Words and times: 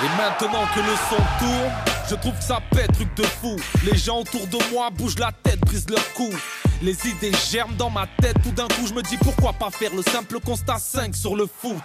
Et 0.00 0.08
maintenant 0.16 0.64
que 0.74 0.80
le 0.80 0.94
son 1.10 1.16
tourne, 1.40 1.72
je 2.08 2.14
trouve 2.14 2.32
que 2.32 2.44
ça 2.44 2.60
pète, 2.70 2.92
truc 2.92 3.12
de 3.16 3.24
fou. 3.24 3.56
Les 3.84 3.98
gens 3.98 4.20
autour 4.20 4.46
de 4.46 4.58
moi 4.72 4.90
bougent 4.90 5.18
la 5.18 5.32
tête, 5.42 5.58
brisent 5.60 5.90
leur 5.90 6.12
cou. 6.12 6.30
Les 6.82 6.96
idées 7.08 7.32
germent 7.50 7.74
dans 7.76 7.90
ma 7.90 8.06
tête, 8.20 8.36
tout 8.44 8.52
d'un 8.52 8.68
coup 8.68 8.86
je 8.86 8.94
me 8.94 9.02
dis 9.02 9.16
pourquoi 9.16 9.52
pas 9.52 9.70
faire 9.70 9.92
le 9.92 10.02
simple 10.02 10.38
constat 10.38 10.78
5 10.78 11.16
sur 11.16 11.34
le 11.34 11.46
foot. 11.46 11.76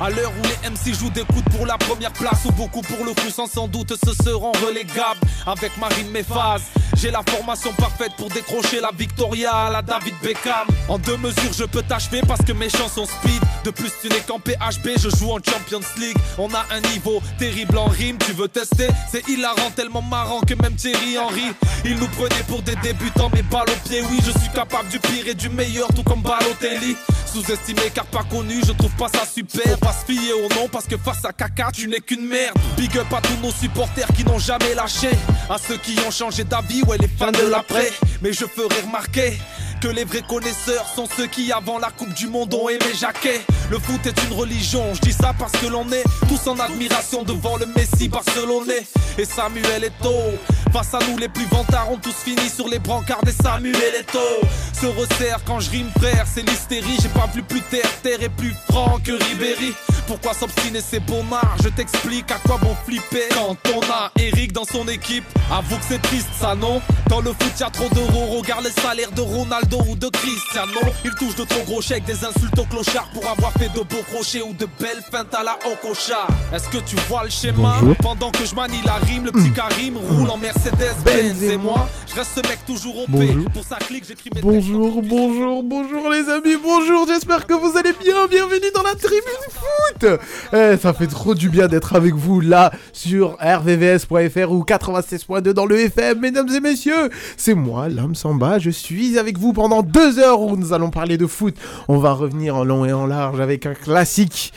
À 0.00 0.10
l'heure 0.10 0.32
où 0.38 0.42
les 0.42 0.70
MC 0.70 0.98
jouent 0.98 1.10
des 1.10 1.24
coups 1.24 1.56
pour 1.56 1.66
la 1.66 1.78
première 1.78 2.12
place 2.12 2.44
ou 2.44 2.52
beaucoup 2.52 2.82
pour 2.82 3.04
le 3.04 3.12
coup 3.12 3.30
sans 3.30 3.46
sans 3.46 3.68
doute 3.68 3.94
se 4.04 4.24
seront 4.24 4.52
relégables 4.52 5.20
avec 5.46 5.76
Marine 5.78 6.10
Méphase. 6.10 6.62
J'ai 6.96 7.10
la 7.10 7.22
formation 7.28 7.72
parfaite 7.72 8.12
pour 8.16 8.28
décrocher 8.28 8.80
la 8.80 8.90
Victoria 8.96 9.52
à 9.52 9.70
la 9.70 9.82
David 9.82 10.14
Beckham. 10.22 10.66
En 10.88 10.98
deux 10.98 11.16
mesures 11.16 11.52
je 11.56 11.64
peux 11.64 11.82
t'achever 11.82 12.20
parce 12.26 12.42
que 12.42 12.52
mes 12.52 12.68
chansons 12.68 13.06
speed. 13.06 13.42
De 13.64 13.70
plus 13.70 13.90
tu 14.00 14.08
n'es 14.08 14.20
qu'en 14.20 14.40
PHB, 14.40 14.98
je 14.98 15.08
joue 15.08 15.30
en 15.30 15.38
Champions 15.38 15.86
League. 15.98 16.16
On 16.38 16.48
a 16.52 16.64
un 16.70 16.80
niveau 16.92 17.22
terrible 17.38 17.78
en 17.78 17.86
rime, 17.86 18.18
tu 18.18 18.32
veux 18.32 18.48
tester? 18.48 18.88
C'est 19.10 19.26
hilarant, 19.28 19.70
tellement 19.74 20.02
marrant 20.02 20.40
que 20.40 20.54
même 20.54 20.74
Thierry 20.74 21.16
Henry. 21.18 21.52
Il 21.84 21.96
nous 21.96 22.08
prenait 22.08 22.42
pour 22.48 22.62
des 22.62 22.76
débutants 22.76 23.30
mais 23.32 23.42
balle 23.42 23.68
au 23.68 23.88
pied, 23.88 24.02
oui 24.10 24.18
je 24.24 24.30
suis 24.38 24.50
capable 24.52 24.88
du 24.88 24.98
pire 24.98 25.28
et 25.28 25.34
du 25.34 25.48
meilleur 25.48 25.88
tout 25.94 26.02
comme 26.02 26.22
Balotelli. 26.22 26.96
Sous-estimé 27.32 27.82
car 27.94 28.04
pas 28.06 28.24
connu, 28.24 28.60
je 28.66 28.72
trouve 28.72 28.94
pas 28.96 29.08
ça 29.08 29.24
super. 29.24 29.78
Pas 29.92 30.68
parce 30.70 30.86
que 30.86 30.96
face 30.96 31.24
à 31.24 31.32
caca, 31.32 31.70
tu 31.72 31.88
n'es 31.88 32.00
qu'une 32.00 32.26
merde. 32.26 32.56
Big 32.76 32.96
up 32.96 33.06
à 33.12 33.20
tous 33.20 33.36
nos 33.42 33.52
supporters 33.52 34.08
qui 34.16 34.24
n'ont 34.24 34.38
jamais 34.38 34.74
lâché. 34.74 35.10
À 35.48 35.56
ceux 35.58 35.76
qui 35.76 35.96
ont 36.06 36.10
changé 36.10 36.44
d'avis, 36.44 36.82
ouais, 36.84 36.98
les 36.98 37.08
fans 37.08 37.32
de 37.32 37.50
l'après. 37.50 37.90
Mais 38.22 38.32
je 38.32 38.44
ferai 38.46 38.80
remarquer 38.82 39.38
que 39.80 39.88
les 39.88 40.04
vrais 40.04 40.22
connaisseurs 40.22 40.86
sont 40.94 41.06
ceux 41.16 41.26
qui 41.26 41.50
avant 41.52 41.78
la 41.78 41.90
Coupe 41.90 42.14
du 42.14 42.28
Monde 42.28 42.54
ont 42.54 42.68
aimé 42.68 42.86
Jacquet. 42.98 43.40
Le 43.70 43.78
foot 43.78 44.06
est 44.06 44.24
une 44.24 44.32
religion, 44.32 44.94
je 44.94 45.00
dis 45.00 45.12
ça 45.12 45.34
parce 45.36 45.52
que 45.52 45.66
l'on 45.66 45.90
est 45.90 46.04
tous 46.28 46.46
en 46.48 46.58
admiration 46.58 47.24
devant 47.24 47.56
le 47.56 47.66
Messi 47.66 48.08
barcelonais 48.08 48.86
et 49.18 49.24
Samuel 49.24 49.84
Eto'o. 49.84 50.38
Face 50.72 50.94
à 50.94 50.98
nous, 51.06 51.18
les 51.18 51.28
plus 51.28 51.44
vantards 51.46 51.90
ont 51.92 51.98
tous 51.98 52.14
fini 52.14 52.48
sur 52.48 52.66
les 52.66 52.78
brancards 52.78 53.22
des 53.24 53.32
Samuel 53.32 53.94
Eto'o. 54.00 54.46
Se 54.72 54.86
resserre 54.86 55.38
quand 55.46 55.60
je 55.60 55.70
rime 55.70 55.90
frère, 55.98 56.24
c'est 56.26 56.48
l'hystérie. 56.48 56.96
J'ai 57.00 57.10
pas 57.10 57.28
vu 57.34 57.42
plus 57.42 57.60
terre, 57.60 57.90
terre 58.02 58.22
est 58.22 58.30
plus 58.30 58.54
franc 58.70 58.98
que 59.04 59.12
Ribéry. 59.12 59.74
Pourquoi 60.06 60.34
s'obstiner 60.34 60.80
c'est 60.80 61.00
bon 61.00 61.22
marre 61.24 61.56
Je 61.62 61.68
t'explique 61.68 62.30
à 62.30 62.38
quoi 62.46 62.58
bon 62.58 62.74
flipper 62.84 63.28
quand 63.34 63.56
on 63.74 63.80
a 63.82 64.10
Eric 64.18 64.52
dans 64.52 64.64
son 64.64 64.88
équipe. 64.88 65.24
Avoue 65.50 65.76
que 65.76 65.84
c'est 65.88 66.02
triste 66.02 66.28
ça 66.40 66.54
non? 66.54 66.80
Dans 67.08 67.20
le 67.20 67.30
foot 67.30 67.52
y 67.60 67.62
a 67.62 67.70
trop 67.70 67.88
d'euros, 67.90 68.38
regarde 68.38 68.64
les 68.64 68.82
salaires 68.82 69.12
de 69.12 69.20
Ronaldo 69.20 69.78
ou 69.88 69.94
de 69.94 70.08
Cristiano. 70.08 70.80
Il 71.04 71.12
touche 71.12 71.36
de 71.36 71.44
trop 71.44 71.62
gros 71.64 71.82
chèques, 71.82 72.04
des 72.04 72.24
insultes 72.24 72.58
aux 72.58 72.64
clochards 72.64 73.08
pour 73.14 73.28
avoir 73.28 73.52
fait 73.52 73.68
de 73.68 73.80
beaux 73.80 74.02
crochets 74.12 74.42
ou 74.42 74.52
de 74.54 74.66
belles 74.80 75.02
feintes 75.10 75.34
à 75.34 75.44
la 75.44 75.56
Okocha. 75.70 76.26
Est-ce 76.52 76.68
que 76.68 76.78
tu 76.78 76.96
vois 77.08 77.24
le 77.24 77.30
schéma? 77.30 77.76
Bonjour. 77.80 77.96
Pendant 77.98 78.30
que 78.30 78.44
je 78.44 78.54
manie 78.54 78.80
la 78.84 78.94
rime, 78.94 79.26
le 79.26 79.32
petit 79.32 79.52
Karim 79.52 79.96
roule 79.96 80.30
en 80.30 80.38
Mercedes 80.64 80.94
Benz 81.04 81.42
et 81.42 81.56
moi, 81.56 81.88
je 82.06 82.14
reste 82.14 82.30
ce 82.36 82.40
mec 82.48 82.60
toujours 82.64 82.96
au 82.96 83.06
P. 83.06 83.12
Bonjour. 83.12 83.50
Pour 83.50 83.64
sa 83.64 83.76
clique, 83.76 84.04
j'écris 84.06 84.30
mes 84.32 84.42
Bonjour, 84.42 85.02
bonjour, 85.02 85.62
bonjour 85.64 86.08
les 86.08 86.28
amis, 86.28 86.56
bonjour, 86.62 87.04
j'espère 87.08 87.46
que 87.48 87.54
vous 87.54 87.76
allez 87.76 87.92
bien, 88.00 88.28
bienvenue 88.30 88.70
dans 88.72 88.84
la 88.84 88.94
tribune 88.94 89.22
foot. 89.50 90.20
Eh, 90.52 90.76
Ça 90.76 90.92
fait 90.92 91.08
trop 91.08 91.34
du 91.34 91.48
bien 91.48 91.66
d'être 91.66 91.96
avec 91.96 92.14
vous 92.14 92.40
là 92.40 92.70
sur 92.92 93.38
rvvs.fr 93.40 94.52
ou 94.52 94.62
96.2 94.62 95.50
dans 95.50 95.66
le 95.66 95.80
FM, 95.80 96.20
mesdames 96.20 96.48
et 96.54 96.60
messieurs. 96.60 97.10
C'est 97.36 97.54
moi, 97.54 97.88
l'homme 97.88 98.14
Samba, 98.14 98.60
je 98.60 98.70
suis 98.70 99.18
avec 99.18 99.38
vous 99.38 99.52
pendant 99.52 99.82
deux 99.82 100.20
heures 100.20 100.42
où 100.42 100.56
nous 100.56 100.72
allons 100.72 100.90
parler 100.90 101.18
de 101.18 101.26
foot. 101.26 101.56
On 101.88 101.98
va 101.98 102.12
revenir 102.12 102.54
en 102.54 102.62
long 102.62 102.84
et 102.84 102.92
en 102.92 103.06
large 103.06 103.40
avec 103.40 103.66
un 103.66 103.74
classique 103.74 104.52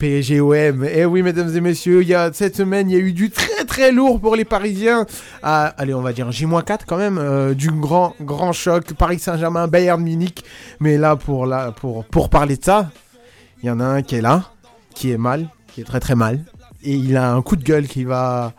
PSGOM. 0.00 0.84
Et 0.84 1.04
oui, 1.04 1.22
mesdames 1.22 1.54
et 1.54 1.60
messieurs, 1.60 2.00
il 2.02 2.08
y 2.08 2.14
a, 2.14 2.32
cette 2.32 2.56
semaine, 2.56 2.88
il 2.88 2.94
y 2.94 2.96
a 2.96 3.00
eu 3.00 3.12
du 3.12 3.30
très 3.30 3.64
très 3.66 3.92
lourd 3.92 4.18
pour 4.18 4.34
les 4.34 4.46
Parisiens. 4.46 5.06
Ah, 5.42 5.74
allez, 5.76 5.92
on 5.92 6.00
va 6.00 6.14
dire 6.14 6.32
J-4 6.32 6.80
quand 6.86 6.96
même, 6.96 7.18
euh, 7.18 7.52
du 7.52 7.70
grand 7.70 8.14
grand 8.20 8.52
choc. 8.52 8.94
Paris 8.94 9.18
Saint-Germain, 9.18 9.68
Bayern 9.68 10.02
Munich. 10.02 10.42
Mais 10.80 10.96
là, 10.96 11.16
pour, 11.16 11.44
là 11.44 11.70
pour, 11.72 12.04
pour 12.06 12.30
parler 12.30 12.56
de 12.56 12.64
ça, 12.64 12.90
il 13.62 13.66
y 13.66 13.70
en 13.70 13.78
a 13.78 13.84
un 13.84 14.02
qui 14.02 14.16
est 14.16 14.22
là, 14.22 14.50
qui 14.94 15.10
est 15.10 15.18
mal, 15.18 15.48
qui 15.68 15.82
est 15.82 15.84
très 15.84 16.00
très 16.00 16.14
mal. 16.14 16.44
Et 16.82 16.94
il 16.94 17.16
a 17.18 17.32
un 17.34 17.42
coup 17.42 17.56
de 17.56 17.62
gueule 17.62 17.86
qui 17.86 18.04
va 18.04 18.54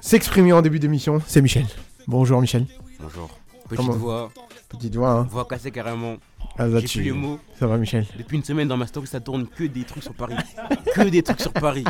s'exprimer 0.00 0.52
en 0.52 0.62
début 0.62 0.78
d'émission. 0.78 1.20
C'est 1.26 1.42
Michel. 1.42 1.66
Bonjour 2.06 2.40
Michel. 2.40 2.66
Bonjour. 3.00 3.30
Petite 3.68 3.76
Comment 3.76 3.98
voix, 3.98 4.30
Petite 4.68 4.94
voix, 4.94 5.10
hein. 5.10 5.26
voix 5.28 5.44
cassée 5.44 5.72
carrément. 5.72 6.16
Ah, 6.58 6.66
là, 6.66 6.80
J'ai 6.80 6.86
tu- 6.86 6.98
plus 6.98 7.04
les 7.06 7.12
mots. 7.12 7.38
Ça 7.58 7.66
va 7.66 7.76
Michel 7.78 8.04
Depuis 8.18 8.36
une 8.36 8.44
semaine 8.44 8.68
dans 8.68 8.76
ma 8.76 8.86
story, 8.86 9.06
ça 9.06 9.20
tourne 9.20 9.46
que 9.46 9.64
des 9.64 9.84
trucs 9.84 10.02
sur 10.02 10.14
Paris. 10.14 10.34
que 10.94 11.02
des 11.08 11.22
trucs 11.22 11.40
sur 11.40 11.52
Paris. 11.52 11.84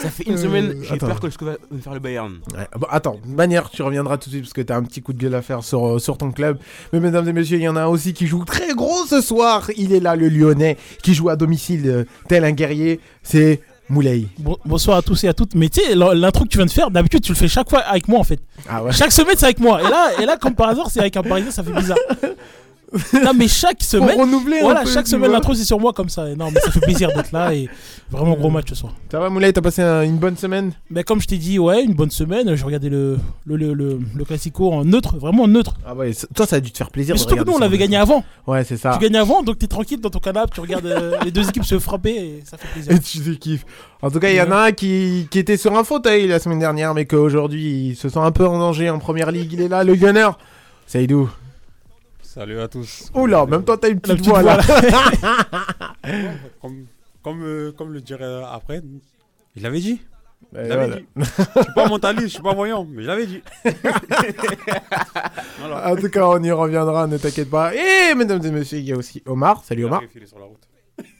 Ça 0.00 0.10
fait 0.10 0.22
une 0.24 0.34
Euh, 0.34 0.36
semaine, 0.42 0.74
j'ai 0.82 0.94
attends. 0.94 1.08
peur 1.08 1.18
que 1.20 1.28
je 1.28 1.44
va 1.44 1.56
me 1.72 1.80
faire 1.80 1.92
le 1.94 1.98
Bayern. 1.98 2.38
Ouais, 2.56 2.68
bon, 2.78 2.86
attends, 2.88 3.16
de 3.26 3.34
manière, 3.34 3.68
tu 3.68 3.82
reviendras 3.82 4.16
tout 4.18 4.28
de 4.30 4.34
suite 4.34 4.44
parce 4.44 4.52
que 4.52 4.60
t'as 4.62 4.76
un 4.76 4.84
petit 4.84 5.02
coup 5.02 5.12
de 5.12 5.18
gueule 5.18 5.34
à 5.34 5.42
faire 5.42 5.64
sur, 5.64 5.84
euh, 5.86 5.98
sur 5.98 6.16
ton 6.16 6.30
club. 6.30 6.58
Mais 6.92 7.00
mesdames 7.00 7.28
et 7.28 7.32
messieurs, 7.32 7.58
il 7.58 7.64
y 7.64 7.68
en 7.68 7.74
a 7.74 7.82
un 7.82 7.86
aussi 7.86 8.12
qui 8.12 8.28
joue 8.28 8.44
très 8.44 8.74
gros 8.74 9.04
ce 9.06 9.20
soir. 9.20 9.68
Il 9.76 9.92
est 9.92 9.98
là, 10.00 10.14
le 10.14 10.28
Lyonnais, 10.28 10.76
qui 11.02 11.14
joue 11.14 11.28
à 11.28 11.34
domicile 11.36 11.82
euh, 11.86 12.04
tel 12.28 12.44
un 12.44 12.52
guerrier. 12.52 13.00
C'est 13.24 13.60
Moulay. 13.88 14.26
Bon- 14.38 14.58
bonsoir 14.64 14.98
à 14.98 15.02
tous 15.02 15.24
et 15.24 15.28
à 15.28 15.34
toutes. 15.34 15.56
Mais 15.56 15.68
tu 15.68 15.80
sais, 15.80 15.96
l'in- 15.96 16.14
l'intro 16.14 16.44
que 16.44 16.48
tu 16.50 16.58
viens 16.58 16.66
de 16.66 16.70
faire, 16.70 16.90
d'habitude, 16.92 17.22
tu 17.22 17.32
le 17.32 17.36
fais 17.36 17.48
chaque 17.48 17.68
fois 17.68 17.80
avec 17.80 18.06
moi 18.06 18.20
en 18.20 18.24
fait. 18.24 18.38
Ah 18.68 18.84
ouais 18.84 18.92
Chaque 18.92 19.12
semaine, 19.12 19.34
c'est 19.36 19.46
avec 19.46 19.58
moi. 19.60 19.80
Et 19.80 19.84
là, 19.90 20.10
et 20.22 20.26
là 20.26 20.36
comme 20.36 20.54
par 20.54 20.68
hasard, 20.68 20.90
c'est 20.90 21.00
avec 21.00 21.16
un 21.16 21.22
parisien, 21.22 21.50
ça 21.50 21.64
fait 21.64 21.72
bizarre. 21.72 21.98
Non, 23.24 23.32
mais 23.34 23.48
chaque 23.48 23.82
semaine, 23.82 24.18
renouveler 24.20 24.60
voilà, 24.60 24.82
peu, 24.82 24.90
chaque 24.90 25.08
semaine, 25.08 25.32
l'intro, 25.32 25.54
c'est 25.54 25.64
sur 25.64 25.80
moi 25.80 25.92
comme 25.92 26.08
ça. 26.08 26.28
Et 26.30 26.36
non, 26.36 26.50
mais 26.52 26.60
ça 26.60 26.70
fait 26.70 26.80
plaisir 26.80 27.08
d'être 27.14 27.32
là 27.32 27.52
et 27.52 27.68
vraiment 28.10 28.34
gros 28.36 28.48
match 28.50 28.68
ce 28.68 28.74
soir. 28.76 28.92
Ça 29.10 29.18
va 29.18 29.28
Moulay, 29.28 29.52
t'as 29.52 29.60
passé 29.60 29.82
un- 29.82 30.02
une 30.02 30.18
bonne 30.18 30.36
semaine? 30.36 30.72
Mais 30.90 31.02
comme 31.02 31.20
je 31.20 31.26
t'ai 31.26 31.36
dit, 31.36 31.58
ouais, 31.58 31.82
une 31.82 31.94
bonne 31.94 32.10
semaine. 32.12 32.54
J'ai 32.54 32.64
regardé 32.64 32.88
le, 32.88 33.18
le, 33.44 33.56
le, 33.56 33.74
le, 33.74 34.00
le 34.14 34.24
Classico 34.24 34.72
en 34.72 34.84
neutre, 34.84 35.16
vraiment 35.16 35.48
neutre. 35.48 35.74
Ah 35.84 35.94
ouais, 35.94 36.12
toi 36.34 36.46
ça 36.46 36.56
a 36.56 36.60
dû 36.60 36.70
te 36.70 36.78
faire 36.78 36.90
plaisir. 36.90 37.14
Mais 37.14 37.18
surtout 37.18 37.36
que 37.36 37.44
nous, 37.44 37.54
on 37.54 37.58
l'avait 37.58 37.78
gagné 37.78 37.96
avant. 37.96 38.24
Ouais, 38.46 38.62
c'est 38.64 38.76
ça. 38.76 38.92
Tu 38.92 39.04
gagnes 39.04 39.16
avant, 39.16 39.42
donc 39.42 39.58
t'es 39.58 39.66
tranquille 39.66 40.00
dans 40.00 40.10
ton 40.10 40.20
canapé, 40.20 40.52
tu 40.54 40.60
regardes 40.60 40.86
euh, 40.86 41.16
les 41.24 41.32
deux 41.32 41.48
équipes 41.48 41.64
se 41.64 41.78
frapper 41.80 42.10
et 42.14 42.42
ça 42.44 42.56
fait 42.56 42.68
plaisir. 42.68 42.92
Et 42.96 43.00
tu 43.00 43.18
te 43.20 43.30
kiffes. 43.30 43.66
En 44.02 44.10
tout 44.10 44.20
cas, 44.20 44.30
il 44.30 44.36
y 44.36 44.40
en 44.40 44.52
a 44.52 44.66
un 44.68 44.72
qui, 44.72 45.26
qui 45.30 45.38
était 45.40 45.56
sur 45.56 45.76
un 45.76 45.82
fauteuil 45.82 46.28
la 46.28 46.38
semaine 46.38 46.60
dernière, 46.60 46.94
mais 46.94 47.04
qu'aujourd'hui 47.06 47.88
il 47.90 47.96
se 47.96 48.08
sent 48.08 48.18
un 48.20 48.30
peu 48.30 48.46
en 48.46 48.58
danger 48.58 48.90
en 48.90 48.98
première 49.00 49.32
ligue. 49.32 49.52
Il 49.52 49.60
est 49.60 49.68
là, 49.68 49.82
le 49.82 49.96
gunner. 49.96 50.28
Saïdou. 50.86 51.28
Salut 52.36 52.60
à 52.60 52.68
tous. 52.68 53.10
Oula, 53.14 53.46
même 53.46 53.64
toi 53.64 53.78
t'as 53.78 53.88
une 53.88 53.98
petite 53.98 54.18
petite 54.18 54.28
voix 54.28 54.42
là. 54.42 54.60
Comme, 56.60 56.84
comme, 57.22 57.42
euh, 57.42 57.72
comme 57.72 57.94
le 57.94 58.02
dirait 58.02 58.42
après, 58.52 58.82
je 59.56 59.62
l'avais 59.62 59.80
dit. 59.80 60.02
Je 60.52 60.66
voilà. 60.66 60.88
dit. 60.98 61.06
Je 61.16 61.24
suis 61.24 61.72
pas 61.74 61.88
mentaliste, 61.88 62.26
je 62.26 62.32
suis 62.34 62.42
pas 62.42 62.52
voyant, 62.52 62.84
mais 62.84 63.04
je 63.04 63.06
l'avais 63.06 63.26
dit. 63.26 63.42
voilà. 65.60 65.88
En 65.92 65.96
tout 65.96 66.10
cas, 66.10 66.26
on 66.26 66.42
y 66.42 66.50
reviendra, 66.50 67.06
ne 67.06 67.16
t'inquiète 67.16 67.48
pas. 67.48 67.74
Et 67.74 68.14
mesdames 68.14 68.44
et 68.44 68.50
messieurs, 68.50 68.80
il 68.80 68.84
y 68.84 68.92
a 68.92 68.96
aussi 68.98 69.22
Omar. 69.24 69.64
Salut 69.64 69.86
Omar. 69.86 70.02
Il 70.14 70.22
est 70.22 70.26
sur 70.26 70.38
la 70.38 70.44
route. 70.44 70.68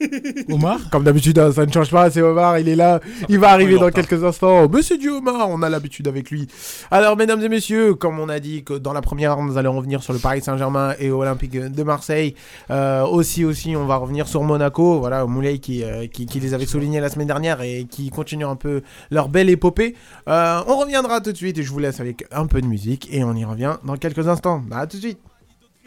Omar, 0.51 0.91
Comme 0.91 1.05
d'habitude, 1.05 1.39
hein, 1.39 1.53
ça 1.53 1.67
ne 1.67 1.73
change 1.73 1.91
pas, 1.91 2.11
c'est 2.11 2.23
Omar, 2.23 2.59
il 2.59 2.69
est 2.69 2.77
là. 2.77 3.01
Il 3.29 3.39
va 3.39 3.51
arriver 3.51 3.79
dans 3.79 3.91
quelques 3.91 4.23
instants. 4.25 4.69
Mais 4.69 4.83
c'est 4.83 4.99
du 4.99 5.11
Omar, 5.11 5.49
on 5.51 5.63
a 5.63 5.69
l'habitude 5.69 6.09
avec 6.09 6.31
lui. 6.31 6.49
Alors, 6.91 7.17
mesdames 7.17 7.43
et 7.43 7.49
messieurs, 7.49 7.95
comme 7.95 8.19
on 8.19 8.29
a 8.29 8.41
dit 8.41 8.65
que 8.65 8.75
dans 8.75 8.93
la 8.93 9.03
première 9.03 9.37
nous 9.43 9.59
allons 9.59 9.77
revenir 9.77 10.03
sur 10.03 10.13
le 10.13 10.19
Paris 10.19 10.41
Saint-Germain 10.41 10.95
et 10.99 11.11
Olympique 11.11 11.53
de 11.53 11.83
Marseille. 11.83 12.35
Euh, 12.71 13.05
aussi, 13.05 13.45
aussi, 13.45 13.77
on 13.77 13.87
va 13.87 13.97
revenir 13.97 14.29
sur 14.29 14.43
Monaco. 14.43 14.99
Voilà, 14.99 15.25
Moulay 15.27 15.59
qui, 15.59 15.83
euh, 15.83 16.07
qui, 16.07 16.27
qui 16.27 16.41
les 16.41 16.55
avait 16.55 16.67
soulignés 16.67 17.01
la 17.01 17.09
semaine 17.09 17.27
dernière 17.27 17.61
et 17.63 17.87
qui 17.91 18.11
continue 18.11 18.45
un 18.45 18.57
peu 18.57 18.83
leur 19.11 19.29
belle 19.29 19.51
épopée. 19.51 19.95
Euh, 20.29 20.61
on 20.67 20.77
reviendra 20.77 21.21
tout 21.21 21.33
de 21.33 21.37
suite 21.37 21.59
et 21.59 21.63
je 21.63 21.71
vous 21.71 21.79
laisse 21.79 22.01
avec 22.01 22.25
un 22.33 22.47
peu 22.47 22.61
de 22.61 22.67
musique 22.67 23.09
et 23.13 23.25
on 23.25 23.35
y 23.35 23.45
revient 23.45 23.77
dans 23.85 23.97
quelques 23.97 24.29
instants. 24.29 24.63
À 24.71 24.87
tout 24.87 24.97
de 24.97 25.03
suite. 25.03 25.19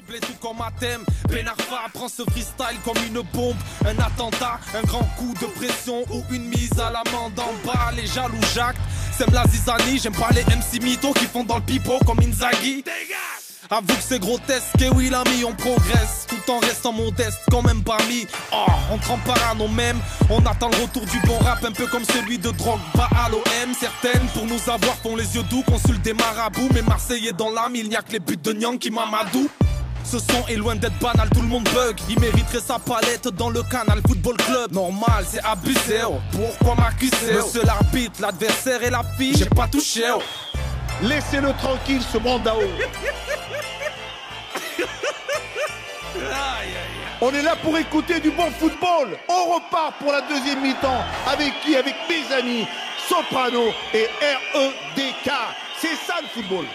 Dribbler 0.09 0.19
tout 0.19 0.33
comme 0.41 0.61
un 0.61 0.71
thème. 0.79 1.01
Ben 1.29 1.47
Arfa 1.47 1.87
prend 1.93 2.07
ce 2.07 2.23
freestyle 2.23 2.79
comme 2.83 2.97
une 3.05 3.21
bombe. 3.33 3.55
Un 3.85 3.97
attentat, 3.99 4.59
un 4.75 4.81
grand 4.81 5.03
coup 5.17 5.33
de 5.39 5.45
pression 5.45 6.03
ou 6.11 6.23
une 6.31 6.45
mise 6.45 6.71
à 6.79 6.91
l'amende 6.91 7.39
en 7.39 7.67
bas. 7.67 7.91
Les 7.95 8.07
jaloux 8.07 8.41
Jacques, 8.53 8.77
c'est 9.15 9.29
la. 9.31 9.44
J'aime 10.01 10.13
pas 10.13 10.29
les 10.31 10.44
MC 10.44 10.81
mythos 10.81 11.13
qui 11.13 11.25
font 11.25 11.44
dans 11.44 11.57
le 11.57 11.61
pipeau 11.61 12.00
comme 12.06 12.19
Inzaghi. 12.19 12.83
Avoue 13.71 13.85
que 13.85 14.01
c'est 14.01 14.19
grotesque, 14.19 14.81
et 14.81 14.89
oui 14.89 15.09
l'ami 15.09 15.44
on 15.45 15.53
progresse 15.53 16.25
Tout 16.27 16.51
en 16.51 16.57
restant 16.57 16.91
modeste, 16.91 17.38
quand 17.51 17.62
même 17.62 17.83
parmi 17.83 18.25
Oh, 18.51 18.65
on 18.91 18.97
trempe 18.97 19.23
parano 19.25 19.67
même 19.67 20.00
On 20.31 20.44
attend 20.44 20.69
le 20.69 20.77
retour 20.77 21.05
du 21.05 21.19
bon 21.27 21.38
rap, 21.38 21.63
un 21.63 21.71
peu 21.71 21.85
comme 21.85 22.03
celui 22.03 22.39
de 22.39 22.50
Drogba 22.50 23.07
à 23.15 23.29
l'OM 23.29 23.73
Certaines, 23.79 24.27
pour 24.33 24.47
nous 24.47 24.71
avoir, 24.71 24.95
font 24.95 25.15
les 25.15 25.35
yeux 25.35 25.44
doux 25.44 25.62
Consultent 25.67 26.01
des 26.01 26.13
marabouts, 26.13 26.69
mais 26.73 26.81
Marseillais 26.81 27.33
dans 27.33 27.51
l'âme 27.51 27.75
Il 27.75 27.89
n'y 27.89 27.95
a 27.95 28.01
que 28.01 28.13
les 28.13 28.19
buts 28.19 28.38
de 28.38 28.53
Nyang 28.53 28.79
qui 28.79 28.89
m'amadou 28.89 29.47
ce 30.04 30.18
son 30.19 30.46
est 30.48 30.56
loin 30.56 30.75
d'être 30.75 30.98
banal, 31.00 31.30
tout 31.30 31.42
le 31.42 31.48
monde 31.48 31.68
bug. 31.74 31.98
Il 32.10 32.19
mériterait 32.19 32.60
sa 32.66 32.80
palette 32.80 33.28
dans 33.30 33.50
le 33.50 33.62
canal 33.63 34.01
Football 34.07 34.38
Club. 34.38 34.72
Normal, 34.72 35.25
c'est 35.30 35.44
abusé. 35.44 36.01
oh. 36.07 36.19
Pourquoi 36.31 36.75
m'accuser 36.84 37.34
Monsieur 37.34 37.63
l'arbitre, 37.63 38.22
l'adversaire 38.22 38.81
et 38.84 38.90
la 38.90 39.04
fille, 39.18 39.36
j'ai 39.38 39.46
pas 39.46 39.68
touché. 39.68 40.04
oh. 40.16 40.22
Laissez-le 41.01 41.54
tranquille, 41.54 42.01
ce 42.12 42.18
mandao. 42.18 42.60
On 47.22 47.31
est 47.34 47.42
là 47.42 47.56
pour 47.62 47.78
écouter 47.78 48.19
du 48.19 48.31
bon 48.31 48.50
football. 48.60 49.18
On 49.28 49.54
repart 49.56 49.94
pour 50.00 50.12
la 50.12 50.22
deuxième 50.22 50.62
mi-temps. 50.62 51.04
Avec 51.28 51.51
qui? 51.63 51.75
Avec 51.75 51.96
mes 52.10 52.34
amis. 52.36 52.66
soprano 53.07 53.68
et 53.94 54.06
R-E-D-K. 54.06 55.30
C'est 55.81 55.96
ça 56.07 56.16
le 56.22 56.28
football. 56.30 56.66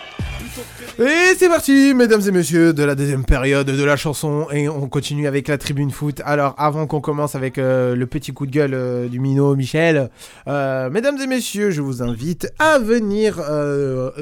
Et 0.99 1.35
c'est 1.37 1.49
parti, 1.49 1.93
mesdames 1.95 2.21
et 2.27 2.31
messieurs, 2.31 2.73
de 2.73 2.83
la 2.83 2.95
deuxième 2.95 3.25
période 3.25 3.67
de 3.67 3.85
la 3.85 3.97
chanson. 3.97 4.47
Et 4.53 4.69
on 4.69 4.89
continue 4.89 5.27
avec 5.27 5.49
la 5.49 5.59
tribune 5.59 5.91
foot. 5.91 6.21
Alors, 6.25 6.55
avant 6.59 6.87
qu'on 6.87 7.01
commence 7.01 7.35
avec 7.35 7.59
euh, 7.59 7.97
le 7.97 8.07
petit 8.07 8.33
coup 8.33 8.47
de 8.47 8.51
gueule 8.51 8.75
euh, 8.75 9.09
du 9.09 9.21
minot 9.21 9.57
Michel, 9.57 10.11
euh, 10.47 10.91
mesdames 10.91 11.19
et 11.21 11.27
messieurs, 11.27 11.71
je 11.71 11.81
vous 11.81 12.03
invite 12.03 12.53
à 12.59 12.79
venir 12.79 13.41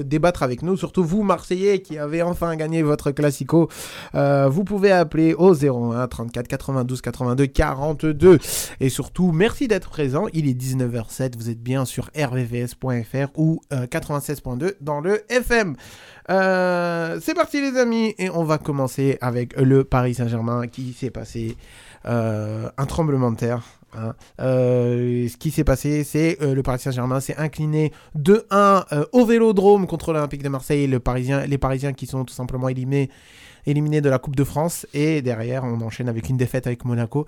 débattre 0.04 0.42
avec 0.42 0.62
nous. 0.62 0.76
Surtout 0.76 1.04
vous, 1.04 1.22
Marseillais, 1.22 1.80
qui 1.80 1.98
avez 1.98 2.22
enfin 2.22 2.54
gagné 2.56 2.82
votre 2.82 3.10
Classico. 3.10 3.68
Vous 4.14 4.64
pouvez 4.64 4.92
appeler 4.92 5.34
au 5.34 5.54
01 5.54 6.06
34 6.08 6.48
92 6.48 7.00
82 7.00 7.46
42. 7.46 8.38
Et 8.80 8.88
surtout, 8.88 9.32
merci 9.32 9.68
d'être 9.68 9.90
présent. 9.90 10.26
Il 10.32 10.48
est 10.48 10.58
19h07. 10.58 11.36
Vous 11.36 11.50
êtes 11.50 11.62
bien 11.62 11.84
sur 11.84 12.10
rvvs.fr 12.16 13.28
ou 13.36 13.60
euh, 13.72 13.86
96.2 13.86 14.74
dans 14.80 15.00
le 15.00 15.22
FM. 15.30 15.76
Euh, 16.30 17.18
c'est 17.20 17.34
parti 17.34 17.60
les 17.60 17.78
amis 17.78 18.14
et 18.18 18.30
on 18.30 18.44
va 18.44 18.58
commencer 18.58 19.18
avec 19.20 19.58
le 19.60 19.84
Paris 19.84 20.14
Saint-Germain 20.14 20.68
qui 20.68 20.92
s'est 20.92 21.10
passé 21.10 21.56
euh, 22.06 22.70
un 22.76 22.86
tremblement 22.86 23.30
de 23.32 23.36
terre. 23.36 23.62
hein. 23.94 24.14
Euh, 24.40 25.28
ce 25.28 25.36
qui 25.36 25.50
s'est 25.50 25.64
passé, 25.64 26.04
c'est 26.04 26.40
euh, 26.40 26.54
le 26.54 26.62
Paris 26.62 26.78
Saint-Germain 26.78 27.20
s'est 27.20 27.36
incliné 27.36 27.92
2-1 28.18 28.84
euh, 28.92 29.04
au 29.12 29.24
Vélodrome 29.26 29.86
contre 29.86 30.12
l'Olympique 30.12 30.42
de 30.42 30.48
Marseille. 30.48 30.86
Le 30.86 31.00
Parisien, 31.00 31.44
les 31.46 31.58
Parisiens 31.58 31.92
qui 31.92 32.06
sont 32.06 32.24
tout 32.24 32.34
simplement 32.34 32.68
éliminés, 32.68 33.10
éliminés 33.66 34.00
de 34.00 34.08
la 34.08 34.18
Coupe 34.18 34.36
de 34.36 34.44
France 34.44 34.86
et 34.94 35.22
derrière 35.22 35.64
on 35.64 35.80
enchaîne 35.80 36.08
avec 36.08 36.28
une 36.28 36.36
défaite 36.36 36.66
avec 36.66 36.84
Monaco. 36.84 37.26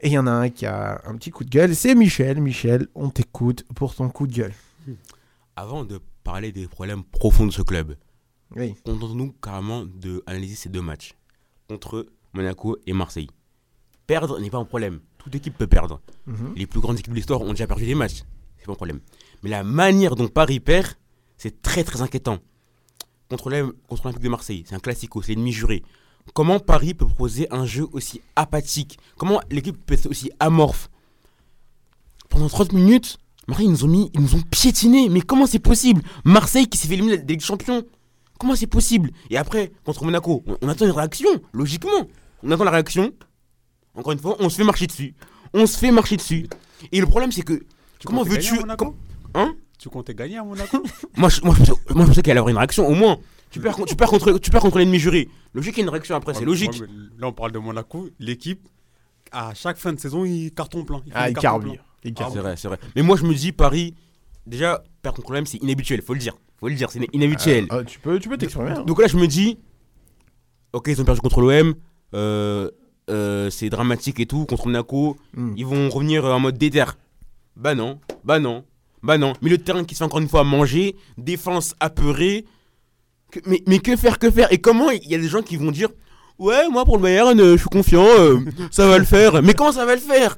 Et 0.00 0.08
il 0.08 0.12
y 0.12 0.18
en 0.18 0.26
a 0.26 0.32
un 0.32 0.48
qui 0.50 0.66
a 0.66 1.00
un 1.06 1.14
petit 1.14 1.30
coup 1.30 1.44
de 1.44 1.50
gueule, 1.50 1.74
c'est 1.74 1.94
Michel. 1.94 2.40
Michel, 2.40 2.88
on 2.94 3.08
t'écoute 3.10 3.64
pour 3.74 3.94
ton 3.94 4.08
coup 4.10 4.26
de 4.26 4.32
gueule. 4.34 4.52
Avant 5.56 5.84
de 5.84 6.00
parler 6.24 6.52
des 6.52 6.66
problèmes 6.66 7.04
profonds 7.04 7.46
de 7.46 7.52
ce 7.52 7.62
club, 7.62 7.94
Oui. 8.56 8.74
contentons-nous 8.84 9.32
carrément 9.42 9.84
d'analyser 9.84 10.54
ces 10.54 10.68
deux 10.68 10.82
matchs 10.82 11.14
contre 11.68 12.06
Monaco 12.32 12.76
et 12.86 12.92
Marseille. 12.92 13.28
Perdre 14.06 14.38
n'est 14.38 14.50
pas 14.50 14.58
un 14.58 14.64
problème. 14.64 15.00
Toute 15.18 15.34
équipe 15.34 15.56
peut 15.56 15.66
perdre. 15.66 16.00
Mhm. 16.26 16.52
Les 16.56 16.66
plus 16.66 16.80
grandes 16.80 16.98
équipes 16.98 17.12
de 17.12 17.16
l'histoire 17.16 17.40
ont 17.40 17.50
déjà 17.50 17.66
perdu 17.66 17.86
des 17.86 17.94
matchs. 17.94 18.22
C'est 18.58 18.66
pas 18.66 18.72
un 18.72 18.76
problème. 18.76 19.00
Mais 19.42 19.50
la 19.50 19.64
manière 19.64 20.14
dont 20.14 20.28
Paris 20.28 20.60
perd, 20.60 20.88
c'est 21.38 21.62
très 21.62 21.84
très 21.84 22.02
inquiétant. 22.02 22.38
Contre 23.30 23.48
l'Olym- 23.50 23.72
contre 23.88 24.04
l'Olympique 24.04 24.22
de 24.24 24.28
Marseille, 24.28 24.64
c'est 24.66 24.74
un 24.74 24.78
classico, 24.80 25.22
c'est 25.22 25.32
l'ennemi 25.34 25.52
juré. 25.52 25.82
Comment 26.34 26.60
Paris 26.60 26.94
peut 26.94 27.06
proposer 27.06 27.46
un 27.52 27.64
jeu 27.66 27.86
aussi 27.92 28.20
apathique? 28.36 28.98
Comment 29.16 29.40
l'équipe 29.50 29.76
peut 29.84 29.94
être 29.94 30.06
aussi 30.08 30.30
amorphe? 30.40 30.90
Pendant 32.28 32.48
30 32.48 32.72
minutes, 32.72 33.18
Marseille, 33.48 33.66
ils 33.66 33.70
nous 33.70 33.84
ont 33.84 33.88
mis, 33.88 34.10
ils 34.14 34.20
nous 34.20 34.34
ont 34.34 34.42
piétinés. 34.42 35.08
Mais 35.08 35.20
comment 35.20 35.46
c'est 35.46 35.58
possible? 35.58 36.02
Marseille 36.24 36.66
qui 36.66 36.78
s'est 36.78 36.88
fait 36.88 36.94
éliminer 36.94 37.18
des 37.18 37.38
champions. 37.40 37.84
Comment 38.44 38.56
c'est 38.56 38.66
possible? 38.66 39.10
Et 39.30 39.38
après, 39.38 39.72
contre 39.86 40.04
Monaco, 40.04 40.44
on, 40.46 40.58
on 40.60 40.68
attend 40.68 40.84
une 40.84 40.90
réaction, 40.90 41.30
logiquement. 41.54 42.06
On 42.42 42.50
attend 42.50 42.64
la 42.64 42.72
réaction. 42.72 43.10
Encore 43.94 44.12
une 44.12 44.18
fois, 44.18 44.36
on 44.38 44.50
se 44.50 44.56
fait 44.56 44.64
marcher 44.64 44.86
dessus. 44.86 45.14
On 45.54 45.64
se 45.66 45.78
fait 45.78 45.90
marcher 45.90 46.18
dessus. 46.18 46.46
Et 46.92 47.00
le 47.00 47.06
problème, 47.06 47.32
c'est 47.32 47.40
que. 47.40 47.54
Tu 47.98 48.06
comment 48.06 48.18
comptais 48.22 48.34
veux-tu. 48.34 48.48
gagner 48.50 48.58
à 48.58 48.60
Monaco? 48.66 48.84
com- 48.84 48.94
Hein? 49.34 49.54
Tu 49.78 49.88
comptais 49.88 50.14
gagner 50.14 50.36
à 50.36 50.44
Monaco? 50.44 50.76
Moi, 51.16 51.30
je, 51.30 51.40
moi, 51.40 51.54
je 51.54 51.60
pensais, 51.60 51.72
moi, 51.94 52.02
je 52.04 52.08
pensais 52.10 52.20
qu'il 52.22 52.30
allait 52.32 52.36
y 52.36 52.38
avoir 52.38 52.50
une 52.50 52.58
réaction, 52.58 52.86
au 52.86 52.94
moins. 52.94 53.16
Tu 53.50 53.60
perds, 53.60 53.76
con- 53.76 53.84
tu 53.86 53.96
perds 53.96 54.08
contre, 54.10 54.32
tu 54.38 54.50
perds 54.50 54.60
contre 54.60 54.76
l'ennemi 54.78 54.98
juré. 54.98 55.30
Logique, 55.54 55.76
il 55.78 55.80
y 55.80 55.80
a 55.80 55.84
une 55.84 55.88
réaction 55.90 56.14
après, 56.16 56.34
c'est 56.34 56.44
logique. 56.44 56.82
Là, 57.18 57.28
on 57.28 57.32
parle 57.32 57.52
de 57.52 57.58
Monaco. 57.58 58.10
L'équipe, 58.18 58.68
à 59.32 59.54
chaque 59.54 59.78
fin 59.78 59.94
de 59.94 59.98
saison, 59.98 60.26
il 60.26 60.52
carton 60.52 60.84
plein. 60.84 60.98
fait 60.98 61.10
Ah, 61.14 61.30
il 61.30 61.32
cartons 61.32 61.40
carbure. 61.48 61.72
pleins. 61.72 61.82
Il 62.04 62.10
Ah, 62.10 62.18
carbure. 62.18 62.34
C'est 62.34 62.40
vrai, 62.42 62.56
c'est 62.58 62.68
vrai. 62.68 62.78
Mais 62.94 63.00
moi, 63.00 63.16
je 63.16 63.24
me 63.24 63.32
dis, 63.34 63.52
Paris, 63.52 63.94
déjà, 64.46 64.84
perdre 65.00 65.16
contre 65.22 65.32
l'OM, 65.32 65.46
c'est 65.46 65.62
inhabituel, 65.62 66.02
faut 66.02 66.12
le 66.12 66.20
dire. 66.20 66.34
Faut 66.60 66.68
le 66.68 66.74
dire, 66.74 66.90
c'est 66.90 67.00
inhabituel. 67.12 67.66
Ah, 67.70 67.82
tu 67.84 67.98
peux, 67.98 68.18
tu 68.18 68.28
peux 68.28 68.36
t'exprimer. 68.38 68.70
hein. 68.70 68.84
Donc 68.86 69.00
là, 69.00 69.06
je 69.08 69.16
me 69.16 69.26
dis, 69.26 69.58
ok, 70.72 70.86
ils 70.88 71.00
ont 71.00 71.04
perdu 71.04 71.20
contre 71.20 71.40
l'OM, 71.40 71.74
euh, 72.14 72.70
euh, 73.10 73.50
c'est 73.50 73.68
dramatique 73.70 74.20
et 74.20 74.26
tout, 74.26 74.46
contre 74.46 74.66
Monaco, 74.66 75.16
Mm. 75.34 75.54
ils 75.56 75.66
vont 75.66 75.88
revenir 75.90 76.24
euh, 76.24 76.32
en 76.32 76.40
mode 76.40 76.56
déter. 76.58 76.84
Bah 77.56 77.74
non, 77.74 78.00
bah 78.24 78.38
non, 78.40 78.64
bah 79.02 79.18
non. 79.18 79.34
Milieu 79.42 79.58
de 79.58 79.62
terrain 79.62 79.84
qui 79.84 79.94
se 79.94 79.98
fait 79.98 80.04
encore 80.04 80.20
une 80.20 80.28
fois 80.28 80.42
manger, 80.44 80.96
défense 81.18 81.74
apeurée. 81.80 82.44
Que- 83.30 83.40
mais, 83.46 83.62
mais 83.66 83.78
que 83.78 83.96
faire, 83.96 84.18
que 84.18 84.30
faire? 84.30 84.52
Et 84.52 84.58
comment 84.58 84.90
il 84.90 85.06
y 85.08 85.14
a 85.14 85.18
des 85.18 85.28
gens 85.28 85.42
qui 85.42 85.56
vont 85.56 85.70
dire, 85.70 85.88
ouais, 86.38 86.68
moi 86.70 86.84
pour 86.84 86.96
le 86.96 87.02
Bayern, 87.02 87.38
euh, 87.40 87.52
je 87.56 87.60
suis 87.60 87.68
confiant, 87.68 88.06
euh, 88.06 88.38
ça 88.70 88.86
va 88.88 88.98
le 88.98 89.04
faire. 89.04 89.42
Mais 89.42 89.54
comment 89.54 89.72
ça 89.72 89.84
va 89.84 89.94
le 89.94 90.00
faire? 90.00 90.36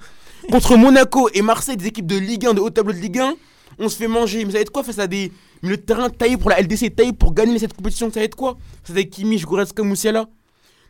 Contre 0.50 0.76
Monaco 0.76 1.28
et 1.34 1.42
Marseille, 1.42 1.76
des 1.76 1.86
équipes 1.86 2.06
de 2.06 2.16
Ligue 2.18 2.46
1, 2.46 2.54
de 2.54 2.60
haut 2.60 2.70
tableau 2.70 2.92
de 2.92 2.98
Ligue 2.98 3.18
1, 3.18 3.34
on 3.78 3.88
se 3.88 3.96
fait 3.96 4.08
manger. 4.08 4.44
Mais 4.44 4.52
ça 4.52 4.58
va 4.58 4.62
être 4.62 4.70
quoi 4.70 4.82
face 4.84 4.98
à 4.98 5.06
des 5.06 5.32
milieux 5.62 5.76
de 5.76 5.82
terrain 5.82 6.08
taillés 6.10 6.36
pour 6.36 6.50
la 6.50 6.60
LDC, 6.60 6.94
taillés 6.94 7.12
pour 7.12 7.34
gagner 7.34 7.58
cette 7.58 7.74
compétition 7.74 8.10
Ça 8.10 8.20
va 8.20 8.24
être 8.24 8.34
quoi? 8.36 8.56
Ça 8.84 8.92
va 8.92 9.00
être 9.00 9.10
Kimmich, 9.10 9.44
Goretzka, 9.44 9.82
Moussiala 9.82 10.26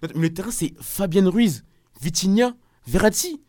Notre 0.02 0.14
milieu 0.16 0.30
de 0.30 0.34
terrain, 0.34 0.50
c'est 0.50 0.72
Fabien 0.80 1.28
Ruiz, 1.28 1.64
Vitinha, 2.00 2.52
Verratti, 2.86 3.40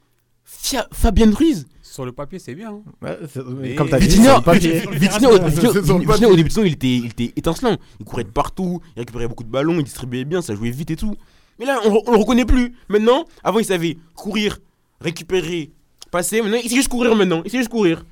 Fia- 0.46 0.88
Fabien 0.92 1.32
Ruiz. 1.34 1.68
Sur 1.82 2.06
le 2.06 2.12
papier, 2.12 2.38
c'est 2.40 2.54
bien. 2.56 2.70
hein. 2.72 2.82
Ouais, 3.02 3.18
c'est- 3.34 3.42
Mais- 3.44 3.76
Comme 3.76 3.90
t'as 3.90 4.00
dit, 4.00 4.08
Vitinha, 4.08 4.38
le 4.38 4.46
au- 5.36 6.30
le 6.30 6.36
début 6.36 6.44
de 6.50 6.54
saison, 6.54 6.64
il 6.66 6.74
était, 6.74 6.96
il 6.96 7.06
était 7.08 7.34
étincelant. 7.36 7.76
Il 8.00 8.06
courait 8.06 8.24
de 8.24 8.30
partout, 8.30 8.80
il 8.96 9.00
récupérait 9.00 9.28
beaucoup 9.28 9.44
de 9.44 9.50
ballons, 9.50 9.76
il 9.80 9.84
distribuait 9.84 10.24
bien, 10.26 10.42
ça 10.42 10.54
jouait 10.56 10.70
vite 10.70 10.92
et 10.92 10.96
tout. 10.96 11.16
Mais 11.60 11.66
là, 11.66 11.80
on, 11.86 12.02
on 12.06 12.12
le 12.12 12.18
reconnaît 12.18 12.46
plus. 12.46 12.74
Maintenant, 12.88 13.26
avant, 13.44 13.58
il 13.60 13.66
savait 13.66 13.98
courir, 14.16 14.60
récupérer, 15.02 15.72
passer. 16.12 16.42
Maintenant, 16.42 16.60
il 16.64 16.70
sait 16.70 16.76
juste 16.76 16.90
courir 16.90 17.16
maintenant. 17.16 17.42
Il 17.46 17.52
sait 17.52 17.58
juste 17.58 17.70
courir. 17.72 18.06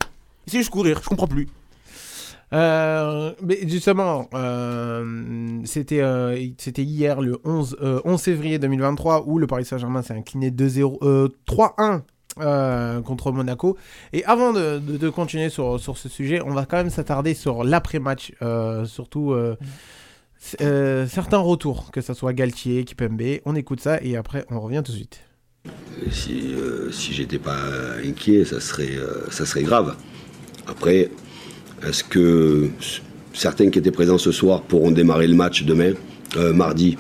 Il 0.48 0.52
sait 0.52 0.58
juste 0.60 0.70
courir. 0.70 1.00
Je 1.04 1.08
comprends 1.10 1.28
plus. 1.28 1.48
Euh, 2.54 3.32
mais 3.42 3.68
justement, 3.68 4.30
euh, 4.34 5.60
c'était 5.66 6.02
euh, 6.02 6.38
c'était 6.60 6.84
hier 6.84 7.20
le 7.22 7.40
11, 7.44 7.78
euh, 7.82 8.00
11 8.06 8.22
février 8.22 8.60
2023 8.60 9.24
où 9.28 9.40
le 9.40 9.48
Paris 9.48 9.66
Saint-Germain 9.66 10.04
s'est 10.04 10.14
incliné 10.14 10.52
2-0, 10.52 11.00
euh, 11.02 11.28
3-1 11.48 12.02
euh, 12.40 13.02
contre 13.02 13.32
Monaco. 13.32 13.78
Et 14.14 14.24
avant 14.26 14.54
de, 14.54 14.78
de- 14.80 14.98
de 14.98 15.10
continuer 15.10 15.50
sur, 15.50 15.80
sur 15.80 15.98
ce 15.98 16.08
sujet, 16.08 16.40
on 16.46 16.52
va 16.54 16.66
quand 16.66 16.78
même 16.78 16.92
s'attarder 16.92 17.34
sur 17.34 17.64
l'après-match, 17.64 18.34
euh, 18.44 18.86
surtout 18.86 19.32
euh, 19.34 19.58
euh, 20.62 21.08
certains 21.08 21.40
retours, 21.40 21.90
que 21.92 22.02
ce 22.02 22.14
soit 22.14 22.34
Galtier, 22.34 22.84
Kipembe. 22.86 23.22
On 23.46 23.56
écoute 23.56 23.80
ça 23.82 24.00
et 24.04 24.16
après 24.18 24.46
on 24.52 24.60
revient 24.60 24.84
tout 24.86 24.92
de 24.92 24.98
suite. 24.98 25.20
Si, 26.12 26.54
euh, 26.54 26.92
si 26.92 27.12
j'étais 27.12 27.40
pas 27.40 27.58
inquiet, 28.06 28.46
ça 28.46 28.60
serait, 28.62 28.96
euh, 28.96 29.30
ça 29.32 29.48
serait 29.48 29.64
grave. 29.64 29.96
Après, 30.68 31.10
est-ce 31.88 32.04
que 32.04 32.70
certains 33.34 33.70
qui 33.70 33.80
étaient 33.80 33.92
présents 33.92 34.18
ce 34.18 34.32
soir 34.32 34.62
pourront 34.62 34.92
démarrer 34.92 35.28
le 35.28 35.36
match 35.36 35.64
demain, 35.64 35.94
euh, 36.38 36.54
mardi? 36.54 36.98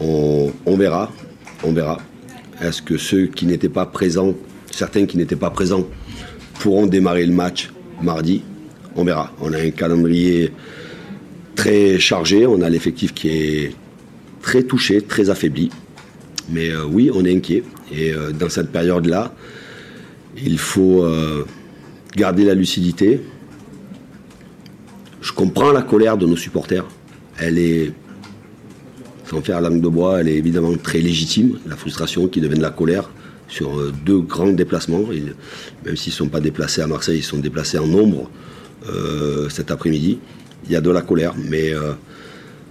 On, 0.00 0.76
verra, 0.76 1.12
on 1.62 1.72
verra. 1.72 1.98
Est-ce 2.62 2.80
que 2.80 2.96
ceux 2.96 3.26
qui 3.26 3.44
n'étaient 3.46 3.68
pas 3.68 3.84
présents, 3.84 4.34
certains 4.70 5.04
qui 5.04 5.18
n'étaient 5.18 5.36
pas 5.36 5.50
présents, 5.50 5.86
pourront 6.60 6.86
démarrer 6.86 7.26
le 7.26 7.32
match 7.32 7.70
mardi? 8.00 8.42
On 8.96 9.04
verra. 9.04 9.32
On 9.40 9.52
a 9.52 9.58
un 9.58 9.70
calendrier 9.70 10.52
très 11.54 11.98
chargé, 11.98 12.46
on 12.46 12.62
a 12.62 12.70
l'effectif 12.70 13.12
qui 13.12 13.28
est 13.28 13.74
très 14.40 14.62
touché, 14.62 15.02
très 15.02 15.28
affaibli. 15.28 15.70
Mais 16.48 16.70
euh, 16.70 16.84
oui, 16.84 17.10
on 17.12 17.24
est 17.24 17.36
inquiet. 17.36 17.62
Et 17.92 18.12
euh, 18.12 18.32
dans 18.32 18.48
cette 18.48 18.72
période-là, 18.72 19.34
il 20.42 20.58
faut 20.58 21.04
garder 22.16 22.44
la 22.44 22.54
lucidité. 22.54 23.20
Je 25.20 25.32
comprends 25.32 25.72
la 25.72 25.82
colère 25.82 26.16
de 26.16 26.26
nos 26.26 26.36
supporters. 26.36 26.86
Elle 27.38 27.58
est, 27.58 27.92
sans 29.26 29.40
faire 29.42 29.60
langue 29.60 29.80
de 29.80 29.88
bois, 29.88 30.20
elle 30.20 30.28
est 30.28 30.36
évidemment 30.36 30.74
très 30.76 30.98
légitime. 31.00 31.58
La 31.66 31.76
frustration 31.76 32.26
qui 32.28 32.40
devient 32.40 32.56
de 32.56 32.62
la 32.62 32.70
colère 32.70 33.10
sur 33.48 33.78
euh, 33.78 33.92
deux 34.04 34.20
grands 34.20 34.52
déplacements. 34.52 35.02
Même 35.84 35.96
s'ils 35.96 36.12
ne 36.12 36.16
sont 36.16 36.28
pas 36.28 36.40
déplacés 36.40 36.80
à 36.82 36.86
Marseille, 36.86 37.18
ils 37.18 37.22
sont 37.24 37.38
déplacés 37.38 37.78
en 37.78 37.86
nombre 37.86 38.30
euh, 38.88 39.48
cet 39.48 39.70
après-midi. 39.70 40.18
Il 40.66 40.72
y 40.72 40.76
a 40.76 40.80
de 40.80 40.90
la 40.90 41.02
colère, 41.02 41.34
mais 41.36 41.72
euh, 41.74 41.92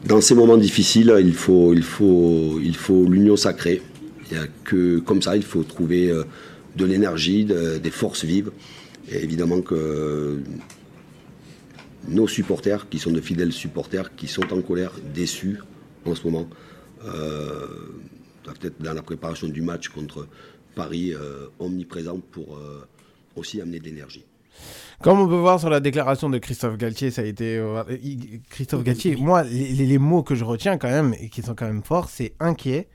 dans 0.06 0.22
ces 0.22 0.36
moments 0.36 0.58
difficiles, 0.58 1.14
il 1.20 1.34
faut, 1.34 1.74
l'union 3.08 3.36
sacrée. 3.36 3.82
Il 4.32 4.38
y 4.38 4.40
a 4.40 4.46
que 4.64 5.00
comme 5.00 5.22
ça, 5.22 5.36
il 5.36 5.44
faut 5.44 5.64
trouver 5.64 6.14
de 6.76 6.86
l'énergie, 6.86 7.46
de- 7.46 7.80
des 7.80 7.90
forces 7.90 8.24
vives. 8.26 8.52
Et 9.12 9.24
évidemment 9.24 9.62
que 9.62 10.42
nos 12.08 12.28
supporters, 12.28 12.88
qui 12.90 13.00
sont 13.00 13.12
de 13.12 13.22
fidèles 13.22 13.52
supporters, 13.52 14.16
qui 14.16 14.28
sont 14.28 14.52
en 14.54 14.62
colère, 14.62 14.92
déçus 15.14 15.58
en 16.06 16.16
ce 16.16 16.24
moment, 16.26 16.48
euh, 17.06 17.68
doivent 18.44 18.60
être 18.64 18.82
dans 18.82 18.94
la 18.94 19.02
préparation 19.02 19.48
du 19.48 19.62
match 19.62 19.90
contre 19.90 20.28
Paris 20.76 21.14
euh, 21.14 21.48
omniprésent 21.60 22.20
pour 22.32 22.58
euh, 22.58 22.86
aussi 23.36 23.62
amener 23.62 23.80
de 23.80 23.86
l'énergie. 23.86 24.26
Comme 25.02 25.20
on 25.20 25.28
peut 25.28 25.36
voir 25.36 25.60
sur 25.60 25.70
la 25.70 25.80
déclaration 25.80 26.30
de 26.30 26.38
Christophe 26.38 26.78
Galtier, 26.78 27.10
ça 27.12 27.22
a 27.22 27.26
été. 27.26 27.58
euh, 27.58 27.84
Christophe 28.50 28.84
Galtier, 28.84 29.16
moi, 29.16 29.44
les, 29.44 29.98
mots 29.98 30.24
que 30.24 30.36
je 30.36 30.44
retiens 30.44 30.78
quand 30.78 30.90
même, 30.90 31.16
et 31.20 31.30
qui 31.30 31.42
sont 31.42 31.56
quand 31.56 31.68
même 31.68 31.84
forts, 31.84 32.10
c'est 32.10 32.34
inquiet 32.40 32.90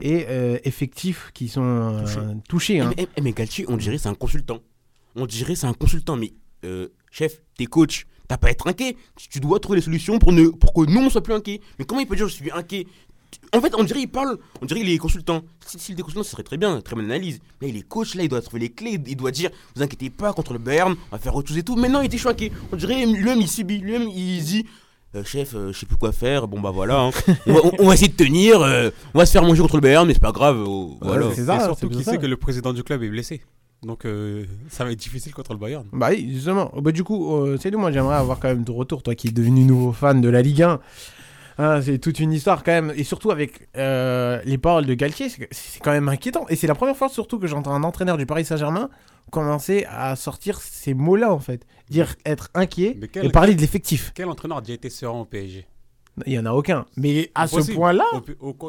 et 0.00 0.26
euh, 0.28 0.58
effectifs 0.64 1.30
qui 1.34 1.48
sont 1.48 1.62
euh, 1.64 2.34
touchés. 2.48 2.80
hein. 2.80 2.90
Eh, 2.96 3.02
mais- 3.02 3.08
eh, 3.16 3.20
mais 3.22 3.32
Galtier, 3.32 3.64
on 3.68 3.76
dirait 3.76 3.98
c'est 3.98 4.08
un 4.08 4.14
consultant. 4.14 4.60
On 5.16 5.26
dirait 5.26 5.54
c'est 5.54 5.66
un 5.66 5.72
consultant, 5.74 6.16
mais 6.16 6.32
euh, 6.64 6.88
chef, 7.10 7.40
t'es 7.56 7.66
coach, 7.66 8.06
t'as 8.28 8.36
pas 8.36 8.48
à 8.48 8.50
être 8.50 8.66
inquiet. 8.66 8.96
Tu 9.30 9.40
dois 9.40 9.58
trouver 9.60 9.78
les 9.78 9.84
solutions 9.84 10.18
pour, 10.18 10.32
ne, 10.32 10.48
pour 10.48 10.72
que 10.72 10.82
nous, 10.90 11.00
on 11.00 11.10
soit 11.10 11.22
plus 11.22 11.34
inquiets. 11.34 11.60
Mais 11.78 11.84
comment 11.84 12.00
il 12.00 12.06
peut 12.06 12.16
dire 12.16 12.28
je 12.28 12.34
suis 12.34 12.50
inquiet? 12.50 12.86
En 13.54 13.60
fait, 13.60 13.74
on 13.76 13.84
dirait 13.84 14.00
il 14.00 14.06
parle, 14.08 14.38
on 14.62 14.66
dirait 14.66 14.80
il 14.80 14.88
est 14.88 14.96
consultant. 14.98 15.42
Si, 15.66 15.78
si 15.78 15.92
il 15.92 15.98
est 16.00 16.02
consultant, 16.02 16.22
ce 16.22 16.30
serait 16.30 16.42
très 16.42 16.56
bien, 16.56 16.80
très 16.80 16.96
bonne 16.96 17.04
analyse. 17.04 17.40
Mais 17.60 17.68
il 17.68 17.76
est 17.76 17.82
coach, 17.82 18.14
là, 18.14 18.22
il 18.22 18.28
doit 18.28 18.40
trouver 18.40 18.60
les 18.60 18.70
clés, 18.70 18.98
il 19.06 19.16
doit 19.16 19.30
dire 19.30 19.50
vous 19.76 19.82
inquiétez 19.82 20.08
pas 20.10 20.32
contre 20.32 20.52
le 20.54 20.58
Bayern, 20.58 20.94
on 21.10 21.16
va 21.16 21.18
faire 21.18 21.34
autre 21.34 21.48
chose 21.48 21.58
et 21.58 21.62
tout. 21.62 21.76
Mais 21.76 21.88
non, 21.90 22.00
il 22.00 22.06
était 22.06 22.16
choqué. 22.18 22.50
On 22.72 22.76
dirait 22.76 23.04
lui-même, 23.04 23.38
il 23.40 23.48
subit, 23.48 23.78
lui-même, 23.78 24.08
il 24.08 24.42
dit. 24.42 24.66
Euh, 25.14 25.24
chef, 25.24 25.54
euh, 25.54 25.72
je 25.72 25.78
sais 25.78 25.86
plus 25.86 25.96
quoi 25.96 26.12
faire. 26.12 26.48
Bon 26.48 26.60
bah 26.60 26.70
voilà, 26.70 27.00
hein. 27.00 27.10
on, 27.46 27.52
va, 27.54 27.60
on- 27.64 27.72
on 27.78 27.86
va 27.88 27.94
essayer 27.94 28.08
de 28.08 28.16
tenir. 28.16 28.60
euh, 28.62 28.90
on 29.14 29.18
va 29.18 29.24
se 29.26 29.32
faire 29.32 29.42
manger 29.42 29.60
contre 29.62 29.76
le 29.76 29.80
Bayern, 29.82 30.06
mais 30.06 30.12
c'est 30.14 30.20
pas 30.20 30.32
grave. 30.32 30.62
oh, 30.66 30.98
voilà. 31.00 31.28
Ouais, 31.28 31.34
c'est 31.34 31.42
Et 31.42 31.46
ça, 31.46 31.64
surtout 31.64 31.88
c'est 31.88 31.94
qu'il 31.96 32.04
sait 32.04 32.18
que 32.18 32.26
le 32.26 32.36
président 32.36 32.72
du 32.74 32.82
club 32.82 33.02
est 33.02 33.08
blessé. 33.10 33.42
Donc 33.82 34.04
euh, 34.04 34.44
ça 34.68 34.84
va 34.84 34.90
être 34.92 34.98
difficile 34.98 35.32
contre 35.32 35.52
le 35.52 35.58
Bayern. 35.58 35.86
Bah 35.92 36.08
oui, 36.10 36.30
justement. 36.32 36.72
Bah, 36.76 36.90
du 36.92 37.04
coup, 37.04 37.34
euh, 37.36 37.56
c'est 37.60 37.70
nous, 37.70 37.78
moi 37.78 37.92
j'aimerais 37.92 38.16
avoir 38.16 38.40
quand 38.40 38.48
même 38.48 38.64
de 38.64 38.72
retour, 38.72 39.02
toi 39.02 39.14
qui 39.14 39.28
es 39.28 39.30
devenu 39.30 39.62
nouveau 39.64 39.92
fan 39.92 40.20
de 40.20 40.28
la 40.28 40.42
Ligue 40.42 40.62
1. 40.62 40.80
Hein, 41.60 41.82
c'est 41.82 41.98
toute 41.98 42.20
une 42.20 42.32
histoire 42.32 42.62
quand 42.62 42.70
même, 42.72 42.92
et 42.94 43.02
surtout 43.02 43.32
avec 43.32 43.68
euh, 43.76 44.40
les 44.44 44.58
paroles 44.58 44.86
de 44.86 44.94
Galtier, 44.94 45.28
c'est 45.28 45.80
quand 45.82 45.90
même 45.90 46.08
inquiétant. 46.08 46.46
Et 46.48 46.56
c'est 46.56 46.68
la 46.68 46.74
première 46.76 46.96
fois 46.96 47.08
surtout 47.08 47.38
que 47.40 47.46
j'entends 47.48 47.72
un 47.74 47.82
entraîneur 47.82 48.16
du 48.16 48.26
Paris 48.26 48.44
Saint-Germain 48.44 48.90
commencer 49.30 49.84
à 49.90 50.16
sortir 50.16 50.60
ces 50.60 50.94
mots-là 50.94 51.32
en 51.32 51.38
fait. 51.40 51.66
Dire 51.90 52.14
être 52.24 52.48
inquiet 52.54 52.96
quel- 53.12 53.26
et 53.26 53.28
parler 53.30 53.54
de 53.54 53.60
l'effectif. 53.60 54.12
Quel 54.14 54.28
entraîneur 54.28 54.58
a 54.58 54.60
déjà 54.60 54.74
été 54.74 54.88
serein 54.88 55.20
au 55.20 55.24
PSG 55.24 55.66
Il 56.26 56.32
y 56.32 56.38
en 56.38 56.46
a 56.46 56.52
aucun. 56.52 56.86
Mais 56.96 57.30
à 57.34 57.46
ce 57.48 57.72
point-là, 57.72 58.06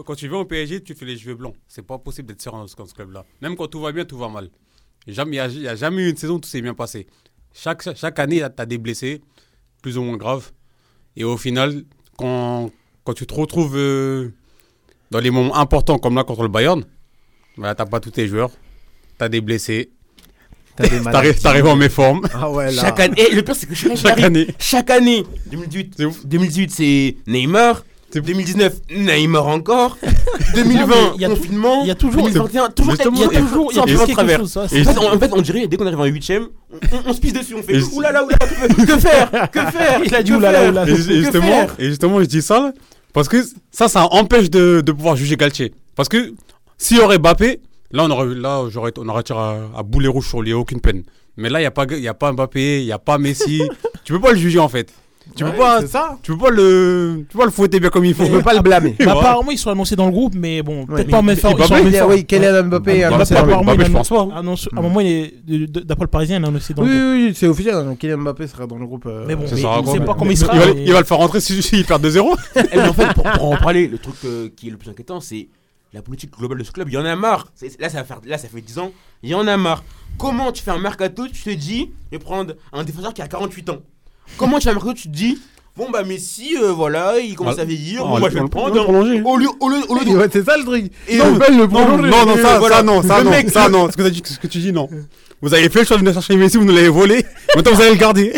Quand 0.06 0.16
tu 0.16 0.28
viens 0.28 0.40
au 0.40 0.46
PSG, 0.46 0.82
tu 0.84 0.96
fais 0.96 1.06
les 1.06 1.18
cheveux 1.18 1.36
blancs. 1.36 1.56
C'est 1.68 1.86
pas 1.86 1.98
possible 2.00 2.28
d'être 2.28 2.42
serein 2.42 2.60
dans 2.60 2.68
ce 2.68 2.94
club-là. 2.94 3.24
Même 3.42 3.56
quand 3.56 3.68
tout 3.68 3.80
va 3.82 3.92
bien, 3.92 4.04
tout 4.06 4.18
va 4.18 4.30
mal. 4.30 4.50
Il 5.08 5.14
n'y 5.14 5.40
a, 5.40 5.48
il 5.48 5.62
y 5.62 5.68
a 5.68 5.76
jamais 5.76 6.04
eu 6.04 6.10
une 6.10 6.18
saison 6.18 6.36
où 6.36 6.40
tout 6.40 6.50
s'est 6.50 6.62
bien 6.62 6.74
passé. 6.74 7.08
Chaque, 7.54 7.96
chaque, 7.96 8.20
année, 8.20 8.38
tu 8.56 8.62
as 8.62 8.66
des 8.66 8.78
blessés, 8.78 9.22
plus 9.82 9.98
ou 9.98 10.04
moins 10.04 10.18
graves. 10.18 10.52
Et 11.16 11.24
au 11.24 11.38
final, 11.38 11.84
quand, 12.18 12.70
quand 13.04 13.14
tu 13.14 13.26
te 13.26 13.34
retrouves 13.34 13.76
euh, 13.76 14.30
dans 15.12 15.20
les 15.20 15.32
moments 15.32 15.56
importants 15.58 15.98
comme 15.98 16.16
là 16.16 16.24
contre 16.24 16.44
le 16.44 16.48
Bayern, 16.50 16.84
bah, 17.58 17.74
tu 17.76 17.84
pas 17.86 18.00
tous 18.00 18.12
tes 18.12 18.28
joueurs. 18.28 18.52
Tu 19.18 19.24
as 19.26 19.30
des 19.30 19.42
blessés. 19.42 19.90
t'as 20.76 20.84
des 20.88 20.98
Tu 20.98 21.02
maladies. 21.04 21.48
arrives 21.48 21.66
en 21.66 21.76
méforme. 21.76 22.22
Ah 22.34 22.50
ouais, 22.52 22.72
là. 22.72 22.82
Chaque 22.82 23.00
année, 23.00 23.20
et 23.20 23.34
le 23.36 23.42
pire 23.42 23.56
c'est 23.56 23.66
que 23.68 23.76
chaque, 23.76 23.98
Chaque 23.98 24.20
année, 24.20 24.48
chaque 24.60 24.90
année, 24.92 25.24
2018, 25.48 25.94
C'est 25.98 26.06
ouf. 26.06 26.26
2018 26.26 26.72
c'est 26.72 27.18
Neymar, 27.28 27.84
2019 28.14 28.74
Neymar 28.92 29.48
encore, 29.48 29.98
2020 30.56 30.86
Non, 30.88 30.88
mais 30.88 31.12
il 31.16 31.22
y 31.22 31.26
a 31.26 31.30
confinement, 31.30 31.82
il 31.84 31.88
y 31.88 31.92
a 31.92 31.96
toujours- 31.96 32.24
2021 32.24 32.70
toujours 32.70 32.94
Il 32.94 32.98
y 32.98 33.02
a 33.02 33.28
il 33.30 33.34
y 33.34 33.38
a 33.38 33.42
toujours, 33.42 33.72
il 33.72 33.76
y 33.76 33.80
a 33.80 33.84
toujours 33.84 34.06
quelque 34.08 34.38
chose. 34.38 34.52
ça, 34.52 34.66
Et 34.72 34.88
En 34.88 35.20
fait, 35.20 35.30
on, 35.34 35.42
dirait 35.42 35.68
dès 35.68 35.78
qu'on 35.78 35.86
arrive 35.86 36.00
en 36.00 36.06
8ème, 36.06 36.48
on, 36.72 36.78
on- 37.10 37.14
se 37.14 37.20
pisse 37.20 37.34
dessus, 37.34 37.56
on 37.56 37.62
fait 37.64 37.82
oulala 37.94 38.24
oulala, 38.24 38.38
que, 38.40 38.86
que 38.86 38.98
faire, 38.98 39.32
que 39.52 39.60
faire, 39.60 40.02
Il 40.06 40.16
a 40.16 40.24
dit 40.24 40.34
oulala, 40.34 40.70
oulala. 40.70 40.90
Et, 40.92 40.96
justement, 40.96 41.68
et 41.78 41.86
justement, 41.90 42.20
je 42.20 42.26
dis 42.26 42.42
ça 42.42 42.74
parce 43.14 43.28
que 43.28 43.44
ça, 43.72 43.88
ça 43.88 44.08
empêche 44.12 44.50
de, 44.50 44.82
de 44.82 44.92
pouvoir 44.92 45.16
juger 45.16 45.36
Galtier. 45.36 45.74
Parce 45.96 46.10
que 46.10 46.34
s'il 46.78 46.98
y 46.98 47.00
aurait 47.02 47.18
Mbappé, 47.20 47.60
là, 47.92 48.06
on 48.06 48.10
aurait, 48.12 48.34
là, 48.36 48.66
j'aurais, 48.70 48.92
on 48.98 49.08
aurait 49.10 49.24
tiré 49.24 49.40
à, 49.40 49.58
à 49.78 49.84
boulet 49.84 50.08
rouge 50.08 50.28
sur 50.28 50.42
lui, 50.42 50.54
aucune 50.54 50.80
peine. 50.80 51.04
Mais 51.38 51.50
là, 51.50 51.60
il 51.60 51.64
n'y 51.64 51.68
a, 51.68 51.72
pas- 51.72 51.86
il 51.90 52.00
y 52.00 52.08
a 52.08 52.14
pas 52.14 52.32
Mbappé, 52.32 52.82
il 52.82 52.86
n'y 52.86 52.92
a 52.92 53.00
pas 53.00 53.18
Messi. 53.18 53.62
tu 54.04 54.14
peux 54.14 54.20
pas 54.20 54.32
le 54.32 54.38
juger 54.38 54.60
en 54.60 54.70
fait. 54.70 54.94
Tu 55.36 55.44
peux 55.46 55.54
pas, 55.54 55.86
ça. 55.88 56.18
tu 56.22 56.32
peux 56.34 56.38
pas 56.38 56.50
le, 56.50 57.26
tu 57.30 57.34
peux 57.34 57.40
pas 57.40 57.46
le 57.46 57.52
fouetter 57.52 57.80
bien 57.80 57.90
comme 57.90 58.04
il 58.06 58.14
faut. 58.14 58.24
On 58.24 58.30
peut 58.30 58.42
pas 58.42 58.54
le 58.54 58.62
blâmer. 58.62 58.96
Bah, 59.00 59.12
apparemment, 59.14 59.52
ils 59.52 59.58
sont 59.58 59.70
annoncés 59.70 59.96
dans 59.96 60.06
le 60.06 60.12
groupe, 60.12 60.34
mais 60.36 60.62
bon, 60.62 60.86
peut-être 60.86 61.10
pas 61.10 61.20
en 61.20 61.24
même 61.24 61.38
temps. 61.38 61.54
Oui, 62.10 62.26
Kylian 62.26 62.64
Mbappé 62.66 62.98
est 63.00 63.10
Mbappé, 63.10 63.86
je 63.86 63.92
pense 63.92 64.10
pas. 64.10 64.22
hein. 64.22 64.30
À 64.34 64.40
un 64.40 64.82
moment, 64.82 65.00
d'après 65.00 66.04
le 66.04 66.08
Parisien, 66.08 66.38
il 66.40 66.44
est 66.44 66.48
annoncé 66.48 66.74
dans 66.74 66.84
Oui, 66.84 66.90
le 66.90 66.96
groupe. 66.96 67.14
oui, 67.14 67.26
oui, 67.28 67.34
c'est 67.36 67.48
officiel. 67.48 67.76
hein. 67.76 67.96
Kylian 67.98 68.18
Mbappé 68.18 68.48
sera 68.48 68.68
dans 68.68 68.78
le 68.78 68.86
groupe. 68.86 69.06
euh, 69.06 69.26
Mais 69.28 69.36
bon, 69.36 69.48
Ça 69.48 69.56
mais 69.56 69.62
sera 69.62 69.82
on 69.82 69.86
sait 69.94 70.00
mais- 70.00 70.06
pas 70.06 70.16
comment 70.16 70.32
il 70.32 70.38
sera. 70.38 70.54
il 70.76 70.92
va 70.92 71.00
le 71.00 71.06
faire 71.06 71.18
rentrer 71.18 71.40
si, 71.40 71.62
si 71.62 71.78
il 71.80 71.86
perd 71.86 72.04
2-0. 72.04 72.36
Eh, 72.56 72.62
mais 72.76 72.88
en 72.90 72.94
fait, 72.94 73.14
pour, 73.14 73.26
en 73.46 73.56
parler, 73.58 73.88
le 73.88 73.98
truc 73.98 74.16
euh, 74.26 74.50
qui 74.56 74.68
est 74.68 74.72
le 74.72 74.78
plus 74.78 74.90
inquiétant, 74.90 75.20
c'est 75.22 75.48
la 75.94 76.02
politique 76.02 76.32
globale 76.38 76.60
de 76.60 76.64
ce 76.64 76.72
club. 76.72 76.88
Il 76.90 76.94
y 76.94 76.98
en 76.98 77.06
a 77.06 77.16
marre. 77.16 77.48
Là 77.80 77.90
ça, 77.90 78.00
va 78.00 78.04
faire, 78.04 78.20
là, 78.26 78.38
ça 78.38 78.48
fait 78.48 78.62
10 78.62 78.78
ans. 78.80 78.92
Il 79.24 79.30
y 79.30 79.36
en 79.36 79.48
a 79.48 79.58
marre. 79.58 79.84
Comment 80.18 80.52
tu 80.52 80.62
fais 80.64 80.72
un 80.72 80.80
mercato 80.80 81.28
Tu 81.32 81.42
te 81.44 81.50
dis, 81.50 81.92
je 82.12 82.18
vais 82.18 82.24
prendre 82.24 82.54
un 82.74 82.84
défenseur 82.84 83.14
qui 83.14 83.22
a 83.22 83.28
48 83.28 83.70
ans? 83.70 83.78
Comment 84.38 84.60
tu 84.60 84.70
un 84.70 84.74
mercato 84.74 84.94
Tu 84.94 85.04
te 85.10 85.14
dis, 85.16 85.40
bon, 85.76 85.90
bah, 85.92 86.04
Messi, 86.04 86.56
euh, 86.62 86.72
voilà, 86.72 87.20
il 87.20 87.36
commence 87.36 87.56
Ah, 87.58 87.62
à 87.62 87.66
vieillir. 87.66 88.02
ah, 88.02 88.08
Bon, 88.10 88.20
moi, 88.20 88.30
je 88.30 88.36
vais 88.36 88.42
le 88.42 88.48
prendre. 88.48 88.74
le 88.74 88.84
prolonger. 88.84 89.22
Au 89.24 89.38
lieu, 89.38 89.48
au 89.60 89.70
lieu, 89.70 89.78
au 89.90 89.96
lieu 90.00 90.06
de- 90.06 90.18
Ouais, 90.18 90.28
c'est 90.32 90.46
ça 90.46 90.58
le 90.58 90.64
truc. 90.64 90.92
Et 91.08 91.18
non, 91.18 91.26
euh, 91.26 91.40
le 91.50 91.56
Non, 91.58 91.68
prolonger. 91.68 92.10
non, 92.10 92.26
non, 92.26 92.38
ça, 92.38 92.60
voilà. 92.60 92.78
ça, 92.78 92.84
non, 92.84 93.02
ça, 93.04 93.18
Le 93.20 93.24
non, 93.26 93.32
mec- 93.32 93.50
ça, 93.50 93.70
non. 93.70 93.90
Ce 93.92 93.98
que, 93.98 94.04
t'as 94.04 94.10
dit, 94.10 94.22
ce 94.26 94.40
que 94.40 94.48
tu 94.48 94.60
dis, 94.60 94.72
non. 94.72 94.90
Vous 95.42 95.54
avez 95.54 95.70
fait 95.70 95.80
le 95.80 95.86
choix 95.86 95.96
de 95.96 96.02
venir 96.02 96.14
chercher 96.14 96.36
Messi, 96.36 96.58
vous 96.58 96.66
nous 96.66 96.74
l'avez 96.76 96.90
volé. 96.90 97.26
Maintenant, 97.56 97.72
vous 97.74 97.82
allez 97.82 97.92
le 97.92 97.96
garder. 97.98 98.34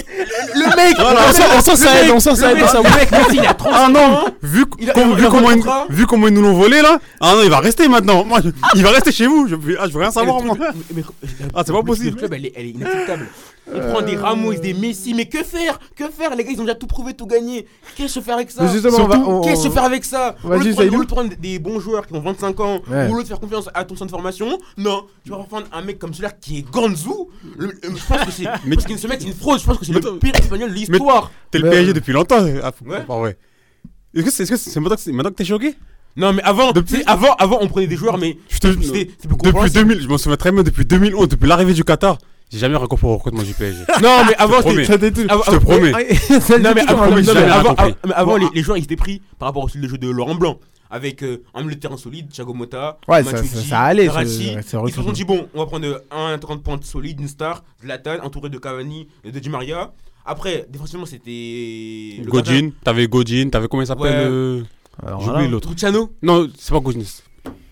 Le 0.54 0.76
mec 0.76 0.96
Voilà. 1.00 1.22
On 1.30 1.32
sent- 1.32 1.72
on 1.72 1.76
ça 1.76 2.04
aide, 2.04 2.12
on 2.12 2.20
sent 2.20 2.36
ça 2.36 2.52
aide, 2.52 2.64
ça, 2.68 2.78
le 2.84 2.84
mec, 2.96 3.12
Messi, 3.12 3.38
il 3.42 3.46
a 3.48 3.54
30 3.56 3.72
Ah 3.74 3.88
non, 3.90 4.26
vu, 4.44 4.66
Il 4.78 4.88
a- 4.90 4.94
comme- 4.94 5.10
il 5.10 5.14
a 5.14 5.16
vu, 5.16 5.26
un 5.26 5.30
comment 5.32 5.50
ils, 5.50 5.56
contrat. 5.56 5.86
vu 5.90 6.06
comment 6.06 6.28
ils 6.28 6.34
nous 6.34 6.42
l'ont 6.44 6.54
volé 6.54 6.82
là, 6.84 7.00
ah 7.20 7.34
non, 7.36 7.42
il 7.44 7.50
va 7.50 7.60
rester 7.60 7.88
maintenant. 7.88 8.24
Moi, 8.24 8.40
je- 8.44 8.50
il 8.76 8.84
va 8.84 8.92
rester 8.92 9.12
chez 9.12 9.26
vous. 9.26 9.48
Je, 9.48 9.56
ah, 9.80 9.88
je 9.88 9.94
veux 9.94 10.00
rien 10.02 10.12
savoir. 10.12 10.42
Le 10.42 10.46
moi. 10.46 10.58
mais- 10.60 10.68
mais- 10.98 11.04
Ah, 11.56 11.64
c'est 11.66 11.72
pas 11.72 11.80
le- 11.80 11.84
possible. 11.86 12.10
Le 12.12 12.16
club, 12.18 12.34
elle 12.34 12.46
est, 12.46 12.54
elle 12.56 12.66
est 12.68 12.70
inacceptable. 12.70 13.28
On 13.74 13.80
prend 13.92 14.02
des 14.02 14.16
Ramos, 14.16 14.54
des 14.56 14.74
Messi, 14.74 15.14
mais 15.14 15.26
que 15.26 15.44
faire? 15.44 15.80
Que 15.96 16.10
faire? 16.10 16.36
Les 16.36 16.44
gars, 16.44 16.52
ils 16.52 16.60
ont 16.60 16.64
déjà 16.64 16.76
tout 16.76 16.88
prouvé, 16.88 17.14
tout 17.14 17.28
gagné. 17.28 17.68
Qu'est-ce 17.96 18.16
que 18.20 18.26
faire 18.26 18.36
avec 18.36 18.50
ça? 18.52 18.64
On 18.64 18.66
va- 18.66 18.92
Surtout, 18.92 19.14
on- 19.30 19.42
Qu'est-ce 19.42 19.66
que 19.68 19.74
faire 19.74 19.84
avec 19.84 20.04
ça? 20.04 20.36
Au 20.44 20.50
lieu 20.50 20.56
Vas-y, 20.58 20.58
de 20.58 20.72
prendre- 20.74 20.78
Saïdou. 20.82 20.96
au 20.96 20.98
lieu 21.00 21.06
de 21.06 21.10
prendre 21.12 21.30
des 21.40 21.60
bons 21.60 21.80
joueurs 21.80 22.08
qui 22.08 22.14
ont 22.14 22.22
25 22.22 22.60
ans, 22.60 22.82
Ouais. 22.90 23.08
ou 23.08 23.14
au 23.14 23.18
lieu 23.18 23.24
de 23.24 23.28
faire 23.28 23.40
confiance 23.40 23.70
à 23.74 23.86
ton 23.86 23.96
centre 23.96 24.08
de 24.08 24.12
formation, 24.12 24.58
non, 24.78 25.04
tu 25.24 25.30
vas 25.30 25.38
reprendre 25.38 25.68
un 25.72 25.82
mec 25.84 26.00
comme 26.00 26.12
celui-là 26.14 26.32
qui 26.32 26.58
est 26.60 26.70
Ganzou. 26.72 27.30
Le- 27.58 27.68
le- 27.68 27.74
je 27.84 28.06
pense 28.06 28.26
que 28.26 28.32
c'est. 28.32 28.44
Mais- 28.66 28.76
parce 28.76 28.88
ce 29.00 29.08
mec, 29.08 29.20
c'est 29.22 29.28
une 29.28 29.34
fraude. 29.36 29.60
Je 29.60 29.66
pense 29.66 29.78
que 29.78 29.86
c'est 29.86 29.94
le 29.94 30.18
pire 30.18 30.36
espagnol 30.36 30.70
de 30.70 30.76
l'histoire. 30.76 31.32
T'es 31.52 31.60
le 31.60 31.70
PSG 31.70 31.94
depuis 31.94 32.14
longtemps. 32.14 32.44
Ah, 32.64 32.72
faut- 32.72 32.86
Ouais. 33.22 33.38
Est-ce 34.14 34.26
que 34.26 34.32
c'est 34.32 34.46
que 34.48 34.58
c'est 34.58 34.80
maintenant 34.80 35.30
que 35.30 35.36
t'es 35.36 35.46
choqué? 35.46 35.76
Non, 36.18 36.34
mais 36.34 36.42
avant, 36.44 36.74
Depuis- 36.74 37.04
avant, 37.06 37.34
avant, 37.36 37.60
on 37.62 37.68
prenait 37.70 37.88
des 37.88 37.96
joueurs, 37.96 38.18
mais 38.18 38.38
Je 38.50 38.58
te- 38.60 38.68
c'était 38.82 39.06
Depuis 39.06 39.30
compréhensible. 39.38 39.74
2000, 39.88 40.02
je 40.02 40.08
m'en 40.10 40.18
souviens 40.18 40.36
très 40.36 40.52
bien, 40.52 40.62
depuis 40.64 40.84
2011, 40.84 41.30
depuis 41.30 41.48
l'arrivée 41.48 41.74
du 41.74 41.86
Qatar, 41.86 42.18
j'ai 42.52 42.58
jamais 42.60 42.76
rien 42.78 42.88
compris 42.88 43.08
au 43.08 43.16
recrutement 43.16 43.44
du 43.44 43.54
PSG. 43.54 43.84
Non, 44.02 44.24
mais 44.28 44.36
avant, 44.38 44.62
c'était. 44.62 44.84
Je 44.86 45.52
te 45.52 45.58
promets. 45.58 45.92
Non 45.92 46.72
mais 46.76 46.82
avant, 46.88 47.04
promets, 47.04 47.22
non, 47.22 47.34
mais 48.06 48.14
avant, 48.14 48.38
les, 48.38 48.48
les 48.54 48.62
joueurs 48.62 48.78
ils 48.78 48.84
étaient 48.84 48.96
pris 48.96 49.22
par 49.40 49.48
rapport 49.50 49.64
au 49.64 49.70
style 49.70 49.82
de 49.82 49.88
jeu 49.88 49.98
de 49.98 50.10
Laurent 50.10 50.36
Blanc 50.36 50.60
avec 50.94 51.24
euh, 51.24 51.42
un 51.54 51.62
milieu 51.64 51.76
de 51.76 51.80
terrain 51.80 51.96
solide, 51.96 52.28
Thiago 52.30 52.54
Motta, 52.54 52.98
Ouais, 53.08 53.24
ça- 53.24 53.32
Matuidi, 53.32 53.56
ça- 53.56 53.62
ça 53.62 53.80
allait, 53.80 54.08
Ils 54.08 54.62
se 54.94 55.02
sont 55.02 55.12
dit 55.14 55.24
bon, 55.24 55.48
on 55.54 55.60
va 55.60 55.66
prendre 55.66 55.86
euh, 55.88 56.00
un 56.12 56.38
30 56.38 56.62
points 56.64 56.78
solide, 56.84 57.22
une 57.22 57.30
star, 57.30 57.64
Zlatan, 57.82 58.18
entouré 58.24 58.50
de 58.50 58.58
Cavani 58.58 59.08
et 59.24 59.32
de 59.32 59.40
Di 59.40 59.48
Maria. 59.50 59.94
Après, 60.26 60.66
défensivement 60.70 61.06
c'était 61.06 62.22
Godin, 62.28 62.72
t'avais 62.84 63.08
Godin, 63.08 63.48
t'avais 63.50 63.68
comment 63.70 63.84
il 63.84 63.88
s'appelle 63.88 64.04
Ouais. 64.04 64.32
euh, 64.32 64.64
gardien. 65.06 65.48
l'autre. 65.48 65.70
Luciano, 65.70 66.12
Non, 66.22 66.48
c'est 66.58 66.74
pas 66.74 66.80
Godin. 66.82 67.00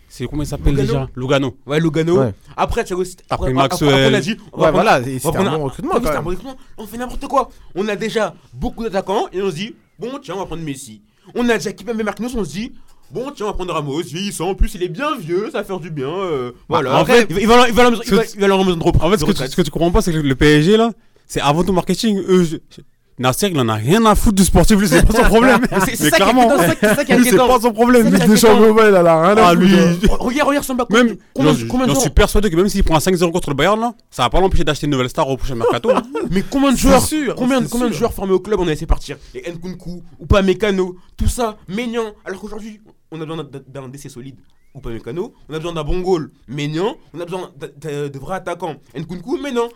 C'est 0.09 0.27
comment 0.27 0.41
il 0.43 0.47
s'appelle 0.47 0.75
déjà? 0.75 1.07
Lugano. 1.15 1.55
ouais 1.67 1.79
Lugano. 1.79 2.19
Ouais. 2.19 2.33
Après 2.57 2.83
Thiago, 2.83 3.03
c'était- 3.03 3.23
Après 3.29 3.51
après, 3.51 3.53
Maxwell. 3.53 3.89
après, 3.93 4.09
on 4.09 4.13
a 4.15 4.21
dit 4.21 4.37
on 4.51 4.57
va 4.59 4.65
Ouais, 4.65 4.71
voilà, 4.71 5.03
c'était 5.03 5.37
un 5.37 5.57
bon 5.57 5.63
recrutement 5.65 5.91
quand 5.93 6.09
un 6.09 6.21
bon. 6.21 6.35
On 6.77 6.85
fait 6.87 6.97
n'importe 6.97 7.27
quoi. 7.27 7.49
On 7.75 7.87
a 7.87 7.95
déjà 7.95 8.33
beaucoup 8.53 8.83
d'attaquants 8.83 9.27
et 9.31 9.41
on 9.41 9.49
se 9.51 9.55
dit 9.55 9.75
bon 9.99 10.11
tiens 10.21 10.35
on 10.35 10.39
va 10.39 10.45
prendre 10.45 10.63
Messi. 10.63 11.01
On 11.35 11.47
a 11.47 11.53
déjà 11.57 11.71
Kipembe 11.71 12.01
Marquinhos, 12.03 12.31
on 12.35 12.43
se 12.43 12.49
dit 12.51 12.71
bon 13.11 13.31
tiens 13.35 13.45
on 13.45 13.49
va 13.49 13.53
prendre 13.53 13.71
Ramos, 13.73 14.01
vieillissant. 14.01 14.49
En 14.49 14.55
plus 14.55 14.73
il 14.75 14.81
est 14.83 14.87
bien 14.89 15.15
vieux, 15.15 15.45
ça 15.51 15.59
va 15.59 15.63
faire 15.63 15.79
du 15.79 15.91
bien. 15.91 16.09
euh, 16.09 16.51
voilà. 16.67 16.97
en 16.99 17.05
fait, 17.05 17.27
il 17.29 17.47
va, 17.47 17.67
leur 17.67 17.67
de 17.67 18.83
repos- 18.83 18.99
En 19.03 19.11
fait, 19.11 19.17
ce 19.17 19.21
que, 19.21 19.25
tu, 19.25 19.31
retraite. 19.31 19.51
ce 19.51 19.55
que 19.55 19.61
tu 19.61 19.69
comprends 19.71 19.91
pas, 19.91 20.01
c'est 20.01 20.11
que 20.11 20.17
le 20.17 20.35
PSG, 20.35 20.75
là, 20.75 20.91
c'est 21.27 21.39
avant 21.41 21.63
tout 21.63 21.71
marketing. 21.71 22.17
Eux, 22.27 22.43
je- 22.43 22.57
je- 22.75 22.81
Nasser, 23.19 23.49
il 23.51 23.59
en 23.59 23.67
a 23.67 23.75
rien 23.75 24.05
à 24.05 24.15
foutre 24.15 24.37
du 24.37 24.43
sportif, 24.45 24.79
lui, 24.79 24.87
c'est 24.87 25.05
pas 25.05 25.13
son 25.13 25.23
problème. 25.23 25.59
c'est- 25.85 25.95
ça 25.97 26.11
clairement, 26.15 26.49
c'est 26.57 27.35
pas 27.35 27.59
son 27.61 27.73
problème. 27.73 28.13
Ligue 28.13 28.25
des. 28.25 28.37
Champions, 28.37 28.75
il 28.79 28.95
a 28.95 29.21
rien 29.21 29.37
à 29.37 29.49
Ah, 29.49 29.53
foutre. 29.55 30.15
Oh, 30.19 30.23
Regarde, 30.23 30.47
regarde 30.49 30.65
son 30.65 30.75
bac. 30.75 30.89
même, 30.89 31.17
combien, 31.33 31.53
j'en- 31.87 31.99
suis 31.99 32.09
persuadé 32.09 32.49
que 32.49 32.55
même 32.55 32.69
s'il 32.69 32.83
prend 32.83 32.95
un 32.95 32.99
5-0 32.99 33.31
contre 33.31 33.49
le 33.49 33.55
Bayern, 33.55 33.79
là, 33.79 33.93
ça 34.09 34.23
va 34.23 34.29
pas 34.29 34.39
l'empêcher 34.39 34.63
d'acheter 34.63 34.85
une 34.85 34.91
nouvelle 34.93 35.09
star 35.09 35.27
au 35.27 35.35
prochain 35.35 35.55
mercato. 35.55 35.91
Mais 36.31 36.43
combien 36.49 36.71
de 36.71 36.77
joueurs 36.77 37.03
Combien, 37.35 37.59
de 37.61 37.91
joueurs 37.93 38.13
formés 38.13 38.33
au 38.33 38.39
club 38.39 38.59
on 38.61 38.63
a 38.63 38.69
laissé 38.69 38.85
partir 38.85 39.17
Les 39.33 39.41
Nkunku, 39.51 40.01
ou 40.19 40.25
pas 40.25 40.41
Mécano, 40.41 40.95
tout 41.17 41.27
ça, 41.27 41.57
Ménian. 41.67 42.13
Alors 42.25 42.39
qu'aujourd'hui, 42.39 42.79
on 43.11 43.19
a 43.21 43.25
besoin 43.25 43.43
d'un- 43.43 43.81
d'un 43.81 43.89
décès 43.89 44.07
solide, 44.09 44.37
ou 44.75 44.79
pas 44.81 44.89
Mécano. 44.91 45.33
On 45.49 45.53
a 45.53 45.57
besoin 45.57 45.73
d'un 45.73 45.83
bon 45.83 45.99
goal, 46.01 46.29
Ménian. 46.47 46.95
On 47.13 47.19
a 47.19 47.25
besoin 47.25 47.49
de, 47.59 47.73
de- 47.81 48.07
de 48.09 48.19
vrais 48.19 48.35
attaquants, 48.35 48.75
Nkunku. 48.95 49.37
Nkunku, 49.37 49.43
ouais, 49.43 49.51
non, 49.51 49.69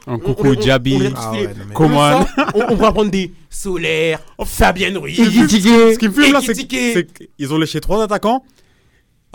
mais- 1.68 1.74
Coman. 1.74 2.26
Comme 2.26 2.46
ça, 2.46 2.68
on, 2.72 2.76
va 2.76 2.92
prendre 2.92 3.10
des 3.12 3.32
Solaire, 3.50 4.20
Fabien 4.46 4.98
Ruiz, 5.00 5.18
Ce 5.18 5.24
qui 5.30 5.40
me 5.40 5.48
fume- 5.48 5.94
Ce 5.94 5.98
qui 5.98 6.08
me 6.08 6.14
fume 6.14 6.32
là, 6.34 6.42
c'est 6.42 6.66
qu'ils 6.68 7.54
ont 7.54 7.58
léché 7.58 7.80
trois 7.82 8.04
attaquants 8.04 8.44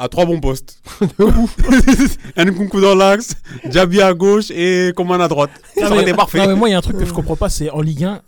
à 0.01 0.09
trois 0.09 0.27
bons 0.27 0.39
postes. 0.41 0.81
Nkunku 2.37 2.81
dans 2.81 2.95
l'axe, 2.95 3.35
Diaby 3.65 4.01
à 4.01 4.15
gauche 4.15 4.51
et 4.51 4.93
Coman 4.97 5.21
à 5.21 5.29
droite. 5.29 5.51
Ça 5.75 5.83
Non, 5.83 5.87
aurait 5.89 5.97
mais- 5.97 6.03
été 6.03 6.15
parfait. 6.15 6.39
non, 6.39 6.47
mais 6.49 6.55
moi, 6.55 6.69
il 6.69 6.73
y 6.73 6.75
a 6.75 6.79
un 6.79 6.83
truc 6.83 6.99
que 6.99 7.05
je 7.05 7.13
comprends 7.13 7.37
pas, 7.37 7.49
c'est 7.49 7.71
en 7.71 7.81
Ligue 7.81 8.05
1, 8.05 8.21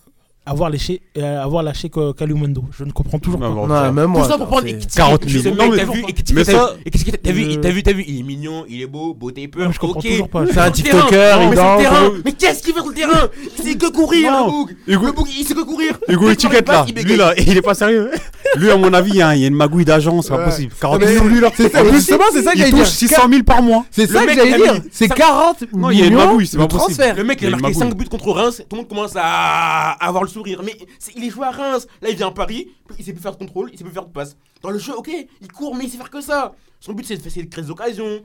avoir 0.50 0.68
lâché, 0.70 1.00
euh, 1.16 1.42
avoir 1.42 1.62
lâché 1.62 1.88
Ka- 1.88 2.12
Kalimundo. 2.16 2.64
Je 2.76 2.84
ne 2.84 2.90
comprends 2.92 3.18
toujours 3.18 3.38
pas. 3.40 3.48
Non, 3.48 3.66
même 3.92 4.06
moi. 4.06 4.22
Tout 4.24 4.30
ça 4.32 4.36
pour 4.38 4.46
prendre 4.48 4.62
c'est- 4.64 4.70
Ekitike. 4.74 4.96
40 4.96 5.24
Ce 5.24 5.28
000. 5.38 5.54
mec, 5.54 5.54
Non, 5.64 5.70
mais- 5.70 5.76
t'as 5.78 5.84
vu, 5.84 6.02
mais 6.34 6.44
t'as 6.44 6.52
ça- 6.52 6.74
vu, 6.84 6.90
t'as 7.22 7.32
vu, 7.32 7.60
t'as 7.60 7.70
vu, 7.70 7.82
t'as 7.82 7.92
vu, 7.92 8.04
il 8.06 8.20
est 8.20 8.22
mignon, 8.22 8.64
il 8.68 8.82
est 8.82 8.86
beau, 8.86 9.14
beauté. 9.14 9.48
Non, 9.56 9.70
je 9.70 9.78
comprends 9.78 10.00
toujours 10.00 10.28
pas. 10.28 10.44
C'est 10.46 10.58
un 10.58 10.70
TikToker, 10.70 11.38
il 11.50 11.54
danse. 11.56 11.82
Mais 12.24 12.32
qu'est-ce 12.32 12.62
qu'il 12.62 12.74
fait 12.74 12.80
sur 12.80 12.88
le 12.88 12.94
terrain? 12.94 13.28
Il 13.58 13.64
sait 13.64 13.74
que 13.76 13.90
courir, 13.90 14.30
le 14.32 14.50
bouc. 14.50 14.70
Hugo- 14.86 15.06
Le 15.06 15.12
bouc, 15.12 15.28
il 15.38 15.44
sait 15.46 15.54
que 15.54 15.60
courir. 15.64 15.92
Hugo 16.08 16.34
qu'il 16.34 16.48
passe, 16.62 16.66
là, 16.66 16.84
il 16.96 17.04
lui 17.04 17.16
là, 17.16 17.32
il 17.38 17.56
est 17.56 17.62
pas 17.62 17.74
sérieux. 17.74 18.10
Lui, 18.56 18.70
à 18.70 18.76
mon 18.76 18.92
avis, 18.92 19.10
il 19.10 19.16
y 19.16 19.22
a, 19.22 19.36
il 19.36 19.42
y 19.42 19.44
a 19.44 19.48
une 19.48 19.54
magouille 19.54 19.84
d'agent, 19.84 20.20
c'est 20.22 20.30
pas 20.30 20.44
possible. 20.44 20.72
40 20.80 21.00
Mais 21.00 21.06
millions, 21.06 21.24
lui 21.26 21.40
là. 21.40 21.50
justement, 21.56 22.24
c'est 22.32 22.42
ça 22.42 22.52
que 22.52 22.58
il 22.58 22.64
touche 22.70 22.74
dire. 22.74 22.86
600 22.86 23.22
000 23.30 23.42
par 23.44 23.62
mois. 23.62 23.84
C'est 23.90 24.06
ça 24.08 24.22
que 24.22 24.26
mec, 24.26 24.36
j'allais 24.36 24.56
dire. 24.56 24.82
C'est 24.90 25.06
cinq- 25.08 25.16
40 25.16 25.64
Non, 25.72 25.90
il 25.90 25.98
y 25.98 26.02
a 26.02 26.06
une 26.06 26.14
millions 26.14 26.26
magouille, 26.26 26.46
c'est 26.46 26.56
pas 26.56 26.66
possible. 26.66 26.94
transfert. 26.96 27.16
Le 27.16 27.24
mec, 27.24 27.38
il 27.40 27.46
a 27.46 27.50
marqué 27.50 27.62
magouille. 27.62 27.78
5 27.78 27.94
buts 27.96 28.08
contre 28.08 28.30
Reims, 28.32 28.56
tout 28.58 28.64
le 28.72 28.76
monde 28.78 28.88
commence 28.88 29.12
à 29.16 29.92
avoir 30.04 30.24
le 30.24 30.28
Mais 30.62 30.76
il 31.14 31.24
est 31.24 31.30
joué 31.30 31.46
à 31.46 31.50
Reims. 31.50 31.86
Là, 32.00 32.10
il 32.10 32.16
vient 32.16 32.28
à 32.28 32.32
Paris, 32.32 32.68
il 32.98 33.04
sait 33.04 33.12
plus 33.12 33.22
faire 33.22 33.32
de 33.32 33.38
contrôle, 33.38 33.70
il 33.72 33.78
sait 33.78 33.84
plus 33.84 33.92
faire 33.92 34.06
de 34.06 34.12
passe. 34.12 34.36
Dans 34.62 34.70
le 34.70 34.78
jeu, 34.78 34.94
ok, 34.94 35.10
il 35.40 35.52
court, 35.52 35.74
mais 35.74 35.84
il 35.84 35.90
sait 35.90 35.96
faire 35.96 36.10
que 36.10 36.20
ça. 36.20 36.54
Son 36.80 36.92
but, 36.92 37.04
c'est 37.04 37.16
de, 37.16 37.22
de 37.22 37.48
créer 37.48 37.64
des 37.64 37.70
occasions. 37.70 38.22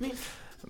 Mais 0.00 0.10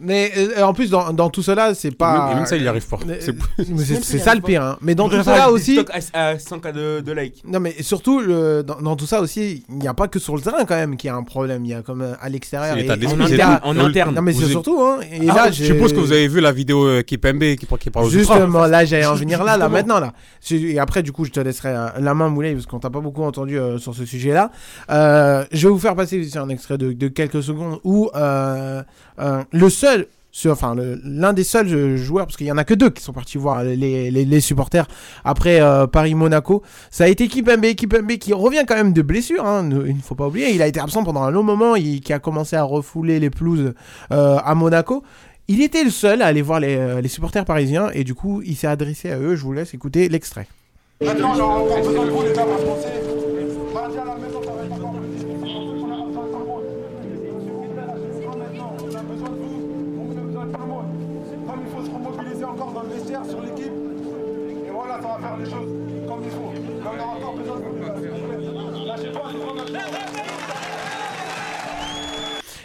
euh, 0.08 0.62
en 0.62 0.72
plus, 0.72 0.88
dans, 0.90 1.12
dans 1.12 1.28
tout 1.30 1.42
cela, 1.42 1.74
c'est 1.74 1.90
pas. 1.94 2.12
même- 2.28 2.32
et 2.32 2.34
même 2.36 2.46
ça, 2.46 2.56
il 2.56 2.62
y 2.62 2.68
arrive 2.68 2.86
pas. 2.86 2.98
Mais- 3.06 3.20
C'est- 3.20 3.32
mais 3.68 3.84
C'est 4.02 4.18
ça, 4.18 4.34
le 4.34 4.40
pire. 4.40 4.62
hein. 4.62 4.78
Mais 4.80 4.94
dans 4.94 5.08
tout 5.08 5.22
cela 5.22 5.50
aussi. 5.50 5.78
à, 6.14 6.28
à 6.28 6.38
100 6.38 6.58
cas 6.60 6.72
de, 6.72 7.00
de 7.00 7.12
like. 7.12 7.42
Non, 7.46 7.60
mais 7.60 7.74
surtout, 7.80 8.20
le- 8.20 8.62
dans, 8.62 8.80
dans 8.80 8.96
tout 8.96 9.06
ça 9.06 9.20
aussi, 9.20 9.64
il 9.68 9.76
n'y 9.76 9.88
a 9.88 9.94
pas 9.94 10.08
que 10.08 10.18
sur 10.18 10.34
le 10.36 10.40
terrain 10.42 10.64
quand 10.64 10.76
même 10.76 10.96
qu'il 10.96 11.08
y 11.08 11.10
a 11.10 11.16
un 11.16 11.22
problème. 11.22 11.64
Il 11.64 11.70
y 11.70 11.74
a 11.74 11.82
comme 11.82 12.00
euh, 12.02 12.14
à 12.20 12.28
l'extérieur. 12.28 12.74
C'est 12.74 12.80
et- 12.80 12.82
l'état 12.82 12.94
et 12.94 12.98
d'esprit, 12.98 13.20
en 13.22 13.24
interne. 13.26 13.60
En 13.62 13.78
interne. 13.78 14.14
Non, 14.14 14.22
mais 14.22 14.32
c'est 14.32 14.44
Vous- 14.44 14.50
surtout. 14.50 14.80
Hein. 14.82 15.00
Et 15.12 15.28
Ah, 15.28 15.34
là, 15.34 15.50
je 15.50 15.64
suppose 15.64 15.92
que 15.92 15.98
vous 15.98 16.12
avez 16.12 16.28
vu 16.28 16.40
la 16.40 16.52
vidéo 16.52 16.86
euh, 16.86 17.02
Kipembe 17.02 17.56
qui, 17.56 17.66
qui 17.78 17.90
parle 17.90 18.06
aux 18.06 18.10
Ultras. 18.10 18.34
Justement, 18.36 18.66
là, 18.66 18.84
j'allais 18.84 19.06
en 19.06 19.14
venir 19.14 19.44
là, 19.44 19.56
là, 19.56 19.68
maintenant, 19.68 20.00
là. 20.00 20.12
Et 20.50 20.78
après, 20.78 21.02
du 21.02 21.12
coup, 21.12 21.24
je 21.24 21.30
te 21.30 21.40
laisserai 21.40 21.70
euh, 21.70 21.86
la 21.98 22.14
main 22.14 22.28
moulée, 22.28 22.54
parce 22.54 22.66
qu'on 22.66 22.78
t'a 22.78 22.90
pas 22.90 23.00
beaucoup 23.00 23.22
entendu 23.22 23.58
euh, 23.58 23.78
sur 23.78 23.94
ce 23.94 24.04
sujet-là. 24.06 24.50
Euh, 24.90 25.44
je 25.52 25.66
vais 25.66 25.72
vous 25.72 25.78
faire 25.78 25.94
passer 25.94 26.26
un 26.36 26.48
extrait 26.48 26.78
de, 26.78 26.92
de 26.92 27.08
quelques 27.08 27.42
secondes 27.42 27.78
où 27.84 28.10
euh, 28.14 28.82
euh, 29.20 29.42
le 29.52 29.68
seul, 29.70 29.89
l'un 31.04 31.32
des 31.32 31.44
seuls 31.44 31.68
euh, 31.68 31.96
joueurs, 31.96 32.26
parce 32.26 32.36
qu'il 32.36 32.46
y 32.46 32.52
en 32.52 32.58
a 32.58 32.64
que 32.64 32.74
deux 32.74 32.90
qui 32.90 33.02
sont 33.02 33.12
partis 33.12 33.38
voir 33.38 33.64
les, 33.64 34.40
supporters 34.40 34.86
après 35.24 35.60
euh, 35.60 35.86
Paris-Monaco, 35.86 36.62
ça 36.90 37.04
a 37.04 37.08
été 37.08 37.28
Kipembe, 37.28 37.74
Kipembe 37.74 38.12
qui 38.12 38.32
revient 38.32 38.64
quand 38.66 38.76
même 38.76 38.92
de 38.92 39.02
blessure, 39.02 39.44
hein, 39.44 39.68
il 39.86 39.96
ne 39.96 40.02
faut 40.02 40.14
pas 40.14 40.28
oublier. 40.28 40.50
Il 40.50 40.62
a 40.62 40.66
été 40.66 40.80
absent 40.80 41.04
pendant 41.04 41.22
un 41.22 41.30
long 41.30 41.42
moment, 41.42 41.76
il, 41.76 42.00
qui 42.00 42.12
a 42.12 42.18
commencé 42.18 42.56
à 42.56 42.62
refouler 42.62 43.20
les 43.20 43.30
pelouses 43.30 43.74
euh, 44.12 44.38
à 44.44 44.54
Monaco. 44.54 45.02
Il 45.48 45.60
était 45.62 45.82
le 45.82 45.90
seul 45.90 46.22
à 46.22 46.26
aller 46.26 46.42
voir 46.42 46.60
les, 46.60 47.08
supporters 47.08 47.44
parisiens 47.44 47.90
et 47.92 48.04
du 48.04 48.14
coup 48.14 48.40
il 48.44 48.54
s'est 48.54 48.68
adressé 48.68 49.10
à 49.10 49.18
eux. 49.18 49.34
Je 49.34 49.42
vous 49.42 49.52
laisse 49.52 49.74
écouter 49.74 50.08
l'extrait. 50.08 50.46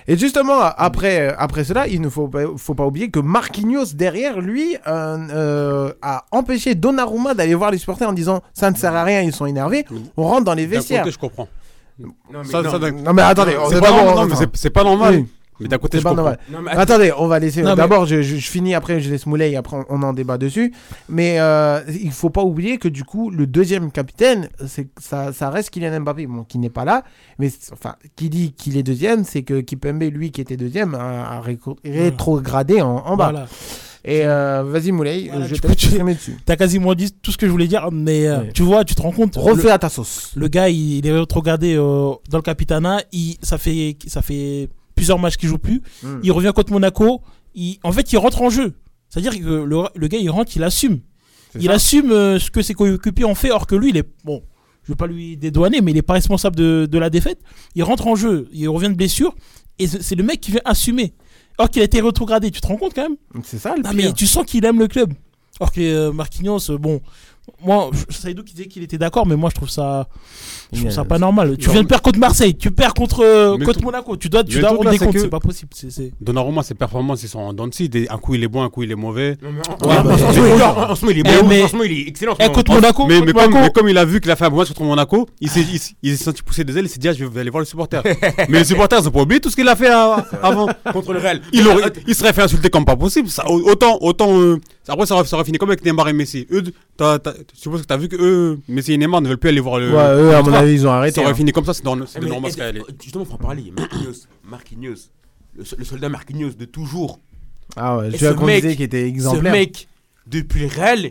Et 0.08 0.18
justement 0.18 0.60
après, 0.62 1.34
après 1.38 1.64
cela, 1.64 1.88
il 1.88 2.00
ne 2.02 2.10
faut 2.10 2.28
pas, 2.28 2.42
faut 2.58 2.76
pas 2.76 2.86
oublier 2.86 3.10
que 3.10 3.20
Marquinhos 3.20 3.94
derrière 3.96 4.40
lui 4.40 4.76
euh, 4.88 5.18
euh, 5.32 5.94
a 6.02 6.26
empêché 6.32 6.76
Donnarumma 6.76 7.34
d'aller 7.34 7.56
voir 7.56 7.72
les 7.72 7.78
supporters 7.80 8.08
en 8.10 8.14
disant 8.14 8.42
ça 8.54 8.70
ne 8.70 8.76
sert 8.76 8.96
à 8.96 9.04
rien, 9.04 9.22
ils 9.22 9.34
sont 9.34 9.46
énervés. 9.48 9.84
On 10.18 10.24
rentre 10.24 10.44
dans 10.44 10.54
les 10.54 10.68
vestiaires. 10.68 11.02
côté, 11.04 11.14
je 11.14 11.20
comprends. 11.20 11.48
Non, 11.98 12.10
mais 12.34 12.44
Ça, 12.46 12.62
non. 12.62 12.72
ça, 12.72 12.80
d'un- 12.80 12.92
Non 12.92 13.14
mais 13.14 13.22
attendez, 13.22 13.56
c'est 13.70 13.80
pas, 13.80 13.88
pas 13.88 14.04
normal, 14.04 14.28
pas 14.74 14.84
oui. 15.12 15.26
Mais 15.60 15.68
d'un 15.70 15.78
côté, 15.78 15.98
C'est 15.98 16.00
je 16.00 16.04
pas 16.04 16.10
comprends. 16.10 16.24
normal. 16.24 16.40
Non, 16.52 16.62
mais 16.62 16.72
attends. 16.72 16.82
Attendez, 16.82 17.12
on 17.18 17.28
va 17.28 17.40
laisser. 17.40 17.62
Non, 17.62 17.70
mais- 17.72 17.76
D'abord, 17.78 18.06
je, 18.06 18.22
je- 18.22 18.36
je 18.36 18.50
finis 18.50 18.76
après, 18.76 19.00
je 19.00 19.10
laisse 19.10 19.26
Moulay 19.26 19.56
après 19.56 19.78
on, 19.78 19.86
on 19.90 20.04
en 20.04 20.12
débat 20.14 20.38
dessus. 20.38 20.74
Mais 21.08 21.40
euh, 21.40 21.80
il 21.88 22.12
faut 22.12 22.30
pas 22.30 22.44
oublier 22.44 22.78
que 22.78 22.88
du 22.90 23.04
coup, 23.06 23.30
le 23.30 23.48
deuxième 23.48 23.92
capitaine, 23.92 24.50
c'est 24.68 24.88
ça, 25.00 25.32
ça 25.32 25.50
reste 25.50 25.70
Kylian 25.70 26.02
Mbappé, 26.02 26.28
bon, 26.28 26.44
qui 26.44 26.58
n'est 26.60 26.70
pas 26.70 26.84
là. 26.84 27.04
Mais 27.40 27.50
c'est- 27.50 27.72
enfin, 27.72 27.96
qui 28.16 28.30
dit 28.30 28.52
qu'il 28.54 28.76
est 28.78 28.84
deuxième, 28.84 29.24
c'est 29.24 29.44
que 29.44 29.62
Kipembe, 29.62 30.04
lui, 30.04 30.32
qui 30.32 30.42
était 30.42 30.58
deuxième, 30.58 30.94
a, 30.96 31.38
a 31.38 31.42
réco- 31.42 31.78
rétrogradé 31.86 32.82
en, 32.82 32.98
en 32.98 33.16
bas. 33.16 33.32
Voilà. 33.32 33.48
Et 34.08 34.22
euh, 34.24 34.64
vas-y 34.68 34.92
Moulay, 34.92 35.30
Voilà, 35.32 35.48
je 35.48 35.56
tu 35.56 35.62
te 35.62 35.64
peux- 35.64 35.70
laisse 35.70 35.78
tu- 35.78 35.86
t'exprimer 35.88 36.14
dessus. 36.14 36.38
T'as 36.46 36.56
quasiment 36.58 36.94
dit 36.94 37.12
tout 37.12 37.32
ce 37.32 37.38
que 37.38 37.48
je 37.48 37.52
voulais 37.52 37.68
dire, 37.68 37.90
mais 37.92 38.28
euh, 38.28 38.42
Ouais. 38.42 38.52
tu 38.54 38.62
vois, 38.62 38.84
tu 38.84 38.94
te 38.94 39.02
rends 39.02 39.12
compte. 39.12 39.36
Refais 39.36 39.64
le, 39.64 39.72
à 39.72 39.80
ta 39.80 39.90
sauce. 39.90 40.32
le 40.36 40.48
gars, 40.48 40.70
il, 40.70 40.98
il 40.98 41.08
est 41.08 41.18
retrogradé 41.18 41.74
euh, 41.76 42.12
dans 42.30 42.38
le 42.38 42.44
Capitana. 42.44 43.02
Il, 43.12 43.38
ça, 43.42 43.58
fait, 43.58 43.98
ça 44.06 44.22
fait 44.22 44.70
plusieurs 44.96 45.20
matchs 45.20 45.38
qu'il 45.38 45.50
joue 45.50 45.58
plus. 45.58 45.82
Mm. 46.04 46.20
Il 46.24 46.32
revient 46.32 46.52
contre 46.56 46.72
Monaco. 46.72 47.22
Il, 47.54 47.78
en 47.84 47.92
fait, 47.92 48.12
il 48.12 48.18
rentre 48.18 48.42
en 48.42 48.50
jeu. 48.50 48.74
C'est-à-dire 49.10 49.38
que 49.40 49.46
le, 49.46 49.84
le 49.96 50.08
gars, 50.08 50.18
il 50.18 50.30
rentre, 50.30 50.52
il 50.56 50.64
assume. 50.64 51.00
Il 51.58 51.66
ça. 51.68 51.74
assume 51.74 52.12
euh, 52.12 52.40
ce 52.40 52.52
que 52.52 52.62
ses 52.62 52.74
coéquipiers 52.74 53.24
ont 53.26 53.36
fait, 53.36 53.52
or 53.52 53.66
que 53.68 53.76
lui, 53.76 53.90
il 53.92 53.98
est. 53.98 54.08
Bon, 54.26 54.44
je 54.84 54.92
veux 54.92 54.96
pas 54.96 55.08
lui 55.08 55.38
dédouaner, 55.38 55.80
mais 55.82 55.92
il 55.92 55.98
est 55.98 56.02
pas 56.02 56.14
responsable 56.14 56.56
de, 56.58 56.86
de 56.90 56.98
la 56.98 57.10
défaite. 57.10 57.40
Il 57.76 57.84
rentre 57.84 58.08
en 58.08 58.16
jeu, 58.16 58.50
il 58.52 58.68
revient 58.68 58.90
de 58.90 58.96
blessure, 58.96 59.34
et 59.80 59.88
c'est 59.88 60.02
c'est 60.02 60.16
le 60.16 60.24
mec 60.24 60.42
qui 60.42 60.52
vient 60.52 60.62
assumer. 60.66 61.14
Or 61.58 61.70
qu'il 61.70 61.82
a 61.82 61.86
été 61.86 62.02
rétrogradé, 62.02 62.52
tu 62.52 62.60
te 62.60 62.68
rends 62.68 62.76
compte 62.76 62.94
quand 62.94 63.04
même? 63.04 63.16
C'est 63.46 63.58
ça 63.60 63.74
le 63.78 63.84
Non, 63.84 63.90
pire. 63.92 64.08
mais 64.10 64.14
tu 64.14 64.28
sens 64.28 64.46
qu'il 64.46 64.66
aime 64.66 64.80
le 64.80 64.88
club. 64.90 65.14
Or 65.62 65.72
que 65.72 65.80
euh, 65.80 66.12
Marquinhos, 66.12 66.70
euh, 66.70 66.78
bon, 66.78 67.00
moi, 67.64 67.90
je- 67.94 68.16
Saïdou 68.16 68.44
qui 68.44 68.54
disait 68.54 68.68
qu'il 68.68 68.84
était 68.84 68.98
d'accord, 68.98 69.26
mais 69.28 69.36
moi 69.36 69.50
je 69.50 69.56
trouve 69.56 69.70
ça, 69.70 70.08
je 70.74 70.80
trouve 70.80 70.92
ça 70.92 71.04
pas 71.06 71.18
normal. 71.20 71.58
Tu 71.58 71.70
viens 71.70 71.84
de 71.84 71.88
perdre 71.88 72.04
contre 72.04 72.20
Marseille, 72.20 72.56
tu 72.56 72.72
perds 72.72 72.94
contre, 72.94 73.22
euh, 73.24 73.58
contre 73.58 73.82
Monaco, 73.84 74.18
tu 74.18 74.30
dois, 74.30 74.44
tu 74.44 74.60
dois 74.60 74.70
rendre 74.70 74.90
des 74.90 74.98
comptes, 74.98 75.18
c'est 75.18 75.28
pas 75.30 75.40
possible. 75.40 75.72
c'est- 75.74 75.90
c'est- 75.92 76.12
Donnarumma, 76.22 76.64
ses 76.64 76.74
performances, 76.76 77.24
ils 77.24 77.30
sont 77.30 77.40
en 77.40 77.54
dents 77.54 77.68
de 77.68 77.74
scie. 77.74 77.90
Des- 77.90 78.08
Un 78.10 78.18
coup, 78.18 78.36
il 78.36 78.44
est 78.44 78.48
bon, 78.48 78.64
un 78.64 78.70
coup, 78.70 78.84
il 78.84 78.92
est 78.92 78.96
mauvais. 78.96 79.38
En- 79.82 79.88
bah, 79.88 80.04
ce 80.18 81.02
moment, 81.06 81.12
il 81.12 81.18
est 81.20 81.24
Eh, 81.26 81.42
bon. 81.42 81.48
mais- 81.48 81.64
En 81.64 81.68
ce 81.68 81.74
moment, 81.74 81.84
il 81.86 81.92
est 82.00 82.08
excellent. 82.08 82.34
en 82.34 82.36
ce 82.36 82.42
Eh, 82.42 82.44
moment. 82.46 82.54
contre 82.56 82.72
Monaco, 82.74 83.06
Mais, 83.06 83.16
contre 83.20 83.26
mais, 83.26 83.34
comme, 83.34 83.42
Monaco, 83.52 83.66
mais 83.66 83.72
comme 83.72 83.90
il 83.90 83.98
a 83.98 84.06
vu 84.06 84.22
qu'il 84.22 84.32
a 84.32 84.36
fait 84.36 84.46
un 84.46 84.50
bon 84.50 84.58
match 84.58 84.68
contre 84.70 84.84
Monaco, 84.84 85.28
il 85.42 85.50
s'est 85.50 85.64
senti 86.18 86.42
pousser 86.44 86.64
des 86.64 86.78
ailes, 86.78 86.86
il 86.86 86.90
s'est 86.90 87.00
dit 87.00 87.08
ah, 87.10 87.14
je 87.14 87.26
vais 87.26 87.40
aller 87.42 87.50
voir 87.50 87.62
les 87.62 87.68
supporters. 87.70 88.04
mais 88.50 88.60
les 88.60 88.66
supporters, 88.66 89.00
ils 89.02 89.08
ont 89.08 89.12
pas 89.12 89.22
oublié 89.22 89.40
tout 89.40 89.50
ce 89.50 89.56
qu'il 89.56 89.68
a 89.68 89.76
fait 89.76 89.90
euh, 89.90 90.16
avant. 90.42 90.68
Contre 90.94 91.14
le 91.14 91.20
Real. 91.20 91.42
Il, 91.54 91.68
aurait, 91.68 91.92
il 92.08 92.16
serait 92.16 92.34
fait 92.34 92.42
insulter 92.44 92.70
comme 92.70 92.86
pas 92.86 92.96
possible. 92.96 93.30
Ça, 93.30 93.50
autant, 93.50 93.98
autant. 94.02 94.40
euh, 94.40 94.60
après, 94.88 95.06
ça 95.06 95.16
aurait, 95.16 95.26
ça 95.26 95.36
aurait 95.36 95.46
fini 95.46 95.58
comme 95.58 95.70
avec 95.70 95.84
Neymar 95.86 96.08
et 96.10 96.14
Messi. 96.14 96.48
Eux, 96.52 96.64
t'as- 96.98 97.20
t'as- 97.20 97.34
je 97.54 97.60
suppose 97.60 97.82
que 97.82 97.88
t'as 97.88 97.98
vu 97.98 98.08
que 98.08 98.16
eux, 98.20 98.60
Messi 98.68 98.94
et 98.94 98.98
Neymar 98.98 99.22
ne 99.22 99.28
veulent 99.28 99.38
plus 99.38 99.50
aller 99.50 99.60
voir 99.60 99.80
le. 99.80 99.90
Ouais, 99.90 100.22
eux, 100.22 100.36
à 100.36 100.42
mon 100.42 100.54
avis, 100.54 100.74
ils 100.74 100.88
ont 100.88 100.92
arrêté. 100.92 101.16
Ça 101.16 101.22
aurait 101.22 101.32
hein. 101.32 101.36
fini 101.36 101.52
comme 101.52 101.66
ça, 101.66 101.74
c'est 101.74 101.84
dans- 101.84 101.96
c'est 102.06 102.18
Eh, 102.18 102.20
de 102.22 102.26
mais, 102.26 102.32
normal 102.32 102.52
ce 102.52 102.58
qu'elle 102.58 102.78
est. 102.78 102.82
Justement, 103.04 103.26
faut 103.26 103.34
en 103.34 103.38
parler. 103.38 103.72
Marquinhos, 103.78 104.14
Marquinhos, 104.44 105.10
le, 105.58 105.66
so- 105.66 105.76
le 105.78 105.86
soldat 105.86 106.10
Marquinhos 106.10 106.52
de 106.58 106.66
toujours. 106.66 107.20
Ah 107.76 107.98
ouais, 107.98 108.12
je 108.12 108.18
ce 108.18 108.26
vais 108.26 108.36
qu'on 108.36 108.46
mec- 108.46 108.62
disait 108.64 108.76
qu'il 108.76 108.86
était 108.86 109.02
Ce 109.02 109.06
exemplaire. 109.08 109.52
mec, 109.54 109.88
depuis 110.28 110.62
le 110.62 110.68
Real, 110.68 111.06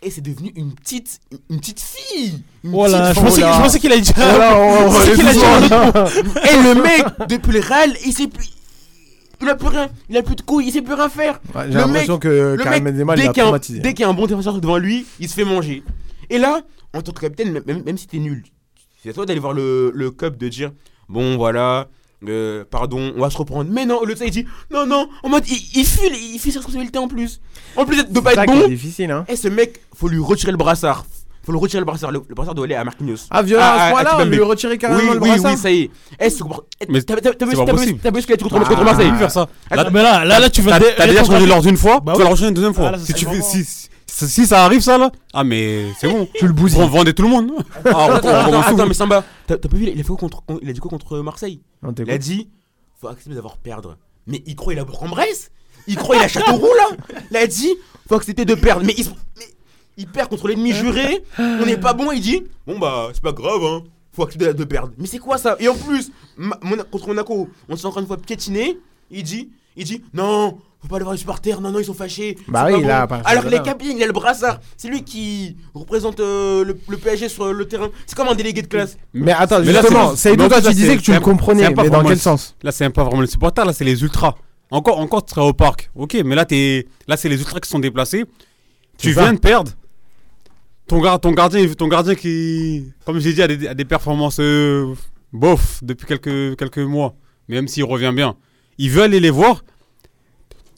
et 0.00 0.10
c'est 0.10 0.20
devenu 0.20 0.52
une 0.54 0.72
petite, 0.74 1.18
une 1.50 1.58
petite 1.58 1.80
fille. 1.80 2.40
Une 2.64 2.70
Voilà, 2.70 3.08
je 3.12 3.20
petite 3.20 3.24
pensais, 3.24 3.42
fille. 3.42 3.52
je 3.54 3.60
pensais 3.60 3.78
qu'il 3.80 3.92
allait 3.92 4.00
dire. 4.00 4.14
Voilà, 4.16 4.58
on- 4.58 4.86
on- 4.86 4.90
Je 4.90 4.94
pensais 4.98 5.12
qu'il 5.14 5.26
allait 5.26 5.38
dire 5.38 5.48
un 5.48 5.88
autre 5.88 6.22
mot. 6.24 6.32
Et 6.34 6.74
le 6.74 6.82
mec, 6.82 7.04
depuis 7.28 7.52
le 7.52 7.60
Real, 7.60 7.90
il 8.06 8.12
sait 8.12 8.28
plus. 8.28 8.46
Il 9.40 9.48
a 9.48 9.54
plus 9.54 9.68
rien. 9.68 9.88
Il 10.10 10.16
a 10.16 10.22
plus 10.22 10.34
de 10.36 10.42
couilles, 10.42 10.66
il 10.66 10.72
sait 10.72 10.82
plus 10.82 10.94
rien 10.94 11.08
faire. 11.08 11.40
Ouais, 11.54 11.62
J'ai 11.68 11.74
Le 11.74 11.80
l'impression 11.80 12.14
mec- 12.14 12.22
que 12.22 12.56
Le 12.58 12.62
Karim 12.64 12.84
mec, 12.84 12.94
Benzema 12.94 13.14
dès 13.16 13.22
y, 13.22 13.26
a 13.26 13.30
un- 13.30 13.32
traumatisé. 13.32 13.78
dès 13.80 13.94
qu'il 13.94 14.00
y 14.00 14.04
a 14.04 14.08
un 14.08 14.14
bon 14.14 14.26
défenseur 14.26 14.60
devant 14.60 14.78
lui, 14.78 15.06
il 15.20 15.28
se 15.28 15.34
fait 15.34 15.44
manger. 15.44 15.82
Et 16.30 16.38
là, 16.38 16.60
en 16.94 17.02
tant 17.02 17.12
que 17.12 17.20
capitaine, 17.20 17.52
même- 17.52 17.62
même, 17.66 17.82
même 17.84 17.98
si 17.98 18.06
t'es 18.06 18.18
nul, 18.18 18.42
c'est 19.02 19.10
à 19.10 19.12
toi 19.12 19.26
d'aller 19.26 19.40
voir 19.40 19.52
le, 19.52 19.92
le 19.94 20.10
cup 20.10 20.36
de 20.36 20.48
dire 20.48 20.72
bon 21.08 21.36
voilà, 21.36 21.88
euh, 22.28 22.64
pardon, 22.68 23.12
on 23.16 23.20
va 23.20 23.30
se 23.30 23.36
reprendre. 23.38 23.70
Mais 23.72 23.86
non, 23.86 24.02
le 24.04 24.16
ça 24.16 24.24
il 24.24 24.30
dit 24.32 24.44
non 24.72 24.86
non, 24.86 25.08
en 25.22 25.28
mode 25.28 25.44
il, 25.48 25.56
il 25.80 25.86
fuit, 25.86 26.08
il 26.34 26.38
fuit 26.40 26.50
ses 26.50 26.58
responsabilités 26.58 26.98
en 26.98 27.06
plus. 27.08 27.40
En 27.76 27.84
plus 27.86 27.96
de 28.04 28.20
pas 28.20 28.32
C'est 28.34 28.40
être 28.40 28.46
bon, 28.52 28.66
difficile, 28.68 29.10
hein. 29.12 29.24
et 29.28 29.36
ce 29.36 29.46
mec, 29.48 29.80
faut 29.94 30.08
lui 30.08 30.18
retirer 30.18 30.50
le 30.50 30.58
brassard. 30.58 31.06
Faut 31.48 31.52
le 31.52 31.58
retirer 31.60 31.80
le 31.80 31.86
brassard. 31.86 32.10
Le, 32.12 32.20
le 32.28 32.34
brassard 32.34 32.54
doit 32.54 32.66
aller 32.66 32.74
à 32.74 32.84
Marquinhos. 32.84 33.16
Ah, 33.30 33.42
violent 33.42 33.62
Ah, 33.64 33.72
à 33.72 33.76
ah, 33.80 33.86
ce 33.88 33.92
point-là, 33.94 34.10
ah, 34.12 34.18
on 34.20 34.24
lui 34.26 34.38
retirer 34.42 34.76
carrément 34.76 35.00
oui, 35.00 35.06
le 35.06 35.12
oui, 35.22 35.28
brassard 35.30 35.52
oui, 35.52 35.56
ça 35.56 35.70
y 35.70 35.80
est. 35.80 35.90
Eh, 36.20 36.26
eh, 36.26 36.86
Mais 36.90 37.00
T'as 37.00 37.14
vu 37.16 37.56
ce 37.56 38.26
qu'il 38.26 38.32
a 38.34 38.36
dit 38.36 38.44
contre 38.44 38.56
Ah. 38.60 38.68
contre 38.68 38.84
Marseille 38.84 39.10
faire 39.18 39.30
ça. 39.30 39.48
Là, 39.70 39.88
Mais 39.90 40.02
là, 40.02 40.26
là, 40.26 40.40
là, 40.40 40.50
tu 40.50 40.60
vas. 40.60 40.72
T'as 40.72 40.78
dé- 40.80 40.94
t'as 40.94 41.06
déjà 41.06 41.24
changé 41.24 41.46
l'ordre 41.46 41.66
une 41.66 41.78
fois, 41.78 42.00
Bah 42.00 42.12
tu 42.14 42.18
vas 42.18 42.24
le 42.28 42.30
changer 42.36 42.48
une 42.48 42.54
deuxième 42.54 42.74
fois? 42.74 42.90
Ah, 42.92 42.98
si, 42.98 43.06
serait 43.06 43.18
tu 43.18 43.24
fais, 43.24 43.30
vraiment- 43.30 43.44
si, 43.50 43.64
si, 43.64 44.28
si 44.28 44.46
ça 44.46 44.62
arrive 44.66 44.82
ça 44.82 44.98
là, 44.98 45.10
ah 45.32 45.42
mais 45.42 45.86
c'est 45.98 46.08
bon. 46.10 46.28
Tu 46.34 46.46
le 46.46 46.52
bousilles. 46.52 46.78
Vous 46.82 46.88
vendez 46.88 47.14
tout 47.14 47.22
le 47.22 47.28
monde. 47.30 47.50
Ah, 47.86 47.92
on- 47.94 48.12
Attends, 48.12 48.82
on 48.82 48.86
mais 48.86 48.92
Samba, 48.92 49.24
t'as 49.46 49.56
t'as 49.56 49.68
pas 49.70 49.76
vu, 49.78 49.84
il 49.90 49.98
a, 49.98 50.04
fait 50.04 50.08
contre, 50.10 50.42
il 50.60 50.68
a 50.68 50.72
dit 50.74 50.80
quoi 50.80 50.90
contre 50.90 51.16
Marseille? 51.20 51.62
On 51.82 51.94
Il 51.94 52.10
a 52.10 52.18
dit 52.18 52.50
faut 53.00 53.08
accepter 53.08 53.34
d'avoir 53.34 53.56
perdre. 53.56 53.96
Mais 54.26 54.42
il 54.44 54.54
croit 54.54 54.74
il 54.74 54.78
a 54.78 54.84
Bourg-en-Bresse 54.84 55.50
Il 55.86 55.96
croit 55.96 56.16
il 56.16 56.22
a 56.22 56.28
Châteauroux 56.28 56.74
là? 56.76 57.18
Il 57.30 57.36
a 57.38 57.46
dit 57.46 57.72
faut 58.06 58.16
accepter 58.16 58.44
de 58.44 58.54
perdre. 58.54 58.84
Mais 58.84 58.92
il, 58.98 59.04
se- 59.04 59.10
il 59.98 60.06
perd 60.06 60.28
contre 60.30 60.48
l'ennemi 60.48 60.72
juré, 60.72 61.22
on 61.38 61.66
n'est 61.66 61.76
pas 61.76 61.92
bon, 61.92 62.10
il 62.12 62.20
dit 62.22 62.42
bon 62.66 62.78
bah 62.78 63.08
c'est 63.12 63.22
pas 63.22 63.32
grave 63.32 63.62
hein, 63.64 63.82
faut 64.12 64.22
accepter 64.22 64.54
de 64.54 64.64
perdre. 64.64 64.92
Mais 64.96 65.06
c'est 65.06 65.18
quoi 65.18 65.36
ça? 65.38 65.56
Et 65.60 65.68
en 65.68 65.74
plus, 65.74 66.10
Ma- 66.36 66.56
contre 66.90 67.08
Monaco, 67.08 67.48
on 67.68 67.76
s'est 67.76 67.84
encore 67.86 68.00
une 68.00 68.06
fois 68.06 68.16
piétiné, 68.16 68.78
il 69.10 69.22
dit, 69.22 69.50
il 69.76 69.84
dit 69.84 70.02
non, 70.14 70.58
faut 70.80 70.88
pas 70.88 70.96
aller 70.96 71.02
voir 71.04 71.12
les 71.14 71.18
supporters, 71.18 71.60
non, 71.60 71.70
non, 71.72 71.80
ils 71.80 71.84
sont 71.84 71.94
fâchés. 71.94 72.36
Bah 72.48 72.64
oui, 72.66 72.72
pas 72.74 72.78
il 72.78 72.90
a 72.90 73.00
bon. 73.06 73.16
pas- 73.16 73.22
Alors 73.28 73.44
que 73.44 73.48
les 73.48 73.60
capitaines, 73.60 73.96
il 73.96 74.02
a 74.04 74.06
le 74.06 74.12
brassard. 74.12 74.60
C'est 74.76 74.86
lui 74.88 75.02
qui 75.02 75.56
représente 75.74 76.20
euh, 76.20 76.64
le, 76.64 76.78
le 76.88 76.96
PSG 76.96 77.28
sur 77.28 77.52
le 77.52 77.64
terrain. 77.66 77.88
C'est 78.06 78.16
comme 78.16 78.28
un 78.28 78.34
délégué 78.36 78.62
de 78.62 78.68
classe. 78.68 78.96
Mais 79.12 79.32
attends, 79.32 79.58
Mais 79.60 79.72
là, 79.72 79.80
justement, 79.80 80.14
c'est- 80.14 80.36
toi 80.36 80.48
tu 80.48 80.64
là, 80.66 80.72
disais 80.72 80.96
que 80.96 81.02
tu 81.02 81.12
le 81.12 81.18
comprenais, 81.20 81.68
mais 81.68 81.74
dans 81.74 81.82
vraiment 81.82 82.02
quel 82.02 82.10
le- 82.12 82.16
sens? 82.18 82.54
Là, 82.62 82.70
c'est 82.70 82.88
pas 82.90 83.02
vraiment 83.04 83.20
les 83.22 83.26
supporters, 83.28 83.64
là, 83.64 83.72
c'est 83.72 83.84
les 83.84 84.00
ultras. 84.02 84.34
Encore, 84.70 84.98
encore, 85.00 85.24
tu 85.24 85.34
serais 85.34 85.46
au 85.46 85.52
parc. 85.54 85.90
Ok, 85.96 86.16
mais 86.24 86.34
là, 86.36 86.44
t'es, 86.44 86.86
là, 87.08 87.16
c'est 87.16 87.28
les 87.28 87.38
ultras 87.38 87.58
qui 87.60 87.68
sont 87.70 87.78
déplacés. 87.80 88.24
Tu 88.98 89.12
viens 89.12 89.32
de 89.32 89.38
perdre. 89.38 89.72
Ton, 90.88 91.00
gar- 91.00 91.20
ton 91.20 91.32
gardien, 91.32 91.66
ton 91.74 91.88
gardien 91.88 92.14
qui, 92.14 92.86
comme 93.04 93.18
j'ai 93.20 93.32
dit, 93.34 93.42
a 93.42 93.46
des, 93.48 93.68
a 93.68 93.74
des 93.74 93.84
performances 93.84 94.38
euh, 94.40 94.94
bof 95.32 95.80
depuis 95.82 96.06
quelques, 96.06 96.56
quelques 96.56 96.78
mois. 96.78 97.14
Même 97.48 97.68
s'il 97.68 97.84
revient 97.84 98.12
bien. 98.14 98.36
Il 98.78 98.90
veut 98.90 99.02
aller 99.02 99.20
les 99.20 99.30
voir. 99.30 99.64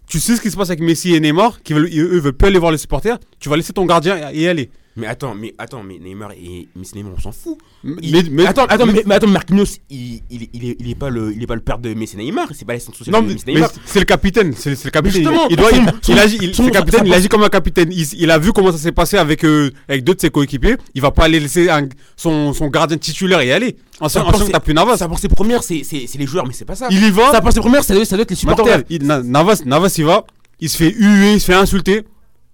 Tu 0.09 0.19
sais 0.19 0.35
ce 0.35 0.41
qui 0.41 0.51
se 0.51 0.57
passe 0.57 0.71
avec 0.71 0.81
Messi 0.81 1.15
et 1.15 1.21
Neymar, 1.21 1.63
qui 1.63 1.73
veulent, 1.73 1.89
eux 1.93 2.19
veulent 2.19 2.33
plus 2.33 2.49
aller 2.49 2.59
voir 2.59 2.73
les 2.73 2.79
supporters. 2.79 3.19
Tu 3.39 3.49
vas 3.49 3.57
laisser 3.57 3.73
ton 3.73 3.87
gardien 3.87 4.31
y 4.33 4.47
aller. 4.49 4.71
Mais 5.01 5.07
attends, 5.07 5.35
mais 5.35 5.55
attends, 5.59 5.83
mais 5.83 5.99
Neymar 5.99 6.33
et 6.33 6.69
Messi 6.77 6.95
Neymar, 6.97 7.13
on 7.17 7.21
s'en 7.21 7.33
fout. 7.33 7.59
Mais, 7.83 7.95
Il- 8.03 8.31
mais- 8.31 8.47
attends, 8.47 8.65
attends, 8.67 8.87
mais- 8.87 9.03
attends, 9.15 9.27
Marquinhos, 9.29 9.65
il, 9.89 10.21
il, 10.31 10.49
il, 10.53 10.69
est, 10.71 10.77
il 10.79 10.91
est 10.91 10.95
pas 10.95 11.11
le, 11.11 11.33
il 11.35 11.43
est 11.43 11.47
pas 11.47 11.55
le 11.55 11.61
père 11.63 11.79
de 11.79 11.95
Messi 11.95 12.17
Neymar, 12.17 12.49
c'est 12.53 12.65
pas 12.65 12.75
l'assistant 12.75 12.93
social 12.95 13.15
Non, 13.15 13.23
de 13.27 13.33
Messi 13.33 13.45
Neymar. 13.47 13.71
c'est 13.87 13.99
le 13.99 14.05
capitaine, 14.05 14.53
c'est 14.57 14.71
le 14.85 14.91
capitaine. 14.91 15.23
justement, 15.23 15.47
il, 15.49 15.53
il 15.53 15.57
doit, 15.57 15.71
son- 15.71 15.77
il, 15.77 15.89
son- 16.03 16.13
il 16.13 16.19
agit, 16.19 16.37
il, 16.41 16.71
capitaine, 16.71 17.01
sa- 17.01 17.07
il 17.07 17.15
agit 17.15 17.29
comme 17.29 17.43
un 17.43 17.49
capitaine. 17.49 17.91
Il, 17.93 18.31
a 18.31 18.39
vu 18.39 18.53
comment 18.53 18.71
ça 18.73 18.79
s'est 18.79 18.93
passé 18.93 19.17
avec, 19.17 19.45
euh, 19.45 19.71
avec 19.89 20.05
deux 20.05 20.15
de 20.15 20.21
ses 20.21 20.31
coéquipiers. 20.31 20.77
Il 20.95 21.01
va 21.03 21.11
pas 21.11 21.25
aller 21.25 21.41
laisser 21.41 21.69
un- 21.71 21.89
son, 22.17 22.53
son 22.53 22.69
gardien 22.69 22.99
titulaire 22.99 23.43
y 23.43 23.51
aller. 23.53 23.77
En 24.01 24.09
sachant 24.09 24.31
que 24.33 24.51
t'as 24.51 24.61
plus 24.61 24.75
Navas. 24.75 24.97
Ça 24.97 25.09
pour 25.09 25.19
ses 25.19 25.29
premières, 25.29 25.63
c'est 25.63 25.83
les 26.19 26.27
joueurs, 26.27 26.47
mais 26.47 26.53
c'est 26.53 26.65
pas 26.65 26.75
ça. 26.75 26.89
Il 26.91 27.03
y 27.05 27.11
va. 27.11 27.31
Ça 27.33 27.41
pour 27.41 27.53
ses 27.53 27.61
premières, 27.61 27.85
ça 27.85 27.95
doit, 27.95 28.05
ça 28.05 28.17
doit 28.17 28.23
être 28.23 28.31
les 28.31 28.37
supporters. 28.37 28.83
Navas, 29.25 29.63
Navas, 29.65 29.95
il 29.99 30.05
va. 30.05 30.25
Il 30.63 30.69
se 30.69 30.77
fait 30.77 30.91
huer, 30.91 31.33
il 31.35 31.41
se 31.41 31.47
fait 31.47 31.55
insulter. 31.55 32.05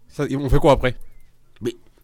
Ça, 0.08 0.24
on 0.38 0.48
fait 0.48 0.58
quoi 0.60 0.72
après? 0.72 0.94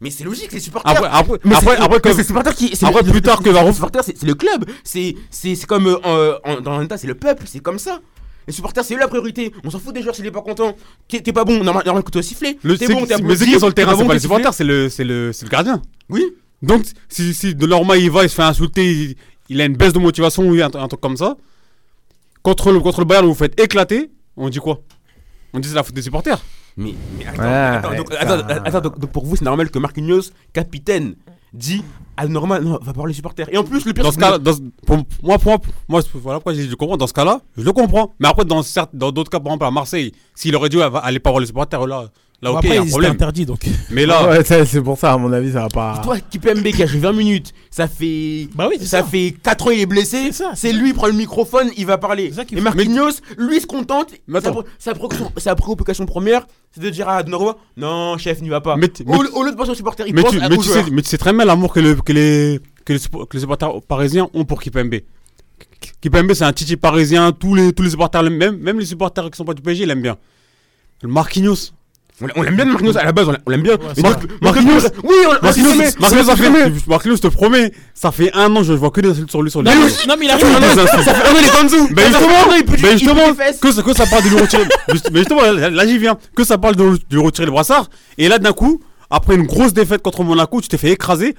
Mais, 0.03 0.11
c'est 0.11 0.25
logique, 0.25 0.53
les 0.53 0.61
supporters. 0.61 0.91
Après, 0.93 1.09
après, 1.11 1.39
Mais 1.45 1.55
après, 1.55 2.01
comme- 2.01 2.23
supporters 2.23 2.55
qui. 2.55 2.75
c'est 2.77 2.85
après, 2.87 3.03
le- 3.03 3.11
plus 3.13 3.23
tard 3.23 3.39
que 3.39 3.45
le- 3.45 3.53
va 3.53 3.63
les 3.63 3.71
ref- 3.71 3.75
supporters, 3.75 4.03
c'est 4.05 4.21
le 4.23 4.35
club. 4.35 4.65
C'est 4.85 5.15
c'est- 5.31 5.55
c'est 5.55 5.67
comme 5.67 5.87
euh, 5.87 6.39
en- 6.45 6.61
dans 6.61 6.79
l'État, 6.81 6.99
c'est 6.99 7.07
le 7.07 7.15
peuple, 7.15 7.45
c'est 7.47 7.61
comme 7.61 7.79
ça. 7.79 8.01
Les 8.49 8.53
supporters, 8.53 8.85
c'est 8.85 8.95
eux 8.95 8.99
la 8.99 9.07
priorité. 9.07 9.53
On 9.65 9.71
s'en 9.71 9.79
fout 9.79 9.95
des 9.95 10.03
joueurs 10.03 10.17
s'il 10.17 10.27
est 10.27 10.33
pas 10.33 10.43
content. 10.43 10.75
T'es 11.07 11.21
pas 11.33 11.45
bon, 11.45 11.61
que 11.65 12.05
tu 12.07 12.11
dois 12.11 12.23
siffler. 12.23 12.59
le, 12.63 12.77
T'es 12.77 12.87
c'est- 12.87 12.93
bon, 12.93 13.07
t'es 13.07 13.17
mais 13.23 13.37
ceux 13.37 13.45
qui 13.45 13.53
sont 13.53 13.59
sur 13.61 13.69
le 13.69 13.73
terrain, 13.75 13.93
c'est 13.93 14.03
bon, 14.03 14.09
pas 14.09 14.15
les 14.15 14.19
sifflé. 14.21 14.35
supporters, 14.37 14.53
c'est 14.55 14.65
le, 14.65 14.89
c'est 14.89 15.05
le, 15.05 15.33
c'est 15.33 15.45
le 15.47 15.51
gardien. 15.51 15.81
Oui. 16.11 16.25
Donc, 16.61 16.85
si, 17.09 17.33
si 17.35 17.55
de 17.55 17.67
normal 17.67 18.01
il 18.01 18.11
va, 18.11 18.25
il 18.25 18.29
se 18.29 18.35
fait 18.35 18.43
insulter, 18.43 18.91
il, 18.91 19.17
il 19.49 19.61
a 19.61 19.65
une 19.67 19.77
baisse 19.77 19.93
de 19.93 20.01
motivation 20.01 20.43
ou 20.49 20.55
un, 20.55 20.65
un 20.75 20.89
truc 20.89 21.01
comme 21.01 21.17
ça. 21.17 21.37
Contre 22.43 22.73
le, 22.73 22.81
contre 22.81 22.99
le 23.01 23.05
Bayern, 23.07 23.27
vous 23.27 23.35
faites 23.35 23.59
éclater. 23.61 24.11
On 24.37 24.49
dit 24.49 24.59
quoi? 24.59 24.81
On 25.53 25.61
dit 25.61 25.69
c'est 25.69 25.75
la 25.77 25.85
faute 25.85 25.95
des 25.95 26.03
supporters. 26.03 26.41
Mais, 26.77 26.95
mais 27.19 27.27
attends, 27.27 27.43
Ouais, 27.43 27.49
attends, 27.49 27.91
ouais, 27.91 27.97
donc, 27.97 28.13
attends, 28.19 28.65
attends, 28.65 28.81
donc, 28.81 28.99
donc 28.99 29.11
pour 29.13 29.25
vous, 29.27 29.37
c'est 29.37 29.45
normal 29.45 29.71
que 29.71 29.79
Marquinhos, 29.79 30.31
capitaine, 30.53 31.15
dit 31.53 31.85
ah 32.17 32.27
normal, 32.27 32.63
non, 32.65 32.79
va 32.83 32.93
voir 32.93 33.07
les 33.07 33.15
supporters. 33.15 33.47
Et 33.53 33.57
en 33.59 33.65
plus, 33.65 33.85
le 33.87 33.93
pire, 33.93 34.05
Dans 34.05 34.11
c'est 34.11 34.21
ce 34.21 34.25
que- 34.25 34.31
cas, 34.33 34.39
dans, 34.39 34.53
ce- 34.55 34.61
pour 34.87 34.99
moi, 35.23 35.39
pour 35.39 35.59
moi, 35.89 36.01
voilà 36.15 36.39
pourquoi 36.39 36.53
dit 36.53 36.69
je 36.69 36.75
comprends. 36.75 36.97
Dans 36.97 37.07
ce 37.07 37.13
cas-là, 37.13 37.41
je 37.57 37.63
le 37.63 37.73
comprends. 37.73 38.15
Mais 38.21 38.29
après, 38.29 38.45
dans 38.45 38.63
dans 38.93 39.13
d'autres 39.13 39.31
cas, 39.31 39.39
par 39.41 39.49
exemple 39.53 39.65
à 39.67 39.71
Marseille, 39.71 40.13
s'il 40.35 40.55
aurait 40.57 40.69
allez 41.05 41.19
pas 41.21 41.31
voir 41.31 41.41
les 41.41 41.47
supporters, 41.47 41.87
là, 41.87 42.09
là, 42.43 42.51
Bon, 42.51 42.59
ok, 42.59 42.65
il 42.65 42.69
y 42.69 42.73
après, 42.73 42.79
a 42.79 42.83
un 42.83 42.87
problème. 42.91 43.13
interdits 43.13 43.47
donc. 43.47 43.61
Mais 43.91 44.05
là, 44.05 44.29
Ouais, 44.29 44.45
c'est 44.45 44.83
pour 44.83 44.99
ça, 44.99 45.13
à 45.13 45.17
mon 45.17 45.33
avis, 45.33 45.53
ça 45.53 45.61
va 45.63 45.69
pas. 45.69 46.01
Toi, 46.03 46.19
Kipembe 46.21 46.63
qui 46.65 46.83
a 46.83 46.87
joué 46.87 46.99
20 46.99 47.13
minutes, 47.13 47.53
ça 47.71 47.87
fait. 47.89 48.49
Bah 48.55 48.67
oui, 48.69 48.79
ça, 48.81 48.87
ça. 48.99 49.05
fait 49.05 49.35
4 49.43 49.69
ans 49.69 49.71
il 49.71 49.81
est 49.81 49.87
blessé. 49.87 50.31
C'est 50.55 50.73
lui, 50.73 50.89
il 50.91 50.95
prend 50.95 51.07
le 51.07 51.13
microphone, 51.13 51.71
il 51.77 51.87
va 51.87 51.99
parler. 51.99 52.33
Ça 52.33 52.45
qu'il 52.45 52.59
Et. 52.59 52.61
Marquinhos, 52.61 53.13
lui, 53.39 53.61
se 53.61 53.67
contente. 53.67 54.09
Mais 54.27 54.41
Sa, 54.41 54.53
sa 54.79 54.95
préoccupation, 54.95 55.33
sa 55.37 55.55
préoccupation 55.55 56.05
première, 56.07 56.47
c'est 56.73 56.81
de 56.83 56.91
dire 56.91 57.09
à 57.09 57.23
Donnarumma 57.23 57.57
Non, 57.77 58.19
chef, 58.19 58.41
n'y 58.43 58.49
va 58.49 58.61
pas. 58.61 58.77
Mais 58.77 58.89
au, 59.07 59.23
mais- 59.23 59.29
au 59.31 59.43
lieu 59.45 59.53
de 59.53 59.57
penser 59.57 59.71
aux 59.71 59.75
supporters, 59.75 60.07
il 60.09 60.15
mais, 60.15 60.23
pense 60.23 60.33
tu, 60.33 60.41
à- 60.41 60.49
mais, 60.49 60.57
tu 60.57 60.65
sais, 60.65 60.85
mais 60.91 61.03
tu 61.03 61.09
sais 61.09 61.19
très 61.19 61.33
bien 61.33 61.45
l'amour 61.45 61.73
que, 61.73 61.81
le, 61.81 61.95
que, 61.95 62.13
les, 62.13 62.59
que, 62.85 62.93
les, 62.95 62.99
que 62.99 63.35
les 63.35 63.41
supporters 63.41 63.81
parisiens 63.87 64.29
ont 64.35 64.45
pour 64.45 64.61
Kipembe. 64.61 64.97
Kipembe, 66.01 66.33
c'est 66.35 66.45
un 66.45 66.53
titi 66.53 66.77
parisien. 66.77 67.33
Tous 67.33 67.55
les, 67.55 67.73
tous 67.73 67.83
les 67.83 67.91
supporters 67.91 68.23
même, 68.25 68.57
même 68.59 68.79
les 68.79 68.87
supporters 68.87 69.31
qui 69.31 69.37
sont 69.37 69.45
pas 69.45 69.55
du 69.55 69.63
PSG 69.63 69.87
l'aiment 69.87 70.03
bien. 70.03 70.17
Le 71.03 71.09
Marquinhos. 71.09 71.73
On 72.21 72.27
l'a- 72.27 72.33
on 72.37 72.43
l'aime 72.43 72.55
bien, 72.57 72.65
Marquinhos, 72.67 72.97
à 72.99 73.05
la 73.05 73.13
base, 73.13 73.27
on 73.29 73.33
l'a- 73.33 73.39
on 73.47 73.51
l'aime 73.51 73.63
bien. 73.63 73.77
Mais 73.97 74.03
Mar- 74.03 74.19
Marquinhos. 74.43 74.81
Oui, 75.03 75.15
on 75.27 75.45
Marquinhos, 75.45 75.75
Marquinhos, 75.99 76.25
ça 76.25 76.37
fait, 76.37 77.19
te 77.21 77.27
promets, 77.29 77.73
ça 77.95 78.13
fait 78.13 78.31
un 78.35 78.55
an, 78.55 78.63
je 78.63 78.73
vois 78.75 78.91
que 78.91 79.01
des 79.01 79.09
insultes 79.11 79.31
sur 79.31 79.43
lui 79.43 79.51
sur 79.51 79.63
les 79.63 79.71
Non, 79.71 79.77
mais- 80.17 80.27
il 80.27 80.31
a 80.31 80.37
Que 80.39 80.45
insultes. 80.45 81.05
Ça 81.05 81.15
fait 81.15 81.29
un 81.29 81.33
an, 81.33 81.37
il 81.41 81.47
est 81.47 81.61
en 81.61 81.65
dessous. 81.65 81.89
Ben 81.95 82.03
fait 82.03 82.13
justement, 82.13 82.35
ben 82.59 82.93
justement 82.99 83.35
que, 83.61 83.73
ça- 83.73 83.83
que 83.83 83.93
ça 83.95 84.07
parle 84.07 84.25
de 84.25 84.29
lui 84.29 84.41
retirer. 84.41 84.65
Mais 85.13 85.19
justement, 85.21 85.41
là, 85.43 85.87
j'y 85.87 85.99
viens. 85.99 86.17
Que 86.37 86.45
ça 86.45 86.59
parle 86.59 86.77
de, 86.77 86.85
lui 87.11 87.21
retirer 87.21 87.47
le 87.47 87.53
brassard. 87.53 87.89
Et 88.19 88.29
là, 88.29 88.39
d'un 88.39 88.53
coup, 88.53 88.81
après 89.11 89.35
une 89.35 89.47
grosse 89.47 89.73
défaite 89.73 90.03
contre 90.03 90.23
Monaco, 90.23 90.61
tu 90.61 90.69
t'es 90.69 90.79
fait 90.79 90.91
écraser. 90.93 91.35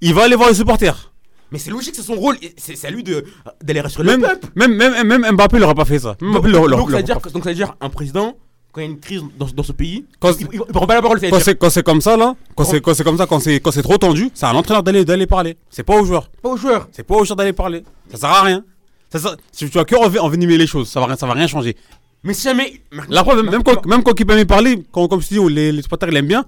Il 0.00 0.14
va 0.14 0.24
aller 0.24 0.36
voir 0.36 0.48
les 0.48 0.56
supporters. 0.56 1.12
Mais 1.52 1.58
c'est 1.58 1.70
logique, 1.70 1.94
c'est 1.94 2.02
son 2.02 2.14
rôle. 2.14 2.36
C'est 2.56 2.82
à 2.84 2.90
lui 2.90 3.04
d'aller 3.04 3.80
rassurer 3.80 4.04
le 4.04 4.18
peuple. 4.18 4.48
même, 4.56 4.74
même, 4.74 5.06
même 5.06 5.26
Mbappé 5.34 5.58
n'aurait 5.60 5.74
pas 5.74 5.84
fait 5.84 6.00
ça. 6.00 6.16
Même 6.20 6.32
Donc, 6.32 6.42
Mbappé 6.42 6.52
l'aurait- 6.52 6.68
donc, 6.70 6.70
l'aurait 6.70 6.82
ça 6.92 6.96
veut 6.96 7.02
pas 7.02 7.02
dire, 7.02 7.20
fait. 7.22 7.30
donc 7.32 7.44
ça 7.44 7.50
veut 7.50 7.54
dire 7.54 7.74
un 7.80 7.88
président, 7.90 8.36
quand 8.74 8.80
il 8.80 8.84
y 8.84 8.86
a 8.88 8.90
une 8.90 8.98
crise 8.98 9.22
dans, 9.38 9.46
dans 9.46 9.62
ce 9.62 9.72
pays, 9.72 10.04
Quand- 10.18 10.32
il, 10.40 10.48
il- 10.52 10.60
il 10.66 10.72
prend 10.72 10.86
pas 10.86 10.96
la 10.96 11.02
parole. 11.02 11.20
ça 11.20 11.30
Quand 11.30 11.38
c'est, 11.40 11.56
quand 11.56 11.70
c'est 11.70 11.82
comme 11.84 12.00
ça, 12.00 12.16
là, 12.16 12.34
quand 12.56 12.64
c'est, 12.64 12.80
quand 12.80 12.92
c'est 12.92 13.04
comme 13.04 13.16
ça, 13.16 13.26
quand 13.26 13.38
c'est, 13.38 13.60
quand 13.60 13.70
c'est 13.70 13.82
trop 13.82 13.96
tendu, 13.98 14.30
c'est 14.34 14.46
à 14.46 14.52
l'entraîneur 14.52 14.82
d'aller, 14.82 15.04
d'aller 15.04 15.26
parler. 15.26 15.56
C'est 15.70 15.84
pas 15.84 15.96
aux 15.96 16.04
joueurs. 16.04 16.28
Pas 16.42 16.48
aux 16.50 16.56
joueurs. 16.56 16.88
C'est 16.92 17.04
pas 17.04 17.14
aux 17.14 17.24
joueurs 17.24 17.36
d'aller 17.36 17.52
parler. 17.52 17.84
Ça 18.10 18.16
sert 18.18 18.28
à 18.30 18.42
rien. 18.42 18.64
Ça, 19.10 19.36
si 19.52 19.70
tu 19.70 19.78
vas 19.78 19.84
que 19.84 19.94
enve- 19.94 20.18
envenimer 20.18 20.58
les 20.58 20.66
choses, 20.66 20.88
ça 20.88 20.98
va 20.98 21.06
rien, 21.06 21.16
ça 21.16 21.26
va 21.26 21.34
rien 21.34 21.46
changer. 21.46 21.76
Mais 22.24 22.34
si 22.34 22.42
jamais. 22.42 22.80
La 23.08 23.22
preuve, 23.22 23.42
même, 23.42 23.50
même 23.52 23.62
quand, 23.62 23.86
même 23.86 24.02
quand 24.02 24.12
Kipembe 24.12 24.44
parlait, 24.44 24.76
quand, 24.90 25.06
comme 25.06 25.20
je 25.22 25.28
te 25.28 25.34
dis, 25.34 25.38
où 25.38 25.48
les, 25.48 25.70
les 25.70 25.82
supporters 25.82 26.08
ils 26.08 26.14
l'aiment 26.14 26.26
bien, 26.26 26.44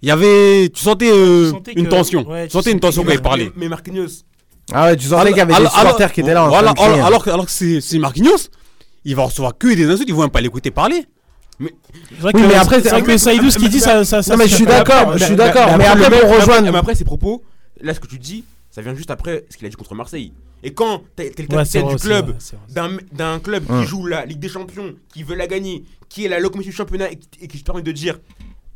il 0.00 0.08
y 0.08 0.10
avait, 0.12 0.70
tu 0.72 0.80
sentais, 0.82 1.10
euh, 1.12 1.46
Tu 1.46 1.50
sentais 1.50 1.72
une 1.76 1.84
que- 1.84 1.90
tension. 1.90 2.26
ouais, 2.26 2.44
tu 2.44 2.48
tu 2.48 2.52
sentais 2.52 2.72
une 2.72 2.80
tension 2.80 3.04
quand 3.04 3.12
il 3.12 3.20
parlait. 3.20 3.52
Mais 3.56 3.68
Marquinhos. 3.68 4.06
Ah 4.72 4.86
ouais, 4.86 4.96
tu 4.96 5.08
sentais 5.08 5.28
qu'il 5.28 5.36
y 5.36 5.40
avait 5.40 5.52
des 5.52 5.58
Alors- 5.58 5.76
supporters 5.78 6.12
qui 6.12 6.20
étaient 6.22 6.32
là. 6.32 6.44
en 6.44 6.48
Voilà, 6.48 6.72
train 6.72 6.84
de 6.86 6.88
crier. 6.88 6.94
alors, 6.94 7.06
alors, 7.06 7.24
que- 7.24 7.30
alors 7.30 7.44
que 7.44 7.50
c'est, 7.52 7.80
c'est 7.82 7.98
Marquinhos, 7.98 8.48
il 9.04 9.14
va 9.16 9.24
recevoir 9.24 9.58
que 9.58 9.68
des 9.74 9.84
insultes, 9.90 10.08
ils 10.08 10.14
vont 10.14 10.22
même 10.22 10.30
pas 10.30 10.40
l'écouter 10.40 10.70
parler. 10.70 11.04
Vrai 11.60 12.32
Oui, 12.34 12.42
que- 12.42 12.46
mais 12.46 12.54
après, 12.54 12.80
c'est 12.80 12.88
vrai 12.90 13.02
que 13.02 13.16
Saïdou, 13.18 13.50
ce 13.50 13.58
qu'il 13.58 13.68
dit, 13.68 13.80
ça. 13.80 14.04
ça- 14.04 14.22
ça- 14.22 14.32
Non, 14.32 14.38
mais 14.38 14.48
je 14.48 14.56
suis 14.56 14.64
d'accord, 14.66 15.16
je 15.18 15.24
suis 15.24 15.36
d'accord. 15.36 15.76
Mais 15.76 15.86
après, 15.86 16.20
pour 16.20 16.30
rejoindre. 16.36 16.72
Mais 16.72 16.78
après, 16.78 16.94
ses 16.94 17.04
propos, 17.04 17.42
là, 17.80 17.92
ce 17.94 18.00
que 18.00 18.06
tu 18.06 18.18
dis, 18.18 18.44
ça 18.70 18.82
vient 18.82 18.94
juste 18.94 19.10
après 19.10 19.44
ce 19.50 19.56
qu'il 19.56 19.66
a 19.66 19.70
dit 19.70 19.76
contre 19.76 19.94
Marseille. 19.94 20.32
Et 20.62 20.72
quand 20.74 21.02
t'es 21.16 21.24
le 21.24 21.44
Ouais, 21.44 21.46
capitaine 21.46 21.84
vrai, 21.84 21.94
du 21.94 22.00
club, 22.00 22.36
d'un 22.68 22.90
d'un 23.12 23.38
club 23.40 23.64
qui 23.66 23.86
joue 23.86 24.04
la 24.06 24.26
Ligue 24.26 24.38
des 24.40 24.48
Champions, 24.48 24.94
qui 25.12 25.22
veut 25.22 25.34
la 25.34 25.46
gagner, 25.46 25.84
qui 26.10 26.24
est 26.26 26.28
la 26.28 26.38
locomotive 26.38 26.70
du 26.72 26.76
championnat 26.76 27.10
et 27.10 27.16
qui, 27.16 27.28
et 27.42 27.48
qui 27.48 27.58
se 27.58 27.64
permet 27.64 27.80
de 27.82 27.92
dire 27.92 28.18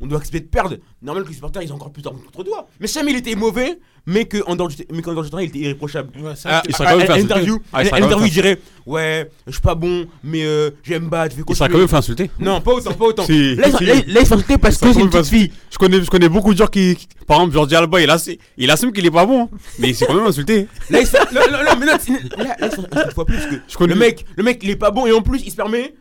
on 0.01 0.07
doit 0.07 0.17
accepter 0.17 0.41
de 0.41 0.45
perdre, 0.47 0.77
normal 1.01 1.23
que 1.23 1.29
les 1.29 1.35
supporters 1.35 1.61
ils 1.61 1.71
ont 1.71 1.75
encore 1.75 1.91
plus 1.91 2.01
d'armes 2.01 2.19
contre 2.19 2.43
toi. 2.43 2.67
Mais 2.79 2.87
jamais 2.87 3.11
il 3.11 3.17
était 3.17 3.35
mauvais, 3.35 3.79
mais 4.05 4.25
qu'en 4.25 4.55
dehors 4.55 4.67
du 4.67 4.75
mais 4.91 5.01
du 5.23 5.29
terrain 5.29 5.41
il 5.41 5.47
était 5.49 5.59
irréprochable. 5.59 6.09
Ouais, 6.19 6.35
que- 6.35 6.61
il 6.67 6.75
serait 6.75 6.85
quand 6.91 6.97
même 6.97 7.07
fait 7.07 7.17
l'interview, 7.17 7.59
Ah, 7.71 7.81
il 7.83 7.87
il 8.25 8.31
dirait 8.31 8.59
Ouais, 8.85 9.31
je 9.47 9.53
suis 9.53 9.61
pas 9.61 9.73
bon, 9.73 10.05
mais 10.23 10.43
euh, 10.45 10.69
j'aime 10.83 11.09
vais 11.37 11.43
Il 11.47 11.55
sera 11.55 11.69
quand 11.69 11.77
même 11.77 11.87
fait 11.87 11.95
insulter. 11.95 12.29
Non, 12.39 12.61
pas 12.61 12.73
autant, 12.73 12.93
pas 12.93 13.05
autant. 13.05 13.25
Si, 13.25 13.55
là, 13.55 13.67
il- 13.69 13.77
si. 13.77 13.85
là, 13.85 13.93
il- 13.95 14.13
là, 14.13 14.19
il 14.21 14.27
s'insultait 14.27 14.57
parce 14.57 14.77
que 14.77 14.93
c'est 14.93 14.99
une 14.99 15.09
petite 15.09 15.27
fille. 15.27 15.51
Je 15.71 15.77
connais, 15.77 16.01
je 16.01 16.09
connais 16.09 16.29
beaucoup 16.29 16.53
de 16.53 16.57
gens 16.59 16.67
qui, 16.67 16.95
qui- 16.95 17.07
par 17.25 17.37
exemple, 17.37 17.53
Jordi 17.53 17.75
Alba, 17.75 17.99
il, 18.01 18.09
assume, 18.09 18.35
il 18.57 18.69
assume 18.69 18.91
qu'il 18.91 19.05
est 19.05 19.11
pas 19.11 19.25
bon, 19.25 19.43
hein. 19.43 19.49
mais 19.79 19.89
il 19.89 19.95
s'est 19.95 20.05
quand 20.05 20.13
même 20.13 20.27
insulté. 20.27 20.67
Là, 20.89 20.99
il 21.01 21.07
s'in- 21.07 21.19
non, 21.33 21.41
non, 21.51 21.57
non, 21.63 21.79
mais 21.79 21.85
non, 21.87 21.93
là, 22.37 22.55
là, 22.59 22.69
il 23.07 23.13
plus 23.25 23.37
que 23.37 23.55
Je 23.67 23.75
connais- 23.77 23.93
le 23.93 23.99
mec, 23.99 24.25
le 24.35 24.43
mec, 24.43 24.59
il 24.61 24.69
est 24.69 24.75
pas 24.75 24.91
bon 24.91 25.07
et 25.07 25.11
en 25.13 25.21
plus, 25.21 25.41
il 25.43 25.49
se 25.51 25.55
permet 25.55 25.95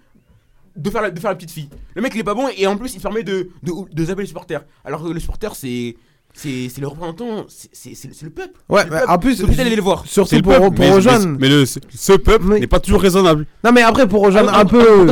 de 0.77 0.91
faire 0.91 1.03
la, 1.03 1.11
de 1.11 1.19
faire 1.21 1.31
la 1.31 1.37
petite 1.37 1.51
fille. 1.53 1.69
Le 1.95 2.03
mec, 2.03 2.13
il 2.15 2.21
est 2.21 2.25
pas 2.25 2.35
bon 2.35 2.49
et 2.57 2.67
en 2.67 2.77
plus, 2.77 2.95
il 2.95 2.99
se 2.99 3.03
permet 3.03 3.23
de, 3.23 3.51
de, 3.63 3.73
de 3.93 4.05
zapper 4.05 4.23
les 4.23 4.27
supporters. 4.29 4.65
Alors 4.85 5.03
que 5.03 5.09
le 5.09 5.21
supporter, 5.21 5.55
c'est. 5.55 5.97
C'est 6.37 6.69
c'est 6.69 6.81
le 6.81 6.89
représentant, 6.89 7.45
c'est- 7.47 7.69
c'est 7.73 7.95
c'est- 7.95 8.13
c'est 8.13 8.25
le 8.25 8.33
peuple. 8.33 8.59
Ouais, 8.69 8.81
C'est 8.81 8.87
le 8.87 8.91
mais 8.95 8.99
peuple. 9.03 9.13
en 9.13 9.19
plus, 9.19 9.41
obligé 9.45 9.59
d'aller 9.63 9.77
les 9.77 9.81
voir. 9.81 10.03
C'est 10.05 10.15
surtout 10.15 10.35
le 10.35 10.43
pour, 10.43 10.53
peuple, 10.55 10.65
pour 10.75 10.85
mais, 10.85 10.91
rejoindre. 10.91 11.27
mais, 11.29 11.37
mais 11.43 11.49
le, 11.49 11.65
ce 11.65 12.13
peuple 12.17 12.59
n'est 12.59 12.67
pas 12.67 12.81
toujours 12.81 13.01
raisonnable. 13.01 13.47
Non, 13.63 13.71
mais 13.71 13.83
après, 13.83 14.09
pour 14.09 14.21
rejoindre 14.25 14.51
Ah, 14.53 14.63
un 14.63 14.65
peu. 14.65 15.07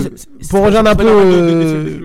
Pour 0.51 0.65
rejoindre 0.65 0.91
un 0.91 0.97
peu. 0.97 2.01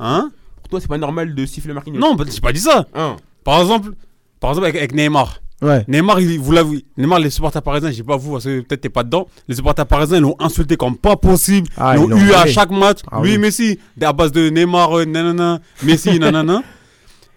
Hein 0.00 0.30
Pour 0.56 0.68
toi, 0.68 0.80
c'est 0.82 0.88
pas 0.88 0.98
normal 0.98 1.34
de 1.34 1.46
siffler 1.46 1.72
Marquinhos. 1.72 1.98
Non, 1.98 2.14
bah, 2.14 2.24
j'ai 2.30 2.40
pas 2.42 2.52
dit 2.52 2.60
ça. 2.60 2.86
Hein. 2.94 3.16
Par 3.42 3.60
exemple, 3.62 3.92
par 4.40 4.50
exemple 4.50 4.66
avec, 4.66 4.76
avec 4.76 4.94
Neymar. 4.94 5.40
Ouais. 5.60 5.84
Neymar, 5.88 6.20
il, 6.20 6.38
vous 6.38 6.52
l'avez, 6.52 6.84
Neymar, 6.96 7.18
les 7.18 7.30
supporters 7.30 7.62
parisiens, 7.62 7.90
je 7.90 7.96
sais 7.96 8.02
pas 8.04 8.16
vous, 8.16 8.32
parce 8.32 8.44
que 8.44 8.60
peut-être 8.60 8.80
t'es 8.80 8.88
pas 8.88 9.02
dedans. 9.02 9.26
Les 9.48 9.56
supporters 9.56 9.86
parisiens, 9.86 10.18
ils 10.18 10.22
l'ont 10.22 10.36
insulté 10.38 10.76
comme 10.76 10.96
pas 10.96 11.16
possible. 11.16 11.68
Ah, 11.76 11.96
ils 11.96 12.00
l'ont 12.08 12.16
eu 12.16 12.32
à 12.32 12.46
chaque 12.46 12.70
match. 12.70 12.98
Ah 13.10 13.20
Lui, 13.22 13.32
oui. 13.32 13.38
Messi, 13.38 13.78
à 14.00 14.12
base 14.12 14.30
de 14.32 14.50
Neymar, 14.50 14.98
euh, 14.98 15.04
nanana, 15.04 15.60
Messi, 15.82 16.18
nanana. 16.20 16.62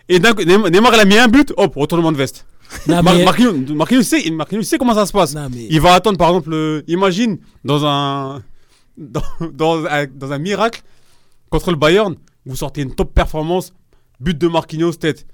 Et 0.08 0.20
d'un 0.20 0.34
coup, 0.34 0.44
Neymar, 0.44 0.94
il 0.94 1.00
a 1.00 1.06
mis 1.06 1.18
un 1.18 1.28
but, 1.28 1.52
hop, 1.58 1.74
retournement 1.76 2.12
de 2.12 2.18
veste. 2.18 2.46
Mar- 2.88 3.04
mais- 3.04 3.26
Marquinhos, 3.26 3.74
Marquinhos 3.76 4.04
sait, 4.04 4.30
Marquinhos 4.32 4.64
sait 4.64 4.78
comment 4.78 4.94
ça 4.94 5.06
se 5.06 5.12
passe. 5.12 5.34
Non, 5.36 5.48
mais- 5.52 5.68
Il 5.70 5.82
va 5.82 5.94
attendre, 5.96 6.18
par 6.18 6.30
exemple, 6.30 6.54
euh, 6.54 6.84
imagine, 6.88 7.40
dans 7.66 7.86
un, 7.86 8.42
dans, 8.98 9.24
dans 9.52 9.84
un, 9.86 10.06
dans 10.14 10.32
un 10.32 10.38
miracle, 10.38 10.82
contre 11.50 11.72
le 11.72 11.78
Bayern, 11.78 12.16
vous 12.46 12.56
sortez 12.56 12.82
une 12.84 12.94
top 12.94 13.14
performance, 13.14 13.74
but 14.20 14.38
de 14.38 14.48
Marquinhos, 14.48 14.94
tête. 14.94 15.26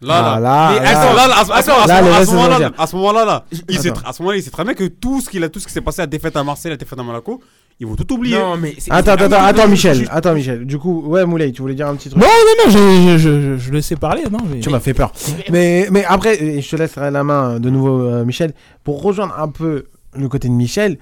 Là, 0.00 0.22
là, 0.22 0.40
là, 0.40 0.70
Mais 0.74 0.80
là. 0.84 0.90
attends, 1.00 1.14
là, 1.14 1.26
là, 1.26 1.34
à 1.40 1.44
ce- 1.44 2.34
moment-là, 2.34 3.24
là, 3.24 3.44
il 3.68 3.78
à 4.06 4.12
ce 4.12 4.22
moment-là, 4.22 4.36
il 4.36 4.42
sait 4.44 4.50
très 4.50 4.62
bien 4.64 4.74
que 4.74 4.84
tout 4.84 5.20
ce 5.20 5.28
qu'il 5.28 5.42
a, 5.42 5.48
tout 5.48 5.58
ce 5.58 5.66
qui 5.66 5.72
s'est 5.72 5.80
passé 5.80 6.00
à 6.00 6.04
la 6.04 6.06
défaite 6.06 6.36
à 6.36 6.44
Marseille, 6.44 6.70
la 6.70 6.76
défaite 6.76 6.98
à 6.98 7.02
Monaco, 7.02 7.42
ils 7.80 7.86
vont 7.86 7.96
tout 7.96 8.12
oublier. 8.12 8.38
Non, 8.38 8.56
mais 8.56 8.74
c'est- 8.78 8.92
Attends, 8.92 9.12
attends, 9.12 9.42
attends, 9.42 9.66
Michel. 9.68 9.96
juste- 9.96 10.10
Attends, 10.12 10.34
Michel. 10.34 10.64
Du 10.66 10.78
coup, 10.78 11.02
ouais, 11.08 11.24
Moulay, 11.26 11.50
tu 11.50 11.62
voulais 11.62 11.74
dire 11.74 11.88
un 11.88 11.96
petit 11.96 12.10
truc? 12.10 12.22
Non, 12.22 12.28
non, 12.28 12.64
non, 12.64 12.70
je, 12.70 13.18
je, 13.18 13.18
je, 13.18 13.56
je 13.56 13.72
laissais 13.72 13.96
parler. 13.96 14.22
Non, 14.30 14.38
mais... 14.48 14.60
Tu 14.60 14.70
m'as 14.70 14.78
fait 14.80 14.94
peur. 14.94 15.12
Mais, 15.50 15.88
mais 15.90 16.04
après, 16.04 16.60
je 16.60 16.68
te 16.70 16.76
laisserai 16.76 17.10
la 17.10 17.24
main 17.24 17.58
de 17.58 17.68
nouveau, 17.70 18.00
euh, 18.02 18.24
Michel. 18.24 18.52
Pour 18.84 19.02
rejoindre 19.02 19.34
un 19.38 19.48
peu 19.48 19.86
le 20.16 20.28
côté 20.28 20.46
de 20.48 20.52
Michel, 20.54 20.98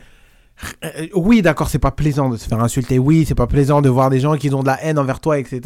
euh, 0.84 1.06
oui, 1.14 1.42
d'accord, 1.42 1.68
c'est 1.68 1.78
pas 1.78 1.90
plaisant 1.90 2.30
de 2.30 2.36
se 2.38 2.48
faire 2.48 2.60
insulter. 2.60 2.98
Oui, 2.98 3.24
c'est 3.28 3.34
pas 3.34 3.46
plaisant 3.46 3.82
de 3.82 3.90
voir 3.90 4.08
des 4.08 4.20
gens 4.20 4.36
qui 4.36 4.52
ont 4.54 4.62
de 4.62 4.66
la 4.68 4.82
haine 4.82 4.98
envers 4.98 5.20
toi, 5.20 5.38
etc. 5.38 5.60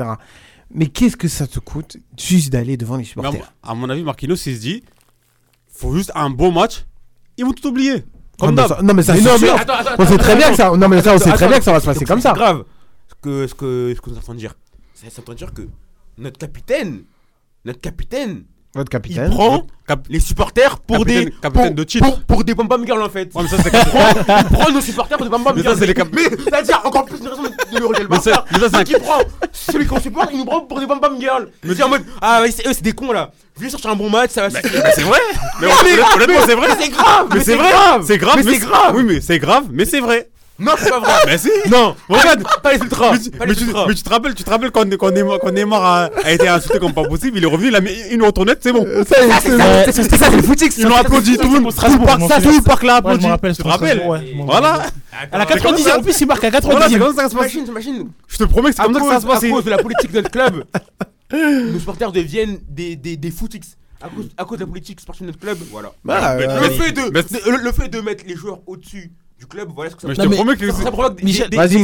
Mais 0.73 0.87
qu'est-ce 0.87 1.17
que 1.17 1.29
ça 1.29 1.47
te 1.47 1.59
coûte 1.59 1.97
juste 2.19 2.51
d'aller 2.53 2.77
devant 2.77 2.95
les 2.97 3.03
Mais 3.03 3.09
supporters 3.09 3.53
à 3.63 3.75
mon 3.75 3.89
avis, 3.91 4.03
Marquinhos, 4.05 4.35
il 4.47 4.55
se 4.57 4.61
dit 4.61 4.83
faut 5.69 5.95
juste 5.97 6.13
un 6.15 6.31
bon 6.31 6.53
match, 6.53 6.85
ils 7.37 7.45
vont 7.45 7.53
tout 7.53 7.67
oublier. 7.69 7.95
Non, 7.95 8.47
Comme 8.47 8.55
mais 8.55 8.69
ça- 8.69 8.83
Non, 8.83 8.95
mais 8.95 9.03
ça, 9.03 9.15
Mais 9.15 9.21
non, 9.21 9.33
mais 9.41 9.47
sûr. 9.47 9.55
attends, 9.57 9.73
attends, 9.75 9.91
On 9.99 10.07
sait 10.07 10.15
attends, 10.15 10.23
très 10.23 10.37
bien 10.37 10.51
que 10.51 10.57
ça. 10.57 10.77
Non, 10.77 10.89
mais 10.89 11.03
ça, 11.03 11.15
on 11.15 11.19
sait 11.19 11.33
très 11.33 11.49
bien 11.49 11.59
que 11.59 11.65
ça 11.65 11.73
va 11.73 11.81
se 11.81 11.87
passer 11.87 12.05
comme 12.05 12.21
c'est 12.21 12.29
ça. 12.29 12.35
grave. 12.35 12.65
Ce 13.09 13.15
que, 13.21 13.47
ce 13.47 13.55
que, 13.55 13.93
ce 13.97 14.01
que 14.01 14.11
nous 14.11 14.15
sommes 14.17 14.21
en 14.23 14.25
train 14.25 14.35
de 14.35 14.39
dire. 14.39 14.55
C'est 14.95 15.19
en 15.19 15.23
train 15.23 15.33
de 15.35 15.39
dire 15.39 15.53
que 15.53 15.63
notre 16.19 16.39
capitaine, 16.39 17.03
notre 17.65 17.81
capitaine, 17.81 18.45
Votre 18.73 18.87
il 18.87 18.91
capitaine. 18.91 19.31
prend 19.31 19.67
Cap- 19.87 20.07
les 20.09 20.21
supporters 20.21 20.79
pour 20.79 20.99
Capitaine- 20.99 21.25
des 21.25 21.31
capitaine 21.43 21.67
pour, 21.67 21.75
de 21.75 21.83
titre. 21.85 22.05
pour, 22.07 22.21
pour 22.23 22.45
des 22.45 22.55
girls 22.87 23.03
en 23.03 23.09
fait. 23.09 23.29
Ouais, 23.35 23.43
mais 23.43 23.49
ça, 23.49 23.57
c'est 23.61 23.73
il, 23.73 23.79
prend, 23.81 24.37
il 24.39 24.45
prend 24.57 24.71
nos 24.71 24.81
supporters 24.81 25.19
pour 25.19 25.27
des 25.27 25.31
bam 25.31 25.43
Mais 25.45 25.63
ça, 25.63 25.69
girls. 25.71 25.77
c'est 25.81 25.87
les 25.87 25.95
cap- 25.95 26.09
Mais 26.13 26.23
c'est-à-dire 26.45 26.81
encore 26.85 27.05
plus 27.05 27.19
une 27.19 27.27
raison 27.27 27.43
de 27.43 27.79
le 27.79 27.87
rejeter 27.87 28.03
le 28.05 28.09
Mais 28.09 28.17
ça- 28.21 28.31
Barça. 28.31 28.45
mais 28.53 28.59
ça, 28.61 28.69
c'est 28.79 28.85
qu'il 28.85 28.99
prend 29.01 29.19
celui 29.53 29.87
qu'on 29.87 29.99
supporte, 30.01 30.31
il 30.33 30.39
nous 30.39 30.45
prend 30.45 30.61
pour 30.61 30.79
des 30.79 30.87
bam 30.87 31.01
girls. 31.19 31.49
Mais 31.65 31.75
c'est 31.75 31.83
en 31.83 31.89
mode 31.89 32.05
ah 32.23 32.43
ouais, 32.43 32.53
c'est 32.53 32.65
eux, 32.69 32.73
c'est 32.73 32.83
des 32.85 32.93
cons 32.93 33.11
là. 33.11 33.33
Viens 33.59 33.69
sortir 33.71 33.91
un 33.91 33.97
bon 33.97 34.09
match, 34.09 34.31
ça 34.31 34.49
va 34.49 34.51
suffire. 34.51 34.83
c'est 34.95 35.03
vrai. 35.03 35.19
Mais 35.61 35.67
honnêtement, 35.67 36.35
c'est 36.47 36.55
vrai. 36.55 36.69
mais 36.69 36.85
c'est 36.85 36.91
grave, 36.91 37.27
Mais 37.35 37.41
c'est 37.41 37.57
grave. 37.57 38.05
C'est 38.07 38.19
grave. 38.19 38.37
Mais 38.45 38.53
c'est 38.53 38.59
grave. 38.61 38.93
Oui, 38.95 39.03
mais 39.05 39.21
c'est 39.21 39.39
grave, 39.41 39.65
mais 39.73 39.85
c'est 39.85 40.01
vrai. 40.01 40.29
Non, 40.61 40.73
c'est 40.79 40.91
pas 40.91 41.01
vrai. 41.01 41.13
Mais 41.27 41.39
si. 41.39 41.49
Non, 41.71 41.97
Regarde. 42.09 42.43
pas 42.63 42.73
les 42.75 42.79
ultras. 42.81 43.13
Mais 43.13 43.19
tu, 43.19 43.31
mais 43.47 43.55
tu- 43.55 43.65
mais 43.89 43.95
tu 43.95 44.03
te 44.03 44.09
rappelles, 44.11 44.35
tu 44.35 44.45
te 44.45 44.51
rappelles 44.51 44.71
quand, 44.71 44.89
quand, 44.97 45.11
Neymar, 45.11 45.39
quand 45.41 45.51
Neymar 45.53 45.85
a, 45.85 46.11
a 46.25 46.31
été 46.33 46.47
insulté 46.49 46.79
comme 46.79 46.93
pas 46.93 47.05
possible, 47.05 47.39
il 47.39 47.45
est 47.45 47.47
revenu, 47.47 47.69
il 47.69 47.77
a 47.77 47.81
mis 47.81 47.91
une 48.11 48.23
retournette, 48.23 48.59
c'est 48.63 48.73
bon. 48.73 48.85
Ça, 48.85 49.05
c'est- 49.05 49.51
C'est 49.51 49.93
ça, 49.93 49.93
c'est 50.05 50.17
ça, 50.17 50.31
c'est 50.31 50.37
le 50.37 50.43
footix. 50.43 50.77
Ils 50.79 50.85
l'ont 50.87 50.97
applaudi, 50.97 51.37
tout 51.39 51.51
le 51.51 51.61
monde, 51.61 51.73
ça, 51.73 51.87
tout 51.87 52.51
le 52.51 52.63
parc 52.63 52.83
l'a 52.83 52.97
applaudi. 52.97 53.25
me 53.27 53.31
rappelle, 53.31 53.57
tu 53.57 53.63
te 53.63 53.69
rappelles 53.69 54.03
Voilà. 54.45 54.83
À 55.33 55.39
la 55.39 55.45
C'est 55.47 55.61
comme 55.63 55.73
90 55.75 55.83
ça. 55.83 55.99
en 55.99 56.03
plus, 56.03 56.21
il 56.21 56.27
marque 56.27 56.45
à 56.45 56.51
Voilà, 56.51 56.61
90 56.61 56.93
c'est 56.93 56.99
comme 57.01 57.17
ça 57.17 57.23
que 57.25 57.29
ça 57.29 57.29
se 57.29 57.35
passe. 57.41 57.51
T'imagines, 57.51 57.65
t'imagines. 57.65 58.09
Je 58.29 58.37
te 58.39 58.45
promets 58.45 58.71
que 58.71 58.77
c'est 58.77 58.83
À 58.83 58.85
comme 58.85 58.95
ça 58.95 59.01
que 59.01 59.07
ça 59.07 59.15
cause, 59.15 59.23
se 59.23 59.27
passe. 59.27 59.45
à 59.45 59.49
cause 59.49 59.65
de 59.65 59.71
la 59.71 59.79
politique 59.79 60.13
de 60.13 60.17
notre 60.19 60.31
club, 60.31 60.65
nos 61.33 61.79
supporters 61.79 62.13
deviennent 62.13 62.59
des, 62.69 62.97
des, 62.97 63.17
des 63.17 63.31
footix. 63.31 63.77
À 64.03 64.09
cause, 64.09 64.29
à 64.39 64.45
cause 64.45 64.59
de 64.59 64.65
la 64.65 64.69
politique 64.69 64.99
sportive 65.01 65.23
de 65.27 65.33
notre 65.33 65.41
club, 65.41 65.59
voilà. 65.71 65.91
Bah, 66.05 66.33
euh, 66.33 66.61
le, 66.63 66.71
fait 66.71 66.93
de- 66.93 67.03
le, 67.51 67.57
le 67.65 67.73
fait 67.73 67.89
de 67.89 68.01
mettre 68.01 68.25
les 68.27 68.35
joueurs 68.35 68.61
au-dessus 68.67 69.13
du 69.41 69.47
club, 69.47 69.71
voilà 69.75 69.91
ce 69.91 69.97
que 69.97 70.03
ça 70.03 70.09
Mais 70.09 70.15
je 70.15 70.21
Non, 70.21 70.25
te 70.27 70.31
mais- 70.31 70.37
promets 70.37 70.57
que 70.57 70.71
ça, 70.71 70.83
ça 70.83 70.91
provoque 70.93 71.17
des, 71.17 71.25
Michel, 71.25 71.49
des- 71.49 71.57
Vas-y, 71.57 71.79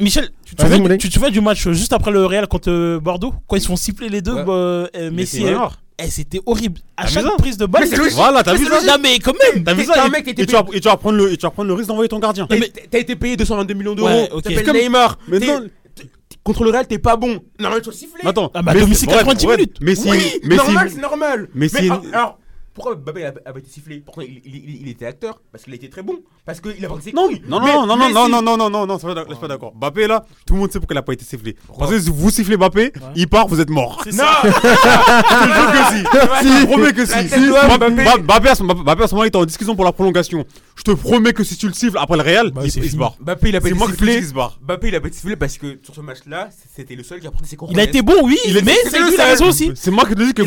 Michel, 0.00 0.30
tu 0.46 0.54
te, 0.56 0.62
souviens, 0.62 0.78
Moulay. 0.78 0.96
tu 0.98 1.08
te 1.08 1.12
souviens 1.14 1.30
du 1.30 1.40
match 1.42 1.66
euh, 1.66 1.72
juste 1.74 1.92
après 1.92 2.10
le 2.10 2.24
Real 2.24 2.48
contre 2.48 2.70
euh, 2.70 2.98
Bordeaux 3.00 3.34
Quand 3.46 3.56
ils 3.56 3.60
se 3.60 3.66
font 3.68 3.76
siffler 3.76 4.08
les 4.08 4.22
deux, 4.22 4.32
Ouais. 4.32 4.44
bah, 4.44 4.52
euh, 4.52 5.10
Messi 5.12 5.44
et. 5.44 5.54
Eh, 6.02 6.10
c'était 6.10 6.40
horrible. 6.46 6.80
À 6.96 7.06
chaque 7.06 7.22
ça 7.22 7.30
prise 7.36 7.58
de 7.58 7.66
balle. 7.66 7.82
Mais 7.88 7.96
c'est. 7.96 8.08
Voilà, 8.14 8.42
t'as 8.42 8.54
Mais 8.54 8.58
vu 8.58 8.64
c'est 8.64 8.80
ça. 8.80 8.96
Non, 8.96 9.02
mais 9.02 9.18
quand 9.18 9.34
même 9.54 9.62
T'as 9.62 9.74
vu 9.74 9.84
ça 9.84 10.02
un 10.04 10.10
et- 10.10 10.34
tu 10.34 10.52
vas- 10.52 10.64
et 10.72 10.80
tu 10.80 10.88
vas 10.88 10.96
prendre 10.96 11.18
le 11.18 11.30
et 11.32 11.36
tu 11.36 11.42
vas 11.42 11.50
prendre 11.50 11.68
le 11.68 11.74
risque 11.74 11.88
d'envoyer 11.88 12.08
ton 12.08 12.18
gardien. 12.18 12.46
T'as 12.48 12.56
t'as 12.90 12.98
été 12.98 13.14
payé 13.14 13.36
222 13.36 13.74
millions 13.74 13.94
d'euros. 13.94 14.08
Ouais, 14.08 14.28
ok. 14.32 14.42
T'appelles 14.42 14.58
C'est 14.58 14.64
comme- 14.64 14.76
Neymar. 14.78 15.18
Mais 15.28 15.38
non. 15.38 15.60
t'es- 15.94 16.04
Contre 16.42 16.64
le 16.64 16.70
Real, 16.70 16.86
t'es 16.88 16.98
pas 16.98 17.14
bon. 17.16 17.38
Normalement, 17.60 17.80
tu 17.82 17.90
dois 17.90 17.92
siffler. 17.92 18.20
Mais 18.24 18.30
attends, 18.30 18.50
Ah 18.54 18.62
bah, 18.62 18.72
mais- 18.74 18.82
ouais, 18.82 19.06
90 19.06 19.46
ouais, 19.46 19.56
minutes. 19.58 19.76
Mais 19.80 19.94
si, 19.94 20.10
oui, 20.10 20.18
mais 20.42 20.56
si, 20.58 20.64
normal, 20.64 20.90
c'est 20.92 21.00
normal. 21.00 21.48
mais 21.54 21.68
si- 21.68 21.76
alors, 21.78 22.02
alors, 22.12 22.38
pourquoi 22.74 22.94
Mbappé 22.96 23.24
a, 23.26 23.34
a 23.44 23.58
été 23.58 23.68
sifflé 23.70 24.02
Pourtant, 24.04 24.22
il, 24.22 24.40
il- 24.44 24.56
il- 24.56 24.80
il 24.82 24.88
était 24.88 25.06
acteur. 25.06 25.40
Parce 25.52 25.64
qu'il 25.64 25.72
a 25.72 25.76
été 25.76 25.88
très 25.90 26.02
bon. 26.02 26.18
Parce 26.46 26.60
qu'il 26.60 26.84
a 26.84 26.88
ses 27.00 27.12
Non, 27.12 27.28
non, 27.48 27.60
Mais- 27.60 27.72
non, 27.72 27.80
non, 27.86 27.86
non, 27.86 27.96
mais 27.96 28.12
non, 28.12 28.24
si- 28.26 28.30
non, 28.32 28.42
non, 28.42 28.56
non, 28.56 28.70
non, 28.86 28.94
je 28.94 28.98
suis 28.98 29.06
pas 29.40 29.48
d'accord. 29.48 29.74
Mbappé 29.74 30.06
là, 30.06 30.24
tout 30.46 30.54
le 30.54 30.60
monde 30.60 30.72
sait 30.72 30.78
pourquoi 30.80 30.94
il 30.94 30.98
a 30.98 31.02
pas 31.02 31.12
été 31.12 31.24
sifflé. 31.24 31.56
Parce 31.78 31.90
que 31.90 32.00
si 32.00 32.10
vous 32.10 32.30
sifflez 32.30 32.56
Mbappé, 32.56 32.92
il 33.16 33.28
part, 33.28 33.46
vous 33.46 33.60
êtes 33.60 33.70
mort. 33.70 34.02
Non 34.12 34.24
Je 34.42 34.50
te 34.50 35.54
jure 35.54 36.94
que 36.94 37.06
si. 37.06 37.28
Je 37.28 37.30
te 37.30 37.68
promets 37.68 38.04
Mbappé, 38.22 38.48
à 38.48 38.54
ce 38.54 38.62
moment-là, 38.62 39.24
il 39.24 39.28
était 39.28 39.36
en 39.36 39.44
discussion 39.44 39.74
pour 39.76 39.84
la 39.84 39.92
prolongation. 39.92 40.44
Je 40.76 40.82
te 40.82 40.90
promets 40.92 41.32
que 41.32 41.44
si 41.44 41.56
tu 41.56 41.66
le 41.68 41.74
siffles 41.74 41.98
après 41.98 42.16
le 42.16 42.22
Real, 42.22 42.50
Bah, 42.50 42.62
il 42.64 42.66
il 42.74 42.90
se 42.90 42.96
barre. 42.96 43.16
Mbappé, 43.20 43.48
il 43.50 43.56
a 43.56 43.60
pas 43.60 43.68
été 43.68 43.78
sifflé. 43.78 44.22
il 44.22 44.94
a 44.94 45.00
pas 45.00 45.08
été 45.08 45.16
sifflé 45.16 45.36
parce 45.36 45.58
que 45.58 45.78
sur 45.82 45.94
ce 45.94 46.00
match-là, 46.00 46.48
c'était 46.74 46.94
le 46.94 47.02
seul 47.02 47.20
qui 47.20 47.26
a 47.26 47.30
pris 47.30 47.46
ses 47.46 47.56
cours. 47.56 47.68
Il 47.70 47.80
a 47.80 47.84
été 47.84 48.02
bon, 48.02 48.14
oui, 48.24 48.38
mais 48.46 48.74
c'est 48.90 48.98
lui, 48.98 49.08
il 49.14 49.14
a 49.14 49.16
seul. 49.16 49.30
raison 49.30 49.48
aussi. 49.48 49.72
C'est 49.74 49.90
moi 49.90 50.04
qui 50.06 50.14
te 50.14 50.22
dis 50.22 50.34
que 50.34 50.42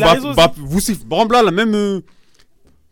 vous 0.60 0.80
sifflez. 0.80 1.04
Là, 1.30 1.42
la 1.42 1.50
même. 1.50 2.02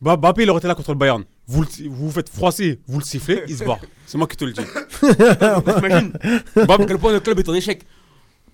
Mba- 0.05 0.17
Mbappé, 0.19 0.43
il 0.43 0.51
aurait 0.51 0.59
été 0.59 0.69
là 0.69 0.75
contre 0.75 0.91
le 0.93 0.99
Bayern. 0.99 1.23
Vous 1.47 1.63
le- 1.63 1.89
vous 1.89 2.07
vous 2.07 2.11
faites 2.11 2.29
froisser, 2.29 2.79
vous 2.87 2.99
le 2.99 3.05
sifflez, 3.05 3.43
il 3.49 3.57
se 3.57 3.65
barre. 3.65 3.79
C'est 4.07 4.19
moi 4.19 4.27
qui 4.27 4.37
te 4.37 4.45
le 4.45 4.53
dis. 4.53 4.61
T'imagines 5.01 6.13
À 6.57 6.85
quel 6.87 6.99
point 6.99 7.13
notre 7.13 7.25
club 7.25 7.39
est 7.39 7.49
en 7.49 7.55
échec. 7.55 7.83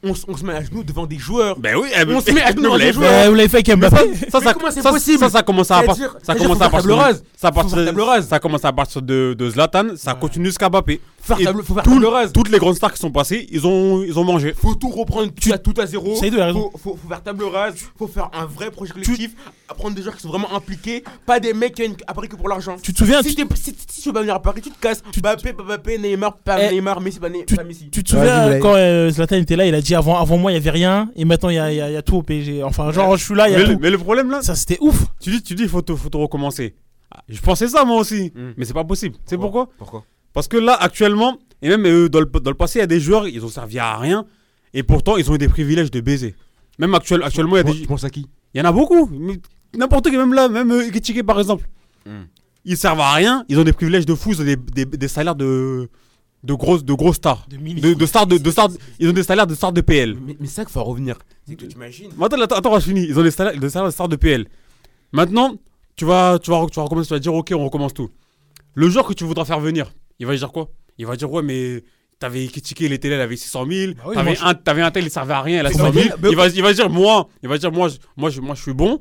On, 0.03 0.15
se 0.15 0.45
met 0.47 0.55
à 0.55 0.65
genoux 0.65 0.83
devant 0.83 1.05
des 1.05 1.19
joueurs. 1.19 1.59
Ben 1.59 1.77
oui, 1.77 1.89
eh 1.95 2.07
ben- 2.07 2.17
On 2.17 2.21
se 2.23 2.31
met 2.31 2.41
à 2.41 2.51
genoux 2.53 2.63
devant 2.63 2.79
des 2.79 2.91
joueurs. 2.91 3.13
Euh, 3.13 3.29
Vous 3.29 3.35
l'avez 3.35 3.49
fait 3.51 3.59
avec 3.69 3.77
Mbappé 3.79 4.15
ça, 4.31 4.41
ça, 4.41 4.47
Mais 4.47 4.55
comment 4.55 4.71
c'est 4.71 4.81
ça, 4.81 4.93
possible 4.93 5.19
ça, 5.19 5.29
ça 5.29 5.43
commence 5.43 5.71
à 5.71 5.83
partir. 5.83 6.17
Ça 6.23 6.35
commence 6.35 6.61
à 6.63 6.71
partir. 6.71 6.97
Ça 7.37 8.39
commence 8.41 8.65
à 8.65 8.73
partir 8.73 9.03
de 9.03 9.35
de 9.35 9.51
Zlatan. 9.51 9.97
Ça 9.97 10.15
continue 10.15 10.47
jusqu'à 10.47 10.71
Mbappé. 10.71 11.03
Faut 11.23 11.35
faire 11.37 11.45
table- 11.47 11.63
faut 11.63 11.75
faire 11.75 11.83
tout- 11.83 11.91
table 11.95 12.07
rase. 12.07 12.33
Toutes 12.33 12.49
les 12.51 12.59
grandes 12.59 12.75
stars 12.77 12.93
qui 12.93 12.99
sont 12.99 13.11
passées, 13.11 13.47
ils 13.51 13.67
ont 13.67 14.03
ils 14.03 14.19
ont 14.19 14.25
mangé. 14.25 14.55
Faut 14.55 14.75
tout 14.75 14.89
reprendre 14.89 15.31
tout 15.33 15.53
à, 15.53 15.59
tout 15.59 15.75
à 15.77 15.87
zéro. 15.87 16.17
Seydou 16.17 16.41
a 16.41 16.47
raison. 16.47 16.71
Faut, 16.73 16.79
faut, 16.79 16.97
faut 17.03 17.09
faire 17.09 17.23
table 17.23 17.45
rase. 17.45 17.75
Faut 17.99 18.07
faire 18.09 18.31
un 18.33 18.47
vrai 18.47 18.71
projet 18.71 18.93
collectif. 18.93 19.35
Prendre 19.77 19.95
des 19.95 20.03
joueurs 20.03 20.17
qui 20.17 20.23
sont 20.23 20.29
vraiment 20.31 20.53
impliqués. 20.55 21.05
Pas 21.27 21.39
des 21.39 21.53
mecs 21.53 21.75
qui 21.75 21.83
viennent 21.83 21.97
à 22.07 22.15
Paris 22.15 22.29
que 22.29 22.37
pour 22.37 22.49
l'argent. 22.49 22.77
Tu 22.83 22.93
te 22.93 22.99
souviens 22.99 23.23
Si, 23.23 23.35
tu, 23.35 23.45
si, 23.55 23.75
si 23.89 24.01
tu 24.03 24.09
veux 24.09 24.13
pas 24.13 24.21
venir 24.21 24.35
à 24.35 24.43
Paris, 24.43 24.61
tu 24.63 24.71
te 24.71 24.81
casses. 24.81 25.03
Mbappé, 25.17 25.53
pas 25.53 25.63
Mbappé, 25.63 25.99
Neymar, 25.99 26.39
pas 26.39 26.61
Eh, 26.65 26.71
Neymar, 26.75 27.01
Messi, 27.01 27.21
pas, 27.21 27.29
Ne- 27.29 27.45
tu- 27.45 27.55
pas 27.55 27.65
Messi. 27.65 27.91
tu 27.91 28.03
te 28.03 28.11
souviens 28.11 28.45
Moulay. 28.47 28.59
quand 28.59 28.75
euh, 28.75 29.11
Zlatan 29.11 29.37
était 29.37 29.57
là, 29.57 29.67
il 29.67 29.75
a 29.75 29.81
dit 29.81 29.95
avant, 29.95 30.19
avant 30.19 30.39
moi 30.39 30.51
il 30.51 30.55
y 30.55 30.57
avait 30.59 30.71
rien 30.71 31.11
et 31.15 31.25
maintenant 31.25 31.51
il 31.51 31.57
y 31.57 31.59
a, 31.59 31.71
il 31.71 31.77
y 31.77 31.81
a- 31.81 31.91
y 31.91 31.97
a 31.97 32.03
tout 32.03 32.17
au 32.17 32.23
PSG. 32.23 32.65
Enfin, 32.65 32.91
genre 32.93 33.17
je 33.17 33.25
suis 33.25 33.35
là, 33.35 33.49
il 33.49 33.53
y 33.53 33.57
Mais 33.57 33.63
a 33.63 33.67
le, 33.67 33.75
tout. 33.75 33.79
mais 33.81 33.91
le 33.91 33.99
problème 33.99 34.31
là, 34.31 34.43
Ça 34.43 34.55
c'était 34.57 34.79
ouf. 34.81 35.05
tu 35.21 35.31
dis 35.31 35.43
tu 35.43 35.55
dis 35.55 35.63
il 35.65 35.69
faut 35.69 35.83
te 35.83 35.93
recommencer. 36.17 36.75
Ah, 37.13 37.23
Je 37.29 37.41
pensais 37.41 37.69
ça 37.69 37.85
moi 37.85 37.97
aussi, 37.97 38.33
Mm. 38.35 38.53
mais 38.57 38.65
c'est 38.65 38.73
pas 38.75 38.85
possible. 38.85 39.17
C'est 39.27 39.37
pourquoi? 39.39 39.69
Pourquoi? 39.79 40.05
Parce 40.33 40.49
que 40.49 40.57
là 40.57 40.75
actuellement 40.75 41.39
et 41.63 41.69
même 41.69 41.85
euh, 41.87 42.09
dans 42.09 42.21
le 42.21 42.27
dans 42.27 42.51
le 42.51 42.57
passé, 42.57 42.79
il 42.79 42.83
y 42.83 42.85
a 42.85 42.87
des 42.87 43.01
joueurs 43.01 43.29
ils 43.29 43.45
ont 43.45 43.49
servi 43.49 43.79
à 43.79 43.97
rien 43.99 44.25
et 44.73 44.83
pourtant 44.83 45.17
ils 45.17 45.31
ont 45.31 45.35
eu 45.35 45.39
des 45.39 45.49
privilèges 45.49 45.91
de 45.91 46.01
baiser. 46.01 46.35
Même 46.81 46.95
actuel, 46.95 47.23
actuellement, 47.23 47.57
il 47.57 47.59
y 47.59 47.61
a 47.61 47.65
des 47.65 47.75
Tu 47.75 47.87
penses 47.87 48.05
à 48.05 48.11
qui? 48.11 48.27
Il 48.55 48.59
y 48.59 48.61
en 48.63 48.65
a 48.65 48.73
beaucoup. 48.73 49.09
N'importe 49.77 50.09
qui, 50.09 50.17
même 50.17 50.33
là, 50.33 50.49
même 50.49 50.73
euh, 50.73 51.23
par 51.27 51.39
exemple. 51.39 51.69
Hmm. 52.07 52.23
Ils 52.65 52.77
servent 52.77 53.01
à 53.01 53.13
rien. 53.13 53.45
Ils 53.49 53.59
ont 53.59 53.65
des 53.65 53.75
privilèges 53.75 54.07
de 54.07 54.15
fous. 54.15 54.31
Ils 54.33 54.41
ont 54.41 54.45
des, 54.45 54.57
des, 54.57 54.87
des 54.87 55.09
salaires 55.09 55.35
de, 55.35 55.91
de, 56.43 56.55
grosses, 56.55 56.83
de 56.83 56.95
grosses 56.95 57.17
stars. 57.17 57.47
De 57.51 57.57
De, 57.57 57.95
de 57.95 58.07
stars 58.07 58.27
de, 58.27 58.39
de 58.39 58.51
stars. 58.51 58.71
Ils 58.99 59.09
ont 59.11 59.13
des 59.13 59.23
salaires 59.23 59.47
de 59.47 59.55
stars 59.55 59.73
de 59.75 59.83
PL. 59.83 60.17
Mais, 60.27 60.37
mais 60.41 60.47
c'est 60.47 60.55
ça 60.55 60.65
qu'il 60.65 60.73
faut 60.73 60.81
en 60.81 60.85
revenir. 60.85 61.19
C'est 61.47 61.55
que 61.55 61.67
tu 61.67 61.77
imagines. 61.77 62.11
Attends, 62.21 62.41
attends, 62.41 62.57
attends, 62.57 62.81
je 62.81 62.87
finis. 62.87 63.05
Ils 63.07 63.19
ont 63.19 63.23
des 63.23 63.31
salaires, 63.31 63.59
des 63.59 63.69
salaires 63.69 63.89
de 63.89 63.93
stars 63.93 64.09
de 64.09 64.17
PL. 64.17 64.47
Maintenant, 65.13 65.55
tu 65.97 66.07
vas, 66.07 66.39
tu, 66.39 66.51
vas, 66.51 66.67
tu 66.71 66.77
vas 66.77 66.85
recommencer. 66.85 67.09
Tu 67.09 67.15
vas 67.15 67.21
dire, 67.21 67.35
ok, 67.35 67.53
on 67.55 67.65
recommence 67.65 67.93
tout. 67.93 68.09
Le 68.75 68.89
joueur 68.89 69.07
que 69.07 69.13
tu 69.13 69.25
voudras 69.25 69.45
faire 69.45 69.61
venir, 69.61 69.93
il 70.21 70.27
va 70.27 70.37
dire 70.37 70.53
quoi? 70.53 70.69
Il 70.99 71.07
va 71.07 71.17
dire, 71.17 71.31
ouais, 71.33 71.43
mais. 71.43 71.83
T'avais 72.21 72.45
il 72.45 72.93
était 72.93 73.09
là, 73.09 73.17
il 73.17 73.21
avait 73.23 73.35
600 73.37 73.65
000. 73.67 73.93
Bah 73.95 74.03
oui, 74.09 74.15
t'avais, 74.15 74.35
je- 74.35 74.45
un, 74.45 74.53
t'avais 74.53 74.83
un 74.83 74.91
tel, 74.91 75.05
il 75.05 75.11
servait 75.11 75.33
à 75.33 75.41
rien, 75.41 75.61
il 75.61 75.67
a 75.67 75.71
Mais 75.71 75.75
600 75.75 75.85
bah, 75.91 75.91
000. 76.03 76.17
bah, 76.19 76.29
il, 76.31 76.37
va, 76.37 76.49
il 76.49 76.63
va 76.63 76.73
dire, 76.75 76.91
moi, 76.91 77.29
il 77.43 77.49
va 77.49 77.57
dire, 77.57 77.73
moi, 77.73 77.89
je, 77.89 77.97
moi, 78.15 78.29
je, 78.29 78.41
moi, 78.43 78.55
je 78.55 78.61
suis 78.61 78.75
bon. 78.75 79.01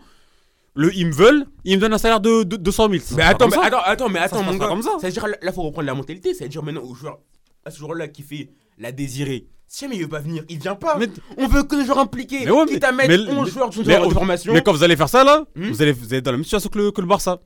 Le, 0.73 0.95
ils 0.95 1.05
me 1.05 1.11
veulent, 1.11 1.45
ils 1.65 1.75
me 1.75 1.81
donnent 1.81 1.91
un 1.93 1.97
salaire 1.97 2.21
de, 2.21 2.43
de 2.43 2.55
200 2.55 2.89
000. 2.91 3.03
Ça 3.03 3.15
Mais 3.17 3.23
attends, 3.23 3.49
mais 3.49 3.57
attends, 3.57 3.81
attends, 3.83 4.07
mais 4.07 4.19
attends, 4.19 4.41
mon 4.41 4.55
gars. 4.55 4.67
comme 4.69 4.81
ça. 4.81 4.91
C'est-à-dire, 5.01 5.27
là, 5.27 5.35
là, 5.41 5.51
faut 5.51 5.63
reprendre 5.63 5.87
la 5.87 5.95
mentalité. 5.95 6.33
C'est-à-dire, 6.33 6.63
maintenant, 6.63 6.83
au 6.83 6.95
joueur, 6.95 7.19
à 7.65 7.71
ce 7.71 7.79
joueur-là 7.79 8.07
qui 8.07 8.21
fait 8.21 8.51
la 8.77 8.93
désirée, 8.93 9.47
si 9.67 9.81
jamais 9.83 9.97
il 9.97 10.03
veut 10.03 10.07
pas 10.07 10.19
venir, 10.19 10.43
il 10.47 10.57
vient 10.57 10.75
pas. 10.75 10.95
Mais- 10.97 11.07
On 11.37 11.47
veut 11.49 11.63
que 11.63 11.75
les 11.75 11.83
joueurs 11.85 11.99
impliqués. 11.99 12.45
Mais 12.45 12.51
ouais, 12.51 12.65
Quitte 12.67 12.85
à 12.85 12.93
mais- 12.93 13.09
mettre 13.09 13.25
mais- 13.25 13.37
11 13.37 13.51
joueurs 13.51 13.69
de, 13.69 13.83
mais- 13.85 13.99
de 14.07 14.13
formation. 14.13 14.53
Mais 14.53 14.61
quand 14.61 14.71
vous 14.71 14.83
allez 14.83 14.95
faire 14.95 15.09
ça 15.09 15.25
là, 15.25 15.43
Hmm. 15.57 15.69
vous, 15.71 15.81
allez, 15.81 15.91
vous 15.91 16.13
allez 16.13 16.21
dans 16.21 16.31
la 16.31 16.37
même 16.37 16.45
situation 16.45 16.69
que 16.69 16.77
le, 16.79 16.91
que 16.91 17.01
le 17.01 17.07
Barça. 17.07 17.41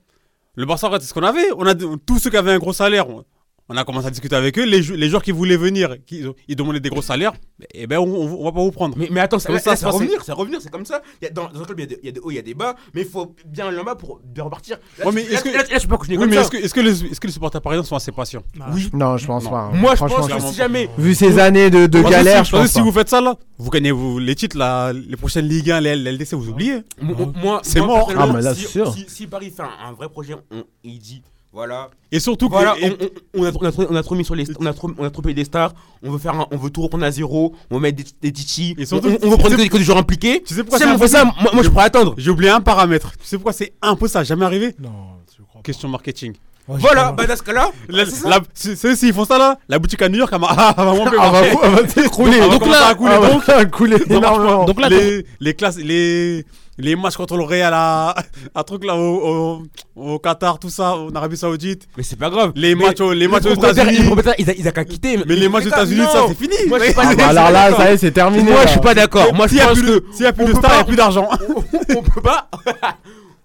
Le 0.56 0.68
Barça, 0.68 0.88
c'est 1.00 1.08
ce 1.08 1.14
qu'on 1.16 1.24
avait. 1.24 1.48
On 1.58 1.66
a 1.66 1.74
tous 1.74 2.20
ceux 2.20 2.30
qui 2.30 2.38
avaient 2.38 2.52
un 2.52 2.60
gros 2.60 2.74
salaire. 2.74 3.10
On, 3.10 3.26
on 3.70 3.78
a 3.78 3.84
commencé 3.86 4.08
à 4.08 4.12
discuter 4.12 4.36
avec 4.36 4.58
eux. 4.60 4.66
Les, 4.66 4.82
jou- 4.84 4.96
les 4.96 5.10
joueurs 5.10 5.24
qui 5.24 5.32
voulaient 5.32 5.58
venir, 5.58 5.96
qui, 6.06 6.24
ils 6.48 6.56
demandaient 6.56 6.80
des 6.82 6.90
gros 6.90 7.02
salaires. 7.02 7.32
Et 7.74 7.88
ben, 7.88 7.98
on, 8.00 8.04
on, 8.06 8.44
va 8.44 8.52
pas 8.52 8.60
vous 8.62 8.72
prendre. 8.72 8.96
Mais, 8.98 9.08
mais 9.10 9.22
attends, 9.22 9.40
ça, 9.40 9.50
ça, 9.54 9.58
c'est 9.60 9.76
c'est 9.78 9.86
passé. 9.86 9.98
revenir, 9.98 10.24
c'est 10.24 10.32
revenir, 10.34 10.60
c'est 10.62 10.70
comme 10.72 10.86
ça. 10.86 11.02
Il 11.22 11.26
y 11.26 11.28
a, 11.28 11.32
dans, 11.32 11.48
dans 11.50 11.62
un 11.62 11.66
club, 11.66 11.80
il 11.80 11.84
y, 11.84 11.86
a 11.86 11.88
des- 11.88 12.00
il 12.02 12.06
y 12.06 12.10
a 12.10 12.12
des 12.12 12.20
hauts, 12.20 12.32
il 12.32 12.36
y 12.36 12.40
a 12.40 12.42
des 12.42 12.54
bas, 12.54 12.76
mais 12.94 13.02
il 13.02 13.08
faut 13.08 13.34
bien 13.46 13.68
aller 13.68 13.78
en 13.80 13.84
bas 13.86 13.96
pour 13.96 14.20
bien 14.24 14.44
repartir. 14.44 14.78
Là, 15.00 15.06
Ouais, 15.08 15.12
mais 15.14 15.22
est-ce 15.24 15.44
que- 15.44 15.50
là, 15.50 15.60
là, 15.60 15.64
là, 15.72 15.78
je 15.78 15.84
peux 15.84 15.88
pas 15.90 15.98
continuer 15.98 16.18
oui, 16.18 16.24
comme 16.24 16.30
mais 16.32 16.44
ça. 16.44 16.50
est-ce 16.58 16.74
que, 16.74 16.82
les, 16.82 17.06
est-ce 17.06 17.20
que 17.20 17.28
les 17.28 17.34
supporters 17.34 17.62
parisiens 17.62 17.84
sont 17.84 17.96
assez 17.96 18.12
patients 18.12 18.44
Oui. 18.74 18.90
Non, 18.94 19.18
je 19.18 19.26
pense 19.28 19.46
Non. 19.46 19.50
pas. 19.52 19.60
hein. 19.60 19.72
Moi, 19.74 19.96
je 19.96 20.00
pense 20.04 20.28
que 20.28 20.40
si 20.42 20.54
jamais. 20.56 20.90
Vu 20.98 21.16
ces 21.16 21.40
années 21.40 21.70
de, 21.70 21.88
galère, 22.02 22.46
si, 22.46 22.52
je 22.52 22.52
parce 22.52 22.52
que 22.52 22.56
pense 22.58 22.68
si 22.72 22.78
pas. 22.80 22.84
vous 22.84 22.92
faites 22.92 23.10
ça 23.10 23.22
là, 23.22 23.36
vous 23.58 23.70
gagnez 23.70 23.92
vous, 23.92 24.20
les 24.20 24.36
titres, 24.36 24.58
là, 24.58 24.92
les 24.92 25.16
prochaines 25.16 25.48
Ligue 25.48 25.72
1, 25.72 25.80
les, 25.80 25.96
LDC, 25.96 26.34
vous 26.34 26.50
oubliez. 26.50 26.80
Moi, 27.02 27.16
moi, 27.42 27.60
C'est 27.64 27.80
mort. 27.82 28.12
Ah, 28.18 28.28
mais 28.28 28.42
là, 28.42 28.54
si, 28.54 28.62
c'est 28.64 28.68
sûr. 28.68 28.94
Si, 28.94 29.06
si 29.08 29.28
Paris 29.28 29.52
fait 29.56 29.64
un, 29.64 29.94
vrai 29.94 30.10
projet, 30.10 30.36
on, 30.52 30.64
il 30.84 31.00
dit 31.00 31.24
voilà, 31.54 31.90
Et 32.12 32.20
surtout 32.20 32.48
que. 32.50 32.54
voilà, 32.56 32.76
et- 32.80 32.90
on, 33.36 33.42
on- 33.42 33.44
on 33.44 33.46
a, 33.46 33.52
on, 33.62 33.66
a 33.68 33.72
trop, 33.72 33.86
on 33.90 33.96
a 33.96 34.02
trop 34.04 34.16
mis 34.16 34.26
sur 34.26 34.34
les, 34.34 34.46
on 34.60 34.66
a 34.66 34.74
trop, 34.74 34.90
on 34.98 35.04
a 35.06 35.10
trop 35.12 35.22
payé 35.22 35.36
des 35.36 35.46
stars. 35.46 35.74
On 36.02 36.10
veut 36.12 36.18
faire, 36.18 36.34
un- 36.34 36.48
on 36.50 36.58
veut 36.58 36.72
tout 36.72 36.82
reprendre 36.82 37.06
à 37.06 37.12
zéro. 37.12 37.54
On 37.70 37.76
veut 37.76 37.82
mettre 37.82 37.98
des, 37.98 38.06
des 38.22 38.32
titis. 38.32 38.74
Et 38.80 38.84
On, 38.84 38.86
surtout- 38.88 39.10
on- 39.10 39.28
on 39.28 39.30
veut 39.30 39.38
prendre 39.38 39.56
tu 39.56 39.62
sais- 39.62 39.68
que, 39.68 39.74
que 39.74 39.78
des 39.78 39.84
joueurs 39.84 40.00
impliqués. 40.00 40.42
tu 40.46 40.56
sais 40.56 40.64
pourquoi 40.64 40.80
Si 40.80 40.86
c'est 40.86 40.92
on 40.92 40.98
fait 40.98 41.08
ça, 41.08 41.26
moi, 41.26 41.36
moi 41.54 41.64
je 41.64 41.70
pourrais 41.70 41.86
attendre. 41.86 42.16
J'ai 42.18 42.32
oublié 42.32 42.50
un 42.50 42.60
paramètre. 42.62 43.12
Tu 43.22 43.28
sais 43.28 43.38
pourquoi 43.38 43.54
c'est 43.54 43.74
impossible, 43.84 44.26
jamais 44.26 44.46
arrivé 44.46 44.76
Non, 44.80 44.90
je 45.38 45.44
crois 45.44 45.62
pas. 45.62 45.64
Question 45.64 45.90
marketing. 45.90 46.34
Ouais, 46.68 46.78
Voilà, 46.80 47.12
bah 47.12 47.28
dans 47.28 47.36
ce 47.36 47.44
cas-là, 47.44 47.72
c'est 48.54 48.96
S'ils 48.96 49.14
font 49.14 49.26
ça 49.26 49.38
là, 49.38 49.60
la 49.68 49.80
boutique 49.80 50.02
à 50.02 50.08
New 50.08 50.18
York, 50.18 50.32
elle 50.34 50.40
va 50.40 50.48
ah, 50.50 50.74
elle 50.78 50.86
va 50.86 50.94
monter, 50.94 51.18
Ah, 51.20 51.30
va 51.30 51.88
s'écrouler. 51.90 52.40
Donc, 52.40 52.66
là, 52.66 52.88
à 52.88 52.96
couler, 52.96 53.14
ah, 53.22 53.64
donc. 53.66 53.72
couler 53.72 54.00
pas. 54.08 54.16
énormément. 54.16 54.64
Donc 54.66 54.80
là, 54.80 54.88
les, 54.88 55.26
les 55.42 55.54
classes, 55.56 55.78
les, 55.78 56.46
les 56.78 56.96
matchs 56.96 57.16
contre 57.18 57.38
le 57.38 57.44
Real 57.44 57.72
à, 57.74 58.16
à 58.56 58.64
truc 58.64 58.84
là 58.84 58.96
au, 58.96 59.62
au, 59.96 60.14
au 60.14 60.20
Qatar, 60.20 60.58
tout 60.60 60.70
ça, 60.70 60.96
en 60.96 61.14
Arabie 61.14 61.38
Saoudite. 61.38 61.88
Mais 61.98 62.04
c'est 62.04 62.16
pas 62.16 62.30
grave. 62.30 62.52
Les 62.56 62.74
Mais 62.76 62.86
matchs, 62.86 63.02
au- 63.02 63.14
les 63.14 63.28
matchs 63.28 63.46
aux 63.46 63.50
les 63.50 63.54
États-Unis. 63.56 63.98
Les 63.98 64.34
ils 64.40 64.50
a, 64.50 64.54
ils 64.54 64.68
a 64.68 64.72
qu'à 64.72 64.86
quitter. 64.86 65.18
Mais 65.28 65.36
les 65.36 65.50
matchs 65.50 65.66
aux 65.66 65.70
États-Unis, 65.70 66.06
ça 66.12 66.26
c'est 66.28 66.36
fini. 66.36 66.56
Moi, 66.68 66.80
je 66.80 66.86
suis 66.86 66.94
pas 66.94 67.02
Ah, 67.06 67.10
bah, 67.16 67.16
d'accord. 67.16 67.30
alors 67.38 67.52
là, 67.52 67.76
ça 67.78 67.92
y 67.92 67.94
est, 67.94 67.98
c'est 67.98 68.12
terminé. 68.12 68.52
Moi, 68.52 68.64
je 68.66 68.70
suis 68.72 68.80
pas 68.80 68.94
d'accord. 68.96 69.34
Moi, 69.34 69.46
je 69.48 69.52
S'il 69.52 69.58
y 69.60 69.62
a 69.62 69.68
pense 69.68 69.78
plus 69.80 69.86
que 69.88 69.92
de, 69.92 70.06
s'il 70.14 70.24
y 70.24 70.28
a 70.28 70.34
plus 70.34 70.44
on 70.44 70.48
de 70.48 70.52
peut 70.54 70.58
stars, 70.60 70.72
il 70.72 70.76
n'y 70.76 70.82
a 70.82 70.86
plus 70.86 70.96
d'argent. 70.96 71.30
on 71.96 72.02
peut 72.02 72.22
pas, 72.22 72.50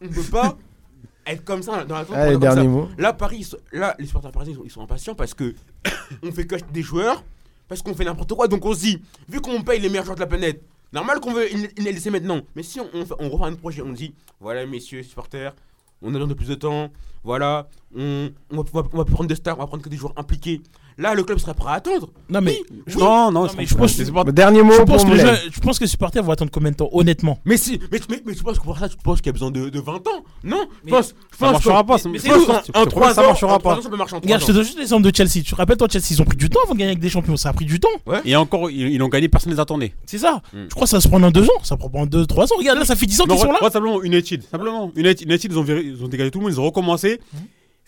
on 0.03 0.09
peut 0.09 0.23
pas 0.31 0.57
être 1.27 1.45
comme 1.45 1.63
ça 1.63 1.85
dans 1.85 1.97
la 1.97 2.05
zone. 2.07 2.17
Allez, 2.17 2.33
comme 2.33 2.41
dernier 2.41 2.63
ça. 2.63 2.69
mot. 2.69 2.89
Là, 2.97 3.13
Paris, 3.13 3.37
ils 3.41 3.45
sont- 3.45 3.59
là, 3.73 3.95
les 3.99 4.07
supporters 4.07 4.31
parisiens, 4.33 4.55
ils 4.55 4.57
sont, 4.59 4.65
ils 4.65 4.71
sont 4.71 4.83
impatients 4.83 5.15
parce 5.15 5.35
que 5.35 5.55
on 6.23 6.33
fait 6.33 6.47
que 6.47 6.57
des 6.73 6.83
joueurs, 6.83 7.23
parce 7.69 7.83
qu'on 7.83 7.95
fait 7.95 8.05
n'importe 8.05 8.33
quoi. 8.33 8.49
Donc 8.49 8.65
on 8.65 8.73
se 8.75 8.81
dit, 8.81 9.03
vu 9.29 9.41
qu'on 9.43 9.61
paye 9.63 9.81
les 9.81 9.91
meilleurs 9.91 10.05
joueurs 10.07 10.17
de 10.17 10.21
la 10.21 10.27
planète, 10.27 10.63
normal 10.93 11.21
qu'on 11.21 11.33
veut 11.33 11.53
une- 11.53 11.69
une 11.77 11.85
laisser 11.85 12.11
maintenant. 12.11 12.41
Mais 12.57 12.63
si 12.63 12.81
on, 12.81 12.89
on, 12.95 13.05
on 13.19 13.29
refait 13.31 13.45
un 13.45 13.55
projet, 13.55 13.83
on 13.83 13.93
dit, 13.93 14.15
voilà, 14.41 14.67
messieurs 14.67 15.03
supporters, 15.03 15.55
on 16.03 16.09
a 16.11 16.13
besoin 16.13 16.29
de 16.29 16.35
plus 16.35 16.49
de 16.49 16.55
temps. 16.55 16.91
Voilà, 17.25 17.69
on, 17.97 18.31
va, 18.51 18.63
va 18.93 19.05
prendre 19.05 19.27
des 19.27 19.35
stars, 19.35 19.57
on 19.59 19.61
va 19.63 19.67
prendre 19.67 19.83
que 19.83 19.89
des 19.89 19.97
joueurs 19.97 20.15
impliqués. 20.17 20.61
Là, 20.99 21.15
le 21.15 21.23
club 21.23 21.39
serait 21.39 21.55
prêt 21.55 21.71
à 21.71 21.75
attendre. 21.75 22.09
Non, 22.29 22.41
mais. 22.41 22.59
Non, 22.99 23.31
non, 23.31 23.45
Non, 23.45 23.49
mais 23.57 23.67
je 23.67 23.75
pense- 23.77 23.93
c'est 23.93 24.11
pas- 24.13 24.25
Bah, 24.25 24.33
Dernier 24.33 24.63
mot 24.63 24.73
Je 24.73 24.79
pour 24.79 24.87
pense, 24.87 25.05
que 25.05 25.17
je 25.17 25.61
pense 25.61 25.79
que 25.79 25.85
les 25.85 25.89
supporters 25.89 26.23
vont 26.25 26.33
attendre 26.33 26.51
combien 26.53 26.73
de 26.73 26.77
temps, 26.77 26.89
honnêtement? 26.93 27.39
Mais 27.45 27.57
si, 27.57 27.79
mais, 27.93 28.01
mais, 28.11 28.21
mais 28.27 28.35
tu 28.35 28.43
penses 28.43 28.59
que 28.59 28.65
pour 28.65 28.77
ça, 28.77 28.89
tu 28.89 28.97
penses 28.97 29.19
qu'il 29.19 29.27
y 29.27 29.31
a 29.31 29.33
besoin 29.33 29.51
de, 29.53 29.69
de 29.69 29.81
20 29.81 29.95
ans 30.09 30.25
Non? 30.43 30.67
Je 30.85 30.91
pense, 30.91 31.15
je 31.33 31.39
Ça 31.39 31.53
marchera 31.53 31.83
que- 31.83 31.87
pas. 31.87 31.95
mais- 31.95 31.99
ça- 32.03 32.09
mais 32.09 32.19
je 32.19 32.23
c'est 32.25 32.29
pense 32.31 32.39
tout, 32.39 32.47
qu'en- 32.47 32.53
en- 32.53 32.57
je 32.57 32.59
en 32.59 32.63
te 32.63 32.73
promets 32.73 32.87
3 32.91 33.15
ça 33.15 33.23
ans, 33.23 33.27
marchera 33.29 33.55
en 33.55 33.59
trois 33.59 33.73
pas. 33.75 33.79
ans, 33.79 33.83
ça 33.83 33.89
peut 33.91 33.97
marcher 33.97 34.15
en 34.17 34.21
3 34.21 34.27
Regarde, 34.27 34.43
ans. 34.43 34.47
je 34.47 34.51
te 34.51 34.57
donne 34.57 34.65
juste 34.65 34.79
l'exemple 34.79 35.03
de 35.11 35.17
Chelsea. 35.17 35.33
Tu 35.45 35.51
te 35.53 35.55
rappelles, 35.55 35.77
toi, 35.77 35.87
Chelsea, 35.89 36.07
ils 36.11 36.21
ont 36.23 36.25
pris 36.25 36.37
du 36.37 36.51
temps 36.51 36.61
avant 36.65 36.75
de 36.75 36.79
gagner 36.79 36.91
avec 36.91 37.01
des 37.01 37.09
champions. 37.11 37.37
Ça 37.37 37.51
a 37.51 37.53
pris 37.53 37.65
du 37.65 37.79
temps. 37.79 37.89
Et 38.25 38.35
encore, 38.35 38.69
ils, 38.71 38.89
ils 38.89 39.03
ont 39.03 39.09
gagné, 39.09 39.29
personne 39.29 39.51
ne 39.51 39.55
les 39.57 39.61
attendait. 39.61 39.95
C'est 40.05 40.19
ça. 40.19 40.43
Mm. 40.53 40.65
Je 40.69 40.75
crois 40.75 40.83
que 40.85 40.91
ça 40.91 40.97
va 40.97 41.01
se 41.01 41.09
prendre 41.09 41.27
en 41.27 41.31
deux 41.31 41.45
ans. 41.45 41.63
Ça 41.63 41.77
prend 41.77 41.91
en 41.95 42.07
deux, 42.07 42.27
trois 42.27 42.47
ans. 42.53 42.57
Regarde, 42.59 42.79
là, 42.79 42.85
ça 42.85 42.97
fait 42.97 43.07
10 43.07 43.21
ans 43.21 43.25
qu'ils 43.25 43.39
sont 43.39 43.53
là. 43.53 43.59
simplement 43.71 44.03
une 44.03 44.15
étude. 44.15 44.43
Simplement 44.51 44.91
une 44.97 45.07
étude, 45.07 45.53
ils 45.53 45.59
ont, 45.59 45.63
viré- 45.63 45.83
ils 45.85 46.03
ont 46.05 46.09
dégagé 46.09 46.31
tout 46.33 46.39
le 46.41 46.45
monde, 46.47 46.53
ils 46.55 46.61
ont 46.61 46.65
recommencé. 46.65 47.21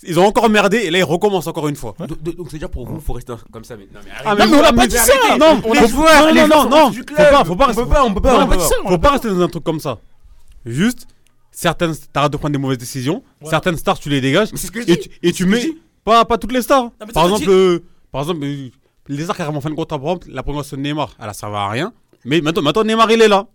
Ils 0.03 0.19
ont 0.19 0.25
encore 0.25 0.49
merdé 0.49 0.79
et 0.79 0.91
là 0.91 0.99
ils 0.99 1.05
recommencent 1.05 1.47
encore 1.47 1.69
une 1.69 1.77
fois. 1.77 1.95
Donc, 1.99 2.19
c'est-à-dire 2.49 2.71
pour 2.71 2.87
vous, 2.87 2.97
il 2.97 3.03
faut 3.03 3.13
rester 3.13 3.35
comme 3.53 3.65
ça. 3.65 3.77
Mais, 3.77 3.87
non, 3.93 4.01
mais 4.05 4.11
Ah, 4.25 4.31
arrêtez. 4.31 4.45
Non, 4.47 4.51
mais 4.51 4.59
on 4.59 4.63
l'a 4.63 4.73
pas 4.73 4.83
mais 4.83 4.89
dit 4.89 4.97
arrêtez. 4.97 5.19
ça. 5.29 5.37
Non, 5.39 5.61
On 5.65 5.73
les 5.75 5.79
a 5.81 5.87
joueurs, 5.87 6.35
non, 6.35 6.47
non, 6.47 6.71
non, 6.71 6.91
non, 6.91 6.93
faut 6.93 7.05
pas, 7.05 7.45
faut 7.45 7.57
pas 7.57 7.65
On 7.65 7.67
rester- 7.69 7.83
peut 7.83 7.89
pas, 7.91 8.05
on 8.05 8.15
peut 8.15 8.21
pas. 8.23 8.35
On 8.35 8.39
on 8.39 8.41
a 8.41 8.45
peut 8.47 8.51
pas 8.51 8.57
dit 8.57 8.65
ça. 8.69 8.75
on 8.85 8.89
faut 8.89 8.99
pas 8.99 9.11
rester 9.11 9.29
dans 9.29 9.41
un 9.43 9.49
truc 9.49 9.63
comme 9.65 9.81
ça. 9.81 9.99
Juste, 10.65 11.07
certaines, 11.51 11.95
t'arrêtes 12.13 12.33
de 12.33 12.37
prendre 12.39 12.53
des 12.53 12.59
mauvaises 12.59 12.79
décisions. 12.79 13.23
Ouais. 13.43 13.51
Certaines 13.51 13.77
stars, 13.77 13.99
tu 13.99 14.09
les 14.09 14.21
dégages. 14.23 14.49
Et 15.23 15.33
tu, 15.33 15.45
mets 15.47 15.69
pas, 16.05 16.25
pas 16.25 16.39
toutes 16.39 16.53
les 16.53 16.63
stars. 16.63 16.91
mais 17.07 17.13
Par 17.13 17.25
exemple, 17.25 17.51
euh, 17.51 17.81
par 18.11 18.23
exemple, 18.23 18.41
euh, 18.45 18.69
les 19.09 19.25
stars 19.25 19.37
carrément 19.37 19.61
fin 19.61 19.69
de 19.71 19.75
contrat, 19.75 19.99
par 19.99 20.09
exemple, 20.13 20.29
la 20.31 20.43
promotion 20.43 20.77
de 20.79 20.83
Neymar, 20.83 21.11
elle 21.21 21.29
a 21.29 21.33
servi 21.35 21.57
à 21.57 21.69
rien. 21.69 21.93
Mais 22.25 22.41
maintenant, 22.41 22.63
maintenant 22.63 22.85
Neymar 22.85 23.11
il 23.11 23.21
est 23.23 23.29
là. 23.29 23.47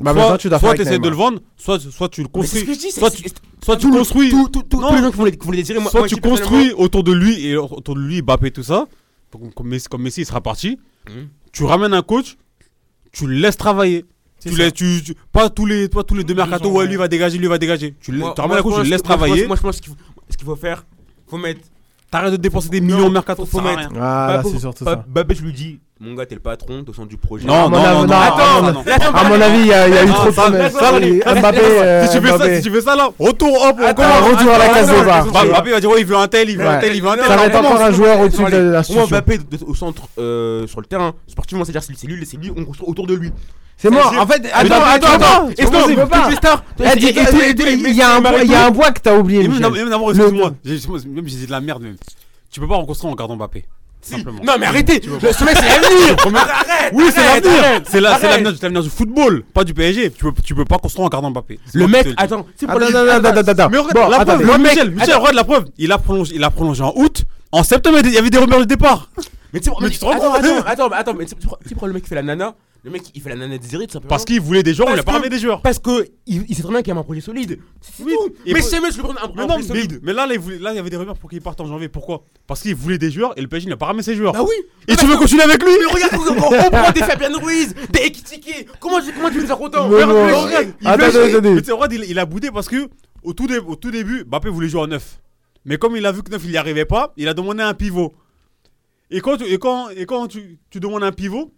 Bah, 0.00 0.12
soit 0.14 0.38
tu 0.38 0.48
dois 0.48 0.58
soit 0.58 0.76
essaies 0.76 0.98
de 0.98 1.08
le 1.08 1.14
vendre, 1.16 1.40
soit, 1.56 1.78
soit 1.80 2.08
tu 2.08 2.22
le 2.22 2.28
Mais 2.34 2.42
c'est 2.46 2.60
ce 2.60 2.64
construis. 2.64 2.66
que 2.66 2.74
je 2.74 2.78
dis. 2.86 2.90
c'est- 2.92 3.00
Soit 3.00 3.10
tu, 3.10 3.24
soit 3.64 3.76
tu 3.76 3.82
tout 3.86 3.92
le- 3.92 3.98
construis. 3.98 4.30
tout- 4.30 4.48
tout- 4.48 4.62
tout- 4.62 4.80
Non. 4.80 4.88
Tous 4.90 4.94
les 4.96 5.00
gens 5.02 5.10
qui 5.10 5.16
vont 5.16 5.24
les- 5.24 5.36
qui 5.36 5.46
vont 5.46 5.52
les 5.52 5.58
désirer. 5.58 5.78
moi- 5.80 5.90
soit 5.90 6.00
moi, 6.00 6.08
tu 6.08 6.16
construis 6.16 6.72
autour 6.72 7.02
de 7.04 7.12
lui 7.12 7.46
et 7.46 7.56
autour 7.56 7.94
de 7.94 8.00
lui 8.00 8.22
Mbappé 8.22 8.50
tout 8.50 8.62
ça 8.62 8.86
comme, 9.30 9.52
comme 9.52 9.68
Messi, 9.68 9.88
comme 9.88 10.02
Messi, 10.02 10.20
il 10.22 10.26
sera 10.26 10.40
parti 10.40 10.78
Mhm. 11.08 11.28
tu 11.52 11.64
ramènes 11.64 11.94
un 11.94 12.02
coach 12.02 12.36
tu 13.12 13.26
le 13.26 13.34
laisses 13.34 13.56
travailler 13.56 14.04
tu 14.40 14.50
laisses, 14.50 14.72
tu, 14.72 15.02
tu- 15.04 15.14
pas 15.32 15.50
tous 15.50 15.66
les 15.66 15.88
pas 15.88 16.04
tous 16.04 16.14
les 16.14 16.22
deux 16.24 16.34
mercato 16.34 16.68
ouais 16.70 16.78
ouais. 16.78 16.86
lui 16.86 16.96
va 16.96 17.08
dégager 17.08 17.38
lui 17.38 17.48
va 17.48 17.58
dégager 17.58 17.94
tu, 18.00 18.12
le- 18.12 18.18
Moi- 18.18 18.32
tu 18.34 18.40
ramènes 18.40 18.50
moi, 18.52 18.60
un 18.60 18.62
coach 18.62 18.74
tu 18.76 18.82
le 18.84 18.90
laisses 18.90 19.02
travailler 19.02 19.46
Moi, 19.46 19.56
je 19.56 19.62
pense 19.62 19.80
qu'il 19.80 19.90
faut 19.92 19.96
ce 20.30 20.36
qu'il 20.36 20.46
faut 20.46 20.56
faire, 20.56 20.84
faut 21.26 21.38
mettre. 21.38 21.60
t'arrêtes 22.10 22.32
de 22.32 22.36
dépenser 22.36 22.68
des 22.68 22.80
millions 22.80 23.06
au 23.06 23.10
mercato 23.10 23.44
faut- 23.46 23.60
mettre-. 23.60 23.88
Ah, 23.96 24.26
là, 24.36 24.42
Bah, 24.42 24.50
c'est 24.50 24.58
surtout 24.60 24.84
ça. 24.84 25.04
Babé, 25.08 25.34
je 25.34 25.42
lui 25.42 25.52
dis, 25.52 25.80
mon 26.00 26.14
gars, 26.14 26.26
t'es 26.26 26.36
le 26.36 26.40
patron, 26.40 26.84
t'es 26.84 26.90
au 26.90 26.92
centre 26.92 27.08
du 27.08 27.16
projet. 27.16 27.44
non 27.46 27.54
à 27.54 27.68
non 27.68 27.70
non 27.70 27.82
non 27.82 28.06
non, 28.06 28.14
attends, 28.14 29.14
à 29.14 29.24
mon- 29.28 29.40
avis, 29.40 29.58
il 29.60 29.66
y 29.66 29.72
a 29.72 29.88
eu 30.04 30.06
Non, 30.06 30.12
trop 30.14 30.26
de 30.26 30.30
Mbappé, 31.40 31.58
si 31.58 31.64
euh, 31.64 32.06
tu 32.06 32.20
fais 32.20 32.28
ça 32.28 32.36
Mbappé. 32.38 32.56
si 32.56 32.62
tu 32.62 32.70
fais 32.70 32.80
ça 32.82 32.94
là 32.96 33.10
retour 33.18 33.62
hop 33.62 33.76
commence 33.96 34.20
retour 34.30 34.52
à 34.52 34.58
la 34.58 34.68
case 34.68 34.90
attends. 34.90 35.44
Mbappé 35.46 35.70
va 35.72 35.80
dire 35.80 35.90
ouais 35.90 36.00
il 36.00 36.06
veut 36.06 36.16
un 36.16 36.28
tel 36.28 36.50
il 36.50 36.56
veut 36.58 36.66
un 36.68 36.78
tel 36.78 36.94
il 36.94 37.02
veut 37.02 37.08
un 37.08 37.16
tel 37.16 37.24
Ça 37.24 37.36
va 37.36 37.46
être 37.46 37.56
encore 37.56 37.80
un 37.80 37.90
joueur 37.90 38.20
au-dessus 38.20 38.44
de 38.44 38.56
la 38.56 38.82
situation. 38.84 39.08
Mbappé 39.16 39.38
de- 39.38 39.44
au 39.66 39.74
centre, 39.74 40.02
euh, 40.18 40.66
sur 40.68 40.80
le 40.80 40.86
terrain, 40.86 41.14
sportivement, 41.26 41.64
c'est-à-dire 41.64 41.82
c'est 41.82 42.06
lui, 42.06 42.24
c'est 42.26 42.36
lui, 42.36 42.52
on 42.56 42.64
construit 42.64 42.88
autour 42.88 43.06
de 43.08 43.14
lui. 43.14 43.32
C'est 43.76 43.90
mort. 43.90 44.12
En 44.18 44.26
fait, 44.26 44.42
attends, 44.52 44.68
non, 44.74 44.84
attends, 44.84 45.12
attends. 45.12 45.48
Il 45.50 45.64
y 47.96 48.02
a 48.02 48.16
un 48.16 48.20
bois- 48.20 48.42
il 48.42 48.50
y 48.50 48.54
a 48.54 48.66
un 48.66 48.70
bois 48.70 48.90
que 48.92 49.00
t'as 49.00 49.16
oublié, 49.16 49.42
même, 49.48 49.60
excuse-moi, 50.74 50.98
j'ai- 51.02 51.08
même 51.08 51.28
j'ai 51.28 51.36
dit 51.36 51.46
de 51.46 51.50
la 51.50 51.60
merde 51.60 51.82
même. 51.82 51.96
Tu 52.50 52.60
peux 52.60 52.66
pas 52.68 52.76
reconstruire 52.76 53.12
en 53.12 53.16
gardant 53.16 53.36
Mbappé. 53.36 53.64
Simplement. 54.00 54.40
Non, 54.44 54.54
mais 54.58 54.66
arrêtez. 54.66 55.00
Le- 55.00 55.32
Ce 55.32 55.44
mec, 55.44 55.56
c'est 55.56 55.68
l'avenir. 55.68 56.16
Arrête. 56.36 56.92
Oui, 56.92 57.04
c'est 57.14 57.24
l'avenir. 57.24 57.82
C'est 57.88 58.00
la- 58.00 58.10
l'avenir 58.18 58.54
l'avenir 58.62 58.82
du 58.82 58.90
football, 58.90 59.42
pas 59.52 59.64
du 59.64 59.74
PSG. 59.74 60.10
Tu 60.12 60.24
peux, 60.24 60.32
tu 60.42 60.54
peux 60.54 60.64
pas 60.64 60.78
construire 60.78 61.06
en 61.06 61.08
gardant 61.08 61.30
Mbappé. 61.30 61.58
Le 61.74 61.86
mec, 61.88 62.06
le 62.06 62.14
attends, 62.16 62.46
c'est 62.56 62.66
pour 62.66 62.76
Attends, 62.76 62.88
les- 62.88 62.96
attends, 63.10 63.28
attends, 63.28 63.38
attends, 63.40 63.50
attends. 63.52 63.68
Mais 63.70 63.78
regarde, 63.78 63.94
Bon, 63.94 64.08
la 64.18 64.24
preuve, 64.24 64.42
Le 64.42 64.58
mec- 64.58 64.72
Michel, 64.72 64.90
Michel, 64.92 65.14
regarde 65.16 65.34
la 65.34 65.44
preuve. 65.44 65.64
Il 65.78 65.92
a 65.92 65.98
prolongé, 65.98 66.34
il 66.36 66.44
a 66.44 66.50
prolongé 66.50 66.82
en 66.82 66.92
août. 66.96 67.24
En 67.52 67.62
septembre, 67.64 67.98
il 68.04 68.12
y 68.12 68.18
avait 68.18 68.30
des 68.30 68.38
rumeurs 68.38 68.60
de 68.60 68.64
départ. 68.64 69.08
Mais 69.52 69.60
tu 69.60 69.70
Mais 69.80 69.90
te 69.90 70.04
rends 70.04 70.12
compte 70.14 70.22
attends, 70.44 70.60
attends, 70.66 70.88
mais 70.90 70.96
attends, 70.96 71.14
mais 71.14 71.24
tu 71.26 71.34
pourquoi 71.34 71.88
le 71.88 71.94
mec 71.94 72.02
qui 72.02 72.08
fait 72.10 72.14
la 72.14 72.22
nana 72.22 72.54
Le 72.84 72.90
mec, 72.92 73.02
il 73.14 73.20
fait 73.20 73.30
la 73.30 73.34
nana 73.36 73.58
désirée 73.58 73.86
tout 73.86 73.94
simplement. 73.94 74.08
Parce 74.08 74.24
qu'il 74.24 74.40
voulait 74.40 74.62
des 74.62 74.72
joueurs, 74.72 74.92
lui 74.92 75.00
a 75.00 75.02
pas 75.02 75.12
ramené 75.12 75.28
des 75.28 75.38
joueurs. 75.40 75.60
Parce 75.62 75.78
que 75.80 76.06
il, 76.26 76.44
il 76.48 76.54
sait 76.54 76.62
très 76.62 76.70
bien 76.70 76.80
qu'il 76.80 76.94
y 76.94 76.96
a 76.96 77.00
un 77.00 77.02
projet 77.02 77.20
solide. 77.20 77.58
C'est 77.80 78.04
Oui. 78.04 78.14
tout. 78.16 78.32
Et 78.46 78.52
Mais 78.54 78.62
c'est 78.62 78.80
mieux, 78.80 78.90
je 78.90 78.96
lui 78.96 79.02
prends 79.02 79.12
un, 79.16 79.24
un 79.24 79.32
Mais 79.34 79.42
non, 79.42 79.48
projet 79.48 79.62
mais, 79.62 79.66
solide. 79.82 80.00
mais 80.02 80.12
là, 80.12 80.26
là, 80.26 80.34
il 80.34 80.38
voulait- 80.40 80.58
là, 80.58 80.72
il 80.72 80.76
y 80.76 80.78
avait 80.78 80.88
des 80.88 80.96
rumeurs 80.96 81.18
pour 81.18 81.28
qu'il 81.28 81.40
parte 81.42 81.60
en 81.60 81.66
janvier. 81.66 81.88
Pourquoi? 81.88 82.22
Parce 82.46 82.62
qu'il 82.62 82.74
voulait 82.76 82.98
des 82.98 83.10
joueurs 83.10 83.32
et 83.36 83.42
le 83.42 83.48
PSG 83.48 83.68
n'a 83.68 83.76
pas 83.76 83.86
ramené 83.86 84.04
ses 84.04 84.14
joueurs. 84.14 84.32
Bah 84.32 84.42
oui. 84.44 84.54
Et 84.86 84.94
tu 84.96 85.06
veux 85.06 85.16
continuer 85.16 85.42
avec 85.42 85.62
lui? 85.62 85.72
Mais 85.78 85.92
regarde, 85.92 86.14
on, 86.30 86.34
prend 86.34 86.90
des 86.92 87.00
Fabien 87.00 87.36
Ruiz, 87.36 87.74
des 87.90 88.00
Ekitike. 88.00 88.68
Comment, 88.78 89.00
tu- 89.00 89.12
comment 89.12 89.28
tu 89.28 89.40
veux 89.40 89.46
Mais 89.46 89.52
regarde, 89.52 90.10
regarde. 90.46 90.68
Il 90.80 92.02
il, 92.04 92.10
il 92.10 92.18
a 92.18 92.26
boudé 92.26 92.50
parce 92.52 92.68
que 92.68 92.88
au 93.22 93.32
tout, 93.32 93.46
dé- 93.48 93.58
au 93.58 93.74
tout 93.74 93.90
début, 93.90 94.24
Mbappé 94.24 94.48
voulait 94.50 94.68
jouer 94.68 94.82
en 94.82 94.86
neuf. 94.86 95.20
Mais 95.64 95.76
comme 95.78 95.96
il 95.96 96.06
a 96.06 96.12
vu 96.12 96.22
que 96.22 96.30
neuf, 96.30 96.42
il 96.44 96.50
n'y 96.52 96.56
arrivait 96.56 96.84
pas, 96.84 97.12
il 97.16 97.28
a 97.28 97.34
demandé 97.34 97.62
un 97.62 97.74
pivot. 97.74 98.14
Et 99.10 99.20
quand, 99.20 99.38
tu, 99.38 99.44
et 99.44 99.58
quand, 99.58 99.88
et 99.90 100.04
quand 100.06 100.28
tu, 100.28 100.58
tu 100.70 100.80
demandes 100.80 101.02
un 101.02 101.12
pivot, 101.12 101.52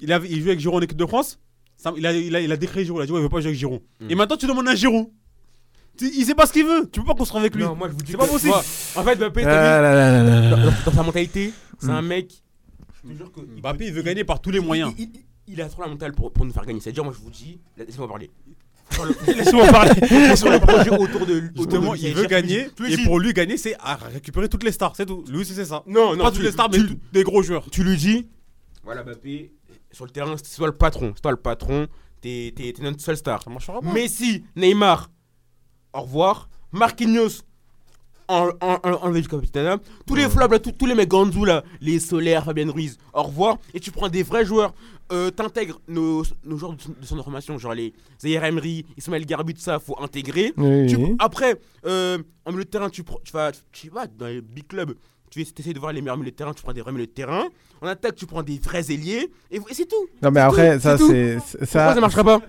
il, 0.00 0.12
avait, 0.12 0.28
il 0.28 0.40
jouait 0.40 0.50
avec 0.50 0.60
Giroud 0.60 0.78
en 0.78 0.82
équipe 0.84 0.98
de 0.98 1.06
France. 1.06 1.38
ça- 1.76 1.92
il, 1.96 2.06
a, 2.06 2.12
il, 2.12 2.34
a, 2.36 2.40
il 2.40 2.52
a 2.52 2.56
décrété 2.56 2.84
Giroud. 2.84 3.00
Il 3.00 3.02
a 3.02 3.06
dit 3.06 3.12
ouais, 3.12 3.18
il 3.20 3.22
veut 3.22 3.28
pas 3.28 3.40
jouer 3.40 3.48
avec 3.48 3.58
Giroud. 3.58 3.80
Mm. 4.00 4.10
Et 4.10 4.14
maintenant, 4.14 4.36
tu 4.36 4.46
demandes 4.46 4.74
Giroud. 4.76 5.08
Tu- 5.98 6.10
Il 6.16 6.24
sait 6.24 6.34
pas 6.34 6.46
ce 6.46 6.52
qu'il 6.52 6.64
veut. 6.64 6.88
Tu 6.90 7.00
peux 7.00 7.06
pas 7.06 7.14
construire 7.14 7.40
avec 7.40 7.54
lui. 7.54 7.62
Non, 7.64 7.74
moi 7.74 7.88
je 7.88 7.92
vous 7.92 7.98
dis 8.02 8.12
C'est 8.12 8.18
que- 8.18 8.22
pas 8.22 8.26
possible. 8.28 8.50
moi, 8.52 8.62
En 8.96 9.04
fait, 9.04 9.16
Mbappé, 9.16 9.42
dans, 9.44 10.72
dans 10.86 10.92
sa 10.92 11.02
mentalité, 11.02 11.52
c'est 11.78 11.86
Mm. 11.88 11.90
un 11.90 12.02
mec. 12.02 12.42
Je 13.04 13.10
te 13.12 13.16
jure 13.16 13.32
que. 13.32 13.40
Mbappé, 13.40 13.86
il 13.86 13.92
veut 13.92 14.02
gagner 14.02 14.24
par 14.24 14.40
tous 14.40 14.50
les 14.50 14.60
moyens. 14.60 14.92
Il, 14.98 15.04
il- 15.04 15.20
il 15.54 15.60
a 15.62 15.68
trop 15.68 15.82
la 15.82 15.88
mentale 15.88 16.12
pour, 16.12 16.32
pour 16.32 16.44
nous 16.44 16.52
faire 16.52 16.64
gagner. 16.64 16.80
C'est-à-dire, 16.80 17.02
moi 17.04 17.12
je 17.16 17.22
vous 17.22 17.30
dis, 17.30 17.58
laissez-moi 17.76 18.06
parler. 18.08 18.30
Laisse-moi 19.26 19.66
parler. 19.68 20.36
sur 20.36 20.50
le 20.50 20.58
projet 20.66 20.90
autour 20.90 21.24
de 21.26 21.34
lui. 21.34 21.48
Justement, 21.56 21.94
il 21.94 22.14
veut 22.14 22.26
gagner. 22.26 22.66
Et 22.88 22.96
pour 23.04 23.18
lui, 23.20 23.32
gagner, 23.32 23.56
c'est 23.56 23.74
à 23.80 23.96
récupérer 23.96 24.48
toutes 24.48 24.64
les 24.64 24.72
stars. 24.72 24.94
C'est 24.96 25.06
tout. 25.06 25.24
Lui 25.28 25.38
aussi, 25.38 25.54
c'est 25.54 25.64
ça. 25.64 25.82
Non, 25.86 26.14
non, 26.16 26.24
pas 26.24 26.30
tu- 26.30 26.36
toutes 26.36 26.46
les 26.46 26.52
stars, 26.52 26.68
mais 26.72 26.78
des 27.12 27.22
gros 27.22 27.42
joueurs. 27.42 27.64
tu 27.70 27.82
lui 27.84 27.96
dis 27.96 28.26
voilà 28.84 29.02
Mbappé 29.04 29.52
sur 29.92 30.04
le 30.04 30.10
terrain 30.10 30.34
c'est 30.42 30.56
toi 30.56 30.66
le 30.68 30.74
patron 30.76 31.12
c'est 31.14 31.22
toi 31.22 31.30
le 31.32 31.36
patron 31.36 31.86
t'es 32.20 32.52
notre 32.80 33.00
seule 33.00 33.16
star. 33.16 33.42
Messi 33.94 34.44
Neymar 34.56 35.10
au 35.92 36.02
revoir. 36.02 36.48
Marquinhos 36.72 37.42
en, 38.28 38.50
en, 38.60 38.78
en, 38.84 38.92
enlevé 39.02 39.22
du 39.22 39.28
capitana 39.28 39.78
tous 40.06 40.14
les 40.14 40.28
flops 40.28 40.52
là 40.52 40.58
tous, 40.60 40.70
tous 40.72 40.86
les 40.86 40.94
mecs 40.94 41.08
Ganzou 41.08 41.44
là 41.44 41.64
les 41.80 41.98
Solaire 41.98 42.44
Fabien 42.44 42.70
Ruiz 42.70 42.96
au 43.12 43.22
revoir. 43.24 43.58
Et 43.74 43.80
tu 43.80 43.90
prends 43.90 44.08
des 44.08 44.22
vrais 44.22 44.44
joueurs. 44.44 44.72
Euh, 45.12 45.32
t'intègres 45.32 45.80
nos, 45.88 46.22
nos 46.44 46.56
joueurs 46.56 46.74
de, 46.74 47.04
son 47.04 47.20
formation 47.24 47.58
genre 47.58 47.74
les 47.74 47.92
Zaire 48.22 48.44
Emery 48.44 48.86
Ismaël 48.96 49.26
Garbi 49.26 49.54
tout 49.54 49.60
ça 49.60 49.80
faut 49.80 50.00
intégrer. 50.00 50.52
Oui, 50.56 50.86
tu- 50.86 50.94
oui. 50.94 51.16
après, 51.18 51.60
euh, 51.84 52.18
en 52.44 52.52
milieu 52.52 52.62
de 52.64 52.70
terrain, 52.70 52.88
tu, 52.88 53.02
tu 53.24 53.32
vas, 53.32 53.50
tu 53.72 53.88
vas 53.90 54.06
dans 54.06 54.26
les 54.26 54.40
big 54.40 54.68
clubs, 54.68 54.94
tu 55.30 55.40
essaies 55.40 55.72
de 55.72 55.78
voir 55.78 55.92
les 55.92 56.02
meilleurs 56.02 56.16
milieux 56.16 56.32
de 56.32 56.36
terrain, 56.36 56.52
tu 56.52 56.62
prends 56.62 56.72
des 56.72 56.82
vrais 56.82 56.92
milieux 56.92 57.06
de 57.06 57.12
terrain. 57.12 57.44
En 57.80 57.86
attaque, 57.86 58.16
tu 58.16 58.26
prends 58.26 58.42
des 58.42 58.58
vrais 58.58 58.90
ailiers, 58.92 59.30
et, 59.50 59.56
et 59.56 59.74
c'est 59.74 59.86
tout. 59.86 60.06
Non, 60.22 60.30
mais 60.30 60.40
après, 60.40 60.76
tout, 60.76 60.82
ça, 60.82 60.98
c'est 60.98 61.36
Pourquoi 61.36 61.66
Ça, 61.66 61.94
ça 61.94 62.00
marchera 62.00 62.24
pas? 62.24 62.40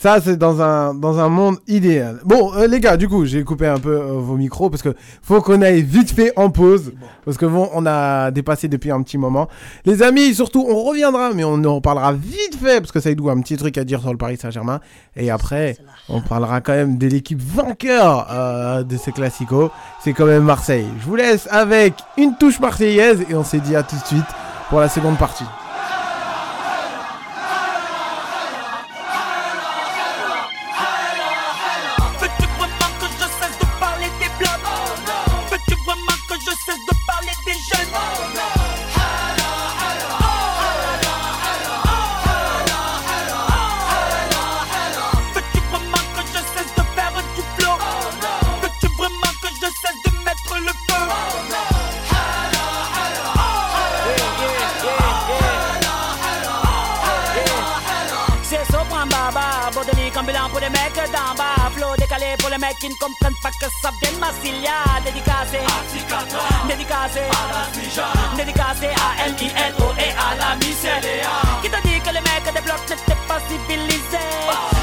Ça, 0.00 0.20
c'est 0.20 0.36
dans 0.36 0.62
un, 0.62 0.94
dans 0.94 1.18
un 1.18 1.28
monde 1.28 1.56
idéal. 1.66 2.20
Bon, 2.24 2.54
euh, 2.54 2.68
les 2.68 2.78
gars, 2.78 2.96
du 2.96 3.08
coup, 3.08 3.24
j'ai 3.24 3.42
coupé 3.42 3.66
un 3.66 3.80
peu 3.80 4.00
euh, 4.00 4.12
vos 4.12 4.36
micros 4.36 4.70
parce 4.70 4.80
que 4.80 4.94
faut 5.22 5.42
qu'on 5.42 5.60
aille 5.60 5.82
vite 5.82 6.12
fait 6.12 6.32
en 6.36 6.50
pause. 6.50 6.92
Parce 7.24 7.36
que 7.36 7.46
bon, 7.46 7.68
on 7.74 7.84
a 7.84 8.30
dépassé 8.30 8.68
depuis 8.68 8.92
un 8.92 9.02
petit 9.02 9.18
moment. 9.18 9.48
Les 9.84 10.04
amis, 10.04 10.34
surtout, 10.34 10.64
on 10.68 10.84
reviendra, 10.84 11.32
mais 11.34 11.42
on 11.42 11.64
en 11.64 11.80
parlera 11.80 12.12
vite 12.12 12.56
fait 12.62 12.80
parce 12.80 12.92
que 12.92 13.00
Saïdou 13.00 13.28
a 13.28 13.32
un 13.32 13.40
petit 13.40 13.56
truc 13.56 13.76
à 13.76 13.82
dire 13.82 14.00
sur 14.00 14.12
le 14.12 14.18
Paris 14.18 14.36
Saint-Germain. 14.36 14.78
Et 15.16 15.32
après, 15.32 15.76
on 16.08 16.20
parlera 16.20 16.60
quand 16.60 16.74
même 16.74 16.96
de 16.96 17.08
l'équipe 17.08 17.42
vainqueur 17.42 18.28
euh, 18.30 18.84
de 18.84 18.96
ces 18.96 19.10
classicos. 19.10 19.72
C'est 20.04 20.12
quand 20.12 20.26
même 20.26 20.44
Marseille. 20.44 20.86
Je 21.00 21.06
vous 21.06 21.16
laisse 21.16 21.48
avec 21.50 21.94
une 22.16 22.36
touche 22.36 22.60
marseillaise 22.60 23.24
et 23.28 23.34
on 23.34 23.42
s'est 23.42 23.58
dit 23.58 23.74
à 23.74 23.82
tout 23.82 23.96
de 23.96 24.06
suite 24.06 24.26
pour 24.70 24.78
la 24.78 24.88
seconde 24.88 25.18
partie. 25.18 25.44
D'en 60.68 61.34
bas. 61.34 61.70
Flow 61.74 61.96
décalé 61.96 62.36
pour 62.38 62.50
les 62.50 62.58
mecs 62.58 62.78
qui 62.78 62.88
ne 62.88 62.94
comprennent 62.94 63.38
pas 63.42 63.50
que 63.50 63.66
ça 63.80 63.90
vient 64.00 64.12
de 64.12 64.18
Massilia. 64.18 64.84
Dédicacé 65.04 65.58
à 65.58 66.68
Dédicacé 66.68 67.20
à 67.30 68.36
Dédicacé 68.36 68.86
à 68.86 69.26
L-I-L-O 69.26 69.88
et 69.98 70.12
à 70.12 70.36
la 70.36 70.56
Michelia. 70.56 71.32
Qui 71.62 71.70
t'a 71.70 71.80
dit 71.80 72.00
que 72.00 72.12
les 72.12 72.20
mecs 72.20 72.52
des 72.52 72.60
blocs 72.60 72.88
n'étaient 72.88 73.22
pas 73.26 73.40
civilisés? 73.48 74.30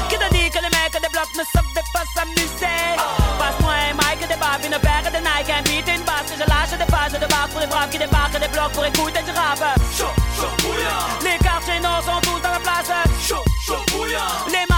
Qui 0.08 0.18
t'a 0.18 0.28
dit 0.30 0.50
que 0.50 0.58
les 0.58 0.72
mecs 0.74 0.98
des 1.00 1.08
blocs 1.08 1.34
ne 1.38 1.44
savaient 1.44 1.88
pas 1.92 2.04
s'amuser? 2.14 2.96
Passe-moi 3.38 3.72
un 3.72 3.94
mic 3.94 4.28
des 4.28 4.36
baffes, 4.36 4.64
une 4.64 4.78
paire 4.78 5.10
de 5.12 5.18
Nike, 5.18 5.50
un 5.50 5.62
beat 5.62 5.88
une 5.88 6.02
basse. 6.02 6.32
Je 6.34 6.46
lâche 6.50 6.78
des 6.78 6.90
pages 6.90 7.12
de 7.12 7.26
barres 7.26 7.48
pour 7.50 7.60
les 7.60 7.66
braves 7.66 7.90
qui 7.90 7.98
débarquent 7.98 8.40
des 8.40 8.48
blocs 8.48 8.72
pour 8.72 8.84
écouter 8.84 9.22
du 9.22 9.30
rap. 9.30 9.60
Chaud, 9.96 10.12
chaud, 10.34 10.54
bouillant. 10.62 11.06
Les 11.22 11.38
quartiers 11.38 11.80
nord 11.80 12.02
sont 12.02 12.20
tous 12.22 12.40
dans 12.40 12.50
la 12.50 12.60
place. 12.60 12.90
Chaud, 13.22 13.44
chaud, 13.64 13.84
bouillant. 13.92 14.34
Les 14.48 14.75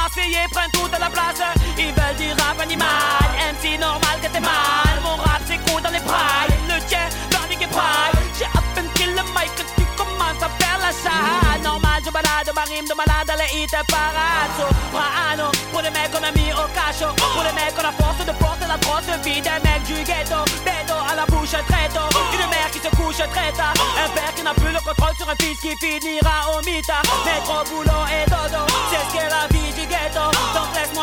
prennent 0.49 0.71
toute 0.73 0.93
la 0.99 1.11
place. 1.11 1.41
Ils 1.79 1.93
veulent 1.93 2.17
du 2.17 2.31
rap 2.41 2.59
animal. 2.61 3.29
MC 3.53 3.79
normal 3.79 4.17
que 4.23 4.29
t'es 4.29 4.41
mal. 4.41 4.95
Mon 5.03 5.17
rap 5.17 5.43
s'écoute 5.47 5.83
dans 5.83 5.91
les 5.91 6.01
brailles. 6.01 6.55
Le 6.69 6.79
tien 6.87 7.09
dans 7.31 7.47
les 7.49 7.67
brailles. 7.67 8.19
J'ai 8.39 8.45
à 8.47 8.63
peine 8.75 8.89
le 9.17 9.23
mic 9.35 9.51
que 9.57 9.63
tu 9.77 9.85
commences 9.97 10.43
à 10.43 10.49
faire 10.61 10.79
la 10.79 10.93
chatte. 10.93 11.63
Normal, 11.63 12.03
je 12.05 12.11
balade 12.11 12.51
ma 12.55 12.63
rime 12.63 12.87
de 12.87 12.95
malade 12.95 13.29
à 13.29 13.37
la 13.37 13.47
hit 13.53 13.71
parade. 13.89 14.51
Soprano, 14.57 15.51
pour 15.73 15.83
les 15.83 15.91
mecs 15.91 16.11
qu'on 16.11 16.23
a 16.23 16.33
mis 16.33 16.53
au 16.53 16.67
cachot. 16.77 17.15
Pour 17.35 17.43
les 17.43 17.53
mecs 17.53 17.75
qu'on 17.75 17.87
a 17.87 17.93
force 17.93 18.25
de 18.25 18.33
porter 18.33 18.67
la 18.67 18.79
grosse 18.79 19.11
vie 19.25 19.41
des 19.41 19.59
mecs 19.65 19.85
du 19.85 19.99
ghetto. 20.05 20.41
Bédo 20.65 20.97
à 21.11 21.15
la 21.15 21.27
bouche 21.27 21.57
très 21.69 21.89
tôt. 21.91 22.09
Une 22.33 22.49
mère 22.51 22.71
qui 22.71 22.79
se 22.79 22.91
couche 22.97 23.19
très 23.19 23.53
tard. 23.53 23.75
Un 24.05 24.09
père 24.11 24.33
qui 24.35 24.43
n'a 24.43 24.55
plus 24.55 24.73
le 24.73 24.81
contrôle 24.81 25.17
sur 25.17 25.29
un 25.29 25.37
fils 25.41 25.59
qui 25.61 25.75
finira 25.77 26.55
au 26.55 26.65
mitard. 26.65 27.03
Métro, 27.25 27.65
boulot 27.71 28.05
et 28.07 28.29
dodo. 28.31 28.63
C'est 28.91 29.03
ce 29.03 29.13
qu'est 29.13 29.31
la 29.31 29.47
vie. 29.51 29.58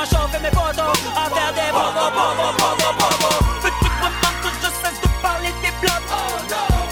Laisse-moi 0.06 0.22
chauffer 0.22 0.40
mes 0.40 0.50
potos. 0.50 0.94
À 1.16 1.30
faire 1.30 1.54
des 1.54 1.72
bobos, 1.72 2.12
bobos, 2.12 2.54
bobos, 2.58 2.94
bobos. 3.00 3.46
Veux-tu 3.62 3.90
vraiment 4.00 4.34
que 4.42 4.50
je 4.62 4.70
cesse 4.70 5.02
de 5.02 5.22
parler 5.22 5.54
des 5.62 5.72
blocs? 5.82 6.12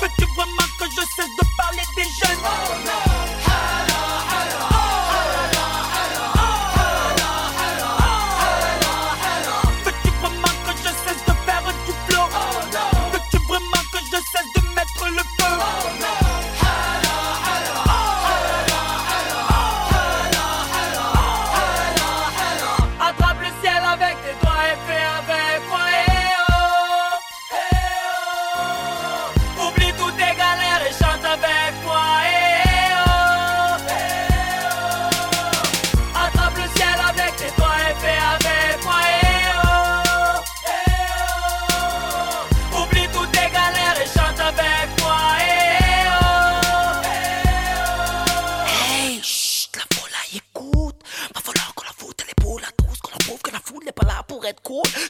Veux-tu 0.02 0.26
vraiment 0.36 0.70
que 0.80 0.86
je 0.86 1.02
cesse 1.16 1.36
de 1.36 1.46
parler 1.58 1.84
des 1.96 2.04
jeunes? 2.04 3.13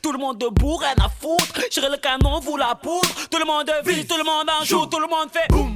Tout 0.03 0.11
le 0.11 0.17
monde 0.17 0.37
debout, 0.37 0.75
rien 0.75 0.95
à 0.99 1.07
foutre. 1.07 1.63
J'irai 1.71 1.87
le 1.87 1.95
canon, 1.95 2.41
vous 2.41 2.57
la 2.57 2.75
poudre. 2.75 3.07
Tout 3.31 3.39
le 3.39 3.45
monde 3.45 3.71
vise, 3.85 4.05
tout 4.05 4.17
le 4.17 4.25
monde 4.25 4.49
en 4.51 4.65
joue, 4.65 4.85
tout 4.85 4.99
le 4.99 5.07
monde 5.07 5.31
fait 5.31 5.47
boum. 5.47 5.71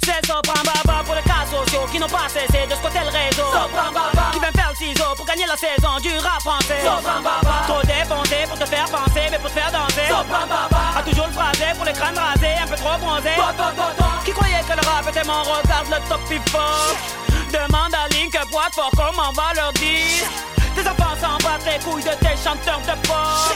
C'est 0.00 0.24
Sopran 0.24 0.62
Baba 0.62 1.02
pour 1.04 1.16
les 1.16 1.22
cas 1.22 1.42
sociaux 1.50 1.82
qui 1.90 1.98
n'ont 1.98 2.06
pas 2.06 2.28
cessé 2.28 2.70
de 2.70 2.74
squatter 2.76 3.02
le 3.02 3.10
réseau. 3.10 3.42
Sopran 3.50 3.90
Baba 3.90 4.30
qui 4.32 4.38
vient 4.38 4.52
faire 4.52 4.70
le 4.70 4.76
ciseau 4.76 5.10
pour 5.16 5.26
gagner 5.26 5.46
la 5.46 5.56
saison 5.56 5.98
du 6.00 6.14
rap 6.22 6.38
français. 6.38 6.86
Sopran 6.86 7.18
Baba 7.18 7.66
trop 7.66 7.82
dépensé 7.82 8.46
pour 8.46 8.58
te 8.60 8.66
faire 8.66 8.86
penser, 8.86 9.26
mais 9.32 9.38
pour 9.42 9.50
te 9.50 9.58
faire 9.58 9.72
danser. 9.72 10.06
Sopran 10.06 10.46
Baba 10.46 10.82
a 10.94 11.02
toujours 11.02 11.26
le 11.26 11.32
phrasé 11.32 11.66
pour 11.74 11.84
les 11.84 11.94
crânes 11.94 12.14
rasés, 12.16 12.54
un 12.62 12.68
peu 12.68 12.76
trop 12.76 12.96
bronzés. 13.02 13.34
Qui 14.24 14.30
croyait 14.30 14.62
que 14.62 14.76
le 14.78 14.86
rap 14.86 15.02
était 15.10 15.26
mon 15.26 15.42
regarde 15.42 15.90
le 15.90 15.98
top 16.08 16.22
hip-hop. 16.30 16.94
Demande 17.50 17.90
à 17.90 18.06
Link 18.14 18.38
boîte 18.52 18.74
fort 18.74 18.92
comment 18.94 19.30
on 19.30 19.32
va 19.32 19.50
leur 19.52 19.72
dire. 19.72 20.53
Enfants 21.14 21.38
s'en 21.38 21.48
battent 21.48 21.66
les 21.66 21.78
couilles 21.84 22.02
de 22.02 22.10
tes 22.10 22.36
chanteurs 22.42 22.80
de 22.80 23.06
pop. 23.06 23.54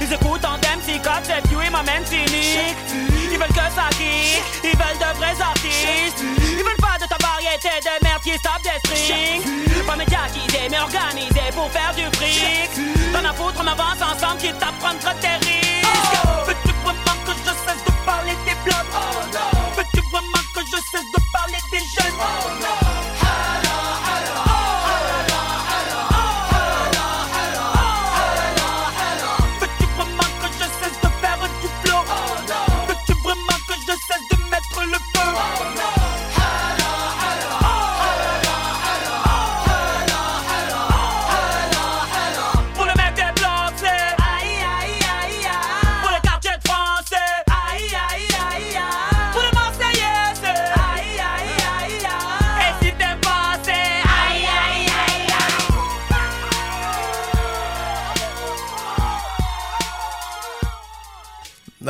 Ils 0.00 0.12
écoutent 0.12 0.44
en 0.44 0.58
MC 0.58 1.00
4, 1.02 1.24
7 1.24 1.48
Q 1.48 1.56
et 1.66 1.70
ma 1.70 1.82
même 1.82 2.04
cynique. 2.04 2.76
Ils 3.30 3.38
veulent 3.38 3.48
que 3.48 3.68
ça 3.74 3.88
kick, 3.92 4.42
ils 4.62 4.76
veulent 4.76 4.98
de 4.98 5.16
vrais 5.16 5.40
artistes. 5.40 6.20
Ils 6.20 6.62
veulent 6.62 6.76
pas 6.76 6.98
de 7.00 7.08
ta 7.08 7.16
variété 7.24 7.70
de 7.80 8.04
merde 8.04 8.22
qui 8.22 8.38
tape 8.40 8.62
des 8.62 8.78
strings. 8.84 9.42
Pas 9.86 9.96
médiatisé 9.96 10.68
mais 10.70 10.80
organisé 10.80 11.40
pour 11.54 11.70
faire 11.70 11.94
du 11.96 12.04
fric. 12.16 12.70
T'en 13.12 13.24
as 13.24 13.32
foutre, 13.32 13.60
on 13.62 13.66
avance 13.66 14.02
ensemble, 14.02 14.38
quitte 14.38 14.62
à 14.62 14.72
prendre 14.78 14.98
tes 15.20 15.36
risques. 15.46 16.18
Veux-tu 16.46 16.74
vraiment 16.84 17.16
que 17.24 17.32
je 17.32 17.52
cesse 17.64 17.84
de 17.86 17.92
parler 18.04 18.36
des 18.44 18.56
blocs? 18.64 18.92
Veux-tu 19.76 20.00
vraiment 20.10 20.44
que 20.54 20.60
je 20.60 20.76
cesse 20.76 21.08
de 21.16 21.20
parler 21.32 21.58
des 21.72 21.78
jeunes? 21.78 22.18
Veux-tu 22.20 22.87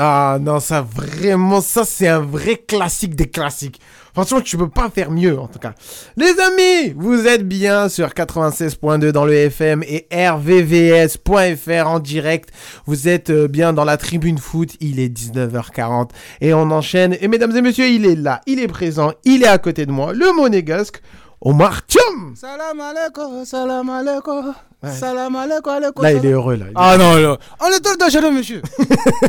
Ah 0.01 0.38
non, 0.40 0.61
ça 0.61 0.80
vraiment, 0.80 1.61
ça 1.61 1.84
c'est 1.84 2.07
un 2.07 2.20
vrai 2.20 2.55
classique 2.55 3.16
des 3.16 3.28
classiques. 3.28 3.80
Franchement, 4.12 4.40
tu 4.40 4.57
peux 4.57 4.68
pas 4.68 4.90
faire 4.90 5.11
mieux 5.11 5.36
en 5.36 5.49
tout 5.49 5.59
cas. 5.59 5.74
Les 6.16 6.30
amis, 6.38 6.94
vous 6.96 7.26
êtes 7.26 7.46
bien 7.46 7.88
sur 7.88 8.11
96.2 8.11 9.11
dans 9.11 9.24
le 9.24 9.34
FM 9.34 9.82
et 9.82 10.07
rvvs.fr 10.12 11.88
en 11.88 11.99
direct. 11.99 12.51
Vous 12.86 13.09
êtes 13.09 13.30
euh, 13.30 13.49
bien 13.49 13.72
dans 13.72 13.84
la 13.84 13.96
tribune 13.96 14.38
foot, 14.38 14.76
il 14.78 15.01
est 15.01 15.09
19h40 15.09 16.11
et 16.42 16.55
on 16.55 16.70
enchaîne. 16.70 17.16
Et 17.20 17.26
mesdames 17.26 17.57
et 17.57 17.61
messieurs, 17.61 17.88
il 17.88 18.07
est 18.07 18.14
là, 18.14 18.40
il 18.46 18.61
est 18.61 18.68
présent, 18.68 19.12
il 19.24 19.42
est 19.42 19.49
à 19.49 19.59
côté 19.59 19.84
de 19.84 19.90
moi, 19.90 20.12
le 20.12 20.32
monégasque, 20.32 21.03
Omar 21.41 21.86
Thiam. 21.86 22.34
Salam 22.34 22.80
alaikum, 22.80 23.45
salam 23.45 23.89
alaikum. 23.89 24.55
Salam 24.84 25.34
alaikum, 25.36 25.72
alaikum. 25.72 26.03
Là, 26.03 26.12
il 26.12 26.24
est 26.26 26.32
heureux 26.32 26.57
là. 26.57 26.66
Ah 26.74 26.97
non, 26.99 27.16
non. 27.20 27.36
On 27.61 27.66
est 27.68 27.80
tous 27.80 27.97
dangereux, 27.97 28.30
monsieur. 28.32 28.61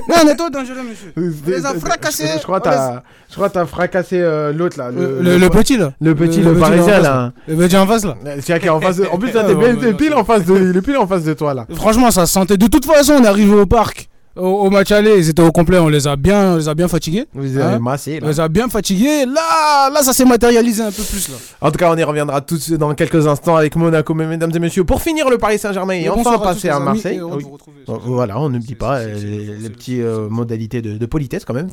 non, 0.09 0.15
on 0.23 0.27
est 0.27 0.35
tous 0.35 0.49
dangereux, 0.49 0.81
monsieur. 0.87 1.13
Euh, 1.17 1.31
On 1.45 1.49
les 1.49 1.65
a 1.65 1.73
fracassés. 1.75 2.27
Je 2.39 2.43
crois 2.43 2.59
que 2.59 2.67
On 2.67 2.71
les- 2.71 2.77
t'as, 2.77 3.01
je 3.29 3.35
crois 3.35 3.49
que 3.49 3.53
t'as 3.53 3.65
fracassé 3.67 4.19
euh, 4.19 4.51
l'autre 4.53 4.77
là. 4.79 4.89
Le, 4.91 5.21
le- 5.21 5.37
le 5.37 5.49
petit 5.49 5.77
là. 5.77 5.91
Le 6.01 6.15
petit, 6.15 6.41
le, 6.41 6.55
parisien 6.57 6.99
là. 6.99 7.31
Le 7.47 7.55
petit 7.55 7.77
en 7.77 7.85
face 7.85 8.03
là. 8.05 8.15
C'est 8.41 8.59
qui 8.59 8.65
est 8.65 8.69
en 8.69 8.81
face 8.81 8.97
de... 8.97 9.05
En 9.05 9.17
plus, 9.19 9.31
là, 9.31 9.43
t'es 9.81 9.93
pile 9.93 10.13
en 10.15 10.23
face 10.23 10.45
de... 10.45 10.55
il 10.71 10.77
est 10.77 10.81
pile 10.81 10.97
en 10.97 11.05
face 11.07 11.23
de 11.23 11.33
toi 11.33 11.53
là. 11.53 11.67
Franchement, 11.75 12.09
ça 12.09 12.25
se 12.25 12.33
sentait. 12.33 12.57
De 12.57 12.67
toute 12.67 12.85
façon, 12.85 13.13
on 13.19 13.23
est 13.23 13.27
arrivé 13.27 13.53
au 13.53 13.65
parc. 13.67 14.08
Au, 14.39 14.47
au 14.65 14.69
match 14.69 14.91
aller, 14.91 15.17
ils 15.17 15.29
étaient 15.29 15.41
au 15.41 15.51
complet. 15.51 15.77
On 15.79 15.87
les 15.89 16.07
a 16.07 16.15
bien, 16.15 16.53
on 16.53 16.57
les 16.57 16.67
a 16.69 16.73
bien 16.73 16.87
fatigués. 16.87 17.25
Vous 17.33 17.57
avez 17.57 17.75
Hein 17.75 17.79
On 18.23 18.27
les 18.29 18.39
a 18.39 18.47
bien 18.47 18.67
fatigués. 18.69 19.25
Là, 19.25 19.89
là, 19.93 20.01
ça 20.01 20.13
s'est 20.13 20.25
matérialisé 20.25 20.81
un 20.81 20.91
peu 20.91 21.03
plus 21.03 21.29
là. 21.29 21.35
En 21.61 21.71
tout 21.71 21.77
cas, 21.77 21.91
on 21.91 21.97
y 21.97 22.03
reviendra 22.03 22.41
tout 22.41 22.57
dans 22.77 22.93
quelques 22.95 23.27
instants 23.27 23.55
avec 23.55 23.75
Monaco, 23.75 24.13
mesdames 24.13 24.51
et 24.55 24.59
messieurs, 24.59 24.83
pour 24.85 25.01
finir 25.01 25.29
le 25.29 25.37
Paris 25.37 25.59
Saint-Germain 25.59 25.93
et 25.95 26.03
Et 26.03 26.09
enfin 26.09 26.31
à 26.35 26.39
passer 26.39 26.69
à 26.69 26.79
Marseille. 26.79 27.21
Oui. 27.21 27.43
Voilà, 27.87 28.39
on 28.39 28.49
n'oublie 28.49 28.75
pas 28.75 29.03
les, 29.05 29.45
les 29.57 29.69
petites 29.69 29.99
euh, 30.01 30.29
modalités 30.29 30.81
de, 30.81 30.97
de 30.97 31.05
politesse 31.05 31.43
quand 31.45 31.53
même. 31.53 31.67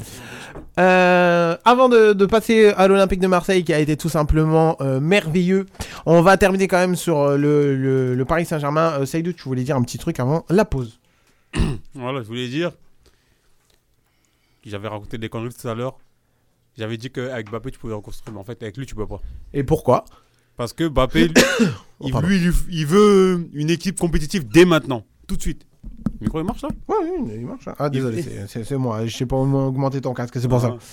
Euh, 0.79 1.57
avant 1.65 1.89
de, 1.89 2.13
de 2.13 2.27
passer 2.27 2.73
à 2.77 2.87
l'Olympique 2.89 3.21
de 3.21 3.27
Marseille 3.27 3.65
qui 3.65 3.73
a 3.73 3.79
été 3.79 3.97
tout 3.97 4.09
simplement 4.09 4.77
euh, 4.81 5.01
merveilleux, 5.01 5.67
on 6.05 6.21
va 6.23 6.37
terminer 6.37 6.69
quand 6.69 6.79
même 6.79 6.97
sur 6.97 7.31
le, 7.37 7.75
le- 7.77 8.15
le 8.15 8.25
Paris 8.25 8.45
Saint-Germain. 8.45 9.05
Saïdou, 9.07 9.33
tu 9.33 9.45
voulais 9.45 9.63
dire 9.63 9.77
un 9.77 9.83
petit 9.83 9.99
truc 9.99 10.21
avant 10.21 10.45
la 10.51 10.65
pause. 10.65 10.99
voilà, 11.95 12.23
je 12.23 12.27
voulais 12.27 12.49
dire. 12.49 12.73
J'avais 14.65 14.89
raconté 14.89 15.17
des 15.17 15.29
conneries 15.29 15.55
tout 15.55 15.69
à 15.69 15.75
l'heure. 15.75 15.99
J'avais 16.77 16.97
dit 16.97 17.11
qu'avec 17.11 17.51
Mbappé, 17.51 17.71
tu 17.71 17.79
pouvais 17.79 17.95
reconstruire, 17.95 18.35
mais 18.35 18.41
en 18.41 18.45
fait, 18.45 18.63
avec 18.63 18.77
lui, 18.77 18.85
tu 18.85 18.95
peux 18.95 19.07
pas. 19.07 19.21
Et 19.55 19.63
pourquoi? 19.63 20.05
Parce 20.57 20.73
que 20.73 20.89
Mbappé, 20.89 21.29
lui, 21.29 21.35
oh, 22.01 22.11
il, 22.69 22.87
veut 22.87 23.49
une 23.55 23.71
équipe 23.71 23.99
compétitive 23.99 24.47
dès 24.47 24.65
maintenant, 24.65 25.05
tout 25.27 25.37
de 25.37 25.43
suite. 25.43 25.67
Le 26.21 26.25
micro, 26.25 26.41
il 26.41 26.45
marche 26.45 26.63
là? 26.63 26.69
Ouais, 26.89 26.97
oui, 27.03 27.33
il 27.37 27.47
marche. 27.47 27.69
Hein. 27.69 27.75
Ah, 27.79 27.89
désolé, 27.89 28.25
c'est 28.49 28.71
moi. 28.77 28.99
Hein. 28.99 29.07
Je 29.07 29.17
sais 29.17 29.27
pas 29.27 29.37
augmenter 29.37 30.01
ton 30.01 30.13
casque, 30.15 30.39
c'est 30.41 30.49
pour 30.49 30.61
ça. 30.61 30.77
Ah. 30.77 30.85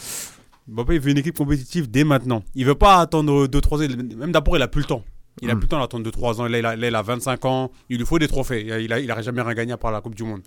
Mbappé, 0.68 0.96
il 0.96 1.02
veut 1.02 1.12
une 1.12 1.18
équipe 1.18 1.38
compétitive 1.38 1.90
dès 1.90 2.04
maintenant. 2.04 2.44
Il 2.56 2.66
veut 2.66 2.76
pas 2.76 3.00
attendre 3.00 3.48
2-3 3.48 3.86
ans. 3.86 4.18
Même 4.18 4.32
d'abord, 4.32 4.56
il 4.56 4.62
a 4.62 4.68
plus 4.68 4.82
le 4.82 4.88
temps. 4.88 5.04
Il 5.42 5.50
a 5.50 5.56
hmm. 5.56 5.60
plus 5.60 5.66
le 5.66 5.70
temps 5.70 5.80
d'attendre 5.80 6.10
2-3 6.10 6.42
ans. 6.42 6.48
Là 6.48 6.60
il, 6.60 6.66
a, 6.66 6.76
il, 6.76 7.06
25 7.06 7.46
ans. 7.46 7.72
Il 7.90 7.98
lui 7.98 8.06
faut 8.06 8.20
des 8.20 8.28
trophées. 8.28 8.62
Il 8.62 8.90
n'aurait 8.90 9.04
il 9.04 9.24
jamais 9.24 9.42
rien 9.42 9.54
gagné 9.54 9.72
à 9.74 9.78
part 9.78 9.92
la 9.92 10.02
Coupe 10.02 10.16
du 10.16 10.24
Monde. 10.24 10.44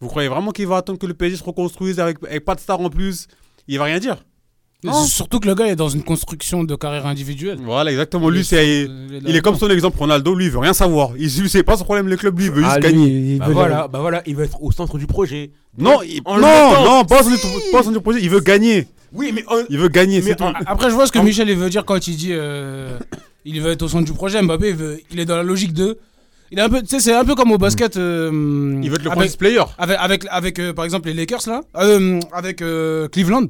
Vous 0.00 0.08
croyez 0.08 0.28
vraiment 0.28 0.52
qu'il 0.52 0.66
va 0.66 0.76
attendre 0.76 0.98
que 0.98 1.06
le 1.06 1.14
PSG 1.14 1.36
se 1.36 1.44
reconstruise 1.44 1.98
avec, 2.00 2.18
avec 2.24 2.44
pas 2.44 2.54
de 2.54 2.60
star 2.60 2.80
en 2.80 2.88
plus? 2.88 3.26
Il 3.66 3.78
va 3.78 3.84
rien 3.84 3.98
dire. 3.98 4.24
Surtout 5.06 5.40
que 5.40 5.48
le 5.48 5.54
gars 5.56 5.66
est 5.66 5.76
dans 5.76 5.88
une 5.88 6.04
construction 6.04 6.62
de 6.62 6.74
carrière 6.76 7.06
individuelle. 7.06 7.58
Voilà, 7.60 7.90
exactement. 7.90 8.28
Lui, 8.28 8.44
c'est, 8.44 8.84
il, 8.84 9.34
est 9.34 9.40
comme 9.40 9.56
son 9.56 9.68
exemple 9.70 9.98
Ronaldo. 9.98 10.34
Lui, 10.36 10.44
il 10.44 10.50
veut 10.50 10.60
rien 10.60 10.72
savoir. 10.72 11.10
Il, 11.18 11.30
c'est 11.48 11.64
pas 11.64 11.76
son 11.76 11.84
problème 11.84 12.06
le 12.06 12.16
club. 12.16 12.38
Lui, 12.38 12.46
il 12.46 12.52
veut 12.52 12.62
juste 12.62 12.78
gagner. 12.78 13.08
Il 13.08 13.38
bah 13.38 13.48
voilà, 13.50 13.88
bah 13.88 13.98
voilà, 14.00 14.22
il 14.26 14.36
veut 14.36 14.44
être 14.44 14.62
au 14.62 14.70
centre 14.70 14.96
du 14.98 15.06
projet. 15.06 15.50
Non, 15.76 15.98
non, 16.26 16.84
non, 16.84 17.04
pas, 17.04 17.24
si. 17.24 17.32
au 17.32 17.82
centre 17.82 17.92
du 17.92 18.00
projet. 18.00 18.20
Il 18.22 18.30
veut 18.30 18.40
gagner. 18.40 18.86
Oui, 19.12 19.32
mais 19.34 19.44
euh, 19.50 19.64
il 19.68 19.78
veut 19.78 19.88
gagner. 19.88 20.22
Après, 20.66 20.90
je 20.90 20.94
vois 20.94 21.06
ce 21.06 21.12
que. 21.12 21.18
Michel 21.18 21.52
veut 21.56 21.70
dire 21.70 21.84
quand 21.84 22.06
il 22.06 22.16
dit, 22.16 22.32
euh, 22.32 22.98
il 23.44 23.60
veut 23.60 23.72
être 23.72 23.82
au 23.82 23.88
centre 23.88 24.04
du 24.04 24.12
projet. 24.12 24.40
Mbappé, 24.40 24.70
il, 24.70 25.00
il 25.10 25.20
est 25.20 25.24
dans 25.24 25.36
la 25.36 25.42
logique 25.42 25.72
de. 25.72 25.98
Il 26.50 26.58
est 26.58 26.62
un 26.62 26.68
peu, 26.68 26.82
c'est 26.86 27.14
un 27.14 27.24
peu 27.24 27.34
comme 27.34 27.50
au 27.50 27.58
basket. 27.58 27.96
Euh, 27.96 28.78
il 28.82 28.88
veut 28.90 28.96
être 28.96 29.04
le 29.04 29.10
avec, 29.10 29.36
player. 29.36 29.62
Avec, 29.76 29.98
avec, 30.00 30.26
avec 30.30 30.72
par 30.72 30.84
exemple 30.84 31.08
les 31.08 31.14
Lakers 31.14 31.48
là, 31.48 31.62
avec 32.32 32.62
Cleveland 33.10 33.46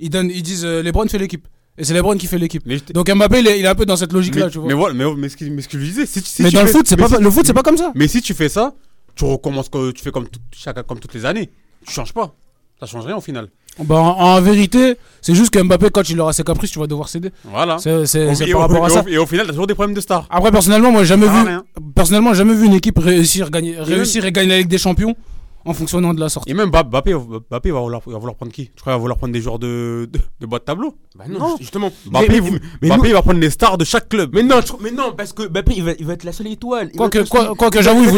ils, 0.00 0.10
donnent, 0.10 0.30
ils 0.30 0.42
disent 0.42 0.64
euh, 0.64 0.82
LeBron 0.82 1.06
fait 1.08 1.18
l'équipe. 1.18 1.46
Et 1.76 1.84
c'est 1.84 1.94
LeBron 1.94 2.16
qui 2.16 2.26
fait 2.26 2.38
l'équipe. 2.38 2.62
Donc 2.92 3.10
Mbappé, 3.10 3.40
il 3.40 3.48
est, 3.48 3.66
un 3.66 3.74
peu 3.74 3.84
dans 3.84 3.96
cette 3.96 4.12
logique-là, 4.12 4.48
tu 4.48 4.58
vois. 4.58 4.68
Mais 4.68 4.74
voilà, 4.74 4.94
mais, 4.94 5.04
oh, 5.04 5.14
mais, 5.16 5.28
ce, 5.28 5.36
que, 5.36 5.44
mais 5.46 5.60
ce 5.60 5.68
que 5.68 5.78
je 5.78 5.84
disais, 5.84 6.06
si, 6.06 6.42
mais 6.42 6.50
dans 6.50 6.62
le 6.62 6.68
foot, 6.68 6.86
c'est 6.86 6.96
pas, 6.96 7.08
le 7.18 7.30
foot, 7.30 7.44
c'est 7.46 7.52
pas 7.52 7.62
comme 7.62 7.76
ça. 7.76 7.90
Mais 7.94 8.06
si 8.06 8.22
tu 8.22 8.32
fais 8.32 8.48
ça, 8.48 8.74
tu 9.16 9.24
recommences, 9.24 9.70
tu 9.70 10.02
fais 10.02 10.12
comme, 10.12 10.26
chaque, 10.52 10.86
comme 10.86 11.00
toutes 11.00 11.14
les 11.14 11.24
années. 11.24 11.50
Tu 11.86 11.92
changes 11.92 12.12
pas. 12.12 12.34
Ça 12.78 12.86
change 12.86 13.06
rien 13.06 13.16
au 13.16 13.20
final. 13.20 13.48
Bah, 13.80 13.96
en, 13.96 14.40
vérité, 14.40 14.96
c'est 15.20 15.34
juste 15.34 15.50
que 15.52 15.60
Mbappé, 15.60 15.90
quand 15.90 16.08
il 16.08 16.20
aura 16.20 16.32
ses 16.32 16.44
caprices, 16.44 16.70
tu 16.70 16.78
vas 16.78 16.86
devoir 16.86 17.08
céder. 17.08 17.30
Voilà. 17.44 17.78
C'est 17.78 18.06
ça. 18.06 18.24
Et 18.24 19.18
au 19.18 19.26
final, 19.26 19.46
t'as 19.46 19.52
toujours 19.52 19.66
des 19.66 19.74
problèmes 19.74 19.96
de 19.96 20.00
stars. 20.00 20.28
Après, 20.30 20.52
personnellement, 20.52 20.92
moi, 20.92 21.02
jamais 21.02 21.26
vu. 21.26 21.58
Personnellement, 21.94 22.34
jamais 22.34 22.54
vu 22.54 22.66
une 22.66 22.74
équipe 22.74 22.98
réussir, 22.98 23.50
gagner, 23.50 23.76
réussir 23.78 24.24
et 24.24 24.30
gagner 24.30 24.48
la 24.50 24.58
Ligue 24.58 24.68
des 24.68 24.78
Champions 24.78 25.16
en 25.64 25.74
fonctionnant 25.74 26.14
de 26.14 26.20
la 26.20 26.28
sortie. 26.28 26.50
Et 26.50 26.54
même 26.54 26.68
Mbappé, 26.68 27.14
Mbappé 27.50 27.70
va, 27.70 27.80
vouloir, 27.80 28.00
prendre 28.34 28.52
qui? 28.52 28.66
Tu 28.66 28.80
crois 28.80 28.92
qu'il 28.92 28.98
va 28.98 28.98
vouloir 28.98 29.18
prendre 29.18 29.32
des 29.32 29.40
joueurs 29.40 29.58
de, 29.58 30.08
de, 30.12 30.46
de 30.46 30.58
tableau? 30.58 30.94
Bah 31.16 31.24
non, 31.28 31.56
justement. 31.58 31.90
Mbappé, 32.06 32.40
mais, 32.82 32.88
va 32.88 33.22
prendre 33.22 33.40
les 33.40 33.50
stars 33.50 33.78
de 33.78 33.84
chaque 33.84 34.08
club. 34.08 34.30
Mais 34.34 34.42
non, 34.42 34.60
mais 34.80 34.90
non 34.90 35.12
parce 35.16 35.32
que 35.32 35.48
Mbappé, 35.48 35.74
il 35.76 36.06
va, 36.06 36.12
être 36.12 36.24
la 36.24 36.32
seule 36.32 36.48
étoile. 36.48 36.90
Quoi 36.96 37.08
que, 37.08 37.28
quoi, 37.28 37.70
j'avoue, 37.80 38.02
il, 38.04 38.08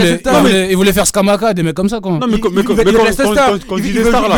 voulait, 0.77 0.93
faire 0.93 1.07
Skamaka, 1.07 1.55
des 1.55 1.63
mecs 1.63 1.75
comme 1.75 1.89
ça. 1.89 2.01
Quand... 2.01 2.19
Non, 2.19 2.27
mais, 2.27 2.35
il, 2.35 2.37
il, 2.37 2.41
quand, 2.41 2.51
va, 2.75 2.85
mais 2.85 2.93
quand, 2.93 3.77
dit 3.77 3.93
les 3.93 4.05
stars, 4.05 4.29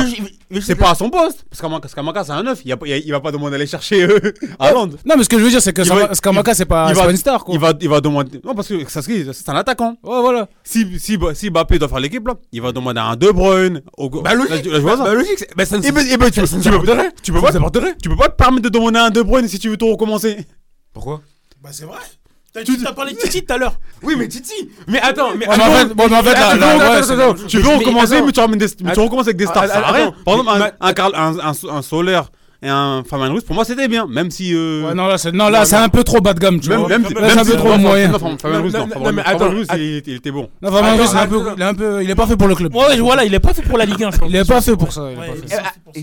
c'est 0.61 0.75
pas 0.75 0.91
à 0.91 0.95
son 0.95 1.11
poste. 1.11 1.45
Skamaka, 1.53 2.25
c'est 2.25 2.33
un 2.33 2.43
9. 2.43 2.61
Il, 2.65 2.73
a, 2.73 2.77
il 2.85 3.11
va 3.11 3.21
pas 3.21 3.33
demander 3.33 3.55
à 3.55 3.57
aller 3.57 3.67
chercher 3.67 4.03
euh, 4.05 4.33
à 4.59 4.73
Londres. 4.73 4.97
Non, 5.05 5.15
mais 5.17 5.25
ce 5.25 5.29
que 5.29 5.39
je 5.39 5.45
veux 5.45 5.51
dire, 5.51 5.63
c'est 5.63 5.73
que 5.73 5.85
Skamaka, 5.85 6.55
c'est 6.55 6.67
pas 6.67 6.93
une 7.09 7.17
star. 7.17 7.45
Il 7.49 7.59
va 7.59 8.01
demander. 8.01 8.41
Non, 8.45 8.55
parce 8.55 8.69
que 8.69 8.75
c'est 8.89 9.49
un 9.49 9.57
attaquant. 9.57 9.97
Ouais, 10.03 10.21
voilà. 10.21 10.49
Si 10.65 10.87
Mbappé 11.51 11.79
doit 11.79 11.89
faire 11.89 12.01
l'équipe, 12.01 12.27
là, 12.27 12.35
il 12.53 12.63
va 12.63 12.73
demander 12.73 12.98
un 12.99 13.17
De 13.17 13.31
Bruyne. 13.31 13.83
Au... 13.97 14.09
Bah 14.11 14.35
Bah, 15.05 15.15
logique. 15.15 15.47
Bah, 15.57 15.65
ça, 15.65 15.81
tu, 15.81 15.93
peux, 15.93 17.41
pas, 17.41 17.53
tu 18.01 18.09
peux 18.09 18.17
pas 18.17 18.29
te 18.29 18.37
permettre 18.37 18.63
de 18.63 18.69
demander 18.69 18.99
un 18.99 19.11
De 19.11 19.23
Bruyne 19.23 19.49
si 19.49 19.59
tu 19.59 19.69
veux 19.69 19.77
tout 19.77 19.89
recommencer. 19.89 20.39
Pourquoi? 20.93 21.21
Bah 21.63 21.71
c'est 21.73 21.85
vrai. 21.85 21.99
Tu 22.65 22.87
as 22.87 22.93
parlé 22.93 23.13
de 23.13 23.19
Titi 23.19 23.45
tout 23.45 23.53
à 23.53 23.59
l'heure. 23.59 23.79
Oui, 24.03 24.15
mais 24.17 24.27
Titi. 24.27 24.71
Mais 24.87 25.01
attends, 25.01 25.35
mais 25.37 25.47
tu 27.47 27.59
veux 27.59 27.69
recommencer, 27.77 28.23
mais 28.23 28.33
tu 28.33 28.41
recommences 29.01 29.27
avec 29.27 29.37
des 29.37 29.47
stars. 29.47 29.67
Ça 29.69 29.81
rien. 29.93 30.15
Par 30.25 30.35
exemple, 30.35 30.75
un 31.71 31.83
solaire 31.83 32.31
et 32.61 32.69
un 32.69 33.05
Fabian 33.05 33.33
Ruiz, 33.33 33.45
pour 33.45 33.55
moi, 33.55 33.65
c'était 33.65 33.87
bien. 33.87 34.07
Même 34.09 34.31
si. 34.31 34.53
Euh, 34.53 34.93
non, 34.95 35.07
là, 35.07 35.17
c'est, 35.17 35.33
non, 35.33 35.49
là, 35.49 35.65
c'est 35.65 35.77
un 35.77 35.89
peu 35.89 36.03
trop 36.03 36.21
bas 36.21 36.35
de 36.35 36.41
gamme, 36.41 36.59
tu 36.59 36.69
vois. 36.69 36.89
Même, 36.89 37.05
un 37.07 37.45
peu 37.45 37.57
trop 37.57 37.79
moyen. 37.79 38.09
Non, 38.11 38.19
Fabian 38.19 38.63
Ruiz, 38.63 38.75
non. 38.75 38.89
Fabian 38.89 39.51
Ruiz, 39.51 39.67
il 39.77 40.15
était 40.15 40.33
bon. 40.33 40.51
Non, 40.61 40.73
Fabian 40.73 40.97
Ruiz, 40.97 41.11
il 41.13 41.63
est 41.63 41.65
un 41.65 41.75
peu. 41.75 42.03
Il 42.03 42.11
est 42.11 42.15
pas 42.15 42.27
fait 42.27 42.37
pour 42.37 42.49
le 42.49 42.55
club. 42.55 42.75
Ouais, 42.75 42.99
voilà, 42.99 43.25
il 43.25 43.33
est 43.33 43.41
pas 43.41 43.55
fait 43.55 43.63
pour 43.63 43.79
la 43.79 43.85
Ligue 43.85 44.03
1. 44.03 44.11
Il 44.29 44.37
est 44.37 44.49
pas 44.49 44.61
fait 44.61 44.77
pour 44.77 44.93
ça. 44.93 45.09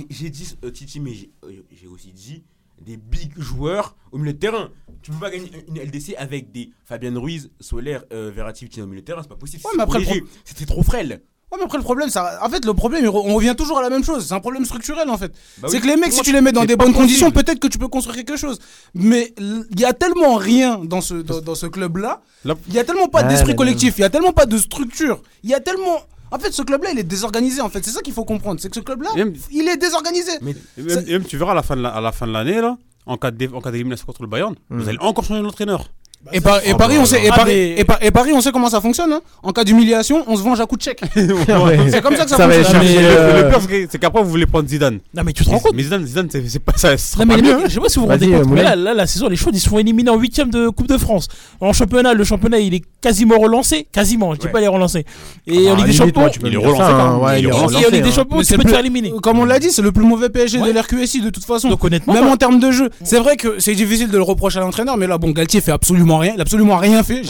J'ai 0.09 0.29
dit 0.29 0.55
euh, 0.63 0.71
Titi, 0.71 0.99
mais 0.99 1.11
euh, 1.43 1.51
j'ai 1.71 1.87
aussi 1.87 2.11
dit 2.11 2.43
des 2.81 2.97
big 2.97 3.31
joueurs 3.37 3.95
au 4.11 4.17
milieu 4.17 4.33
de 4.33 4.37
terrain. 4.37 4.69
Tu 5.01 5.11
peux 5.11 5.17
pas 5.17 5.29
gagner 5.29 5.51
une 5.67 5.79
LDC 5.79 6.15
avec 6.17 6.51
des 6.51 6.71
Fabien 6.83 7.17
Ruiz, 7.19 7.51
Solaire, 7.59 8.03
euh, 8.11 8.31
Verratti, 8.33 8.69
au 8.81 8.85
milieu 8.85 9.01
de 9.01 9.05
terrain, 9.05 9.21
c'est 9.21 9.29
pas 9.29 9.35
possible. 9.35 9.63
Ouais, 9.65 9.71
mais 9.77 9.83
après. 9.83 10.23
C'était 10.43 10.65
trop 10.65 10.83
frêle. 10.83 11.21
Mais 11.57 11.63
après, 11.63 11.77
le 11.77 11.83
problème, 11.83 12.09
ça... 12.09 12.39
en 12.41 12.49
fait, 12.49 12.65
le 12.65 12.73
problème, 12.73 13.07
on 13.07 13.35
revient 13.35 13.55
toujours 13.57 13.79
à 13.79 13.81
la 13.81 13.89
même 13.89 14.03
chose. 14.03 14.25
C'est 14.27 14.33
un 14.33 14.39
problème 14.39 14.65
structurel, 14.65 15.09
en 15.09 15.17
fait. 15.17 15.31
Bah 15.59 15.67
c'est 15.69 15.79
que 15.79 15.87
les 15.87 15.95
mecs, 15.95 16.13
si 16.13 16.21
tu 16.21 16.31
les 16.31 16.41
mets 16.41 16.51
dans 16.51 16.65
des 16.65 16.75
bonnes 16.75 16.93
conditions, 16.93 17.31
peut-être 17.31 17.59
que 17.59 17.67
tu 17.67 17.77
peux 17.77 17.87
construire 17.87 18.17
quelque 18.17 18.37
chose. 18.37 18.59
Mais 18.93 19.33
il 19.37 19.79
y 19.79 19.85
a 19.85 19.93
tellement 19.93 20.35
rien 20.35 20.79
dans 20.83 21.01
ce, 21.01 21.15
dans, 21.15 21.55
ce 21.55 21.65
club-là. 21.65 22.21
Il 22.45 22.73
y 22.73 22.79
a 22.79 22.83
tellement 22.83 23.07
pas 23.07 23.23
d'esprit 23.23 23.55
collectif. 23.55 23.95
Il 23.97 24.01
y 24.01 24.05
a 24.05 24.09
tellement 24.09 24.33
pas 24.33 24.45
de 24.45 24.57
structure. 24.57 25.21
Il 25.43 25.49
y 25.49 25.53
a 25.53 25.59
tellement. 25.59 25.99
En 26.31 26.39
fait, 26.39 26.51
ce 26.51 26.63
club-là, 26.63 26.89
il 26.91 26.99
est 26.99 27.03
désorganisé. 27.03 27.61
En 27.61 27.69
fait, 27.69 27.83
c'est 27.85 27.91
ça 27.91 28.01
qu'il 28.01 28.13
faut 28.13 28.25
comprendre. 28.25 28.59
C'est 28.59 28.69
que 28.69 28.75
ce 28.75 28.81
club-là, 28.81 29.09
il 29.51 29.67
est 29.67 29.77
désorganisé. 29.77 30.31
Mais... 30.41 30.55
Même, 30.77 31.23
tu 31.23 31.37
verras 31.37 31.51
à 31.51 32.01
la 32.01 32.11
fin 32.11 32.27
de 32.27 32.31
l'année, 32.31 32.61
là, 32.61 32.77
en 33.05 33.17
cas 33.17 33.31
d'élimination 33.31 34.05
contre 34.05 34.23
le 34.23 34.27
Bayern, 34.27 34.55
mmh. 34.69 34.77
vous 34.79 34.89
allez 34.89 34.97
encore 34.99 35.23
changer 35.23 35.41
l'entraîneur. 35.41 35.89
Et, 36.31 36.41
Paris, 36.41 36.97
on 36.99 37.05
sait, 37.05 37.23
et, 37.23 38.11
Paris, 38.11 38.31
on 38.33 38.41
sait 38.41 38.51
comment 38.51 38.69
ça 38.69 38.81
fonctionne. 38.81 39.13
Hein. 39.13 39.21
En 39.43 39.51
cas 39.51 39.63
d'humiliation, 39.63 40.23
on 40.27 40.35
se 40.35 40.43
venge 40.43 40.59
à 40.59 40.65
coup 40.65 40.75
de 40.75 40.81
chèque. 40.81 41.01
c'est 41.15 42.01
comme 42.01 42.15
ça 42.15 42.23
que 42.23 42.29
ça, 42.31 42.49
fonctionne. 42.49 42.81
Euh, 42.83 43.43
le 43.43 43.49
pire, 43.49 43.87
c'est 43.89 43.99
qu'après, 43.99 44.23
vous 44.23 44.29
voulez 44.29 44.45
prendre 44.45 44.67
Zidane. 44.67 44.99
Non, 45.13 45.23
mais 45.23 45.33
tu 45.33 45.43
te 45.43 45.49
rends 45.49 45.59
compte? 45.59 45.73
Mais 45.75 45.83
Zidane, 45.83 46.05
Zidane 46.05 46.29
c'est 46.31 46.59
pas 46.59 46.73
ça. 46.75 46.95
Non, 47.19 47.27
pas. 47.27 47.37
Je 47.65 47.73
sais 47.73 47.79
pas 47.79 47.89
si 47.89 47.99
vous 47.99 48.05
vous 48.05 48.11
rendez 48.11 48.27
compte. 48.29 48.47
Mais 48.47 48.63
là, 48.63 48.75
la 48.75 49.07
saison, 49.07 49.27
les 49.27 49.35
choses, 49.35 49.51
ils 49.53 49.59
se 49.59 49.69
font 49.69 49.77
éliminer 49.77 50.09
en 50.09 50.17
8 50.17 50.49
de 50.49 50.69
Coupe 50.69 50.87
de 50.87 50.97
France. 50.97 51.27
En 51.61 51.73
championnat, 51.73 52.13
le 52.13 52.23
championnat, 52.23 52.59
il 52.59 52.73
est 52.73 52.83
quasiment 53.01 53.37
relancé. 53.37 53.87
Quasiment, 53.91 54.33
je 54.33 54.39
dis 54.39 54.45
ouais. 54.47 54.51
pas 54.51 54.61
les 54.61 54.67
relancer. 54.67 55.05
Et 55.47 55.69
en 55.69 55.75
Ligue 55.75 55.87
des 55.87 55.93
Champions, 55.93 56.29
il 56.43 56.53
est 56.53 56.57
relancé. 56.57 57.37
Et 57.37 57.51
en 57.51 57.89
Ligue 57.89 58.03
des 58.03 58.11
Champions, 58.11 58.41
tu 58.41 58.57
peux 58.57 58.63
te 58.63 58.69
faire 58.69 58.79
éliminer. 58.79 59.13
Comme 59.21 59.39
on 59.39 59.45
l'a 59.45 59.59
dit, 59.59 59.69
c'est 59.69 59.81
le 59.81 59.91
plus 59.91 60.05
mauvais 60.05 60.29
PSG 60.29 60.59
de 60.59 60.71
l'RQSI, 60.71 61.21
de 61.21 61.29
toute 61.29 61.45
façon. 61.45 61.69
Même 61.69 62.01
bah- 62.07 62.31
en 62.31 62.37
termes 62.37 62.59
de 62.59 62.71
jeu. 62.71 62.89
C'est 63.03 63.19
vrai 63.19 63.37
que 63.37 63.59
c'est 63.59 63.75
difficile 63.75 64.09
de 64.09 64.17
le 64.17 64.23
reprocher 64.23 64.57
à 64.57 64.61
l'entraîneur, 64.61 64.97
mais 64.97 65.07
là, 65.07 65.17
bon, 65.17 65.31
Galtier 65.31 65.61
fait 65.61 65.71
absolument 65.71 66.14
absolument 66.15 66.19
rien. 66.19 66.33
Il 66.35 66.41
absolument 66.41 66.77
rien 66.77 67.03
fait. 67.03 67.21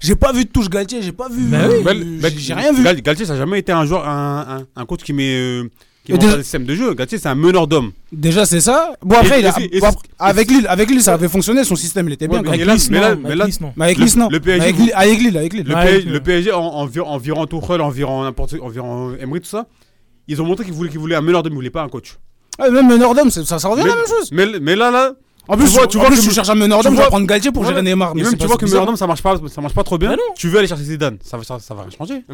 J'ai 0.00 0.16
pas 0.16 0.32
vu 0.32 0.44
de 0.44 0.50
touche 0.50 0.68
Galtier, 0.68 1.02
j'ai 1.02 1.12
pas 1.12 1.28
vu. 1.28 1.52
Euh, 1.52 2.30
j'ai 2.36 2.54
rien 2.54 2.72
vu. 2.72 2.84
Galtier, 3.02 3.26
ça 3.26 3.34
n'a 3.34 3.38
jamais 3.38 3.58
été 3.58 3.72
un 3.72 3.84
joueur, 3.84 4.08
un, 4.08 4.58
un, 4.76 4.80
un 4.80 4.86
coach 4.86 5.02
qui 5.02 5.12
met. 5.12 5.36
Euh, 5.36 5.68
qui 6.04 6.18
déjà, 6.18 6.36
le 6.36 6.42
système 6.42 6.64
de 6.64 6.74
jeu, 6.74 6.94
Galtier 6.94 7.18
c'est 7.18 7.28
un 7.28 7.34
meneur 7.34 7.66
d'hommes. 7.66 7.92
Déjà 8.12 8.46
c'est 8.46 8.60
ça. 8.60 8.92
Bon 9.02 9.16
après, 9.16 9.40
il 9.40 9.46
a, 9.46 9.54
avec 10.18 10.50
Lille, 10.50 10.66
avec 10.66 10.88
Lille 10.88 11.02
ça 11.02 11.12
avait 11.14 11.28
fonctionné, 11.28 11.64
son 11.64 11.76
système 11.76 12.08
il 12.08 12.14
était 12.14 12.28
bien. 12.28 12.38
Avec 12.38 12.64
là, 12.64 12.76
mais 12.90 13.00
là, 13.00 13.14
mais 13.76 13.84
avec 13.84 13.98
Lille, 13.98 14.18
non. 14.18 14.28
Le, 14.30 14.40
PSG, 14.40 14.92
avec 14.94 15.18
Lille, 15.20 15.36
avec 15.36 15.52
Lille. 15.52 15.66
Le, 15.66 15.74
P, 15.74 16.00
le, 16.08 16.20
PSG 16.20 16.52
environ 16.52 17.46
Tourelle, 17.46 17.82
environ 17.82 18.24
n'importe, 18.24 18.54
environ 18.62 19.14
Emery 19.20 19.40
tout 19.42 19.48
ça, 19.48 19.66
ils 20.28 20.40
ont 20.40 20.46
montré 20.46 20.64
qu'ils 20.64 20.72
voulaient, 20.72 20.88
qu'ils 20.88 20.98
voulaient 20.98 21.16
un 21.16 21.20
meneur 21.20 21.42
d'hommes, 21.42 21.52
ils 21.52 21.56
voulaient 21.56 21.70
pas 21.70 21.82
un 21.82 21.88
coach. 21.88 22.16
Ah, 22.58 22.70
même 22.70 22.88
meneur 22.88 23.14
d'hommes, 23.14 23.30
ça, 23.30 23.58
ça 23.58 23.68
revient 23.68 23.82
à 23.82 23.86
la 23.86 23.94
même 23.96 24.06
chose. 24.06 24.30
Mais, 24.32 24.46
mais 24.60 24.76
là 24.76 24.90
là, 24.90 25.12
en 25.48 25.56
plus, 25.56 25.66
tu 25.66 25.78
vois, 25.78 25.86
tu 25.86 25.98
vois 25.98 26.10
que 26.10 26.16
je 26.16 26.30
cherche 26.30 26.48
un 26.50 26.54
meneur 26.54 26.82
d'homme, 26.82 26.94
je 26.94 27.00
vais 27.00 27.06
prendre 27.08 27.26
Galtier 27.26 27.50
pour 27.50 27.64
gérer 27.64 27.82
Neymar. 27.82 28.14
Mais 28.14 28.22
même 28.22 28.36
tu 28.36 28.46
vois 28.46 28.56
que 28.56 28.66
meneur 28.66 28.86
d'homme, 28.86 28.96
ça 28.96 29.06
marche 29.06 29.22
pas, 29.22 29.36
ça 29.48 29.60
marche 29.60 29.74
pas 29.74 29.84
trop 29.84 29.98
bien. 29.98 30.10
Bah 30.10 30.16
tu 30.36 30.48
veux 30.48 30.58
aller 30.58 30.68
chercher 30.68 30.84
Zidane, 30.84 31.18
ça 31.22 31.36
va, 31.36 31.42
ça 31.44 31.74
va 31.74 31.82
rien 31.82 31.90
changer. 31.90 32.24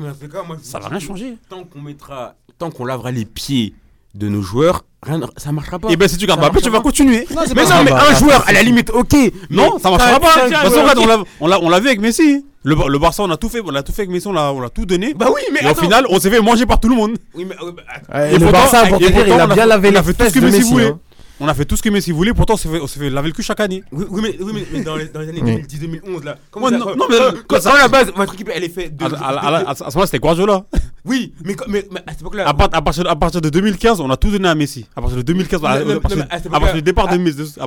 Ça 0.62 0.78
va 0.78 0.88
rien 0.88 0.98
changer. 0.98 1.36
Tant 1.48 1.64
qu'on 1.64 1.80
mettra, 1.80 2.34
tant 2.58 2.70
qu'on 2.70 2.84
lavera 2.84 3.10
les 3.12 3.24
pieds 3.24 3.74
de 4.14 4.28
nos 4.28 4.42
joueurs, 4.42 4.84
rien, 5.02 5.20
ça 5.36 5.52
marchera 5.52 5.78
pas. 5.78 5.90
Et 5.90 5.96
ben 5.96 6.08
si 6.08 6.16
tu 6.16 6.26
gardes 6.26 6.40
Mbappé, 6.40 6.60
tu 6.60 6.70
vas 6.70 6.80
continuer. 6.80 7.26
Mais 7.30 7.64
non, 7.64 7.84
mais 7.84 7.92
un 7.92 7.94
bah, 7.94 8.14
joueur, 8.14 8.44
à 8.46 8.52
la 8.52 8.62
limite, 8.62 8.90
ok. 8.90 9.14
Non, 9.50 9.78
ça 9.78 9.90
marchera 9.90 10.20
pas. 10.20 10.48
Parce 10.50 11.24
on 11.40 11.68
l'a 11.68 11.80
vu 11.80 11.86
avec 11.86 12.00
Messi. 12.00 12.44
Le, 12.64 12.98
Barça, 12.98 13.22
on 13.22 13.30
a 13.30 13.36
tout 13.36 13.50
fait, 13.50 13.60
on 13.62 13.74
a 13.74 13.82
tout 13.82 13.92
fait 13.92 14.02
avec 14.02 14.10
Messi, 14.10 14.26
on 14.26 14.32
l'a, 14.32 14.52
on 14.52 14.62
a 14.62 14.70
tout 14.70 14.86
donné. 14.86 15.12
Bah 15.12 15.26
oui, 15.34 15.42
mais 15.52 15.60
et 15.60 15.66
attends. 15.66 15.80
au 15.80 15.82
final, 15.82 16.06
on 16.08 16.18
s'est 16.18 16.30
fait 16.30 16.40
manger 16.40 16.64
par 16.64 16.80
tout 16.80 16.88
le 16.88 16.96
monde. 16.96 17.18
Euh, 17.36 17.44
bah, 18.08 18.26
et 18.26 18.38
le 18.38 18.50
Barça, 18.50 18.86
pour 18.86 18.98
te 18.98 19.04
dire, 19.04 19.26
il 19.26 19.32
a 19.32 19.46
bien 19.46 19.66
lavé 19.66 19.90
les 19.90 20.02
fesses 20.02 20.32
de 20.32 20.40
Messi. 20.40 20.80
Hein. 20.80 20.98
On 21.40 21.48
a 21.48 21.54
fait 21.54 21.64
tout 21.64 21.76
ce 21.76 21.82
que 21.82 21.88
Messi 21.88 22.12
voulait, 22.12 22.32
pourtant 22.32 22.54
on 22.54 22.56
s'est 22.56 22.68
fait, 22.68 22.86
fait 22.86 23.10
laver 23.10 23.28
le 23.28 23.34
cul 23.34 23.42
chaque 23.42 23.60
année. 23.60 23.82
Oui, 23.90 24.06
mais, 24.22 24.36
oui, 24.40 24.64
mais, 24.72 24.82
dans, 24.82 24.94
les, 24.94 25.10
années 25.16 25.62
2010-2011, 25.62 26.24
là. 26.24 26.36
Comment 26.50 26.66
ouais, 26.66 26.78
non, 26.78 26.94
mais, 27.10 27.16
quand, 27.48 27.58
quand, 27.60 27.74
la 27.74 27.88
base, 27.88 28.12
votre 28.14 28.34
équipe, 28.34 28.50
elle 28.54 28.64
est 28.64 28.68
faite 28.68 28.96
de. 28.96 29.04
À, 29.04 29.08
à, 29.08 29.70
à, 29.70 29.74
ce 29.74 29.82
moment-là, 29.84 30.06
c'était 30.06 30.20
Guardiola. 30.20 30.64
Oui, 31.04 31.34
mais, 31.44 31.54
mais, 31.68 31.84
mais 31.90 32.00
à 32.06 32.12
cette 32.12 32.22
époque-là. 32.22 32.48
À, 32.48 32.54
partir, 32.54 33.06
à 33.08 33.16
partir 33.16 33.40
de 33.40 33.48
2015, 33.50 34.00
on 34.00 34.10
a 34.10 34.16
tout 34.16 34.30
donné 34.30 34.48
à 34.48 34.54
Messi. 34.54 34.86
À 34.96 35.00
partir 35.00 35.18
de 35.18 35.22
2015, 35.22 35.60
à, 35.64 36.00
partir, 36.00 36.74
du 36.74 36.82
départ 36.82 37.08
de 37.08 37.18
Messi. 37.18 37.54
À 37.60 37.66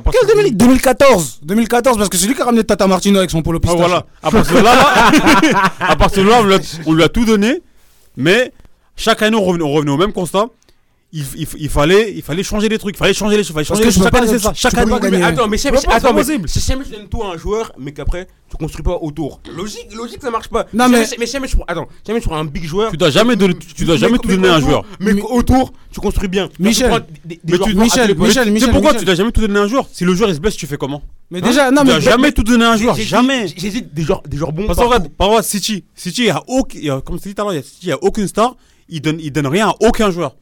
2014 0.52 1.40
2014, 1.42 1.98
parce 1.98 2.08
que 2.08 2.16
c'est 2.16 2.26
lui 2.26 2.34
qui 2.34 2.40
a 2.40 2.46
ramené 2.46 2.64
Tata 2.64 2.86
Martino 2.86 3.18
avec 3.18 3.30
son 3.30 3.42
polo 3.42 3.60
ah, 3.62 3.66
pistache. 3.66 3.80
Ah, 3.80 3.86
voilà. 3.86 4.06
À 4.22 4.30
partir 4.30 4.56
de 4.56 4.64
là, 4.64 5.62
à 5.80 5.96
partir 5.96 6.24
de 6.24 6.28
là 6.28 6.40
on, 6.86 6.92
lui 6.94 7.02
a, 7.02 7.08
tout 7.08 7.24
donné, 7.24 7.62
mais 8.16 8.52
chaque 8.96 9.22
année, 9.22 9.36
on 9.36 9.44
revenait 9.44 9.90
au 9.90 9.96
même 9.96 10.12
constat 10.12 10.46
il, 11.10 11.24
il, 11.36 11.48
il, 11.58 11.68
fallait, 11.70 12.12
il 12.14 12.22
fallait 12.22 12.42
changer 12.42 12.68
des 12.68 12.76
trucs, 12.76 12.94
il 12.94 12.98
fallait 12.98 13.14
changer 13.14 13.38
les 13.38 13.42
choses, 13.42 13.50
il 13.50 13.54
fallait 13.54 13.64
changer 13.64 13.82
Parce 13.82 13.96
les 13.96 14.02
choses. 14.02 14.10
Chaque 14.10 14.14
année, 14.14 14.28
c'est 14.28 14.38
ça. 14.38 14.52
Chaque 14.54 14.74
année, 14.74 14.92
mais, 15.00 15.10
mais 15.10 15.22
attends, 15.22 15.48
mais 15.48 15.56
c'est 15.56 15.68
attends, 15.68 16.14
si 16.46 16.60
jamais 16.60 16.84
tu 16.84 16.90
donnes 16.90 17.08
tout 17.08 17.22
à 17.22 17.32
un 17.32 17.38
joueur, 17.38 17.72
mais 17.78 17.92
qu'après, 17.92 18.26
tu 18.50 18.56
construis 18.58 18.82
pas 18.82 18.98
autour. 19.00 19.40
Logique, 19.56 19.94
logique, 19.94 20.20
ça 20.20 20.30
marche 20.30 20.48
pas. 20.48 20.66
Non, 20.74 20.86
mais, 20.88 21.06
mais 21.18 21.24
jamais, 21.24 21.48
attends, 21.66 21.88
jamais 22.06 22.20
tu 22.20 22.28
prends 22.28 22.36
un 22.36 22.44
big 22.44 22.64
joueur. 22.64 22.90
Tu 22.90 22.98
dois 22.98 23.08
jamais, 23.08 23.36
donner, 23.36 23.54
tu 23.54 23.86
dois 23.86 23.96
jamais 23.96 24.18
tout 24.18 24.28
donner 24.28 24.48
à 24.48 24.56
un 24.56 24.60
joueur. 24.60 24.84
Mais 25.00 25.18
autour, 25.22 25.72
tu 25.90 26.00
construis 26.00 26.28
bien. 26.28 26.50
Michel, 26.58 26.90
Michel, 27.74 28.14
Michel, 28.14 28.52
Michel. 28.52 28.70
pourquoi 28.70 28.94
tu 28.94 29.06
dois 29.06 29.14
jamais 29.14 29.32
tout 29.32 29.40
donner 29.40 29.60
à 29.60 29.62
un 29.62 29.68
joueur? 29.68 29.88
Si 29.90 30.04
le 30.04 30.14
joueur 30.14 30.28
il 30.28 30.34
se 30.34 30.40
blesse, 30.40 30.56
tu 30.56 30.66
fais 30.66 30.76
comment? 30.76 31.02
Mais 31.30 31.40
déjà, 31.40 31.68
hein? 31.68 31.70
non, 31.70 31.84
mais. 31.84 32.02
Jamais 32.02 32.32
tout 32.32 32.42
donné 32.42 32.66
à 32.66 32.72
un 32.72 32.76
joueur, 32.76 32.96
jamais. 32.96 33.48
J'hésite 33.48 33.94
des 33.94 34.02
joueurs, 34.02 34.22
des 34.28 34.36
joueurs 34.36 34.52
bons. 34.52 34.66
Parce 34.66 34.78
qu'en 34.78 34.90
fait, 34.90 35.08
par 35.08 35.28
exemple, 35.28 35.44
City, 35.44 35.84
City, 35.94 36.22
il 36.22 36.26
y 36.26 36.30
a 36.30 36.42
aucune, 36.46 37.00
comme 37.00 37.18
tu 37.18 37.28
dit 37.28 37.34
tout 37.34 37.42
à 37.42 37.52
l'heure, 37.52 37.62
il 37.82 37.88
y 37.88 37.92
a 37.92 37.98
aucune 38.02 38.28
star, 38.28 38.56
il 38.90 39.00
donne, 39.00 39.18
il 39.20 39.32
donne 39.32 39.46
rien 39.46 39.68
à 39.68 39.74
aucun 39.80 40.10
joueur. 40.10 40.34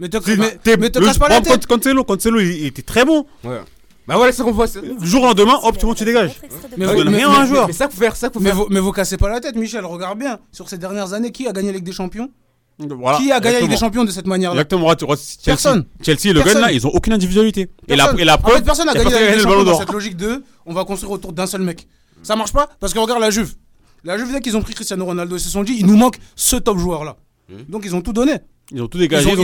Mais 0.00 0.08
te, 0.08 0.16
mais, 0.30 0.58
mais, 0.64 0.76
mais 0.78 0.90
te 0.90 0.98
le, 0.98 1.06
cache 1.06 1.18
pas 1.18 1.28
la 1.28 1.40
tête. 1.42 1.66
Cancelo, 1.66 2.04
Cancelo, 2.04 2.40
il, 2.40 2.48
il 2.48 2.66
était 2.66 2.82
très 2.82 3.04
bon. 3.04 3.26
Ouais. 3.44 3.60
Bah 4.08 4.16
voilà, 4.16 4.32
c'est 4.32 4.42
qu'on 4.42 4.50
voit. 4.50 4.66
Jour 5.02 5.22
au 5.22 5.26
lendemain, 5.26 5.58
hop, 5.62 5.76
tu 5.78 5.86
montes, 5.86 5.98
tu 5.98 6.04
dégages. 6.04 6.40
Hein 6.42 6.68
mais 6.78 6.86
vous, 6.86 7.04
mais, 7.04 7.22
un 7.22 7.46
joueur. 7.46 7.66
Mais 7.66 7.74
ça, 7.74 7.88
faire, 7.88 8.16
ça, 8.16 8.30
faire. 8.30 8.40
Mais 8.40 8.50
vous, 8.50 8.66
mais 8.70 8.80
vous 8.80 8.92
cassez 8.92 9.18
pas 9.18 9.28
la 9.28 9.40
tête, 9.40 9.56
Michel. 9.56 9.84
Regarde 9.84 10.18
bien. 10.18 10.38
Sur 10.50 10.68
ces 10.68 10.78
dernières 10.78 11.12
années, 11.12 11.30
qui 11.30 11.46
a 11.46 11.52
gagné 11.52 11.68
la 11.68 11.74
Ligue 11.74 11.84
des 11.84 11.92
Champions? 11.92 12.30
Voilà, 12.78 13.18
qui 13.18 13.30
a 13.30 13.40
gagné 13.40 13.58
avec 13.58 13.68
des 13.68 13.76
champions 13.76 14.04
de 14.04 14.10
cette 14.10 14.26
manière-là? 14.26 14.62
Exactement. 14.62 14.88
Chelsea, 14.98 15.16
personne. 15.44 15.84
Chelsea 16.02 16.30
et 16.30 16.32
Le 16.32 16.40
Gun, 16.40 16.60
là, 16.60 16.72
ils 16.72 16.86
ont 16.86 16.90
aucune 16.90 17.12
individualité. 17.12 17.68
Personne. 17.86 18.14
Et 18.14 18.16
la, 18.16 18.22
et 18.22 18.24
la 18.24 18.38
preuve, 18.38 18.54
en 18.54 18.56
fait, 18.56 18.64
personne 18.64 18.86
n'a 18.86 18.94
gagné, 18.94 19.10
gagné, 19.10 19.36
le 19.36 19.44
ballon 19.44 19.64
d'or. 19.64 19.78
Cette 19.78 19.92
logique 19.92 20.16
de, 20.16 20.42
on 20.64 20.72
va 20.72 20.84
construire 20.86 21.12
autour 21.12 21.34
d'un 21.34 21.46
seul 21.46 21.60
mec. 21.60 21.86
Ça 22.22 22.36
marche 22.36 22.54
pas? 22.54 22.70
Parce 22.80 22.94
que 22.94 22.98
regarde 22.98 23.20
la 23.20 23.30
Juve. 23.30 23.54
La 24.02 24.16
Juve, 24.16 24.32
dès 24.32 24.40
qu'ils 24.40 24.56
ont 24.56 24.62
pris 24.62 24.72
Cristiano 24.72 25.04
Ronaldo, 25.04 25.36
ils 25.36 25.40
se 25.40 25.50
sont 25.50 25.62
dit, 25.62 25.76
il 25.78 25.86
nous 25.86 25.96
manque 25.96 26.16
ce 26.36 26.56
top 26.56 26.78
joueur-là. 26.78 27.16
Hmm. 27.50 27.62
Donc 27.68 27.82
ils 27.84 27.94
ont 27.94 28.00
tout 28.00 28.12
donné. 28.12 28.34
Ils 28.72 28.80
ont 28.82 28.88
tout 28.88 28.98
dégagé. 28.98 29.28
Ils 29.28 29.38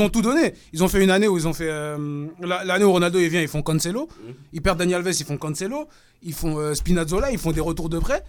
ont, 0.00 0.08
tout 0.08 0.22
donné. 0.22 0.54
Ils 0.72 0.84
ont 0.84 0.88
fait 0.88 1.02
une 1.02 1.10
année 1.10 1.26
où 1.26 1.36
ils 1.36 1.48
ont 1.48 1.52
fait 1.52 1.68
euh, 1.68 2.26
l'année 2.40 2.84
où 2.84 2.92
Ronaldo 2.92 3.18
vient, 3.18 3.42
ils 3.42 3.48
font 3.48 3.62
Cancelo. 3.62 4.04
Hmm. 4.04 4.32
Ils 4.52 4.62
perdent 4.62 4.78
Daniel 4.78 4.98
Alves, 4.98 5.16
ils 5.18 5.26
font 5.26 5.36
Cancelo. 5.36 5.88
Ils 6.22 6.32
font 6.32 6.58
euh, 6.58 6.74
Spinazzola, 6.74 7.32
ils 7.32 7.38
font 7.38 7.52
des 7.52 7.60
retours 7.60 7.88
de 7.88 7.98
prêt. 7.98 8.22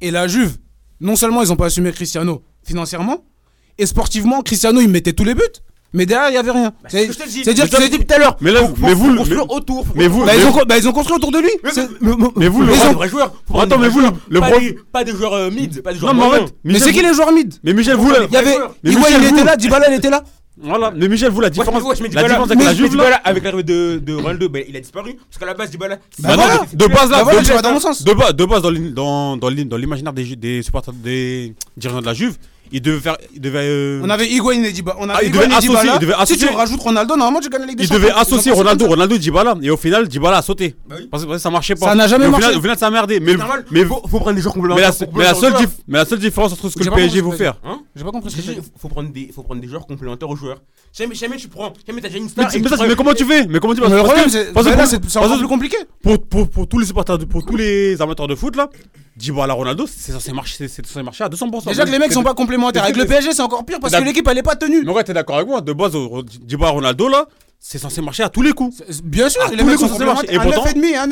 Et 0.00 0.10
la 0.10 0.26
Juve, 0.26 0.58
non 1.00 1.16
seulement 1.16 1.42
ils 1.42 1.48
n'ont 1.48 1.56
pas 1.56 1.66
assumé 1.66 1.92
Cristiano 1.92 2.42
financièrement, 2.64 3.24
et 3.78 3.86
sportivement 3.86 4.42
Cristiano 4.42 4.80
il 4.80 4.88
mettait 4.88 5.12
tous 5.12 5.24
les 5.24 5.34
buts 5.34 5.40
mais 5.92 6.06
derrière 6.06 6.30
il 6.30 6.34
y 6.34 6.38
avait 6.38 6.50
rien. 6.50 6.72
Bah, 6.82 6.88
c'est 6.88 7.02
à 7.02 7.52
dire 7.52 7.68
que 7.68 7.76
je 7.76 7.82
te 7.82 7.90
dit 7.90 8.04
tout 8.04 8.14
à 8.14 8.18
l'heure. 8.18 8.36
Mais 8.40 8.50
là, 8.50 8.60
on, 8.62 8.74
mais 8.80 8.94
vous, 8.94 9.10
mais, 9.12 9.36
autour. 9.48 9.86
Mais 9.94 10.08
vous, 10.08 10.20
bah, 10.24 10.32
mais 10.34 10.40
ils, 10.40 10.46
ont, 10.46 10.64
bah, 10.66 10.78
ils, 10.78 10.88
ont, 10.88 10.92
construit 10.92 11.16
autour 11.16 11.32
de 11.32 11.38
lui. 11.38 11.50
Mais, 12.00 12.12
mais 12.36 12.48
vous, 12.48 12.62
le 12.62 12.72
vrai 12.72 13.08
joueur. 13.08 13.32
Attends, 13.58 13.78
mais 13.78 13.88
vous, 13.88 14.00
le 14.00 14.40
pas, 14.40 14.58
des, 14.58 14.78
pas 14.92 15.04
des 15.04 15.12
joueurs 15.12 15.34
euh, 15.34 15.50
mid, 15.50 15.82
pas 15.82 15.92
des 15.92 15.98
joueurs. 15.98 16.14
Non, 16.14 16.20
mais 16.20 16.26
en 16.26 16.46
fait, 16.46 16.54
mais 16.64 16.78
c'est 16.78 16.92
qui 16.92 17.02
les 17.02 17.14
joueurs 17.14 17.32
mid 17.32 17.54
Mais 17.62 17.72
Michel, 17.72 17.96
vous 17.96 18.10
là. 18.10 18.20
Il 18.28 18.34
y 18.34 18.36
avait, 18.36 18.56
Michel 18.82 19.22
il 19.22 19.28
était 19.28 19.44
là, 19.44 19.56
Dybala, 19.56 19.90
il 19.90 19.94
était 19.94 20.10
là. 20.10 20.22
Voilà. 20.58 20.92
Mais 20.94 21.08
Michel, 21.08 21.30
vous, 21.30 21.40
la 21.40 21.50
différence, 21.50 21.82
ouais, 21.82 21.94
la 22.12 22.22
différence 22.22 22.50
avec 22.50 22.64
la 22.64 22.74
Juve, 22.74 22.96
là, 22.96 23.20
avec 23.24 23.42
l'arrivée 23.42 23.62
de, 23.62 23.98
de 23.98 24.14
Ronaldo, 24.14 24.48
bah, 24.48 24.60
il 24.68 24.76
a 24.76 24.80
disparu. 24.80 25.14
Parce 25.14 25.38
qu'à 25.38 25.46
la 25.46 25.54
base, 25.54 25.70
Dybala. 25.70 25.96
Bah 26.18 26.36
bah 26.36 26.36
non, 26.36 26.60
de 26.72 26.86
base, 26.86 27.10
là, 27.10 27.18
de, 27.18 27.22
voilà, 27.24 28.32
de, 28.32 28.36
de, 28.36 28.44
base, 28.44 28.62
dans 28.62 29.76
l'imaginaire 29.76 30.12
des, 30.12 30.36
des 30.36 30.62
supporters, 30.62 30.94
des 30.94 31.54
dirigeants 31.76 32.00
de 32.00 32.06
la 32.06 32.14
Juve, 32.14 32.36
il 32.72 32.80
devait 32.80 33.00
faire. 33.00 33.16
Il 33.34 33.40
devait. 33.40 33.58
Euh, 33.62 34.00
On 34.02 34.08
avait 34.10 34.28
Higuain 34.28 34.62
et 34.62 34.72
Dybala. 34.72 34.96
On 34.98 35.08
ah, 35.08 35.16
avait 35.16 35.26
ah, 35.26 35.58
il, 35.60 35.98
devait 36.00 36.14
associer, 36.14 36.38
Si 36.38 36.46
tu 36.46 36.54
rajoutes 36.54 36.80
Ronaldo, 36.80 37.16
normalement 37.16 37.40
tu 37.40 37.50
gagnes 37.50 37.62
la 37.62 37.66
Ligue 37.66 37.78
des 37.78 37.84
il 37.84 37.90
devait 37.90 38.10
associer 38.10 38.52
Ronaldo, 38.52 38.86
Ronaldo 38.86 39.14
et 39.14 39.18
Dybala. 39.18 39.56
Et 39.62 39.70
au 39.70 39.76
final, 39.76 40.08
Dybala 40.08 40.38
a 40.38 40.42
sauté. 40.42 40.74
Bah 40.88 40.96
parce 41.10 41.26
que 41.26 41.38
ça 41.38 41.50
marchait 41.50 41.74
pas. 41.74 41.86
Ça 41.86 41.94
n'a 41.94 42.06
jamais 42.06 42.28
marché. 42.28 42.56
Au 42.56 42.60
final, 42.60 42.78
ça 42.78 42.86
a. 42.86 43.06
Mais, 43.06 43.36
normal, 43.36 43.64
faut, 43.88 44.18
prendre 44.18 44.32
des 44.32 44.40
joueurs 44.40 44.54
complémentaires. 44.54 44.92
Mais 45.14 45.24
la, 45.24 46.04
seule, 46.04 46.18
différence 46.18 46.52
entre 46.52 46.68
ce 46.68 46.78
que 46.78 46.84
le 46.84 46.90
PSG 46.90 47.20
veut 47.20 47.32
faire. 47.32 47.54
Hein 47.64 47.80
J'ai 47.94 48.04
pas 48.04 48.10
compris 48.10 48.30
ce 48.30 48.36
que 48.36 48.42
tu 48.42 48.60
faut 48.78 48.88
prendre 48.88 49.10
des 49.12 49.30
Faut 49.34 49.42
prendre 49.42 49.60
des 49.60 49.68
joueurs 49.68 49.86
complémentaires 49.86 50.30
aux 50.30 50.36
joueurs. 50.36 50.62
Jamais, 50.92 51.14
tu 51.36 51.48
prends. 51.48 51.72
Jamais 51.86 52.00
t'as 52.00 52.08
déjà 52.08 52.18
une 52.20 52.28
star. 52.28 52.50
Mais 52.88 52.94
comment 52.94 53.14
tu 53.14 53.24
fais? 53.24 53.46
Mais 53.46 53.58
comment 53.58 53.74
tu 53.74 53.82
fais? 53.82 53.88
Le 53.88 54.02
problème, 54.02 54.86
c'est 54.86 55.00
plus 55.00 55.48
compliqué. 55.48 55.76
Pour 56.02 56.68
tous 56.68 56.78
les 56.78 56.86
supporters, 56.86 57.18
pour 57.18 57.44
tous 57.44 57.56
les 57.56 58.00
amateurs 58.00 58.28
de 58.28 58.34
foot 58.34 58.56
là, 58.56 58.68
Djibo 59.16 59.42
à 59.42 59.52
Ronaldo, 59.52 59.86
c'est 59.86 60.12
censé 60.12 60.32
marcher, 60.32 60.68
c'est 60.68 60.86
censé 60.86 61.02
marcher 61.02 61.24
à 61.24 61.28
200%. 61.28 61.66
Déjà 61.66 61.84
que 61.84 61.90
les 61.90 61.98
mecs 61.98 62.12
sont 62.12 62.22
pas 62.22 62.34
complémentaires. 62.34 62.84
Avec 62.84 62.96
le 62.96 63.04
PSG, 63.04 63.32
c'est 63.32 63.42
encore 63.42 63.64
pire 63.64 63.78
parce 63.80 63.94
que 63.94 64.02
l'équipe, 64.02 64.26
elle 64.28 64.38
est 64.38 64.42
pas 64.42 64.56
tenue. 64.56 64.82
Mais 64.84 64.92
ouais, 64.92 65.04
t'es 65.04 65.12
d'accord 65.12 65.36
avec 65.36 65.48
moi. 65.48 65.60
De 65.60 65.72
base, 65.72 65.92
Djibo 66.46 66.64
à 66.64 66.70
Ronaldo, 66.70 67.08
là, 67.08 67.26
c'est 67.58 67.78
censé 67.78 68.00
marcher 68.00 68.22
à 68.22 68.28
tous 68.28 68.42
les 68.42 68.52
coups. 68.52 68.82
Bien 69.04 69.28
sûr, 69.28 69.42
les 69.54 69.62
mecs 69.62 69.78
sont 69.78 69.88
censés 69.88 70.04
marcher. 70.04 70.32
Et 70.32 70.38
pourtant, 70.38 70.64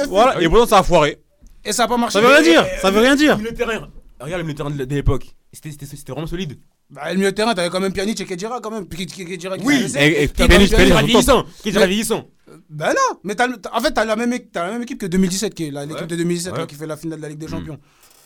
voilà, 0.09 0.40
et 0.40 0.48
pourtant, 0.48 0.66
ça 0.66 0.78
a 0.78 0.82
foiré. 0.82 1.20
Et 1.64 1.72
ça 1.72 1.84
a 1.84 1.88
pas 1.88 1.98
marché. 1.98 2.14
Ça 2.14 2.20
veut 2.20 2.28
rien 2.28 2.42
dire. 2.42 2.66
Ça 2.80 2.90
veut 2.90 3.01
rien 3.01 3.16
dire. 3.16 3.38
Terrain, 3.57 3.88
regarde 4.20 4.46
le 4.46 4.55
terrain 4.55 4.70
de 4.70 4.84
l'époque. 4.84 5.26
C'était 5.53 6.12
vraiment 6.12 6.26
solide. 6.26 6.59
Bah, 6.91 7.11
le 7.11 7.16
milieu 7.16 7.30
de 7.30 7.36
terrain, 7.36 7.55
t'avais 7.55 7.70
quand 7.70 7.80
même 7.80 7.93
Pjanic 7.93 8.20
et 8.20 8.24
Kedira 8.24 8.61
quand 8.61 8.70
même. 8.70 8.86
Kedira 8.86 9.59
qui 9.59 9.64
oui, 9.64 9.84
et, 9.97 10.26
Pjanic, 10.28 10.70
Kedira 10.70 11.03
vieillissant. 11.03 12.24
Ben 12.68 12.88
non, 12.88 13.20
mais 13.22 13.36
en 13.41 13.80
fait, 13.80 13.93
t'as 13.93 14.05
la, 14.05 14.16
même, 14.16 14.32
équipe 14.32 14.99
que 14.99 15.07
2017, 15.07 15.55
qui 15.55 15.64
est 15.66 15.70
l'équipe 15.70 16.07
de 16.07 16.16
2017 16.16 16.66
qui 16.66 16.74
fait 16.74 16.86
la 16.86 16.97
finale 16.97 17.18
de 17.18 17.22
la 17.22 17.28
Ligue 17.28 17.38
des 17.38 17.47
mm. 17.47 17.51
Champions. 17.51 17.78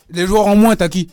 Les 0.09 0.25
joueurs 0.25 0.47
en 0.47 0.55
moins, 0.55 0.75
t'as 0.75 0.89
qui? 0.89 1.09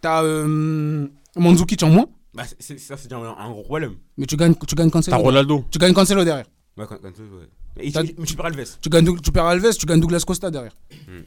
T'as 0.00 0.22
euh, 0.22 1.06
en 1.34 1.40
moins. 1.40 2.06
Bah, 2.34 2.44
c'est, 2.58 2.78
ça, 2.78 2.96
c'est 2.98 3.12
un 3.12 3.50
gros 3.50 3.62
problème. 3.62 3.94
Mais 4.18 4.26
tu 4.26 4.36
gagnes, 4.36 4.54
tu 4.54 4.74
gagnes 4.74 4.90
Cancelo. 4.90 5.16
T'as 5.16 5.22
Ronaldo. 5.22 5.64
Tu 5.70 5.78
gagnes 5.78 5.94
Cancelo 5.94 6.24
derrière. 6.24 6.46
Ouais, 6.76 6.86
Cancelo, 6.86 7.38
ouais. 7.38 7.90
Tu, 7.90 8.14
mais 8.18 8.26
tu 8.26 8.36
perds 8.36 8.46
Alves. 8.46 8.76
Tu, 8.80 8.88
gagnes, 8.88 9.18
perds 9.32 9.46
Alves, 9.46 9.76
tu 9.76 9.86
gagnes 9.86 10.00
Douglas 10.00 10.24
Costa 10.26 10.50
derrière. 10.50 10.76
Mm. 10.90 11.20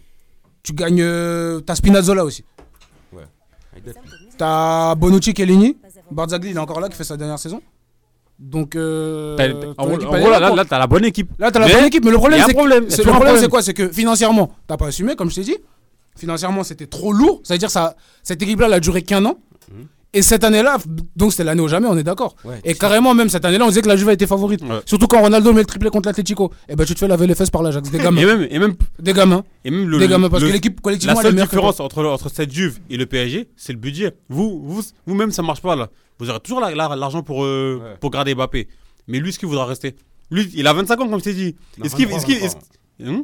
Tu 0.62 0.74
gagnes. 0.74 1.02
Euh, 1.02 1.60
t'as 1.62 1.76
Spinazzola 1.76 2.24
aussi. 2.24 2.44
Ouais. 3.12 3.24
Avec 3.72 3.96
T'as 4.40 4.96
Bonucci 4.96 5.34
Kellini. 5.34 5.76
Barzagli, 6.10 6.52
il 6.52 6.56
est 6.56 6.60
encore 6.60 6.80
là, 6.80 6.88
qui 6.88 6.96
fait 6.96 7.04
sa 7.04 7.18
dernière 7.18 7.38
saison. 7.38 7.62
Donc, 8.40 8.74
euh, 8.78 9.36
là, 9.38 10.40
là, 10.40 10.56
là 10.56 10.64
t'as 10.64 10.80
la 10.80 10.88
bonne 10.88 11.04
équipe. 11.04 11.30
Là, 11.38 11.52
t'as 11.52 11.60
la 11.60 11.68
bonne 11.68 11.84
équipe, 11.84 12.06
mais 12.06 12.12
le 12.12 12.18
problème, 12.18 12.42
c'est 12.88 13.50
quoi? 13.50 13.62
C'est 13.62 13.74
que 13.74 13.90
financièrement, 13.90 14.50
t'as 14.66 14.78
pas 14.78 14.88
assumé, 14.88 15.18
comme 15.18 15.30
je 15.30 15.36
t'ai 15.36 15.44
dit. 15.44 15.58
Financièrement, 16.18 16.64
c'était 16.64 16.88
trop 16.88 17.12
lourd. 17.12 17.42
C'est-à-dire, 17.44 17.70
ça, 17.70 17.96
cette 18.24 18.42
équipe-là, 18.42 18.68
elle 18.68 18.74
a 18.74 18.80
duré 18.80 19.02
qu'un 19.02 19.26
an. 19.26 19.36
Et 20.12 20.24
cette 20.24 20.44
année-là, 20.44 20.78
donc 21.16 21.32
c'était 21.32 21.44
l'année 21.44 21.62
au 21.62 21.68
jamais, 21.68 21.88
on 21.88 21.96
est 21.98 22.04
d'accord. 22.04 22.36
Et 22.64 22.74
carrément, 22.74 23.14
même 23.14 23.30
cette 23.30 23.46
année-là, 23.46 23.66
on 23.66 23.68
disait 23.68 23.82
que 23.82 23.88
la 23.88 23.96
Juve 23.96 24.10
a 24.10 24.14
été 24.14 24.26
favorite. 24.26 24.62
Surtout 24.86 25.08
quand 25.08 25.22
Ronaldo 25.22 25.54
met 25.54 25.62
le 25.62 25.66
triplé 25.66 25.90
contre 25.90 26.10
l'Atletico. 26.10 26.52
Et 26.68 26.74
eh 26.74 26.76
ben 26.76 26.86
tu 26.86 26.94
te 26.94 27.00
fais 27.00 27.08
laver 27.08 27.28
les 27.28 27.36
fesses 27.36 27.52
par 27.52 27.62
l'Ajax, 27.62 27.92
des 27.92 28.00
gamins. 28.00 28.22
et, 28.50 28.60
même, 28.60 28.74
des 28.98 29.14
gamins. 29.14 29.44
Et 29.64 29.72
même 29.72 29.88
le, 29.88 30.00
des 30.00 30.08
gamins, 30.08 30.30
parce 30.30 30.44
que 30.44 30.50
l'équipe 30.50 30.82
collectivement. 30.82 31.16
La 31.16 31.22
seule 31.22 31.36
différence 31.36 31.80
entre, 31.80 32.04
entre 32.06 32.30
cette 32.30 32.52
Juve 32.52 32.80
et 32.90 32.98
le 32.98 33.06
PSG, 33.06 33.50
c'est 33.56 33.74
le 33.74 33.80
budget. 33.80 34.16
Vous, 34.30 34.62
vous, 34.66 34.82
vous-même, 35.06 35.32
ça 35.32 35.44
marche 35.44 35.62
pas 35.62 35.76
là. 35.76 35.90
Vous 36.18 36.30
aurez 36.30 36.40
toujours 36.40 36.60
l'argent 36.60 37.22
pour, 37.22 37.46
euh, 37.46 37.80
pour 38.02 38.10
garder 38.10 38.34
Mbappé. 38.34 38.68
Mais 39.08 39.20
lui, 39.20 39.32
ce 39.32 39.40
qu'il 39.40 39.48
voudra 39.48 39.66
rester 39.66 39.96
Lui, 40.32 40.50
il 40.56 40.68
a 40.68 40.74
25 40.74 41.00
ans, 41.02 41.10
comme 41.10 41.20
je 41.20 41.24
t'ai 41.24 41.34
dit. 41.34 41.56
Il, 41.78 41.86
il, 41.86 43.08
hein 43.08 43.24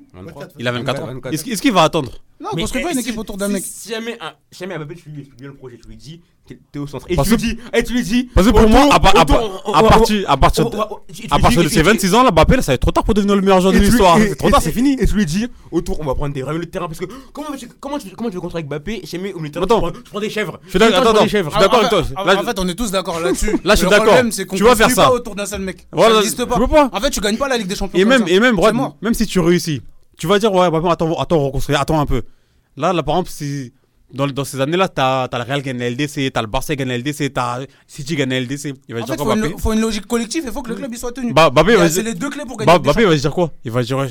il 0.58 0.68
a 0.68 0.72
24 0.72 1.04
ans. 1.04 1.22
Est-ce 1.32 1.62
qu'il 1.62 1.74
va 1.74 1.84
attendre? 1.84 2.12
Non, 2.40 2.50
mais 2.54 2.64
construis 2.64 2.84
pas 2.84 2.90
eh, 2.90 2.94
une 2.94 3.00
équipe 3.00 3.18
autour 3.18 3.38
d'un 3.38 3.48
mec. 3.48 3.64
Si 3.66 3.90
jamais, 3.90 4.18
un, 4.20 4.34
si 4.52 4.60
jamais 4.60 4.78
Mbappé, 4.78 4.96
tu 4.96 5.10
lui 5.10 5.22
expliques 5.22 5.40
bien 5.40 5.48
le 5.48 5.56
projet, 5.56 5.78
tu 5.82 5.88
lui 5.88 5.96
dis, 5.96 6.22
t'es 6.46 6.80
au 6.80 6.86
centre. 6.86 7.06
Et 7.10 7.16
tu 7.16 7.30
lui 7.30 7.38
dis, 7.38 7.58
et 7.74 7.84
tu 7.84 7.94
lui 7.94 8.04
dis. 8.04 8.30
Parce 8.36 8.46
que 8.48 8.52
pour 8.52 8.68
moi, 8.68 8.90
à, 8.92 9.00
partir, 9.00 9.40
à 9.74 9.84
partir, 9.84 10.28
à 10.30 11.40
partir 11.40 11.64
de 11.64 11.70
ses 11.70 11.82
26 11.82 12.14
ans, 12.14 12.24
là, 12.24 12.32
Mbappé, 12.32 12.62
ça 12.62 12.72
va 12.72 12.74
être 12.74 12.82
trop 12.82 12.92
tard 12.92 13.06
pour 13.06 13.14
devenir 13.14 13.36
le 13.36 13.42
meilleur 13.42 13.62
joueur 13.62 13.74
de 13.74 13.80
l'histoire. 13.80 14.18
C'est 14.20 14.36
trop 14.36 14.50
tard, 14.50 14.62
c'est 14.62 14.74
fini. 14.74 14.98
Et 15.00 15.08
tu 15.08 15.16
lui 15.16 15.26
dis, 15.26 15.48
autour, 15.72 16.00
on 16.02 16.06
va 16.06 16.14
prendre 16.14 16.34
des 16.34 16.44
règles 16.44 16.60
de 16.60 16.66
terrain. 16.66 16.88
Parce 16.88 17.00
que 17.00 17.06
comment, 17.32 17.48
comment, 17.48 17.58
tu, 17.58 17.68
comment 18.10 18.30
tu 18.30 18.36
veux 18.36 18.42
construire 18.42 18.66
avec 18.66 18.70
Mbappé 18.70 19.02
Jamais 19.06 19.32
au 19.32 19.38
milieu 19.40 19.50
de 19.50 19.66
terrain, 19.66 19.92
tu 19.92 20.12
prends 20.12 20.20
des 20.20 20.30
chèvres. 20.30 20.60
Je 20.66 20.72
suis 20.72 20.80
d'accord 20.80 21.16
avec 21.16 21.90
toi. 21.90 22.04
Ah, 22.18 22.24
ah, 22.28 22.36
en 22.42 22.44
fait, 22.44 22.60
on 22.60 22.68
est 22.68 22.76
tous 22.76 22.92
d'accord 22.92 23.20
là-dessus. 23.22 23.58
Là, 23.64 23.76
je 23.76 23.80
suis 23.80 23.90
d'accord. 23.90 24.16
Tu 24.56 24.64
vas 24.64 24.76
faire 24.76 24.92
ça. 24.92 25.06
Tu 25.06 25.12
autour 25.12 25.36
d'un 25.36 25.46
seul 25.46 25.62
mec. 25.62 25.88
Voilà. 25.92 26.20
En 26.92 27.00
fait, 27.00 27.10
tu 27.12 27.22
gagnes 27.22 27.38
pas 27.38 27.48
la 27.48 27.58
Ligue 27.58 27.68
des 27.68 27.76
Champions. 27.76 27.98
Et 27.98 28.04
même, 28.04 28.26
et 28.28 28.40
même 28.40 29.14
si 29.14 29.26
tu 29.26 29.40
réussis. 29.40 29.82
Tu 30.18 30.28
vas 30.28 30.40
dire, 30.40 30.54
ouais, 30.54 30.70
Mbappé, 30.70 30.90
attends, 30.90 31.20
attends, 31.20 31.46
reconstruire, 31.46 31.82
attends 31.82 32.00
un 32.00 32.06
peu. 32.06 32.24
Là, 32.78 32.94
là 32.94 33.04
par 33.04 33.16
exemple, 33.16 33.30
si, 33.32 33.74
dans, 34.14 34.28
dans 34.28 34.46
ces 34.46 34.62
années-là, 34.62 34.88
tu 34.88 35.02
as, 35.02 35.30
le 35.32 35.44
Real 35.44 35.62
qui 35.62 35.68
gagne 35.68 35.80
la 35.80 35.90
LDC, 35.90 36.14
tu 36.14 36.32
le 36.34 36.48
Barça 36.48 36.74
qui 36.74 36.78
gagne 36.78 36.90
la 36.90 36.98
LDC, 36.98 37.34
tu 37.34 37.42
City 37.88 38.08
qui 38.08 38.16
gagne 38.16 38.30
la 38.30 38.42
LDC. 38.42 38.74
Il 38.88 38.96
va 38.96 39.02
dire 39.02 39.16
quoi, 39.18 39.36
faut, 39.36 39.58
faut 39.58 39.74
une 39.74 39.82
logique 39.82 40.08
collective, 40.08 40.44
il 40.46 40.52
faut 40.52 40.62
que 40.62 40.70
le 40.70 40.76
club 40.76 40.92
il 40.92 40.98
soit 40.98 41.12
tenu. 41.12 41.34
Bah, 41.34 41.52
euh, 41.56 41.90
C'est 41.90 42.04
les 42.04 42.14
deux 42.14 42.30
clés 42.30 42.46
pour 42.46 42.58
bah, 42.58 42.66
gagner. 42.66 42.80
Bah, 42.80 42.94
va 42.94 43.16
dire 43.16 43.34
quoi? 43.34 43.52
Il 43.64 43.72
va 43.72 43.84
dire, 43.84 44.08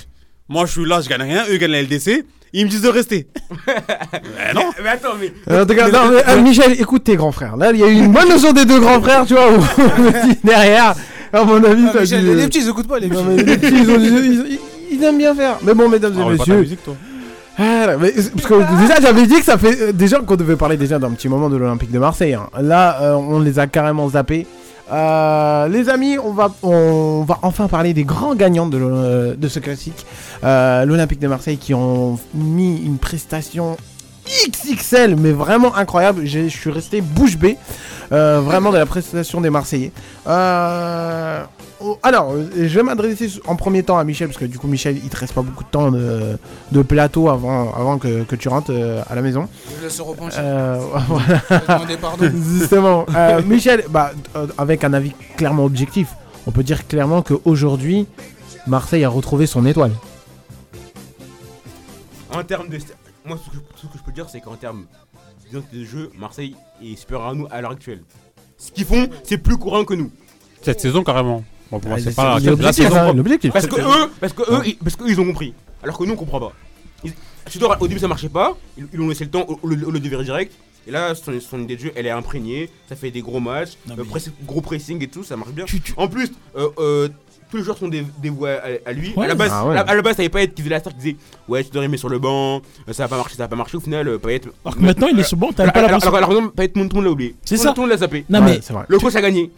moi 0.49 0.67
je 0.67 0.73
suis 0.73 0.85
là, 0.85 1.01
je 1.01 1.09
gagne 1.09 1.23
rien, 1.23 1.45
eux 1.49 1.57
gagnent 1.57 1.73
la 1.73 1.83
LDC, 1.83 2.25
ils 2.53 2.67
me 2.67 2.71
disent 2.71 2.83
de 2.83 2.89
rester. 2.89 3.29
mais 3.67 4.53
non. 4.55 4.71
Mais 4.83 4.91
attends, 4.91 5.15
mais. 5.19 5.33
Euh, 5.51 5.65
regarde, 5.65 5.95
euh, 5.95 6.43
Michel, 6.43 6.81
écoute 6.81 7.05
tes 7.05 7.17
grands 7.17 7.33
frères. 7.33 7.57
Là, 7.57 7.73
il 7.73 7.81
y 7.81 7.83
a 7.83 7.89
eu 7.89 7.95
une 7.95 8.13
bonne 8.13 8.29
notion 8.29 8.53
des 8.53 8.65
deux 8.65 8.81
grands 8.81 9.01
frères, 9.01 9.27
tu 9.27 9.35
vois, 9.35 9.51
où 9.51 9.61
on 9.79 10.03
me 10.03 10.29
dit 10.29 10.39
derrière, 10.45 10.95
à 11.33 11.45
mon 11.45 11.63
avis, 11.65 11.87
ah, 11.93 12.01
Michel, 12.01 12.25
Les 12.25 12.43
euh, 12.43 12.47
petits, 12.47 12.61
ils 12.61 12.69
écoutent 12.69 12.89
pas, 12.89 12.99
les. 12.99 13.09
Non, 13.09 13.27
les 13.29 13.57
petits, 13.57 13.75
ils 13.75 13.91
ont, 13.91 14.59
ils 14.95 15.03
aiment 15.05 15.19
bien 15.19 15.35
faire. 15.35 15.59
Mais 15.63 15.75
bon, 15.75 15.89
mesdames 15.89 16.15
et 16.15 16.23
ah, 16.23 16.31
messieurs. 16.31 16.39
Pas 16.39 16.53
ta 16.53 16.61
musique, 16.61 16.85
toi. 16.85 16.95
Ah, 17.57 17.87
euh, 17.89 17.99
parce 17.99 18.47
que 18.47 18.81
déjà 18.81 19.01
j'avais 19.01 19.27
dit 19.27 19.39
que 19.39 19.45
ça 19.45 19.57
fait 19.57 19.81
euh, 19.81 19.93
déjà 19.93 20.19
qu'on 20.19 20.35
devait 20.35 20.57
parler 20.57 20.77
déjà 20.77 20.99
d'un 20.99 21.11
petit 21.11 21.29
moment 21.29 21.49
de 21.49 21.57
l'Olympique 21.57 21.93
de 21.93 22.01
Marseille. 22.01 22.35
Hein. 22.35 22.49
Là 22.61 23.01
euh, 23.01 23.15
on 23.15 23.39
les 23.39 23.61
a 23.61 23.67
carrément 23.69 24.09
zappés. 24.09 24.47
Les 24.91 25.89
amis, 25.89 26.19
on 26.19 26.33
va, 26.33 26.53
on 26.63 27.25
va 27.27 27.39
enfin 27.43 27.69
parler 27.69 27.95
des 27.95 28.05
grands 28.05 28.35
gagnants 28.35 28.67
de, 28.67 29.35
de 29.35 29.49
ce 29.49 29.59
classique. 29.59 30.05
L'Olympique 30.43 31.21
de 31.21 31.29
Marseille 31.29 31.57
qui 31.57 31.75
ont 31.75 32.19
mis 32.35 32.83
une 32.85 32.99
prestation 32.99 33.77
XXL, 34.27 35.17
mais 35.17 35.33
vraiment 35.33 35.75
incroyable. 35.77 36.27
Je 36.27 36.49
suis 36.49 36.71
resté 36.71 37.01
bouche 37.01 37.37
bée, 37.37 37.57
euh, 38.13 38.41
vraiment 38.41 38.73
de 38.73 38.79
la 38.79 38.87
prestation 38.87 39.41
des 39.41 39.51
Marseillais. 39.51 39.93
Euh, 40.27 41.43
oh, 41.81 41.99
alors, 42.03 42.33
euh, 42.33 42.49
je 42.57 42.75
vais 42.75 42.83
m'adresser 42.83 43.31
en 43.47 43.57
premier 43.57 43.83
temps 43.83 43.99
à 43.99 44.05
Michel, 44.05 44.29
parce 44.29 44.39
que 44.39 44.45
du 44.47 44.59
coup, 44.59 44.67
Michel, 44.67 44.99
il 45.03 45.09
te 45.09 45.17
reste 45.17 45.35
pas 45.35 45.43
beaucoup 45.43 45.65
de 45.65 45.69
temps 45.69 45.91
de, 45.91 46.39
de 46.73 46.83
plateau 46.83 47.29
avant, 47.29 47.73
avant 47.75 47.99
que, 47.99 48.23
que 48.25 48.37
tu 48.37 48.49
rentres 48.49 48.73
à 49.09 49.15
la 49.15 49.23
maison. 49.23 49.49
Je 49.79 49.85
laisse 49.85 49.95
se 49.95 50.03
repencher. 50.03 50.39
Euh, 50.39 50.79
voilà. 51.09 51.41
Je 51.51 51.55
vais 51.55 51.61
demander 51.67 51.97
pardon. 51.97 52.31
Justement, 52.59 53.07
euh, 53.15 53.43
Michel, 53.43 53.85
bah, 53.91 54.13
avec 54.57 54.85
un 54.85 54.93
avis 54.95 55.13
clairement 55.37 55.65
objectif, 55.65 56.09
on 56.47 56.51
peut 56.51 56.63
dire 56.63 56.87
clairement 56.87 57.23
qu'aujourd'hui, 57.23 58.07
Marseille 58.67 59.05
a 59.05 59.09
retrouvé 59.09 59.47
son 59.47 59.67
étoile. 59.67 59.93
En 62.33 62.43
termes 62.43 62.69
de. 62.69 62.79
Moi, 63.25 63.39
ce 63.43 63.51
que, 63.51 63.57
ce 63.81 63.87
que 63.87 63.99
je 63.99 64.03
peux 64.03 64.13
dire, 64.13 64.29
c'est 64.29 64.41
qu'en 64.41 64.57
termes 64.57 64.87
d'identité 65.47 65.79
de 65.79 65.85
jeu, 65.85 66.11
Marseille 66.19 66.55
est 66.83 66.97
supérieur 66.97 67.29
à 67.29 67.35
nous 67.35 67.47
à 67.51 67.61
l'heure 67.61 67.71
actuelle. 67.71 68.03
Ce 68.59 68.71
qu'ils 68.71 68.85
font, 68.85 69.09
c'est 69.23 69.39
plus 69.39 69.57
courant 69.57 69.85
que 69.85 69.95
nous. 69.95 70.11
Cette 70.63 70.81
saison, 70.81 71.03
carrément. 71.03 71.43
Bon, 71.71 71.81
pour 71.81 71.89
moi, 71.89 71.99
Ah, 72.01 72.03
c'est 72.05 72.15
pas 72.15 72.35
la, 72.35 72.41
la 72.41 72.51
l'objectif, 72.51 72.85
saison. 72.85 72.97
hein. 72.97 73.51
Parce 73.53 73.67
que 73.67 73.81
eux, 73.81 74.11
parce 74.21 74.33
que 74.35 74.43
eux, 74.53 74.63
ils, 74.67 74.77
parce 74.77 74.97
que 74.97 75.05
eux, 75.05 75.11
ils 75.11 75.21
ont 75.21 75.25
compris. 75.27 75.55
Alors 75.83 75.97
que 75.99 76.05
nous, 76.05 76.13
on 76.13 76.17
comprend 76.17 76.41
pas. 76.41 76.53
Ils- 77.03 77.13
au 77.81 77.89
début, 77.89 78.01
ça 78.01 78.09
marchait 78.09 78.29
pas. 78.29 78.57
Ils, 78.77 78.87
ils 78.93 79.01
ont 79.01 79.09
laissé 79.09 79.25
le 79.25 79.31
temps 79.31 79.45
au, 79.49 79.59
au 79.63 79.69
lieu- 79.69 79.87
au 79.87 79.91
lieu 79.91 80.01
de 80.01 80.09
virer 80.09 80.25
direct. 80.25 80.53
Et 80.87 80.91
là, 80.91 81.15
son, 81.15 81.39
son 81.41 81.61
idée 81.63 81.77
de 81.77 81.81
jeu, 81.81 81.93
elle 81.95 82.07
est 82.07 82.11
imprégnée. 82.11 82.71
Ça 82.89 82.97
fait 82.97 83.11
des 83.11 83.23
gros 83.23 83.41
matchs, 83.41 83.73
Non, 83.87 83.95
euh, 83.95 83.97
mais- 83.99 84.05
press- 84.05 84.31
gros 84.47 84.61
pressing 84.61 85.03
et 85.03 85.09
tout, 85.09 85.25
ça 85.25 85.37
marche 85.37 85.53
bien. 85.53 85.65
Tu- 85.65 85.81
tu- 85.81 85.95
En 85.97 86.09
plus, 86.09 86.31
euh, 86.57 86.69
euh, 86.79 87.09
tous 87.55 87.59
les 87.59 87.63
joueurs 87.65 87.79
sont 87.79 87.87
dé- 87.87 88.05
dévoués 88.21 88.51
à, 88.51 88.89
à 88.91 88.93
lui. 88.93 89.13
Ouais. 89.17 89.27
à, 89.27 89.29
la 89.29 89.35
base, 89.37 89.51
Ah 89.55 89.65
ouais. 89.65 89.77
à, 89.77 89.83
à 89.83 89.95
la 89.95 90.03
base, 90.03 90.17
ça 90.17 90.23
allait 90.23 90.29
pas 90.29 90.43
être 90.43 90.55
qui 90.55 90.63
faisait 90.63 90.71
la 90.75 90.81
star 90.81 90.93
qui 90.93 90.99
disait 90.99 91.17
Ouais, 91.47 91.63
tu 91.63 91.71
devrais 91.71 91.87
mettre 91.87 92.01
sur 92.01 92.09
le 92.09 92.19
banc, 92.19 92.63
euh, 92.89 92.93
ça 92.93 93.05
va 93.05 93.09
pas 93.09 93.17
marcher, 93.17 93.37
ça 93.37 93.45
va 93.45 93.49
pas 93.49 93.55
marcher. 93.57 93.77
Au 93.77 93.81
final, 93.81 94.09
euh, 94.09 94.19
Payet. 94.19 94.41
Alors 94.65 94.77
que 94.77 94.83
maintenant, 94.83 95.07
il 95.07 95.21
est 95.21 95.23
sur 95.23 95.37
le 95.37 95.41
banc, 95.43 95.51
t'as 95.55 95.71
pas 95.71 95.81
la 95.83 95.87
alors, 95.89 96.05
alors, 96.05 96.31
alors, 96.33 96.53
Payet, 96.53 96.69
tout 96.69 96.81
le 96.81 96.89
monde 96.95 97.05
l'a 97.05 97.11
oublié. 97.11 97.35
C'est 97.45 97.57
ça. 97.57 97.69
Tout 97.71 97.77
le 97.77 97.81
monde 97.83 97.91
l'a 97.91 97.99
zappé. 97.99 98.25
Non, 98.29 98.41
Ouais, 98.41 98.45
mais 98.47 98.59
c'est 98.61 98.73
vrai. 98.73 98.85
Le 98.89 98.99
coach 98.99 99.15
a 99.15 99.23
gagné. 99.23 99.51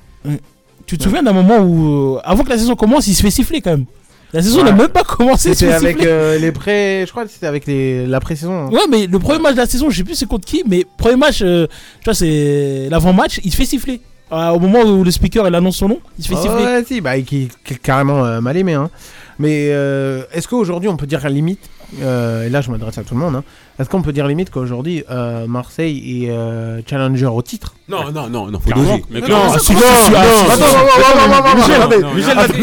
tu 0.84 0.98
te 0.98 1.02
souviens 1.04 1.22
d'un 1.22 1.32
moment 1.32 1.58
où, 1.60 2.16
euh, 2.16 2.20
avant 2.24 2.44
que 2.44 2.50
la 2.50 2.58
saison 2.58 2.76
commence, 2.76 3.06
il 3.06 3.14
se 3.14 3.22
fait 3.22 3.30
siffler 3.30 3.60
quand 3.62 3.70
même. 3.70 3.86
La 4.32 4.42
saison 4.42 4.62
n'a 4.64 4.72
Ouais. 4.72 4.76
même 4.76 4.88
pas 4.88 5.04
commencé, 5.04 5.54
C'était 5.54 5.72
avec 5.72 6.04
euh, 6.04 6.36
les 6.38 6.52
pré. 6.52 7.04
Je 7.06 7.10
crois 7.12 7.24
que 7.24 7.30
c'était 7.30 7.46
avec 7.46 7.64
les... 7.66 8.06
la 8.06 8.20
pré-saison. 8.20 8.66
hein. 8.66 8.70
Ouais, 8.70 8.80
mais 8.90 9.06
le 9.06 9.18
premier 9.18 9.38
match 9.38 9.52
de 9.54 9.58
la 9.60 9.66
saison, 9.66 9.88
je 9.88 9.96
sais 9.96 10.04
plus 10.04 10.16
c'est 10.16 10.26
contre 10.26 10.44
qui, 10.44 10.62
mais 10.68 10.84
premier 10.98 11.16
match, 11.16 11.38
euh, 11.42 11.66
tu 12.00 12.04
vois, 12.04 12.14
c'est 12.14 12.88
l'avant-match, 12.90 13.40
il 13.44 13.52
se 13.52 13.56
fait 13.56 13.64
siffler. 13.64 14.00
Euh, 14.32 14.48
au 14.50 14.58
moment 14.58 14.82
où 14.82 15.04
le 15.04 15.10
speaker 15.10 15.46
il 15.46 15.54
annonce 15.54 15.76
son 15.76 15.88
nom, 15.88 16.00
il 16.18 16.24
se 16.24 16.28
fait 16.28 16.34
Ah 16.36 16.42
siffler. 16.42 16.64
Ouais, 16.64 16.84
si, 16.84 17.00
bah, 17.00 17.16
qui, 17.20 17.48
qui 17.64 17.74
est 17.74 17.78
carrément 17.78 18.24
euh, 18.24 18.40
mal 18.40 18.56
aimé. 18.56 18.74
Hein. 18.74 18.90
Mais 19.38 19.68
euh, 19.70 20.24
est-ce 20.32 20.48
qu'aujourd'hui, 20.48 20.88
on 20.88 20.96
peut 20.96 21.06
dire 21.06 21.20
à 21.20 21.28
la 21.28 21.34
limite, 21.34 21.70
et 22.00 22.48
là 22.48 22.60
je 22.60 22.70
m'adresse 22.70 22.98
à 22.98 23.04
tout 23.04 23.14
le 23.14 23.20
monde, 23.20 23.36
hein, 23.36 23.44
est-ce 23.78 23.88
qu'on 23.90 24.00
peut 24.02 24.12
dire 24.12 24.26
limite 24.26 24.50
qu'aujourd'hui, 24.50 25.04
euh, 25.10 25.46
Marseille 25.46 26.24
est 26.24 26.30
euh, 26.30 26.80
challenger 26.88 27.26
au 27.26 27.42
titre? 27.42 27.74
Non, 27.88 28.10
non, 28.10 28.28
non, 28.28 28.46
non, 28.50 28.58
faut 28.58 28.70
doser. 28.72 29.04
Mais 29.10 29.20
Non, 29.20 29.26
ah, 29.30 29.52
non, 29.52 29.58
si, 29.58 29.72
non, 29.74 29.80
ah, 29.84 29.96
si, 29.96 30.14
attends, 30.14 30.24
si, 30.36 30.50
attends, 30.50 30.56
si. 30.56 30.76
attends, 30.76 30.76
attends, 30.76 31.30
attends, 31.30 31.44
attends, 31.44 31.56
Michel, 31.56 31.74
attendez. 31.74 31.98
non, 31.98 32.14
Michel, 32.14 32.38
attends, 32.38 32.54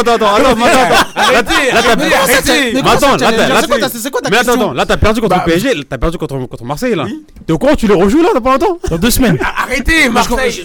attends, 0.00 0.14
attends, 0.14 0.34
attends, 0.34 0.56
mais 0.56 0.64
attends, 3.76 3.88
C'est 3.92 4.10
quoi 4.10 4.20
ta- 4.20 4.30
Mais 4.30 4.36
attends, 4.38 4.72
là 4.72 4.86
t'as 4.86 4.96
perdu 4.96 5.20
contre 5.20 5.36
Bah, 5.36 5.42
le 5.46 5.52
PSG, 5.52 5.74
là, 5.74 5.82
t'as 5.88 5.98
perdu 5.98 6.18
contre, 6.18 6.64
Marseille 6.64 6.94
là. 6.94 7.04
T'es 7.46 7.52
au 7.52 7.58
courant, 7.58 7.74
tu 7.76 7.86
les 7.86 7.94
rejoues 7.94 8.22
là, 8.22 8.30
t'as 8.32 8.40
pas 8.40 8.52
longtemps? 8.52 8.78
Dans 8.90 8.98
deux 8.98 9.10
semaines. 9.10 9.38
Arrêtez, 9.42 9.92
Mais 9.92 10.04
je 10.06 10.10
Marseille. 10.10 10.62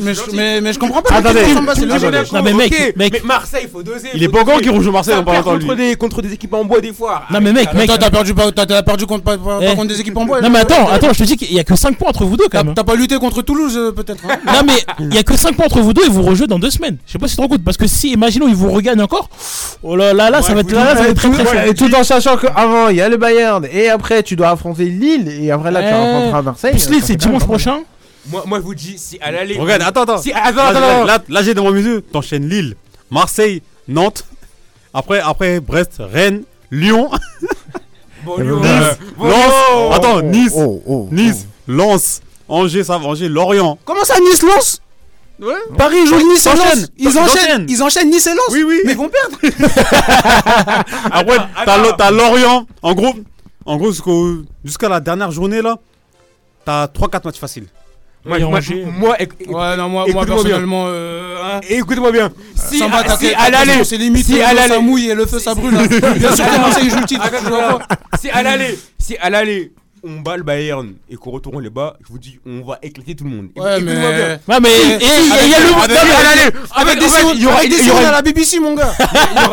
mais 0.64 0.74
comprends 0.82 1.02
pas. 1.02 1.16
Attendez, 1.16 1.42
mais. 1.46 2.32
Non, 2.34 2.42
mec, 2.58 2.96
mec. 2.96 3.24
Marseille, 3.24 3.68
faut 3.72 3.84
doser. 3.84 4.10
Il 4.14 4.24
est 4.24 4.26
faut 4.28 4.32
pas 4.32 4.44
doser. 4.44 4.64
qui 4.64 4.70
rejoue 4.70 4.92
Marseille 4.92 5.16
dans 5.16 5.24
pas 5.24 5.34
longtemps 5.38 5.52
contre 5.52 5.76
lui. 5.76 5.89
des, 5.89 5.96
contre 5.96 6.22
des 6.22 6.34
équipes 6.34 6.54
en 6.54 6.66
bois 6.66 6.82
des 6.82 6.94
fois. 6.94 7.24
Non, 7.32 7.39
mais 7.42 7.54
mec, 7.54 7.74
mec. 7.74 7.89
Attends, 7.89 8.00
t'as 8.00 8.10
perdu 8.10 8.34
t'as 8.56 9.06
contre 9.06 9.81
des 9.86 10.00
équipes 10.00 10.18
en 10.18 10.26
bois. 10.26 10.42
Non, 10.42 10.50
mais 10.50 10.60
attends, 10.60 10.90
attends, 10.90 11.14
je 11.14 11.20
te 11.20 11.24
dis 11.24 11.38
qu'il 11.38 11.54
y 11.54 11.60
a 11.60 11.64
que 11.64 11.76
5 11.76 11.98
points 11.98 12.10
entre 12.10 12.26
vous 12.26 12.38
deux 12.38 12.48
quand 12.52 12.60
même. 12.60 12.70
hein. 12.70 12.74
t'as 12.76 12.84
pas 12.84 12.96
lutté 12.96 13.18
contre 13.18 13.42
Toulouse 13.42 13.76
euh, 13.78 13.92
peut-être 13.92 14.24
hein 14.30 14.38
Non, 14.46 14.62
mais 14.66 14.74
il 15.00 15.14
y 15.14 15.18
a 15.18 15.24
que 15.24 15.36
5 15.38 15.56
points 15.56 15.66
entre 15.66 15.80
vous 15.82 15.94
deux 15.94 16.06
et 16.06 16.10
vous 16.10 16.22
rejouez 16.22 16.48
dans 16.48 16.60
deux 16.60 16.70
semaines. 16.72 16.98
Je 17.08 17.12
sais 17.14 17.20
pas 17.20 17.28
si 17.28 17.34
tu 17.34 17.38
te 17.38 17.42
rends 17.42 17.48
compte, 17.48 17.64
parce 17.64 17.78
que 17.78 17.88
si, 17.88 18.12
imaginons, 18.12 18.48
ils 18.48 18.56
vous 18.56 18.72
regagnent 18.72 19.02
encore, 19.02 19.30
oh 19.84 19.96
là 19.96 20.14
là, 20.14 20.30
là, 20.30 20.42
ça 20.42 20.54
va 20.54 20.62
être, 20.62 20.72
là, 20.72 20.86
là, 20.86 20.96
ça 20.96 21.04
va 21.04 21.10
être 21.10 21.16
très 21.18 21.30
très 21.30 21.46
chaud. 21.46 21.70
et 21.70 21.74
tout 21.74 21.94
en 21.96 22.04
sachant 22.04 22.38
qu'avant 22.38 22.90
il 22.90 22.98
y 22.98 23.02
a 23.02 23.10
le 23.10 23.18
Bayern 23.18 23.66
et 23.72 23.90
après 23.90 24.24
tu 24.24 24.36
dois 24.36 24.50
affronter 24.50 24.86
Lille 24.86 25.28
et 25.28 25.52
après 25.52 25.72
là 25.72 25.82
tu 25.82 25.88
affronteras 25.90 26.42
Marseille. 26.42 26.72
Plus 26.72 26.90
Lille, 26.90 27.04
c'est 27.04 27.16
dimanche 27.16 27.44
prochain. 27.44 27.80
Moi, 28.30 28.44
moi, 28.46 28.60
je 28.60 28.64
vous 28.64 28.76
dis, 28.76 29.00
si 29.00 29.18
à 29.20 29.32
l'aller. 29.32 29.58
Regarde, 29.58 29.82
attends, 29.82 30.04
attends. 30.04 30.18
Si, 30.20 30.32
attends, 30.32 30.56
Là, 30.58 30.68
attends, 30.68 30.80
là, 30.80 30.88
attends. 30.98 31.06
là, 31.06 31.20
là, 31.28 31.42
j'ai 31.44 31.56
devant 31.56 31.72
mes 31.72 31.82
yeux, 31.82 32.02
t'enchaînes 32.02 32.48
Lille, 32.48 32.76
Marseille, 33.10 33.64
Nantes, 33.88 34.26
après, 34.94 35.20
après 35.22 35.60
Brest, 35.60 35.94
Rennes, 36.00 36.44
Lyon, 36.70 37.10
Bon, 38.26 38.38
Lyon, 38.38 38.60
Nice, 38.62 38.98
Lens, 39.20 39.54
Lyon. 39.72 39.92
attends, 39.92 40.22
Nice, 40.22 40.54
Oh, 40.56 40.82
oh, 40.88 41.08
Nice, 41.12 41.48
Lens, 41.68 42.22
Angers, 42.48 42.84
ça 42.84 42.98
va, 42.98 43.06
Angers, 43.08 43.30
Lorient. 43.30 43.78
Comment 43.86 44.04
ça, 44.04 44.20
Nice 44.20 44.42
lance 44.44 44.80
Ouais. 45.40 45.54
Paris 45.76 46.06
joue 46.06 46.18
Nice 46.32 46.46
et 46.46 46.50
Lens. 46.56 46.88
Ils 46.98 47.18
enchaînent, 47.18 47.66
ils 47.68 47.82
enchaînent 47.82 48.10
Nice 48.12 48.28
et 48.28 48.36
Lens. 48.36 48.50
Oui, 48.52 48.64
oui. 48.64 48.80
Mais 48.86 48.92
ils 48.92 48.98
vont 48.98 49.10
perdre. 49.10 49.38
Après, 51.12 51.38
t'as 51.38 51.62
attends. 51.74 51.82
Lo- 51.84 51.92
t'as 51.98 52.12
Lorient. 52.12 52.66
En 52.82 52.94
gros, 52.94 53.14
en 53.66 53.78
gros 53.78 53.92
jusqu'au- 53.92 54.38
jusqu'à 54.64 54.90
la 54.90 55.00
dernière 55.00 55.32
journée 55.32 55.62
là, 55.62 55.78
t'as 56.66 56.86
3-4 56.88 57.26
matchs 57.26 57.40
faciles. 57.40 57.66
Moi, 58.24 58.38
Et 58.38 58.44
moi, 58.44 58.60
moi, 59.00 59.16
Ouais, 59.20 59.78
moi, 60.14 60.26
personnellement, 60.28 60.86
euh. 60.90 61.31
Écoutez-moi 61.70 62.12
bien. 62.12 62.32
Si, 62.56 62.78
si 63.20 63.34
à 63.34 63.49
l'aller, 63.49 63.84
c'est 63.84 63.97
limite, 63.97 64.26
si 64.26 64.41
à 64.41 64.56
ça 64.68 64.80
mouille 64.80 65.10
et 65.10 65.16
le 65.16 65.26
feu 65.26 65.39
ça 65.39 65.54
brûle. 65.56 65.74
Bien 66.18 66.36
sûr 66.36 66.45
que 66.45 66.58
Marseille 66.60 66.89
joue 66.89 66.99
le 66.99 67.06
titre. 67.06 67.30
Si 68.20 68.30
à 68.30 68.43
l'aller, 68.43 68.78
si 68.99 69.18
à 69.18 69.30
l'aller, 69.30 69.72
on 70.04 70.20
bat 70.22 70.38
le 70.38 70.43
Bayern 70.43 70.93
et 71.10 71.16
qu'on 71.16 71.32
retourne 71.32 71.62
les 71.62 71.70
bas, 71.70 71.95
je 72.06 72.12
vous 72.12 72.18
dis, 72.18 72.39
on 72.45 72.62
va 72.66 72.80
éclater 72.82 73.16
tout 73.16 73.24
le 73.24 73.30
monde. 73.30 73.49
Ouais, 73.56 73.80
mais. 73.82 73.93
Ouais, 74.47 74.60
mais 74.60 74.70
il 74.99 75.49
y 75.49 75.54
a- 75.54 75.60
le. 75.60 75.74
avec- 76.76 76.99
des 76.99 77.06
il 77.36 77.41
y 77.88 77.89
aura- 77.91 78.08
à 78.08 78.12
la 78.12 78.22
BBC, 78.22 78.60
mon 78.60 78.74
gars. 78.76 78.93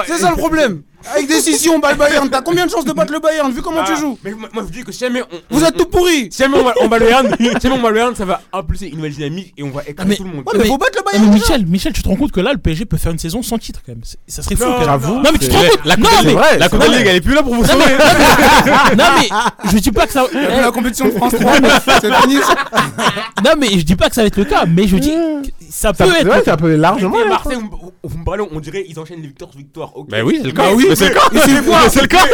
C'est 0.07 0.19
ça 0.19 0.31
le 0.31 0.37
problème. 0.37 0.83
Avec 1.15 1.29
des 1.29 1.41
sillons, 1.41 1.75
on 1.77 1.79
bat 1.79 1.93
le 1.93 1.99
Bayern. 1.99 2.29
T'as 2.29 2.43
combien 2.43 2.67
de 2.67 2.71
chances 2.71 2.85
de 2.85 2.93
battre 2.93 3.13
le 3.13 3.21
Bayern 3.21 3.51
vu 3.53 3.63
comment 3.63 3.85
tu 3.85 3.93
Ah, 3.95 4.01
joues 4.01 4.19
Mais 4.25 4.33
moi, 4.33 4.49
moi, 4.53 4.63
je 4.63 4.67
vous 4.67 4.73
dis 4.73 4.85
que 4.85 4.93
si 4.93 4.99
jamais 5.01 5.23
on. 5.23 5.55
Vous 5.57 5.63
on- 5.63 5.67
êtes 5.67 5.77
tout 5.77 5.87
pourris. 5.87 6.29
Si 6.31 6.43
jamais 6.43 6.59
on 6.59 6.65
va, 6.65 6.75
on 6.81 6.89
bat 6.89 6.99
le 6.99 7.05
Bayern, 7.07 7.37
si 7.39 7.45
jamais 7.63 7.77
on 7.77 7.81
bat 7.83 7.89
le 7.89 7.95
Bayern, 7.95 8.15
ça 8.17 8.25
va 8.25 8.41
impulser 8.53 8.89
une 8.89 8.97
nouvelle 8.97 9.13
dynamique 9.13 9.55
et 9.57 9.63
on 9.63 9.71
va 9.71 9.83
éclater 9.83 10.05
mais- 10.09 10.17
tout 10.17 10.25
le 10.25 10.31
monde. 10.31 10.39
Ouais, 10.41 10.53
mais 10.55 10.59
Mais- 10.61 10.67
faut 10.67 10.77
battre 10.79 10.93
le 10.97 11.03
Ah, 11.07 11.11
Bayern. 11.13 11.25
mais 11.27 11.33
déjà. 11.39 11.45
Michel, 11.55 11.67
Michel, 11.67 11.93
tu 11.93 12.03
te 12.03 12.09
rends 12.09 12.17
compte 12.17 12.33
que 12.33 12.41
là, 12.41 12.53
le 12.53 12.59
PSG 12.59 12.85
peut 12.85 12.97
faire 12.97 13.13
une 13.13 13.19
saison 13.19 13.43
sans 13.43 13.59
titre 13.59 13.81
quand 13.87 13.93
même. 13.93 14.03
C'est- 14.05 14.19
Ça 14.27 14.43
serait 14.43 14.57
fou. 14.57 14.65
Non, 14.65 14.71
quand 14.73 14.79
même. 14.81 14.87
j'avoue, 14.89 15.15
Non, 15.15 15.31
mais 15.33 15.39
tu 15.39 15.49
te 15.49 15.55
rends 15.55 15.61
compte 15.63 15.85
La 15.85 15.95
Coupe 15.97 16.05
de. 16.23 16.29
Ligue, 16.29 16.39
la 16.59 16.69
Coupe 16.69 16.79
de 16.81 16.87
non, 16.87 16.93
Ligue, 16.93 17.07
elle 17.09 17.17
est 17.17 17.21
plus 17.21 17.35
là 17.35 17.43
pour 17.43 17.55
vous 17.55 17.65
sauver. 17.65 17.85
mais, 18.67 18.97
non, 18.97 19.05
mais 19.19 19.71
je 19.73 19.79
dis 19.79 19.93
pas 19.93 20.07
que 20.07 20.13
ça. 20.13 20.27
La 20.33 20.71
compétition 20.73 21.07
de 21.07 21.11
France 21.13 21.35
3, 21.41 21.53
c'est 22.01 22.15
fini. 22.23 22.37
ça. 22.43 22.55
Non, 23.45 23.51
mais 23.59 23.69
je 23.71 23.83
dis 23.85 23.97
pas 23.97 24.09
que 24.09 24.15
ça 24.15 24.23
va 24.23 24.27
être 24.27 24.37
le 24.37 24.45
cas, 24.45 24.67
mais 24.67 24.87
je 24.89 24.97
dis 24.97 25.11
que 25.11 25.49
ça 25.71 25.93
peut 25.93 26.07
Ça, 26.07 26.21
être. 26.21 26.29
ouais, 26.29 26.45
ça 26.45 26.57
peut 26.57 26.75
largement. 26.75 27.17
Marseille, 27.29 27.59
parlez, 28.25 28.45
on 28.51 28.61
dirait 28.61 28.85
ils 28.89 28.99
enchaînent 28.99 29.21
les 29.23 29.29
victoires 29.29 29.51
sur 29.51 29.59
victoires. 29.59 29.97
Ok. 29.97 30.09
Bah 30.11 30.19
oui, 30.25 30.39
c'est 30.41 30.47
le 30.49 30.53
cas. 30.53 30.63
Bah 30.65 30.73
oui. 30.75 30.87
Mais 30.89 30.97
c'est 30.97 31.09
le 31.09 31.15
cas. 31.15 31.21
Mais 31.33 31.41
c'est 31.91 32.01
le 32.03 32.07
cas. 32.07 32.25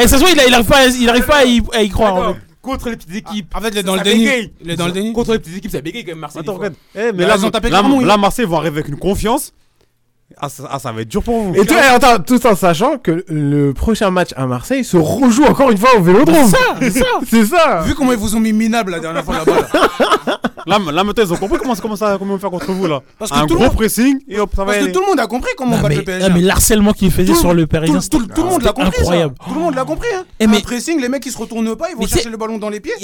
Eh, 0.00 0.08
ça 0.08 0.16
se 0.18 0.20
voit, 0.22 0.30
il, 0.30 0.40
arrive 0.54 0.66
pas, 0.66 0.78
à- 0.78 0.86
il 0.86 1.08
arrive 1.08 1.26
pas 1.26 1.36
à 1.38 1.44
y, 1.44 1.62
à 1.72 1.82
y 1.82 1.88
croire. 1.88 2.14
en 2.16 2.34
fait. 2.34 2.40
Contre 2.62 2.88
les 2.88 2.96
petites 2.96 3.14
équipes. 3.14 3.54
En 3.54 3.60
fait, 3.60 3.68
il 3.68 3.78
est 3.78 3.82
dans 3.82 3.94
le 3.96 4.00
déni. 4.02 4.26
Il 4.62 4.70
est 4.70 4.76
dans 4.76 4.86
le 4.86 4.92
déni. 4.92 5.12
Contre 5.12 5.32
les 5.32 5.38
petites 5.38 5.56
équipes, 5.58 5.70
ça 5.70 5.80
bégaye 5.82 6.02
quand 6.04 6.12
même 6.12 6.18
Marseille. 6.20 6.40
Attends, 6.42 6.54
regarde. 6.54 6.74
Eh, 6.94 6.98
mais 6.98 7.12
Mais 7.12 7.26
là, 7.26 7.34
ils 7.38 7.44
ont 7.44 7.50
tapé 7.50 7.68
là, 7.68 7.80
Clermont, 7.80 8.00
là, 8.00 8.16
Marseille 8.16 8.46
vont 8.46 8.56
arriver 8.56 8.78
avec 8.78 8.88
une 8.88 8.98
confiance. 8.98 9.52
Ah, 10.40 10.48
ça, 10.48 10.64
ah, 10.70 10.78
ça 10.78 10.90
va 10.90 11.02
être 11.02 11.08
dur 11.08 11.22
pour 11.22 11.38
vous. 11.42 11.54
Et 11.54 11.64
tout, 11.66 11.74
eh, 11.78 11.94
attends, 11.94 12.18
tout 12.20 12.44
en 12.46 12.56
sachant 12.56 12.98
que 12.98 13.24
le 13.28 13.72
prochain 13.72 14.10
match 14.10 14.30
à 14.36 14.46
Marseille 14.46 14.82
se 14.84 14.96
rejoue 14.96 15.44
encore 15.44 15.70
une 15.70 15.78
fois 15.78 15.90
au 15.96 16.02
Vélodrome. 16.02 16.50
C'est 16.80 16.90
ça. 16.90 17.04
C'est 17.28 17.44
ça. 17.46 17.82
Vu 17.86 17.94
comment 17.94 18.12
ils 18.12 18.18
vous 18.18 18.34
ont 18.34 18.40
mis 18.40 18.52
minable 18.52 18.90
la 18.92 19.00
dernière 19.00 19.24
fois 19.24 19.36
là-bas. 19.38 19.52
là. 19.72 20.40
Là, 20.66 20.78
là, 20.78 21.04
maintenant, 21.04 21.24
ils 21.26 21.30
ont 21.30 21.36
compris 21.36 21.58
comment, 21.58 21.74
comment, 21.74 21.94
ça, 21.94 22.16
comment 22.18 22.38
faire 22.38 22.48
contre 22.48 22.72
vous 22.72 22.86
là. 22.86 23.02
Parce 23.18 23.30
que 23.30 23.36
Un 23.36 23.42
tout 23.42 23.48
le 23.52 23.54
gros 23.56 23.64
monde- 23.66 23.74
pressing 23.74 24.18
et 24.26 24.40
hop, 24.40 24.48
ça 24.56 24.62
va 24.62 24.64
Parce 24.64 24.78
que 24.78 24.82
aller. 24.84 24.92
tout 24.92 25.00
le 25.00 25.06
monde 25.08 25.20
a 25.20 25.26
compris 25.26 25.50
comment 25.58 25.76
battre 25.76 25.94
le 25.94 26.02
PSG. 26.04 26.30
mais 26.32 26.40
l'harcèlement 26.40 26.94
qu'il 26.94 27.10
faisait 27.10 27.34
Tout- 27.34 27.38
sur 27.38 27.52
le 27.52 27.64
Tout, 27.64 27.68
Parisien, 27.68 28.00
tout- 28.00 28.26
tout 28.26 28.42
le 28.42 28.48
monde 28.48 28.62
l'a 28.62 28.68
c'était 28.74 28.82
compris. 28.82 29.04
ça. 29.04 29.28
Tout 29.46 29.54
le 29.54 29.60
monde 29.60 29.74
l'a 29.74 29.84
compris. 29.84 30.08
Hein. 30.16 30.24
Eh, 30.40 30.44
Un 30.44 30.48
mais- 30.48 30.62
pressing, 30.62 30.98
les 31.02 31.10
mecs 31.10 31.26
ils 31.26 31.32
se 31.32 31.36
retournent 31.36 31.76
pas, 31.76 31.90
ils 31.90 31.96
vont 31.96 32.00
Mais 32.04 32.06
chercher 32.08 32.30
le 32.30 32.38
ballon 32.38 32.56
dans 32.56 32.70
les 32.70 32.80
pieds. 32.80 32.94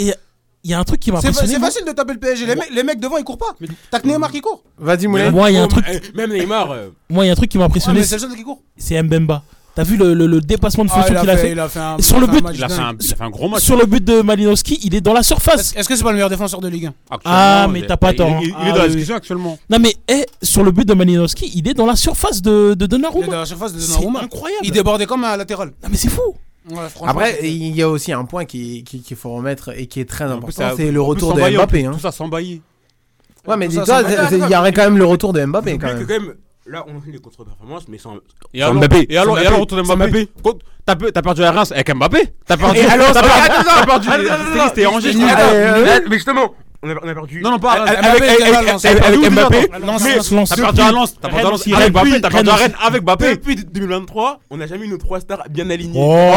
Il 0.64 0.70
y 0.70 0.74
a 0.74 0.78
un 0.78 0.84
truc 0.84 1.00
qui 1.00 1.10
m'a 1.10 1.18
impressionné. 1.18 1.48
c'est 1.54 1.58
facile 1.60 1.84
de 1.86 1.92
taper 1.92 2.12
le 2.14 2.18
PSG. 2.20 2.46
Les, 2.46 2.54
mecs- 2.54 2.70
les 2.74 2.82
mecs 2.82 3.00
devant 3.00 3.16
ils 3.18 3.24
courent 3.24 3.38
pas. 3.38 3.54
T'as 3.90 4.00
que 4.00 4.06
Neymar 4.06 4.30
qui 4.30 4.40
court. 4.40 4.62
Vas-y, 4.78 5.06
Moulin. 5.06 5.30
Moi, 5.30 5.50
il 5.50 5.54
y 5.54 5.58
a 5.58 5.62
un 5.62 5.68
truc, 5.68 5.84
eh, 5.90 6.00
Même 6.16 6.32
Neymar. 6.32 6.70
euh, 6.70 6.88
moi, 7.08 7.24
il 7.24 7.28
y 7.28 7.30
a 7.30 7.32
un 7.32 7.36
truc 7.36 7.50
qui 7.50 7.58
m'a 7.58 7.64
impressionné, 7.64 8.02
c'est 8.02 8.16
le 8.16 8.20
seul 8.20 8.34
qui 8.36 8.42
court. 8.42 8.60
c'est 8.76 9.02
Mbemba. 9.02 9.42
T'as 9.72 9.84
vu 9.84 9.96
le, 9.96 10.14
le- 10.14 10.26
le 10.26 10.40
dépassement 10.40 10.84
de 10.84 10.90
Ah, 10.92 10.96
fonction 10.96 11.14
il, 11.14 11.16
a 11.16 11.20
qu'il 11.20 11.30
a 11.30 11.36
fait, 11.36 11.42
fait 11.42 11.52
il 11.52 11.60
a 11.60 11.68
fait 11.68 11.78
un. 11.78 11.96
Sur 12.00 12.18
le 12.18 12.26
but, 12.26 12.42
Il 12.54 12.64
a 12.64 12.68
fait 12.68 12.74
un, 12.80 12.92
il 13.00 13.12
a 13.12 13.16
fait 13.16 13.22
un 13.22 13.30
gros 13.30 13.48
match. 13.48 13.62
Sur 13.62 13.76
le 13.78 13.86
but 13.86 14.02
de 14.04 14.20
Malinowski, 14.20 14.80
il 14.82 14.96
est 14.96 15.00
dans 15.00 15.12
la 15.14 15.22
surface. 15.22 15.72
Est-ce 15.76 15.88
que 15.88 15.94
c'est 15.94 16.02
pas 16.02 16.10
le 16.10 16.16
meilleur 16.16 16.28
défenseur 16.28 16.60
de 16.60 16.66
Ligue 16.68 16.86
1 16.86 17.18
Ah, 17.24 17.68
mais 17.70 17.86
t'as 17.86 17.96
pas 17.96 18.12
tort, 18.12 18.40
Il, 18.42 18.48
il 18.48 18.52
hein. 18.52 18.56
est 18.66 18.68
Ah, 18.70 18.72
dans 18.72 18.78
la 18.82 18.88
discussion 18.88 19.14
actuellement. 19.14 19.58
Non, 19.70 19.78
mais 19.80 19.94
eh, 20.08 20.26
sur 20.42 20.64
le 20.64 20.72
but 20.72 20.86
de 20.86 20.92
Malinowski, 20.92 21.52
il 21.54 21.68
est 21.68 21.74
dans 21.74 21.86
la 21.86 21.94
surface 21.94 22.42
de, 22.42 22.74
de 22.74 22.80
Il 22.80 22.84
est 22.84 22.88
Donnarumma. 22.88 23.26
dans 23.28 23.38
la 23.38 23.46
surface 23.46 23.72
de 23.72 23.78
C'est 23.78 23.92
Donnarumma. 23.92 24.22
incroyable. 24.24 24.66
Il 24.66 24.72
débordait 24.72 25.06
comme 25.06 25.22
un 25.22 25.36
latéral. 25.36 25.68
Non, 25.82 25.88
mais 25.88 25.96
c'est 25.96 26.10
fou. 26.10 26.34
Ouais, 26.70 26.78
Après, 27.08 27.38
il 27.42 27.74
y 27.74 27.82
a 27.82 27.88
aussi 27.88 28.12
un 28.12 28.24
point 28.24 28.44
qui- 28.44 28.84
qui- 28.84 29.00
qu'il 29.02 29.16
faut 29.16 29.30
remettre 29.34 29.70
et 29.78 29.86
qui 29.86 30.00
est 30.00 30.08
très 30.08 30.24
important, 30.24 30.62
c'est 30.76 30.90
le 30.90 31.00
retour 31.00 31.34
de 31.34 31.40
Mbappé. 31.56 31.84
hein. 31.86 31.92
Tout 31.92 31.98
ça 32.00 32.12
s'embailler. 32.12 32.62
Ouais, 33.46 33.56
mais 33.56 33.68
dis-toi, 33.68 34.02
il 34.32 34.50
y 34.50 34.56
aurait 34.56 34.72
quand 34.72 34.84
même 34.84 34.98
le 34.98 35.04
retour 35.04 35.32
de 35.32 35.44
Mbappé 35.44 35.72
que 35.78 35.80
quand 35.82 35.86
même, 35.88 36.06
Là, 36.66 36.84
on 36.86 36.98
a 36.98 37.00
fait 37.00 37.10
les 37.10 37.18
contre-performances, 37.18 37.88
mais 37.88 37.96
sans. 37.98 38.16
Et 38.52 38.60
sans 38.60 38.66
alors, 38.66 38.74
Mbappé. 38.74 39.06
et 39.08 39.16
alors, 39.18 39.36
Sans 39.36 39.42
et 39.42 39.46
alors, 39.46 39.66
Sans 39.86 39.96
Mbappé. 39.96 40.28
Contre- 40.42 40.58
T'as 40.84 40.96
pe- 40.96 41.10
t'as 41.10 41.22
perdu 41.22 41.42
à 41.44 41.52
Reims 41.52 41.72
avec 41.72 41.94
Mbappé 41.94 42.34
T'as 42.46 42.56
perdu. 42.56 42.78
Et 42.78 42.84
alors, 42.84 43.12
t'as 43.12 43.22
perdu. 43.86 44.08
T'as 44.08 44.68
C'était- 44.68 44.86
Angers, 44.86 45.12
mais- 45.14 46.14
justement, 46.16 46.54
on 46.82 46.90
a, 46.90 46.94
on 47.02 47.08
a 47.08 47.14
perdu. 47.14 47.40
Non, 47.42 47.52
non, 47.52 47.58
pas. 47.58 47.72
Avec- 47.72 47.98
Mbappé, 48.00 48.28
avec- 48.28 49.30
Mbappé. 49.30 49.30
Mbappé. 49.30 49.68
T'as 49.68 50.56
perdu 50.56 50.80
à 50.80 50.92
Lens. 50.92 51.14
T'as 51.20 51.28
perdu 51.28 51.40
à 51.42 51.50
Lens 51.50 51.66
avec 51.74 51.92
Mbappé. 51.92 52.20
T'as 52.20 52.30
perdu 52.30 52.50
à. 52.50 52.54
Rennes 52.56 52.74
avec 52.86 53.02
Mbappé. 53.02 53.30
Depuis 53.30 53.56
2023, 53.56 54.40
on 54.50 54.56
n'a 54.58 54.66
jamais 54.66 54.84
eu 54.84 54.88
nos 54.88 54.98
trois 54.98 55.20
stars 55.20 55.44
bien 55.50 55.68
alignés. 55.70 55.98
Oh, 56.02 56.32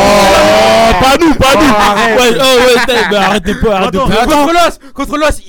pas 1.02 1.18
nous, 1.20 1.34
pas 1.36 1.56
nous. 1.56 1.62
Ouais, 1.62 2.40
oh, 2.40 3.12
ouais, 3.12 3.18
arrêtez 3.18 3.56
pas, 3.56 3.76
arrêtez 3.78 3.98
pas. 3.98 4.06
Contre 4.26 4.54
l'os, 4.54 4.80
contre 4.94 5.18
l'os, 5.18 5.42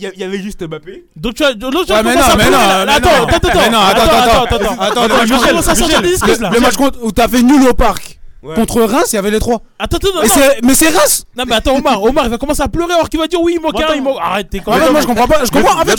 il 0.00 0.20
y, 0.20 0.24
avait 0.24 0.40
juste 0.40 0.62
Mbappé. 0.66 1.04
Donc 1.16 1.34
tu 1.34 1.44
as, 1.44 1.52
l'autre, 1.52 1.92
Ouais, 1.92 2.02
mais 2.02 2.14
non, 2.14 2.22
mais 2.36 2.50
non, 2.50 2.58
Attends, 2.58 3.08
attends, 3.28 3.36
attends, 3.36 3.48
attends, 3.48 3.80
attends, 3.80 4.44
attends, 4.44 4.80
attends, 4.80 5.02
attends, 5.02 5.22
Michel. 5.24 6.50
Le 6.52 6.60
match 6.60 6.76
contre- 6.76 6.98
où 7.02 7.12
t'as 7.12 7.28
fait 7.28 7.42
nul 7.42 7.68
au 7.68 7.74
parc 7.74 8.18
Ouais. 8.42 8.54
contre 8.54 8.80
Reims, 8.80 9.08
il 9.12 9.16
y 9.16 9.18
avait 9.18 9.30
les 9.30 9.38
trois. 9.38 9.60
Attends, 9.78 9.98
attends, 9.98 10.08
non, 10.14 10.22
Mais 10.62 10.74
c'est 10.74 10.88
Reims 10.88 11.26
Non, 11.36 11.44
mais 11.46 11.56
attends, 11.56 11.76
Omar, 11.76 12.02
Omar, 12.02 12.24
il 12.24 12.30
va 12.30 12.38
commencer 12.38 12.62
à 12.62 12.68
pleurer 12.68 12.94
alors 12.94 13.10
qu'il 13.10 13.20
va 13.20 13.26
dire 13.26 13.38
oui, 13.42 13.52
il 13.56 13.60
manque 13.60 13.78
un, 13.78 13.84
Attends. 13.84 13.92
il 13.94 14.02
manque. 14.02 14.16
Arrête, 14.18 14.48
t'es 14.48 14.60
quand 14.60 14.72
En 14.72 14.74
fait, 14.76 14.80
même. 14.80 14.92
moi 14.92 15.00
je 15.02 15.06
comprends 15.06 15.26
pas. 15.28 15.44
Je 15.44 15.50
comprends. 15.50 15.78
En 15.78 15.84
fait, 15.84 15.96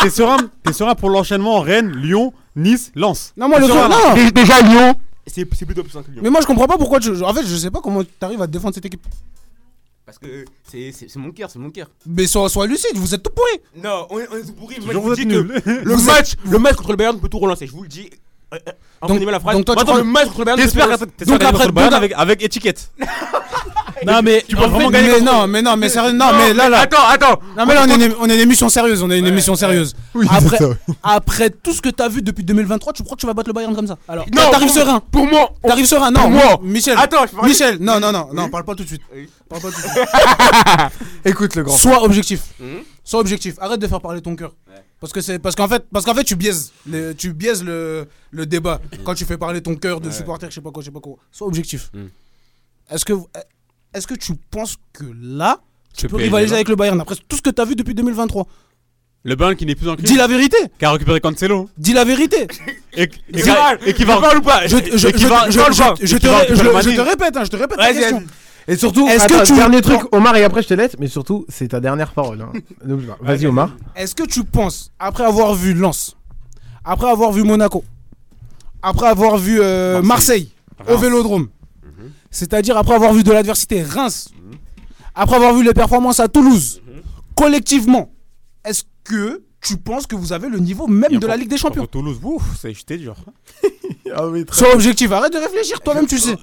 t'es- 0.00 0.10
serein 0.10 0.38
T'es 0.64 0.72
serein 0.72 0.94
pour 0.94 1.10
l'enchaînement 1.10 1.60
Rennes, 1.60 1.92
Lyon, 1.96 2.32
Nice, 2.56 2.92
Lens. 2.94 3.34
Non, 3.36 3.48
moi 3.48 3.58
le. 3.58 3.66
Non. 3.66 3.74
Déjà 4.34 4.62
Lyon, 4.62 4.94
c'est 5.26 5.44
plutôt 5.44 5.82
plus 5.82 5.92
simple 5.92 6.06
que 6.06 6.12
Lyon. 6.12 6.20
Mais 6.24 6.30
moi 6.30 6.40
je 6.40 6.46
comprends 6.46 6.66
pas 6.66 6.78
pourquoi 6.78 6.98
tu. 6.98 7.10
En 7.22 7.34
fait, 7.34 7.44
je 7.46 7.54
sais 7.56 7.70
pas 7.70 7.80
comment 7.82 8.00
t'arrives 8.18 8.40
à 8.40 8.46
défendre 8.46 8.74
cette 8.74 8.86
équipe. 8.86 9.02
Parce 10.06 10.18
que 10.18 10.44
c'est 10.62 11.16
mon 11.16 11.32
cœur, 11.32 11.50
c'est 11.50 11.58
mon 11.58 11.70
cœur. 11.70 11.90
Mais 12.06 12.28
sois, 12.28 12.48
sois 12.48 12.68
lucide, 12.68 12.94
vous 12.94 13.12
êtes 13.12 13.24
tout 13.24 13.32
pourris. 13.32 13.60
Non, 13.82 14.06
on 14.10 14.20
est, 14.20 14.28
on 14.30 14.36
est 14.36 14.42
tout 14.42 14.52
pourri. 14.52 14.78
Moi, 14.78 14.92
je 14.92 14.98
vous 14.98 15.02
vous 15.02 15.14
dis 15.16 15.26
que 15.26 15.34
le 15.34 15.96
match, 16.06 16.34
le 16.44 16.58
match 16.60 16.76
contre 16.76 16.92
le 16.92 16.96
Bayern 16.96 17.18
peut 17.18 17.28
tout 17.28 17.40
relancer. 17.40 17.66
Je 17.66 17.72
vous 17.72 17.82
le 17.82 17.88
dis. 17.88 18.08
Euh, 18.54 18.58
euh, 18.68 18.72
Entendez-moi 19.00 19.32
la 19.32 19.40
phrase. 19.40 19.56
donc 19.56 19.64
toi, 19.64 19.74
tu 19.74 19.80
Attends, 19.82 19.92
crois- 19.92 20.04
le 20.04 20.10
match 20.10 20.26
contre 20.26 20.38
le 20.38 20.44
Bayern. 20.44 20.62
T'espères 20.62 20.88
que 20.88 21.24
Donc 21.24 21.42
après- 21.42 21.66
le 21.66 21.72
Bayern 21.72 21.90
donc- 21.90 21.98
avec 21.98 22.12
avec 22.16 22.42
étiquette. 22.42 22.90
Non, 24.06 24.20
mais. 24.22 24.44
Tu 24.46 24.54
peux 24.54 24.62
en 24.64 24.68
vraiment 24.68 24.90
gagner 24.90 25.08
Mais 25.08 25.20
non, 25.22 25.46
mais 25.46 25.62
non, 25.62 25.74
mais 25.78 25.88
sérieux. 25.88 26.12
Non, 26.12 26.26
mais 26.36 26.52
là, 26.52 26.68
là. 26.68 26.80
Attends, 26.80 26.98
attends. 27.08 27.40
Non, 27.56 27.64
mais 27.64 27.72
là, 27.74 27.84
on 27.86 27.88
est 27.88 28.04
une, 28.06 28.14
on 28.20 28.28
est 28.28 28.34
une 28.34 28.40
émission 28.42 28.68
sérieuse. 28.68 29.02
On 29.02 29.10
est 29.10 29.18
une 29.18 29.26
émission 29.26 29.54
sérieuse. 29.56 29.94
Oui, 30.14 30.26
Après, 30.30 30.58
c'est 30.58 30.64
ça. 30.64 30.70
après 31.02 31.48
tout 31.48 31.72
ce 31.72 31.80
que 31.80 31.88
t'as 31.88 32.08
vu 32.08 32.20
depuis 32.20 32.44
2023, 32.44 32.92
tu 32.92 33.02
crois 33.02 33.16
que 33.16 33.20
tu 33.22 33.26
vas 33.26 33.32
battre 33.32 33.48
le 33.48 33.54
Bayern 33.54 33.74
comme 33.74 33.86
ça? 33.86 33.96
Alors, 34.06 34.26
Non, 34.34 34.50
t'arrives 34.50 34.68
pour- 34.68 34.76
serein. 34.76 35.00
Pour 35.10 35.26
moi, 35.26 35.50
T'arrives 35.66 35.86
serein. 35.86 36.10
Non, 36.10 36.20
Pour 36.20 36.30
moi. 36.30 36.60
Michel. 36.62 36.96
Attends, 36.98 37.24
je 37.26 37.48
Michel, 37.48 37.78
non, 37.80 37.98
non, 37.98 38.12
non, 38.12 38.28
non, 38.34 38.50
parle 38.50 38.64
pas 38.64 38.74
tout 38.74 38.82
de 38.82 38.88
suite. 38.88 39.00
Oui. 39.14 39.30
Parle 39.48 39.62
pas 39.62 39.68
tout 39.70 39.76
de 39.76 39.80
suite. 39.80 40.04
Écoute 41.24 41.54
le 41.56 41.62
grand. 41.62 41.76
Sois 41.76 42.02
objectif. 42.04 42.40
Sois 43.02 43.20
objectif. 43.20 43.54
Arrête 43.60 43.80
de 43.80 43.86
faire 43.86 44.00
parler 44.02 44.20
ton 44.20 44.36
cœur. 44.36 44.52
Parce 45.00 45.12
que 45.12 45.20
c'est 45.20 45.38
parce 45.38 45.54
qu'en 45.54 45.68
fait 45.68 45.84
parce 45.92 46.04
qu'en 46.06 46.14
fait 46.14 46.24
tu 46.24 46.36
biaises 46.36 46.72
le, 46.88 47.12
tu 47.12 47.32
biaises 47.34 47.62
le, 47.62 48.06
le 48.30 48.46
débat 48.46 48.80
quand 49.04 49.14
tu 49.14 49.24
fais 49.26 49.36
parler 49.36 49.60
ton 49.60 49.76
cœur 49.76 50.00
de 50.00 50.10
supporter 50.10 50.48
je 50.48 50.54
sais 50.54 50.60
pas 50.62 50.70
quoi 50.70 50.82
je 50.82 50.86
sais 50.86 50.92
pas 50.92 51.00
quoi. 51.00 51.16
Sois 51.30 51.46
objectif. 51.46 51.90
Mhm. 51.92 52.08
Est-ce 52.90 53.04
que 53.04 53.12
est-ce 53.92 54.06
que 54.06 54.14
tu 54.14 54.34
penses 54.50 54.76
que 54.92 55.04
là 55.20 55.60
tu 55.94 56.08
peux 56.08 56.16
rivaliser 56.16 56.54
avec 56.54 56.68
le 56.68 56.76
Bayern 56.76 57.00
après 57.00 57.16
tout 57.28 57.36
ce 57.36 57.42
que 57.42 57.50
t'as 57.50 57.64
vu 57.64 57.74
depuis 57.74 57.94
2023 57.94 58.46
Le 59.24 59.34
Bayern 59.34 59.56
qui 59.56 59.66
n'est 59.66 59.74
plus 59.74 59.88
en 59.88 59.96
crise. 59.96 60.08
Dis 60.10 60.16
la 60.16 60.26
vérité. 60.26 60.56
Qui 60.78 60.84
a 60.84 60.92
récupéré 60.92 61.20
Cancelo. 61.20 61.68
Dis 61.76 61.92
la 61.92 62.04
vérité. 62.04 62.46
Et 62.94 63.02
et 63.34 63.44
mal. 63.44 63.78
et 63.84 63.94
qui 63.94 64.04
va. 64.04 64.18
ou 64.36 64.40
pas 64.42 64.66
Je, 64.66 64.76
Et 64.76 64.80
Et 64.84 66.18
te, 66.18 67.00
répète, 67.00 67.36
hein, 67.36 67.44
je 67.44 67.50
te 67.50 67.56
répète 67.56 67.78
la 67.78 67.92
question. 67.92 68.22
Et 68.68 68.76
surtout, 68.76 69.06
Est-ce 69.06 69.26
que 69.28 69.46
tu- 69.46 69.54
dernier 69.54 69.80
truc, 69.80 70.00
Omar, 70.12 70.34
et 70.36 70.42
après 70.44 70.62
je 70.62 70.68
te 70.68 70.74
laisse, 70.74 70.96
mais 70.98 71.06
surtout, 71.06 71.44
c'est 71.48 71.68
ta 71.68 71.80
dernière 71.80 72.12
parole. 72.12 72.40
hein. 72.42 72.52
Vas-y, 73.20 73.46
Omar. 73.46 73.70
Est-ce 73.94 74.14
que 74.14 74.24
tu 74.24 74.42
penses, 74.44 74.90
après 74.98 75.24
avoir 75.24 75.54
vu 75.54 75.72
Lens, 75.74 76.16
après 76.84 77.08
avoir 77.10 77.30
vu 77.32 77.42
Monaco, 77.44 77.84
après 78.82 79.06
avoir 79.06 79.38
vu 79.38 79.60
euh, 79.60 80.02
Marseille, 80.02 80.50
au 80.80 80.92
Reims. 80.92 81.00
Vélodrome, 81.00 81.48
c'est-à-dire 82.30 82.76
après 82.76 82.94
avoir 82.94 83.12
vu 83.12 83.22
de 83.22 83.32
l'adversité 83.32 83.82
Reims, 83.82 84.30
après 85.14 85.36
avoir 85.36 85.54
vu 85.54 85.62
les 85.64 85.72
performances 85.72 86.18
à 86.20 86.28
Toulouse, 86.28 86.82
collectivement, 87.36 88.10
est-ce 88.64 88.82
que 89.04 89.42
tu 89.60 89.76
penses 89.76 90.06
que 90.06 90.14
vous 90.16 90.32
avez 90.32 90.48
le 90.48 90.58
niveau 90.58 90.86
même 90.86 91.18
de 91.18 91.26
la 91.26 91.36
Ligue 91.36 91.48
des 91.50 91.56
Champions? 91.56 91.86
Toulouse, 91.86 92.18
ouf, 92.22 92.42
c'est 92.60 92.72
jeté 92.74 92.98
dur. 92.98 93.14
Ah 94.14 94.28
oui, 94.28 94.44
très 94.44 94.56
Sois 94.64 94.74
objectif, 94.74 95.10
arrête 95.12 95.32
de 95.32 95.38
réfléchir, 95.38 95.80
toi-même 95.80 96.06
tu 96.06 96.16
le 96.16 96.20
sais. 96.20 96.36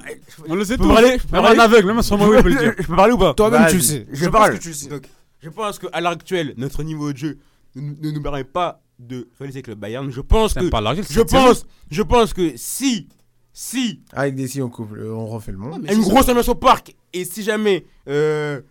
On 0.48 0.56
le 0.56 0.66
sait 0.66 0.78
tous. 0.78 0.88
parler 0.88 1.18
Je 1.18 1.28
peux 1.28 1.36
Même 1.36 1.44
parler 1.44 1.60
un 1.60 1.64
aveugle, 1.64 1.88
même 1.88 1.98
un 1.98 2.02
sourd 2.02 2.20
il 2.36 2.44
peut 2.44 2.50
le 2.50 2.56
dire. 2.56 2.74
Je 2.80 2.88
peux 2.88 2.96
parler 2.96 3.14
ou 3.14 3.18
pas 3.18 3.34
Toi-même 3.34 3.68
tu 3.70 3.76
le 3.78 3.82
sais. 3.82 4.06
Je 4.12 4.26
pense 4.26 4.32
parle. 4.32 4.54
que 4.58 4.62
tu 4.64 4.68
le 4.70 4.74
sais. 4.74 4.90
Donc, 4.90 5.04
je 5.42 5.50
pense 5.50 5.80
qu'à 5.80 6.00
l'heure 6.02 6.12
actuelle, 6.14 6.54
notre 6.58 6.84
niveau 6.84 7.12
de 7.12 7.18
jeu 7.18 7.38
ne, 7.76 7.92
ne 8.02 8.12
nous 8.12 8.22
permet 8.22 8.44
pas 8.44 8.82
de 9.00 9.28
rivaliser 9.40 9.58
avec 9.58 9.68
le 9.68 9.76
Bayern. 9.76 10.10
Je 10.12 10.22
pense 10.22 10.54
que. 10.54 10.62
Je 11.10 11.22
pense, 11.22 11.66
je 11.92 12.02
pense 12.04 12.34
que 12.34 12.54
si, 12.56 13.08
si, 13.52 14.02
Avec 14.14 14.36
des 14.36 14.48
si, 14.48 14.62
on 14.62 14.70
coupe, 14.70 14.92
on 14.98 15.26
refait 15.28 15.52
le 15.52 15.58
monde. 15.58 15.86
Une 15.92 16.02
grosse 16.02 16.30
ambiance 16.30 16.50
au 16.50 16.56
parc 16.56 16.96
et 17.12 17.26
si 17.26 17.44
jamais 17.44 17.86
euh, 18.08 18.62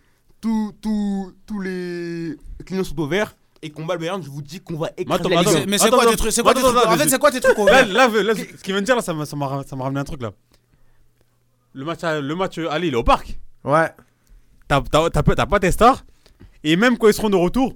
tous 0.41 0.73
tous- 0.81 1.33
tous 1.47 1.61
les 1.61 2.37
clients 2.67 2.85
sont 2.85 2.99
au 3.01 3.07
vert 3.07 3.37
et 3.63 3.71
qu'on 3.71 3.85
bat 3.85 3.95
le 3.95 4.01
Bayern, 4.01 4.23
je 4.23 4.29
vous 4.29 4.43
dis 4.43 4.61
qu'on 4.61 4.77
va 4.77 4.91
écraser 4.97 5.21
Attends, 5.21 5.29
la 5.29 5.41
attends, 5.41 5.51
Ligue 5.53 5.69
Mais- 5.69 5.79
c'est 5.79 5.91
quoi 5.91 6.05
tes 6.07 6.17
trucs 6.17 6.39
En 6.39 6.97
fait, 6.97 7.09
c'est 7.09 7.19
quoi 7.19 7.31
tes 7.31 7.41
trucs 7.41 7.59
Là, 7.59 7.85
vert 7.85 7.87
là, 7.93 8.23
là, 8.23 8.35
ce 8.35 8.63
qu'il 8.63 8.73
vient 8.75 8.81
de 8.81 8.87
dire, 8.87 8.97
là, 8.97 9.03
ça 9.03 9.13
m'a 9.15 9.25
ramené 9.85 10.01
un 10.01 10.05
truc 10.05 10.21
là. 10.23 10.33
Le 11.75 11.85
match, 11.85 12.05
à- 12.05 12.21
le 12.21 12.35
match 12.35 12.59
aller, 12.59 12.89
il 12.89 12.95
est 12.95 12.97
au 12.97 13.05
parc. 13.05 13.39
Ouais. 13.65 13.91
T'as 14.69 14.81
t'as- 14.83 15.11
t'as 15.11 15.23
pas 15.23 15.35
t'as 15.35 15.47
pas 15.47 15.61
tes 15.61 15.71
stars. 15.73 16.05
Et 16.65 16.77
même 16.77 16.99
quand 16.99 17.09
ils 17.09 17.15
seront 17.15 17.31
de 17.31 17.37
retour, 17.37 17.75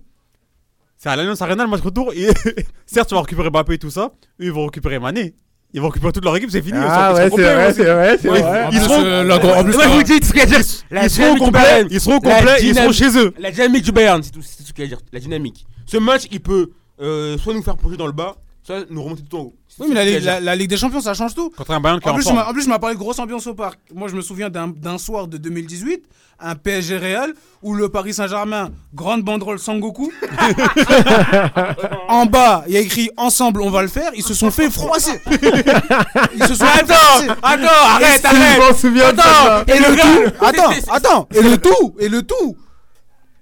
c'est 0.99 1.09
à 1.09 1.17
l'Alliance 1.17 1.41
Arena 1.41 1.65
le 1.65 1.71
match 1.71 1.81
retour. 1.83 2.13
Et 2.15 2.29
certes, 2.87 3.09
tu 3.09 3.15
vas 3.15 3.21
récupérer 3.23 3.49
Mbappé 3.51 3.75
et 3.75 3.79
tout 3.79 3.91
ça. 3.91 4.13
Eux, 4.41 4.45
ils 4.45 4.53
vont 4.53 4.67
récupérer 4.67 4.99
Mané. 4.99 5.35
Ils 5.73 5.81
vont 5.81 5.89
récupérer 5.89 6.13
toute 6.13 6.25
leur 6.25 6.37
équipe, 6.37 6.51
c'est 6.51 6.63
fini. 6.63 6.79
Ah 6.81 7.11
ils 7.11 7.15
ouais, 7.17 7.31
c'est 7.31 7.37
vrai, 7.55 7.73
c'est 7.73 7.85
vrai, 7.85 8.19
c'est 8.21 8.31
Ouais, 8.31 8.41
vrai. 8.41 8.69
Ils 8.73 8.81
seront, 8.81 9.01
plus, 9.01 9.07
euh, 9.07 9.25
la- 9.25 9.37
en 9.59 9.65
plus, 9.65 9.75
Moi, 9.77 9.85
je 9.85 9.89
vous 9.89 10.03
dis 10.03 10.13
ce 10.27 10.33
qu'il 10.33 10.37
y 10.37 10.41
a 10.41 10.43
à 10.43 10.47
dire. 10.47 10.61
La 10.91 11.05
ils 11.05 11.11
seront 11.11 11.37
complets. 11.37 11.87
Ils 11.91 12.01
seront 12.01 12.21
complets. 12.21 12.63
Ils 12.63 12.75
seront 12.75 12.93
chez 12.93 13.19
eux. 13.19 13.35
La 13.39 13.51
dynamique 13.51 13.85
du 13.85 13.93
Bayern, 13.93 14.23
c'est 14.23 14.31
tout, 14.31 14.43
c'est 14.43 14.59
tout 14.59 14.63
ce 14.65 14.73
qu'il 14.73 14.85
y 14.85 14.89
a 14.89 14.93
à 14.93 14.97
dire. 14.97 15.05
La 15.13 15.21
dynamique. 15.21 15.67
Ce 15.87 15.97
match, 15.97 16.23
il 16.31 16.41
peut 16.41 16.71
euh, 17.01 17.37
soit 17.39 17.55
nous 17.55 17.63
faire 17.63 17.77
plonger 17.77 17.97
dans 17.97 18.07
le 18.07 18.13
bas, 18.13 18.37
soit 18.63 18.85
nous 18.91 19.03
remonter 19.03 19.23
tout 19.29 19.37
en 19.37 19.41
haut. 19.41 19.55
Oui, 19.79 19.87
mais 19.91 19.95
la, 19.95 20.05
Ligue- 20.05 20.17
dire. 20.21 20.25
la- 20.27 20.41
la 20.41 20.57
Ligue 20.57 20.71
des 20.71 20.77
Champions, 20.79 21.01
ça 21.01 21.13
change 21.15 21.35
tout. 21.35 21.51
Contre 21.57 21.71
un 21.73 21.81
Bayern 21.81 22.01
qui 22.01 22.09
est 22.09 22.11
En 22.11 22.15
plus, 22.15 22.23
forme. 22.25 22.37
m'as- 22.37 22.49
en 22.49 22.53
plus, 22.53 22.63
tu 22.65 22.69
m'as 22.71 22.79
parlé 22.79 22.95
de 22.97 23.01
grosse 23.01 23.19
ambiance 23.19 23.47
au 23.47 23.55
parc. 23.55 23.79
Moi, 23.95 24.09
je 24.09 24.17
me 24.17 24.23
souviens 24.23 24.49
d'un 24.51 24.99
soir 24.99 25.29
de 25.29 25.37
2018, 25.37 26.05
un 26.41 26.55
PSG 26.55 26.97
Real, 26.97 27.35
où 27.63 27.75
le 27.75 27.89
Paris 27.91 28.15
Saint-Germain, 28.15 28.71
grande 28.95 29.23
banderole 29.23 29.59
Sangoku. 29.59 30.11
en 32.09 32.27
bas, 32.27 32.65
il 32.67 32.75
y 32.75 32.77
a 32.77 32.81
écrit 32.81 33.11
Ensemble, 33.17 33.61
on 33.63 33.71
va 33.71 33.83
le 33.83 33.89
faire. 33.89 34.11
Ils 34.17 34.23
se 34.25 34.35
sont 34.35 34.51
fait 34.51 34.71
froisser. 34.71 35.21
Ils 35.31 36.43
se 36.47 36.55
sont 36.55 36.65
fait 36.65 36.87
froisser. 36.87 37.29
Attends, 37.43 37.67
arrête, 37.85 38.23
Et 38.23 38.27
arrête. 38.27 38.61
Je 38.63 38.69
m'en 38.71 38.77
souviens 38.77 39.13
de 39.13 39.19
ça. 39.21 39.65
Et 39.69 39.79
le 39.79 39.97
tout, 39.97 40.35
attends, 40.45 40.71
attends, 40.93 41.29
et 41.35 41.43
le 41.43 41.59
tout, 41.59 41.95
et 41.99 42.09
le 42.09 42.23
tout, 42.23 42.57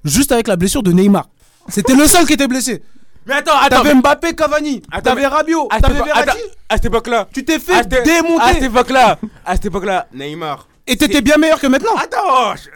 juste 0.05 0.33
avec 0.33 0.49
la 0.49 0.57
blessure 0.57 0.83
de 0.83 0.93
Neymar. 0.93 1.29
C'était 1.69 1.95
le 1.95 2.07
seul 2.07 2.27
qui 2.27 2.35
était 2.35 2.47
blessé. 2.49 2.83
Mais 3.27 3.35
attends, 3.35 3.57
attends. 3.59 3.83
T'avais 3.83 3.95
Mbappé, 3.95 4.35
Cavani, 4.35 4.83
t'avais 5.03 5.27
Rabiot, 5.27 5.69
t'avais 5.81 6.03
Verratti. 6.03 6.39
à 6.69 6.77
cette 6.77 6.85
époque-là. 6.87 7.27
Tu 7.33 7.45
t'es 7.45 7.55
à 7.55 7.59
fait 7.59 7.73
cette- 7.75 7.93
À 7.95 7.97
cette 7.97 8.05
démonter. 8.05 8.65
époque-là, 8.65 9.19
à 9.47 9.53
cette 9.55 9.65
époque-là, 9.67 10.07
Neymar. 10.12 10.69
Et 10.87 10.97
t'étais 10.97 11.23
bien 11.23 11.37
meilleur 11.39 11.59
que 11.59 11.67
maintenant. 11.67 11.97
Attends, 11.97 12.55
je- 12.57 12.69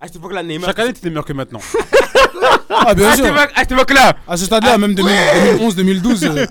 à 0.00 0.06
cette 0.06 0.16
époque-là, 0.16 0.42
Neymar. 0.42 0.70
Chaque 0.70 0.78
année, 0.78 0.92
t'étais 0.94 1.10
meilleur 1.10 1.24
que 1.26 1.32
maintenant. 1.34 1.60
Ah, 2.74 2.94
bien 2.94 3.10
À 3.10 3.14
cette 3.16 3.24
sûr. 3.26 3.36
à 3.36 3.48
cette 3.60 3.72
époque-là, 3.72 4.14
À 4.26 4.36
ce 4.36 4.46
stade-là, 4.46 4.78
même 4.78 4.94
2000 4.94 5.14
2011, 5.44 5.76
2012, 5.76 6.24
euh, 6.24 6.46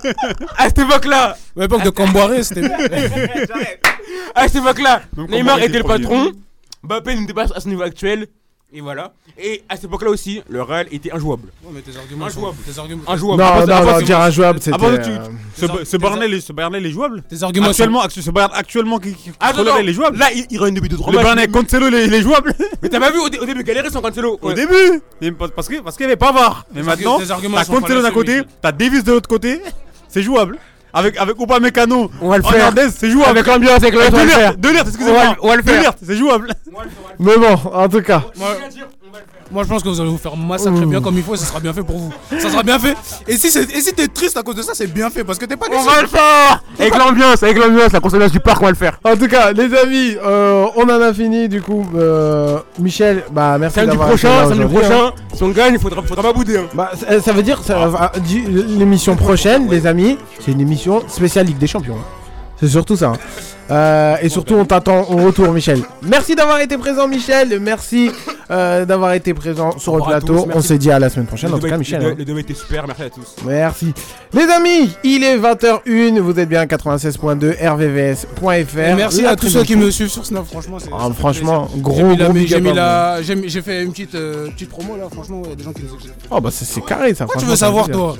à 0.56 0.64
cette 0.68 0.78
époque-là, 0.78 1.36
à 1.56 1.60
l'époque 1.60 1.82
de 1.82 1.90
Camboiré, 1.90 2.42
c'était 2.44 2.62
à 4.34 4.42
cette 4.48 4.56
époque-là, 4.56 5.02
Neymar 5.28 5.58
était 5.60 5.78
le 5.78 5.84
patron. 5.84 6.32
Mbappé 6.84 7.16
n'était 7.16 7.34
pas 7.34 7.46
à 7.54 7.60
ce 7.60 7.68
niveau 7.68 7.82
actuel. 7.82 8.26
Et 8.74 8.80
voilà. 8.80 9.12
Et 9.38 9.62
à 9.68 9.76
cette 9.76 9.84
époque-là 9.84 10.08
aussi, 10.08 10.42
le 10.48 10.62
Real 10.62 10.86
était 10.90 11.12
injouable. 11.12 11.48
mais 11.72 11.82
tes 11.82 11.94
arguments, 11.96 12.24
Injouable. 12.26 12.56
tes 12.64 12.78
arguments, 12.78 13.02
Injouable. 13.06 13.42
Non, 13.42 13.66
non, 13.66 13.84
non, 13.84 13.98
c'est- 13.98 14.04
dire 14.04 14.18
injouable, 14.20 14.60
c'était. 14.62 14.74
Avant, 14.74 14.96
tu- 14.96 15.10
Ce, 15.84 15.96
Bernal, 15.98 16.32
est- 16.32 16.40
ce 16.40 16.52
Bernal 16.54 16.86
est 16.86 16.90
jouable. 16.90 17.22
tes 17.28 17.42
arguments 17.42 17.66
sont- 17.66 17.70
Actuellement, 17.72 18.00
actu- 18.02 18.22
ce 18.22 18.30
Bayern 18.30 18.50
actuellement 18.54 18.98
qui, 18.98 19.14
il 19.82 19.88
est 19.90 19.92
jouable. 19.92 20.16
Là, 20.16 20.32
il, 20.34 20.46
il 20.50 20.58
revient 20.58 20.72
depuis 20.72 20.88
2-3 20.88 21.12
Le 21.12 21.16
matchs. 21.18 21.24
Bernal 21.26 21.50
Cancelo, 21.50 21.88
il 21.88 21.94
est, 21.94 22.06
il 22.06 22.14
est 22.14 22.22
jouable. 22.22 22.54
Mais 22.82 22.88
t'as 22.88 22.98
pas 23.00 23.10
vu 23.10 23.18
au, 23.18 23.28
dé- 23.28 23.38
au 23.38 23.44
début 23.44 23.62
galérer 23.62 23.90
sans 23.90 24.00
Cancelo 24.00 24.38
Au 24.40 24.52
début. 24.54 25.02
Parce 25.54 25.68
que 25.68 25.80
parce 25.80 25.96
qu'il 25.96 26.04
y 26.04 26.06
avait 26.06 26.16
pas 26.16 26.32
VAR. 26.32 26.64
Mais 26.74 26.82
maintenant, 26.82 27.18
t'as 27.18 27.64
sont 27.64 27.80
Cancelo 27.80 28.00
d'un 28.02 28.10
côté, 28.10 28.40
t'as 28.62 28.72
Davis 28.72 29.04
de 29.04 29.12
l'autre 29.12 29.28
côté. 29.28 29.60
C'est 30.08 30.22
jouable. 30.22 30.58
Avec 30.94 31.16
avec 31.16 31.40
Upamecano, 31.40 32.10
On 32.20 32.28
va 32.28 32.36
le 32.38 32.42
faire. 32.42 32.54
Hernandez, 32.54 32.88
c'est 32.94 33.10
jouable. 33.10 33.30
Avec 33.30 33.46
l'ambiance, 33.46 33.82
avec 33.82 33.94
va 33.94 34.10
le. 34.10 34.56
Delirte, 34.58 34.86
On 34.86 34.88
excusez-moi. 34.88 35.36
on 35.40 35.48
va 35.48 35.56
le 35.56 35.62
faire. 35.62 35.92
C'est 36.04 36.16
jouable. 36.16 36.52
Mais 37.18 37.36
bon, 37.36 37.54
en 37.72 37.88
tout 37.88 38.02
cas. 38.02 38.22
Moi, 39.50 39.64
je 39.64 39.68
pense 39.68 39.82
que 39.82 39.88
vous 39.88 40.00
allez 40.00 40.08
vous 40.08 40.16
faire 40.16 40.34
massacrer 40.36 40.86
bien 40.86 41.00
comme 41.02 41.16
il 41.18 41.22
faut, 41.22 41.34
et 41.34 41.36
ce 41.36 41.44
sera 41.44 41.60
bien 41.60 41.74
fait 41.74 41.82
pour 41.82 41.98
vous. 41.98 42.12
Ça 42.40 42.48
sera 42.48 42.62
bien 42.62 42.78
fait. 42.78 42.96
Et 43.28 43.36
si, 43.36 43.50
c'est- 43.50 43.70
et 43.70 43.80
si 43.82 43.92
t'es 43.92 44.08
triste 44.08 44.36
à 44.38 44.42
cause 44.42 44.54
de 44.56 44.62
ça, 44.62 44.72
c'est 44.74 44.86
bien 44.86 45.10
fait 45.10 45.24
parce 45.24 45.38
que 45.38 45.44
t'es 45.44 45.56
pas 45.56 45.66
On 45.70 45.74
déçu. 45.74 45.84
va 45.94 46.00
le 46.02 46.08
faire 46.08 46.62
Avec 46.78 46.96
l'ambiance, 46.96 47.42
avec 47.42 47.58
l'ambiance, 47.58 47.92
la 47.92 48.00
consommation 48.00 48.32
du 48.32 48.40
parc, 48.40 48.62
on 48.62 48.64
va 48.64 48.70
le 48.70 48.76
faire. 48.76 48.98
En 49.04 49.14
tout 49.14 49.28
cas, 49.28 49.52
les 49.52 49.74
amis, 49.76 50.16
euh, 50.24 50.66
on 50.76 50.84
en 50.84 51.00
a 51.02 51.12
fini 51.12 51.48
du 51.50 51.60
coup. 51.60 51.84
Euh, 51.94 52.58
Michel, 52.78 53.24
bah 53.30 53.58
merci 53.58 53.74
Samedi 53.74 53.90
d'avoir 53.90 54.08
été 54.10 54.18
prochain, 54.18 54.48
samedi 54.48 54.60
aujourd'hui, 54.64 54.78
hein. 54.78 54.80
prochain, 54.88 55.12
si 55.34 55.42
on 55.42 55.48
gagne, 55.50 55.74
il 55.74 55.80
faudra, 55.80 56.02
faudra 56.02 56.22
pas 56.22 56.32
bouder. 56.32 56.56
Hein. 56.56 56.66
Bah, 56.72 56.92
ça, 56.98 57.20
ça 57.20 57.32
veut 57.32 57.42
dire, 57.42 57.60
ça, 57.62 57.86
va- 57.88 58.12
du- 58.26 58.46
l'émission 58.48 59.16
prochaine, 59.16 59.68
les 59.68 59.86
amis, 59.86 60.16
c'est 60.40 60.52
une 60.52 60.60
émission 60.62 61.02
spéciale 61.08 61.44
Ligue 61.46 61.58
des 61.58 61.66
Champions. 61.66 61.96
hein. 61.98 62.04
C'est 62.58 62.68
surtout 62.68 62.96
ça. 62.96 63.08
hein. 63.08 63.18
Euh, 63.72 64.16
et 64.20 64.28
surtout, 64.28 64.54
on 64.54 64.64
t'attend 64.66 65.00
au 65.10 65.16
retour, 65.16 65.50
Michel. 65.52 65.80
Merci 66.02 66.34
d'avoir 66.34 66.60
été 66.60 66.76
présent, 66.76 67.08
Michel. 67.08 67.58
Merci 67.60 68.10
euh, 68.50 68.84
d'avoir 68.84 69.14
été 69.14 69.32
présent 69.32 69.78
sur 69.78 69.96
le 69.96 70.02
plateau. 70.02 70.46
on 70.54 70.60
se 70.60 70.74
dit 70.74 70.90
à 70.90 70.98
la 70.98 71.08
semaine 71.08 71.26
prochaine. 71.26 71.50
En 71.50 71.54
tout 71.54 71.60
deux 71.62 71.68
cas, 71.70 71.78
Michel. 71.78 72.00
les 72.00 72.04
deux- 72.06 72.12
hein. 72.12 72.16
Les 72.18 72.24
deux 72.26 72.38
étaient 72.38 72.52
super, 72.54 72.86
merci 72.86 73.02
à 73.04 73.10
tous. 73.10 73.36
Merci. 73.46 73.94
Les 74.34 74.42
amis, 74.44 74.90
il 75.04 75.24
est 75.24 75.38
20h01. 75.38 76.18
Vous 76.20 76.38
êtes 76.38 76.48
bien 76.48 76.60
à 76.60 76.66
96.2 76.66 77.54
rvvs.fr. 77.66 78.96
Merci 78.96 79.24
à 79.24 79.36
tous 79.36 79.48
ceux 79.48 79.62
qui 79.64 79.76
me 79.76 79.90
suivent 79.90 80.08
sur 80.10 80.26
Snap, 80.26 80.44
franchement. 80.46 80.78
c'est- 80.78 80.90
Ah, 80.92 81.08
franchement, 81.18 81.68
gros, 81.78 81.94
gros 81.94 82.10
j'ai 82.10 82.16
la- 82.16 83.22
fait 83.62 83.82
une 83.82 83.92
petite, 83.92 84.14
euh, 84.14 84.48
petite 84.50 84.68
promo 84.68 84.96
là, 84.96 85.04
franchement, 85.10 85.40
il 85.44 85.50
y 85.50 85.52
a 85.52 85.56
des 85.56 85.64
gens 85.64 85.72
qui 85.72 85.82
nous 85.82 85.88
écoutent. 85.88 86.10
Oh 86.30 86.40
bah 86.40 86.50
c'est 86.52 86.80
carré 86.84 87.14
ça. 87.14 87.24
Pourquoi 87.24 87.40
tu 87.42 87.48
veux 87.48 87.56
savoir, 87.56 87.88
toi 87.88 88.16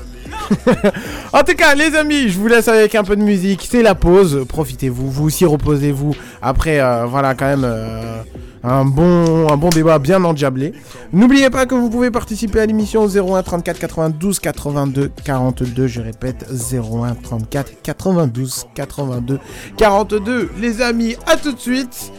En 1.33 1.43
tout 1.43 1.55
cas, 1.55 1.75
les 1.75 1.95
amis, 1.95 2.29
je 2.29 2.39
vous 2.39 2.47
laisse 2.49 2.69
avec 2.69 2.95
un 2.95 3.05
peu 3.05 3.17
de 3.17 3.23
musique. 3.23 3.67
C'est 3.71 3.83
la 3.83 3.95
pause. 3.95 4.45
Profitez-vous. 4.49 5.11
Vous 5.11 5.27
aussi, 5.27 5.42
reposez-vous. 5.47 6.15
Après, 6.41 6.81
euh, 6.81 7.07
voilà, 7.07 7.35
quand 7.35 7.47
même. 7.47 7.65
euh, 7.65 8.23
un 8.65 8.85
bon, 8.85 9.49
un 9.53 9.57
bon 9.57 9.71
débat 9.71 9.99
bien 9.99 10.23
endiablé. 10.23 10.73
N'oubliez 11.13 11.51
pas 11.51 11.67
que 11.67 11.75
vous 11.75 11.91
pouvez 11.91 12.11
participer 12.11 12.61
à 12.61 12.67
l'émission 12.67 13.07
01 13.09 13.43
34 13.43 13.79
92 13.79 14.39
82 14.39 15.11
42. 15.25 15.87
Je 15.87 16.01
répète 16.01 16.47
01 16.73 17.15
34 17.17 17.83
92 17.83 18.67
82 18.75 19.41
42. 19.77 20.51
Les 20.61 20.81
amis, 20.81 21.17
à 21.27 21.37
tout 21.37 21.53
de 21.53 21.59
suite 21.59 22.13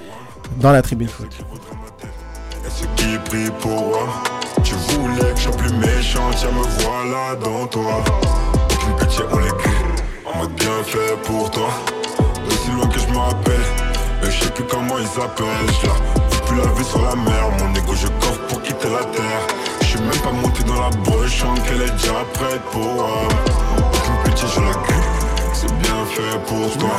dans 0.60 0.72
la 0.72 0.82
tribune 0.82 1.08
foot. 1.08 1.30
Tu 4.64 4.76
voulais 4.76 5.34
que 5.34 5.40
je 5.40 5.50
plus 5.50 5.74
méchant 5.74 6.30
Tiens 6.36 6.50
me 6.52 6.84
voilà 6.84 7.36
dans 7.36 7.68
toi 7.68 8.04
Aucune 8.72 8.96
pitié 8.96 9.24
on 10.26 10.46
bien 10.46 10.84
fait 10.84 11.16
pour 11.24 11.52
toi 11.52 11.70
Aussi 12.64 12.72
loin 12.72 12.88
que 12.88 12.99
je 12.99 13.07
me 13.07 13.18
rappelle. 13.18 13.66
Mais 14.22 14.32
je 14.32 14.43
sais 14.43 14.51
plus 14.51 14.64
comment 14.64 14.97
ils 14.97 15.07
s'appellent 15.07 15.47
Je 15.82 15.88
la 15.88 16.41
plus 16.45 16.57
la 16.57 16.72
vie 16.80 16.86
sur 16.86 17.01
la 17.01 17.16
mer. 17.16 17.49
Mon 17.59 17.74
ego 17.76 17.93
je 17.93 18.07
coffre 18.07 18.39
pour 18.47 18.61
quitter 18.61 18.89
la 18.89 19.03
terre. 19.03 19.47
Je 19.82 19.86
suis 19.86 19.99
même 19.99 20.22
pas 20.24 20.32
monté 20.32 20.64
dans 20.64 20.80
la 20.80 20.89
broche 20.89 21.39
Je 21.39 21.61
qu'elle 21.61 21.82
est 21.82 21.91
déjà 21.91 22.24
prête 22.34 22.61
pour 22.72 22.86
moi. 22.86 23.28
Aucune 23.78 24.32
pitié 24.32 24.47
je 24.55 24.61
la 24.61 24.72
C'est 25.53 25.74
bien 25.74 26.05
fait 26.05 26.39
pour 26.47 26.78
toi 26.78 26.97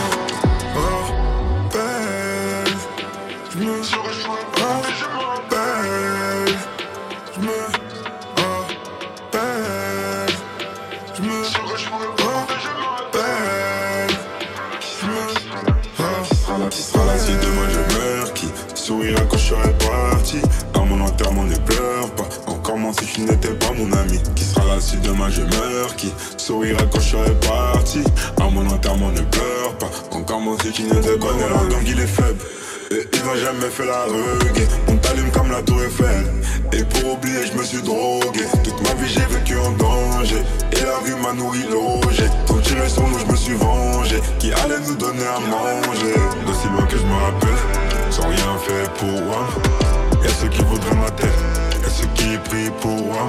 pleure 21.64 22.10
pas. 22.16 22.28
Encore 22.46 22.76
moins 22.76 22.92
si 22.92 23.06
tu 23.06 23.20
n'étais 23.22 23.54
pas 23.54 23.72
mon 23.76 23.90
ami. 23.92 24.20
Qui 24.34 24.44
sera 24.44 24.64
là 24.66 24.80
si 24.80 24.96
demain 24.98 25.30
je 25.30 25.42
meurs 25.42 25.94
Qui 25.96 26.12
sourira 26.36 26.82
quand 26.90 27.00
je 27.00 27.10
serai 27.10 27.34
parti? 27.40 28.02
À 28.40 28.48
mon 28.50 28.66
enterrement 28.68 29.10
ne 29.10 29.20
pleure 29.20 29.78
pas. 29.78 29.90
Encore 30.16 30.40
moins 30.40 30.56
si 30.62 30.72
tu 30.72 30.82
n'étais 30.84 31.16
pas 31.18 31.32
mon 31.32 31.60
ami. 31.60 31.70
Gang 31.70 31.86
il 31.86 32.00
est 32.00 32.06
faible. 32.06 32.44
Et 32.90 33.08
il 33.12 33.24
n'a 33.24 33.36
jamais 33.36 33.70
fait 33.70 33.86
la 33.86 34.04
rugue 34.04 34.68
On 34.88 34.96
t'allume 34.96 35.30
comme 35.30 35.50
la 35.50 35.62
tour 35.62 35.82
Eiffel. 35.82 36.26
Et 36.72 36.84
pour 36.84 37.14
oublier 37.14 37.46
je 37.46 37.58
me 37.58 37.64
suis 37.64 37.82
drogué. 37.82 38.44
Toute 38.62 38.80
ma 38.82 38.94
vie 38.94 39.12
j'ai 39.12 39.34
vécu 39.34 39.56
en 39.56 39.72
danger. 39.72 40.42
Et 40.72 40.84
la 40.84 40.98
rue 40.98 41.20
m'a 41.22 41.32
nourri 41.32 41.62
logé. 41.70 42.24
Tiré 42.62 42.88
sur 42.88 43.06
nous 43.06 43.18
je 43.18 43.26
me 43.26 43.36
suis 43.36 43.54
vengé. 43.54 44.16
Qui 44.38 44.52
allait 44.52 44.80
nous 44.88 44.94
donner 44.94 45.26
à 45.26 45.38
manger? 45.40 46.14
D'aussi 46.46 46.68
loin 46.68 46.86
que 46.86 46.96
je 46.96 47.04
me 47.04 47.14
rappelle. 47.14 48.10
Sans 48.10 48.28
rien 48.28 48.58
fait 48.66 48.90
pour 48.98 49.20
moi 49.22 49.83
Y'a 50.24 50.30
ceux 50.30 50.48
qui 50.48 50.62
voudraient 50.62 50.94
ma 50.94 51.10
tête 51.10 51.28
Y'a 51.82 51.90
ceux 51.90 52.06
qui 52.14 52.38
prient 52.48 52.70
pour 52.80 52.92
moi. 52.92 53.28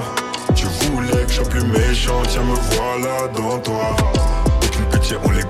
Tu 0.54 0.64
voulais 0.64 1.24
que 1.24 1.28
je 1.28 1.34
sois 1.34 1.44
plus 1.44 1.62
méchant 1.64 2.22
Tiens 2.26 2.42
me 2.42 2.54
voilà 2.54 3.28
dans 3.36 3.58
toi. 3.58 3.94
Aucune 4.64 4.86
pitié 4.86 5.18
on 5.22 5.30
les 5.30 5.42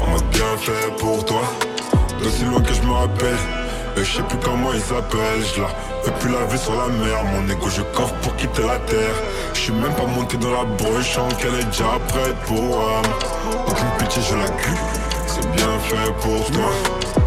En 0.00 0.10
mode 0.12 0.24
bien 0.30 0.56
fait 0.60 0.96
pour 0.98 1.24
toi. 1.24 1.42
D'aussi 2.22 2.44
loin 2.44 2.62
que 2.62 2.72
je 2.72 2.82
me 2.82 2.92
rappelle 2.92 3.38
Et 3.96 4.04
je 4.04 4.16
sais 4.18 4.22
plus 4.22 4.38
comment 4.38 4.72
il 4.72 4.80
s'appelle 4.80 5.42
Je 5.56 5.62
la 5.62 5.68
fais 6.04 6.12
plus 6.20 6.30
la 6.30 6.44
vie 6.46 6.58
sur 6.58 6.74
la 6.74 6.86
mer 6.86 7.24
Mon 7.24 7.52
ego 7.52 7.68
je 7.68 7.82
coffre 7.96 8.14
pour 8.22 8.36
quitter 8.36 8.62
la 8.62 8.78
terre. 8.78 9.16
Je 9.54 9.58
suis 9.58 9.72
même 9.72 9.94
pas 9.94 10.06
monté 10.06 10.36
dans 10.36 10.52
la 10.52 10.64
broche 10.64 11.18
qu'elle 11.40 11.54
est 11.56 11.64
déjà 11.64 11.98
prête 12.06 12.36
pour 12.46 12.62
moi. 12.62 13.02
Aucune 13.66 13.90
pitié 13.98 14.22
je 14.30 14.36
la 14.36 14.48
crie 14.48 14.78
C'est 15.26 15.50
bien 15.56 15.76
fait 15.88 16.12
pour 16.20 16.48
toi 16.52 17.17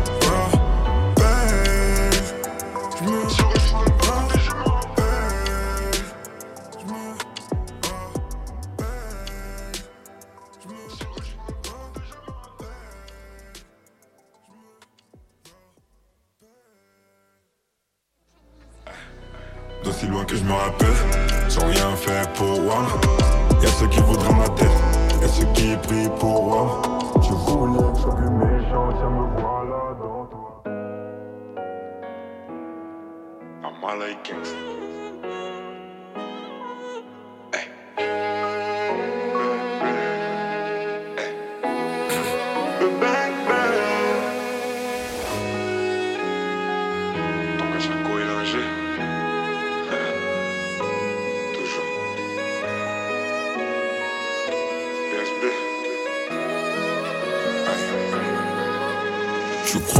me 20.51 20.57
rappelle, 20.57 21.49
sans 21.49 21.65
rien 21.65 21.95
faire 21.95 22.31
pour 22.33 22.61
moi. 22.61 22.83
Y'a 23.61 23.69
ceux 23.69 23.87
qui 23.87 24.01
voudraient 24.01 24.33
ma 24.33 24.49
tête, 24.49 24.67
y'a 25.21 25.27
ceux 25.27 25.45
qui 25.53 25.75
prient 25.77 26.09
pour 26.19 26.43
moi. 26.43 26.81
Tu 27.21 27.33
voulais 27.33 27.91
que 27.91 27.95
je 27.95 28.01
sois 28.01 28.15
plus 28.15 28.29
méchant, 28.29 28.89
tiens 28.97 29.09
me 29.09 29.25
voilà 29.39 29.83
dans 29.99 30.25
toi. 30.25 30.63
I'm 33.63 33.83
all 33.83 33.99
like 33.99 34.33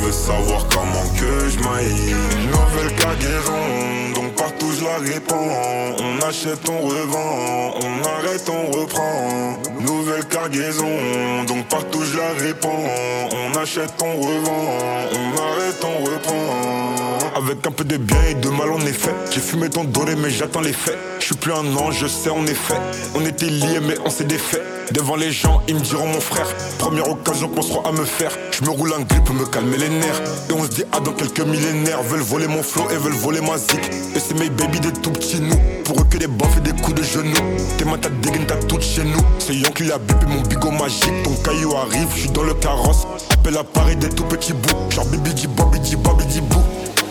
veut 0.00 0.12
savoir 0.12 0.66
comment 0.68 1.06
que 1.18 1.48
je 1.48 1.58
maille. 1.58 2.14
Nouvelle 2.50 2.94
cargaison 2.96 4.12
Donc 4.14 4.34
partout 4.34 4.72
je 4.78 4.84
la 4.84 4.98
répands. 4.98 5.96
On 5.98 6.26
achète, 6.26 6.68
on 6.68 6.80
revend 6.86 7.74
On 7.82 8.08
arrête, 8.08 8.48
on 8.48 8.78
reprend. 8.78 9.58
Nouvelle 9.80 10.24
cargaison 10.26 11.44
Donc 11.46 11.66
partout 11.68 12.02
je 12.02 12.16
la 12.16 12.32
répands. 12.44 12.84
On 13.32 13.58
achète, 13.58 13.94
on 14.02 14.16
revend 14.20 14.64
On 15.12 15.42
arrête, 15.42 15.84
on 15.84 16.04
reprend. 16.04 17.36
Avec 17.36 17.66
un 17.66 17.70
peu 17.70 17.84
de 17.84 17.96
bien 17.96 18.22
et 18.30 18.34
de 18.34 18.48
mal 18.48 18.70
en 18.70 18.80
effet 18.80 19.14
J'ai 19.30 19.40
fumé 19.40 19.70
ton 19.70 19.84
doré 19.84 20.14
mais 20.16 20.30
j'attends 20.30 20.60
les 20.60 20.72
faits. 20.72 20.98
Je 21.20 21.26
suis 21.26 21.34
plus 21.36 21.52
un 21.52 21.76
ange, 21.76 21.98
je 22.00 22.06
sais 22.06 22.30
en 22.30 22.46
effet. 22.46 22.80
On 23.14 23.24
était 23.24 23.46
liés 23.46 23.80
mais 23.82 23.96
on 24.04 24.10
s'est 24.10 24.24
défait 24.24 24.79
Devant 24.92 25.14
les 25.14 25.30
gens, 25.30 25.60
ils 25.68 25.76
me 25.76 25.80
diront 25.80 26.08
mon 26.08 26.20
frère 26.20 26.46
Première 26.78 27.08
occasion 27.08 27.48
qu'on 27.48 27.62
sera 27.62 27.88
à 27.88 27.92
me 27.92 28.04
faire 28.04 28.32
Je 28.50 28.64
me 28.64 28.70
roule 28.70 28.92
un 28.92 29.02
grip 29.02 29.22
pour 29.24 29.36
me 29.36 29.46
calmer 29.46 29.76
les 29.76 29.88
nerfs. 29.88 30.20
Et 30.48 30.52
on 30.52 30.64
se 30.64 30.68
dit, 30.68 30.82
ah, 30.90 30.98
dans 30.98 31.12
quelques 31.12 31.40
millénaires, 31.40 32.02
veulent 32.02 32.20
voler 32.20 32.48
mon 32.48 32.62
flow 32.62 32.84
et 32.90 32.96
veulent 32.96 33.12
voler 33.12 33.40
ma 33.40 33.56
zik. 33.56 33.80
Et 34.16 34.18
c'est 34.18 34.36
mes 34.38 34.50
baby 34.50 34.80
des 34.80 34.92
tout 34.92 35.12
petits 35.12 35.40
nous. 35.40 35.56
Pour 35.84 36.00
eux 36.00 36.06
que 36.10 36.18
des 36.18 36.26
baffes 36.26 36.56
et 36.58 36.60
des 36.60 36.82
coups 36.82 36.96
de 36.96 37.04
genoux. 37.04 37.32
Tes 37.78 37.84
mains, 37.84 37.98
t'as 37.98 38.08
dégaine, 38.08 38.46
t'as 38.46 38.56
tout 38.56 38.80
chez 38.80 39.04
nous. 39.04 39.20
C'est 39.38 39.54
Yankee 39.54 39.84
la 39.84 39.98
bip 39.98 40.16
et 40.22 40.26
mon 40.26 40.42
bigot 40.42 40.72
magique. 40.72 41.22
Ton 41.22 41.34
caillou 41.36 41.76
arrive, 41.76 42.08
je 42.14 42.20
suis 42.22 42.30
dans 42.30 42.42
le 42.42 42.54
carrosse. 42.54 43.06
Appelle 43.32 43.58
à 43.58 43.64
Paris 43.64 43.96
des 43.96 44.08
tout 44.08 44.24
petits 44.24 44.54
bouts. 44.54 44.90
Genre 44.90 45.06
bibi 45.06 45.34
di 45.34 45.46
bobi 45.46 45.78
di 45.78 45.94
bobi 45.94 46.24
di 46.26 46.40
bou. 46.40 46.62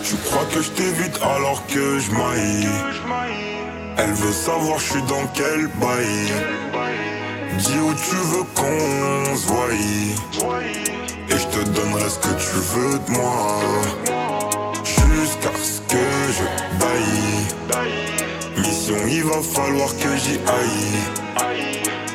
Tu 0.04 0.16
crois 0.26 0.46
que 0.54 0.62
je 0.62 0.70
t'évite 0.72 1.18
alors 1.22 1.66
que 1.68 2.00
je 2.00 2.12
maille. 2.12 2.68
Elle 3.98 4.12
veut 4.12 4.34
savoir 4.34 4.80
je 4.80 4.92
suis 4.92 5.04
dans 5.04 5.26
quel 5.34 5.68
bail. 5.80 7.19
Dis 7.58 7.80
où 7.80 7.94
tu 7.94 8.16
veux 8.16 8.44
qu'on 8.56 9.36
se 9.36 9.48
voie. 9.48 9.68
Et 11.30 11.38
je 11.38 11.48
te 11.48 11.64
donnerai 11.70 12.10
ce 12.10 12.20
que 12.20 12.34
tu 12.36 12.56
veux 12.74 13.00
de 13.00 13.12
moi. 13.12 13.60
Jusqu'à 14.84 15.52
ce 15.62 15.82
que 15.82 16.06
je 16.38 16.44
baille. 16.80 17.88
Mission, 18.58 18.98
il 19.08 19.24
va 19.24 19.42
falloir 19.42 19.90
que 19.98 20.16
j'y 20.18 20.40
aille. 20.48 21.00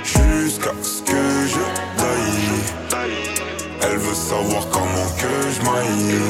Jusqu'à 0.04 0.72
ce 0.82 1.02
que 1.02 1.46
je 1.48 1.64
baille. 2.00 3.08
Elle 3.82 3.98
veut 3.98 4.14
savoir 4.14 4.68
comment 4.70 5.08
que 5.18 5.34
je 5.50 5.60
maille. 5.70 6.20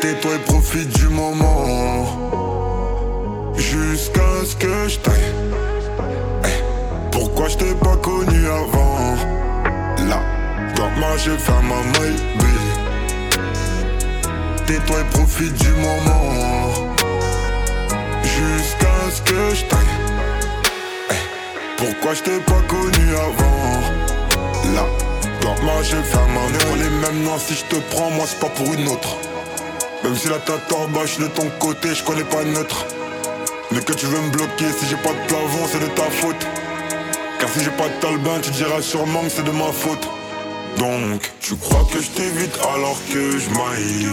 Tais-toi 0.00 0.34
et 0.34 0.38
profite 0.50 0.88
du 0.88 1.08
moment 1.08 2.49
Jusqu'à 3.60 4.22
ce 4.42 4.56
que 4.56 4.88
je 4.88 4.98
taille. 5.00 5.32
Eh, 6.44 6.48
Pourquoi 7.12 7.46
je 7.48 7.58
t'ai 7.58 7.74
pas 7.74 7.96
connu 7.96 8.46
avant? 8.46 9.16
Là, 10.08 10.22
dans 10.74 10.88
ma 10.98 11.14
j'ai 11.18 11.36
fait 11.36 11.62
ma 11.62 11.98
maille 11.98 12.16
Tais-toi 14.66 15.00
et 15.00 15.10
profite 15.12 15.52
du 15.52 15.72
moment. 15.72 16.72
Jusqu'à 18.22 19.10
ce 19.14 19.20
que 19.20 19.54
je 19.54 19.64
taille. 19.66 19.94
Eh, 21.10 21.14
Pourquoi 21.76 22.14
je 22.14 22.22
t'ai 22.22 22.40
pas 22.40 22.62
connu 22.66 23.08
avant? 23.14 24.74
Là, 24.74 24.86
dans 25.42 25.62
ma 25.66 25.82
j'ai 25.82 26.02
fait 26.02 26.26
ma 26.28 26.48
maille 26.48 26.82
les 26.82 26.88
mêmes 26.88 27.24
noms 27.24 27.38
si 27.38 27.54
je 27.54 27.64
te 27.66 27.76
prends 27.94 28.10
moi 28.10 28.24
c'est 28.26 28.40
pas 28.40 28.48
pour 28.48 28.72
une 28.72 28.88
autre. 28.88 29.18
Même 30.02 30.16
si 30.16 30.28
la 30.28 30.38
je 30.38 31.06
suis 31.06 31.22
de 31.22 31.28
ton 31.28 31.50
côté, 31.58 31.94
je 31.94 32.02
connais 32.02 32.24
pas 32.24 32.42
neutre. 32.42 32.86
Mais 33.72 33.80
que 33.82 33.92
tu 33.92 34.06
veux 34.06 34.20
me 34.20 34.30
bloquer, 34.30 34.66
si 34.78 34.86
j'ai 34.86 34.96
pas 34.96 35.12
de 35.12 35.26
plafond, 35.28 35.66
c'est 35.70 35.78
de 35.78 35.86
ta 35.86 36.10
faute. 36.10 36.44
Car 37.38 37.48
si 37.50 37.62
j'ai 37.62 37.70
pas 37.70 37.88
de 37.88 38.00
talbin, 38.00 38.40
tu 38.42 38.50
diras 38.50 38.82
sûrement 38.82 39.22
que 39.22 39.28
c'est 39.28 39.44
de 39.44 39.52
ma 39.52 39.70
faute. 39.70 40.08
Donc, 40.76 41.30
tu 41.40 41.54
crois 41.56 41.86
que 41.92 42.00
je 42.02 42.10
t'évite 42.10 42.58
alors 42.74 42.98
que 43.12 43.38
je 43.38 43.48
maille. 43.50 44.08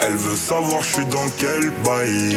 Elle 0.00 0.16
veut 0.16 0.36
savoir 0.36 0.82
je 0.82 0.94
suis 0.94 1.06
dans 1.06 1.28
quel 1.38 1.70
bail. 1.84 2.36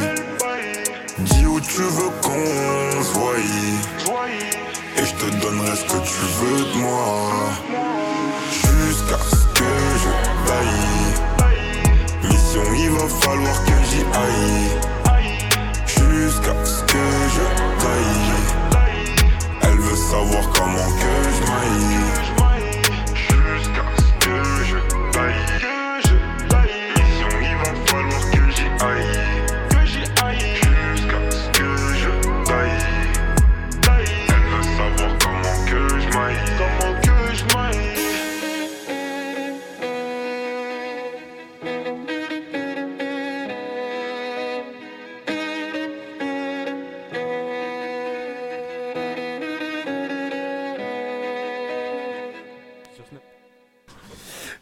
Dis 1.19 1.45
où 1.47 1.59
tu 1.59 1.81
veux 1.81 2.11
qu'on 2.21 3.03
se. 3.03 3.17
Et 4.97 5.05
je 5.05 5.13
te 5.13 5.35
donnerai 5.41 5.75
ce 5.75 5.83
que 5.83 5.97
tu 5.97 6.21
veux 6.39 6.63
de 6.73 6.77
moi. 6.77 7.31
Jusqu'à 8.51 9.17
ce 9.29 9.45
que 9.59 9.73
je 10.03 10.09
baille. 10.47 11.51
Mission, 12.23 12.63
il 12.77 12.89
va 12.91 13.07
falloir 13.07 13.63
que 13.65 13.73
j'y 13.89 14.01
aille. 14.01 14.96
Jusqu'à 16.23 16.65
ce 16.65 16.81
que 16.81 16.97
je 17.35 17.45
taille. 17.79 18.89
Elle 19.61 19.77
veut 19.77 19.95
savoir 19.95 20.49
comment 20.49 20.89
que 20.97 21.13
je 21.29 21.43
maille. 21.51 22.36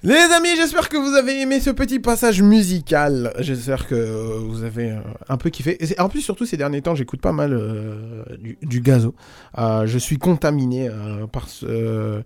Les 0.05 0.13
amis, 0.37 0.55
j'espère 0.55 0.87
que 0.87 0.97
vous 0.97 1.15
avez 1.15 1.41
aimé 1.41 1.59
ce 1.59 1.71
petit 1.71 1.97
passage 1.97 2.39
musical. 2.43 3.33
J'espère 3.39 3.87
que 3.87 3.95
euh, 3.95 4.37
vous 4.37 4.63
avez 4.63 4.91
euh, 4.91 4.99
un 5.29 5.37
peu 5.37 5.49
kiffé. 5.49 5.83
Et 5.83 5.99
en 5.99 6.09
plus, 6.09 6.21
surtout 6.21 6.45
ces 6.45 6.57
derniers 6.57 6.83
temps, 6.83 6.93
j'écoute 6.93 7.21
pas 7.21 7.31
mal 7.31 7.53
euh, 7.53 8.23
du, 8.61 8.81
gazo. 8.81 9.15
Je 9.57 9.97
suis 9.97 10.19
contaminé 10.19 10.91
par, 11.31 11.49
ce, 11.49 12.21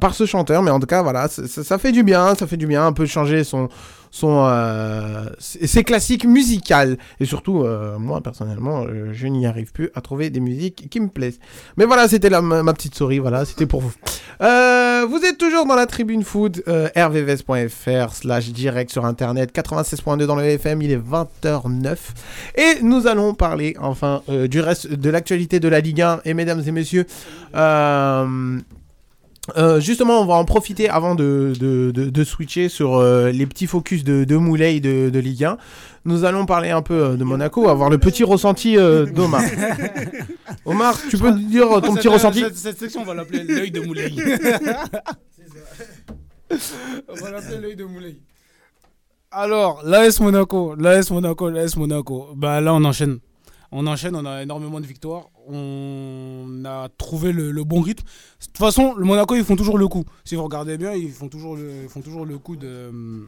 par 0.00 0.12
ce 0.12 0.26
chanteur, 0.26 0.64
mais 0.64 0.72
en 0.72 0.80
tout 0.80 0.88
cas, 0.88 1.02
voilà, 1.02 1.28
ça 1.28 1.78
fait 1.78 1.92
du 1.92 2.02
bien, 2.02 2.34
ça 2.34 2.48
fait 2.48 2.56
du 2.56 2.66
bien, 2.66 2.84
un 2.84 2.92
peu 2.92 3.06
changer 3.06 3.44
son, 3.44 3.68
son, 4.14 4.46
euh, 4.46 5.24
ses 5.40 5.82
classiques 5.82 6.24
musicales. 6.24 6.98
Et 7.18 7.24
surtout, 7.24 7.64
euh, 7.64 7.98
moi 7.98 8.20
personnellement, 8.20 8.84
euh, 8.84 9.08
je 9.12 9.26
n'y 9.26 9.44
arrive 9.44 9.72
plus 9.72 9.90
à 9.96 10.00
trouver 10.00 10.30
des 10.30 10.38
musiques 10.38 10.88
qui 10.88 11.00
me 11.00 11.08
plaisent. 11.08 11.40
Mais 11.76 11.84
voilà, 11.84 12.06
c'était 12.06 12.30
ma, 12.30 12.72
petite 12.74 12.94
souris, 12.94 13.18
voilà, 13.18 13.44
c'était 13.44 13.66
pour 13.66 13.80
vous. 13.80 13.92
Euh, 14.40 15.04
vous 15.10 15.24
êtes 15.24 15.36
toujours 15.36 15.66
dans 15.66 15.74
la 15.74 15.86
tribune 15.86 16.22
euh, 16.68 16.88
rvvs.fr 16.96 18.14
slash 18.14 18.50
direct 18.50 18.92
sur 18.92 19.04
internet, 19.04 19.52
96.2 19.52 20.26
dans 20.26 20.36
le 20.36 20.44
FM, 20.44 20.82
il 20.82 20.92
est 20.92 20.96
20h09. 20.96 21.96
Et 22.56 22.82
nous 22.82 23.08
allons 23.08 23.34
parler 23.34 23.74
enfin 23.80 24.22
du 24.28 24.60
reste 24.60 24.92
de 24.92 25.10
l'actualité 25.10 25.58
de 25.58 25.66
la 25.66 25.80
Ligue 25.80 26.02
1. 26.02 26.20
Et 26.24 26.34
mesdames 26.34 26.62
et 26.64 26.70
messieurs, 26.70 27.06
euh, 29.56 29.78
justement, 29.80 30.20
on 30.20 30.24
va 30.26 30.34
en 30.34 30.44
profiter 30.44 30.88
avant 30.88 31.14
de, 31.14 31.52
de, 31.58 31.90
de- 31.90 32.08
de 32.10 32.24
switcher 32.24 32.68
sur 32.68 32.96
euh, 32.96 33.30
les 33.30 33.46
petits 33.46 33.66
focus 33.66 34.02
de, 34.04 34.24
de 34.24 34.36
Moulay 34.36 34.80
de, 34.80 35.10
de 35.10 35.18
Ligue 35.18 35.44
1. 35.44 35.58
Nous 36.06 36.24
allons 36.24 36.46
parler 36.46 36.70
un 36.70 36.82
peu 36.82 36.94
euh, 36.94 37.16
de 37.16 37.24
Monaco, 37.24 37.68
avoir 37.68 37.90
le 37.90 37.98
petit 37.98 38.24
ressenti 38.24 38.76
euh, 38.78 39.04
d'Omar. 39.06 39.42
Omar, 40.64 40.98
tu 41.10 41.18
peux 41.18 41.30
nous 41.30 41.48
dire 41.48 41.68
ton 41.82 41.94
petit 41.94 42.08
ressenti 42.08 42.40
cette, 42.40 42.56
cette 42.56 42.78
section, 42.78 43.02
on 43.02 43.04
va 43.04 43.14
l'appeler 43.14 43.44
l'œil 43.44 43.70
de 43.70 43.80
Moulay. 43.80 44.10
on 47.08 47.14
va 47.14 47.30
l'appeler 47.30 47.58
l'œil 47.60 47.76
de 47.76 47.84
Moulay. 47.84 48.16
Alors, 49.30 49.82
l'AS 49.84 50.20
Monaco, 50.20 50.74
l'AS 50.76 51.10
Monaco, 51.10 51.50
l'AS 51.50 51.76
Monaco. 51.76 52.28
Bah 52.36 52.60
là, 52.60 52.72
on 52.74 52.84
enchaîne. 52.84 53.18
On 53.76 53.88
enchaîne, 53.88 54.14
on 54.14 54.24
a 54.24 54.44
énormément 54.44 54.80
de 54.80 54.86
victoires. 54.86 55.30
On 55.48 56.62
a 56.64 56.88
trouvé 56.96 57.32
le, 57.32 57.64
bon 57.64 57.80
rythme. 57.80 58.04
De 58.04 58.46
toute 58.46 58.56
façon, 58.56 58.94
le 58.94 59.04
Monaco, 59.04 59.34
ils 59.34 59.42
font 59.42 59.56
toujours 59.56 59.78
le 59.78 59.88
coup. 59.88 60.04
Si 60.24 60.36
vous 60.36 60.44
regardez 60.44 60.78
bien, 60.78 60.92
ils 60.92 61.10
font 61.10 61.28
toujours 61.28 61.56
le, 61.56 62.38
coup 62.38 62.54
de, 62.54 63.26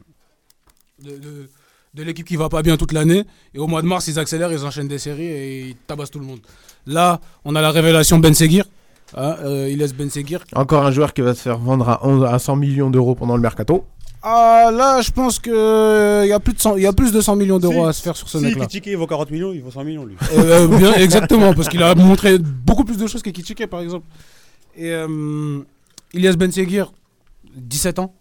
de, 1.02 2.02
l'équipe 2.04 2.24
qui 2.24 2.36
va 2.36 2.48
pas 2.48 2.62
bien 2.62 2.76
toute 2.76 2.92
l'année. 2.92 3.24
Et 3.54 3.58
au 3.58 3.66
mois 3.66 3.82
de 3.82 3.88
mars, 3.88 4.06
ils 4.06 4.20
accélèrent, 4.20 4.52
ils 4.52 4.64
enchaînent 4.64 4.86
des 4.86 5.00
séries 5.00 5.26
et 5.26 5.68
ils 5.70 5.76
tabassent 5.88 6.12
tout 6.12 6.20
le 6.20 6.26
monde. 6.26 6.38
Là, 6.86 7.20
on 7.44 7.56
a 7.56 7.60
la 7.60 7.72
révélation 7.72 8.20
Ben 8.20 8.32
Seguir. 8.32 8.66
Hein, 9.16 9.36
euh, 9.42 9.68
il 9.68 9.78
laisse 9.78 9.94
Ben 9.94 10.08
Seguir. 10.10 10.44
Encore 10.54 10.86
un 10.86 10.92
joueur 10.92 11.12
qui 11.12 11.22
va 11.22 11.34
se 11.34 11.42
faire 11.42 11.58
vendre 11.58 11.88
à, 11.88 12.06
11 12.06 12.24
à 12.24 12.38
100 12.38 12.54
millions 12.54 12.90
d'euros 12.90 13.16
pendant 13.16 13.34
le 13.34 13.42
mercato. 13.42 13.84
Ah, 14.28 14.70
là, 14.72 15.00
je 15.02 15.12
pense 15.12 15.38
qu'il 15.38 15.52
y, 15.52 16.32
a 16.32 16.40
plus 16.40 16.52
de 16.54 16.58
100 16.60 16.76
il 16.78 16.82
y 16.82 16.86
a 16.86 16.92
plus 16.92 17.12
de 17.12 17.20
100 17.20 17.36
millions 17.36 17.60
d'euros 17.60 17.84
Si- 17.84 17.88
à 17.88 17.92
se 17.92 18.02
faire 18.02 18.16
sur 18.16 18.28
ce 18.28 18.38
Si 18.38 18.44
mec-là. 18.44 18.66
Kitike 18.66 18.86
il 18.88 18.96
vaut 18.96 19.06
40 19.06 19.30
millions, 19.30 19.52
il 19.52 19.62
vaut 19.62 19.70
100 19.70 19.84
millions 19.84 20.04
lui. 20.04 20.16
Euh, 20.36 20.66
bien, 20.66 20.94
exactement, 20.96 21.54
parce 21.54 21.68
qu'il 21.68 21.80
a 21.80 21.94
montré 21.94 22.36
beaucoup 22.38 22.82
plus 22.82 22.96
de 22.98 23.06
choses 23.06 23.22
que 23.22 23.30
Kitchike, 23.30 23.68
par 23.68 23.80
exemple. 23.80 24.04
Et 24.76 24.90
euh, 24.90 25.60
Ilias 26.12 26.32
Ben 26.32 26.50
Seguir, 26.50 26.92
17 27.56 28.00
ans. 28.00 28.12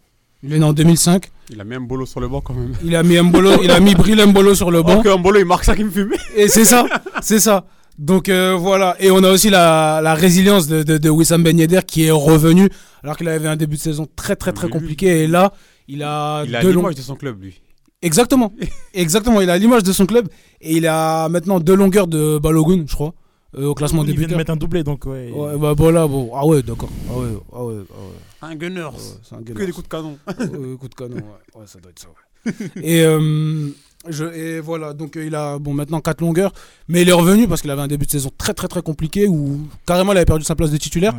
Il 0.43 0.53
est 0.53 0.59
né 0.59 0.65
en 0.65 0.73
2005. 0.73 1.31
Il 1.49 1.59
a 1.59 1.63
mis 1.63 1.73
un 1.73 1.81
bolo 1.81 2.05
sur 2.05 2.19
le 2.19 2.27
banc 2.27 2.41
quand 2.41 2.53
même. 2.53 2.73
Il 2.83 2.95
a 2.95 3.01
mis 3.01 3.19
Mbolo, 3.19 3.63
il 3.63 3.71
a 3.71 3.79
mis 3.79 3.95
Bril 3.95 4.23
Mbolo 4.27 4.53
sur 4.53 4.69
le 4.69 4.83
banc. 4.83 4.97
Oh, 4.99 5.01
que 5.01 5.17
Mbolo, 5.17 5.39
il 5.39 5.45
marque 5.45 5.63
ça 5.63 5.75
qui 5.75 5.83
me 5.83 5.89
fumait. 5.89 6.17
Et 6.35 6.47
c'est 6.49 6.65
ça, 6.65 6.85
c'est 7.23 7.39
ça. 7.39 7.65
Donc 7.97 8.29
euh, 8.29 8.53
voilà, 8.59 8.95
et 8.99 9.09
on 9.09 9.23
a 9.23 9.31
aussi 9.31 9.49
la, 9.49 10.01
la 10.03 10.13
résilience 10.13 10.67
de, 10.67 10.83
de, 10.83 10.99
de 10.99 11.09
Wissam 11.09 11.41
Ben 11.41 11.57
Yedder 11.57 11.79
qui 11.87 12.03
est 12.05 12.11
revenu 12.11 12.69
alors 13.01 13.17
qu'il 13.17 13.27
avait 13.29 13.47
un 13.47 13.55
début 13.55 13.77
de 13.77 13.81
saison 13.81 14.05
très 14.17 14.35
très 14.35 14.51
très 14.51 14.67
compliqué 14.67 15.23
et 15.23 15.27
là 15.27 15.53
il 15.87 16.03
a 16.03 16.43
Il 16.45 16.55
a 16.55 16.61
deux 16.61 16.71
longs- 16.71 16.81
l'image 16.81 16.95
de 16.95 17.01
son 17.01 17.15
club 17.15 17.41
lui. 17.41 17.61
Exactement, 18.01 18.53
exactement, 18.93 19.41
il 19.41 19.49
a 19.49 19.57
l'image 19.57 19.83
de 19.83 19.91
son 19.93 20.05
club 20.05 20.27
et 20.61 20.75
il 20.77 20.85
a 20.87 21.27
maintenant 21.29 21.59
deux 21.59 21.75
longueurs 21.75 22.07
de 22.07 22.37
Balogun, 22.37 22.83
je 22.87 22.93
crois, 22.93 23.13
euh, 23.57 23.67
au 23.67 23.73
classement 23.73 24.03
Il 24.05 24.17
vient 24.17 24.27
de 24.27 24.35
mettre 24.35 24.51
un 24.51 24.57
doublé, 24.57 24.83
donc 24.83 25.05
ouais. 25.05 25.31
Ouais, 25.31 25.57
bah 25.57 25.73
voilà, 25.75 26.05
bon, 26.07 26.29
ah 26.35 26.45
ouais, 26.45 26.61
d'accord, 26.61 26.89
ah 27.09 27.17
ouais, 27.17 27.27
ah 27.53 27.63
ouais, 27.65 27.75
ah 27.89 28.47
ouais. 28.47 28.51
Un 28.51 28.55
gunner. 28.55 28.89
c'est 29.23 29.33
un 29.35 29.39
Que 29.39 29.53
Gunners. 29.53 29.65
des 29.67 29.71
coups 29.71 29.87
de 29.87 29.89
canon. 29.89 30.17
Ouais, 30.27 30.77
coups 30.77 30.89
de 30.91 30.95
canon, 30.95 31.15
ouais. 31.15 31.59
Ouais, 31.61 31.65
ça 31.65 31.79
doit 31.79 31.89
être 31.91 31.99
ça, 31.99 32.07
ouais. 32.09 32.53
et, 32.83 33.01
euh, 33.03 33.69
je, 34.07 34.25
et 34.25 34.59
voilà, 34.59 34.93
donc 34.93 35.15
euh, 35.17 35.25
il 35.25 35.33
a 35.33 35.57
bon, 35.57 35.73
maintenant 35.73 35.99
4 35.99 36.21
longueurs, 36.21 36.51
mais 36.87 37.01
il 37.01 37.09
est 37.09 37.13
revenu 37.13 37.47
parce 37.47 37.61
qu'il 37.61 37.71
avait 37.71 37.81
un 37.81 37.87
début 37.87 38.05
de 38.05 38.11
saison 38.11 38.29
très 38.37 38.53
très 38.53 38.67
très 38.67 38.83
compliqué 38.83 39.27
où 39.27 39.61
carrément 39.87 40.11
il 40.11 40.17
avait 40.17 40.25
perdu 40.25 40.43
sa 40.43 40.53
place 40.55 40.69
de 40.69 40.77
titulaire. 40.77 41.15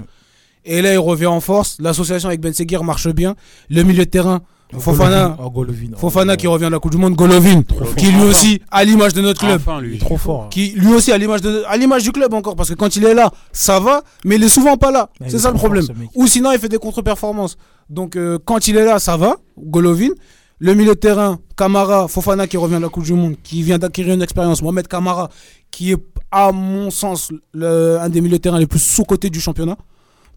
Et 0.65 0.83
là, 0.83 0.93
il 0.93 0.99
revient 0.99 1.27
en 1.27 1.41
force. 1.41 1.79
L'association 1.81 2.29
avec 2.29 2.41
Ben 2.41 2.53
Seguir 2.53 2.83
marche 2.85 3.09
bien. 3.09 3.35
Le 3.71 3.83
milieu 3.85 4.05
de 4.05 4.11
terrain, 4.11 4.43
Fofana, 4.79 5.37
Oh, 5.43 5.51
Golovin. 5.51 5.91
oh, 5.95 5.97
Fofana 5.99 6.37
qui 6.37 6.47
revient 6.47 6.67
de 6.67 6.71
la 6.73 6.79
Coupe 6.81 6.91
du 6.91 6.97
Monde, 6.99 7.15
Golovin, 7.15 7.63
qui 7.97 8.07
lui 8.11 8.23
aussi, 8.23 8.61
à 8.71 8.85
l'image 8.85 9.15
de 9.15 9.21
notre 9.21 9.41
club, 9.41 9.61
Enfin, 9.65 9.81
lui. 9.81 9.99
trop 9.99 10.17
fort. 10.17 10.49
qui 10.51 10.71
lui 10.77 10.93
aussi 10.93 11.13
à 11.13 11.19
l'image 11.19 11.41
de 11.41 11.63
à 11.69 11.77
l'image 11.77 12.03
du 12.03 12.11
club 12.13 12.35
encore 12.35 12.57
parce 12.57 12.69
que 12.71 12.75
quand 12.75 12.97
il 12.97 13.05
est 13.05 13.15
là 13.15 13.31
ça 13.53 13.79
va 13.79 14.03
mais 14.25 14.37
il 14.37 14.43
est 14.45 14.49
souvent 14.49 14.77
pas 14.77 14.91
là. 14.91 15.09
C'est 15.29 15.37
est 15.37 15.39
ça 15.39 15.51
le 15.51 15.57
problème. 15.57 15.85
ou 16.15 16.27
sinon 16.27 16.51
il 16.53 16.59
fait 16.59 16.69
des 16.69 16.79
contre-performances. 16.79 17.57
Donc 17.89 18.17
euh, 18.17 18.39
quand 18.45 18.67
il 18.69 18.77
est 18.77 18.85
là 18.85 18.99
ça 18.99 19.17
va. 19.17 19.37
Golovin. 19.59 20.11
Le 20.59 20.73
milieu 20.75 20.95
de 20.95 20.99
terrain 20.99 21.39
Kamara 21.57 22.09
Fofana 22.09 22.47
qui 22.47 22.57
revient 22.57 22.77
de 22.77 22.81
la 22.81 22.89
Coupe 22.89 23.05
du 23.05 23.13
Monde 23.13 23.37
qui 23.43 23.63
vient 23.63 23.79
d'acquérir 23.79 24.15
une 24.15 24.23
expérience 24.23 24.63
Mohamed 24.63 24.89
Kamara 24.89 25.29
qui 25.71 25.93
est 25.93 25.99
à 26.33 26.51
mon 26.51 26.91
sens 26.91 27.31
le- 27.53 27.99
un 28.01 28.09
des 28.09 28.21
milieux 28.23 28.39
de 28.39 28.43
terrain 28.43 28.59
les 28.59 28.67
plus 28.67 28.79
sous-cotés 28.81 29.29
du 29.31 29.39
championnat. 29.41 29.77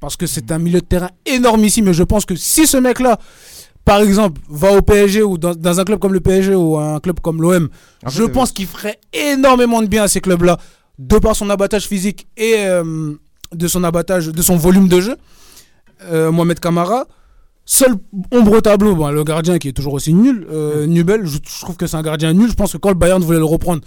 Parce 0.01 0.15
que 0.17 0.27
c'est 0.27 0.51
un 0.51 0.59
milieu 0.59 0.81
de 0.81 0.85
terrain 0.85 1.09
énormissime 1.25 1.87
et 1.89 1.93
je 1.93 2.03
pense 2.03 2.25
que 2.25 2.35
si 2.35 2.67
ce 2.67 2.77
mec 2.77 2.99
là 2.99 3.17
par 3.89 4.01
exemple, 4.01 4.39
va 4.49 4.71
au 4.77 4.81
PSG 4.83 5.23
ou 5.23 5.39
dans, 5.39 5.55
dans 5.55 5.79
un 5.79 5.83
club 5.83 5.97
comme 5.99 6.13
le 6.13 6.19
PSG 6.19 6.53
ou 6.53 6.77
un 6.77 6.99
club 6.99 7.19
comme 7.21 7.41
l'OM, 7.41 7.69
En 8.05 8.09
fait, 8.09 8.17
je 8.17 8.23
euh, 8.23 8.27
pense 8.27 8.51
qu'il 8.51 8.67
ferait 8.67 8.99
énormément 9.13 9.81
de 9.81 9.87
bien 9.87 10.03
à 10.03 10.07
ces 10.07 10.21
clubs-là, 10.21 10.59
de 10.99 11.17
par 11.17 11.35
son 11.35 11.49
abattage 11.49 11.87
physique 11.87 12.27
et 12.37 12.53
euh, 12.59 13.13
de 13.51 13.67
son 13.67 13.83
abattage, 13.83 14.27
de 14.27 14.41
son 14.43 14.57
volume 14.57 14.87
de 14.89 14.99
jeu. 15.01 15.15
Euh, 16.03 16.31
Mohamed 16.31 16.59
Kamara, 16.59 17.07
seul 17.65 17.95
ombre 18.31 18.53
au 18.57 18.61
tableau, 18.61 18.93
bon, 18.95 19.09
le 19.09 19.23
gardien 19.23 19.57
qui 19.57 19.69
est 19.69 19.73
toujours 19.73 19.93
aussi 19.93 20.13
nul, 20.13 20.45
euh, 20.51 20.85
Nubel, 20.85 21.25
je, 21.25 21.37
je 21.43 21.59
trouve 21.61 21.75
que 21.75 21.87
c'est 21.87 21.97
un 21.97 22.03
gardien 22.03 22.31
nul. 22.33 22.47
Je 22.49 22.53
pense 22.55 22.73
que 22.73 22.77
quand 22.77 22.89
le 22.89 22.95
Bayern 22.95 23.21
voulait 23.23 23.39
le 23.39 23.45
reprendre, 23.45 23.81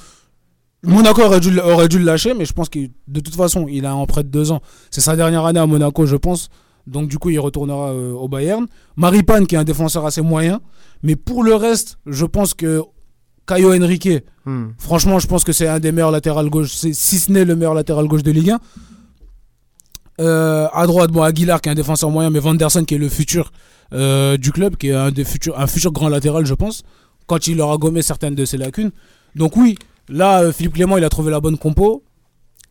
Monaco 0.85 1.23
aurait 1.23 1.39
dû, 1.41 1.51
le- 1.53 1.65
aurait 1.65 1.87
dû 1.89 1.99
le 2.01 2.05
lâcher, 2.05 2.35
mais 2.35 2.45
je 2.45 2.53
pense 2.53 2.69
que 2.69 2.81
de 3.07 3.21
toute 3.21 3.37
façon, 3.37 3.67
il 3.69 3.87
a 3.87 3.95
en 3.95 4.05
près 4.07 4.25
de 4.25 4.29
deux 4.29 4.51
ans. 4.51 4.61
C'est 4.91 5.01
sa 5.01 5.15
dernière 5.15 5.45
année 5.47 5.61
à 5.61 5.67
Monaco, 5.67 6.07
je 6.07 6.17
pense. 6.17 6.49
Donc 6.87 7.09
du 7.09 7.19
coup, 7.19 7.31
il 7.31 7.39
retournera 7.39 7.91
euh, 7.91 8.13
au 8.13 8.29
Bayern. 8.29 8.67
Maripane, 8.97 9.47
qui 9.47 9.55
est 9.55 9.59
un 9.59 9.65
défenseur 9.65 10.05
assez 10.07 10.23
moyen. 10.23 10.61
Mais 11.03 11.17
pour 11.17 11.43
le 11.45 11.55
reste, 11.55 11.99
je 12.07 12.25
pense 12.27 12.55
que 12.55 12.83
Caio 13.47 13.75
Henrique, 13.75 14.09
Hmm. 14.45 14.71
franchement, 14.77 15.21
je 15.21 15.29
pense 15.29 15.45
que 15.45 15.53
c'est 15.53 15.69
un 15.69 15.79
des 15.79 15.93
meilleurs 15.93 16.11
latérales 16.11 16.51
gauche, 16.51 16.73
si 16.73 16.95
ce 16.95 17.31
n'est 17.31 17.45
le 17.45 17.55
meilleur 17.55 17.75
latéral 17.75 18.07
gauche 18.09 18.25
de 18.25 18.33
Ligue 18.33 18.51
1. 18.51 18.61
Euh, 20.21 20.69
à 20.73 20.87
droite, 20.87 21.11
bon, 21.11 21.23
Aguilar 21.23 21.61
qui 21.61 21.69
est 21.69 21.73
un 21.73 21.77
défenseur 21.77 22.11
moyen, 22.11 22.31
mais 22.31 22.41
Vanderson 22.41 22.85
qui 22.85 22.97
est 22.97 22.99
le 22.99 23.09
futur 23.09 23.53
euh, 23.93 24.37
du 24.37 24.51
club, 24.53 24.77
qui 24.77 24.89
est 24.89 24.95
un, 24.95 25.11
des 25.11 25.25
futurs, 25.25 25.59
un 25.59 25.67
futur 25.67 25.93
grand 25.93 26.09
latéral, 26.09 26.45
je 26.45 26.55
pense, 26.55 26.83
quand 27.27 27.47
il 27.47 27.61
aura 27.61 27.77
gommé 27.77 28.03
certaines 28.03 28.35
de 28.35 28.45
ses 28.45 28.57
lacunes. 28.57 28.91
Donc 29.37 29.57
oui, 29.57 29.77
là, 30.09 30.43
euh, 30.43 30.53
Philippe 30.53 30.75
Clément, 30.75 30.97
il 30.99 31.05
a 31.05 31.09
trouvé 31.09 31.31
la 31.31 31.41
bonne 31.41 31.57
compo. 31.57 32.03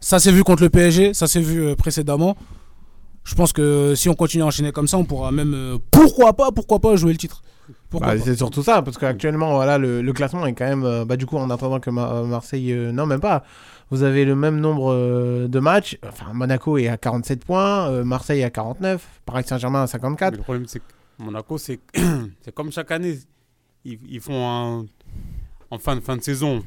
Ça 0.01 0.19
s'est 0.19 0.31
vu 0.31 0.43
contre 0.43 0.63
le 0.63 0.69
PSG, 0.69 1.13
ça 1.13 1.27
s'est 1.27 1.41
vu 1.41 1.75
précédemment. 1.75 2.35
Je 3.23 3.35
pense 3.35 3.53
que 3.53 3.93
si 3.95 4.09
on 4.09 4.15
continue 4.15 4.43
à 4.43 4.47
enchaîner 4.47 4.71
comme 4.71 4.87
ça, 4.87 4.97
on 4.97 5.05
pourra 5.05 5.31
même, 5.31 5.53
euh, 5.53 5.77
pourquoi 5.91 6.33
pas, 6.33 6.51
pourquoi 6.51 6.79
pas 6.79 6.95
jouer 6.95 7.11
le 7.11 7.17
titre. 7.17 7.41
Bah, 7.91 8.17
c'est 8.17 8.35
surtout 8.35 8.63
ça, 8.63 8.81
parce 8.81 8.97
qu'actuellement, 8.97 9.53
voilà, 9.53 9.77
le, 9.77 10.01
le 10.01 10.13
classement 10.13 10.45
est 10.45 10.53
quand 10.53 10.65
même. 10.67 10.83
euh, 10.83 11.05
bah, 11.05 11.17
du 11.17 11.25
coup, 11.25 11.37
en 11.37 11.49
attendant 11.49 11.79
que 11.79 11.89
Ma- 11.89 12.23
Marseille. 12.23 12.71
euh, 12.71 12.91
non, 12.91 13.05
même 13.05 13.19
pas. 13.19 13.43
Vous 13.91 14.03
avez 14.03 14.23
le 14.25 14.35
même 14.35 14.59
nombre 14.59 14.91
euh, 14.93 15.47
de 15.47 15.59
matchs. 15.59 15.97
Enfin, 16.07 16.33
Monaco 16.33 16.77
est 16.77 16.87
à 16.87 16.97
47 16.97 17.43
points, 17.45 17.89
euh, 17.89 18.03
Marseille 18.05 18.43
à 18.43 18.49
49, 18.49 19.05
Paris 19.25 19.43
Saint-Germain 19.45 19.79
à 19.79 19.83
Mais 19.83 19.87
54. 19.87 20.37
le 20.37 20.43
problème, 20.43 20.65
c'est 20.67 20.79
que 20.79 20.85
Monaco, 21.19 21.57
c'est 21.57 21.79
c'est 22.41 22.53
comme 22.53 22.71
chaque 22.71 22.91
année. 22.91 23.19
Ils, 23.85 23.99
ils 24.09 24.21
font 24.21 24.47
un. 24.49 24.85
En 25.69 25.77
fin 25.77 25.95
de, 25.95 26.01
fin 26.01 26.17
de 26.17 26.21
saison, 26.21 26.63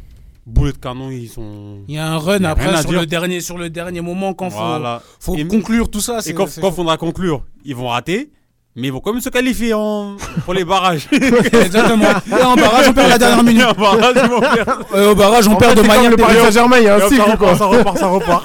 boulet 0.47 0.73
de 0.73 0.79
canon, 0.79 1.11
ils 1.11 1.29
sont. 1.29 1.79
Il 1.89 1.95
y 1.95 1.99
a 1.99 2.07
un 2.07 2.19
run 2.19 2.45
a 2.45 2.51
après 2.51 2.77
sur 2.81 2.91
dire. 2.91 3.01
le, 3.01 3.07
dernier, 3.07 3.41
sur 3.41 3.59
le 3.59 3.71
dernier 3.71 4.01
moment 4.01 4.35
quand 4.35 4.49
Voilà. 4.49 5.03
faut, 5.21 5.33
faut 5.33 5.39
Et- 5.39 5.47
conclure 5.47 5.91
tout 5.91 6.01
ça. 6.01 6.19
Et 6.27 6.35
quand, 6.35 6.47
quand 6.61 6.73
faudra 6.73 6.97
conclure, 6.97 7.43
ils 7.65 7.75
vont 7.77 7.89
rater. 7.89 8.31
Mais 8.77 8.89
ils 8.89 8.93
vont 8.93 8.99
quand 8.99 9.13
même 9.13 9.23
se 9.23 9.29
qualifier 9.29 9.73
en... 9.73 10.17
pour 10.45 10.53
les 10.53 10.65
barrages. 10.65 11.07
Exactement. 11.13 12.09
Et 12.27 12.43
en 12.43 12.57
barrage, 12.57 12.89
on 12.89 12.93
perd 12.93 13.09
la 13.09 13.19
dernière 13.19 13.45
minute. 13.45 13.61
Et 13.63 13.65
en 13.69 13.73
barrage, 13.73 14.17
ils 14.17 14.29
vont 14.29 14.41
perdre. 14.41 14.97
Et 14.97 15.07
au 15.07 15.15
barrage, 15.15 15.47
on 15.47 15.53
En 15.53 15.57
perd 15.57 15.77
fait, 15.77 15.83
de 15.83 15.87
manière 15.87 16.11
le 16.11 16.17
Paris. 16.17 16.37
Saint-Germain, 16.43 16.79
il 16.79 16.85
y 16.85 16.89
a 16.89 16.99
Et 16.99 17.03
un 17.03 17.09
cycle, 17.09 17.37
quoi. 17.39 17.57
ça 17.57 17.67
repart, 17.67 17.97
ça 17.99 18.09
repart. 18.09 18.45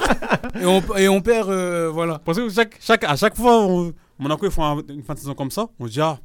Et 0.62 0.66
on, 0.66 0.82
et 0.96 1.08
on 1.08 1.20
perd, 1.20 1.50
euh, 1.50 1.90
voilà. 1.92 2.20
Parce 2.24 2.38
que 2.38 2.48
chaque, 2.48 2.76
chaque, 2.80 3.02
à 3.02 3.16
chaque 3.16 3.36
fois, 3.36 3.58
on- 3.66 3.92
Monaco, 4.20 4.46
ils 4.46 4.52
font 4.52 4.62
un- 4.64 4.82
une 4.88 5.02
fin 5.02 5.14
de 5.14 5.18
saison 5.18 5.34
comme 5.34 5.50
ça. 5.50 5.66
On 5.80 5.86
se 5.88 5.92
dit, 5.94 6.00
ah, 6.00 6.18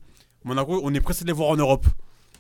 Monaco, 0.44 0.82
on 0.84 0.94
est 0.94 1.00
pressé 1.00 1.24
de 1.24 1.30
les 1.30 1.34
voir 1.34 1.50
en 1.50 1.56
Europe. 1.56 1.88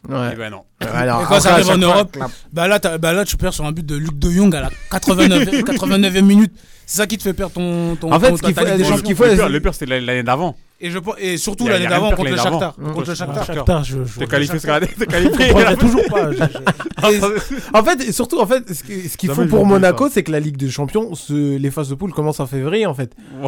Ouais. 0.10 0.34
Et 0.34 0.36
ben 0.36 0.52
non. 0.52 0.64
Alors, 0.94 1.22
Et 1.22 1.26
quand 1.26 1.40
ça 1.40 1.54
arrive 1.54 1.70
en 1.70 1.74
fois, 1.76 1.84
Europe, 1.96 2.18
bah 2.54 2.68
là, 2.68 2.80
bah 3.00 3.14
là, 3.14 3.26
tu 3.26 3.38
perds 3.38 3.54
sur 3.54 3.66
un 3.66 3.72
but 3.72 3.86
de 3.86 3.96
Luc 3.96 4.18
de 4.20 4.30
Jong 4.30 4.56
à 4.56 4.62
la 4.62 4.70
89, 4.92 5.50
89e 5.64 6.22
minute. 6.26 6.54
C'est 6.86 6.98
ça 6.98 7.08
qui 7.08 7.18
te 7.18 7.24
fait 7.24 7.34
perdre 7.34 7.54
ton, 7.54 7.96
ton, 7.96 8.12
En 8.12 8.20
fait, 8.20 8.30
ton- 8.30 8.38
ce 8.38 8.42
qu'il 8.44 8.54
faut- 8.54 8.64
Ligue 8.64 8.78
des 8.78 8.84
ce 8.84 8.90
Champions. 8.90 9.04
qu'il 9.04 9.16
faut- 9.16 9.24
le 9.26 9.34
pire, 9.36 9.50
le 9.50 9.60
pire, 9.60 9.74
c'est 9.74 9.86
l'année 9.88 10.22
d'avant. 10.24 10.56
Et, 10.82 10.92
je, 10.92 11.00
pense- 11.00 11.16
et 11.20 11.38
surtout 11.38 11.68
l'année 11.70 11.88
d'avant 11.88 12.12
contre 12.12 12.30
le 12.30 12.36
Shakhtar. 12.36 12.76
Contre 12.76 13.08
le 13.10 13.16
Shakhtar. 13.16 13.46
Shakhtar, 13.46 13.84
je, 13.86 14.04
je, 14.04 14.20
T'es 14.20 14.28
qualifié, 14.28 14.60
je, 14.60 14.68
t'es 14.68 14.88
je 15.00 15.06
qualifié. 15.06 15.48
comprendrai 15.48 15.78
toujours 15.78 16.04
pas. 16.10 16.32
je- 16.34 16.38
je- 16.38 17.56
En 17.74 17.84
fait, 17.84 18.02
et 18.04 18.12
surtout, 18.12 18.40
en 18.42 18.46
fait, 18.46 18.74
ce 18.74 18.84
qui- 18.84 19.08
ce 19.08 19.16
qu'il 19.16 19.30
faut 19.32 19.44
je 19.44 19.48
pour 19.48 19.66
Monaco, 19.66 20.10
c'est 20.12 20.22
que 20.24 20.32
la 20.34 20.42
Ligue 20.42 20.58
des 20.58 20.70
Champions, 20.70 21.16
se- 21.16 21.58
les 21.58 21.72
phases 21.72 21.88
de 21.90 21.96
poule 21.96 22.12
commencent 22.12 22.42
en 22.42 22.46
février, 22.46 22.86
en 22.86 22.94
fait. 22.94 23.14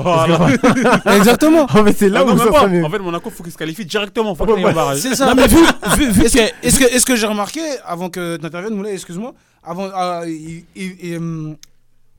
Exactement. 1.17 1.63
En 1.63 1.83
fait, 1.83 1.93
c'est 1.97 2.09
là 2.09 2.23
Ah 2.27 2.31
où 2.33 2.37
ça. 2.37 2.63
En 2.65 2.89
fait, 2.89 2.99
Monaco, 2.99 3.29
faut 3.29 3.43
qu'il 3.43 3.51
se 3.51 3.57
qualifie 3.57 3.85
directement. 3.85 4.33
Faut 4.35 4.45
qu'il 4.45 4.63
barrage. 4.63 4.99
C'est 4.99 5.15
ça. 5.15 5.33
Est-ce 5.33 5.53
que- 5.53 6.37
que, 6.37 6.65
est-ce 6.67 6.79
que, 6.79 6.83
est-ce 6.95 7.05
que 7.05 7.15
j'ai 7.15 7.27
remarqué, 7.27 7.61
avant 7.85 8.09
que 8.09 8.37
tu 8.37 8.45
interviennes, 8.45 8.73
Moulay, 8.75 8.93
excuse-moi, 8.93 9.33
avant, 9.63 9.89
ah, 9.93 10.21
il- 10.25 10.63
il- 10.75 10.95
il, 11.01 11.17
hum, 11.17 11.55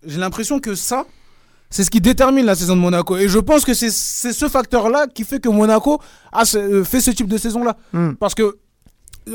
j'ai 0.06 0.18
l'impression 0.18 0.59
que 0.60 0.74
ça, 0.74 1.05
c'est 1.70 1.85
ce 1.85 1.90
qui 1.90 2.01
détermine 2.01 2.47
la 2.47 2.55
saison 2.55 2.77
de 2.77 2.81
Monaco. 2.81 3.16
Et 3.16 3.28
je 3.28 3.39
pense 3.39 3.65
que 3.65 3.74
c'est 3.74 3.90
c'est 3.90 4.32
ce 4.32 4.49
facteur-là 4.49 5.07
qui 5.12 5.24
fait 5.24 5.40
que 5.40 5.49
Monaco 5.49 6.01
a 6.32 6.45
ce- 6.45 6.59
euh, 6.59 6.85
fait 6.85 7.01
ce 7.01 7.11
type 7.11 7.28
de 7.28 7.36
saison-là. 7.39 7.77
Hmm. 7.93 8.12
Parce 8.15 8.35
que 8.35 8.57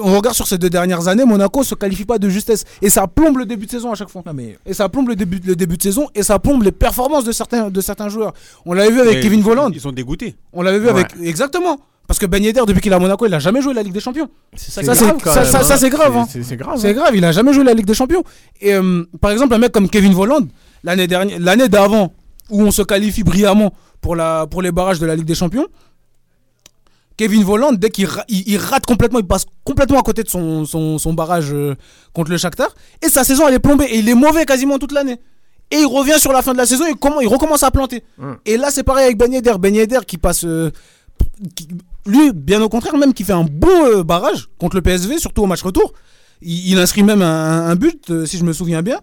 on 0.02 0.16
regarde 0.18 0.36
sur 0.36 0.48
ces 0.48 0.58
deux 0.58 0.72
dernières 0.72 1.08
années, 1.08 1.24
Monaco 1.24 1.62
se 1.64 1.76
qualifie 1.76 2.06
pas 2.06 2.18
de 2.18 2.28
justesse. 2.28 2.64
Et 2.82 2.90
ça 2.90 3.06
plombe 3.06 3.38
le 3.38 3.46
début 3.46 3.68
de 3.68 3.72
saison 3.72 3.92
à 3.92 3.96
chaque 3.96 4.10
fois. 4.10 4.24
Non, 4.26 4.34
mais 4.34 4.58
Et 4.66 4.74
ça 4.74 4.90
plombe 4.90 5.08
le 5.10 5.16
début, 5.16 5.40
le 5.46 5.56
début 5.56 5.78
de 5.78 5.84
saison 5.84 6.08
et 6.16 6.24
ça 6.24 6.40
plombe 6.40 6.64
les 6.64 6.72
performances 6.72 7.26
de 7.26 7.32
certains, 7.32 7.70
de 7.70 7.82
certains 7.82 8.10
joueurs. 8.10 8.34
On 8.66 8.74
l'avait 8.74 8.90
vu 8.92 9.00
avec 9.02 9.16
Mais 9.18 9.22
Kevin 9.22 9.40
ils- 9.40 9.44
Voland. 9.46 9.70
Ils 9.72 9.80
sont 9.82 9.92
dégoûtés. 9.92 10.36
On 10.52 10.64
l'avait 10.64 10.80
vu 10.80 10.86
Ouais. 10.86 10.92
avec. 10.92 11.08
Exactement. 11.22 11.80
Parce 12.08 12.20
que 12.20 12.26
Ben 12.26 12.44
Yedder, 12.44 12.62
depuis 12.68 12.82
qu'il 12.82 12.92
est 12.92 12.96
à 12.96 13.00
Monaco, 13.00 13.26
il 13.28 13.34
a 13.34 13.40
jamais 13.40 13.62
joué 13.62 13.74
la 13.74 13.82
Ligue 13.84 13.94
des 13.94 14.00
Champions. 14.02 14.28
c'est 14.56 14.72
ça, 14.72 14.82
c'est- 14.96 15.06
grave, 15.06 15.18
quand 15.24 15.32
ça- 15.32 15.42
même, 15.44 15.52
ça- 15.52 15.60
hein. 15.60 15.64
ça, 15.64 15.78
c'est 15.78 15.90
grave, 15.90 16.18
hein. 16.18 16.28
C'est 16.30 16.58
grave. 16.58 16.78
C'est 16.80 16.90
hein. 16.90 16.94
grave, 16.94 17.16
il 17.16 17.24
a 17.24 17.32
jamais 17.32 17.54
joué 17.54 17.64
la 17.64 17.74
Ligue 17.74 17.86
des 17.86 17.94
Champions. 17.94 18.24
Et 18.62 18.74
euh, 18.74 19.04
par 19.22 19.32
exemple, 19.32 19.54
un 19.54 19.58
mec 19.60 19.72
comme 19.72 19.88
Kevin 19.90 20.14
l'année 20.84 21.08
dernière, 21.08 21.40
l'année 21.40 21.70
d'avant, 21.70 22.12
où 22.50 22.62
on 22.62 22.72
se 22.72 22.82
qualifie 22.82 23.24
brillamment 23.24 23.74
pour, 24.02 24.16
la, 24.16 24.48
pour 24.48 24.62
les 24.62 24.72
barrages 24.72 25.00
de 25.00 25.06
la 25.06 25.16
Ligue 25.16 25.26
des 25.26 25.36
Champions, 25.36 25.68
Kevin 27.16 27.44
Volland, 27.44 27.74
dès 27.74 27.90
qu'il 27.90 28.08
il, 28.28 28.44
il 28.50 28.58
rate 28.58 28.86
complètement, 28.86 29.20
il 29.20 29.26
passe 29.28 29.46
complètement 29.64 30.00
à 30.00 30.04
côté 30.04 30.24
de 30.24 30.30
son, 30.30 30.66
son, 30.66 30.98
son 30.98 31.14
barrage 31.14 31.54
euh, 31.54 31.76
contre 32.12 32.32
le 32.32 32.38
Shakhtar, 32.38 32.74
et 33.04 33.10
sa 33.10 33.24
saison 33.24 33.48
elle 33.48 33.54
est 33.54 33.60
plombée, 33.60 33.86
et 33.86 34.00
il 34.00 34.10
est 34.10 34.16
mauvais 34.16 34.46
quasiment 34.46 34.80
toute 34.80 34.92
l'année. 34.92 35.20
Et 35.72 35.78
il 35.78 35.86
revient 35.86 36.20
sur 36.20 36.32
la 36.34 36.42
fin 36.42 36.54
de 36.54 36.58
la 36.58 36.66
saison 36.66 36.86
et 36.86 36.94
comment, 37.00 37.22
il 37.22 37.28
recommence 37.28 37.64
à 37.64 37.72
planter. 37.72 38.04
Mm. 38.18 38.34
Et 38.46 38.58
là, 38.58 38.70
c'est 38.70 38.84
pareil 38.84 39.06
avec 39.06 39.18
Ben 39.18 39.32
Yedder. 39.32 39.54
Ben 39.60 39.74
Yedder 39.74 40.00
qui 40.06 40.18
passe. 40.20 40.44
euh, 40.44 40.70
qui- 41.56 41.68
lui, 42.06 42.32
bien 42.34 42.62
au 42.62 42.70
contraire, 42.70 42.96
même 42.98 43.14
qui 43.14 43.24
fait 43.24 43.34
un 43.34 43.46
bon 43.46 43.86
euh, 43.86 44.04
barrage 44.04 44.50
contre 44.60 44.76
le 44.76 44.82
PSV, 44.84 45.18
surtout 45.20 45.42
au 45.44 45.46
match 45.48 45.62
retour. 45.64 45.94
Il, 46.42 46.72
il 46.74 46.78
inscrit 46.80 47.02
même 47.02 47.22
un, 47.24 47.68
un 47.70 47.76
but, 47.76 48.10
euh, 48.12 48.26
si 48.26 48.38
je 48.38 48.44
me 48.44 48.54
souviens 48.54 48.82
bien. 48.84 49.00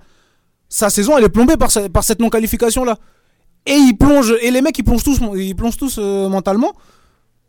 Sa 0.68 0.90
saison, 0.90 1.16
elle 1.18 1.24
est 1.24 1.28
plombée 1.30 1.56
par, 1.56 1.70
par 1.92 2.04
cette 2.04 2.20
non-qualification-là. 2.20 2.98
Et 3.66 3.74
il 3.74 3.94
plonge, 3.94 4.34
et 4.40 4.50
les 4.50 4.62
mecs, 4.62 4.78
ils 4.78 4.82
plongent 4.84 5.02
tous, 5.04 5.20
ils 5.36 5.54
plongent 5.54 5.76
tous 5.76 5.96
euh, 5.98 6.28
mentalement. 6.28 6.72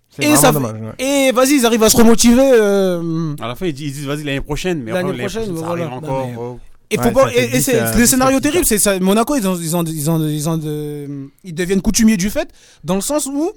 C'est 0.09 0.25
Et, 0.25 0.35
ça, 0.35 0.51
dommage, 0.51 0.73
ouais. 0.73 1.27
et 1.27 1.31
vas-y, 1.31 1.53
ils 1.53 1.65
arrivent 1.65 1.83
à 1.83 1.89
se 1.89 1.95
remotiver. 1.95 2.51
euh, 2.53 3.33
À 3.41 3.47
la 3.47 3.55
fin, 3.55 3.65
ils 3.67 3.73
disent, 3.73 3.87
ils 3.87 3.93
disent, 3.93 4.05
vas-y, 4.07 4.23
l'année 4.23 4.41
prochaine. 4.41 4.81
Mais 4.83 4.91
L'année 4.91 5.17
prochaine, 5.17 5.45
ça 5.45 5.51
voilà. 5.65 5.85
arrive 5.85 5.89
Non, 5.89 5.95
encore. 6.09 6.27
mais- 6.27 6.35
oh. 6.37 6.59
Et, 6.93 6.97
faut 6.97 7.11
pas, 7.11 7.33
et, 7.33 7.45
et 7.45 7.47
10 7.47 7.61
c'est 7.61 7.79
à- 7.79 7.91
le 7.95 8.01
10 8.01 8.07
scénario 8.07 8.41
terrible, 8.41 8.65
c'est 8.65 8.77
ça. 8.77 8.99
Monaco, 8.99 9.37
ils, 9.37 9.47
ont, 9.47 9.55
ils, 9.55 9.73
ont, 9.77 9.83
ils, 9.85 10.09
ont, 10.11 10.19
ils, 10.27 10.49
ont 10.49 10.57
de- 10.57 11.29
ils 11.45 11.53
deviennent 11.55 11.81
coutumiers 11.81 12.17
du 12.17 12.29
fait, 12.29 12.49
dans 12.83 12.95
le 12.95 13.01
sens 13.01 13.27
où 13.27 13.49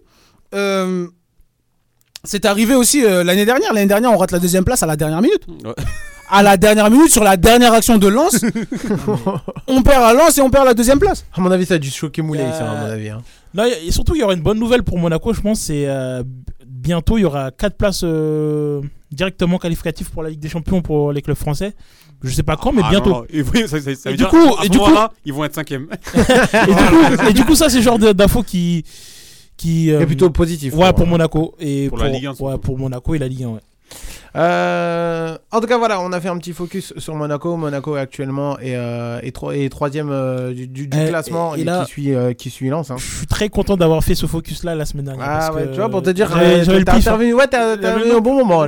euh, 0.55 1.09
c'est 2.22 2.44
arrivé 2.44 2.76
aussi 2.76 3.05
euh, 3.05 3.24
l'année 3.24 3.44
dernière. 3.44 3.72
L'année 3.72 3.89
dernière, 3.89 4.12
on 4.12 4.16
rate 4.16 4.31
la 4.31 4.39
deuxième 4.39 4.62
place 4.64 4.85
à 4.85 4.86
la 4.86 4.94
dernière 4.94 5.20
minute. 5.20 5.43
Ouais. 5.64 5.72
À 6.31 6.43
la 6.43 6.57
dernière 6.57 6.91
minute, 6.91 7.11
sur 7.11 7.23
la 7.23 7.37
dernière 7.37 7.73
action 7.75 7.99
de 7.99 8.09
Lens, 8.09 8.45
on 9.69 9.83
perd 9.83 10.03
à 10.03 10.13
Lens 10.15 10.37
et 10.39 10.41
on 10.41 10.51
perd 10.51 10.65
la 10.67 10.75
deuxième 10.75 10.99
place. 10.99 11.25
À 11.33 11.41
mon 11.41 11.51
avis, 11.51 11.67
ça 11.67 11.75
a 11.75 11.79
dû 11.79 11.91
choquer 11.91 12.23
Moulay, 12.23 12.45
ça, 12.53 12.71
à 12.71 12.75
Euh, 12.75 12.81
mon 12.87 12.93
avis. 12.93 13.09
hein. 13.11 13.23
Là, 13.55 13.67
et 13.69 13.91
surtout, 13.93 14.15
il 14.15 14.21
y 14.21 14.25
aura 14.25 14.35
une 14.35 14.41
bonne 14.43 14.59
nouvelle 14.59 14.83
pour 14.83 14.99
Monaco, 14.99 15.33
je 15.33 15.41
pense. 15.41 15.61
C'est 15.61 15.85
euh, 15.87 16.23
bientôt, 16.67 17.19
il 17.19 17.23
y 17.23 17.25
aura 17.25 17.51
4 17.53 17.77
places 17.77 18.01
euh, 18.05 18.81
directement 19.13 19.59
qualificatives 19.59 20.11
pour 20.11 20.23
la 20.23 20.31
Ligue 20.31 20.41
des 20.41 20.49
Champions 20.49 20.83
pour 20.83 21.13
les 21.13 21.23
clubs 21.23 21.37
français. 21.37 21.75
Je 22.23 22.31
sais 22.31 22.43
pas 22.43 22.57
quand, 22.57 22.73
mais 22.73 22.83
Ah, 22.85 22.91
bientôt. 22.91 23.11
non, 23.11 23.19
non. 23.19 23.27
Et 23.31 23.43
oui, 23.55 23.69
ça, 23.69 23.81
ça- 23.81 23.95
ça 23.95 24.09
Et 24.11 24.13
veut 24.13 24.17
du 24.17 24.23
dire, 24.25 24.29
coup- 24.29 24.57
à 24.59 24.63
et 24.63 24.67
ce 24.67 24.69
du 24.71 24.79
coup- 24.79 24.91
ils 25.27 25.33
vont 25.33 25.45
être 25.45 25.55
cinquième. 25.55 25.87
Et, 26.15 26.67
du 26.67 26.75
coup, 26.75 27.29
et 27.29 27.33
du 27.33 27.45
coup, 27.45 27.55
ça, 27.55 27.69
c'est 27.69 27.77
le 27.79 27.83
genre 27.83 27.99
d'infos 27.99 28.43
qui. 28.43 28.83
qui 29.57 29.93
euh, 29.93 30.01
C'est 30.01 30.07
plutôt 30.07 30.31
positif. 30.31 30.75
Ouais, 30.75 30.93
pour 30.95 31.07
Monaco. 31.07 31.55
Et 31.61 31.89
Pour 31.91 31.99
la 31.99 32.09
Ligue 32.09 32.27
1, 32.27 32.35
surtout. 32.35 32.51
Ouais, 32.51 32.59
pour 32.59 32.79
Monaco 32.79 33.15
et 33.15 33.19
la 33.19 33.29
Ligue 33.29 33.45
1, 33.45 33.49
ouais. 33.51 33.61
Euh, 34.36 35.36
en 35.52 35.61
tout 35.61 35.66
cas, 35.69 35.78
voilà, 35.78 36.01
on 36.01 36.12
a 36.12 36.20
fait 36.20 36.28
un 36.28 36.36
petit 36.39 36.52
focus 36.52 36.93
sur 36.97 37.15
Monaco. 37.15 37.56
Monaco 37.56 37.97
est 37.97 38.01
actuellement 38.01 38.59
est, 38.59 38.74
euh, 38.74 39.20
est, 39.23 39.31
tro- 39.35 39.52
est 39.52 39.69
troisième 39.69 40.11
euh, 40.11 40.52
du, 40.52 40.66
du- 40.66 40.89
du 40.89 40.98
Eh, 41.01 41.09
classement 41.09 41.55
et- 41.55 41.59
et, 41.59 41.62
et 41.62 41.65
là- 41.65 41.85
qui 41.85 41.90
suit 41.90 42.15
euh, 42.15 42.32
qui 42.32 42.51
suit 42.51 42.69
Lens. 42.69 42.90
hein. 42.90 42.97
Je 42.98 43.16
suis 43.19 43.27
très 43.27 43.48
content 43.48 43.77
d'avoir 43.77 44.02
fait 44.02 44.15
ce 44.16 44.27
focus 44.27 44.65
là 44.65 44.74
la 44.74 44.85
semaine 44.86 45.05
dernière. 45.06 45.24
Ah 45.28 45.39
parce 45.39 45.55
ouais, 45.56 45.62
que 45.66 45.69
tu 45.70 45.77
vois, 45.77 45.89
pour 45.89 46.02
te 46.02 46.11
dire, 46.11 46.28
j'avais- 46.32 46.65
j'avais 46.65 46.81
le 46.81 46.85
t'as 46.85 46.94
hein. 46.94 46.97
intervenu, 46.98 47.32
ouais, 47.35 47.47
t'as 47.47 47.74
intervenu 47.74 48.11
au 48.12 48.20
bon 48.20 48.35
moment. 48.35 48.65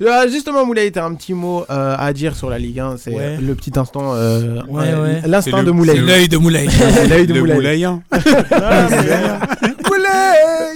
Euh, 0.00 0.28
justement, 0.30 0.64
Moulay, 0.64 0.90
t'as 0.92 1.04
un 1.04 1.14
petit 1.14 1.34
mot 1.34 1.64
euh, 1.70 1.94
à 1.98 2.12
dire 2.12 2.36
sur 2.36 2.50
la 2.50 2.58
Ligue 2.58 2.78
1. 2.80 2.96
C'est 2.98 3.12
Ouais. 3.14 3.36
le 3.40 3.54
petit 3.54 3.72
instant, 3.78 4.14
euh, 4.14 4.60
Ouais, 4.68 4.94
ouais. 4.94 5.22
l'instant 5.26 5.62
de 5.62 5.70
Moulay. 5.72 5.94
c'est 5.94 6.00
L'œil 6.02 6.28
de 6.28 6.36
Moulay. 6.36 6.66
L'œil 7.08 7.26
de 7.26 7.34
Le 7.34 7.40
Moulay. 7.54 7.84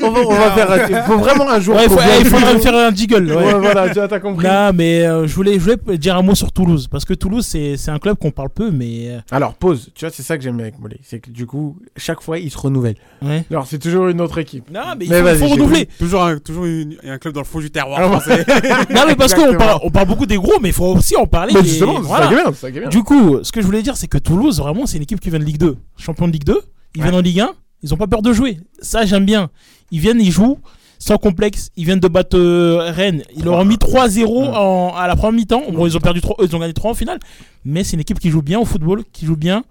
On 0.05 0.11
va, 0.11 0.21
on 0.21 0.35
va 0.35 0.51
faire. 0.51 0.89
Il 0.91 0.97
faut 1.07 1.19
vraiment 1.19 1.49
un 1.49 1.61
jour. 1.61 1.77
Ouais, 1.77 1.85
il 1.85 1.91
faut- 1.91 1.99
il 2.21 2.27
faudrait 2.27 2.55
me 2.55 2.59
faire 2.59 2.75
un 2.75 2.93
jiggle. 2.93 3.25
ouais. 3.31 3.37
Ouais, 3.37 3.55
voilà, 3.55 3.87
tu 3.89 3.95
vois, 3.95 4.09
t'as 4.09 4.19
compris. 4.19 4.47
Non, 4.49 4.73
mais 4.75 5.03
euh, 5.07 5.29
je, 5.29 5.35
voulais, 5.35 5.55
je 5.55 5.59
voulais 5.61 5.97
dire 5.99 6.17
un 6.17 6.23
mot 6.23 6.35
sur 6.35 6.51
Toulouse. 6.51 6.89
Parce 6.91 7.05
que 7.05 7.15
Toulouse, 7.15 7.47
c'est 7.47 7.77
c'est 7.77 7.91
un 7.93 7.99
club 8.01 8.17
qu'on 8.19 8.33
parle 8.33 8.51
peu, 8.51 8.71
mais. 8.73 9.11
euh, 9.11 9.19
Alors, 9.31 9.55
pause. 9.55 9.91
Tu 9.95 10.05
vois, 10.05 10.13
c'est 10.13 10.25
ça 10.25 10.37
que 10.37 10.43
j'aime 10.43 10.57
bien 10.57 10.65
avec 10.65 10.81
Moulay. 10.81 10.99
C'est 11.05 11.21
que 11.21 11.31
du 11.31 11.47
coup, 11.47 11.77
chaque 11.97 12.21
fois, 12.21 12.39
il 12.39 12.51
se 12.51 12.59
renouvelle. 12.59 12.97
Ouais. 13.23 13.45
Alors, 13.51 13.67
c'est 13.69 13.79
toujours 13.79 14.09
une 14.09 14.21
autre 14.21 14.39
équipe. 14.39 14.71
Non, 14.73 14.81
mais 14.99 15.05
il 15.05 15.11
Mais 15.11 15.19
faut, 15.19 15.25
vas-y, 15.25 15.39
faut 15.39 15.47
j'ai 15.47 15.53
renouveler. 15.53 15.89
Toujours 15.99 16.25
un, 16.25 16.39
toujours 16.39 16.65
une- 16.65 16.97
un 17.07 17.19
club 17.19 17.35
dans 17.35 17.41
le 17.41 17.47
fond 17.47 17.61
du 17.61 17.71
terroir 17.71 18.01
Ah, 18.03 18.09
français. 18.09 18.45
Non, 18.91 19.03
mais 19.07 19.15
parce 19.15 19.35
qu'on 19.35 19.43
Exactement. 19.43 19.59
parle, 19.59 19.81
on 19.85 19.91
parle 19.91 20.09
beaucoup 20.09 20.27
des 20.27 20.37
gros, 20.37 20.59
mais 20.61 20.71
il 20.71 20.75
faut 20.75 20.87
aussi 20.97 21.15
en 21.17 21.27
parler. 21.27 21.53
Mais 21.55 21.63
des- 21.63 21.69
justement, 21.69 21.99
c'est 21.99 22.09
voilà. 22.09 22.25
ça 22.27 22.29
qui 22.33 22.35
est 22.35 22.43
bien. 22.43 22.53
c'est 22.53 22.61
ça 22.61 22.71
qui 22.73 22.77
est 22.79 22.81
bien. 22.81 22.89
Du 22.89 23.03
coup, 23.05 23.39
ce 23.45 23.53
que 23.53 23.61
je 23.61 23.67
voulais 23.67 23.83
dire, 23.83 23.97
c'est 23.97 24.09
que 24.09 24.19
Toulouse, 24.19 24.59
vraiment, 24.59 24.85
c'est 24.87 24.97
une 24.97 25.05
équipe 25.05 25.21
qui 25.21 25.31
vient 25.31 25.39
de 25.39 25.45
Ligue 25.45 25.59
2. 25.59 25.77
Champion 25.97 26.27
de 26.27 26.33
Ligue 26.33 26.45
2. 26.45 26.61
Ils 26.97 27.03
viennent 27.03 27.15
en 27.15 27.21
Ligue 27.21 27.41
1. 27.41 27.51
Ils 27.83 27.93
ont 27.93 27.97
pas 27.97 28.07
peur 28.07 28.23
de 28.23 28.33
jouer. 28.33 28.59
Ça, 28.81 29.05
j'aime 29.05 29.25
bien. 29.25 29.51
Ils 29.91 30.01
viennent, 30.01 30.21
ils 30.21 30.31
jouent 30.33 30.59
sans 30.99 31.17
complexe. 31.19 31.71
Ils 31.77 31.85
viennent 31.85 31.99
de 32.01 32.09
battre 32.09 32.39
euh, 32.39 32.91
Rennes. 32.93 33.25
Ils 33.37 33.45
leur 33.45 33.55
ont 33.59 33.65
mis 33.65 33.77
3-0 33.77 34.25
en- 34.55 34.95
à 34.95 35.07
la 35.09 35.17
première 35.17 35.33
mi-temps. 35.33 35.63
Bon, 35.73 35.87
ils 35.87 35.97
ont 35.97 36.01
perdu 36.01 36.21
3, 36.21 36.37
ils 36.45 36.55
ont 36.55 36.61
gagné 36.61 36.73
3 36.73 36.93
en 36.93 36.95
finale. 36.95 37.19
Mais 37.65 37.83
c'est 37.85 37.95
une 37.95 38.01
équipe 38.01 38.21
qui 38.21 38.31
joue 38.31 38.43
bien 38.43 38.61
au 38.61 38.65
football, 38.65 39.03
qui 39.13 39.27
joue 39.27 39.37
bien. 39.37 39.65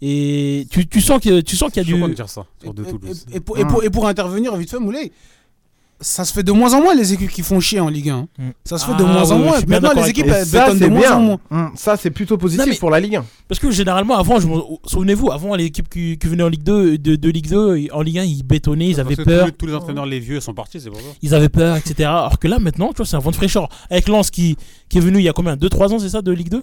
Et 0.00 0.66
tu, 0.70 0.86
tu 0.86 1.00
sens 1.00 1.20
que 1.20 1.40
tu 1.40 1.56
sens 1.56 1.70
qu'il 1.72 1.82
y 1.82 1.90
a 1.90 1.92
du. 2.08 2.14
dire 2.14 2.28
ça 2.28 2.46
Et- 2.62 2.66
Toulouse. 2.68 3.26
Et, 3.32 3.36
et 3.36 3.40
pour, 3.40 3.58
et 3.58 3.64
pour- 3.64 3.84
et 3.84 3.90
pour 3.90 4.06
intervenir 4.06 4.54
vite 4.56 4.70
fait, 4.70 4.78
Moulay, 4.78 5.12
ça 6.00 6.24
se 6.24 6.32
fait 6.32 6.42
de 6.44 6.52
moins 6.52 6.74
en 6.74 6.80
moins 6.82 6.94
les 6.94 7.12
équipes 7.12 7.30
qui 7.30 7.42
font 7.42 7.58
chier 7.58 7.80
en 7.80 7.88
Ligue 7.88 8.10
1. 8.10 8.14
hein. 8.16 8.28
Mm. 8.38 8.48
Ça 8.64 8.78
se 8.78 8.84
fait 8.86 8.92
Ah, 8.94 8.98
de 8.98 9.04
moins 9.04 9.30
en 9.32 9.38
moins. 9.38 9.58
Maintenant, 9.66 9.90
les 9.96 10.08
équipes 10.10 10.26
elles 10.28 10.46
ça, 10.46 10.64
bétonnent 10.66 10.78
de 10.78 10.86
moins 10.86 11.00
bien. 11.00 11.16
en 11.16 11.20
moins. 11.20 11.38
Hum, 11.50 11.72
Ça, 11.74 11.96
c'est 11.96 12.10
plutôt 12.10 12.38
positif 12.38 12.64
Non, 12.66 12.70
mais- 12.72 12.78
pour 12.78 12.90
la 12.90 13.00
Ligue 13.00 13.16
1. 13.16 13.24
Parce 13.48 13.58
que 13.58 13.70
généralement, 13.70 14.16
avant, 14.16 14.38
je 14.38 14.46
souvenez-vous, 14.86 15.32
avant, 15.32 15.54
les 15.56 15.64
équipes 15.64 15.88
qui, 15.88 16.16
qui 16.18 16.26
venaient 16.28 16.44
en 16.44 16.48
Ligue 16.48 16.62
2, 16.62 16.98
de, 16.98 17.16
de 17.16 17.30
Ligue 17.30 17.48
2, 17.48 17.88
en 17.92 18.02
Ligue 18.02 18.18
1, 18.18 18.24
ils 18.24 18.42
bétonnaient, 18.44 18.88
ils 18.90 19.00
avaient 19.00 19.16
Parce 19.16 19.26
que 19.26 19.30
peur. 19.34 19.46
Tous, 19.46 19.52
tous 19.52 19.66
les 19.66 19.74
entraîneurs, 19.74 20.06
les 20.06 20.20
vieux, 20.20 20.40
sont 20.40 20.54
partis, 20.54 20.80
c'est 20.80 20.90
pour 20.90 21.00
ça. 21.00 21.06
ils 21.20 21.34
avaient 21.34 21.48
peur, 21.48 21.76
etc. 21.76 21.94
Alors 22.08 22.38
que 22.38 22.46
là, 22.48 22.58
maintenant, 22.60 22.90
tu 22.90 22.98
vois, 22.98 23.06
c'est 23.06 23.16
un 23.16 23.20
vent 23.20 23.30
de 23.30 23.36
fraîcheur. 23.36 23.68
Avec 23.90 24.06
Lens 24.08 24.30
qui, 24.30 24.56
qui 24.88 24.98
est 24.98 25.00
venu 25.00 25.18
il 25.18 25.24
y 25.24 25.28
a 25.28 25.32
combien? 25.32 25.56
2-3 25.56 25.92
ans, 25.92 25.98
c'est 25.98 26.08
ça, 26.10 26.22
de 26.22 26.30
Ligue 26.32 26.50
2 26.50 26.62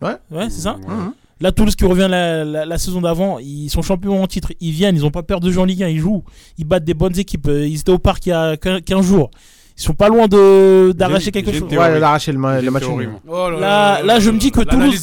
Ouais. 0.00 0.16
Ouais, 0.32 0.50
c'est 0.50 0.62
ça? 0.62 0.76
Ouais. 0.76 0.94
Là, 1.42 1.50
Toulouse 1.52 1.74
qui 1.74 1.84
revient 1.84 2.06
la, 2.08 2.44
la- 2.44 2.64
la 2.64 2.78
saison 2.78 3.00
d'avant, 3.00 3.38
ils 3.40 3.68
sont 3.68 3.82
champions 3.82 4.22
en 4.22 4.26
titre. 4.26 4.52
Ils 4.60 4.70
viennent, 4.72 4.94
ils 4.96 5.04
ont 5.04 5.10
pas 5.10 5.22
peur 5.24 5.40
de 5.40 5.50
jouer 5.50 5.62
en 5.62 5.64
Ligue 5.66 5.82
1, 5.82 5.88
ils 5.88 5.98
jouent. 5.98 6.22
Ils 6.56 6.64
battent 6.64 6.84
des 6.84 6.94
bonnes 6.94 7.18
équipes. 7.18 7.48
Euh, 7.48 7.66
Ils 7.66 7.80
étaient 7.80 7.90
au 7.92 7.98
parc 7.98 8.24
il 8.26 8.30
y 8.30 8.32
a 8.32 8.56
15 8.56 9.04
jours. 9.04 9.30
Ils 9.76 9.82
sont 9.82 9.94
pas 9.94 10.08
loin 10.08 10.28
de 10.28 10.92
d'arracher 10.94 11.32
quelque 11.32 11.50
chose. 11.60 11.68
Ouais, 11.94 12.00
d'arracher 12.00 12.30
le, 12.32 12.38
ma- 12.38 12.60
le 12.60 12.70
match. 12.70 12.84
Oh 13.26 13.50
Là- 13.58 14.02
là, 14.04 14.20
je 14.20 14.30
me 14.30 14.38
dis 14.38 14.50
que 14.52 14.60
Toulouse- 14.76 14.94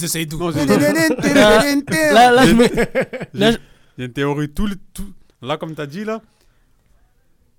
Là, 1.34 1.60
là, 2.14 2.32
là, 2.32 2.46
je 2.48 2.54
me- 2.54 2.64
là, 3.34 3.52
je- 3.52 3.58
Il 3.98 4.02
y 4.02 4.04
a 4.04 4.06
une 4.06 4.14
théorie. 4.14 4.50
Tout, 4.50 4.68
le- 4.68 4.76
tout- 4.94 5.12
Là, 5.42 5.58
comme 5.58 5.76
tu 5.76 5.82
as 5.82 5.88
dit, 5.88 6.06
là, 6.06 6.22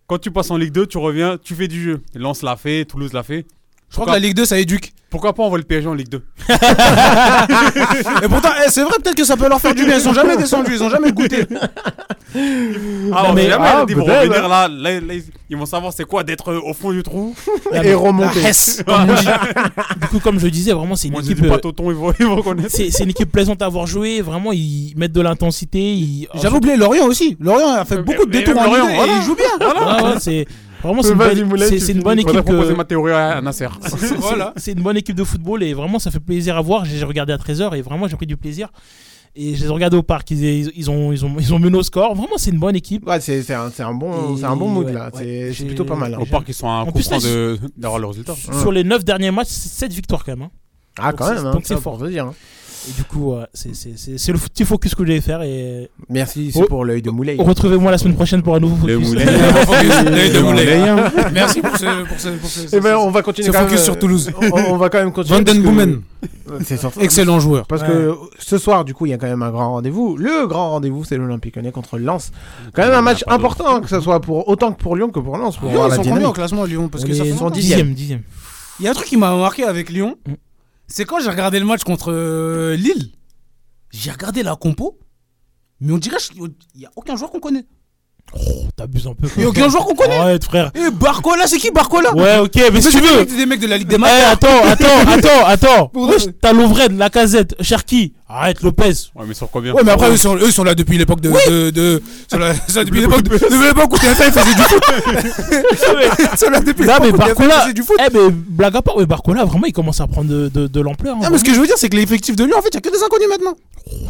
quand 0.06 0.18
tu 0.18 0.30
passes 0.30 0.50
en 0.50 0.56
Ligue 0.56 0.72
2, 0.72 0.86
tu 0.86 0.98
reviens, 0.98 1.36
tu 1.42 1.54
fais 1.54 1.68
du 1.68 1.82
jeu. 1.82 2.00
Lens 2.14 2.42
l'a 2.42 2.56
fait, 2.56 2.84
Toulouse 2.84 3.12
l'a 3.12 3.22
fait. 3.22 3.44
Je 3.88 3.94
crois 3.94 4.06
que 4.06 4.10
la 4.12 4.18
Ligue 4.28 4.36
2 4.36 4.44
ça 4.46 4.58
éduque. 4.58 4.92
Pourquoi 5.10 5.32
pas 5.32 5.42
on 5.42 5.48
voit 5.48 5.58
le 5.58 5.64
PSG 5.64 5.88
en 5.88 5.94
Ligue 5.94 6.08
2 6.08 6.22
Et 8.22 8.28
pourtant, 8.28 8.50
eh, 8.64 8.70
c'est 8.70 8.82
vrai, 8.82 8.92
peut-être 9.02 9.16
que 9.16 9.24
ça 9.24 9.36
peut 9.36 9.48
leur 9.48 9.60
faire 9.60 9.74
du 9.74 9.84
bien. 9.84 9.96
Ils 9.96 10.00
sont 10.00 10.12
jamais 10.14 10.36
descendus, 10.36 10.72
ils 10.74 10.82
ont 10.82 10.88
jamais 10.90 11.10
goûté. 11.12 11.44
Ah, 13.12 13.24
on 13.28 13.32
mais- 13.32 13.48
jamais, 13.48 13.66
ah, 13.68 13.84
ils 13.88 13.96
vont 13.96 14.04
peut-être, 14.04 14.20
revenir 14.30 14.48
là, 14.48 14.68
là, 14.68 15.00
là, 15.00 15.14
ils- 15.50 15.56
vont 15.56 15.66
savoir 15.66 15.92
c'est 15.92 16.04
quoi 16.04 16.22
d'être 16.22 16.52
euh, 16.52 16.60
au 16.64 16.72
fond 16.74 16.92
du 16.92 17.02
trou. 17.02 17.34
Et 17.72 17.92
remonter. 17.92 18.40
comme 18.86 19.10
on 19.10 19.14
dit. 19.14 19.26
du 20.00 20.06
coup, 20.08 20.20
comme 20.20 20.38
je 20.38 20.46
disais, 20.46 20.72
vraiment, 20.72 20.94
c'est 20.94 21.08
une 21.08 21.14
Moi, 21.14 21.22
équipe. 21.22 21.42
euh, 21.44 21.48
pas 21.48 21.58
Toton, 21.58 21.90
ils 21.90 21.96
vont, 21.96 22.12
ils 22.20 22.26
vont 22.26 22.40
connaître. 22.42 22.70
c'est 22.70 22.90
c'est 22.92 23.02
une 23.04 23.10
équipe 23.10 23.32
plaisante 23.32 23.60
à 23.62 23.66
avoir 23.66 23.86
joué. 23.88 24.20
Vraiment, 24.20 24.52
ils 24.52 24.94
mettent 24.96 25.12
de 25.12 25.20
l'intensité. 25.20 25.92
Ils... 25.92 26.28
J'avais 26.34 26.56
oublié 26.56 26.76
Lorient 26.76 27.06
aussi. 27.06 27.36
Lorient 27.40 27.72
a 27.74 27.84
fait 27.84 27.96
Mais- 27.96 28.02
beaucoup 28.02 28.26
de 28.26 28.30
détours 28.30 28.56
en 28.58 28.64
Lorient, 28.64 28.86
Ligue 28.86 28.90
2 28.90 28.96
voilà. 28.96 29.12
et 29.12 29.16
ils 29.16 29.22
jouent 29.22 29.36
bien. 29.36 29.68
Ouais, 29.68 30.02
ouais, 30.04 30.20
c'est 30.20 30.46
vraiment 30.82 31.02
c'est 31.02 31.12
une, 31.12 31.18
Vas-y, 31.18 31.36
bonne- 31.40 31.48
Moulay, 31.48 31.78
c'est 31.78 31.92
une 31.92 32.02
bonne 32.02 32.18
équipe. 32.18 32.76
ma 32.76 32.84
théorie 32.84 33.12
à 33.12 33.40
Nasser. 33.40 33.68
C'est- 33.98 34.14
Voilà. 34.16 34.52
C'est 34.56 34.72
une 34.72 34.82
bonne 34.82 34.96
équipe 34.96 35.16
de 35.16 35.24
football 35.24 35.62
et 35.62 35.74
vraiment 35.74 35.98
ça 35.98 36.10
fait 36.10 36.20
plaisir 36.20 36.56
à 36.56 36.60
voir. 36.62 36.84
J'ai 36.84 37.04
regardé 37.04 37.32
à 37.32 37.36
13h 37.36 37.76
et 37.76 37.82
vraiment 37.82 38.08
j'ai 38.08 38.16
pris 38.16 38.26
du 38.26 38.36
plaisir. 38.36 38.68
Et 39.36 39.54
je 39.54 39.60
les 39.62 39.66
ai 39.66 39.70
regardés 39.70 39.96
au 39.96 40.02
parc. 40.02 40.28
Ils, 40.32 40.42
ils, 40.44 40.72
ils 40.74 40.90
ont, 40.90 41.12
ils, 41.12 41.24
ont, 41.24 41.36
ils 41.38 41.54
ont 41.54 41.60
mené 41.60 41.78
au 41.78 41.84
score. 41.84 42.16
Vraiment, 42.16 42.36
c'est 42.36 42.50
une 42.50 42.58
bonne 42.58 42.74
équipe. 42.74 43.06
Ouais, 43.06 43.20
c'est 43.20 43.42
c'est 43.44 43.54
un, 43.54 43.70
c'est 43.70 43.84
un 43.84 43.94
bon, 43.94 44.34
Et 44.34 44.38
c'est 44.40 44.44
un 44.44 44.56
bon 44.56 44.66
mood 44.68 44.86
ouais, 44.86 44.92
là. 44.92 45.08
ouais, 45.14 45.52
C'est 45.56 45.66
plutôt 45.66 45.84
pas 45.84 45.94
mal. 45.94 46.14
hein. 46.14 46.18
Au 46.20 46.26
parc, 46.26 46.48
ils 46.48 46.54
sont 46.54 46.68
à 46.68 46.80
un 46.80 46.86
coup 46.86 46.98
franc 47.00 47.18
d'avoir 47.76 48.00
le 48.00 48.06
résultat. 48.08 48.34
Sur 48.34 48.72
les 48.72 48.82
9 48.82 49.04
derniers 49.04 49.30
matchs, 49.30 49.48
7 49.48 49.92
victoires 49.92 50.24
quand 50.24 50.32
même. 50.32 50.42
hein. 50.42 50.50
Ah, 50.98 51.10
Donc 51.12 51.18
quand 51.20 51.26
c'est- 51.28 51.34
même. 51.34 51.46
hein, 51.46 51.52
donc 51.52 51.62
c'est 51.64 51.74
ça, 51.74 51.80
fort. 51.80 51.98
te 51.98 52.06
dire, 52.08 52.24
hein. 52.26 52.34
Et 52.88 52.92
du 52.92 53.04
coup, 53.04 53.32
ouais, 53.34 53.44
c'est- 53.52 54.32
le 54.32 54.38
petit 54.38 54.64
focus 54.64 54.94
que 54.94 55.04
je 55.04 55.12
vais 55.12 55.20
faire. 55.20 55.42
Et 55.42 55.90
Merci, 56.08 56.50
c'est 56.52 56.62
Oh. 56.62 56.66
pour 56.66 56.84
l'œil 56.84 57.02
de 57.02 57.10
Moulay. 57.10 57.36
retrouvez-moi 57.38 57.90
la 57.90 57.98
semaine 57.98 58.14
prochaine 58.14 58.42
pour 58.42 58.54
un 58.54 58.60
nouveau 58.60 58.76
focus. 58.76 59.12
L'œil 60.04 60.30
de 60.30 60.40
Moulay. 60.40 60.78
Merci 61.32 61.60
pour 61.60 61.76
ce. 61.76 62.04
Pour 62.04 62.18
ce, 62.20 62.28
pour 62.28 62.48
ce, 62.48 62.74
Eh 62.76 62.80
ben, 62.80 62.96
on 62.96 63.10
va 63.10 63.22
continuer 63.22 63.48
ce 63.48 63.52
quand 63.52 63.60
focus 63.64 63.80
euh, 63.80 63.84
sur 63.84 63.98
Toulouse. 63.98 64.30
On, 64.40 64.72
on 64.72 64.76
va 64.76 64.88
quand 64.88 64.98
même 64.98 65.12
continuer. 65.12 65.38
Vandenboomen, 65.38 66.00
excellent 67.00 67.38
joueur. 67.40 67.66
Parce 67.66 67.82
que 67.82 68.14
ce 68.38 68.58
soir, 68.58 68.84
du 68.84 68.94
coup, 68.94 69.06
il 69.06 69.10
y 69.10 69.12
a 69.12 69.18
quand 69.18 69.26
même 69.28 69.42
un 69.42 69.50
grand 69.50 69.70
rendez-vous. 69.72 70.16
Le 70.16 70.46
grand 70.46 70.70
rendez-vous, 70.70 71.04
c'est 71.04 71.16
l'Olympique 71.16 71.56
Lyonnais 71.56 71.72
contre 71.72 71.98
Lens. 71.98 72.32
Quand 72.74 72.82
même 72.82 72.94
un 72.94 73.02
match 73.02 73.24
important, 73.26 73.76
hein, 73.76 73.80
que 73.80 73.88
ce 73.88 74.00
soit 74.00 74.20
pour 74.20 74.48
autant 74.48 74.72
que 74.72 74.80
pour 74.82 74.96
Lyon 74.96 75.10
que 75.10 75.20
pour 75.20 75.36
Lens. 75.36 75.56
Pour 75.58 75.70
voir 75.70 75.86
Ils 75.88 75.90
la 75.90 75.96
sont 75.96 76.02
combien 76.02 76.28
au 76.28 76.32
classement 76.32 76.64
Lyon? 76.64 76.88
Parce 76.88 77.04
que 77.04 77.12
ça 77.14 77.24
fait 77.24 77.30
longtemps. 77.30 77.50
dixième, 77.50 77.92
dixième. 77.94 78.22
Il 78.78 78.84
y 78.84 78.88
a 78.88 78.92
un 78.92 78.94
truc 78.94 79.06
qui 79.08 79.16
m'a 79.18 79.34
marqué 79.36 79.64
avec 79.64 79.90
Lyon. 79.90 80.16
C'est 80.92 81.04
quand 81.04 81.20
j'ai 81.20 81.30
regardé 81.30 81.58
le 81.60 81.66
match 81.66 81.84
contre 81.84 82.12
euh, 82.12 82.74
Lille? 82.76 83.10
J'ai 83.92 84.10
regardé 84.10 84.42
la 84.42 84.56
compo. 84.56 84.98
Mais 85.80 85.92
on 85.92 85.98
dirait 85.98 86.16
qu'il 86.18 86.42
n'y 86.76 86.84
a 86.84 86.90
aucun 86.96 87.16
joueur 87.16 87.30
qu'on 87.30 87.40
connaît. 87.40 87.64
Oh, 88.34 88.64
t'abuses 88.76 89.06
un 89.06 89.14
peu. 89.14 89.28
Il 89.36 89.40
n'y 89.40 89.44
a 89.46 89.48
aucun 89.48 89.68
joueur 89.68 89.86
qu'on 89.86 89.94
connaît. 89.94 90.16
Arrête, 90.16 90.44
frère. 90.44 90.70
Et 90.74 90.90
Barcola, 90.90 91.46
c'est 91.46 91.58
qui 91.58 91.70
Barcola? 91.70 92.14
Ouais, 92.14 92.38
ok, 92.38 92.54
mais 92.72 92.80
si 92.80 92.90
tu 92.90 93.00
veux. 93.00 93.24
des 93.24 93.46
mecs 93.46 93.60
de 93.60 93.66
la 93.66 93.78
Ligue 93.78 93.88
des 93.88 93.94
Eh, 93.94 93.98
Matins. 93.98 94.30
attends, 94.30 94.64
attends, 94.64 95.06
attends, 95.46 95.46
attends. 95.46 95.92
T'as 96.40 96.52
Lovren, 96.52 96.96
Lacazette, 96.98 97.54
Cherki. 97.62 98.14
Arrête, 98.32 98.62
Lopez. 98.62 98.92
Ouais, 99.16 99.24
mais 99.26 99.34
sur 99.34 99.50
combien 99.50 99.72
Ouais, 99.74 99.82
mais 99.84 99.90
après, 99.90 100.08
eux 100.10 100.16
sont, 100.16 100.36
eux, 100.36 100.42
ils 100.46 100.52
sont 100.52 100.62
là 100.62 100.76
depuis 100.76 100.96
l'époque 100.96 101.20
de. 101.20 101.30
de, 101.50 101.70
de- 101.70 102.02
sont 102.30 102.38
là- 102.38 102.54
ça, 102.68 102.84
depuis 102.84 103.00
l'époque 103.00 103.22
de- 103.22 103.30
depuis 103.30 103.58
l'époque 103.66 103.92
où 103.92 103.96
TF1 103.96 104.30
faisait 104.30 104.54
du 104.54 104.62
foot. 104.62 104.82
Ils 106.32 106.38
sont 106.38 106.50
là 106.50 106.60
depuis 106.60 106.86
Non, 106.86 106.94
mais 107.00 107.06
l'époque 107.06 107.20
où 107.20 107.24
TF1 107.24 107.26
Barcola. 107.26 107.60
faisait 107.62 107.72
du 107.74 107.82
foot. 107.82 107.96
Eh, 107.98 108.08
mais 108.16 108.30
blague 108.30 108.76
à 108.76 108.82
part, 108.82 108.94
mais 108.98 109.06
Barcola, 109.06 109.44
vraiment, 109.44 109.66
il 109.66 109.72
commence 109.72 110.00
à 110.00 110.06
prendre 110.06 110.28
de, 110.30 110.48
de, 110.48 110.68
de 110.68 110.80
l'ampleur. 110.80 111.16
hein, 111.16 111.20
Ah, 111.24 111.30
mais 111.30 111.38
ce 111.38 111.44
que 111.44 111.52
je 111.52 111.58
veux 111.60 111.66
dire, 111.66 111.76
c'est 111.76 111.88
que 111.88 111.96
l'effectif 111.96 112.36
de 112.36 112.44
Lyon, 112.44 112.56
en 112.58 112.62
fait, 112.62 112.68
il 112.72 112.76
n'y 112.76 112.78
a 112.78 112.90
que 112.90 112.96
des 112.96 113.02
inconnus 113.02 113.28
maintenant. 113.28 113.54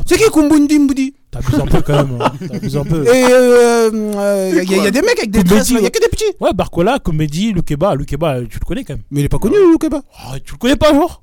C'est 0.06 0.18
qui 0.18 0.30
Kumbundi 0.30 0.78
Mboudi 0.78 1.14
T'abuses 1.30 1.60
un 1.60 1.66
peu 1.66 1.80
quand 1.80 1.92
même. 1.94 2.18
hein. 2.20 2.32
T'abuses 2.50 2.76
un 2.76 2.82
peu. 2.82 3.04
Et 3.06 3.24
euh, 3.30 3.88
euh, 3.92 4.48
il 4.50 4.56
y, 4.56 4.74
a- 4.74 4.76
il 4.78 4.82
y 4.84 4.86
a 4.86 4.90
des 4.90 5.00
mecs 5.00 5.16
avec 5.20 5.30
des 5.30 5.44
tresses, 5.44 5.70
il 5.70 5.76
n'y 5.76 5.86
a 5.86 5.90
que 5.90 6.00
des 6.00 6.08
petits. 6.08 6.24
Ouais, 6.40 6.50
Barcola, 6.52 6.98
Comédie, 6.98 7.52
Lukeba. 7.52 7.94
Lukeba, 7.94 8.40
tu 8.50 8.58
le 8.60 8.64
connais 8.66 8.82
quand 8.82 8.94
même. 8.94 9.02
Mais 9.12 9.20
il 9.20 9.26
est 9.26 9.28
pas 9.28 9.38
connu, 9.38 9.54
Lukeba. 9.70 10.00
Arrête, 10.26 10.42
tu 10.44 10.52
le 10.54 10.58
connais 10.58 10.74
pas, 10.74 10.92
genre? 10.92 11.22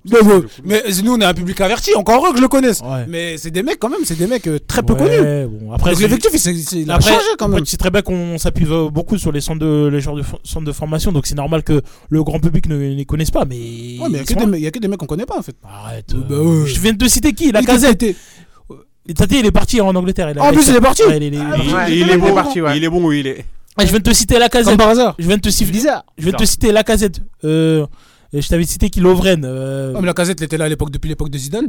Mais 0.63 0.81
nous, 1.03 1.13
on 1.15 1.19
est 1.19 1.25
un 1.25 1.33
public 1.33 1.59
averti, 1.59 1.93
encore 1.95 2.15
heureux 2.23 2.31
que 2.31 2.37
je 2.37 2.41
le 2.41 2.47
connaisse. 2.47 2.81
Ouais. 2.89 3.05
Mais 3.07 3.37
c'est 3.37 3.51
des 3.51 3.63
mecs, 3.63 3.79
quand 3.79 3.89
même, 3.89 3.99
c'est 4.05 4.17
des 4.17 4.27
mecs 4.27 4.47
euh, 4.47 4.59
très 4.65 4.83
peu 4.83 4.93
Ouais, 4.93 4.99
connus. 4.99 5.47
Bon, 5.59 5.71
après, 5.73 5.91
Donc 5.91 5.99
c'est- 5.99 6.07
l'effectif, 6.07 6.31
il, 6.33 6.39
s'est- 6.39 6.53
il, 6.77 6.81
il 6.83 6.91
a 6.91 6.95
Après, 6.95 7.09
changé 7.11 7.25
quand 7.37 7.47
même. 7.47 7.65
sais 7.65 7.77
très 7.77 7.89
bien 7.89 8.01
qu'on 8.01 8.37
s'appuie 8.37 8.65
euh, 8.69 8.89
beaucoup 8.89 9.17
sur 9.17 9.31
les 9.31 9.41
centres 9.41 9.59
de, 9.59 9.87
les 9.91 9.99
genres 10.01 10.15
de 10.15 10.23
fo- 10.23 10.39
centres 10.43 10.65
de 10.65 10.71
formation, 10.71 11.11
donc 11.11 11.27
c'est 11.27 11.35
normal 11.35 11.63
que 11.63 11.81
le 12.09 12.23
grand 12.23 12.39
public 12.39 12.67
ne 12.69 12.77
les 12.77 13.05
connaisse 13.05 13.31
pas. 13.31 13.45
Mais, 13.45 13.55
Ouais, 13.55 13.61
mais 13.61 14.05
il 14.07 14.09
ils 14.09 14.15
y 14.17 14.19
a 14.19 14.23
que 14.23 14.27
sont 14.33 14.35
des 14.39 14.45
là. 14.45 14.47
mecs- 14.51 14.59
il 14.59 14.63
y 14.63 14.67
a 14.67 14.71
que 14.71 14.79
des 14.79 14.87
mecs 14.87 14.99
qu'on 14.99 15.05
connaît 15.05 15.25
pas, 15.25 15.37
en 15.37 15.41
fait. 15.41 15.55
Arrête. 15.63 16.13
Bah 16.15 16.35
euh, 16.35 16.61
ouais. 16.63 16.67
Je 16.67 16.79
viens 16.79 16.93
de 16.93 16.97
te 16.97 17.07
citer 17.09 17.33
qui 17.33 17.51
La 17.51 17.61
casette. 17.63 18.05
Tate, 19.15 19.31
il 19.31 19.45
est 19.45 19.51
parti 19.51 19.79
en 19.79 19.95
Angleterre. 19.95 20.29
il 20.31 20.39
a- 20.39 20.43
En 20.43 20.51
plus, 20.51 20.67
il 20.67 20.75
est 20.75 20.81
parti 20.81 21.03
Ouais, 21.03 21.17
il 21.17 21.23
est- 21.23 21.27
il 21.27 21.33
est- 21.35 21.37
Il, 21.37 21.73
Ouais, 21.73 21.81
il 21.89 21.97
il 21.99 22.09
est 22.09 22.13
est 22.13 22.17
bon, 22.17 22.33
parti, 22.33 22.61
ouais. 22.61 22.77
il 22.77 22.83
est 22.83 22.89
bon 22.89 23.03
où 23.05 23.11
il 23.13 23.25
est? 23.27 23.45
Ah, 23.77 23.83
je 23.85 23.89
viens 23.89 23.99
de 23.99 24.03
te 24.03 24.13
citer 24.13 24.39
la 24.39 24.49
Comme 24.49 24.63
casette. 24.63 24.77
par 24.77 24.89
hasard. 24.89 25.15
Je 25.19 25.27
viens 25.27 25.37
de 25.37 25.41
te 25.41 25.49
citer. 25.49 25.71
Bizarre. 25.71 26.03
Je 26.17 26.23
viens 26.23 26.31
de 26.33 26.37
te 26.37 26.45
citer 26.45 26.71
la 26.71 26.83
casette. 26.83 27.21
Euh, 27.45 27.85
je 28.33 28.45
t'avais 28.47 28.65
cité 28.65 28.89
qui 28.89 28.99
Lovren. 28.99 29.43
Euh... 29.45 29.93
Mais 29.99 30.07
la 30.07 30.13
casette, 30.13 30.39
il 30.41 30.43
était 30.43 30.57
là 30.57 30.65
à 30.65 30.69
l'époque, 30.69 30.89
depuis 30.89 31.07
l'époque 31.07 31.29
de 31.29 31.37
Zidane. 31.37 31.67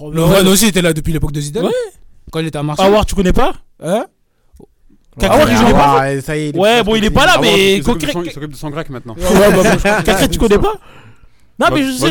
Oh, 0.00 0.10
Lovren 0.10 0.46
aussi 0.48 0.66
était 0.66 0.82
là 0.82 0.92
depuis 0.92 1.12
l'époque 1.12 1.32
de 1.32 1.40
Zidane. 1.40 1.66
Ouais. 1.66 1.72
Quand 2.30 2.40
il 2.40 2.46
était 2.46 2.58
à 2.58 2.62
Marseille. 2.62 2.86
Awar, 2.86 3.06
tu 3.06 3.14
connais 3.14 3.32
pas? 3.32 3.54
Hein? 3.82 4.06
Ouais, 5.20 5.28
tu 5.28 5.52
il 5.52 5.56
connais 5.56 5.56
joue 5.56 5.72
pas? 5.72 6.00
Ah, 6.00 6.20
ça 6.20 6.36
y 6.36 6.48
est, 6.48 6.56
Ouais, 6.56 6.82
bon, 6.84 6.94
il 6.94 7.04
est 7.04 7.10
pas 7.10 7.26
là, 7.26 7.38
mais 7.40 7.76
il 7.76 7.84
s'occupe 7.84 8.06
de 8.06 8.12
son- 8.12 8.22
il 8.22 8.30
s'occupe 8.30 8.52
de 8.52 8.56
son 8.56 8.70
grec 8.70 8.88
maintenant. 8.90 9.14
Ouais, 9.14 9.52
bah, 10.04 10.26
tu 10.30 10.38
connais 10.38 10.58
pas? 10.58 10.74
Non, 11.60 11.66
mais 11.74 11.82
je 11.82 11.90
sais. 11.92 12.06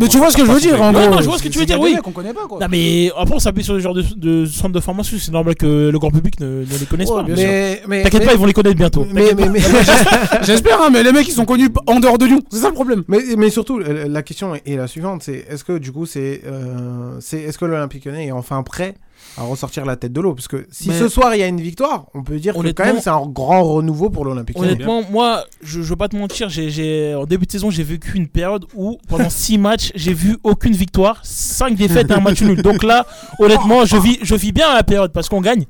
Mais 0.00 0.08
tu 0.08 0.18
vois 0.18 0.30
ce 0.30 0.36
que 0.36 0.44
je 0.46 0.50
veux 0.52 0.60
dire, 0.60 0.80
en 0.80 0.92
gros. 0.92 1.10
non, 1.10 1.18
je 1.20 1.24
vois 1.28 1.36
ce 1.38 1.42
que 1.42 1.48
tu 1.48 1.58
veux 1.58 1.66
dire, 1.66 1.80
oui. 1.80 1.94
mecs 1.94 2.02
qu'on 2.02 2.12
connaît 2.12 2.32
pas, 2.32 2.46
quoi. 2.48 2.60
Non, 2.60 2.66
mais 2.70 3.10
après, 3.16 3.34
on 3.34 3.38
s'appuie 3.40 3.64
sur 3.64 3.74
le 3.74 3.80
genre 3.80 3.94
de, 3.94 4.04
de 4.16 4.46
centre 4.46 4.72
de 4.72 4.80
formation. 4.80 5.16
C'est 5.20 5.32
normal 5.32 5.56
que 5.56 5.90
le 5.90 5.98
grand 5.98 6.10
public 6.12 6.38
ne, 6.40 6.46
ne 6.46 6.78
les 6.78 6.86
connaisse 6.86 7.08
Ouais, 7.10 7.16
pas. 7.16 7.22
bien 7.24 7.34
Mais, 7.34 7.82
mais, 7.88 8.02
T'inquiète 8.04 8.20
mais- 8.20 8.26
pas, 8.28 8.32
ils 8.34 8.38
vont 8.38 8.46
les 8.46 8.52
connaître 8.52 8.76
bientôt. 8.76 9.04
mais, 9.12 9.32
mais, 9.36 9.48
mais, 9.48 9.60
J'espère, 10.42 10.80
hein, 10.80 10.90
mais 10.92 11.02
les 11.02 11.10
mecs, 11.12 11.26
ils 11.28 11.32
sont 11.34 11.44
connus 11.44 11.70
en 11.86 11.98
dehors 12.00 12.18
de 12.18 12.26
Lyon. 12.26 12.40
C'est 12.50 12.58
ça 12.60 12.68
le 12.68 12.74
problème. 12.74 13.02
mais, 13.08 13.18
mais 13.36 13.50
surtout, 13.50 13.78
la 13.80 14.22
question 14.22 14.54
est 14.54 14.76
la 14.76 14.86
suivante 14.86 15.22
c'est 15.24 15.44
est-ce 15.48 15.64
que 15.64 15.78
du 15.78 15.90
coup, 15.92 16.06
c'est 16.06 16.42
euh, 16.46 17.16
c'est 17.20 17.40
est-ce 17.40 17.58
que 17.58 17.64
l'Olympique 17.64 18.04
lyonnais 18.04 18.26
est 18.28 18.32
enfin 18.32 18.62
prêt 18.62 18.94
à 19.38 19.42
ressortir 19.42 19.84
la 19.86 19.96
tête 19.96 20.12
de 20.12 20.20
l'eau 20.20 20.34
Parce 20.34 20.48
que 20.48 20.66
si 20.70 20.88
Mais- 20.88 20.98
ce 20.98 21.08
soir 21.08 21.34
il 21.34 21.38
y 21.38 21.42
a 21.42 21.46
une 21.46 21.60
victoire, 21.60 22.06
on 22.14 22.22
peut 22.22 22.38
dire 22.38 22.52
que 22.52 22.58
quand 22.58 22.60
Honnêtement- 22.64 22.84
même 22.86 23.00
c'est 23.00 23.10
un 23.10 23.26
grand 23.26 23.62
renouveau 23.62 24.10
pour 24.10 24.24
l'Olympique. 24.24 24.58
Honnêtement, 24.58 25.02
moi, 25.10 25.44
je, 25.62 25.80
je 25.82 25.88
veux 25.88 25.96
pas 25.96 26.08
te 26.08 26.16
mentir, 26.16 26.48
j'ai, 26.48 27.14
en 27.14 27.24
début 27.24 27.46
de 27.46 27.52
saison, 27.52 27.70
j'ai 27.70 27.82
vécu 27.82 28.16
une 28.16 28.28
période 28.28 28.66
où, 28.74 28.98
pendant 29.08 29.30
6 29.30 29.58
matchs, 29.58 29.90
j'ai 29.94 30.12
vu 30.14 30.36
aucune 30.42 30.74
victoire, 30.74 31.20
5 31.22 31.74
défaites 31.76 32.10
et 32.10 32.14
un 32.14 32.20
match 32.20 32.42
nul. 32.42 32.60
Donc 32.62 32.82
là, 32.82 33.06
honnêtement, 33.38 33.84
je 33.84 33.96
vis, 33.96 34.18
je 34.22 34.34
vis 34.34 34.52
bien 34.52 34.74
la 34.74 34.82
période 34.82 35.12
parce 35.12 35.28
qu'on 35.28 35.40
gagne. 35.40 35.64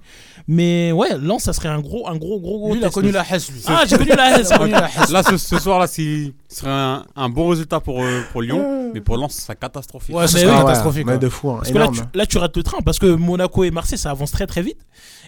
Mais 0.48 0.92
ouais, 0.92 1.16
Lens, 1.18 1.44
ça 1.44 1.52
serait 1.52 1.68
un 1.68 1.80
gros, 1.80 2.08
un 2.08 2.16
gros, 2.16 2.40
gros, 2.40 2.58
gros. 2.58 2.72
Lui, 2.72 2.80
il 2.80 2.84
a 2.84 2.90
connu 2.90 3.10
la 3.12 3.22
Hesse, 3.28 3.50
lui. 3.50 3.60
Ah, 3.66 3.84
j'ai 3.88 3.96
connu 3.96 4.10
la 4.16 4.38
Hesse. 4.40 4.48
Il 4.50 4.52
a 4.54 4.58
connu 4.58 4.72
la 4.72 4.88
Hesse. 4.88 5.10
Là, 5.10 5.22
ce, 5.22 5.36
ce 5.36 5.58
soir-là, 5.58 5.86
si- 5.86 6.34
ce 6.48 6.56
serait 6.60 6.70
un, 6.70 7.04
un 7.14 7.28
bon 7.28 7.48
résultat 7.48 7.80
pour, 7.80 8.02
euh, 8.02 8.22
pour 8.32 8.42
Lyon, 8.42 8.90
mais 8.92 9.00
pour 9.00 9.16
Lens, 9.16 9.34
serait 9.34 9.56
catastrophique. 9.56 10.14
Ouais, 10.14 10.26
ce 10.26 10.34
mais 10.34 10.40
serait 10.42 10.52
oui. 10.52 10.58
catastrophique. 10.60 11.06
mais 11.06 11.12
ouais. 11.12 11.18
de 11.18 11.28
fou, 11.28 11.50
hein, 11.50 11.56
Parce 11.58 11.70
que 11.70 11.78
là 11.78 11.88
tu, 11.92 12.00
là, 12.14 12.26
tu 12.26 12.38
rates 12.38 12.56
le 12.56 12.62
train 12.62 12.78
parce 12.84 12.98
que 12.98 13.06
Monaco 13.06 13.64
et 13.64 13.70
Marseille, 13.70 13.98
ça 13.98 14.10
avance 14.10 14.32
très 14.32 14.46
très 14.46 14.62
vite. 14.62 14.78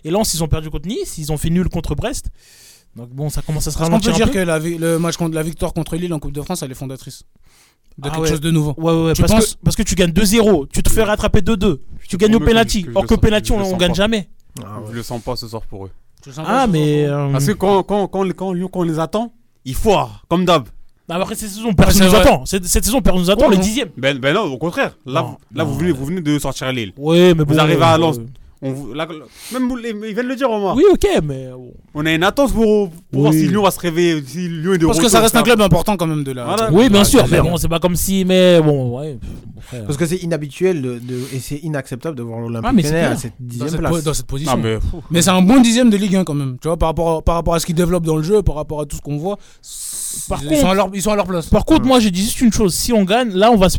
Et 0.04 0.10
Lens, 0.10 0.34
ils 0.34 0.42
ont 0.42 0.48
perdu 0.48 0.68
contre 0.70 0.88
Nice, 0.88 1.16
ils 1.18 1.30
ont 1.32 1.36
fait 1.36 1.50
nul 1.50 1.68
contre 1.68 1.94
Brest. 1.94 2.30
Donc 2.96 3.08
bon, 3.10 3.28
ça 3.30 3.42
commence 3.42 3.66
à 3.66 3.70
se 3.70 3.78
ralentir. 3.78 4.10
peut 4.14 4.22
un 4.22 4.24
dire 4.26 4.30
que 4.32 4.38
la, 4.38 4.58
le 4.58 4.98
match 4.98 5.16
contre 5.16 5.34
la 5.34 5.42
victoire 5.42 5.72
contre 5.72 5.96
Lille 5.96 6.12
en 6.12 6.18
Coupe 6.18 6.32
de 6.32 6.42
France, 6.42 6.62
elle 6.62 6.70
est 6.70 6.74
fondatrice 6.76 7.22
de 7.98 8.08
Ah 8.08 8.10
quelque 8.10 8.22
ouais. 8.22 8.28
chose 8.28 8.40
de 8.40 8.50
nouveau? 8.50 8.74
Ouais, 8.76 8.92
ouais, 8.92 9.02
ouais, 9.06 9.12
Tu 9.14 9.22
parce, 9.22 9.32
penses 9.32 9.54
que, 9.54 9.58
parce 9.64 9.76
que 9.76 9.82
tu 9.82 9.94
gagnes 9.94 10.10
2-0, 10.12 10.66
tu 10.72 10.82
te 10.82 10.90
fais 10.90 11.02
rattraper 11.04 11.40
2-2, 11.40 11.78
tu 12.08 12.16
gagnes 12.16 12.34
au 12.36 12.40
penalty. 12.40 12.86
Or 12.94 13.06
que 13.06 13.14
penalty, 13.14 13.52
on, 13.52 13.58
on 13.62 13.76
gagne 13.76 13.88
pas. 13.90 13.94
jamais. 13.94 14.28
Ah 14.62 14.80
ouais. 14.80 14.86
Je 14.90 14.96
le 14.96 15.02
sens 15.02 15.20
pas 15.22 15.36
ce 15.36 15.48
soir 15.48 15.62
pour 15.62 15.86
eux. 15.86 15.90
Tu 16.22 16.28
le 16.30 16.34
sens 16.34 16.44
Ah, 16.48 16.52
pas, 16.60 16.66
mais. 16.66 17.04
euh, 17.06 17.32
Parce 17.32 17.46
que 17.46 17.52
quand, 17.52 17.82
quand, 17.82 18.06
quand, 18.08 18.28
quand 18.34 18.52
Lyon, 18.52 18.68
quand 18.72 18.80
on 18.80 18.84
les 18.84 18.98
attend, 18.98 19.32
ils 19.64 19.74
foirent, 19.74 20.24
comme 20.28 20.44
d'hab. 20.44 20.64
bah, 21.08 21.16
après, 21.16 21.34
cette 21.34 21.50
saison, 21.50 21.72
personne 21.74 21.98
c'est 22.02 22.04
nous 22.04 22.10
vrai. 22.10 22.20
attend. 22.20 22.46
Cette, 22.46 22.64
cette 22.66 22.84
saison, 22.84 23.00
personne 23.02 23.22
nous 23.22 23.30
attend, 23.30 23.44
Ouais, 23.46 23.50
le 23.52 23.56
non. 23.56 23.62
dixième. 23.62 23.88
Ben, 23.96 24.18
ben 24.18 24.34
non, 24.34 24.42
au 24.44 24.58
contraire. 24.58 24.96
Là, 25.06 25.22
Non, 25.22 25.26
vous- 25.28 25.38
là 25.56 25.64
non, 25.64 25.70
vous, 25.70 25.78
venez, 25.78 25.92
vous 25.92 26.04
venez 26.06 26.20
de 26.20 26.38
sortir 26.38 26.70
Lille. 26.72 26.92
Ouais, 26.96 27.34
mais 27.34 27.44
bon. 27.44 27.52
Vous 27.54 27.58
arrivez 27.60 27.82
à 27.82 27.94
euh, 27.94 27.98
Lens. 27.98 28.16
On 28.62 28.72
même 29.52 29.76
les- 29.78 29.90
ils 30.08 30.14
viennent 30.14 30.26
le 30.26 30.36
dire, 30.36 30.50
Omar. 30.50 30.74
Oui, 30.74 30.84
ok, 30.90 31.06
mais. 31.22 31.50
On 31.94 32.06
a 32.06 32.12
une 32.12 32.22
attente 32.22 32.52
pour, 32.52 32.90
pour 33.12 33.20
voir 33.22 33.32
si 33.32 33.46
Lyon 33.46 33.62
va 33.62 33.70
se 33.70 33.78
réveiller, 33.78 34.22
si 34.26 34.48
Lyon 34.48 34.72
est 34.74 34.78
de 34.78 34.86
Parce 34.86 34.98
que 34.98 35.04
retour, 35.04 35.10
ça 35.10 35.20
reste 35.20 35.36
un 35.36 35.42
club 35.42 35.60
important 35.60 35.96
quand 35.96 36.06
même 36.06 36.24
de 36.24 36.32
la. 36.32 36.44
Voilà. 36.44 36.70
Oui, 36.72 36.88
bien 36.88 37.02
Ah, 37.02 37.04
sûr, 37.04 37.20
c'est 37.26 37.30
mais 37.32 37.42
bon, 37.42 37.56
c'est 37.58 37.68
pas 37.68 37.78
comme 37.80 37.94
si. 37.96 38.24
Mais 38.24 38.60
bon, 38.62 38.98
ouais. 38.98 39.18
frère. 39.60 39.84
Parce 39.84 39.96
que 39.98 40.06
c'est 40.06 40.16
inhabituel 40.16 40.80
de, 40.82 40.98
de- 40.98 41.20
et 41.34 41.40
c'est 41.40 41.56
inacceptable 41.58 42.16
de 42.16 42.22
voir 42.22 42.38
Ah, 42.38 42.42
l'Olympique 42.42 42.72
mais 42.74 42.82
c'est 42.82 42.88
lyonnais 42.92 43.04
à 43.04 43.16
cette 43.16 43.32
Dans 43.38 43.46
dixième 43.48 43.68
cette, 43.68 43.78
place. 43.80 43.92
po- 43.92 44.00
dans 44.02 44.14
cette 44.14 44.26
position. 44.26 44.52
Ah, 44.54 44.78
mais, 45.10 45.22
c'est 45.22 45.30
un 45.30 45.42
bon 45.42 45.60
dixième 45.60 45.90
de 45.90 45.96
Ligue 45.96 46.16
1 46.16 46.24
quand 46.24 46.34
même. 46.34 46.56
Tu 46.60 46.68
vois, 46.68 46.76
par 46.76 46.88
rapport 46.88 47.16
à, 47.18 47.22
par 47.22 47.34
rapport 47.36 47.54
à 47.54 47.60
ce 47.60 47.66
qu'ils 47.66 47.74
développent 47.74 48.06
dans 48.06 48.16
le 48.16 48.22
jeu, 48.22 48.42
par 48.42 48.54
rapport 48.56 48.80
à 48.80 48.86
tout 48.86 48.96
ce 48.96 49.00
qu'on 49.02 49.18
voit, 49.18 49.36
Par 50.28 50.42
ils, 50.42 50.48
contre- 50.48 50.60
sont 50.60 50.70
à 50.70 50.74
leur, 50.74 50.90
ils 50.94 51.02
sont 51.02 51.10
à 51.12 51.16
leur 51.16 51.26
place. 51.26 51.46
Par 51.46 51.64
contre, 51.64 51.84
moi, 51.86 52.00
j'ai 52.00 52.10
dit 52.10 52.22
juste 52.22 52.40
une 52.40 52.52
chose. 52.52 52.74
Si 52.74 52.92
on 52.92 53.04
gagne, 53.04 53.30
là, 53.34 53.50
on 53.52 53.56
va 53.56 53.68
se. 53.68 53.78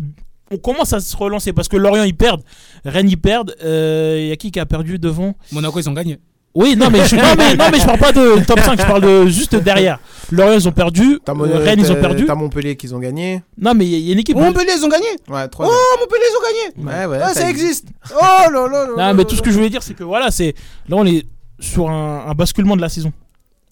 On 0.52 0.58
commence 0.58 0.94
à 0.94 1.00
se 1.00 1.16
relancer 1.18 1.54
parce 1.54 1.68
que 1.68 1.76
Lorient 1.78 2.04
ils 2.04 2.16
perdent, 2.16 2.44
Rennes 2.86 3.10
ils 3.10 3.18
perdent. 3.20 3.56
Il 3.64 4.28
y 4.28 4.32
a 4.32 4.36
qui 4.36 4.52
qui 4.52 4.60
a 4.60 4.66
perdu 4.66 5.00
devant? 5.00 5.34
Monaco, 5.52 5.80
ils 5.80 5.90
ont 5.90 5.94
gagné. 5.94 6.20
Oui, 6.54 6.78
non 6.78 6.90
mais, 6.90 7.06
je, 7.06 7.18
non, 7.18 7.22
mais, 7.38 7.54
non, 7.58 7.66
mais 7.70 7.80
je 7.82 7.86
parle 7.86 8.00
pas 8.00 8.14
de 8.14 8.42
top 8.46 8.62
5, 8.62 8.80
je 8.80 8.86
parle 8.86 9.02
de 9.02 9.26
juste 9.28 9.56
derrière. 9.58 10.00
Lorient 10.32 10.54
ils 10.58 10.68
ont 10.70 10.72
perdu, 10.72 11.20
euh, 11.28 11.34
Rennes 11.60 11.80
ils 11.82 11.92
ont 11.92 11.96
perdu. 11.96 12.26
T'as 12.26 12.36
Montpellier 12.36 12.78
qu'ils 12.78 12.96
ont 12.96 13.00
gagné. 13.00 13.42
Non 13.58 13.74
mais 13.74 13.86
il 13.86 13.92
y, 13.92 13.96
a- 13.96 13.98
il 13.98 14.06
y 14.06 14.10
a 14.12 14.14
une 14.14 14.20
équipe. 14.20 14.38
Montpellier, 14.38 14.72
ils 14.78 14.86
ont 14.86 14.88
gagné. 14.88 15.08
Ouais, 15.28 15.48
3 15.50 15.68
Oh, 15.70 15.98
Montpellier, 16.00 16.24
ils 16.32 16.38
ont 16.38 16.86
gagné. 16.86 16.88
Ouais, 16.98 17.06
ouais, 17.08 17.18
Ouais, 17.18 17.34
ça 17.34 17.42
ça 17.42 17.50
existe. 17.50 17.88
Oh 18.14 18.22
là 18.22 18.68
là 18.72 18.88
là. 18.96 19.08
Non 19.10 19.14
mais 19.18 19.26
tout 19.26 19.36
ce 19.36 19.42
que 19.42 19.50
je 19.52 19.56
voulais 19.58 19.70
dire 19.70 19.84
c'est 19.84 19.96
que 19.96 20.04
voilà, 20.06 20.32
c'est 20.32 20.54
là 20.88 20.96
on 20.96 21.06
est 21.06 21.26
sur 21.60 21.90
un, 21.90 22.26
un 22.28 22.34
basculement 22.36 22.78
de 22.78 22.82
la 22.82 22.90
saison. 22.90 23.12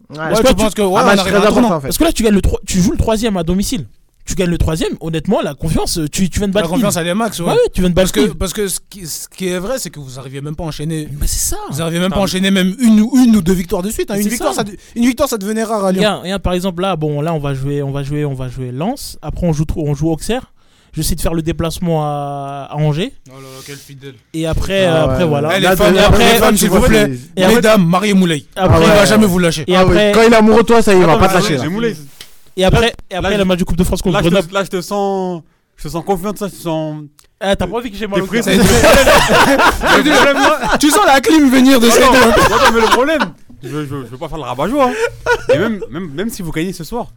Ouais, 0.10 0.18
Ouais, 0.18 0.26
Parce 0.30 0.42
tu 0.42 0.48
que 0.48 0.54
penses 0.62 0.74
que 0.74 0.82
ouais, 0.82 0.88
un 1.00 1.04
on 1.04 1.06
match 1.06 1.20
arrive 1.20 1.34
très 1.34 1.36
à 1.36 1.40
un 1.40 1.52
tournant. 1.54 1.60
important 1.68 1.76
en 1.78 1.82
fait. 1.82 1.88
Parce 1.88 1.98
que 2.00 2.04
là 2.04 2.12
tu 2.12 2.24
gagnes 2.24 2.34
le 2.36 2.42
tro- 2.42 2.60
tu 2.68 2.82
joues 2.82 2.92
le 2.92 2.98
troisième 2.98 3.38
à 3.38 3.44
domicile. 3.44 3.86
Tu 4.26 4.36
gagnes 4.36 4.50
le 4.52 4.58
troisième, 4.58 4.94
honnêtement 5.02 5.42
la 5.42 5.54
confiance, 5.54 6.00
tu, 6.12 6.30
tu 6.30 6.40
viens 6.40 6.48
de 6.48 6.54
La 6.56 6.62
battre. 6.62 6.74
confiance, 6.74 6.94
Lille. 6.96 7.02
elle 7.02 7.08
est 7.10 7.14
max. 7.14 7.40
Ouais. 7.40 7.46
Ouais, 7.48 7.52
ouais, 7.52 7.58
tu 7.74 7.82
viens 7.82 7.90
de 7.90 7.94
Parce 7.96 8.12
battre. 8.12 8.22
que, 8.26 8.30
Lille. 8.32 8.38
parce 8.40 8.54
que 8.54 8.68
ce, 8.70 8.80
qui, 8.90 9.06
ce 9.06 9.28
qui 9.28 9.50
est 9.50 9.60
vrai, 9.60 9.80
c'est 9.80 9.90
que 9.90 10.00
vous 10.00 10.18
arrivez 10.18 10.40
même 10.40 10.56
pas 10.56 10.64
à 10.64 10.68
enchaîner. 10.68 11.10
Mais 11.20 11.28
c'est 11.28 11.50
ça. 11.50 11.58
Vous 11.70 11.82
arrivez 11.82 12.00
même 12.00 12.10
pas 12.12 12.18
à 12.20 12.22
enchaîner 12.22 12.50
même 12.50 12.74
une 12.80 13.02
ou 13.02 13.12
une 13.18 13.36
ou 13.36 13.42
deux 13.42 13.52
victoires 13.54 13.82
de 13.82 13.90
suite. 13.90 14.10
hein. 14.12 14.16
Une 14.16 14.30
victoire, 14.30 14.54
ça. 14.54 14.64
une 14.96 15.06
victoire, 15.06 15.28
ça 15.28 15.38
devenait 15.38 15.64
rare 15.64 15.84
à 15.84 15.92
Lyon. 15.92 16.22
Regarde, 16.24 16.42
par 16.42 16.54
exemple 16.54 16.82
là, 16.82 16.96
bon 16.96 17.20
là 17.22 17.34
on 17.34 17.40
va 17.40 17.54
jouer, 17.54 17.84
on 17.84 17.92
va 17.92 18.04
jouer, 18.04 18.24
on 18.24 18.34
va 18.34 18.48
jouer 18.48 18.72
Lens. 18.72 19.18
Après 19.22 19.46
on 19.46 19.52
joue, 19.52 19.66
on 19.76 19.94
joue 19.94 20.10
Auxerre. 20.10 20.52
J'essaie 20.96 21.16
de 21.16 21.22
faire 21.22 21.34
le 21.34 21.42
déplacement 21.42 22.04
à, 22.06 22.68
à 22.70 22.76
Angers. 22.76 23.14
Oh 23.28 23.32
là 23.32 23.38
là, 23.42 23.64
quel 23.66 23.78
fidèle. 23.78 24.14
Et 24.36 24.46
après, 24.46 24.86
Ah 24.86 24.96
euh, 24.96 25.04
après 25.06 25.24
ouais. 25.24 25.30
voilà. 25.30 25.50
Eh, 25.54 25.56
les 25.56 25.62
Là, 25.64 25.76
femmes, 25.76 25.94
de- 25.96 25.98
après, 26.00 26.36
femmes, 26.38 26.56
s'il 26.56 26.70
vous 26.70 26.82
plaît. 26.82 27.12
Et 27.36 27.48
Mesdames, 27.48 27.84
Marie 27.84 28.14
Moulay. 28.14 28.46
Après, 28.56 28.78
Il 28.78 28.82
ouais. 28.90 28.96
va 28.96 29.06
jamais 29.06 29.26
vous 29.26 29.40
lâcher. 29.40 29.64
Et 29.66 29.76
Ah 29.76 29.80
après, 29.82 30.12
Quand 30.14 30.22
il 30.22 30.32
est 30.32 30.36
amoureux 30.36 30.62
de 30.62 30.68
toi, 30.68 30.84
ça 30.84 30.94
il 30.94 31.02
va 31.04 31.18
pas 31.18 31.30
te 31.30 31.34
lâcher. 31.34 31.58
Et 32.58 32.66
après, 32.66 32.94
et 33.10 33.16
après 33.16 33.32
là, 33.32 33.38
le 33.38 33.46
match 33.46 33.58
du 33.60 33.66
Coupe 33.66 33.78
de 33.78 33.84
France 33.84 34.02
contre 34.02 34.16
Là, 34.18 34.24
je 34.24 34.30
Grenoble. 34.30 34.48
te, 34.50 34.54
là, 34.54 34.64
je 34.64 34.70
te 34.70 34.82
sens. 34.82 35.42
Je 35.76 35.84
te 35.84 35.88
sens 35.90 36.04
confiant 36.06 36.34
de 36.34 36.38
ça, 36.38 36.48
je 36.48 36.54
te 36.54 36.62
sens. 36.62 37.04
Ah, 37.40 37.56
t'as 37.56 37.66
pas 37.68 37.78
envie 37.78 37.90
que 37.92 37.98
j'ai 37.98 38.08
mal 38.08 38.22
au 38.22 38.28
cœur. 38.28 38.44
Tu 40.80 40.90
sens 40.90 41.06
la 41.06 41.20
clim 41.22 41.50
venir 41.50 41.80
de 41.80 41.88
Non, 41.88 41.92
cette. 41.92 42.04
non, 42.04 42.72
mais 42.74 42.82
le 42.82 42.88
problème, 42.88 43.20
je, 43.64 43.70
je, 43.70 43.86
je 43.86 43.96
veux 43.96 44.18
pas 44.18 44.28
faire 44.30 44.38
le 44.38 44.44
rabat-joie. 44.44 44.90
Hein. 44.90 45.54
Et 45.54 45.58
même, 45.58 45.82
même, 45.90 46.10
même 46.12 46.30
si 46.30 46.42
vous 46.42 46.52
gagnez 46.52 46.74
ce 46.74 46.84
soir, 46.84 47.08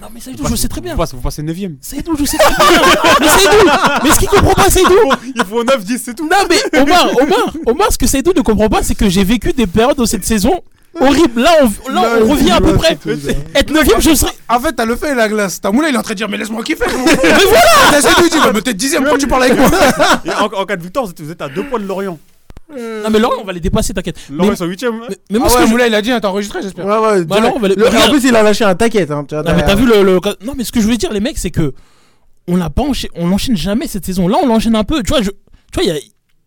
Non, 0.00 0.08
mais 0.12 0.20
Saïdou, 0.20 0.46
je 0.46 0.54
sais 0.56 0.68
très 0.68 0.80
bien. 0.80 0.92
vous 0.92 0.98
passez, 0.98 1.16
vous 1.16 1.22
passez 1.22 1.42
9ème. 1.42 1.76
Saïdou, 1.80 2.16
je 2.18 2.24
sais 2.24 2.38
très 2.38 2.54
bien. 2.54 2.80
mais 3.20 3.28
Saïdou, 3.28 3.70
mais 4.04 4.10
ce 4.10 4.18
qu'il 4.18 4.28
comprend 4.28 4.54
pas, 4.54 4.70
Saïdou. 4.70 4.94
Il 5.34 5.44
faut 5.44 5.64
9-10, 5.64 5.98
c'est 6.04 6.14
tout. 6.14 6.28
Non, 6.28 6.36
mais 6.48 6.80
Omar, 6.80 7.08
Omar, 7.20 7.52
Omar, 7.66 7.92
ce 7.92 7.98
que 7.98 8.06
Saïdou 8.06 8.32
ne 8.36 8.42
comprend 8.42 8.68
pas, 8.68 8.82
c'est 8.82 8.94
que 8.94 9.08
j'ai 9.08 9.24
vécu 9.24 9.52
des 9.52 9.66
périodes 9.66 9.96
dans 9.96 10.06
cette 10.06 10.24
saison 10.24 10.62
horribles. 11.00 11.40
Là, 11.42 11.50
on, 11.62 11.92
là, 11.92 12.02
on 12.22 12.28
revient 12.32 12.50
à 12.52 12.60
peu 12.60 12.74
près. 12.74 12.98
Être 13.54 13.70
9 13.70 13.88
je 14.00 14.14
serais. 14.14 14.32
En 14.48 14.60
fait, 14.60 14.72
t'as 14.72 14.84
le 14.84 14.96
fait 14.96 15.12
et 15.12 15.14
la 15.14 15.28
glace. 15.28 15.60
Ta 15.60 15.70
moulay, 15.70 15.88
il 15.90 15.94
est 15.94 15.98
en 15.98 16.02
train 16.02 16.14
de 16.14 16.18
dire, 16.18 16.28
mais 16.28 16.36
laisse-moi 16.36 16.62
kiffer. 16.62 16.84
Mais 16.96 18.00
voilà 18.00 18.22
lui 18.22 18.30
dire, 18.30 18.50
mais 18.54 18.60
t'es 18.62 18.74
dixième, 18.74 19.02
pourquoi 19.02 19.18
tu 19.18 19.26
parles 19.26 19.44
avec 19.44 19.58
moi 19.58 19.68
en, 20.40 20.44
en 20.62 20.64
cas 20.64 20.76
de 20.76 20.82
victoire, 20.82 21.06
vous 21.06 21.30
êtes- 21.30 21.42
à 21.42 21.48
2 21.48 21.62
points 21.64 21.80
de 21.80 21.86
Lorient. 21.86 22.18
Non, 22.70 23.10
mais 23.10 23.18
Lorient, 23.18 23.38
on 23.42 23.44
va 23.44 23.52
les 23.52 23.60
dépasser, 23.60 23.94
t'inquiète. 23.94 24.16
Lorient 24.30 24.50
Mais, 24.50 24.56
sont 24.56 24.66
8ème. 24.66 24.90
mais, 25.08 25.16
mais 25.30 25.38
moi, 25.38 25.48
Ah 25.50 25.66
ce 25.66 25.72
que 25.72 25.86
il 25.86 25.94
a 25.94 26.02
dit, 26.02 26.10
hein, 26.10 26.18
t'as 26.20 26.28
enregistré, 26.28 26.62
j'espère. 26.62 26.84
Ouais, 26.84 26.98
ouais, 26.98 27.24
Bah 27.24 27.40
non, 27.40 27.52
on 27.56 27.60
va 27.60 27.68
les- 27.68 27.74
le- 27.76 27.84
regarde. 27.86 28.08
En 28.08 28.12
plus, 28.12 28.24
il 28.24 28.34
a 28.34 28.42
lâché 28.42 28.64
un 28.64 28.74
taquette. 28.74 29.10
Hein, 29.10 29.24
Non, 29.30 29.42
mais 29.54 29.64
t'as 29.64 29.74
vu 29.76 29.86
le, 29.86 30.02
le- 30.02 30.18
Non, 30.44 30.54
mais 30.56 30.64
ce 30.64 30.72
que 30.72 30.80
je 30.80 30.84
voulais 30.84 30.96
dire, 30.96 31.12
les 31.12 31.20
mecs, 31.20 31.38
c'est 31.38 31.50
que 31.52 31.72
on 32.48 32.56
n'a 32.56 32.70
pas 32.70 32.82
on 33.16 33.26
n'enchaîne 33.26 33.56
jamais 33.56 33.86
cette 33.86 34.04
saison. 34.04 34.26
Là, 34.28 34.38
on 34.42 34.46
l'enchaîne 34.46 34.74
un 34.76 34.84
peu. 34.84 35.02
Tu 35.02 35.10
vois, 35.10 35.22
je... 35.22 35.30
tu 35.30 35.34
vois, 35.74 35.82
il 35.84 35.88
y 35.88 35.90
a, 35.92 35.94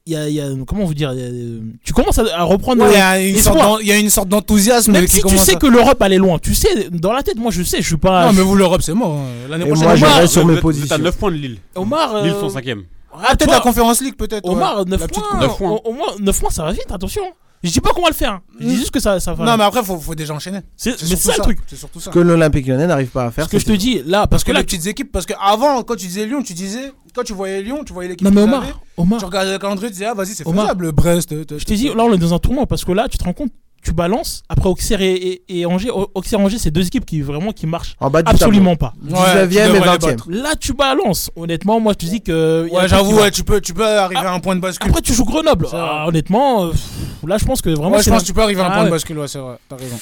y, 0.10 0.16
a, 0.16 0.30
y 0.30 0.40
a- 0.42 0.50
comment 0.68 0.86
vous 0.86 0.94
dire, 0.94 1.12
il 1.14 1.20
y 1.20 1.24
a, 1.24 1.26
euh, 1.28 1.60
tu 1.84 1.94
commences 1.94 2.20
à, 2.20 2.24
à 2.36 2.44
reprendre. 2.44 2.84
Ouais, 2.84 2.92
Il 2.92 2.98
y 2.98 3.02
a 3.02 3.20
une 3.30 3.38
sorte 3.38 3.58
d'en- 3.58 3.80
il 3.80 3.88
y 3.88 3.92
a 3.92 3.98
une 3.98 4.10
sorte 4.10 4.30
d'enthousiasme 4.30 4.92
Même 4.92 5.06
qui 5.06 5.18
si 5.18 5.24
tu 5.24 5.38
sais 5.38 5.56
à- 5.56 5.60
que 5.60 5.68
l'Europe 5.68 6.02
est 6.02 6.18
loin, 6.18 6.38
tu 6.40 6.54
sais, 6.56 6.90
dans 6.92 7.12
la 7.14 7.24
tête, 7.24 7.38
moi 7.38 7.52
je 7.52 7.64
sais, 7.64 7.82
je 7.82 7.88
suis 7.88 7.98
pas. 7.98 8.28
Non, 8.28 8.34
mais 8.34 8.42
vous, 8.42 8.56
l'Europe, 8.56 8.82
c'est 8.82 8.94
mort. 8.94 9.14
hein. 9.18 9.26
L'année 9.50 9.66
prochaine, 9.66 9.84
moi, 9.86 9.96
je 9.96 10.06
Omar, 10.06 10.18
reste 10.18 10.34
sur 10.34 10.46
mes 10.46 10.58
positions. 10.58 10.98
9 10.98 11.18
points 11.18 11.32
de 11.32 11.36
Lille. 11.38 11.58
Omar. 11.76 12.16
euh, 12.16 12.24
Lille 12.24 12.36
sont 12.40 12.50
5ème. 12.50 12.84
ah, 13.14 13.36
peut-être 13.36 13.52
la 13.52 13.60
Conférence 13.60 14.02
League, 14.02 14.16
peut-être. 14.16 14.46
ouais. 14.48 14.56
Omar, 14.56 14.86
9 14.86 15.00
La 15.02 15.08
petite 15.08 15.22
points, 15.24 15.32
coupe. 15.32 15.42
Neuf 15.42 15.58
points. 15.58 15.70
Au, 15.72 15.82
au 15.90 15.94
moins 15.94 16.08
9 16.20 16.40
points, 16.40 16.50
ça 16.52 16.64
va 16.64 16.72
vite, 16.72 16.86
attention. 16.92 17.24
Je 17.62 17.72
dis 17.72 17.82
pas 17.82 17.92
qu'on 17.92 18.02
va 18.04 18.08
le 18.10 18.14
faire. 18.16 18.32
hein. 18.34 18.42
Je 18.60 18.68
dis 18.68 18.76
juste 18.78 18.92
que 18.92 19.00
ça, 19.02 19.20
ça 19.20 19.34
va. 19.34 19.44
Non, 19.46 19.58
mais 19.58 19.66
après, 19.66 19.84
faut, 19.84 19.98
faut 20.00 20.16
déjà 20.16 20.34
enchaîner. 20.34 20.60
c'est 20.78 20.98
ça 20.98 21.34
le 21.38 21.44
truc. 21.44 21.60
C'est 21.68 21.76
surtout 21.76 22.00
ça. 22.00 22.06
Ce 22.06 22.14
que 22.14 22.20
l'Olympique 22.20 22.66
lyonnais 22.66 22.88
n'arrive 22.88 23.10
pas 23.10 23.26
à 23.26 23.32
faire. 23.32 23.46
Ce 23.46 23.50
que 23.50 23.60
je 23.60 23.66
te 23.66 23.72
dis 23.74 24.02
là, 24.06 24.20
parce 24.28 24.30
Parce 24.30 24.44
que 24.46 24.48
que 24.48 24.54
là. 24.54 24.60
les 24.60 24.66
petites 24.66 24.88
équipes, 24.88 25.12
parce 25.12 25.26
que 25.26 25.34
avant, 25.42 25.84
quand 25.84 25.96
tu 25.98 26.08
disais 26.08 26.26
Lyon, 26.26 26.42
tu 26.42 26.54
disais, 26.54 26.94
quand 27.14 27.24
tu 27.24 27.34
voyais 27.34 27.62
Lyon, 27.62 27.84
tu 27.86 27.92
voyais 27.92 28.08
l'équipe. 28.10 28.26
Non, 28.26 28.32
mais 28.34 28.42
Omar, 28.44 28.64
Omar, 28.96 29.20
Tu 29.20 29.26
regardais 29.26 29.52
le 29.52 29.60
calendrier, 29.60 29.90
tu 29.90 29.94
disais, 29.96 30.06
ah, 30.06 30.14
vas-y, 30.14 30.36
c'est 30.36 30.44
faisable. 30.46 30.92
Brest. 30.94 31.34
euh, 31.34 31.44
je 31.58 31.64
t'ai 31.66 31.76
dit, 31.76 31.88
là 31.90 32.04
on 32.06 32.14
est 32.14 32.18
dans 32.18 32.34
un 32.34 32.40
tournoi 32.40 32.66
parce 32.66 32.86
que 32.86 32.94
là, 32.94 33.08
tu 33.10 33.18
te 33.18 33.24
rends 33.26 33.34
compte, 33.34 33.52
tu 33.84 33.92
balances. 33.94 34.44
Après 34.50 34.68
Auxerre 34.70 35.02
et, 35.02 35.14
et, 35.14 35.60
et 35.60 35.66
Angers, 35.66 35.90
Au- 35.92 36.10
Auxerre 36.16 36.40
Angers, 36.40 36.58
c'est 36.60 36.72
deux 36.72 36.86
équipes 36.86 37.06
qui 37.06 37.22
vraiment 37.22 37.52
qui 37.52 37.66
marchent 37.68 37.96
En 38.00 38.10
bas 38.10 38.22
du 38.22 38.30
absolument 38.32 38.76
pas. 38.76 38.94
tableau. 39.02 39.18
Ouais, 39.22 39.46
19e 39.46 39.50
tu 39.50 39.58
et 39.58 39.62
devrais 39.64 39.80
les 39.80 39.80
20e. 39.80 40.00
battre. 40.00 40.26
Là, 40.30 40.56
tu 40.60 40.74
balances. 40.74 41.32
Honnêtement, 41.36 41.80
moi, 41.80 41.94
je 41.94 42.06
te 42.06 42.12
dis 42.12 42.22
que. 42.22 42.68
Ouais, 42.72 42.88
j'avoue, 42.88 43.16
ouais, 43.18 43.32
tu 43.32 43.44
peux, 43.44 43.62
tu 43.62 43.74
peux 43.74 43.86
arriver 43.86 44.22
à 44.22 44.34
un 44.34 44.40
point 44.40 44.56
de 44.56 44.62
bascule. 44.62 44.90
Après, 44.90 45.02
tu 45.02 45.14
joues 45.14 45.26
Grenoble. 45.26 45.68
Ah, 45.74 46.06
honnêtement, 46.08 46.66
euh, 46.66 46.72
pff, 46.72 46.82
là, 47.28 47.38
je 47.38 47.46
pense 47.46 47.62
que 47.62 47.70
vraiment. 47.70 47.96
Ouais, 47.98 48.04
je 48.04 48.10
pense 48.10 48.22
que 48.22 48.28
tu 48.28 48.34
peux 48.34 48.42
arriver 48.42 48.62
à 48.62 48.66
un 48.66 48.70
Ah 48.70 48.76
point 48.76 48.86
de 48.86 48.90
bascule, 48.92 49.18
ouais, 49.20 49.28
c'est 49.28 49.40
vrai, 49.40 49.56
t'as 49.68 49.76
raison. 49.78 49.98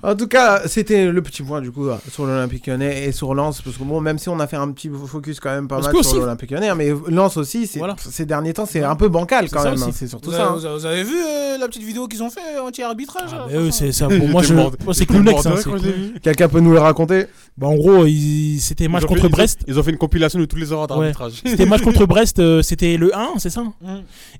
En 0.00 0.14
tout 0.14 0.28
cas, 0.28 0.62
c'était 0.66 1.10
le 1.10 1.22
petit 1.22 1.42
point 1.42 1.60
du 1.60 1.72
coup 1.72 1.88
sur 2.12 2.24
l'Olympique 2.24 2.68
lyonnais 2.68 3.06
et 3.06 3.12
sur 3.12 3.34
Lens. 3.34 3.60
Parce 3.62 3.76
que 3.76 3.82
bon, 3.82 4.00
même 4.00 4.18
si 4.18 4.28
on 4.28 4.38
a 4.38 4.46
fait 4.46 4.56
un 4.56 4.70
petit 4.70 4.88
focus 4.88 5.40
quand 5.40 5.50
même 5.50 5.66
pas 5.66 5.80
Parce 5.80 5.92
mal 5.92 6.04
sur 6.04 6.20
l'Olympique 6.20 6.52
lyonnais, 6.52 6.72
mais 6.76 6.92
Lens 7.08 7.36
aussi, 7.36 7.66
c'est- 7.66 7.80
Voilà. 7.80 7.96
ces 7.98 8.24
derniers 8.24 8.52
temps, 8.52 8.64
c'est 8.66 8.84
un 8.84 8.94
peu 8.94 9.08
bancal 9.08 9.50
quand 9.50 9.64
même. 9.64 9.82
hein, 9.82 9.90
C'est 9.92 10.06
surtout 10.06 10.30
Vous 10.30 10.36
ça. 10.36 10.50
avez, 10.52 10.64
hein. 10.66 10.72
vous 10.76 10.86
avez- 10.86 11.02
vu 11.02 11.16
euh, 11.16 11.58
la 11.58 11.66
petite 11.66 11.82
vidéo 11.82 12.06
qu'ils 12.06 12.22
ont 12.22 12.30
fait 12.30 12.38
euh, 12.56 12.62
anti-arbitrage 12.62 13.30
Ah, 13.32 13.36
là, 13.38 13.44
mais 13.48 13.54
eux, 13.54 13.70
franchement 13.70 13.72
c'est 13.86 13.92
ça. 13.92 14.06
Pour 14.18 14.28
moi, 14.28 14.42
je... 14.44 14.54
moi, 14.54 14.70
c'est 14.92 15.10
hein, 15.10 15.54
vu. 15.82 16.14
Quelqu'un 16.22 16.48
peut 16.48 16.60
nous 16.60 16.72
le 16.72 16.78
raconter 16.78 17.26
Bah, 17.56 17.66
en 17.66 17.74
gros, 17.74 18.06
ils- 18.06 18.60
c'était 18.60 18.86
match 18.86 19.02
contre 19.04 19.14
fait- 19.22 19.26
ils 19.26 19.26
ont- 19.26 19.30
Brest. 19.30 19.60
Ils 19.66 19.78
ont 19.80 19.82
fait 19.82 19.90
une 19.90 19.98
compilation 19.98 20.38
de 20.38 20.44
tous 20.44 20.54
les 20.56 20.70
erreurs 20.70 20.82
Ouais. 20.92 20.96
d'arbitrage. 20.96 21.42
C'était 21.44 21.66
match 21.66 21.82
contre 21.82 22.06
Brest, 22.06 22.38
euh, 22.38 22.62
c'était 22.62 22.96
le 22.96 23.16
1, 23.16 23.30
c'est 23.38 23.50
ça 23.50 23.62
Mm. 23.62 23.72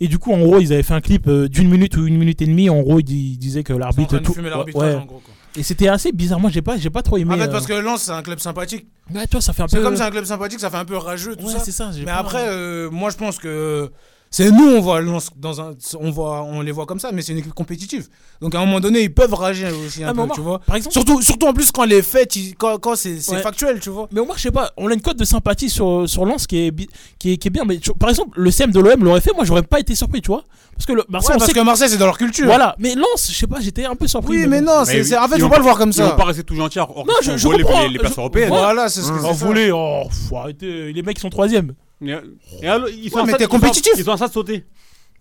Et 0.01 0.07
du 0.07 0.19
coup, 0.19 0.33
en 0.33 0.39
gros, 0.39 0.61
ils 0.61 0.73
avaient 0.73 0.85
fait 0.85 0.95
un 0.95 1.01
clip 1.01 1.27
euh, 1.27 1.49
d'une 1.49 1.69
minute 1.69 1.97
ou 1.97 2.07
une 2.07 2.17
minute 2.17 2.41
et 2.43 2.47
demie. 2.47 2.71
En 2.71 2.81
gros, 2.81 3.01
ils, 3.01 3.05
dis- 3.05 3.33
ils 3.33 3.39
disaient 3.39 3.65
que 3.65 3.73
l'arbitre. 3.73 4.15
ouais, 4.15 4.95
en 4.95 5.05
gros 5.05 5.21
quoi. 5.25 5.35
Et 5.57 5.63
c'était 5.63 5.89
assez 5.89 6.13
bizarre. 6.13 6.41
Moi, 6.41 6.51
j'ai 6.51 6.63
pas, 6.63 6.77
j'ai 6.77 6.91
pas 6.91 7.03
trop 7.03 7.17
aimé. 7.17 7.35
En 7.35 7.39
fait, 7.39 7.45
euh, 7.45 7.53
parce 7.53 7.67
que 7.67 7.73
Lens, 7.73 8.03
c'est 8.03 8.13
un 8.13 8.23
club 8.23 8.39
sympathique. 8.39 8.87
Ouais, 9.15 9.27
toi, 9.27 9.41
ça 9.41 9.53
fait 9.53 9.63
un 9.63 9.67
peu. 9.67 9.77
C'est 9.77 9.83
comme 9.83 9.97
c'est 9.97 10.03
un 10.03 10.11
club 10.11 10.25
sympathique, 10.25 10.61
ça 10.61 10.71
fait 10.71 10.77
un 10.77 10.85
peu 10.85 10.97
rageux, 10.97 11.37
tout 11.37 11.47
Ouais, 11.47 11.53
ça. 11.53 11.61
c'est 11.61 11.73
ça, 11.73 11.91
j'ai 11.93 12.05
Mais 12.05 12.11
après, 12.11 12.47
euh, 12.49 12.91
moi, 12.91 13.11
je 13.11 13.17
pense 13.17 13.39
que 13.39 13.91
c'est 14.31 14.51
nous, 14.51 14.69
on 14.69 14.81
voit 14.81 15.01
dans 15.37 15.61
un, 15.61 15.71
on 16.01 16.11
voit, 16.11 16.43
on 16.43 16.61
les 16.61 16.73
voit 16.73 16.87
comme 16.87 16.99
ça, 17.01 17.11
mais 17.13 17.23
c'est 17.23 17.33
une 17.33 17.39
équipe 17.39 17.55
compétitive. 17.55 18.09
Donc 18.41 18.55
à 18.55 18.61
un 18.61 18.67
moment 18.67 18.81
donné, 18.81 19.01
ils 19.03 19.13
peuvent 19.13 19.33
rager 19.35 19.69
aussi 19.87 20.05
un 20.05 20.09
Ah, 20.09 20.13
mais 20.13 20.17
peu, 20.19 20.23
Omar, 20.25 20.37
tu 20.37 20.41
vois. 20.43 20.59
Par 20.61 20.77
exemple, 20.77 20.93
Surtout, 20.93 21.23
surtout 21.23 21.47
en 21.47 21.53
plus 21.53 21.73
quand 21.73 21.85
les 21.85 22.03
fêtes, 22.03 22.37
ils- 22.37 22.55
quand, 22.55 22.79
quand 22.79 22.95
c'est 22.97 23.19
Ouais. 23.31 23.41
factuel, 23.41 23.81
tu 23.81 23.91
vois. 23.91 24.09
Mais 24.13 24.21
Omar, 24.21 24.37
je 24.37 24.43
sais 24.43 24.51
pas, 24.51 24.71
on 24.77 24.89
a 24.91 24.95
une 24.95 25.01
cote 25.01 25.17
de 25.19 25.25
sympathie 25.25 25.71
sur, 25.71 26.09
sur 26.09 26.25
Lens 26.27 26.47
qui 26.47 26.59
est, 26.67 26.75
qui 27.19 27.33
est, 27.33 27.37
qui 27.39 27.49
est 27.49 27.51
bien. 27.51 27.65
Mais 27.67 27.79
tu- 27.79 27.93
par 27.95 28.11
exemple, 28.11 28.39
le 28.41 28.51
CM 28.51 28.71
de 28.71 28.81
l'OM 28.81 29.03
l'aurait 29.05 29.21
fait, 29.21 29.33
moi 29.35 29.45
j'aurais 29.45 29.63
pas 29.63 29.81
été 29.81 29.95
surpris, 29.95 30.21
tu 30.21 30.29
vois. 30.29 30.45
Parce 30.75 30.87
que 30.87 30.93
le 30.93 31.05
Marseille, 31.09 31.31
Ouais, 31.31 31.35
on 31.35 31.39
parce 31.39 31.51
sait 31.51 31.59
que 31.59 31.65
Marseille, 31.65 31.89
c'est 31.89 31.97
dans 31.97 32.07
leur 32.07 32.19
culture. 32.19 32.45
Voilà, 32.47 32.77
mais 32.79 32.95
Lens, 32.95 33.29
je 33.33 33.37
sais 33.37 33.47
pas, 33.49 33.59
j'étais 33.61 33.85
un 33.87 33.97
peu 33.97 34.07
surpris. 34.07 34.37
Oui, 34.39 34.47
mais 34.47 34.61
non, 34.61 34.85
c'est, 34.85 35.03
c'est- 35.03 35.17
en 35.19 35.27
fait, 35.27 35.37
ils 35.37 35.41
faut 35.41 35.47
vont 35.47 35.51
pas 35.51 35.57
le 35.59 35.63
voir 35.65 35.77
comme 35.79 35.89
Ils 35.91 35.95
ça. 35.95 36.07
vont 36.11 36.17
pas 36.17 36.25
rester 36.25 36.45
tout 36.45 36.55
gentils. 36.55 36.79
Or, 36.79 37.05
Non, 37.07 37.15
je, 37.23 37.37
je 37.37 37.49
les, 37.49 37.59
les 37.89 37.99
places 37.99 38.13
je- 38.15 38.21
européennes. 38.21 38.49
Voilà, 38.51 38.89
c'est 38.89 39.01
ce 39.03 39.09
que 39.11 39.17
Oh, 39.19 39.29
c'est 39.33 39.39
ça. 39.39 39.45
voler, 39.47 39.71
oh, 39.73 40.05
faut 40.29 40.37
arrêter. 40.37 40.93
Les 40.93 41.03
mecs 41.03 41.19
ils 41.19 41.23
sont 41.23 41.31
troisième. 41.31 41.73
Et, 42.05 42.15
et 42.63 42.69
alors, 42.69 42.89
ils 42.89 43.11
sont 43.11 43.17
Ouais, 43.17 43.23
en 43.23 43.27
mais 43.27 43.35
t'es 43.35 43.47
compétitif. 43.47 43.93
Ils 43.97 44.05
sont 44.05 44.11
en 44.11 44.17
train 44.17 44.29
de 44.29 44.33
sauter. 44.33 44.65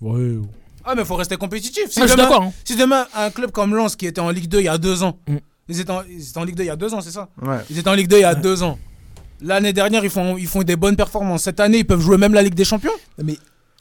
Ouais. 0.02 0.38
Ah, 0.86 0.94
mais 0.96 1.04
faut 1.04 1.16
rester 1.16 1.36
compétitif. 1.38 1.86
Si, 1.90 2.00
Ah, 2.00 2.04
je 2.04 2.08
suis 2.08 2.16
demain, 2.18 2.30
d'accord, 2.30 2.44
hein. 2.44 2.54
si 2.64 2.76
demain, 2.76 3.08
un 3.16 3.30
club 3.30 3.52
comme 3.52 3.76
Lens 3.76 3.96
qui 3.96 4.06
était 4.06 4.22
en 4.22 4.30
Ligue 4.30 4.48
2 4.48 4.60
il 4.60 4.66
y 4.66 4.68
a 4.70 4.78
deux 4.78 5.04
ans, 5.04 5.20
Mm. 5.28 5.38
ils, 5.70 5.80
étaient 5.82 5.92
en, 5.92 6.02
ils 6.10 6.30
étaient 6.30 6.38
en 6.38 6.44
Ligue 6.44 6.56
2 6.56 6.64
il 6.64 6.68
y 6.68 6.70
a 6.70 6.76
deux 6.76 6.94
ans, 6.94 7.02
c'est 7.02 7.12
ça? 7.12 7.30
Ouais. 7.42 7.58
Ils 7.70 7.78
étaient 7.80 7.90
en 7.90 7.94
Ligue 7.94 8.08
2 8.08 8.18
il 8.18 8.22
y 8.22 8.24
a 8.24 8.36
deux 8.36 8.64
ans. 8.64 8.78
L'année 9.42 9.74
dernière, 9.74 10.04
ils 10.04 10.10
font, 10.10 10.38
ils 10.38 10.48
font 10.48 10.64
des 10.64 10.76
bonnes 10.76 10.96
performances. 10.96 11.44
Cette 11.44 11.60
année, 11.60 11.80
ils 11.80 11.86
peuvent 11.86 12.00
jouer 12.00 12.18
même 12.18 12.34
la 12.34 12.42
Ligue 12.42 12.56
des 12.56 12.64
Champions? 12.66 12.92
Mais, 13.22 13.38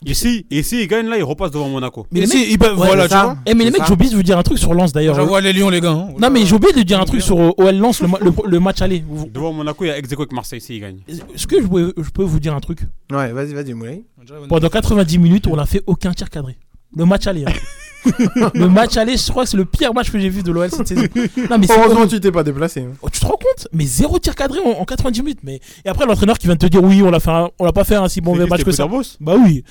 Et 0.08 0.14
si, 0.14 0.46
et 0.50 0.62
si 0.62 0.82
ils 0.82 0.86
gagnent 0.86 1.08
là, 1.08 1.18
ils 1.18 1.24
repassent 1.24 1.50
devant 1.50 1.68
Monaco. 1.68 2.06
mais 2.12 2.20
Et 2.20 2.22
les 2.22 2.26
si, 2.28 2.36
mecs, 2.38 2.46
ils 2.50 2.58
peuvent, 2.58 2.78
Ouais, 2.78 2.86
voilà, 2.86 3.08
tu 3.08 3.14
vois. 3.14 3.36
eh, 3.44 3.54
mais 3.54 3.64
les 3.64 3.70
mecs, 3.72 3.82
j'ai 3.86 3.92
oublié 3.92 4.10
de 4.10 4.16
vous 4.16 4.22
dire 4.22 4.38
un 4.38 4.42
truc 4.44 4.56
sur 4.58 4.72
Lens 4.72 4.92
d'ailleurs. 4.92 5.14
J'envoie 5.16 5.40
les 5.40 5.52
Lions, 5.52 5.68
les 5.68 5.80
gars. 5.80 5.90
hein. 5.90 6.08
Non, 6.18 6.30
mais 6.30 6.46
j'ai 6.46 6.54
oublié 6.54 6.72
de 6.72 6.82
dire 6.82 7.00
un 7.00 7.04
truc 7.04 7.20
sur 7.22 7.38
euh, 7.40 7.50
OL 7.58 7.76
Lens, 7.76 8.00
le, 8.02 8.08
ma- 8.08 8.18
le- 8.20 8.32
le 8.48 8.60
match 8.60 8.80
aller. 8.82 9.02
Vous- 9.06 9.26
Devant 9.28 9.52
Monaco, 9.52 9.84
il 9.84 9.88
y 9.88 9.90
a 9.90 9.98
ex 9.98 10.12
avec 10.12 10.32
Marseille 10.32 10.60
s'ils 10.60 10.80
gagnent. 10.80 11.00
Est-ce 11.08 11.46
que 11.46 11.60
je 11.60 11.66
peux, 11.66 11.92
je 11.96 12.10
peux 12.10 12.22
vous 12.24 12.38
dire 12.40 12.54
un 12.54 12.60
truc? 12.60 12.80
Ouais, 13.10 13.32
vas-y, 13.32 13.52
vas-y, 13.54 13.74
Moulay. 13.74 14.04
Pendant 14.48 14.68
90 14.68 15.18
minutes, 15.18 15.46
on 15.48 15.56
n'a 15.56 15.66
fait 15.66 15.82
aucun 15.86 16.12
tir 16.12 16.30
cadré. 16.30 16.56
Le 16.96 17.04
match 17.04 17.26
aller. 17.26 17.44
hein. 17.46 17.52
le 18.54 18.68
match 18.68 18.96
aller, 18.96 19.16
je 19.16 19.30
crois 19.30 19.44
que 19.44 19.50
c'est 19.50 19.56
le 19.56 19.64
pire 19.64 19.92
match 19.94 20.10
que 20.10 20.18
j'ai 20.18 20.28
vu 20.28 20.42
de 20.42 20.50
l'OL 20.52 20.70
cette 20.70 20.88
saison. 20.88 21.02
Non, 21.50 21.58
mais 21.58 21.66
c'est- 21.66 21.78
Heureusement, 21.78 22.06
tu 22.06 22.20
t'es 22.20 22.32
pas 22.32 22.42
déplacé. 22.42 22.80
hein. 22.80 22.92
Oh, 23.02 23.08
tu 23.10 23.20
te 23.20 23.24
rends 23.26 23.32
compte? 23.32 23.68
Mais 23.72 23.84
zéro 23.84 24.18
tir 24.18 24.34
cadré 24.34 24.58
en, 24.60 24.80
en 24.80 24.84
90 24.84 25.22
minutes. 25.22 25.38
Mais... 25.42 25.60
Et 25.84 25.88
après, 25.88 26.06
l'entraîneur 26.06 26.38
qui 26.38 26.46
vient 26.46 26.54
de 26.56 26.60
te 26.60 26.66
dire 26.66 26.82
oui, 26.82 27.02
on 27.02 27.10
l'a 27.10 27.20
fait 27.20 27.30
un- 27.30 27.50
on 27.58 27.64
l'a 27.64 27.72
pas 27.72 27.84
fait 27.84 27.96
un 27.96 28.08
si 28.08 28.20
bon 28.20 28.34
match 28.46 28.64
que 28.64 28.70
c'était 28.70 28.82
ça. 28.82 28.88
Bah 29.20 29.34
oui. 29.38 29.64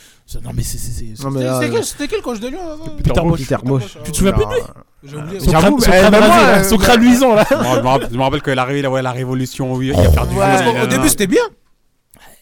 Non, 0.44 0.52
mais 0.56 0.64
c'est. 0.64 0.78
c'est- 0.78 0.92
c'est- 1.16 1.24
Non, 1.24 1.32
mais 1.32 1.40
C'était 1.42 1.46
là, 1.46 1.60
c'était 1.62 1.74
quel, 1.74 1.84
c'était 1.86 2.08
quel 2.08 2.22
coach 2.22 2.40
de 2.40 2.48
Lyon 2.48 2.60
avant 2.74 2.86
Peter 2.98 3.56
Bosch. 3.64 3.98
Tu 4.04 4.12
te 4.12 4.18
souviens 4.18 4.34
plus 4.34 4.46
de 4.46 4.50
lui? 4.52 4.62
J'ai 5.08 5.18
oublié. 5.18 5.40
J'avoue, 5.40 5.78
crâne, 5.78 5.80
son 5.80 5.92
crâne 5.92 6.16
rasé, 6.16 6.28
moi, 6.28 6.42
là, 6.42 6.58
euh, 6.58 6.64
son 6.64 6.78
crâne 6.78 7.00
luisant 7.00 7.36
là. 7.36 7.46
Je 7.50 7.56
me 7.56 7.62
rappelle- 7.88 8.12
me 8.18 8.22
rappelle 8.24 8.42
qu'il 8.42 8.58
arrivé, 8.58 8.80
il 8.80 8.86
a 8.88 9.02
la 9.04 9.12
révolution, 9.12 9.80
il 9.82 9.92
a 9.94 9.96
perdu. 10.10 10.34
Ouais. 10.34 10.40
Parce 10.40 10.62
il 10.64 10.78
a- 10.78 10.82
qu'au 10.82 10.88
début, 10.88 11.10
c'était 11.10 11.28
bien. 11.28 11.44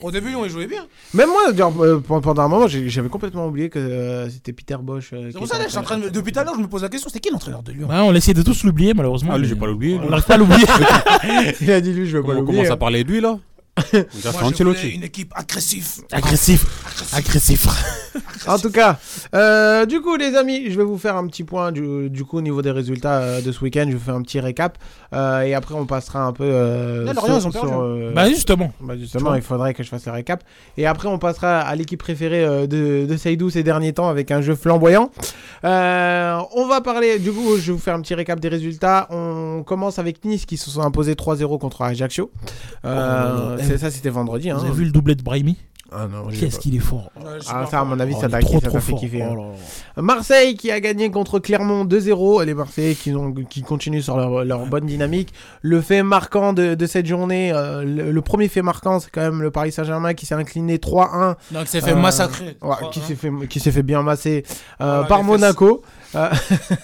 Au 0.04 0.12
début, 0.12 0.30
Lyon, 0.30 0.44
ils 0.46 0.52
jouaient 0.52 0.68
bien. 0.68 0.86
Même 1.14 1.30
moi, 1.30 1.54
genre, 1.56 1.74
euh, 1.82 2.00
pendant 2.00 2.42
un 2.44 2.48
moment, 2.50 2.68
j'ai- 2.68 2.90
j'avais 2.90 3.10
complètement 3.10 3.48
oublié 3.48 3.70
que 3.70 3.80
euh, 3.80 4.30
c'était 4.30 4.52
Peter 4.54 4.76
Bosch. 4.82 5.12
euh, 5.14 5.28
C'est 5.28 5.32
qui 5.32 5.38
pour 5.38 5.48
ça, 5.48 5.56
était 5.56 5.64
là, 5.64 5.68
je 5.68 5.70
suis 5.72 5.80
en 5.80 5.84
train 5.84 5.98
de. 5.98 6.10
Depuis 6.10 6.32
tout 6.34 6.40
à 6.40 6.44
l'heure, 6.44 6.56
je 6.56 6.62
me 6.62 6.68
pose 6.68 6.82
la 6.84 6.90
question 6.90 7.10
c'était 7.10 7.22
qui 7.22 7.32
l'entraîneur 7.32 7.64
de 7.64 7.72
Lyon? 7.72 7.88
Ouais, 7.90 8.00
on 8.00 8.14
essaie 8.14 8.34
de 8.34 8.42
tous 8.44 8.64
l'oublier 8.66 8.94
malheureusement. 8.94 9.32
Ah, 9.34 9.38
lui, 9.38 9.44
mais 9.44 9.50
j'ai 9.50 9.56
pas 9.56 9.66
l'oublié. 9.66 10.00
On 10.04 10.10
n'arrive 10.10 10.26
pas 10.26 10.34
à 10.36 10.38
l'oublier. 10.38 10.66
Il 11.62 11.72
a 11.72 11.82
dit 11.82 11.94
lui, 11.94 12.06
je 12.06 12.18
veux 12.18 12.24
pas 12.24 12.32
On 12.34 12.36
l'oublier. 12.36 12.58
commence 12.60 12.72
à 12.72 12.78
parler 12.78 13.04
de 13.04 13.10
lui 13.12 13.22
là. 13.22 13.40
Moi, 13.94 14.04
je 14.58 14.64
voulais 14.64 14.90
une 14.96 15.04
équipe 15.04 15.34
agressive. 15.36 15.88
Agressif. 16.12 16.66
Agressif. 17.14 17.68
En 18.48 18.60
tout 18.60 18.70
cas, 18.70 19.00
euh, 19.34 19.86
du 19.88 20.00
coup, 20.00 20.16
les 20.16 20.36
amis, 20.36 20.70
je 20.70 20.78
vais 20.78 20.84
vous 20.84 21.00
faire 21.00 21.16
un 21.16 21.26
petit 21.26 21.44
point 21.44 21.72
du, 21.72 22.10
du 22.12 22.24
coup 22.24 22.38
au 22.38 22.42
niveau 22.42 22.62
des 22.62 22.70
résultats 22.70 23.18
euh, 23.20 23.42
de 23.42 23.52
ce 23.52 23.62
week-end. 23.64 23.86
Je 23.90 23.96
vous 23.98 24.04
fais 24.04 24.12
un 24.12 24.22
petit 24.22 24.40
récap 24.40 24.78
euh, 25.14 25.42
et 25.42 25.56
après 25.56 25.74
on 25.74 25.86
passera 25.88 26.22
un 26.24 26.34
peu. 26.34 26.44
Euh, 26.46 27.04
Là, 27.06 27.14
Lorient, 27.14 27.40
ils 27.40 27.48
ont 27.48 27.52
perdu. 27.52 27.72
euh, 27.74 28.12
Bah 28.14 28.28
justement. 28.30 28.72
bah, 28.80 28.96
justement, 28.96 29.34
il 29.34 29.42
faudrait 29.42 29.74
que 29.74 29.82
je 29.82 29.90
fasse 29.90 30.06
le 30.06 30.12
récap. 30.12 30.44
Et 30.78 30.86
après, 30.86 31.08
on 31.08 31.18
passera 31.18 31.60
à 31.62 31.76
l'équipe 31.76 32.00
préférée 32.00 32.68
de, 32.68 33.08
de 33.08 33.18
Seydou 33.18 33.50
ces 33.50 33.64
derniers 33.64 33.94
temps 33.94 34.08
avec 34.10 34.30
un 34.30 34.42
jeu 34.42 34.54
flamboyant. 34.56 35.10
Euh, 35.66 36.38
on 36.56 36.68
va 36.68 36.82
parler, 36.82 37.18
du 37.18 37.32
coup, 37.32 37.56
je 37.58 37.62
vais 37.68 37.72
vous 37.72 37.80
faire 37.80 37.96
un 37.96 38.02
petit 38.02 38.14
récap 38.14 38.40
des 38.40 38.50
résultats. 38.50 39.08
On 39.10 39.64
commence 39.66 39.98
avec 39.98 40.24
Nice 40.26 40.46
qui 40.46 40.58
se 40.58 40.70
sont 40.70 40.82
imposés 40.82 41.14
3-0 41.16 41.58
contre 41.60 41.82
Ajaccio. 41.82 42.30
Euh, 42.86 43.58
Oh, 43.63 43.63
c'est 43.64 43.78
ça, 43.78 43.92
c'était 43.92 44.10
vendredi. 44.10 44.50
Vous 44.50 44.58
hein. 44.60 44.64
avez 44.66 44.72
vu 44.74 44.86
le 44.86 44.92
doublé 44.92 45.16
de 45.16 45.24
Brahimi? 45.24 45.58
Ah 45.96 46.08
non, 46.08 46.28
Qu'est-ce 46.30 46.58
qu'il 46.60 46.76
est 46.76 46.80
fort. 46.80 47.12
Ah, 47.48 47.68
ça, 47.70 47.82
à 47.82 47.84
mon 47.84 48.00
avis, 48.00 48.16
Oh, 48.18 48.22
ça 48.22 48.28
t'a 48.28 48.42
fait 48.42 48.80
fort. 48.80 49.00
kiffer. 49.00 49.22
hein. 49.22 49.30
Oh 49.34 49.36
là 49.36 49.44
là. 49.96 50.02
Marseille 50.02 50.56
qui 50.56 50.72
a 50.72 50.80
gagné 50.80 51.12
contre 51.12 51.38
Clermont 51.38 51.86
2-0. 51.86 52.44
Les 52.46 52.56
Marseillais 52.56 52.96
qui, 52.96 53.14
ont, 53.14 53.32
qui 53.32 53.62
continuent 53.62 54.02
sur 54.02 54.18
leur, 54.18 54.44
leur 54.44 54.66
bonne 54.66 54.88
dynamique. 54.88 55.34
Le 55.62 55.82
fait 55.82 56.02
marquant 56.02 56.52
de, 56.54 56.74
de 56.74 56.86
cette 56.88 57.06
journée, 57.06 57.52
euh, 57.54 57.84
le, 57.84 58.12
le 58.12 58.22
premier 58.24 58.48
fait 58.48 58.64
marquant, 58.64 59.00
c'est 59.00 59.12
quand 59.12 59.22
même 59.22 59.44
le 59.44 59.52
Paris 59.52 59.72
Saint-Germain 59.72 60.16
qui 60.16 60.26
s'est 60.26 60.34
incliné 60.34 60.78
3-1. 60.78 61.36
Donc, 61.52 61.68
c'est 61.68 61.82
fait 61.82 61.92
Euh, 61.92 61.96
massacrer. 61.96 62.58
ouais, 62.64 62.76
Trois, 62.76 62.90
qui 62.90 63.00
s'est 63.00 63.16
fait, 63.16 63.30
qui 63.48 63.60
s'est 63.60 63.72
fait 63.72 63.84
bien 63.84 64.02
masser 64.02 64.44
euh, 64.82 64.86
Voilà, 65.02 65.04
par 65.04 65.24
Monaco. 65.24 65.84
Euh, 66.16 66.30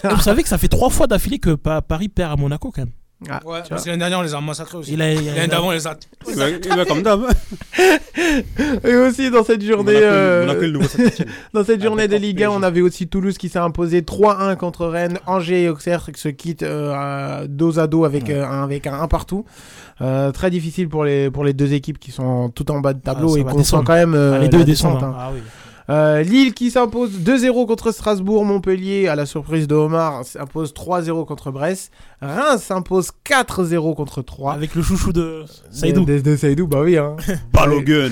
Vous 0.03 0.19
savez 0.21 0.43
que 0.43 0.49
ça 0.49 0.59
fait 0.59 0.67
trois 0.67 0.91
fois 0.91 1.07
d'affilée 1.07 1.39
que 1.39 1.55
Pa- 1.55 1.81
Paris 1.81 2.09
perd 2.09 2.33
à 2.33 2.35
Monaco 2.35 2.69
quand 2.71 2.81
même. 2.83 2.91
Ah, 3.29 3.39
Ouais, 3.45 3.59
parce 3.67 3.83
que 3.83 3.89
l'année 3.89 3.99
dernière, 3.99 4.19
on 4.19 4.21
les 4.23 4.33
a 4.33 4.39
massacrés 4.41 4.77
aussi. 4.77 4.95
L'année 4.95 5.47
d'avant, 5.47 5.67
on 5.67 5.71
les 5.71 5.87
a. 5.87 5.95
Il 6.27 6.35
va- 6.35 6.49
il 6.49 6.75
va 6.75 6.85
comme 6.85 7.01
d'hab. 7.01 7.21
Et 8.85 8.95
aussi 8.95 9.29
dans 9.31 9.43
cette 9.43 9.63
journée, 9.63 9.93
euh, 9.95 10.45
dans 11.53 11.63
cette 11.63 11.81
Ah, 11.81 11.83
journée 11.83 12.03
de 12.07 12.11
d'accord, 12.13 12.21
Ligue 12.25 12.43
1, 12.43 12.47
PSG. 12.47 12.57
on 12.59 12.63
avait 12.63 12.81
aussi 12.81 13.07
Toulouse 13.07 13.37
qui 13.37 13.49
s'est 13.49 13.59
imposé 13.59 14.01
3-1 14.01 14.55
contre 14.55 14.85
Rennes, 14.87 15.19
Angers 15.25 15.63
et 15.63 15.69
Auxerre 15.69 16.05
qui 16.13 16.19
se 16.19 16.29
quittent 16.29 16.63
euh, 16.63 17.45
dos 17.47 17.79
à 17.79 17.87
dos 17.87 18.05
avec, 18.05 18.29
euh, 18.29 18.45
un, 18.45 18.63
avec 18.63 18.87
un 18.87 18.99
1 19.01 19.07
partout. 19.07 19.45
Euh, 20.01 20.31
très 20.31 20.49
difficile 20.49 20.87
pour 20.87 21.03
les, 21.03 21.29
pour 21.29 21.43
les 21.43 21.51
deux 21.53 21.73
équipes 21.73 21.99
qui 21.99 22.11
sont 22.11 22.49
tout 22.49 22.71
en 22.71 22.79
bas 22.79 22.93
de 22.93 23.01
tableau 23.01 23.35
Ah, 23.35 23.39
et 23.39 23.43
qu'on 23.43 23.63
sent 23.63 23.77
quand 23.85 23.93
même 23.95 24.13
euh, 24.13 24.35
Ah, 24.35 24.39
les 24.39 24.47
deux 24.47 24.63
descendent. 24.63 25.03
hein. 25.03 25.13
hein. 25.13 25.17
Ah 25.19 25.29
oui. 25.33 25.41
Euh, 25.89 26.21
Lille 26.21 26.53
qui 26.53 26.69
s'impose 26.69 27.09
2-0 27.19 27.65
contre 27.65 27.91
Strasbourg, 27.91 28.45
Montpellier 28.45 29.07
à 29.07 29.15
la 29.15 29.25
surprise 29.25 29.67
de 29.67 29.73
Omar 29.73 30.23
s'impose 30.23 30.71
3-0 30.71 31.25
contre 31.25 31.49
Brest, 31.49 31.91
Reims 32.21 32.61
s'impose 32.61 33.09
4-0 33.25 33.95
contre 33.95 34.21
3. 34.21 34.53
Avec 34.53 34.75
le 34.75 34.83
chouchou 34.83 35.11
de 35.13 35.45
Saïdou. 35.71 36.05
De, 36.05 36.17
de- 36.17 36.21
de 36.21 36.35
Saïdou, 36.35 36.67
bah 36.67 36.81
oui. 36.83 36.97
Hein. 36.97 37.15
Balogun. 37.53 38.11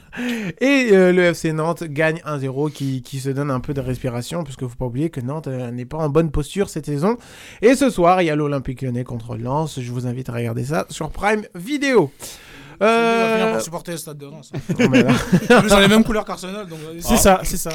Et 0.62 0.88
euh, 0.92 1.12
le 1.12 1.22
FC 1.24 1.52
Nantes 1.52 1.84
gagne 1.84 2.22
1-0 2.26 2.72
qui, 2.72 3.02
qui 3.02 3.18
se 3.20 3.28
donne 3.28 3.50
un 3.50 3.60
peu 3.60 3.74
de 3.74 3.80
respiration, 3.82 4.42
puisque 4.42 4.62
faut 4.62 4.76
pas 4.78 4.86
oublier 4.86 5.10
que 5.10 5.20
Nantes 5.20 5.48
euh, 5.48 5.70
n'est 5.70 5.84
pas 5.84 5.98
en 5.98 6.08
bonne 6.08 6.30
posture 6.30 6.70
cette 6.70 6.86
saison. 6.86 7.18
Et 7.60 7.74
ce 7.74 7.90
soir, 7.90 8.22
il 8.22 8.26
y 8.26 8.30
a 8.30 8.36
l'Olympique 8.36 8.80
lyonnais 8.80 9.04
contre 9.04 9.36
Lens. 9.36 9.78
Je 9.78 9.92
vous 9.92 10.06
invite 10.06 10.30
à 10.30 10.32
regarder 10.32 10.64
ça 10.64 10.86
sur 10.88 11.10
Prime 11.10 11.42
Vidéo. 11.54 12.10
On 12.82 12.86
finir 12.86 13.46
Euh... 13.46 13.52
par 13.52 13.60
supporter 13.60 13.92
le 13.92 13.98
stade 13.98 14.16
de 14.18 14.26
Reims. 14.26 14.50
mais 14.90 15.02
là- 15.02 15.10
En 15.12 15.60
plus, 15.60 15.68
ils 15.68 15.74
ont 15.74 15.78
les 15.80 15.88
mêmes 15.88 16.04
couleurs 16.04 16.24
qu'Arsenal. 16.24 16.66
vas-y. 16.66 17.02
C'est 17.02 17.16
ça, 17.16 17.40
c'est 17.44 17.56
ça. 17.58 17.70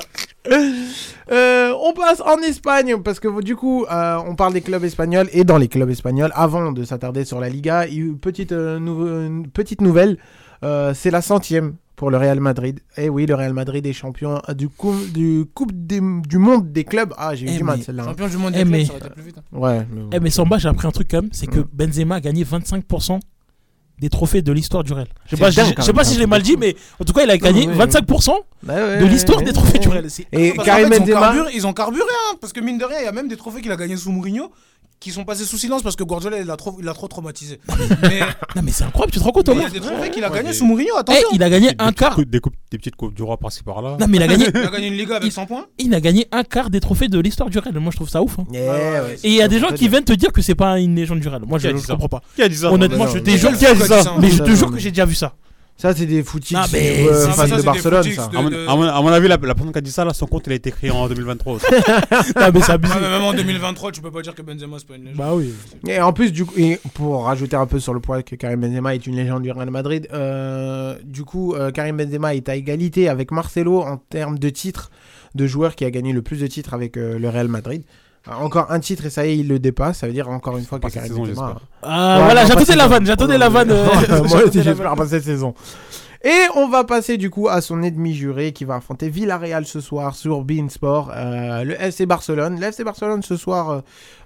Euh, 1.32 1.74
on 1.82 1.94
passe 1.94 2.22
en 2.22 2.38
Espagne 2.40 2.98
parce 3.04 3.20
que 3.20 3.42
du 3.42 3.56
coup, 3.56 3.86
euh, 3.86 4.18
on 4.28 4.36
parle 4.36 4.54
des 4.54 4.62
clubs 4.62 4.84
espagnols 4.84 5.28
et 5.32 5.44
dans 5.44 5.58
les 5.58 5.68
clubs 5.68 5.90
espagnols, 5.90 6.32
avant 6.36 6.72
de 6.72 6.84
s'attarder 6.84 7.26
sur 7.26 7.40
la 7.40 7.50
Liga, 7.50 7.88
il 7.88 7.94
y 7.94 7.98
a 7.98 8.00
eu 8.02 8.08
une 8.10 8.20
petite, 8.20 8.52
euh, 8.52 8.78
une 8.78 9.48
petite 9.50 9.82
nouvelle. 9.82 10.18
euh, 10.64 10.94
c'est 10.96 11.12
la 11.12 11.22
centième 11.22 11.76
pour 11.96 12.10
le 12.10 12.18
Real 12.18 12.40
Madrid. 12.40 12.80
Et 12.98 13.10
oui, 13.10 13.26
le 13.26 13.36
Real 13.36 13.54
Madrid 13.54 13.86
est 13.86 13.94
champion 13.94 14.42
du, 14.56 14.70
coup, 14.70 14.96
du 15.14 15.46
Coupe 15.54 15.72
des- 15.74 16.00
du 16.28 16.38
Monde 16.38 16.72
des 16.72 16.84
clubs. 16.84 17.14
Ah, 17.18 17.36
j'ai 17.36 17.46
eu 17.46 17.50
Eh, 17.54 17.58
du 17.58 17.64
mal 17.64 17.82
celle-là. 17.82 18.04
hein. 18.04 18.08
Champion 18.08 18.28
du 18.28 18.38
monde 18.38 18.54
Eh, 18.56 18.58
des 18.58 18.64
clubs, 18.64 18.72
mais- 18.72 18.86
ça 18.86 18.92
aurait 18.94 19.00
été 19.06 19.10
plus 19.12 19.24
vite. 19.24 19.38
hein. 19.38 19.42
Ouais. 19.58 19.86
mais- 19.92 20.02
Eh 20.14 20.20
mais 20.20 20.30
Samba, 20.30 20.58
j'ai 20.58 20.68
appris 20.70 20.88
un 20.88 20.92
truc 20.92 21.08
quand 21.12 21.22
même, 21.22 21.30
c'est 21.32 21.48
que 21.48 21.60
Mm. 21.60 21.68
Benzema 21.74 22.16
a 22.16 22.20
gagné 22.22 22.44
25% 22.44 23.20
des 24.00 24.10
trophées 24.10 24.42
de 24.42 24.52
l'histoire 24.52 24.84
du 24.84 24.94
Real. 24.94 25.08
Je 25.26 25.36
sais 25.36 25.42
pas, 25.42 25.52
dingue, 25.52 25.74
je 25.78 25.82
sais 25.84 25.94
pas 25.94 26.04
si 26.04 26.16
je 26.16 26.20
l'ai 26.20 26.26
mal 26.28 26.42
dit, 26.42 26.58
mais 26.58 26.76
en 27.00 27.06
tout 27.06 27.14
cas, 27.14 27.24
il 27.24 27.30
a 27.30 27.38
gagné 27.38 27.68
Ouais, 27.68 27.76
ouais. 27.76 27.86
25% 27.86 28.32
Bah 28.64 28.98
de 28.98 29.06
l'histoire 29.06 29.42
des 29.42 29.54
trophées 29.54 29.80
du 29.80 29.88
Real. 29.88 30.06
Et 30.34 30.52
Karim 30.54 30.90
fait, 30.90 30.98
ils 30.98 31.02
ont 31.02 31.06
Benzema. 31.06 31.20
carburé, 31.22 31.52
ils 31.56 31.68
ont 31.68 31.74
carburé, 31.74 32.04
hein, 32.32 32.36
parce 32.42 32.52
que 32.54 32.60
mine 32.60 32.78
de 32.78 32.86
rien, 32.86 33.00
il 33.00 33.06
y 33.06 33.08
a 33.08 33.12
même 33.12 33.28
des 33.28 33.38
trophées 33.38 33.62
qu'il 33.62 33.72
a 33.72 33.78
gagnés 33.78 33.98
sous 33.98 34.12
Mourinho 34.12 34.52
qui 35.00 35.12
sont 35.12 35.24
passés 35.26 35.46
sous 35.46 35.58
silence 35.58 35.84
parce 35.84 35.96
que 35.96 36.04
Guardiola 36.04 36.40
il 36.40 36.46
l'a 36.48 36.56
trop, 36.58 36.76
il 36.80 36.86
l'a 36.86 36.94
trop 36.94 37.08
traumatisé. 37.08 37.60
mais 38.02 38.20
Non 38.56 38.62
mais 38.64 38.72
c'est 38.72 38.84
incroyable, 38.86 39.12
tu 39.12 39.20
te 39.20 39.24
rends 39.24 39.32
compte 39.32 39.48
mais 39.50 39.56
il 39.56 39.62
y 39.62 39.66
a 39.66 39.70
des 39.70 39.80
trophées 39.80 40.10
qu'il 40.10 40.24
a 40.24 40.30
mais- 40.30 40.54
sous 40.54 40.66
Mourinho, 40.66 40.94
Eh, 40.96 41.00
attention. 41.00 41.28
il 41.34 41.44
a 41.44 41.50
gagné 41.50 41.70
Des 41.70 41.76
un 41.80 41.92
quart. 41.92 42.16
coupes- 42.16 42.30
Des 42.30 42.40
coupes- 42.40 42.56
des 42.72 42.78
petites 42.78 42.96
coupes 42.96 43.14
du 43.14 43.22
roi 43.22 43.38
par-ci 43.38 43.62
par-là. 43.64 43.98
Non 44.00 44.08
mais 44.10 44.18
il 44.18 44.24
a 44.24 44.28
gagné, 44.28 44.46
Il 44.54 44.58
a 44.62 44.68
gagné 44.72 44.88
une 44.88 44.94
Liga 44.96 45.18
avec 45.18 45.28
Il- 45.28 45.32
100 45.32 45.46
points. 45.46 45.66
il 45.78 45.94
a 45.94 46.02
gagné 46.02 46.28
un 46.32 46.44
quart 46.44 46.70
des 46.70 46.80
trophées 46.80 47.08
de 47.08 47.20
l'histoire 47.20 47.50
du 47.50 47.60
Real. 47.60 47.78
Moi 47.80 47.92
je 47.92 47.98
trouve 47.98 48.10
ça 48.10 48.22
ouf. 48.24 48.40
hein. 48.40 48.46
Yeah, 48.52 49.04
ouais, 49.04 49.16
Et 49.24 49.30
il 49.30 49.36
y 49.36 49.42
a 49.42 49.48
des 49.48 49.60
gens 49.60 49.72
qui 49.72 49.88
viennent 49.90 50.04
te 50.06 50.14
dire 50.14 50.32
que 50.32 50.42
c'est 50.42 50.56
pas 50.56 50.80
une 50.80 50.96
légende 50.96 51.20
du 51.20 51.28
Real. 51.28 51.44
Moi 51.46 51.60
je, 51.60 51.68
a 51.68 51.78
ça 51.78 51.94
comprends 51.94 52.08
pas. 52.10 52.22
Qui 52.36 52.42
a 52.42 52.50
dit 52.50 52.56
ça 52.56 52.72
Honnêtement, 52.72 53.08
je 53.08 53.20
te 53.20 53.30
jure, 53.30 53.50
a 53.50 54.20
Mais 54.20 54.30
je 54.32 54.42
te 54.44 54.56
jure 54.56 54.72
que 54.72 54.80
j'ai 54.80 54.90
déjà 54.92 55.06
vu 55.06 55.16
ça. 55.16 55.34
Ça, 55.78 55.94
c'est 55.94 56.06
des 56.06 56.24
footix 56.24 56.56
Ah, 56.58 56.66
mais 56.72 57.06
euh, 57.06 57.28
fans 57.32 57.48
ça, 57.48 57.58
de 57.58 57.62
Barcelone, 57.62 58.04
ça. 58.04 58.28
de- 58.28 58.38
À 58.38 58.42
mon, 58.42 58.48
à 58.70 58.76
mon- 58.78 58.84
à 58.84 59.02
mon 59.02 59.08
avis, 59.10 59.28
la, 59.28 59.36
la 59.36 59.54
personne 59.56 59.74
qui 59.74 59.78
a 59.78 59.82
dit 59.82 59.92
ça, 59.92 60.06
là, 60.06 60.14
son 60.14 60.26
compte, 60.26 60.44
il 60.48 60.54
a 60.54 60.56
été 60.56 60.72
créé 60.72 60.90
en 60.90 61.08
2023 61.10 61.54
aussi. 61.56 61.66
Ah 62.38 62.50
mais. 62.52 62.60
Ouais, 62.62 62.78
mais 63.02 63.10
même 63.10 63.22
en 63.24 63.34
2023, 63.34 63.92
tu 63.92 64.00
peux 64.02 64.10
pas 64.10 64.22
dire 64.22 64.34
que 64.34 64.42
Benzema 64.42 64.78
c'est 64.80 64.88
pas 64.88 64.96
une 64.96 65.04
légende. 65.04 65.18
Bah 65.18 65.34
oui. 65.36 65.54
Et 65.88 66.00
en 66.00 66.14
plus, 66.14 66.32
du 66.32 66.46
coup, 66.46 66.54
et 66.58 66.80
pour 66.94 67.26
rajouter 67.26 67.58
un 67.58 67.66
peu 67.66 67.80
sur 67.82 67.94
le 67.94 68.00
point 68.00 68.22
que 68.22 68.36
Karim 68.36 68.62
Benzema 68.62 68.96
est 68.96 69.06
une 69.06 69.18
légende 69.18 69.44
du 69.44 69.52
Real 69.52 69.70
Madrid, 69.70 70.08
euh, 70.14 70.96
du 71.04 71.24
coup, 71.26 71.56
euh, 71.56 71.72
Karim 71.72 71.98
Benzema 71.98 72.36
est 72.36 72.48
à 72.48 72.56
égalité 72.56 73.10
avec 73.10 73.32
Marcelo 73.32 73.82
en 73.82 73.98
termes 73.98 74.40
de 74.40 74.50
titres 74.50 74.92
de 75.36 75.46
joueur 75.46 75.76
qui 75.76 75.84
a 75.84 75.92
gagné 75.92 76.14
le 76.14 76.22
plus 76.22 76.40
de 76.40 76.48
titres 76.48 76.74
avec 76.74 76.96
euh, 76.96 77.20
le 77.20 77.28
Real 77.28 77.50
Madrid. 77.50 77.84
Euh, 78.28 78.32
Encore 78.34 78.72
un 78.72 78.80
titre 78.80 79.06
et 79.06 79.10
ça 79.10 79.26
y 79.26 79.32
est, 79.32 79.38
il 79.38 79.48
le 79.48 79.60
dépasse. 79.60 80.00
Ça 80.00 80.08
veut 80.08 80.14
dire 80.14 80.30
encore 80.30 80.58
une 80.58 80.66
fois 80.66 80.80
que 80.80 80.88
Karim 80.90 81.08
saison, 81.10 81.24
Benzema- 81.24 81.28
j'espère. 81.28 81.60
Ah, 81.84 82.18
Ouais, 82.20 82.24
voilà, 82.26 82.46
j'attendais 82.46 82.76
la 82.76 82.88
vanne, 82.88 83.06
j'attendais 83.06 83.38
la 83.38 83.50
vanne. 83.50 83.68
Moi 84.28 84.42
j'espère 84.52 84.76
vanne. 84.76 84.96
pas 84.98 85.08
cette 85.08 85.24
saison. 85.24 85.54
Et 86.24 86.48
on 86.56 86.68
va 86.68 86.84
passer 86.84 87.18
du 87.18 87.30
coup 87.30 87.50
à 87.50 87.62
son 87.62 87.84
ennemi 87.84 88.16
juré 88.16 88.52
qui 88.52 88.66
va 88.66 88.78
affronter 88.78 89.10
Villarreal 89.10 89.68
ce 89.68 89.80
soir 89.80 90.16
sur 90.16 90.42
Bein 90.44 90.70
Sport. 90.70 91.12
Euh, 91.16 91.64
le 91.64 91.80
FC 91.80 92.08
Barcelone. 92.08 92.60
Le 92.60 92.66
FC 92.66 92.84
Barcelone 92.84 93.22
ce 93.22 93.38
soir, 93.38 93.70
euh, 93.70 93.82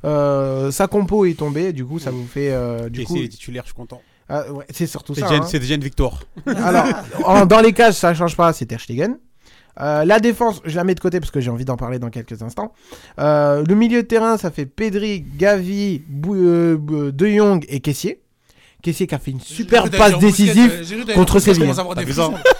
euh, 0.05 0.71
sa 0.71 0.87
compo 0.87 1.25
est 1.25 1.33
tombée. 1.37 1.73
Du 1.73 1.85
coup, 1.85 1.99
ça 1.99 2.11
vous 2.11 2.25
fait. 2.25 2.51
euh, 2.53 2.87
du 2.87 3.01
Et 3.01 3.03
coup, 3.03 3.15
s'il 3.17 3.25
est 3.25 3.29
titulaire, 3.29 3.63
je 3.65 3.69
suis 3.69 3.75
content. 3.75 4.01
Ah, 4.29 4.49
ouais, 4.51 4.63
c'est 4.69 4.87
surtout 4.87 5.13
C'est 5.13 5.21
ça. 5.21 5.27
déjà, 5.27 5.41
hein. 5.41 5.45
c'est 5.49 5.59
déjà 5.59 5.75
une 5.75 5.83
victoire. 5.83 6.21
Alors, 6.45 6.85
en- 7.25 7.45
dans 7.45 7.59
les 7.59 7.73
cages, 7.73 7.95
ça 7.95 8.13
change 8.13 8.37
pas, 8.37 8.53
c'est 8.53 8.65
Ter 8.67 8.79
Stegen. 8.79 9.17
Euh, 9.81 10.05
la 10.05 10.19
défense, 10.19 10.61
je 10.65 10.75
la 10.75 10.83
mets 10.83 10.95
de 10.95 10.99
côté 10.99 11.19
parce 11.19 11.31
que 11.31 11.39
j'ai 11.39 11.49
envie 11.49 11.65
d'en 11.65 11.77
parler 11.77 11.99
dans 11.99 12.09
quelques 12.09 12.41
instants. 12.41 12.73
Euh, 13.19 13.63
le 13.67 13.75
milieu 13.75 14.01
de 14.03 14.07
terrain, 14.07 14.37
ça 14.37 14.51
fait 14.51 14.65
Pedri, 14.65 15.21
Gavi, 15.37 16.01
Bou- 16.07 16.35
euh, 16.35 17.11
De 17.11 17.27
Jong 17.27 17.65
et 17.69 17.79
Caissier. 17.79 18.21
Caissier 18.81 19.07
qui 19.07 19.15
a 19.15 19.19
fait 19.19 19.31
une 19.31 19.41
super 19.41 19.89
passe 19.89 20.17
décisive 20.19 20.83
j'ai 20.83 20.95
cru 20.95 21.01
que 21.01 21.07
t'allais 21.07 21.17
contre 21.17 21.39
Séville. 21.39 21.69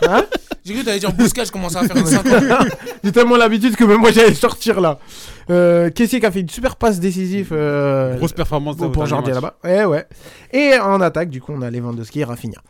Hein 0.08 0.26
J'ai 0.66 0.74
cru 0.74 0.82
que 0.82 0.86
t'allais 0.86 1.00
dire 1.00 1.14
Bousquet, 1.14 1.46
je 1.46 1.52
commence 1.52 1.76
à 1.76 1.84
faire 1.88 1.96
une 1.96 2.06
synthèse. 2.08 2.44
J'ai 3.04 3.12
tellement 3.12 3.38
l'habitude 3.38 3.76
que 3.76 3.84
même 3.86 4.00
moi 4.00 4.12
j'allais 4.12 4.34
sortir 4.34 4.82
là. 4.82 5.00
Euh, 5.50 5.90
Caissier 5.90 6.20
qui 6.20 6.26
a 6.26 6.32
fait 6.32 6.42
une 6.42 6.50
super 6.50 6.76
passe 6.76 7.00
décisive 7.00 7.50
euh, 7.54 8.16
Grosse 8.18 8.34
performance 8.34 8.76
pour, 8.76 8.92
pour 8.92 9.04
match. 9.08 9.12
là-bas. 9.28 9.58
Ouais, 9.64 9.86
ouais. 9.86 10.06
Et 10.52 10.78
en 10.78 11.02
attaque, 11.02 11.30
du 11.30 11.42
coup, 11.42 11.54
on 11.56 11.62
a 11.64 11.72
Lewandowski 11.72 12.20
et 12.20 12.24
Rafinha. 12.24 12.62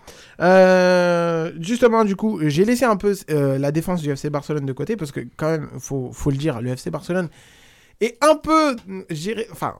Euh, 0.41 1.51
justement, 1.59 2.05
du 2.05 2.15
coup, 2.15 2.39
j'ai 2.43 2.63
laissé 2.63 2.85
un 2.85 2.95
peu 2.95 3.15
euh, 3.31 3.57
la 3.57 3.71
défense 3.71 4.01
du 4.01 4.09
FC 4.11 4.29
Barcelone 4.29 4.65
de 4.65 4.73
côté 4.73 4.95
parce 4.95 5.11
que, 5.11 5.21
quand 5.35 5.49
même, 5.49 5.69
faut, 5.79 6.11
faut 6.13 6.31
le 6.31 6.37
dire, 6.37 6.61
le 6.61 6.69
FC 6.69 6.89
Barcelone 6.89 7.27
est 7.99 8.17
un 8.23 8.35
peu, 8.35 8.75
enfin, 9.51 9.75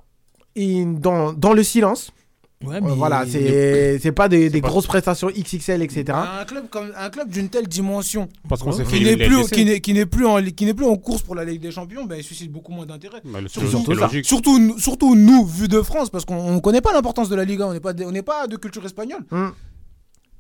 dans 0.58 1.54
le 1.54 1.64
silence. 1.64 2.12
Ouais, 2.62 2.76
Euh, 2.76 2.82
mais 2.84 2.94
voilà, 2.94 3.26
c'est 3.26 4.00
c'est 4.00 4.12
pas 4.12 4.28
des, 4.28 4.50
des 4.50 4.60
pas- 4.62 4.68
grosses 4.68 4.86
prestations 4.86 5.30
XXL, 5.30 5.82
etc. 5.82 6.04
Un 6.12 6.44
club 6.44 6.68
comme 6.70 6.92
un 6.98 7.10
club 7.10 7.30
d'une 7.30 7.48
telle 7.48 7.68
dimension 7.68 8.28
Parce 8.50 8.62
qu'on 8.62 8.72
qui 8.72 9.02
n'est 9.02 9.16
plus 9.16 9.48
qui 9.50 9.64
n'est 9.64 9.80
qui 9.80 9.94
n'est 9.94 10.06
plus 10.06 10.26
en 10.26 10.44
qui 10.44 10.66
n'est 10.66 10.74
plus 10.74 10.86
en 10.86 10.98
course 10.98 11.22
pour 11.22 11.36
la 11.36 11.46
Ligue 11.46 11.62
des 11.62 11.72
Champions, 11.72 12.04
ben 12.06 12.18
il 12.18 12.24
suscite 12.24 12.52
beaucoup 12.52 12.74
moins 12.74 12.86
d'intérêt. 12.86 13.22
Bah, 13.24 13.40
Surtout, 13.48 13.86
surtout 14.24 14.60
nous- 14.60 14.78
surtout 14.78 15.16
nous 15.16 15.46
vu 15.46 15.70
de 15.70 15.82
France 15.82 16.10
parce 16.10 16.26
qu'on 16.26 16.36
on 16.38 16.60
connaît 16.60 16.82
pas 16.82 16.92
l'importance 16.92 17.30
de 17.30 17.36
la 17.36 17.46
Liga, 17.46 17.66
on 17.66 17.72
n'est 17.72 17.80
pas 17.80 17.94
de- 17.94 18.04
on 18.04 18.12
n'est 18.12 18.24
pas 18.24 18.46
de 18.48 18.58
culture 18.58 18.86
espagnole. 18.86 19.24
Hmm. 19.32 19.52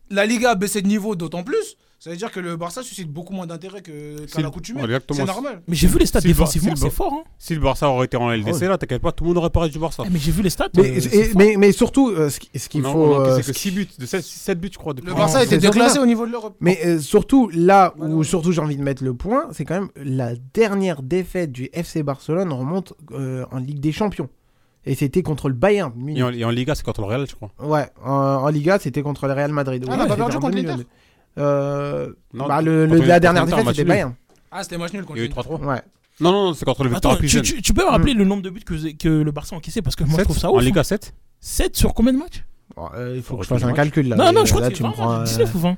La 0.09 0.25
Liga 0.25 0.51
a 0.51 0.55
baissé 0.55 0.81
de 0.81 0.87
niveau 0.87 1.15
d'autant 1.15 1.43
plus, 1.43 1.77
ça 1.99 2.09
veut 2.09 2.15
dire 2.15 2.31
que 2.31 2.39
le 2.39 2.55
Barça 2.55 2.81
suscite 2.81 3.11
beaucoup 3.11 3.33
moins 3.33 3.45
d'intérêt 3.45 3.81
que 3.81 4.15
C'est 4.25 4.37
qu'à 4.37 4.41
l'accoutumée. 4.41 4.81
C'est 5.11 5.25
normal. 5.25 5.61
Mais 5.67 5.75
j'ai 5.75 5.87
vu 5.87 5.99
les 5.99 6.05
stats 6.05 6.21
défensivement, 6.21 6.73
si 6.75 6.83
le 6.83 6.89
c'est 6.89 6.95
fort. 6.95 7.13
Hein. 7.13 7.23
Si 7.37 7.53
le 7.53 7.59
Barça 7.59 7.89
aurait 7.89 8.05
été 8.05 8.15
en 8.17 8.31
LDC, 8.31 8.61
là, 8.61 8.77
t'inquiète 8.77 9.01
pas, 9.01 9.11
tout 9.11 9.25
le 9.25 9.29
monde 9.29 9.37
aurait 9.39 9.49
parlé 9.49 9.69
du 9.69 9.79
Barça. 9.79 10.03
Eh, 10.05 10.09
mais 10.09 10.17
j'ai 10.19 10.31
vu 10.31 10.41
les 10.41 10.49
stats. 10.49 10.69
Mais, 10.77 10.97
euh, 10.97 10.99
c'est 11.61 11.71
surtout, 11.73 12.09
euh, 12.09 12.29
ce 12.29 12.39
qui- 12.39 12.49
ce 12.57 12.69
qu'il 12.69 12.83
faut. 12.83 13.15
euh, 13.15 13.33
encaissé 13.33 13.43
ce 13.43 13.47
que 13.47 13.53
qui- 13.53 13.59
6 13.59 13.71
buts, 13.71 13.87
de 13.99 14.05
7 14.05 14.59
buts, 14.59 14.69
je 14.71 14.77
crois. 14.77 14.93
depuis- 14.93 15.07
Le 15.09 15.13
Barça 15.13 15.39
a 15.39 15.43
été 15.43 15.55
c'est 15.55 15.61
surtout 15.61 15.77
déclassé 15.77 15.99
au 15.99 16.05
niveau 16.05 16.25
de 16.25 16.31
l'Europe. 16.31 16.55
Mais 16.61 16.79
euh, 16.85 16.99
surtout, 16.99 17.49
là 17.53 17.93
où 17.97 18.23
surtout 18.23 18.51
j'ai 18.53 18.61
envie 18.61 18.77
de 18.77 18.83
mettre 18.83 19.03
le 19.03 19.13
point, 19.13 19.47
c'est 19.51 19.65
quand 19.65 19.75
même 19.75 19.89
la 19.97 20.35
dernière 20.53 21.01
défaite 21.03 21.51
du 21.51 21.69
FC 21.73 22.01
Barcelone 22.03 22.51
remonte 22.53 22.93
euh, 23.11 23.45
en 23.51 23.57
Ligue 23.59 23.79
des 23.81 23.91
Champions. 23.91 24.29
Et 24.85 24.95
c'était 24.95 25.21
contre 25.23 25.49
le 25.49 25.55
Bayern. 25.55 25.91
Et 26.09 26.23
en, 26.23 26.31
et 26.31 26.45
en 26.45 26.49
Liga, 26.49 26.73
c'est 26.73 26.83
contre 26.85 27.01
le 27.01 27.07
Real, 27.07 27.27
je 27.29 27.35
crois. 27.35 27.51
Ouais, 27.61 27.87
en, 28.03 28.11
en 28.11 28.47
Liga, 28.47 28.79
c'était 28.79 29.01
contre 29.01 29.27
le 29.27 29.33
Real 29.33 29.51
Madrid. 29.51 29.83
Ah, 29.85 29.91
Ouais, 29.91 29.97
on 29.99 30.01
a 30.03 30.07
pas 30.07 30.15
perdu 30.15 30.37
contre 30.37 30.51
2022. 30.51 30.83
l'Inter 30.83 30.89
Euh, 31.39 32.09
Non, 32.33 32.47
bah, 32.47 32.61
le, 32.61 32.85
le- 32.85 32.97
la 32.99 33.19
dernière 33.19 33.45
défaite, 33.45 33.65
c'était 33.69 33.83
Bayern. 33.85 34.13
Ah, 34.51 34.63
c'était 34.63 34.77
match 34.77 34.93
nul 34.93 35.03
contre 35.03 35.17
Il 35.17 35.19
y 35.19 35.21
a 35.23 35.25
eu 35.25 35.29
l'Inter. 35.29 35.41
3-3. 35.49 35.63
Ouais. 35.65 35.81
Non, 36.21 36.31
non, 36.31 36.53
c'est 36.53 36.65
contre 36.65 36.83
le 36.83 36.89
Attends, 36.93 37.11
Victor 37.11 37.15
tu, 37.15 37.21
Pilsen. 37.21 37.41
tu- 37.43 37.61
tu 37.61 37.73
peux 37.73 37.83
me 37.85 37.89
rappeler 37.89 38.13
le 38.13 38.25
nombre 38.25 38.41
de 38.43 38.49
buts 38.49 38.61
que, 38.65 38.73
que 38.97 39.07
le 39.07 39.31
Barça 39.31 39.55
a 39.55 39.57
encaissé 39.57 39.81
Parce 39.81 39.95
que 39.95 40.03
moi 40.03 40.19
je 40.19 40.23
trouve 40.25 40.37
ça 40.37 40.49
ouf. 40.51 40.57
En 40.57 40.59
Liga 40.59 40.83
7 40.83 41.13
7 41.39 41.77
sur 41.77 41.93
combien 41.93 42.11
de 42.13 42.17
matchs? 42.17 42.43
Bon, 42.75 42.89
euh, 42.95 43.13
il 43.15 43.21
faut 43.23 43.37
que 43.37 43.43
je 43.43 43.47
Faut 43.47 43.55
fasse 43.55 43.63
un 43.63 43.73
calcul 43.73 44.09
là. 44.09 44.15
Non, 44.17 44.25
non, 44.33 44.41
Mais 44.41 44.45
je 44.47 44.53
crois 44.53 44.67
que 44.67 44.73
tu 44.73 44.81
c'est 44.83 44.87
me 44.87 44.91
prends. 44.91 45.07
20, 45.07 45.19
euh, 45.21 45.23
19 45.23 45.55
ou 45.55 45.59
20. 45.59 45.77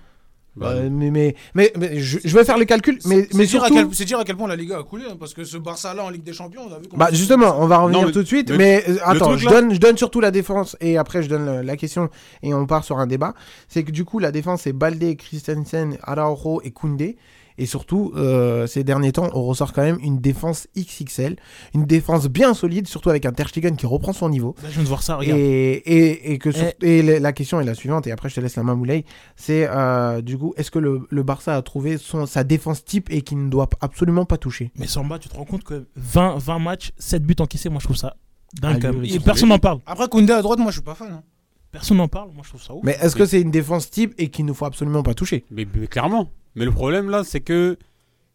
Euh, 0.62 0.90
mais, 0.92 1.12
mais, 1.12 1.36
mais, 1.56 1.72
mais 1.78 2.00
je, 2.00 2.20
je 2.24 2.38
vais 2.38 2.44
faire 2.44 2.58
le 2.58 2.66
calcul. 2.66 3.00
Mais, 3.06 3.28
C'est 3.32 3.34
mais 3.38 3.46
dire 3.46 3.64
à 3.64 3.68
surtout. 3.68 3.88
quel- 3.88 3.96
C'est 3.96 4.06
dire 4.06 4.20
à 4.20 4.24
quel 4.26 4.36
point 4.36 4.48
la 4.50 4.56
Liga 4.58 4.78
a 4.80 4.84
coulé, 4.84 5.06
hein, 5.10 5.16
parce 5.20 5.34
que 5.34 5.44
ce 5.46 5.58
Barça-là 5.58 6.04
en 6.04 6.10
Ligue 6.10 6.24
des 6.24 6.34
Champions, 6.34 6.64
on 6.70 6.74
a 6.74 6.80
vu 6.80 6.86
Bah 6.94 7.08
justement, 7.12 7.56
on 7.60 7.68
va 7.68 7.78
revenir 7.78 8.02
Non, 8.06 8.12
tout 8.12 8.22
de 8.22 8.28
suite. 8.28 8.50
le- 8.50 8.58
mais 8.58 8.84
euh, 8.90 8.98
attends, 9.06 9.38
je, 9.38 9.46
là- 9.46 9.52
donne, 9.52 9.74
je 9.74 9.80
donne 9.80 9.98
surtout 9.98 10.20
la 10.20 10.32
défense 10.32 10.76
et 10.82 10.98
après 10.98 11.24
je 11.24 11.30
donne 11.30 11.62
la 11.62 11.78
question 11.78 12.10
et 12.44 12.54
on 12.54 12.66
part 12.66 12.84
sur 12.84 12.98
un 13.00 13.08
débat. 13.08 13.34
C'est 13.70 13.84
que 13.84 13.92
du 13.92 14.04
coup 14.04 14.20
la 14.20 14.32
défense 14.32 14.64
c'est 14.64 14.74
Balde, 14.74 15.16
Christensen, 15.18 15.98
Araujo 16.04 16.62
et 16.64 16.72
Koundé. 16.72 17.18
Et 17.62 17.68
surtout, 17.68 18.12
euh, 18.16 18.66
ces 18.66 18.84
derniers 18.84 19.12
temps, 19.12 19.30
on 19.34 19.44
ressort 19.44 19.72
quand 19.72 19.84
même 19.84 20.00
une 20.02 20.18
défense 20.20 20.68
XXL, 20.76 21.36
une 21.76 21.86
défense 21.86 22.28
bien 22.28 22.56
solide, 22.56 22.88
surtout 22.88 23.10
avec 23.12 23.26
un 23.28 23.32
Ter 23.32 23.48
Stegen 23.50 23.76
qui 23.76 23.86
reprend 23.86 24.14
son 24.14 24.30
niveau. 24.30 24.56
Là, 24.64 24.70
je 24.70 24.74
viens 24.74 24.84
de 24.84 24.88
voir 24.88 25.04
ça, 25.04 25.18
regarde. 25.18 25.40
Et, 25.40 25.74
et, 25.74 26.32
et 26.34 26.38
que 26.40 26.52
sur- 26.52 26.64
et 26.82 27.04
la- 27.04 27.20
la 27.20 27.34
question 27.34 27.62
est 27.62 27.64
la 27.66 27.76
suivante, 27.76 28.08
et 28.08 28.12
après 28.12 28.30
je 28.30 28.36
te 28.36 28.40
laisse 28.42 28.56
la 28.56 28.64
main 28.64 28.74
Moulay, 28.74 29.06
c'est 29.36 29.68
euh, 29.70 30.22
du 30.22 30.38
coup, 30.40 30.54
est-ce 30.58 30.72
que 30.72 30.80
le, 30.80 31.08
le 31.10 31.24
Barça 31.24 31.56
a 31.56 31.62
trouvé 31.62 31.98
son, 32.00 32.26
sa 32.26 32.44
défense 32.44 32.84
type 32.84 33.10
et 33.12 33.22
qu'il 33.22 33.38
ne 33.46 33.50
doit 33.50 33.70
absolument 33.80 34.26
pas 34.26 34.38
toucher? 34.38 34.72
Mais 34.78 34.88
Samba, 34.88 35.20
tu 35.20 35.30
te 35.30 35.36
rends 35.36 35.46
compte 35.46 35.64
que 35.64 35.86
20, 35.96 36.38
20 36.40 36.58
matchs, 36.60 36.92
7 36.98 37.24
buts 37.24 37.36
encaissés, 37.40 37.70
moi 37.70 37.78
je 37.80 37.86
trouve 37.86 37.98
ça 37.98 38.16
dingue. 38.60 38.84
Ah, 38.86 38.92
lui, 38.92 39.14
Et 39.16 39.20
personne 39.20 39.50
n'en 39.50 39.60
parle. 39.60 39.80
Après, 39.86 40.08
Koundé 40.10 40.34
à 40.34 40.42
droite, 40.42 40.58
moi 40.60 40.72
je 40.72 40.78
suis 40.78 40.82
pas 40.84 40.96
fan. 40.96 41.10
hein. 41.12 41.24
Personne 41.72 41.98
n'en 41.98 42.08
parle, 42.08 42.32
moi 42.34 42.42
je 42.44 42.50
trouve 42.50 42.62
ça 42.64 42.74
ouf. 42.74 42.82
Mais 42.84 42.98
est-ce 43.02 43.16
que 43.16 43.26
c'est 43.26 43.40
une 43.40 43.52
défense 43.52 43.90
type 43.90 44.14
et 44.18 44.30
qu'il 44.30 44.46
ne 44.46 44.52
faut 44.52 44.66
absolument 44.66 45.04
pas 45.04 45.14
toucher? 45.14 45.46
Mais, 45.52 45.66
mais 45.74 45.86
clairement. 45.88 46.32
Mais 46.56 46.66
le 46.66 46.72
problème 46.72 47.10
là, 47.10 47.24
c'est 47.24 47.42
que 47.42 47.78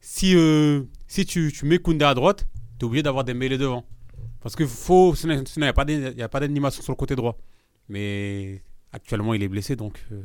si, 0.01 0.35
euh, 0.37 0.83
si 1.07 1.27
tu, 1.27 1.53
tu 1.53 1.67
mets 1.67 1.79
Koundé 1.79 2.05
à 2.05 2.15
droite, 2.15 2.47
t'es 2.79 2.85
obligé 2.85 3.03
d'avoir 3.03 3.25
des 3.25 3.35
mêlées 3.35 3.59
devant. 3.59 3.85
Parce 4.41 4.55
que 4.55 4.67
faut, 4.67 5.15
sinon 5.15 5.43
il 5.57 5.63
n'y 5.63 6.23
a 6.23 6.29
pas 6.29 6.41
d'animation 6.41 6.83
sur 6.83 6.93
le 6.93 6.97
côté 6.97 7.17
droit. 7.17 7.37
Mais 7.89 8.63
actuellement, 8.93 9.35
il 9.35 9.43
est 9.43 9.49
blessé 9.49 9.77
donc. 9.77 10.05
euh, 10.13 10.23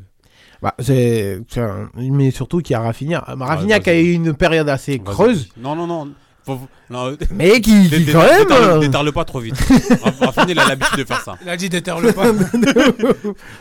bah, 0.61 0.75
c'est, 0.79 1.41
Mais 1.95 2.31
surtout 2.31 2.59
qu'il 2.59 2.73
y 2.73 2.75
a 2.75 2.81
Rafinha. 2.81 3.23
Euh, 3.29 3.35
Rafinha 3.35 3.79
qui 3.79 3.89
a 3.89 3.99
eu 3.99 4.13
une 4.13 4.33
période 4.35 4.69
assez 4.69 4.99
creuse, 4.99 5.49
Non, 5.57 5.75
non, 5.75 5.87
non. 5.87 6.13
Faut- 6.57 6.67
non, 6.93 7.15
mais 7.33 7.61
qui, 7.61 7.89
qui 7.89 8.05
quand 8.11 8.19
même... 8.19 8.43
détarle- 8.45 8.63
euh, 8.63 8.79
Détarle 8.79 9.11
pas 9.13 9.25
trop 9.25 9.39
vite. 9.39 9.55
Raf- 10.03 10.19
Rafinha, 10.19 10.51
il 10.51 10.59
a 10.59 10.67
l'habitude 10.67 10.97
de 10.97 11.03
faire 11.05 11.21
ça. 11.21 11.37
Il 11.41 11.49
a 11.49 11.55
dit 11.57 11.69
déterre 11.69 11.97
pas. 12.13 12.31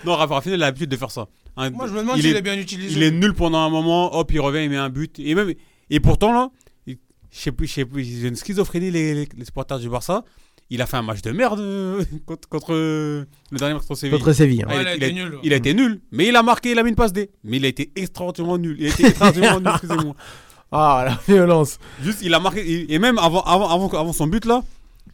Non, 0.04 0.14
Raf- 0.16 0.30
Rafinha, 0.30 0.56
il 0.56 0.62
a 0.62 0.66
l'habitude 0.66 0.90
de 0.90 0.96
faire 0.96 1.10
ça. 1.10 1.26
Un- 1.56 1.70
Moi 1.70 1.86
je 1.86 1.92
me 1.92 1.98
demande 2.00 2.16
il 2.18 2.22
s'il 2.22 2.34
est- 2.34 2.38
est 2.38 2.42
bien 2.42 2.58
utilisé. 2.58 2.96
Il 2.96 3.02
est 3.02 3.10
nul 3.10 3.34
pendant 3.34 3.58
un 3.58 3.70
moment, 3.70 4.16
hop, 4.16 4.30
il 4.32 4.40
revient, 4.40 4.64
il 4.64 4.70
met 4.70 4.76
un 4.76 4.88
but. 4.90 5.18
Et, 5.18 5.34
même, 5.34 5.52
et 5.90 6.00
pourtant, 6.00 6.32
là, 6.32 6.50
il- 6.86 6.98
je 7.30 7.38
sais 7.38 7.52
plus, 7.52 7.66
je 7.66 7.72
sais 7.74 7.84
plus, 7.84 8.04
j'ai 8.04 8.28
une 8.28 8.36
schizophrénie, 8.36 8.90
les, 8.90 9.14
les, 9.14 9.28
les 9.36 9.44
supporters 9.44 9.78
du 9.78 9.88
Barça. 9.88 10.24
Il 10.72 10.80
a 10.80 10.86
fait 10.86 10.96
un 10.96 11.02
match 11.02 11.20
de 11.22 11.32
merde 11.32 11.58
euh, 11.58 12.04
contre, 12.26 12.48
contre, 12.48 12.72
euh, 12.74 13.24
le 13.50 13.58
dernier 13.58 13.74
match 13.74 13.86
contre 13.86 13.98
Séville. 13.98 14.18
Contre 14.18 14.32
Séville. 14.32 14.62
hein. 14.62 14.66
Ah, 14.70 14.76
Ouais, 14.76 14.82
il, 14.82 14.86
a, 14.88 14.94
il 14.96 15.02
a 15.04 15.08
il 15.08 15.08
a- 15.08 15.08
été 15.08 15.14
nul. 15.24 15.38
il 15.42 15.52
a 15.52 15.56
été 15.56 15.74
nul, 15.74 16.00
mais 16.12 16.26
il 16.28 16.36
a 16.36 16.42
marqué, 16.44 16.70
il 16.70 16.78
a 16.78 16.82
mis 16.84 16.90
une 16.90 16.94
passe 16.94 17.12
D. 17.12 17.30
Mais 17.42 17.56
il 17.56 17.64
a 17.64 17.68
été 17.68 17.90
extraordinairement 17.96 18.56
nul. 18.58 18.76
Il 18.78 18.86
a 18.86 18.90
été 18.90 19.06
extraordinairement 19.06 19.58
nul, 19.60 19.68
excusez-moi. 19.74 20.14
Ah, 20.72 21.04
la 21.28 21.34
violence. 21.34 21.78
Juste, 22.02 22.20
il 22.22 22.32
a 22.34 22.40
marqué. 22.40 22.92
Et 22.92 22.98
même 22.98 23.18
avant, 23.18 23.42
avant, 23.42 23.68
avant, 23.68 23.88
avant 23.88 24.12
son 24.12 24.26
but, 24.26 24.44
là, 24.44 24.62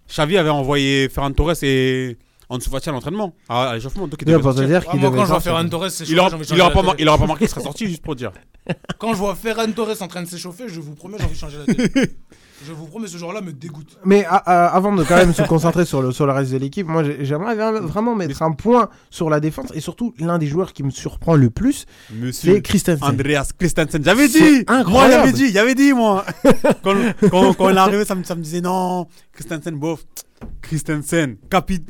Xavi 0.09 0.37
avait 0.37 0.51
envoyé 0.51 1.09
Ferran 1.09 1.33
Torres 1.33 1.63
et 1.63 2.17
Ansu 2.49 2.69
Fati 2.71 2.89
à 2.89 2.93
l'entraînement, 2.93 3.35
à, 3.49 3.71
à 3.71 3.75
l'échauffement. 3.75 4.07
Donc 4.07 4.21
il 4.23 4.27
devait 4.27 4.43
sortir. 4.43 4.67
dire 4.67 4.83
Ah, 4.87 4.91
qu'il 4.93 5.01
moi 5.01 5.11
devait 5.11 5.19
quand 5.21 5.25
je 5.25 5.31
vois 5.31 5.41
sortir. 5.41 5.53
Ferran 5.57 5.69
Torres 5.69 5.91
s'échauffer, 5.91 6.13
Il 6.13 6.21
aura, 6.21 6.29
j'ai 6.29 6.35
envie 6.37 6.43
de 6.43 6.47
il 6.47 6.49
changer 6.51 6.61
aura 6.63 6.69
la 6.71 6.75
pas, 6.75 6.83
mar- 6.83 6.93
télé. 6.97 7.03
il 7.05 7.09
aura 7.09 7.19
pas 7.19 7.27
marqué, 7.27 7.45
il 7.45 7.49
serait 7.49 7.61
sorti 7.63 7.87
juste 7.89 8.03
pour 8.03 8.15
dire. 8.15 8.33
Quand 8.99 9.13
je 9.13 9.19
vois 9.19 9.35
Ferran 9.35 9.71
Torres 9.73 10.01
en 10.03 10.09
train 10.09 10.23
de 10.23 10.29
s'échauffer, 10.29 10.69
je 10.69 10.81
vous 10.81 10.95
promets, 10.95 11.17
j'ai 11.19 11.25
envie 11.25 11.35
de 11.35 11.39
changer 11.39 11.59
la 11.67 11.75
télé. 11.75 11.91
Je 12.65 12.73
vous 12.73 12.87
promets, 12.87 13.07
ce 13.07 13.19
jour-là 13.19 13.41
me 13.43 13.53
dégoûte. 13.53 13.99
Mais 14.05 14.25
avant 14.25 14.95
de 14.95 15.05
quand 15.05 15.17
même 15.17 15.35
se 15.35 15.43
concentrer 15.43 15.85
sur 15.85 16.01
le, 16.01 16.13
sur 16.13 16.27
le 16.27 16.33
reste 16.33 16.53
de 16.53 16.57
l'équipe, 16.59 16.87
moi 16.87 17.05
j'ai- 17.05 17.25
j'aimerais 17.25 17.55
vra- 17.55 17.81
vraiment 17.81 18.15
mettre 18.15 18.41
un 18.43 18.53
point 18.53 18.89
sur 19.11 19.29
la 19.29 19.41
défense 19.41 19.67
et 19.75 19.81
surtout 19.81 20.15
l'un 20.19 20.39
des 20.39 20.47
joueurs 20.47 20.73
qui 20.73 20.83
me 20.83 20.91
surprend 20.91 21.35
le 21.37 21.51
plus, 21.51 21.85
c'est 22.33 22.63
Christensen. 22.63 23.05
Andreas 23.07 23.51
Christensen. 23.59 24.03
J'avais 24.03 24.29
dit 24.29 24.65
Moi, 24.87 25.11
j'avais 25.11 25.33
dit, 25.33 25.53
j'avais 25.53 25.75
dit, 25.75 25.93
moi 25.93 26.25
quand, 26.83 26.95
quand, 27.31 27.53
quand 27.55 27.69
il 27.71 27.77
est 27.77 27.79
arrivé, 27.81 28.05
ça 28.05 28.15
me, 28.15 28.25
ça 28.25 28.35
me 28.35 28.43
disait 28.43 28.61
non, 28.63 29.07
Christensen, 29.33 29.75
bof. 29.77 30.01
Christensen, 30.63 31.37
capi- 31.51 31.83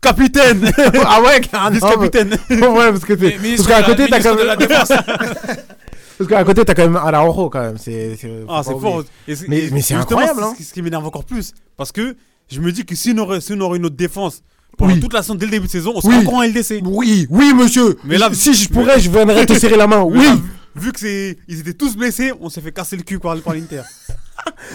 capitaine 0.00 0.70
ah 1.04 1.20
ouais, 1.22 1.40
carrément. 1.50 1.70
Vice-capitaine 1.70 2.30
ouais, 2.50 2.90
parce 2.92 3.04
que 3.04 3.12
t'es- 3.14 3.38
parce 3.56 3.66
qu'à 3.68 3.82
côté 3.82 4.06
t'as 4.08 4.18
ministre 4.18 5.73
parce 6.18 6.28
qu'à 6.30 6.44
côté 6.44 6.64
t'as 6.64 6.74
quand 6.74 6.82
même 6.84 6.96
Araujo 6.96 7.50
quand 7.50 7.60
même. 7.60 7.78
C'est 7.78 8.16
c'est- 8.16 8.30
Ah, 8.48 8.62
c'est 8.64 8.78
fort. 8.78 9.02
Mais- 9.48 9.68
mais 9.72 9.80
c'est 9.82 9.94
incroyable, 9.94 10.38
c'est 10.40 10.44
hein. 10.46 10.50
ce 10.52 10.56
qui- 10.56 10.64
ce 10.64 10.72
qui 10.74 10.82
m'énerve 10.82 11.06
encore 11.06 11.24
plus. 11.24 11.52
Parce 11.76 11.92
que 11.92 12.16
je 12.50 12.60
me 12.60 12.72
dis 12.72 12.84
que 12.84 12.94
si 12.94 13.12
on 13.16 13.18
aurait, 13.18 13.40
si 13.40 13.52
on 13.52 13.60
aurait 13.60 13.78
une 13.78 13.86
autre 13.86 13.96
défense 13.96 14.42
pendant 14.78 14.92
Oui. 14.94 15.00
toute 15.00 15.12
la 15.12 15.22
saison, 15.22 15.34
dès 15.34 15.46
le 15.46 15.52
début 15.52 15.66
de 15.66 15.70
saison, 15.72 15.92
on 15.94 16.00
serait 16.00 16.16
Oui. 16.16 16.22
encore 16.22 16.34
en 16.34 16.42
LDC. 16.42 16.80
Oui, 16.84 17.26
oui 17.30 17.52
monsieur. 17.54 17.96
Mais 18.04 18.18
là- 18.18 18.30
si 18.32 18.54
je 18.54 18.68
pourrais, 18.68 19.00
je 19.00 19.10
viendrais 19.10 19.46
te 19.46 19.54
serrer 19.54 19.76
la 19.76 19.86
main. 19.86 20.04
Mais 20.10 20.18
Oui. 20.18 20.24
là, 20.26 20.36
vu- 20.76 20.92
que 20.92 21.00
c'est, 21.00 21.36
ils 21.48 21.60
étaient 21.60 21.72
tous 21.74 21.96
blessés, 21.96 22.32
on 22.40 22.48
s'est 22.48 22.60
fait 22.60 22.72
casser 22.72 22.96
le 22.96 23.02
cul 23.02 23.18
par, 23.18 23.36
par 23.40 23.54
l'Inter. 23.54 23.82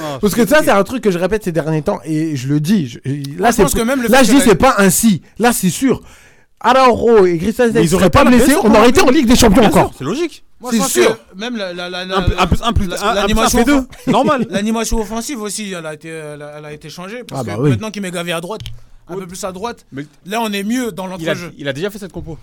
Ah, 0.02 0.18
Parce 0.20 0.34
que 0.34 0.48
ça, 0.48 0.62
c'est 0.64 0.72
un 0.72 0.84
truc 0.84 1.04
que 1.04 1.12
je 1.12 1.20
répète 1.20 1.44
ces 1.44 1.52
derniers 1.52 1.84
temps 1.84 2.00
et 2.04 2.36
je 2.36 2.48
le 2.48 2.60
dis. 2.60 2.88
je- 2.88 2.98
là, 3.38 3.52
je 3.52 3.58
c'est 3.58 3.64
là, 4.10 4.24
je 4.24 4.32
dis, 4.32 4.40
c'est 4.42 4.56
pas 4.56 4.76
un 4.80 4.90
si. 4.90 5.22
Là, 5.38 5.52
c'est 5.54 5.70
sûr. 5.70 6.02
Araujo 6.60 7.26
et 7.26 7.40
Mais 7.74 7.84
ils 7.84 7.94
auraient 7.94 8.10
pas 8.10 8.26
blessés, 8.26 8.56
on 8.64 8.74
aurait 8.74 8.90
été 8.90 9.02
en 9.02 9.10
Ligue 9.12 9.28
des 9.28 9.36
Champions 9.36 9.62
Bien 9.62 9.70
encore. 9.70 9.90
sûr, 9.90 9.96
C'est 10.00 10.04
logique. 10.06 10.44
Moi, 10.62 10.72
je 10.72 10.76
C'est 10.78 10.82
pense 10.84 10.92
sûr. 10.92 11.18
que 11.18 11.40
Même 11.40 11.56
la, 11.56 11.74
la, 11.74 11.90
la, 11.90 12.04
la- 12.06 12.18
Un 12.18 12.48
plus- 12.48 12.62
un 12.62 12.74
plus- 12.74 12.88
l'animation 12.88 13.60
un 13.60 13.64
fait 13.66 13.72
deux. 13.72 13.80
offen- 13.80 13.88
Normal. 14.12 14.48
L'animation 14.50 15.00
offensive 15.00 15.42
aussi, 15.42 15.72
elle 15.72 15.86
a 15.86 15.94
été, 15.94 16.10
elle 16.10 16.42
a, 16.42 16.56
elle 16.58 16.66
a 16.66 16.74
été 16.74 16.90
changée. 16.90 17.24
Parce 17.24 17.42
Ah 17.42 17.44
bah 17.46 17.56
que 17.56 17.62
oui. 17.62 17.70
maintenant 17.70 17.92
qu'il 17.92 18.02
met 18.02 18.12
Gavi 18.12 18.32
à 18.34 18.42
droite, 18.42 18.62
un 19.08 19.16
peu 19.16 19.26
plus 19.26 19.42
à 19.46 19.52
droite, 19.54 19.86
Mais 19.94 20.06
là 20.26 20.42
on 20.42 20.52
est 20.52 20.64
mieux 20.64 20.92
dans 20.92 21.06
il 21.08 21.12
l'entrejeu. 21.12 21.54
il 21.58 21.68
a 21.68 21.74
déjà 21.74 21.90
fait 21.90 21.98
cette 22.00 22.12
compo. 22.12 22.38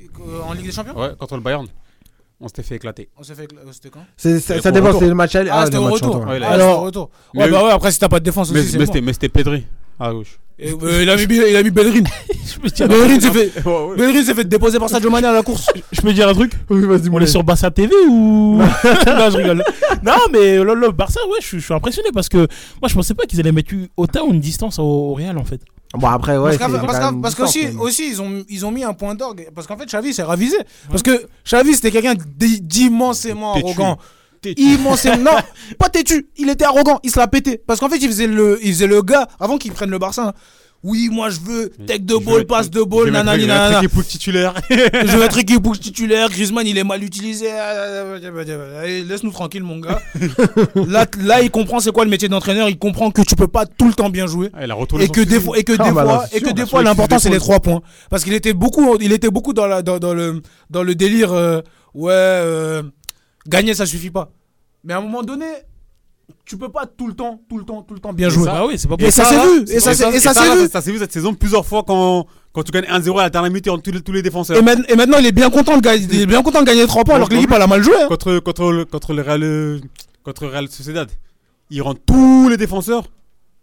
Euh, 0.00 0.40
En 0.48 0.52
Ligue 0.54 0.64
des 0.66 0.72
Champions? 0.72 0.98
Ouais, 0.98 1.10
contre 1.18 1.36
le 1.36 1.42
Bayern. 1.42 1.66
On 2.40 2.48
s'était 2.48 2.62
fait 2.62 2.76
éclater. 2.76 3.08
On 3.18 3.22
s'est 3.22 3.34
fait. 3.34 3.48
euh, 3.52 3.70
C'était 3.72 3.90
quand? 3.90 4.04
C'est- 4.16 4.38
ça 4.40 4.70
dépend, 4.70 4.86
retour. 4.86 5.00
c'est 5.00 5.08
le 5.08 5.14
match 5.14 5.34
aller. 5.34 5.50
Ah, 5.52 5.64
c'était 5.64 5.76
le 5.76 5.82
au 5.82 5.84
match 5.86 5.94
retour. 5.94 6.14
retour. 6.16 6.28
Ouais, 6.30 6.36
il 6.38 6.42
a- 6.42 6.46
Ah, 6.48 6.52
c'était 6.52 6.62
Alors, 6.64 6.80
au 6.80 6.84
retour. 6.84 7.10
Ouais, 7.34 7.50
bah 7.50 7.64
ouais, 7.64 7.70
après 7.72 7.92
si 7.92 7.98
t'as 7.98 8.08
pas 8.08 8.18
de 8.20 8.24
défense 8.24 8.50
Mais, 8.52 8.60
aussi, 8.60 8.70
c'est 8.70 8.78
mais 8.78 8.86
bon. 8.86 8.92
c'était 8.92 9.04
mais 9.04 9.12
c'était 9.12 9.28
Pedri 9.28 9.66
à 9.98 10.12
gauche. 10.12 10.38
Et, 10.60 10.72
euh, 10.72 11.02
il 11.02 11.08
a 11.10 11.14
mis, 11.16 11.22
il 11.22 11.56
a 11.56 11.62
mis 11.62 11.70
Bellerin. 11.70 12.00
Dire, 12.74 12.88
Bellerin 12.88 13.20
s'est 13.20 13.30
fait, 13.30 13.52
Ouais, 13.64 13.72
ouais. 13.90 13.96
Bellerin 13.96 14.24
s'est 14.24 14.34
fait 14.34 14.44
déposer 14.44 14.78
par 14.80 14.88
Sadio 14.88 15.08
Mané 15.08 15.28
à 15.28 15.32
la 15.32 15.42
course. 15.44 15.66
je 15.92 16.00
peux 16.00 16.12
dire 16.12 16.28
un 16.28 16.34
truc 16.34 16.50
Oui, 16.68 16.80
vas-y, 16.84 17.08
On 17.12 17.20
est 17.20 17.26
sur 17.28 17.44
Barça 17.44 17.70
TV 17.70 17.94
ou. 18.08 18.56
non, 18.58 19.30
je 19.30 19.36
rigole. 19.36 19.64
Non, 20.02 20.14
mais 20.32 20.56
le, 20.56 20.74
le 20.74 20.90
Barça, 20.90 21.20
ouais, 21.28 21.36
je, 21.40 21.46
suis- 21.46 21.60
je 21.60 21.64
suis 21.64 21.74
impressionné 21.74 22.08
parce 22.12 22.28
que 22.28 22.38
moi, 22.38 22.88
je 22.88 22.94
pensais 22.94 23.14
pas 23.14 23.24
qu'ils 23.26 23.38
allaient 23.38 23.52
mettre 23.52 23.72
autant 23.96 24.28
une 24.32 24.40
distance 24.40 24.80
au, 24.80 24.82
au 24.82 25.14
Real 25.14 25.38
en 25.38 25.44
fait. 25.44 25.60
Bon, 25.94 26.08
après, 26.08 26.36
ouais. 26.36 26.58
parce 26.58 26.72
c'est 26.72 27.20
parce 27.22 27.34
qu'aussi 27.36 27.66
mais- 27.68 27.76
aussi, 27.80 28.08
ils, 28.10 28.20
ont, 28.20 28.44
ils 28.48 28.66
ont 28.66 28.70
mis 28.72 28.82
un 28.84 28.92
point 28.94 29.14
d'orgue. 29.14 29.48
Parce 29.54 29.66
qu'en 29.68 29.76
fait, 29.76 29.86
Xavi 29.86 30.12
s'est 30.12 30.22
ravisé. 30.24 30.56
Parce 30.90 31.02
que 31.04 31.26
Xavi, 31.46 31.74
c'était 31.74 31.92
quelqu'un 31.92 32.14
d'i- 32.36 32.60
d'immensément 32.60 33.54
arrogant. 33.54 33.96
Têtu. 34.40 34.62
Immensément. 34.62 35.16
non, 35.32 35.38
pas 35.78 35.88
têtu. 35.88 36.28
Il 36.36 36.48
était 36.48 36.64
arrogant. 36.64 37.00
Il 37.02 37.10
se 37.10 37.18
l'a 37.18 37.26
pété. 37.28 37.60
Parce 37.66 37.80
qu'en 37.80 37.88
fait, 37.88 37.98
il 37.98 38.08
faisait 38.08 38.26
le, 38.26 38.58
il 38.62 38.72
faisait 38.72 38.86
le 38.86 39.02
gars 39.02 39.26
avant 39.40 39.58
qu'il 39.58 39.72
prenne 39.72 39.90
le 39.90 39.98
Barça. 39.98 40.28
hein. 40.28 40.32
Oui, 40.84 41.08
moi 41.10 41.28
je 41.28 41.40
veux 41.40 41.70
tech 41.88 42.02
de 42.02 42.14
ball, 42.14 42.46
passe 42.46 42.70
de 42.70 42.82
ball, 42.84 43.10
nanani, 43.10 43.42
je 43.42 43.46
mettre 43.48 43.58
nanana. 43.58 43.78
équipe 43.78 43.90
pour 43.92 44.06
titulaire. 44.06 44.54
Je 44.70 45.16
vais 45.18 45.24
être 45.24 45.38
équipe 45.38 45.60
pour 45.60 45.76
titulaire. 45.76 46.28
Griezmann, 46.30 46.64
il 46.68 46.78
est 46.78 46.84
mal 46.84 47.02
utilisé. 47.02 47.50
Allez, 47.50 49.02
Laisse-nous 49.02 49.32
tranquille, 49.32 49.64
mon 49.64 49.78
gars. 49.80 50.00
là, 50.86 51.04
là, 51.20 51.42
il 51.42 51.50
comprend 51.50 51.80
c'est 51.80 51.90
quoi 51.90 52.04
le 52.04 52.10
métier 52.10 52.28
d'entraîneur. 52.28 52.68
Il 52.68 52.78
comprend 52.78 53.10
que 53.10 53.22
tu 53.22 53.34
peux 53.34 53.48
pas 53.48 53.66
tout 53.66 53.88
le 53.88 53.94
temps 53.94 54.08
bien 54.08 54.28
jouer. 54.28 54.50
Ah, 54.54 54.60
il 54.66 55.02
Et 55.02 55.08
que 55.08 55.20
des 55.20 55.40
fois, 55.40 55.58
et 55.58 55.64
que 55.64 55.72
Ah, 55.78 55.84
des 55.88 55.92
bah 55.92 56.04
fois, 56.04 56.24
c'est 56.30 56.38
et 56.38 56.40
que 56.40 56.50
des 56.50 56.64
fois, 56.66 56.82
l'important 56.84 57.16
il 57.16 57.20
c'est 57.22 57.30
les 57.30 57.38
trois 57.38 57.58
points. 57.58 57.80
Parce 58.08 58.22
qu'il 58.22 58.34
était 58.34 58.52
beaucoup, 58.52 58.96
il 59.00 59.12
était 59.12 59.30
beaucoup 59.30 59.52
dans 59.52 59.66
la, 59.66 59.82
dans, 59.82 59.98
dans 59.98 60.14
le, 60.14 60.42
dans 60.70 60.84
le 60.84 60.94
délire. 60.94 61.32
euh, 61.32 61.60
ouais, 61.94 62.12
euh, 62.12 62.82
gagner 63.48 63.74
ça 63.74 63.86
suffit 63.86 64.10
pas. 64.10 64.30
Mais 64.84 64.94
à 64.94 64.98
un 64.98 65.00
moment 65.00 65.22
donné, 65.22 65.46
tu 66.44 66.56
peux 66.56 66.68
pas 66.68 66.86
tout 66.86 67.06
le 67.08 67.14
temps, 67.14 67.40
tout 67.48 67.58
le 67.58 67.64
temps, 67.64 67.82
tout 67.82 67.94
le 67.94 68.00
temps 68.00 68.12
bien 68.12 68.28
jouer. 68.28 68.44
ça- 68.44 68.52
Bah 68.52 68.66
oui, 68.66 68.78
c'est 68.78 68.88
pas 68.88 68.96
Et 68.98 69.10
ça 69.10 69.24
s'est 69.24 69.34
vu. 69.40 69.62
Et 69.70 69.80
ça, 69.80 69.94
s'est- 69.94 70.10
vu. 70.10 70.68
Ça 70.70 70.80
s'est 70.82 70.92
vu 70.92 70.98
cette 70.98 71.12
saison 71.12 71.34
plusieurs 71.34 71.64
fois 71.66 71.82
quand, 71.86 72.26
quand 72.52 72.62
tu 72.62 72.70
gagnes 72.72 72.84
1-0 72.86 73.18
à 73.18 73.22
la 73.24 73.30
dernière 73.30 73.50
minute 73.50 73.68
entre 73.68 73.82
tous 73.82 73.90
les, 73.92 74.00
tous 74.02 74.12
les 74.12 74.22
défenseurs. 74.22 74.56
Et, 74.56 74.92
et 74.92 74.96
maintenant, 74.96 75.18
il 75.18 75.26
est 75.26 75.32
bien 75.32 75.50
content 75.50 75.76
de 75.76 75.82
gagner, 75.82 76.06
il 76.10 76.20
est 76.22 76.26
bien 76.26 76.42
content 76.42 76.60
de 76.60 76.66
gagner 76.66 76.86
3 76.86 77.04
points 77.04 77.16
alors 77.16 77.28
que 77.28 77.34
l'équipe 77.34 77.50
elle 77.52 77.62
a 77.62 77.66
mal 77.66 77.82
joué. 77.82 77.94
hein. 78.00 78.06
Contre, 78.08 78.38
contre, 78.40 78.70
le, 78.72 78.84
contre, 78.84 79.14
le 79.14 79.22
Real, 79.22 79.42
euh, 79.42 79.80
contre 80.22 80.44
le 80.44 80.50
Real 80.50 80.68
Sociedad, 80.68 81.08
il 81.70 81.82
rend 81.82 81.94
tous 81.94 82.48
les 82.48 82.56
défenseurs. 82.56 83.04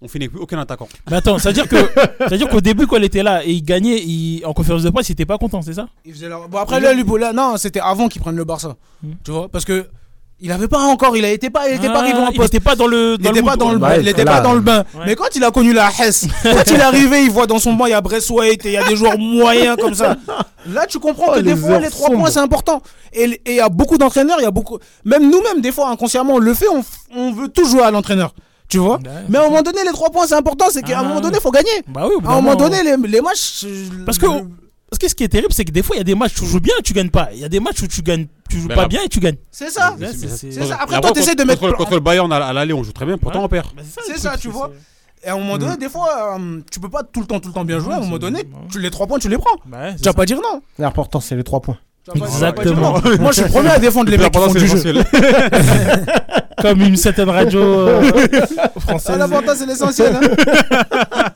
On 0.06 0.08
finit 0.08 0.28
plus 0.30 0.40
aucun 0.40 0.60
attaquant. 0.60 0.88
Mais 1.10 1.18
attends, 1.18 1.40
ça 1.40 1.50
veut 1.50 1.54
dire 1.54 1.68
que, 1.68 1.78
ça 2.20 2.28
veut 2.30 2.38
dire 2.38 2.48
qu'au 2.48 2.62
début 2.62 2.86
quand 2.86 2.98
il 2.98 3.04
était 3.06 3.24
là 3.24 3.44
et 3.44 3.50
il 3.52 3.64
gagnait, 3.64 3.98
il- 4.00 4.44
en 4.46 4.54
conférence 4.54 4.84
de 4.84 4.92
presse, 4.92 5.10
il 5.10 5.14
était 5.14 5.26
pas 5.26 5.40
content, 5.40 5.62
c'est 5.64 5.74
ça? 5.74 5.88
Il 6.06 6.14
faisait 6.14 6.30
leur- 6.30 6.48
Bon, 6.48 6.60
après, 6.60 6.80
là, 6.80 6.94
lui, 6.94 7.04
là, 7.20 7.34
non, 7.34 7.58
c'était 7.58 7.80
avant 7.80 8.08
qu'il 8.08 8.22
prenne 8.22 8.36
le 8.36 8.44
Barça. 8.46 8.76
Hmm. 9.04 9.14
Tu 9.24 9.32
vois, 9.32 9.50
parce 9.50 9.66
que 9.66 9.88
il 10.42 10.52
avait 10.52 10.68
pas 10.68 10.80
encore, 10.80 11.16
il 11.16 11.24
a 11.26 11.32
été 11.32 11.50
pas, 11.50 11.70
il 11.70 11.76
était 11.78 11.88
pas 11.88 11.94
Ah, 11.96 12.00
arrivé 12.02 12.20
en 12.20 12.28
Il 12.30 12.36
poste. 12.36 12.54
était 12.54 12.60
pas 12.64 12.76
dans 12.76 12.88
le. 12.88 13.16
Il 13.20 13.26
était 13.26 13.42
pas 13.42 13.52
mood, 13.52 13.60
dans 13.60 13.72
le 13.72 13.80
quoi. 13.80 13.88
bain. 13.90 13.96
Ouais, 13.96 14.02
Il 14.02 14.08
était 14.10 14.26
là, 14.26 14.32
pas 14.34 14.42
dans 14.42 14.54
le 14.54 14.60
bain. 14.60 14.84
ouais. 14.94 15.04
Mais 15.08 15.16
quand 15.16 15.34
il 15.34 15.44
a 15.44 15.50
connu 15.50 15.72
la 15.74 15.90
Hesse, 15.98 16.28
quand 16.44 16.64
il 16.68 16.76
est 16.76 16.82
arrivé, 16.82 17.24
il 17.24 17.32
voit 17.32 17.48
dans 17.48 17.58
son 17.58 17.74
banc, 17.74 17.86
il 17.86 17.92
y 17.92 17.94
a 17.94 18.02
Bresswaite 18.02 18.66
et 18.66 18.70
il 18.70 18.74
y 18.74 18.78
a 18.78 18.84
des 18.88 18.96
joueurs 18.98 19.18
moyens 19.18 19.78
comme 19.80 19.94
ça. 19.96 20.18
Là, 20.68 20.86
tu 20.88 21.00
comprends 21.00 21.28
Oh, 21.30 21.36
que 21.36 21.40
des 21.40 21.52
les 21.52 21.56
fois, 21.56 21.80
les 21.80 21.90
trois 21.90 22.10
points, 22.12 22.30
c'est 22.30 22.40
important. 22.40 22.82
Et 23.14 23.24
et 23.24 23.40
il 23.52 23.56
y 23.56 23.60
a 23.62 23.70
beaucoup 23.70 23.98
d'entraîneurs, 23.98 24.38
il 24.40 24.44
y 24.44 24.48
a 24.48 24.52
beaucoup. 24.52 24.78
Même 25.06 25.24
nous-mêmes, 25.32 25.62
des 25.62 25.72
fois, 25.72 25.90
inconsciemment, 25.90 26.34
on 26.34 26.40
le 26.40 26.54
fait, 26.54 26.68
on, 26.68 26.82
f- 26.82 26.86
on 27.16 27.32
veut 27.32 27.48
tout 27.48 27.66
jouer 27.66 27.82
à 27.84 27.90
l'entraîneur. 27.92 28.34
Tu 28.68 28.78
vois 28.80 28.98
Ouais, 28.98 29.04
Mais 29.30 29.38
à 29.38 29.42
un 29.46 29.50
moment 29.50 29.62
donné, 29.62 29.80
les 29.86 29.92
trois 29.92 30.10
points, 30.10 30.28
c'est 30.28 30.36
important. 30.36 30.66
C'est 30.72 30.82
qu'à 30.82 31.00
un 31.00 31.04
Ah. 31.04 31.08
moment 31.08 31.22
donné, 31.22 31.38
il 31.38 31.42
faut 31.42 31.52
gagner. 31.52 31.70
Bah 31.88 32.06
oui, 32.08 32.16
au 32.16 32.22
bout 32.22 32.28
À 32.28 32.32
un 32.32 32.36
d'un 32.38 32.42
moment 32.42 32.56
donné, 32.56 32.84
les, 32.84 32.96
les 33.08 33.22
matchs. 33.22 33.66
Parce 34.06 34.18
que- 34.18 34.26
Parce 34.88 35.00
que 35.00 35.10
ce 35.10 35.16
qui 35.16 35.24
est 35.24 35.28
terrible, 35.28 35.52
c'est 35.52 35.66
que 35.66 35.72
des 35.72 35.82
fois, 35.84 35.96
il 35.96 36.00
y 36.00 36.02
a 36.02 36.06
des 36.06 36.16
matchs 36.16 36.38
où 36.38 36.46
tu 36.46 36.52
joues 36.52 36.60
bien 36.60 36.74
et 36.80 36.82
tu 36.84 36.94
gagnes 36.94 37.10
pas. 37.10 37.30
Il 37.34 37.40
y 37.40 37.44
a 37.44 37.50
des 37.50 37.60
matchs 37.60 37.82
où 37.82 37.88
tu 37.88 38.02
gagnes, 38.02 38.28
tu 38.50 38.60
joues 38.60 38.68
pas 38.70 38.88
bien 38.88 39.02
et 39.04 39.10
tu 39.10 39.20
gagnes. 39.20 39.36
C'est 39.52 39.70
ça. 39.70 39.96
C'est- 40.00 40.52
ça. 40.52 40.78
Après, 40.80 41.02
toi, 41.02 41.12
t'essaies 41.12 41.32
de 41.36 41.40
contre- 41.42 41.48
mettre. 41.48 41.62
Contre, 41.62 41.78
contre 41.78 41.94
le 41.96 42.00
Bayern 42.00 42.32
à, 42.32 42.54
l'aller, 42.54 42.74
on 42.74 42.84
joue 42.84 42.92
très 42.94 43.06
bien, 43.06 43.18
pourtant 43.18 43.40
Ouais. 43.40 43.46
on 43.46 43.50
perd. 43.50 43.68
Bah, 43.76 43.82
C'est 44.06 44.18
ça, 44.18 44.38
tu 44.38 44.48
vois. 44.50 44.72
Et 45.24 45.28
à 45.28 45.34
un 45.34 45.38
moment 45.40 45.58
donné, 45.58 45.76
des 45.78 45.90
fois, 45.90 46.38
euh, 46.40 46.62
tu 46.72 46.80
peux 46.80 46.88
pas 46.90 47.02
tout 47.04 47.20
le 47.20 47.26
temps, 47.26 47.40
tout 47.40 47.48
le 47.50 47.54
temps 47.54 47.66
bien 47.66 47.80
jouer. 47.80 47.94
À 47.94 47.98
un 47.98 48.02
moment 48.02 48.20
donné, 48.20 48.44
tu, 48.72 48.80
les 48.80 48.92
trois 48.92 49.08
points, 49.08 49.18
tu 49.18 49.28
les 49.28 49.38
prends. 49.40 49.56
Bah 49.66 49.78
ouais, 49.80 49.92
Tu 49.96 50.04
vas 50.04 50.12
ça. 50.12 50.14
pas 50.14 50.26
dire 50.26 50.38
non. 50.38 50.62
L'important, 50.78 51.20
c'est 51.20 51.36
les 51.36 51.44
3 51.44 51.62
points. 51.62 51.78
Exactement. 52.14 53.00
Moi, 53.20 53.32
je 53.32 53.36
suis 53.36 53.44
le 53.44 53.50
premier 53.50 53.70
à 53.70 53.80
défendre 53.80 54.12
les 54.12 54.18
mecs 54.18 54.32
qui 54.32 54.40
font 54.40 54.54
du 54.54 54.68
jeu. 54.68 54.78
Comme 56.62 56.82
une 56.82 56.96
certaine 56.96 57.30
radio 57.30 57.60
euh, 57.62 58.12
Ah, 58.58 58.72
française. 58.80 59.18
L'important, 59.18 59.54
c'est 59.56 59.66
l'essentiel. 59.66 60.16
hein. 60.16 61.36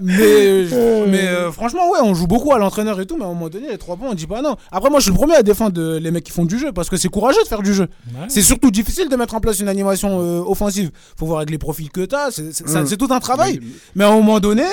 mais 0.00 0.66
euh, 0.72 1.06
mais 1.08 1.26
euh, 1.26 1.52
franchement, 1.52 1.88
ouais, 1.90 1.98
on 2.02 2.14
joue 2.14 2.26
beaucoup 2.26 2.52
à 2.52 2.58
l'entraîneur 2.58 2.98
et 3.00 3.06
tout, 3.06 3.16
mais 3.16 3.24
à 3.24 3.26
un 3.26 3.30
moment 3.34 3.48
donné, 3.48 3.68
les 3.70 3.78
trois 3.78 3.96
points, 3.96 4.08
on 4.10 4.14
dit 4.14 4.26
pas 4.26 4.42
non. 4.42 4.56
Après, 4.70 4.90
moi, 4.90 4.98
je 5.00 5.04
suis 5.04 5.12
le 5.12 5.16
premier 5.18 5.34
à 5.36 5.42
défendre 5.42 5.80
euh, 5.80 5.98
les 6.00 6.10
mecs 6.10 6.24
qui 6.24 6.32
font 6.32 6.44
du 6.44 6.58
jeu 6.58 6.72
parce 6.72 6.88
que 6.90 6.96
c'est 6.96 7.08
courageux 7.08 7.42
de 7.42 7.48
faire 7.48 7.62
du 7.62 7.72
jeu. 7.74 7.88
Ouais. 8.14 8.26
C'est 8.28 8.42
surtout 8.42 8.70
difficile 8.70 9.08
de 9.08 9.16
mettre 9.16 9.34
en 9.34 9.40
place 9.40 9.60
une 9.60 9.68
animation 9.68 10.20
euh, 10.20 10.40
offensive. 10.46 10.90
Faut 11.18 11.26
voir 11.26 11.38
avec 11.38 11.50
les 11.50 11.58
profils 11.58 11.90
que 11.90 12.04
tu 12.04 12.14
as. 12.14 12.30
C'est 12.30 12.52
c'est- 12.54 12.68
ça- 12.68 12.84
c'est 12.86 12.96
tout 12.96 13.08
un 13.10 13.20
travail. 13.20 13.60
Mais 13.94 14.04
à 14.04 14.08
un 14.08 14.14
moment 14.16 14.40
donné, 14.40 14.64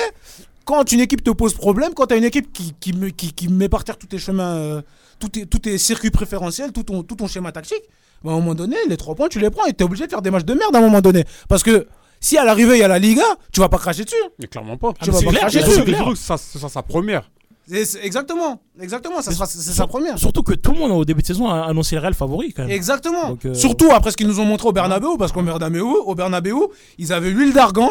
quand 0.64 0.90
une 0.92 1.00
équipe 1.00 1.22
te 1.24 1.30
pose 1.30 1.54
problème, 1.54 1.92
quand 1.94 2.06
tu 2.06 2.14
as 2.14 2.16
une 2.16 2.24
équipe 2.24 2.52
qui, 2.52 2.74
qui, 2.80 2.92
me- 2.92 3.10
qui, 3.10 3.32
qui 3.32 3.48
met 3.48 3.68
par 3.68 3.84
terre 3.84 3.96
tous 3.98 4.06
tes 4.06 4.18
chemins, 4.18 4.54
euh, 4.56 4.82
tous, 5.18 5.28
tes, 5.28 5.46
tous 5.46 5.58
tes 5.58 5.78
circuits 5.78 6.10
préférentiels, 6.10 6.72
tout 6.72 6.82
ton, 6.82 7.02
tout 7.02 7.14
ton 7.16 7.26
schéma 7.26 7.52
tactique, 7.52 7.82
bah, 8.24 8.30
à 8.30 8.34
un 8.34 8.38
moment 8.38 8.54
donné, 8.54 8.76
les 8.88 8.96
trois 8.96 9.14
points, 9.14 9.28
tu 9.28 9.38
les 9.40 9.50
prends 9.50 9.66
et 9.66 9.72
tu 9.72 9.82
es 9.82 9.84
obligé 9.84 10.04
de 10.06 10.10
faire 10.10 10.22
des 10.22 10.30
matchs 10.30 10.44
de 10.44 10.54
merde 10.54 10.74
à 10.74 10.78
un 10.78 10.82
moment 10.82 11.00
donné. 11.00 11.24
Parce 11.48 11.62
que 11.62 11.86
si 12.20 12.38
à 12.38 12.44
l'arrivée, 12.44 12.76
il 12.76 12.80
y 12.80 12.84
a 12.84 12.88
la 12.88 12.98
Liga, 12.98 13.22
tu 13.52 13.60
vas 13.60 13.68
pas 13.68 13.78
cracher 13.78 14.04
dessus. 14.04 14.14
Mais 14.38 14.46
clairement 14.46 14.76
pas. 14.76 14.92
Tu 15.02 15.10
vas 15.10 15.18
c'est 15.18 15.24
pas 15.24 15.30
clair, 15.30 15.40
cracher 15.42 15.62
c'est 15.62 15.84
dessus. 15.84 16.04
Que 16.04 16.14
ça- 16.14 16.36
Ce 16.38 16.58
sera 16.58 16.68
sa 16.68 16.82
première. 16.82 17.30
C'est- 17.68 17.84
c'est- 17.84 18.04
Exactement, 18.04 18.60
exactement, 18.80 19.22
ça 19.22 19.30
Mais 19.30 19.36
sera- 19.36 19.46
c'est 19.46 19.58
sa 19.72 19.86
première. 19.86 20.18
Surtout 20.18 20.42
que 20.42 20.52
tout 20.52 20.72
le 20.72 20.78
monde 20.78 20.90
au 20.92 21.04
début 21.04 21.22
de 21.22 21.26
saison 21.26 21.48
a 21.48 21.62
annoncé 21.62 21.94
le 21.94 22.00
Real 22.00 22.12
favori 22.14 22.52
quand 22.52 22.62
même. 22.62 22.70
Exactement. 22.72 23.30
Donc, 23.30 23.44
euh, 23.46 23.54
Surtout 23.54 23.88
après 23.92 24.10
ce 24.10 24.16
qu'ils 24.16 24.26
nous 24.26 24.40
ont 24.40 24.44
montré 24.44 24.68
au 24.68 24.72
Bernabeu, 24.72 25.16
parce 25.18 25.30
qu'au 25.32 25.42
Bernabeu, 25.42 25.80
au 25.82 26.14
Bernabeu, 26.16 26.54
ils 26.98 27.12
avaient 27.12 27.30
l'huile 27.30 27.52
d'argan 27.52 27.88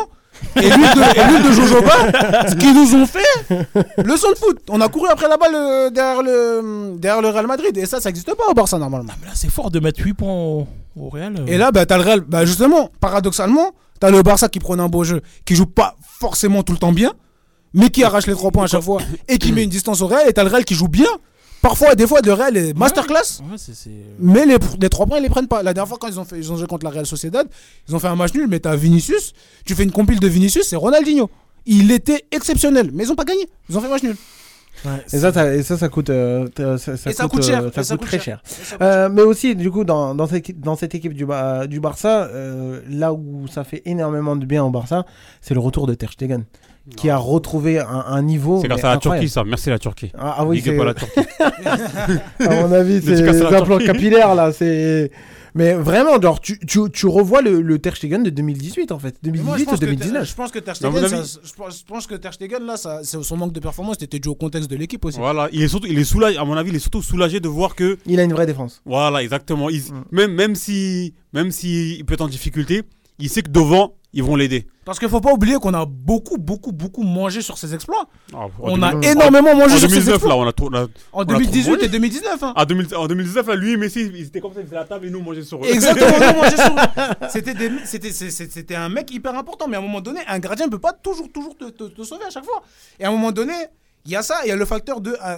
et 0.55 0.69
l'huile 0.69 0.89
de, 0.95 1.47
de 1.47 1.53
jojoba, 1.53 2.47
ce 2.49 2.55
qu'ils 2.55 2.73
nous 2.73 2.95
ont 2.95 3.05
fait 3.05 3.23
leçon 4.03 4.29
de 4.31 4.35
foot. 4.37 4.59
On 4.69 4.81
a 4.81 4.87
couru 4.89 5.07
après 5.09 5.27
la 5.29 5.37
balle 5.37 5.53
euh, 5.55 5.89
derrière 5.89 6.21
le 6.23 6.95
derrière 6.97 7.21
le 7.21 7.29
Real 7.29 7.47
Madrid 7.47 7.77
et 7.77 7.85
ça, 7.85 7.99
ça 8.01 8.09
n'existe 8.09 8.33
pas 8.33 8.43
au 8.49 8.53
Barça 8.53 8.77
normalement. 8.77 9.13
Mais 9.21 9.27
là, 9.27 9.33
c'est 9.35 9.49
fort 9.49 9.69
de 9.71 9.79
mettre 9.79 10.01
8 10.03 10.13
points 10.13 10.33
au, 10.33 10.67
au 10.99 11.09
Real. 11.09 11.35
euh. 11.39 11.45
Et 11.47 11.57
là, 11.57 11.71
bah, 11.71 11.85
t'as 11.85 11.97
le 11.97 12.03
Real, 12.03 12.19
bah, 12.21 12.45
justement, 12.45 12.89
paradoxalement, 12.99 13.71
t'as 13.99 14.09
le 14.09 14.21
Barça 14.23 14.49
qui 14.49 14.59
prône 14.59 14.79
un 14.79 14.87
beau 14.87 15.03
jeu, 15.03 15.21
qui 15.45 15.55
joue 15.55 15.65
pas 15.67 15.95
forcément 16.19 16.63
tout 16.63 16.73
le 16.73 16.79
temps 16.79 16.91
bien, 16.91 17.13
mais 17.73 17.89
qui 17.89 18.03
arrache 18.03 18.27
les 18.27 18.33
trois 18.33 18.51
points 18.51 18.63
à 18.65 18.67
chaque 18.67 18.81
fois 18.83 19.01
et 19.27 19.37
qui 19.37 19.51
met 19.53 19.63
une 19.63 19.69
distance 19.69 20.01
au 20.01 20.07
Real, 20.07 20.27
et 20.27 20.33
t'as 20.33 20.43
le 20.43 20.49
Real 20.49 20.65
qui 20.65 20.75
joue 20.75 20.87
bien. 20.87 21.07
Parfois, 21.61 21.93
des 21.95 22.07
fois, 22.07 22.21
le 22.25 22.33
Real 22.33 22.57
est 22.57 22.77
masterclass. 22.77 23.39
Ouais, 23.41 23.57
c'est- 23.57 23.75
c'est- 23.75 23.89
Mais 24.19 24.45
les, 24.45 24.57
les 24.79 24.89
trois 24.89 25.05
points, 25.05 25.19
ils 25.19 25.23
les 25.23 25.29
prennent 25.29 25.47
pas. 25.47 25.61
La 25.61 25.73
dernière 25.73 25.87
fois, 25.87 25.97
quand 25.99 26.07
ils 26.07 26.19
ont, 26.19 26.25
fait, 26.25 26.37
ils 26.37 26.51
ont 26.51 26.57
joué 26.57 26.65
contre 26.67 26.85
la 26.85 26.89
Real 26.89 27.05
Sociedad, 27.05 27.47
ils 27.87 27.95
ont 27.95 27.99
fait 27.99 28.07
un 28.07 28.15
match 28.15 28.33
nul, 28.33 28.47
mais 28.49 28.59
t'as 28.59 28.75
Vinicius, 28.75 29.33
tu 29.65 29.75
fais 29.75 29.83
une 29.83 29.91
compile 29.91 30.19
de 30.19 30.27
Vinicius, 30.27 30.67
c'est 30.67 30.75
Ronaldinho. 30.75 31.29
Il 31.67 31.91
était 31.91 32.25
exceptionnel, 32.31 32.89
mais 32.93 33.03
ils 33.03 33.11
ont 33.11 33.15
pas 33.15 33.25
gagné. 33.25 33.47
Ils 33.69 33.77
ont 33.77 33.81
fait 33.81 33.89
match 33.89 34.01
nul. 34.01 34.15
ouais, 34.85 34.91
Et 35.13 35.19
ça, 35.19 35.31
ça, 35.31 35.53
et 35.53 35.61
ça, 35.61 35.77
ça 35.77 35.87
coûte, 35.89 36.09
euh, 36.09 36.47
t- 36.47 36.63
ça, 36.79 36.97
ça 36.97 37.11
Et 37.11 37.13
ça 37.13 37.27
coûte 37.27 37.41
euh, 37.41 37.47
cher, 37.47 37.61
ça 37.75 37.81
et 37.81 37.83
ça 37.83 37.93
coûte 37.93 37.99
coûte 37.99 38.07
très 38.07 38.19
cher. 38.19 38.41
cher. 38.47 38.77
Euh, 38.81 39.09
mais 39.09 39.21
aussi, 39.21 39.55
du 39.55 39.69
coup, 39.69 39.83
dans, 39.83 40.15
dans, 40.15 40.25
cette, 40.25 40.37
équipe- 40.37 40.59
dans 40.59 40.75
cette 40.75 40.95
équipe 40.95 41.13
du, 41.13 41.27
du 41.67 41.79
Barça, 41.79 42.23
euh, 42.23 42.81
là 42.89 43.13
où 43.13 43.45
ça 43.47 43.63
fait 43.63 43.83
énormément 43.85 44.35
de 44.35 44.45
bien 44.47 44.63
au 44.63 44.71
Barça, 44.71 45.05
c'est 45.41 45.53
le 45.53 45.59
retour 45.59 45.85
de 45.85 45.93
Ter 45.93 46.11
Stegen, 46.11 46.45
qui 46.95 47.09
a 47.09 47.17
retrouvé 47.17 47.79
un, 47.79 47.85
un 48.07 48.21
niveau. 48.21 48.59
C'est 48.61 48.67
grâce 48.67 48.83
à 48.83 48.91
la. 48.93 48.97
Turquie, 48.97 49.29
ça. 49.29 49.43
Merci 49.43 49.69
la 49.69 49.79
Turquie. 49.79 50.11
Ah, 50.17 50.35
ah 50.39 50.45
oui, 50.45 50.61
c'est 50.63 50.79
à 50.79 50.83
la 50.83 50.93
Turquie. 50.93 51.19
à 52.39 52.49
mon 52.61 52.71
avis, 52.71 53.01
c'est 53.01 53.21
la 53.21 53.57
implants 53.59 53.77
capillaires 53.79 54.35
là. 54.35 54.51
C'est. 54.51 55.11
Mais 55.53 55.73
vraiment, 55.73 56.19
genre, 56.21 56.39
tu, 56.39 56.57
tu, 56.59 56.79
tu 56.93 57.07
revois 57.07 57.41
le, 57.41 57.61
le 57.61 57.77
Ter 57.77 57.93
Stegen 57.97 58.23
de 58.23 58.29
2018 58.29 58.93
en 58.93 58.99
fait, 58.99 59.15
Mais 59.21 59.31
moi, 59.33 59.57
2018 59.57 59.67
ou 59.67 59.71
que 59.71 59.79
Ter- 59.79 59.85
2019. 59.89 60.29
je 60.29 60.33
pense 60.35 60.49
que 60.49 60.59
Ter 60.59 60.75
Stegen, 60.77 61.07
ça- 61.09 61.39
je 61.43 61.53
pense- 61.53 61.79
je 61.79 61.83
pense 61.85 62.07
que 62.07 62.15
Ter 62.15 62.33
Stegen, 62.33 62.63
là, 62.65 62.77
ça- 62.77 63.01
c'est- 63.03 63.21
son 63.21 63.35
manque 63.35 63.51
de 63.51 63.59
performance 63.59 63.97
était 64.01 64.19
dû 64.19 64.29
au 64.29 64.35
contexte 64.35 64.71
de 64.71 64.77
l'équipe 64.77 65.03
aussi. 65.03 65.17
Voilà, 65.17 65.49
il 65.51 65.61
est 65.61 65.67
surtout, 65.67 65.87
il 65.89 65.99
est 65.99 66.05
soulagé, 66.05 66.37
à 66.37 66.45
mon 66.45 66.53
avis, 66.55 66.69
il 66.69 66.77
est 66.77 66.79
surtout 66.79 67.01
soulagé 67.01 67.41
de 67.41 67.49
voir 67.49 67.75
que, 67.75 67.97
Il 68.05 68.17
a 68.21 68.23
une 68.23 68.31
vraie 68.31 68.45
défense. 68.45 68.81
voilà, 68.85 69.21
exactement, 69.21 69.69
il- 69.69 69.81
Mm. 69.81 70.03
même, 70.13 70.31
même 70.33 70.55
si, 70.55 71.13
même 71.33 71.51
si 71.51 71.97
il 71.97 72.05
peut 72.05 72.13
être 72.13 72.21
en 72.21 72.29
difficulté, 72.29 72.83
il 73.19 73.27
sait 73.29 73.41
que 73.41 73.51
devant, 73.51 73.95
ils 74.13 74.23
vont 74.23 74.35
l'aider. 74.35 74.67
Parce 74.83 74.99
qu'il 74.99 75.07
faut 75.09 75.21
pas 75.21 75.31
oublier 75.31 75.55
qu'on 75.55 75.73
a 75.73 75.85
beaucoup, 75.85 76.37
beaucoup, 76.37 76.71
beaucoup 76.71 77.03
mangé 77.03 77.41
sur 77.41 77.57
ses 77.57 77.73
exploits. 77.73 78.07
Ah, 78.33 78.47
On 78.59 78.81
a 78.81 78.91
2000 78.91 79.09
énormément 79.09 79.51
En 79.51 79.55
mangé 79.55 79.77
sur 79.77 79.89
ses 79.89 79.99
2019, 79.99 80.15
exploits. 80.15 80.29
là, 80.33 80.37
on 80.37 80.43
a 80.47 80.51
on 81.13 81.17
En 81.17 81.21
a 81.21 81.25
trop 81.25 81.25
2018 81.25 81.71
mangé. 81.71 81.85
et 81.85 81.87
2019. 81.89 82.43
hein. 82.43 82.53
en, 82.55 82.65
2000 82.65 82.95
en 82.95 83.07
2019, 83.07 83.47
là, 83.47 83.55
lui 83.55 83.71
et 83.73 83.77
Messi, 83.77 84.01
ils 84.13 84.25
étaient 84.27 84.41
comme 84.41 84.53
ça, 84.53 84.59
ils 84.59 84.65
faisaient 84.65 84.75
la 84.75 84.85
table 84.85 85.05
et 85.05 85.09
nous, 85.09 85.19
on 85.19 85.23
mangeait 85.23 85.43
sur 85.43 85.63
eux. 85.63 85.67
Exactement, 85.67 86.19
non, 86.19 86.41
mangé 86.41 86.57
sur 86.57 86.75
C'était 87.29 87.53
des- 87.53 87.71
c'était- 87.85 88.75
un 88.75 88.89
mec 88.89 89.11
hyper 89.11 89.35
important, 89.37 89.67
mais 89.67 89.75
à 89.77 89.79
un 89.79 89.83
moment 89.83 90.01
donné, 90.01 90.19
un 90.27 90.39
gardien 90.39 90.65
ne 90.65 90.71
peut 90.71 90.79
pas 90.79 90.93
toujours, 90.93 91.31
toujours 91.31 91.55
te, 91.57 91.65
te- 91.69 91.83
te 91.85 92.03
sauver 92.03 92.25
à 92.25 92.29
chaque 92.29 92.45
fois. 92.45 92.63
Et 92.99 93.05
à 93.05 93.09
un 93.09 93.11
moment 93.11 93.31
donné, 93.31 93.53
Il 94.05 94.11
y 94.11 94.15
a 94.15 94.23
ça, 94.23 94.37
il 94.43 94.49
y 94.49 94.51
a 94.51 94.55
le 94.55 94.65
facteur 94.65 94.99
de. 94.99 95.15
euh, 95.23 95.37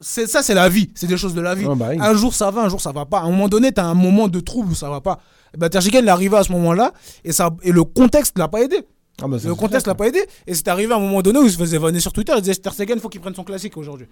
ça, 0.00 0.42
c'est 0.42 0.54
la 0.54 0.68
vie. 0.68 0.90
C'est 0.94 1.06
des 1.06 1.16
choses 1.16 1.34
de 1.34 1.40
la 1.40 1.54
vie. 1.54 1.64
Ouais, 1.66 1.74
bah 1.74 1.86
oui. 1.90 1.96
Un 2.00 2.14
jour 2.14 2.32
ça 2.34 2.50
va, 2.50 2.62
un 2.62 2.68
jour 2.68 2.80
ça 2.80 2.92
va 2.92 3.06
pas. 3.06 3.18
À 3.18 3.22
un 3.22 3.30
moment 3.30 3.48
donné, 3.48 3.72
tu 3.72 3.80
as 3.80 3.86
un 3.86 3.94
moment 3.94 4.28
de 4.28 4.40
trouble 4.40 4.70
où 4.72 4.74
ça 4.74 4.88
va 4.90 5.00
pas. 5.00 5.18
Et 5.54 5.58
ben, 5.58 5.68
Ter 5.68 5.82
Stegen, 5.82 6.02
il 6.04 6.08
est 6.08 6.10
arrivé 6.10 6.36
à 6.36 6.42
ce 6.42 6.52
moment-là 6.52 6.92
et, 7.24 7.32
ça, 7.32 7.50
et 7.62 7.72
le 7.72 7.84
contexte 7.84 8.38
l'a 8.38 8.48
pas 8.48 8.62
aidé. 8.62 8.80
Ah 9.22 9.28
bah, 9.28 9.38
Le 9.42 9.54
contexte 9.54 9.86
l'a 9.86 9.94
pas 9.94 10.08
aidé. 10.08 10.18
Et 10.46 10.52
c'est 10.54 10.68
arrivé 10.68 10.92
à 10.92 10.96
un 10.96 11.00
moment 11.00 11.22
donné 11.22 11.38
où 11.38 11.44
il 11.46 11.50
se 11.50 11.56
faisait 11.56 11.78
vanner 11.78 12.00
sur 12.00 12.12
Twitter. 12.12 12.34
Il 12.36 12.42
disait 12.42 12.54
Ter 12.56 12.74
Stegen, 12.74 12.98
faut 13.00 13.08
qu'il 13.08 13.22
prenne 13.22 13.34
son 13.34 13.44
classique 13.44 13.74
aujourd'hui. 13.78 14.06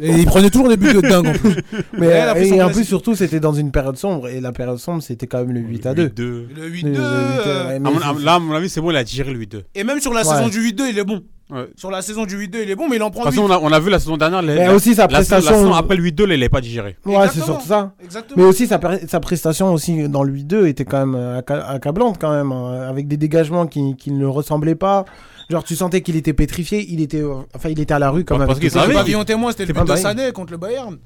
et 0.00 0.10
il 0.12 0.26
prenait 0.26 0.48
toujours 0.48 0.68
des 0.68 0.76
buts 0.76 0.92
de 0.94 1.00
dingue 1.00 1.26
en 1.26 1.32
plus. 1.32 1.56
Mais 1.98 2.06
Et 2.06 2.12
euh, 2.60 2.66
en 2.66 2.70
plus, 2.70 2.84
surtout, 2.84 3.16
c'était 3.16 3.40
dans 3.40 3.52
une 3.52 3.72
période 3.72 3.96
sombre. 3.96 4.28
Et 4.28 4.40
la 4.40 4.52
période 4.52 4.78
sombre, 4.78 5.02
c'était 5.02 5.26
quand 5.26 5.38
même 5.38 5.50
le 5.52 5.58
8 5.60 5.86
à 5.86 5.94
2. 5.94 6.08
deux. 6.10 6.46
Le 6.54 6.68
Le 6.68 6.70
8-2. 6.70 6.72
8 6.72 6.86
euh, 6.98 7.66
ouais, 7.66 7.74
À 7.74 7.78
mais 7.80 7.90
mon- 7.90 7.98
c'est- 7.98 8.22
Là, 8.24 8.34
à 8.34 8.38
mon 8.38 8.54
avis, 8.54 8.68
c'est 8.68 8.80
bon, 8.80 8.92
il 8.92 8.96
a 8.96 9.02
digéré 9.02 9.32
le 9.32 9.40
8-2. 9.40 9.62
Et 9.74 9.82
même 9.82 9.98
sur 10.00 10.12
la 10.14 10.20
Ouais. 10.24 10.36
saison 10.36 10.48
du 10.48 10.60
8-2, 10.60 10.84
il 10.88 10.98
est 11.00 11.04
bon. 11.04 11.20
Ouais. 11.50 11.68
Sur 11.76 11.90
la 11.90 12.00
saison 12.00 12.24
du 12.24 12.36
8-2, 12.38 12.62
il 12.62 12.70
est 12.70 12.74
bon, 12.74 12.88
mais 12.88 12.96
il 12.96 13.02
en 13.02 13.10
prend 13.10 13.20
De 13.20 13.26
toute 13.26 13.34
façon, 13.34 13.46
8. 13.48 13.52
on 13.54 13.56
a, 13.56 13.60
on 13.60 13.72
a 13.72 13.78
vu 13.78 13.90
la 13.90 13.98
saison 13.98 14.16
dernière. 14.16 14.40
les- 14.40 14.54
Mais 14.54 14.66
la- 14.66 14.74
aussi 14.74 14.94
sa 14.94 15.06
prestation- 15.08 15.50
La 15.52 15.56
saison 15.58 15.74
après 15.74 15.94
le 15.96 16.02
8-2, 16.02 16.32
il 16.32 16.40
n'est 16.40 16.48
pas 16.48 16.62
digéré. 16.62 16.96
Ouais, 17.04 17.14
c'est 17.14 17.22
Exactement. 17.24 17.44
surtout 17.46 17.66
ça. 17.68 17.92
Exactement. 18.02 18.42
Mais 18.42 18.48
aussi 18.48 18.66
sa, 18.66 18.78
prestation 19.20 19.72
aussi 19.72 20.08
dans 20.08 20.22
le 20.22 20.32
8-2 20.32 20.66
était 20.66 20.84
quand 20.86 21.00
même 21.04 21.14
euh, 21.14 21.40
acca- 21.42 21.66
accablante 21.66 22.16
quand 22.18 22.32
même, 22.32 22.50
hein, 22.50 22.86
avec 22.88 23.08
des 23.08 23.18
dégagements 23.18 23.66
qui, 23.66 23.94
qui 23.96 24.10
ne 24.10 24.20
le 24.20 24.28
ressemblaient 24.28 24.74
pas. 24.74 25.04
Genre 25.50 25.62
tu 25.62 25.76
sentais 25.76 26.00
qu'il 26.00 26.16
était 26.16 26.32
pétrifié, 26.32 26.86
il 26.88 27.02
était, 27.02 27.20
euh, 27.20 27.34
enfin 27.54 27.68
il 27.68 27.78
était 27.78 27.92
à 27.92 27.98
la 27.98 28.08
rue 28.10 28.24
quand 28.24 28.38
Parce 28.38 28.48
même. 28.48 28.58
qu'il 28.58 28.70
C'était- 28.70 28.80
savait. 28.80 28.94
Le 28.94 28.98
pavillon 29.00 29.24
témoin, 29.24 29.50
c'était 29.50 29.66
le 29.66 29.74
but 29.74 29.84
de. 29.86 29.96
Sané 29.96 30.32
contre 30.32 30.52
le 30.52 30.58
Bayern. 30.58 30.96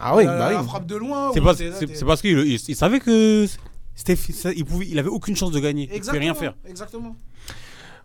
Ah 0.00 0.14
oui, 0.16 0.24
bah 0.26 0.50
la 0.52 0.60
oui. 0.60 0.64
frappe 0.64 0.86
de 0.86 0.94
loin. 0.94 1.32
C'est 1.34 1.40
parce 2.04 2.20
qu'il 2.22 2.38
il, 2.38 2.60
il 2.68 2.76
savait 2.76 3.00
que 3.00 3.46
ça- 3.96 4.52
il, 4.54 4.64
pouvait, 4.64 4.86
il 4.88 4.96
avait 5.00 5.08
aucune 5.08 5.34
chance 5.34 5.50
de 5.50 5.58
gagner. 5.58 5.82
Il 5.82 5.86
pouvait 5.88 5.96
Exactement. 5.98 6.20
rien 6.22 6.34
faire. 6.34 6.54
Exactement. 6.68 7.16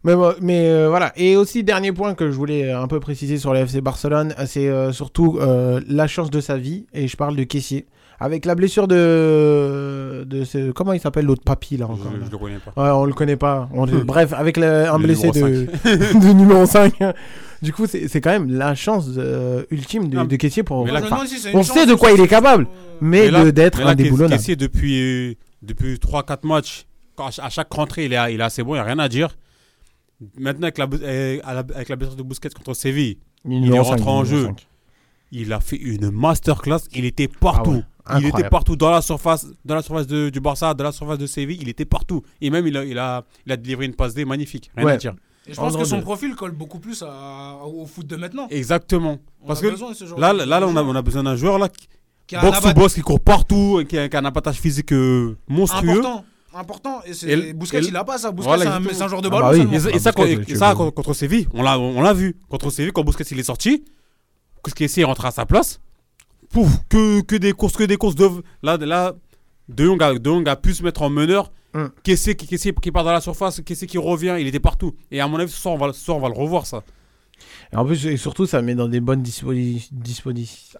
Mais, 0.03 0.13
mais 0.41 0.67
euh, 0.69 0.89
voilà. 0.89 1.13
Et 1.15 1.35
aussi, 1.37 1.63
dernier 1.63 1.91
point 1.93 2.13
que 2.13 2.29
je 2.29 2.35
voulais 2.35 2.65
euh, 2.71 2.81
un 2.81 2.87
peu 2.87 2.99
préciser 2.99 3.37
sur 3.37 3.53
le 3.53 3.59
FC 3.59 3.79
Barcelone, 3.81 4.33
euh, 4.37 4.43
c'est 4.45 4.67
euh, 4.67 4.91
surtout 4.91 5.37
euh, 5.39 5.79
la 5.87 6.07
chance 6.07 6.29
de 6.29 6.41
sa 6.41 6.57
vie. 6.57 6.85
Et 6.93 7.07
je 7.07 7.15
parle 7.15 7.35
de 7.35 7.43
Caissier. 7.43 7.85
Avec 8.19 8.45
la 8.45 8.55
blessure 8.55 8.87
de. 8.87 10.23
de 10.25 10.43
ce- 10.43 10.71
comment 10.71 10.93
il 10.93 10.99
s'appelle 10.99 11.25
l'autre 11.25 11.43
papy 11.43 11.77
là 11.77 11.85
encore 11.85 12.11
Je, 12.13 12.17
là? 12.19 12.25
je 12.27 12.31
le 12.31 12.37
connais 12.37 12.57
pas. 12.59 12.71
Ouais, 12.81 12.89
on 12.91 13.05
le 13.05 13.13
connaît 13.13 13.35
pas. 13.35 13.69
On- 13.73 13.85
Bref, 14.05 14.33
avec 14.33 14.57
le- 14.57 14.87
un 14.89 14.97
Le 14.97 15.03
blessé 15.03 15.31
de, 15.31 15.39
numéro 15.39 15.67
de 16.19 16.33
numéro 16.33 16.65
5. 16.65 16.93
Du 17.61 17.73
coup, 17.73 17.85
c'est 17.87 18.07
c'est 18.07 18.21
quand 18.21 18.29
même 18.31 18.51
la 18.51 18.75
chance 18.75 19.05
euh, 19.17 19.63
ultime 19.71 20.09
de, 20.09 20.23
de 20.23 20.35
Caissier 20.35 20.63
pour. 20.63 20.85
mais 20.85 20.91
là, 20.91 21.01
enfin, 21.03 21.19
on 21.53 21.63
chance 21.63 21.71
sait 21.77 21.85
de 21.85 21.95
quoi 21.95 22.11
il 22.11 22.19
est 22.21 22.27
capable, 22.27 22.67
mais, 23.01 23.29
de- 23.29 23.51
d'être 23.51 23.79
mais 23.79 23.85
là, 23.85 23.89
indéboulonnable. 23.91 24.35
Kessié, 24.37 24.55
depuis, 24.55 25.37
depuis 25.61 25.95
3-4 25.95 26.45
matchs, 26.45 26.85
à 27.17 27.49
chaque 27.49 27.71
rentrée, 27.73 28.05
il 28.05 28.13
est, 28.13 28.33
il 28.33 28.39
est 28.41 28.43
assez 28.43 28.63
bon, 28.63 28.71
il 28.73 28.77
n'y 28.77 28.81
a 28.81 28.83
rien 28.83 28.99
à 28.99 29.07
dire. 29.09 29.29
Maintenant, 30.37 30.67
avec 30.67 30.77
la, 30.77 30.85
à 31.43 31.53
la- 31.53 31.59
avec 31.75 31.89
la 31.89 31.95
blessure 31.95 32.15
de 32.15 32.23
Busquets 32.23 32.49
contre 32.49 32.73
Séville, 32.73 33.17
il 33.49 33.67
est 33.73 33.75
5, 33.77 33.81
rentré 33.83 34.09
en 34.09 34.23
jeu. 34.23 34.45
5. 34.47 34.67
il 35.35 35.51
a 35.51 35.59
fait 35.59 35.77
une 35.77 36.11
masterclass. 36.11 36.81
Il 36.93 37.05
était 37.05 37.27
partout. 37.27 37.81
Ah 38.05 38.15
ouais, 38.17 38.21
il 38.23 38.27
était 38.27 38.49
partout 38.49 38.75
dans 38.75 38.91
la 38.91 39.01
surface, 39.01 39.47
dans 39.65 39.75
la 39.75 39.81
surface 39.81 40.05
de- 40.07 40.29
du 40.29 40.39
Barça, 40.39 40.73
dans 40.73 40.83
la 40.83 40.91
surface 40.91 41.17
de 41.17 41.25
Séville. 41.25 41.57
Il 41.61 41.69
était 41.69 41.85
partout. 41.85 42.21
Et 42.41 42.49
même, 42.49 42.67
il 42.67 42.77
a, 42.77 42.83
il 42.85 42.99
a, 42.99 43.23
il 43.45 43.51
a 43.51 43.57
délivré 43.57 43.85
une 43.85 43.95
passe 43.95 44.13
D 44.13 44.25
magnifique. 44.25 44.69
Rien 44.75 44.85
Ouais. 44.85 44.91
à 44.93 44.97
dire. 44.97 45.15
Et 45.47 45.51
je 45.53 45.57
pense 45.57 45.75
En 45.75 45.79
que 45.79 45.85
son 45.85 46.01
profil 46.01 46.35
colle 46.35 46.51
beaucoup 46.51 46.79
plus 46.79 47.01
à- 47.01 47.57
au 47.65 47.85
foot 47.85 48.05
de 48.05 48.15
maintenant. 48.15 48.47
Exactement. 48.49 49.17
On 49.41 49.47
Parce 49.47 49.59
a 49.59 49.63
que 49.63 49.67
là, 49.67 49.73
là, 49.73 49.85
on, 49.87 49.91
a, 49.91 50.71
joueur. 50.71 50.87
on 50.87 50.95
a 50.95 51.01
besoin 51.01 51.23
d'un 51.23 51.35
joueur 51.35 51.57
là, 51.57 51.67
qui 51.69 52.35
sous 52.35 52.35
abat- 52.41 52.73
boxe, 52.73 52.93
qui 52.93 53.01
court 53.01 53.19
partout, 53.19 53.79
et 53.81 53.85
qui 53.85 53.97
a, 53.97 54.07
qui 54.07 54.15
a 54.15 54.19
un 54.19 54.25
abattage 54.25 54.55
physique 54.59 54.91
euh, 54.93 55.35
monstrueux. 55.47 55.99
important. 55.99 56.25
Important. 56.55 57.01
Et, 57.05 57.13
c'est- 57.13 57.27
Et 57.29 57.49
et 57.49 57.55
il 57.87 57.95
a 57.95 58.03
pas 58.03 58.17
ça. 58.17 58.31
Bousquet, 58.31 58.47
Voilà, 58.47 58.79
c'est 58.93 59.01
un, 59.01 59.07
joueur 59.07 59.21
de 59.21 59.27
Ah 59.27 59.31
ballon 59.31 59.45
bah 59.45 59.51
oui. 59.53 59.57
seulement. 59.59 59.73
Et 59.73 59.79
ça, 59.79 59.89
et 59.89 59.93
Ah, 59.95 59.99
ça, 59.99 60.11
Busquets, 60.11 60.55
ça, 60.55 60.75
contre, 60.75 60.91
contre 60.93 61.13
Séville, 61.13 61.47
on 61.53 61.63
l'a, 61.63 61.79
on 61.79 62.01
l'a 62.01 62.13
vu. 62.13 62.35
Contre 62.49 62.69
Séville, 62.69 62.91
quand 62.93 63.03
Busquets 63.03 63.23
il 63.31 63.39
est 63.39 63.43
sorti, 63.43 63.83
qui 64.75 64.83
est 64.83 65.03
rentré 65.03 65.27
à 65.27 65.31
sa 65.31 65.45
place, 65.45 65.79
pouf, 66.49 66.69
que, 66.89 67.21
que 67.21 67.35
des 67.35 67.53
courses, 67.53 67.75
que 67.75 67.83
des 67.83 67.97
courses. 67.97 68.15
De, 68.15 68.29
là, 68.61 68.77
là 68.77 69.13
de, 69.67 69.85
Jong 69.85 70.01
a, 70.03 70.13
De 70.13 70.29
Jong 70.29 70.47
a 70.47 70.55
pu 70.55 70.73
se 70.73 70.83
mettre 70.83 71.01
en 71.01 71.09
meneur. 71.09 71.51
Hum. 71.75 71.89
Kessé 72.03 72.35
qui, 72.35 72.45
Kessé 72.45 72.71
qui 72.79 72.91
part 72.91 73.03
dans 73.03 73.11
la 73.11 73.21
surface, 73.21 73.59
Kessé 73.61 73.87
qui 73.87 73.97
revient, 73.97 74.35
il 74.39 74.45
était 74.47 74.59
partout. 74.59 74.93
Et 75.09 75.19
à 75.19 75.27
mon 75.27 75.39
avis, 75.39 75.51
ce 75.51 75.59
soir, 75.59 75.73
on 75.73 75.77
va, 75.77 75.91
ce 75.91 75.99
soir, 75.99 76.17
on 76.17 76.21
va 76.21 76.27
le 76.29 76.35
revoir, 76.35 76.67
ça. 76.67 76.83
Et 77.71 77.75
en 77.75 77.85
plus, 77.85 78.05
et 78.05 78.17
surtout, 78.17 78.45
ça 78.45 78.61
met 78.61 78.75
dans 78.75 78.87
des 78.87 78.99
bonnes 78.99 79.21
dispositions. 79.23 79.89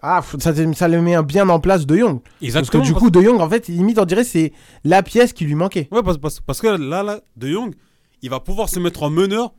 Ah, 0.02 0.22
faut- 0.22 0.38
ça, 0.38 0.52
ça 0.74 0.88
le 0.88 1.02
met 1.02 1.20
bien 1.22 1.48
en 1.48 1.60
place 1.60 1.86
de 1.86 1.96
Jong. 1.96 2.20
Parce 2.20 2.38
que 2.40 2.44
Exactement. 2.44 2.82
du 2.84 2.94
coup, 2.94 3.10
De 3.10 3.20
Jong, 3.20 3.40
en 3.40 3.48
fait, 3.48 3.68
limite, 3.68 3.98
on 3.98 4.04
dirait 4.04 4.24
c'est 4.24 4.52
la 4.84 5.02
pièce 5.02 5.32
qui 5.32 5.44
lui 5.44 5.54
manquait. 5.54 5.88
Ouais, 5.90 6.02
parce, 6.02 6.18
parce- 6.18 6.40
parce 6.40 6.60
que 6.60 6.68
là, 6.68 7.02
là, 7.02 7.20
De 7.36 7.48
Jong, 7.48 7.74
il 8.22 8.30
va 8.30 8.40
pouvoir 8.40 8.68
se 8.68 8.78
mettre 8.78 9.02
en 9.02 9.10
meneur. 9.10 9.52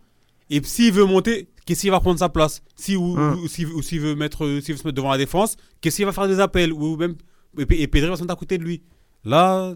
Et 0.49 0.61
s'il 0.64 0.91
veut 0.94 1.06
monter, 1.06 1.49
qu'est-ce 1.65 1.82
qu'il 1.82 1.91
va 1.91 1.99
prendre 1.99 2.19
sa 2.19 2.30
place? 2.30 2.61
Si, 2.76 2.95
Ou, 2.95 3.18
Hum. 3.18 3.40
ou 3.44 3.48
s'il 3.82 3.99
veut, 3.99 4.15
mettre, 4.15 4.45
euh, 4.45 4.61
s'il 4.61 4.76
veut 4.76 4.80
se 4.80 4.88
mettre 4.88 4.95
devant 4.95 5.11
la 5.11 5.18
défense, 5.18 5.57
qu'est-ce 5.82 5.95
qu'il 5.98 6.06
va 6.06 6.11
faire 6.11 6.27
des 6.27 6.40
appels? 6.40 6.72
Ou 6.72 6.95
même, 6.98 7.15
et, 7.57 7.82
et 7.84 7.88
Pedri 7.88 8.10
va 8.10 8.15
se 8.15 8.22
mettre 8.22 8.34
à 8.34 8.38
côté 8.38 8.57
de 8.57 8.64
lui. 8.64 8.82
Là, 9.23 9.73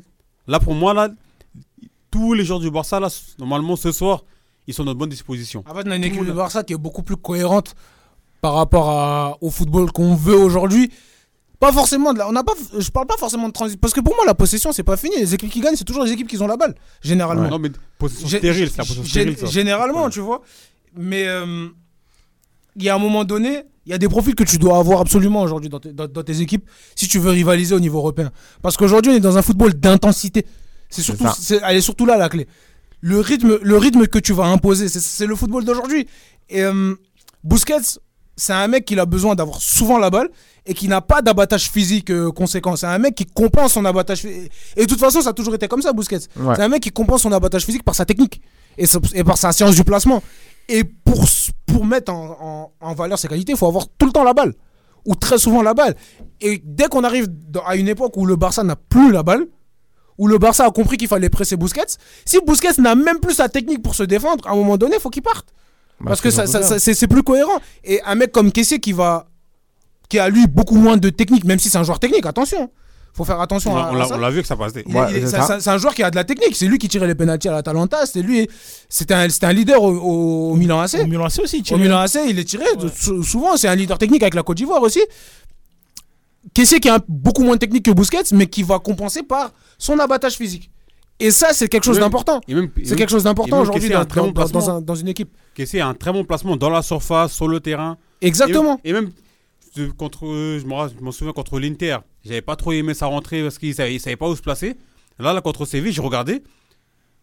là 0.48 0.60
pour 0.60 0.76
moi, 0.76 0.94
là, 0.94 1.10
tous 2.12 2.34
les 2.34 2.44
joueurs 2.46 2.60
du 2.60 2.70
Barça, 2.72 3.00
là, 3.00 3.08
normalement, 3.40 3.76
ce 3.76 3.92
soir, 3.92 4.24
ils 4.70 4.74
sont 4.74 4.84
dans 4.86 4.94
de 4.94 5.00
bonnes 5.00 5.10
dispositions. 5.10 5.64
En 5.70 5.74
fait, 5.76 5.84
on 5.88 5.92
a 5.92 5.96
une 5.96 6.04
équipe 6.04 6.26
de 6.26 6.32
Barça 6.32 6.64
qui 6.64 6.74
est 6.74 6.78
beaucoup 6.78 7.04
plus 7.04 7.18
cohérente 7.18 7.76
par 8.42 8.54
rapport 8.54 8.90
à- 8.90 9.38
au 9.42 9.50
football 9.50 9.92
qu'on 9.92 10.16
veut 10.16 10.36
aujourd'hui. 10.38 10.92
Pas 11.60 11.74
forcément 11.74 12.14
de 12.14 12.20
la, 12.20 12.30
on 12.30 12.32
n'a 12.32 12.44
pas, 12.44 12.54
je 12.78 12.90
parle 12.90 13.08
pas 13.08 13.18
forcément 13.18 13.48
de 13.50 13.54
transition 13.54 13.80
parce 13.82 13.94
que 13.94 14.00
pour 14.00 14.16
moi 14.16 14.24
la 14.26 14.34
possession 14.34 14.72
c'est 14.72 14.84
pas 14.84 14.96
fini. 14.96 15.16
Les 15.18 15.34
équipes 15.34 15.50
qui 15.50 15.60
gagnent 15.60 15.76
c'est 15.76 15.84
toujours 15.84 16.06
les 16.06 16.12
équipes 16.14 16.28
qui 16.30 16.42
ont 16.42 16.48
la 16.48 16.56
balle 16.56 16.74
généralement. 17.02 17.50
Non, 17.50 17.60
mais 17.60 17.70
position 17.98 18.28
Gé- 18.28 18.38
stérile, 18.38 18.70
c'est 18.70 18.78
la 18.78 18.84
gé- 18.86 19.06
stérile, 19.10 19.38
ça. 19.38 19.46
Généralement, 19.48 20.06
Ouais. 20.06 20.10
tu 20.10 20.22
vois. 20.22 20.42
Mais 20.96 21.28
euh, 21.28 21.68
il 22.78 22.84
y 22.84 22.90
a 22.90 22.96
un 22.96 23.00
moment 23.00 23.26
donné, 23.26 23.64
il 23.86 23.92
y 23.92 23.94
a 23.94 23.98
des 23.98 24.08
profils 24.08 24.36
que 24.36 24.46
tu 24.46 24.58
dois 24.58 24.78
avoir 24.78 25.02
absolument 25.02 25.42
aujourd'hui 25.42 25.68
dans, 25.70 25.80
tes- 25.82 25.92
dans- 25.92 26.08
dans 26.08 26.24
tes 26.24 26.40
équipes 26.40 26.64
si 26.96 27.08
tu 27.10 27.20
veux 27.20 27.32
rivaliser 27.32 27.76
au 27.76 27.80
niveau 27.82 27.98
européen. 27.98 28.32
Parce 28.62 28.78
qu'aujourd'hui, 28.78 29.12
on 29.12 29.16
est 29.16 29.20
dans 29.20 29.38
un 29.38 29.42
football 29.42 29.74
d'intensité. 29.74 30.46
C'est 30.90 31.02
surtout, 31.02 31.26
elle 31.68 31.76
est 31.76 31.82
surtout 31.82 32.06
là 32.06 32.16
la 32.16 32.30
clé. 32.30 32.48
Le 33.02 33.20
rythme, 33.20 33.58
le 33.62 33.78
rythme 33.78 34.08
que 34.08 34.20
tu 34.20 34.34
vas 34.34 34.46
imposer, 34.46 34.90
c'est- 34.90 35.26
le 35.26 35.36
football 35.36 35.64
d'aujourd'hui. 35.66 36.08
Et 36.50 36.64
euh, 36.64 36.96
Busquets, 37.44 38.00
c'est 38.36 38.54
un 38.54 38.68
mec 38.68 38.86
qui 38.86 39.00
a 39.00 39.06
besoin 39.06 39.36
d'avoir 39.36 39.62
souvent 39.62 39.98
la 39.98 40.10
balle 40.10 40.30
et 40.66 40.74
qui 40.74 40.88
n'a 40.88 41.02
pas 41.02 41.22
d'abattage 41.22 41.70
physique 41.70 42.10
euh, 42.12 42.32
conséquent. 42.32 42.76
C'est 42.76 42.88
un 42.88 42.98
mec 42.98 43.16
qui 43.16 43.26
compense 43.26 43.74
son 43.74 43.86
abattage 43.86 44.20
physique. 44.22 44.52
Et 44.76 44.82
de 44.82 44.86
toute 44.88 45.00
façon, 45.00 45.22
ça 45.22 45.30
a 45.30 45.34
toujours 45.34 45.56
été 45.56 45.68
comme 45.68 45.82
ça, 45.82 45.94
Busquets. 45.94 46.20
Ouais. 46.38 46.56
C'est 46.56 46.62
un 46.62 46.68
mec 46.70 46.84
qui 46.84 46.92
compense 46.92 47.22
son 47.22 47.32
abattage 47.32 47.66
physique 47.66 47.84
par 47.84 47.96
sa 47.96 48.06
technique 48.06 48.42
et, 48.78 49.24
par 49.24 49.38
sa 49.38 49.52
science 49.52 49.76
du 49.76 49.84
placement. 49.84 50.22
Et 50.68 50.84
pour, 50.84 51.26
pour 51.66 51.86
mettre 51.86 52.14
en, 52.14 52.38
en- 52.82 52.88
en 52.90 52.94
valeur 52.94 53.18
ses 53.18 53.28
qualités, 53.28 53.54
il 53.54 53.58
faut 53.58 53.68
avoir 53.68 53.86
tout 53.98 54.06
le 54.06 54.12
temps 54.12 54.24
la 54.24 54.34
balle. 54.34 54.54
Ou 55.06 55.16
très 55.16 55.38
souvent 55.38 55.62
la 55.62 55.74
balle. 55.74 55.96
Et 56.42 56.62
dès 56.66 56.88
qu'on 56.90 57.04
arrive 57.06 57.28
dans- 57.30 57.64
à 57.66 57.76
une 57.78 57.88
époque 57.88 58.16
où 58.18 58.26
le 58.26 58.36
Barça 58.36 58.64
n'a 58.64 58.76
plus 58.76 59.12
la 59.12 59.24
balle, 59.24 59.46
où 60.20 60.28
le 60.28 60.38
Barça 60.38 60.66
a 60.66 60.70
compris 60.72 60.98
qu'il 60.98 61.08
fallait 61.08 61.30
presser 61.30 61.56
Busquets, 61.56 61.96
si 62.26 62.38
Busquets 62.46 62.80
n'a 62.80 62.94
même 62.94 63.20
plus 63.20 63.34
sa 63.34 63.50
technique 63.50 63.82
pour 63.82 63.96
se 63.96 64.04
défendre, 64.04 64.46
à 64.48 64.52
un 64.52 64.56
moment 64.56 64.78
donné, 64.78 64.96
il 64.98 65.02
faut 65.02 65.10
qu'il 65.10 65.24
parte. 65.24 65.48
Bah, 66.00 66.10
Parce 66.10 66.22
que 66.22 66.30
c'est 66.30 66.46
ça, 66.46 66.48
surtout 66.48 66.64
ça- 66.68 66.70
ça- 66.76 66.80
c'est 66.80 66.94
c'est 66.94 67.08
plus 67.08 67.24
cohérent. 67.24 67.60
Et 67.84 68.02
un 68.06 68.16
mec 68.16 68.32
comme 68.32 68.52
Kessier 68.52 68.80
qui 68.80 68.94
va. 68.94 69.26
qui 70.10 70.18
a 70.20 70.28
lui 70.30 70.48
beaucoup 70.48 70.76
moins 70.76 70.98
de 70.98 71.10
technique, 71.10 71.44
même 71.46 71.60
si 71.60 71.70
c'est 71.70 71.78
un 71.78 71.84
joueur 71.84 72.00
technique, 72.00 72.26
attention. 72.26 72.70
Faut 73.14 73.26
faire 73.26 73.40
attention 73.42 73.74
On 73.74 73.78
à, 73.78 73.80
l'a- 73.82 73.90
on 73.92 73.96
à 73.96 74.00
l'a 74.00 74.06
ça. 74.06 74.16
on 74.16 74.18
l'a 74.20 74.30
vu 74.32 74.42
que 74.42 74.48
ça. 74.48 74.56
Il 74.88 74.96
Ouais, 74.96 75.06
il 75.12 75.18
est- 75.18 75.60
c'est 75.60 75.70
un 75.70 75.78
joueur 75.78 75.94
qui 75.94 76.04
a 76.04 76.10
de 76.12 76.16
la 76.16 76.24
technique. 76.24 76.56
C'est 76.56 76.68
lui 76.68 76.78
qui 76.78 76.88
tirait 76.88 77.06
les 77.08 77.16
pénaltys 77.16 77.48
à 77.50 77.52
l'Atalanta. 77.52 78.06
C'était 78.06 78.22
lui. 78.22 78.48
C'était 78.88 79.14
un, 79.14 79.28
leader 79.54 79.82
au, 79.84 79.92
au- 79.92 80.52
au 80.52 80.56
Milan 80.56 80.80
AC. 80.80 80.96
Au 81.02 81.06
Milan 81.06 81.26
AC 81.26 81.40
aussi, 81.44 81.58
Au 81.60 81.62
Thierry. 81.62 81.82
Milan 81.84 82.00
AC, 82.00 82.18
il 82.28 82.40
est 82.40 82.44
tiré. 82.44 82.66
Sou- 82.96 83.22
Souvent, 83.24 83.56
c'est 83.58 83.68
un 83.68 83.76
leader 83.76 83.98
technique 83.98 84.22
avec 84.24 84.36
la 84.36 84.44
Côte 84.44 84.58
d'Ivoire 84.58 84.82
aussi. 84.82 85.02
Kessier 86.54 86.80
qui 86.80 86.90
a 86.90 86.96
un- 86.96 87.04
beaucoup 87.08 87.44
moins 87.44 87.58
technique 87.58 87.86
que 87.86 87.92
Busquets, 87.92 88.24
mais 88.34 88.48
qui 88.48 88.64
va 88.64 88.80
compenser 88.80 89.24
par 89.24 89.52
son 89.78 90.00
abattage 90.00 90.34
physique. 90.36 90.72
Et 91.20 91.32
ça, 91.32 91.52
c'est 91.52 91.68
quelque 91.68 91.84
chose 91.84 91.98
Même- 91.98 92.06
d'important. 92.06 92.40
même- 92.48 92.70
C'est 92.78 92.90
même- 92.92 92.96
quelque 92.98 93.10
chose 93.10 93.24
d'important 93.24 93.58
même 93.58 93.64
aujourd'hui 93.64 93.82
Kessié 93.82 93.96
a 93.96 93.98
dans, 93.98 94.04
un 94.04 94.06
très 94.06 94.22
bon 94.22 94.28
dans- 94.28 94.32
dans- 94.34 94.42
placement. 94.50 94.60
dans 94.60 94.78
un- 94.78 94.82
dans 94.82 94.96
une 94.96 95.08
équipe. 95.10 95.30
Kessié 95.54 95.82
a 95.82 95.88
un 95.88 95.94
très 95.94 96.14
bon 96.14 96.24
placement 96.24 96.56
dans 96.56 96.70
la 96.70 96.82
surface, 96.82 97.34
sur 97.34 97.48
le 97.50 97.60
terrain. 97.60 97.98
Exactement. 98.22 98.80
Et, 98.86 98.92
et 98.92 98.94
même 98.94 99.12
contre, 99.98 100.26
je 100.26 100.66
m'en 100.66 101.12
souviens 101.12 101.34
contre 101.34 101.60
l'Inter, 101.60 101.98
j'avais 102.26 102.42
pas 102.42 102.56
trop 102.56 102.72
aimé 102.72 102.94
sa 102.94 103.08
rentrée 103.08 103.44
parce 103.44 103.58
qu'il 103.58 103.74
savait, 103.76 104.00
savait 104.00 104.16
pas 104.16 104.28
où 104.30 104.36
se 104.36 104.42
placer. 104.42 104.76
Là, 105.20 105.34
là 105.34 105.42
contre 105.42 105.66
Séville, 105.66 105.92
j'ai 105.92 106.02
regardé. 106.02 106.42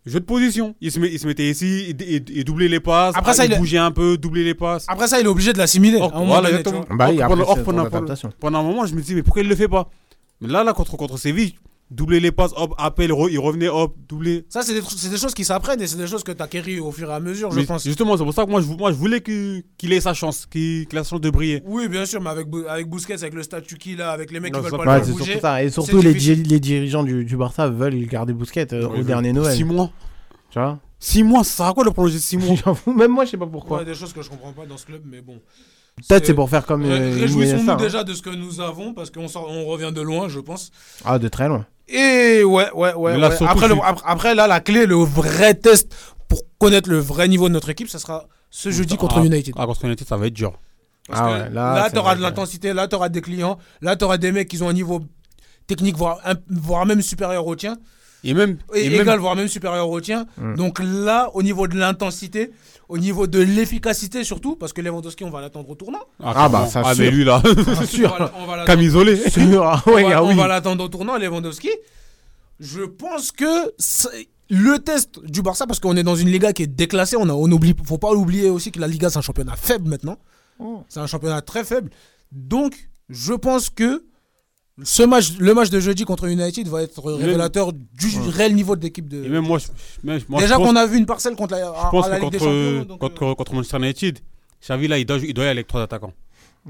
Jeu 0.07 0.21
de 0.21 0.25
position. 0.25 0.75
Il 0.81 0.93
se, 0.93 1.01
met- 1.01 1.11
il 1.13 1.19
se 1.19 1.27
mettait 1.27 1.51
ici 1.51 1.67
et, 2.01 2.15
et- 2.17 2.39
et 2.41 2.45
doublait 2.45 2.69
les 2.69 2.79
passes. 2.81 3.15
Après 3.17 3.35
ça, 3.35 3.45
il, 3.45 3.53
il- 3.53 3.59
bougeait 3.59 3.79
un 3.79 3.91
peu, 3.91 4.17
doubler 4.17 4.45
les 4.45 4.55
passes. 4.55 4.85
Après 4.89 5.09
ça, 5.09 5.19
il 5.21 5.27
est 5.27 5.29
obligé 5.29 5.53
de 5.53 5.59
l'assimiler. 5.59 5.99
Voilà, 6.27 6.49
exactement. 6.51 6.85
Bah 6.97 7.09
oui, 7.11 7.19
Or, 7.19 7.25
après, 7.25 7.29
pendant, 7.37 7.43
or, 7.51 7.57
c'est 7.57 7.65
pendant- 7.65 7.83
ton 7.83 7.87
adaptation. 7.97 8.33
pendant 8.39 8.61
un 8.61 8.63
moment, 8.63 8.87
je 8.87 8.95
me 8.95 9.01
dis, 9.03 9.15
mais 9.17 9.23
pourquoi 9.25 9.43
il 9.43 9.49
le 9.49 9.57
fait 9.57 9.69
pas? 9.69 9.91
Mais 10.41 10.49
là, 10.49 10.63
là 10.63 10.73
contre, 10.75 10.97
contre 10.97 11.19
Séville, 11.19 11.55
doubler 11.91 12.19
les 12.21 12.33
passes, 12.33 12.53
hop, 12.57 12.75
appel, 12.79 13.11
re- 13.13 13.29
il 13.31 13.39
revenait, 13.39 13.69
hop, 13.69 13.95
doubler. 14.09 14.45
Ça, 14.49 14.63
c'est 14.63 14.75
des, 14.75 15.17
choses 15.17 15.35
qui 15.35 15.45
s'apprennent 15.45 15.81
et 15.81 15.87
c'est 15.87 15.97
des 15.97 16.07
choses 16.09 16.25
que 16.25 16.33
tu 16.33 16.43
acquéris 16.43 16.81
au 16.81 16.91
fur 16.91 17.09
et 17.11 17.15
à 17.15 17.21
mesure, 17.21 17.51
je 17.53 17.61
Mais 17.61 17.65
pense. 17.67 17.85
Justement, 17.85 18.17
c'est 18.17 18.25
pour 18.25 18.35
ça 18.35 18.45
que 18.45 18.51
moi, 18.51 18.61
je, 18.61 18.67
vou- 18.67 18.77
moi, 18.77 18.91
je 18.91 18.97
voulais 18.97 19.21
qu'il 19.23 19.93
ait 19.93 20.01
sa 20.01 20.13
chance, 20.15 20.47
qu'il 20.47 20.83
ait 20.83 20.89
la 20.95 21.05
chance 21.05 21.21
de 21.21 21.31
briller. 21.31 21.63
Oui, 21.65 21.89
bien 21.89 22.05
sûr, 22.07 22.21
mais 22.21 22.31
avec, 22.31 22.49
avec 22.69 22.89
Busquets, 22.91 23.15
avec 23.15 23.35
le 23.35 23.43
statut 23.45 23.77
qu'il 23.79 24.03
a, 24.03 24.11
avec 24.11 24.31
les 24.33 24.41
mecs 24.41 24.53
Non, 24.53 24.61
qui 24.63 24.69
veulent 24.71 24.81
pas 24.85 24.99
Ouais, 24.99 25.07
le 25.07 25.13
bouger. 25.13 25.25
surtout 25.25 25.41
ça. 25.41 25.63
Et 25.63 25.71
surtout, 25.71 26.03
les, 26.03 26.13
difficile. 26.13 26.43
di- 26.43 26.49
les 26.51 26.61
dirigeants 26.61 27.05
du, 27.05 27.25
du 27.25 27.37
Barça 27.37 27.69
veulent 27.69 28.07
garder 28.07 28.33
Busquets 28.33 28.73
euh, 28.75 28.89
au 28.89 29.03
dernier 29.03 29.33
Noël. 29.33 29.55
Six 29.55 29.65
mois. 29.65 29.91
Tu 30.51 30.59
vois? 30.59 30.79
6 30.99 31.23
mois, 31.25 31.45
ça 31.45 31.51
sert 31.57 31.67
à 31.67 31.75
quoi 31.75 31.85
de 31.85 31.91
prolonger 31.91 32.19
6 32.19 32.37
mois? 32.39 32.57
J'avoue, 32.65 32.93
Même 32.95 33.13
moi, 33.13 33.25
je 33.27 33.31
sais 33.33 33.37
pas 33.37 33.47
pourquoi. 33.47 33.79
Ouais, 33.79 33.85
des 33.85 33.95
choses 33.95 34.13
que 34.13 34.23
je 34.23 34.31
comprends 34.31 34.53
pas 34.53 34.65
dans 34.67 34.77
ce 34.79 34.87
club, 34.87 35.03
mais 35.05 35.21
bon. 35.21 35.39
Peut-être 36.09 36.27
c'est 36.27 36.35
pour 36.35 36.49
faire 36.51 36.67
comme. 36.67 36.85
euh, 36.85 36.89
Ré- 37.15 37.21
Réjouissons-nous 37.23 37.71
hein. 37.71 37.77
déjà 37.77 38.05
de 38.05 38.13
ce 38.13 38.21
que 38.23 38.29
nous 38.31 38.61
avons 38.61 38.93
parce 38.93 39.11
qu'on 39.11 39.27
on 39.35 39.65
revient 39.67 39.93
de 39.95 40.01
loin, 40.03 40.29
je 40.29 40.41
pense. 40.41 40.71
Ah, 41.05 41.19
de 41.19 41.29
très 41.29 41.49
loin. 41.49 41.65
Et 41.89 42.43
ouais, 42.45 42.71
ouais, 42.73 42.95
ouais. 42.95 43.17
Là, 43.17 43.29
ouais. 43.29 43.37
Après, 43.47 43.69
le- 43.69 43.75
après, 43.83 44.05
après, 44.07 44.35
là, 44.35 44.47
la 44.47 44.61
clé, 44.61 44.87
le 44.87 44.97
vrai 44.97 45.55
test 45.55 45.95
pour 46.29 46.41
connaître 46.59 46.91
le 46.91 46.99
vrai 46.99 47.29
niveau 47.29 47.49
de 47.49 47.55
notre 47.55 47.69
équipe, 47.71 47.89
ça 47.89 47.99
sera 47.99 48.27
ce 48.51 48.71
jeudi 48.71 48.97
contre 48.97 49.19
Ah, 49.19 49.25
United. 49.25 49.55
Ah, 49.57 49.67
contre 49.67 49.85
United, 49.85 50.07
ça 50.07 50.17
va 50.17 50.27
être 50.27 50.35
dur. 50.35 50.59
Parce 51.09 51.21
Ah 51.23 51.25
que 51.25 51.43
ouais, 51.45 51.51
là, 51.55 51.89
tu 51.93 51.99
auras 51.99 52.17
de 52.17 52.23
l'intensité, 52.23 52.73
là, 52.73 52.89
tu 52.89 52.97
auras 52.97 53.09
des 53.09 53.21
clients, 53.21 53.59
là, 53.81 53.95
tu 53.95 54.05
auras 54.05 54.19
des 54.19 54.33
mecs 54.33 54.49
qui 54.49 54.61
ont 54.63 54.69
un 54.69 54.73
niveau 54.73 55.01
technique, 55.69 55.97
voire, 55.97 56.19
un- 56.25 56.35
voire 56.51 56.85
même 56.87 57.01
supérieur 57.03 57.47
au 57.47 57.55
tien, 57.55 57.77
Et 58.25 58.35
même. 58.35 58.59
et, 58.75 58.87
et 58.87 58.91
même- 58.91 59.03
égal, 59.03 59.21
voire 59.21 59.37
même 59.37 59.47
supérieur 59.47 59.89
au 59.89 60.01
tien. 60.01 60.27
Mm. 60.39 60.55
Donc 60.57 60.81
là, 60.83 61.31
au 61.35 61.43
niveau 61.45 61.69
de 61.69 61.77
l'intensité, 61.79 62.51
au 62.89 62.99
niveau 62.99 63.27
de 63.27 63.41
l'efficacité 63.41 64.25
surtout, 64.25 64.57
parce 64.57 64.73
que 64.73 64.81
Lewandowski, 64.81 65.25
on 65.25 65.31
va 65.31 65.41
l'attendre 65.41 65.69
au 65.71 65.75
tournant. 65.75 66.01
Ah, 66.23 66.49
bah, 66.49 66.49
clairement. 66.49 66.67
ça, 66.69 66.83
Ah, 66.85 66.95
sûr. 66.95 67.05
mais 67.05 67.11
lui, 67.11 67.25
là. 67.25 67.43
isolé. 68.81 69.17
Sûr, 69.31 69.63
ah 69.65 69.83
on 69.87 69.93
va, 69.93 70.17
ah 70.17 70.23
on 70.25 70.35
va 70.35 70.47
l'attendre 70.47 70.85
au 70.85 70.89
tournant, 70.89 71.17
Lewandowski. 71.19 71.71
Je 72.61 72.83
pense 72.83 73.33
que 73.33 73.73
c'est 73.79 74.29
le 74.49 74.79
test 74.79 75.19
du 75.25 75.43
Barça, 75.43 75.67
parce 75.67 75.81
qu'on 75.81 75.97
est 75.97 76.03
dans 76.05 76.15
une 76.17 76.29
Liga 76.31 76.53
qui 76.53 76.63
est 76.63 76.67
déclassée, 76.69 77.17
on 77.17 77.29
a, 77.29 77.33
on 77.33 77.51
oublie, 77.51 77.75
faut 77.85 77.99
pas 77.99 78.13
oublier 78.13 78.49
aussi 78.49 78.71
que 78.73 78.79
la 78.81 78.87
Liga 78.87 79.11
c'est 79.11 79.19
un 79.19 79.23
championnat 79.23 79.57
faible 79.57 79.89
maintenant. 79.89 80.19
C'est 80.89 81.01
un 81.01 81.07
championnat 81.07 81.43
très 81.43 81.65
faible. 81.65 81.91
Donc, 82.33 82.89
je 83.11 83.35
pense 83.35 83.69
que 83.69 84.05
ce 84.83 85.03
match, 85.03 85.39
le 85.39 85.55
match 85.55 85.71
de 85.71 85.81
jeudi 85.81 86.05
contre 86.05 86.27
United 86.27 86.69
va 86.69 86.83
être 86.83 87.01
révélateur 87.13 87.73
du 87.73 88.09
réel 88.31 88.55
niveau 88.55 88.77
de 88.77 88.83
l'équipe 88.83 89.09
de. 89.09 89.25
Et 89.25 89.29
même 89.29 89.45
moi, 89.45 89.59
je, 89.59 89.67
même- 90.05 90.21
moi, 90.29 90.41
Déjà 90.41 90.57
qu'on 90.57 90.77
a 90.77 90.87
vu 90.87 90.99
une 90.99 91.07
parcelle 91.07 91.35
contre 91.35 91.55
la, 91.55 91.65
je 91.67 91.91
pense 91.91 92.07
à 92.07 92.09
la 92.11 92.17
que 92.19 92.23
Ligue 92.25 92.33
des 92.33 92.39
contre, 92.39 92.51
Champions. 92.51 92.85
donc, 92.85 93.03
euh, 93.03 93.09
contre, 93.09 93.35
contre 93.37 93.55
Manchester 93.55 93.79
United, 93.79 94.19
Xavi, 94.63 94.89
là, 94.89 94.99
il 94.99 95.07
doit, 95.07 95.19
il 95.19 95.33
doit 95.33 95.45
y 95.45 95.49
aller 95.49 95.59
avec 95.61 95.67
trois 95.67 95.83
attaquants. 95.83 96.13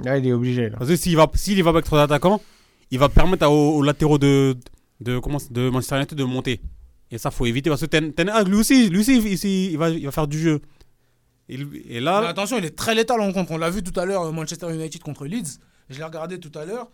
Là, 0.05 0.19
il 0.19 0.27
est 0.27 0.33
obligé. 0.33 0.69
Là. 0.69 0.77
Parce 0.79 0.91
que 0.91 0.97
s'il 0.97 1.17
va, 1.17 1.27
s'il 1.35 1.61
va 1.65 1.71
avec 1.71 1.85
trois 1.85 2.03
attaquants, 2.03 2.41
il 2.91 2.99
va 2.99 3.09
permettre 3.09 3.45
à- 3.45 3.51
aux, 3.51 3.77
aux 3.79 3.83
latéraux 3.83 4.19
de, 4.19 4.55
de, 5.01 5.19
comment, 5.19 5.39
de 5.51 5.69
Manchester 5.71 5.97
United 5.97 6.17
de 6.17 6.25
monter. 6.25 6.61
Et 7.11 7.19
ça, 7.19 7.31
faut 7.31 7.47
éviter 7.47 7.71
parce 7.71 7.81
que 7.81 7.87
Ten, 7.87 8.13
lui 8.47 8.57
aussi, 8.57 8.89
lui 8.89 9.01
aussi, 9.01 9.17
il, 9.17 9.71
il 9.73 9.79
va, 9.79 9.91
il 9.91 10.05
va 10.05 10.11
faire 10.13 10.27
du 10.29 10.39
jeu. 10.39 10.61
Et, 11.49 11.59
et 11.89 12.01
là, 12.01 12.21
Mais 12.23 12.27
attention, 12.29 12.59
il 12.59 12.65
est 12.65 12.77
très 12.77 12.95
létal 12.95 13.21
en 13.21 13.33
contre. 13.33 13.53
On 13.53 13.59
l'a 13.59 13.71
vu 13.71 13.83
tout 13.83 13.99
à 13.99 14.05
l'heure, 14.05 14.23
euh, 14.23 14.33
Manchester 14.33 14.73
United 14.73 15.03
contre 15.03 15.25
Leeds. 15.27 15.59
Je 15.89 15.99
l'ai 15.99 16.05
regardé 16.05 16.39
tout 16.41 16.57
à 16.59 16.65
l'heure. 16.65 16.89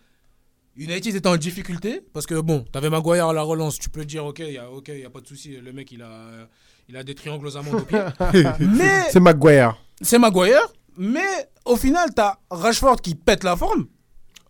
United 0.77 1.15
était 1.15 1.28
en 1.28 1.36
difficulté 1.36 2.01
parce 2.12 2.24
que 2.27 2.40
bon, 2.40 2.65
t'avais 2.73 2.89
Maguire 2.90 3.28
à 3.28 3.32
la 3.32 3.43
relance. 3.43 3.78
Tu 3.78 3.90
peux 3.90 4.05
dire, 4.05 4.24
ok, 4.24 4.39
il 4.40 4.53
y 4.55 4.59
a, 4.59 4.70
ok, 4.70 4.89
y 4.89 5.05
a 5.05 5.11
pas 5.11 5.20
de 5.20 5.27
souci. 5.27 5.57
Le 5.57 5.73
mec, 5.73 5.93
il 5.93 6.03
a, 6.03 6.49
il 6.89 6.97
a 6.97 7.05
des 7.05 7.15
triangles 7.15 7.47
aux 7.47 7.57
amandes 7.57 7.74
au 7.74 7.81
pied. 7.81 8.01
mais 8.61 9.11
C'est 9.11 9.20
Maguire. 9.20 9.77
c'est 10.01 10.19
Maguire. 10.19 10.62
Mais 10.97 11.20
au 11.65 11.77
final, 11.77 12.11
t'as 12.15 12.36
Rashford 12.51 13.01
qui 13.01 13.15
pète 13.15 13.44
la 13.44 13.57
forme. 13.57 13.86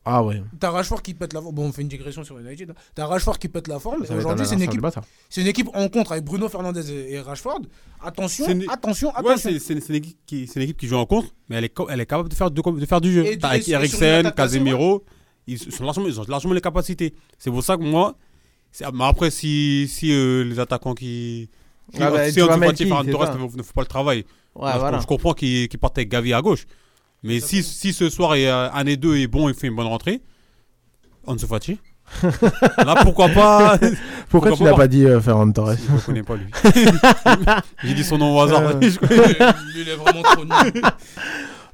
Ah 0.05 0.23
ouais. 0.25 0.43
T'as 0.59 0.71
Rashford 0.71 1.01
qui 1.03 1.15
pète 1.15 1.33
la 1.33 1.41
forme. 1.41 1.55
Bon, 1.55 1.67
on 1.69 1.73
fait 1.73 1.83
une 1.83 1.89
digression 1.89 2.25
sur 2.25 2.37
United. 2.39 2.71
hein. 2.71 2.75
T'as 2.95 3.07
Rashford 3.07 3.39
qui 3.39 3.49
pète 3.49 3.69
la 3.69 3.79
forme. 3.79 4.03
Aujourd'hui, 4.17 4.47
c'est 4.47 4.55
une 4.57 4.63
équipe. 4.63 4.85
C'est 5.29 5.41
une 5.43 5.47
équipe 5.47 5.69
en 5.75 5.89
contre 5.89 6.13
avec 6.13 6.25
Bruno 6.25 6.49
Fernandez 6.49 6.91
et, 6.91 7.13
et 7.15 7.21
Rashford. 7.21 7.61
Attention, 8.01 8.45
C'est 8.47 8.53
une- 8.53 8.69
attention, 8.69 9.09
ouais, 9.11 9.15
attention. 9.19 9.51
c'est, 9.53 9.59
c'est- 9.61 9.81
c'est 9.81 9.89
une 9.91 9.95
équipe 9.97 10.19
qui, 10.27 10.47
c'est 10.49 10.57
une 10.57 10.63
équipe 10.65 10.77
qui 10.79 10.89
joue 10.89 10.97
en 10.97 11.07
contre, 11.07 11.29
mais 11.49 11.55
elle 11.57 11.65
est, 11.65 11.69
co- 11.69 11.89
elle 11.89 12.01
est 12.01 12.07
capable 12.07 12.29
de 12.29 12.35
faire, 12.35 12.51
de, 12.51 12.61
de 12.81 12.87
faire 12.87 13.01
du 13.01 13.13
jeu. 13.13 13.25
T'as 13.41 13.57
Eriksen, 13.59 14.33
Casemiro, 14.33 15.05
ils, 15.47 15.59
sont 15.59 15.85
largement, 15.85 16.07
ils 16.07 16.21
ont 16.21 16.25
largement 16.29 16.55
les 16.55 16.61
capacités. 16.61 17.15
C'est 17.39 17.51
pour 17.51 17.63
ça 17.63 17.77
que 17.77 17.83
moi, 17.83 18.17
mais 18.93 19.05
après, 19.05 19.31
si, 19.31 19.87
si 19.89 20.13
euh, 20.13 20.45
les 20.45 20.59
attaquants 20.59 20.95
qui. 20.95 21.51
qui 21.93 22.03
Ah 22.03 22.11
bah, 22.11 22.29
si 22.29 22.35
Ferran 22.35 22.59
c'est 22.75 23.11
Torres 23.11 23.37
ne, 23.37 23.63
font 23.63 23.73
pas 23.75 23.83
le 23.83 23.87
travail. 23.87 24.25
Ouais, 24.55 24.71
je- 24.75 24.79
voilà. 24.79 24.99
je, 25.01 25.07
comprends 25.07 25.33
qu'ils 25.35 25.69
qu'ils 25.69 25.79
partent 25.81 25.99
avec 25.99 26.11
Gavi 26.11 26.33
à 26.33 26.41
gauche. 26.43 26.67
Mais 27.23 27.41
si, 27.41 27.63
si 27.63 27.93
ce 27.93 28.09
soir, 28.11 28.37
il 28.37 28.43
y 28.43 28.47
a 28.47 28.73
un 28.75 28.87
et 28.87 28.97
deux 28.97 29.17
est 29.17 29.29
bon 29.29 29.49
et 29.49 29.55
fait 29.55 29.69
une 29.69 29.77
bonne 29.77 29.87
rentrée, 29.87 30.23
Ansu 31.27 31.47
Fati. 31.47 31.79
Là, 32.79 32.97
pourquoi 33.03 33.29
pas 33.29 33.79
Pourquoi, 34.29 34.53
tu 34.53 34.65
n'as 34.65 34.75
pas 34.75 34.89
dit 34.89 35.05
euh, 35.05 35.21
Ferran 35.21 35.51
Torres 35.53 35.77
Je 35.77 35.93
ne 35.95 36.01
connais 36.01 36.23
pas 36.23 36.35
lui. 36.37 36.47
J'ai 37.85 37.95
dit 37.95 38.05
son 38.05 38.19
nom 38.19 38.37
au 38.37 38.41
hasard. 38.41 38.63
Euh. 38.63 38.81
Je 38.81 38.99
connais- 38.99 39.15
Lui, 39.73 39.83
il 39.83 39.89
est 39.89 39.95
vraiment 39.97 40.23
trop 40.23 40.45
nul. 40.45 40.83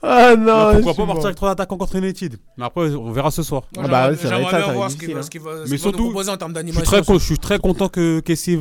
Ah 0.03 0.37
non, 0.37 0.81
pourquoi 0.83 0.95
pas 0.95 1.07
partir 1.07 1.25
avec 1.27 1.37
trois 1.37 1.51
attaquants 1.51 1.77
contre 1.77 1.97
United 1.97 2.37
Mais 2.57 2.65
après, 2.65 2.95
on 2.95 3.11
verra 3.11 3.31
ce 3.31 3.43
soir. 3.43 3.62
Ah 3.77 3.89
bah 3.89 4.15
j'aimerais- 4.15 4.16
bien 4.51 4.66
ça 4.66 4.73
voir 4.73 4.91
ce 4.91 4.97
qu'il 4.97 5.12
va, 5.15 5.23
ce 5.23 5.39
va, 5.41 5.51
ce 5.53 5.62
Mais 5.65 5.70
nous 5.70 5.79
surtout, 5.79 6.05
proposer 6.05 6.31
en 6.31 6.37
termes 6.37 6.53
Je 6.53 6.59
suis 6.61 6.66
d'animation. 6.66 6.85
très, 6.93 7.03
con- 7.05 7.19
je 7.19 7.25
suis 7.25 7.39
très 7.39 7.59
content 7.59 7.89
que 7.89 8.20
Kessie, 8.20 8.59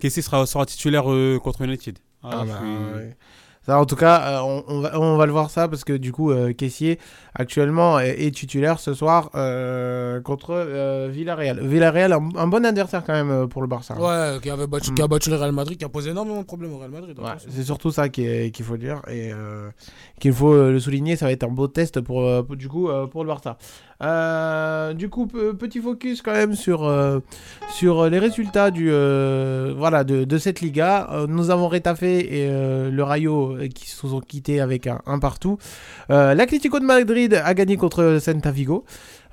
Kessie 0.00 0.22
sera, 0.22 0.46
sera 0.46 0.64
titulaire 0.64 1.10
euh, 1.12 1.38
contre 1.38 1.62
United. 1.62 1.98
Ah, 2.22 2.28
Ah 2.32 2.40
je 2.44 2.48
bah, 2.50 2.58
suis- 2.60 2.96
ouais. 2.96 3.16
Ça, 3.68 3.78
en 3.78 3.84
tout 3.84 3.96
cas, 3.96 4.22
euh, 4.22 4.40
on, 4.40 4.64
on 4.66 4.80
va, 4.80 4.98
on 4.98 5.16
va 5.18 5.26
le 5.26 5.32
voir 5.32 5.50
ça 5.50 5.68
parce 5.68 5.84
que 5.84 5.92
du 5.92 6.10
coup, 6.10 6.30
euh, 6.30 6.54
Caissier 6.54 6.98
actuellement 7.34 8.00
est, 8.00 8.18
est 8.24 8.34
titulaire 8.34 8.80
ce 8.80 8.94
soir 8.94 9.28
euh, 9.34 10.22
contre 10.22 11.08
Villarreal. 11.10 11.60
Villarreal, 11.60 12.14
un, 12.14 12.30
un 12.36 12.46
bon 12.46 12.64
adversaire 12.64 13.04
quand 13.04 13.12
même 13.12 13.46
pour 13.46 13.60
le 13.60 13.68
Barça. 13.68 13.94
Ouais, 14.00 14.38
qui, 14.40 14.48
avait 14.48 14.66
battu, 14.66 14.94
qui 14.94 15.02
a 15.02 15.06
battu 15.06 15.28
le 15.28 15.36
Real 15.36 15.52
Madrid, 15.52 15.76
qui 15.76 15.84
a 15.84 15.90
posé 15.90 16.12
énormément 16.12 16.40
de 16.40 16.46
problèmes 16.46 16.72
au 16.72 16.78
Real 16.78 16.90
Madrid. 16.90 17.18
Ouais, 17.18 17.26
attention. 17.26 17.50
c'est 17.54 17.62
surtout 17.62 17.90
ça 17.90 18.08
qu'il 18.08 18.64
faut 18.64 18.78
dire 18.78 19.02
et 19.06 19.32
qu'il 20.18 20.32
faut 20.32 20.54
le 20.54 20.80
souligner. 20.80 21.16
Ça 21.16 21.26
va 21.26 21.32
être 21.32 21.44
un 21.44 21.48
beau 21.48 21.68
test 21.68 22.00
pour, 22.00 22.42
du 22.56 22.68
coup 22.70 22.88
pour 23.10 23.22
le 23.22 23.28
Barça. 23.28 23.58
Euh, 24.00 24.94
du 24.94 25.08
coup, 25.08 25.26
pe- 25.26 25.54
petit 25.54 25.80
focus 25.80 26.22
quand 26.22 26.32
même 26.32 26.54
sur 26.54 26.84
euh, 26.84 27.18
sur 27.74 28.08
les 28.08 28.20
résultats 28.20 28.70
du 28.70 28.90
euh, 28.92 29.74
voilà 29.76 30.04
de, 30.04 30.22
de 30.22 30.38
cette 30.38 30.60
Liga. 30.60 31.08
Euh, 31.10 31.26
nous 31.26 31.50
avons 31.50 31.66
Retafe 31.68 32.04
et 32.04 32.46
euh, 32.48 32.90
le 32.92 33.02
Rayo 33.02 33.56
euh, 33.56 33.66
qui 33.66 33.90
se 33.90 34.06
sont 34.06 34.20
quittés 34.20 34.60
avec 34.60 34.86
un, 34.86 35.00
un 35.06 35.18
partout. 35.18 35.58
Euh, 36.10 36.32
L'Atlético 36.34 36.78
de 36.78 36.84
Madrid 36.84 37.34
a 37.44 37.54
gagné 37.54 37.76
contre 37.76 38.18
Celta 38.20 38.52
Vigo. 38.52 38.84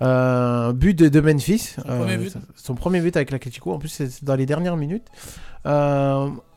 Euh, 0.01 0.73
but 0.73 0.97
de, 0.97 1.09
de 1.09 1.19
Memphis. 1.21 1.75
Son 1.77 1.83
premier 1.99 2.17
but. 2.17 2.33
son 2.55 2.75
premier 2.75 2.99
but 3.01 3.15
avec 3.15 3.29
l'Atlético. 3.31 3.71
En 3.71 3.77
plus, 3.77 3.89
c'est 3.89 4.23
dans 4.23 4.35
les 4.35 4.45
dernières 4.47 4.77
minutes. 4.77 5.05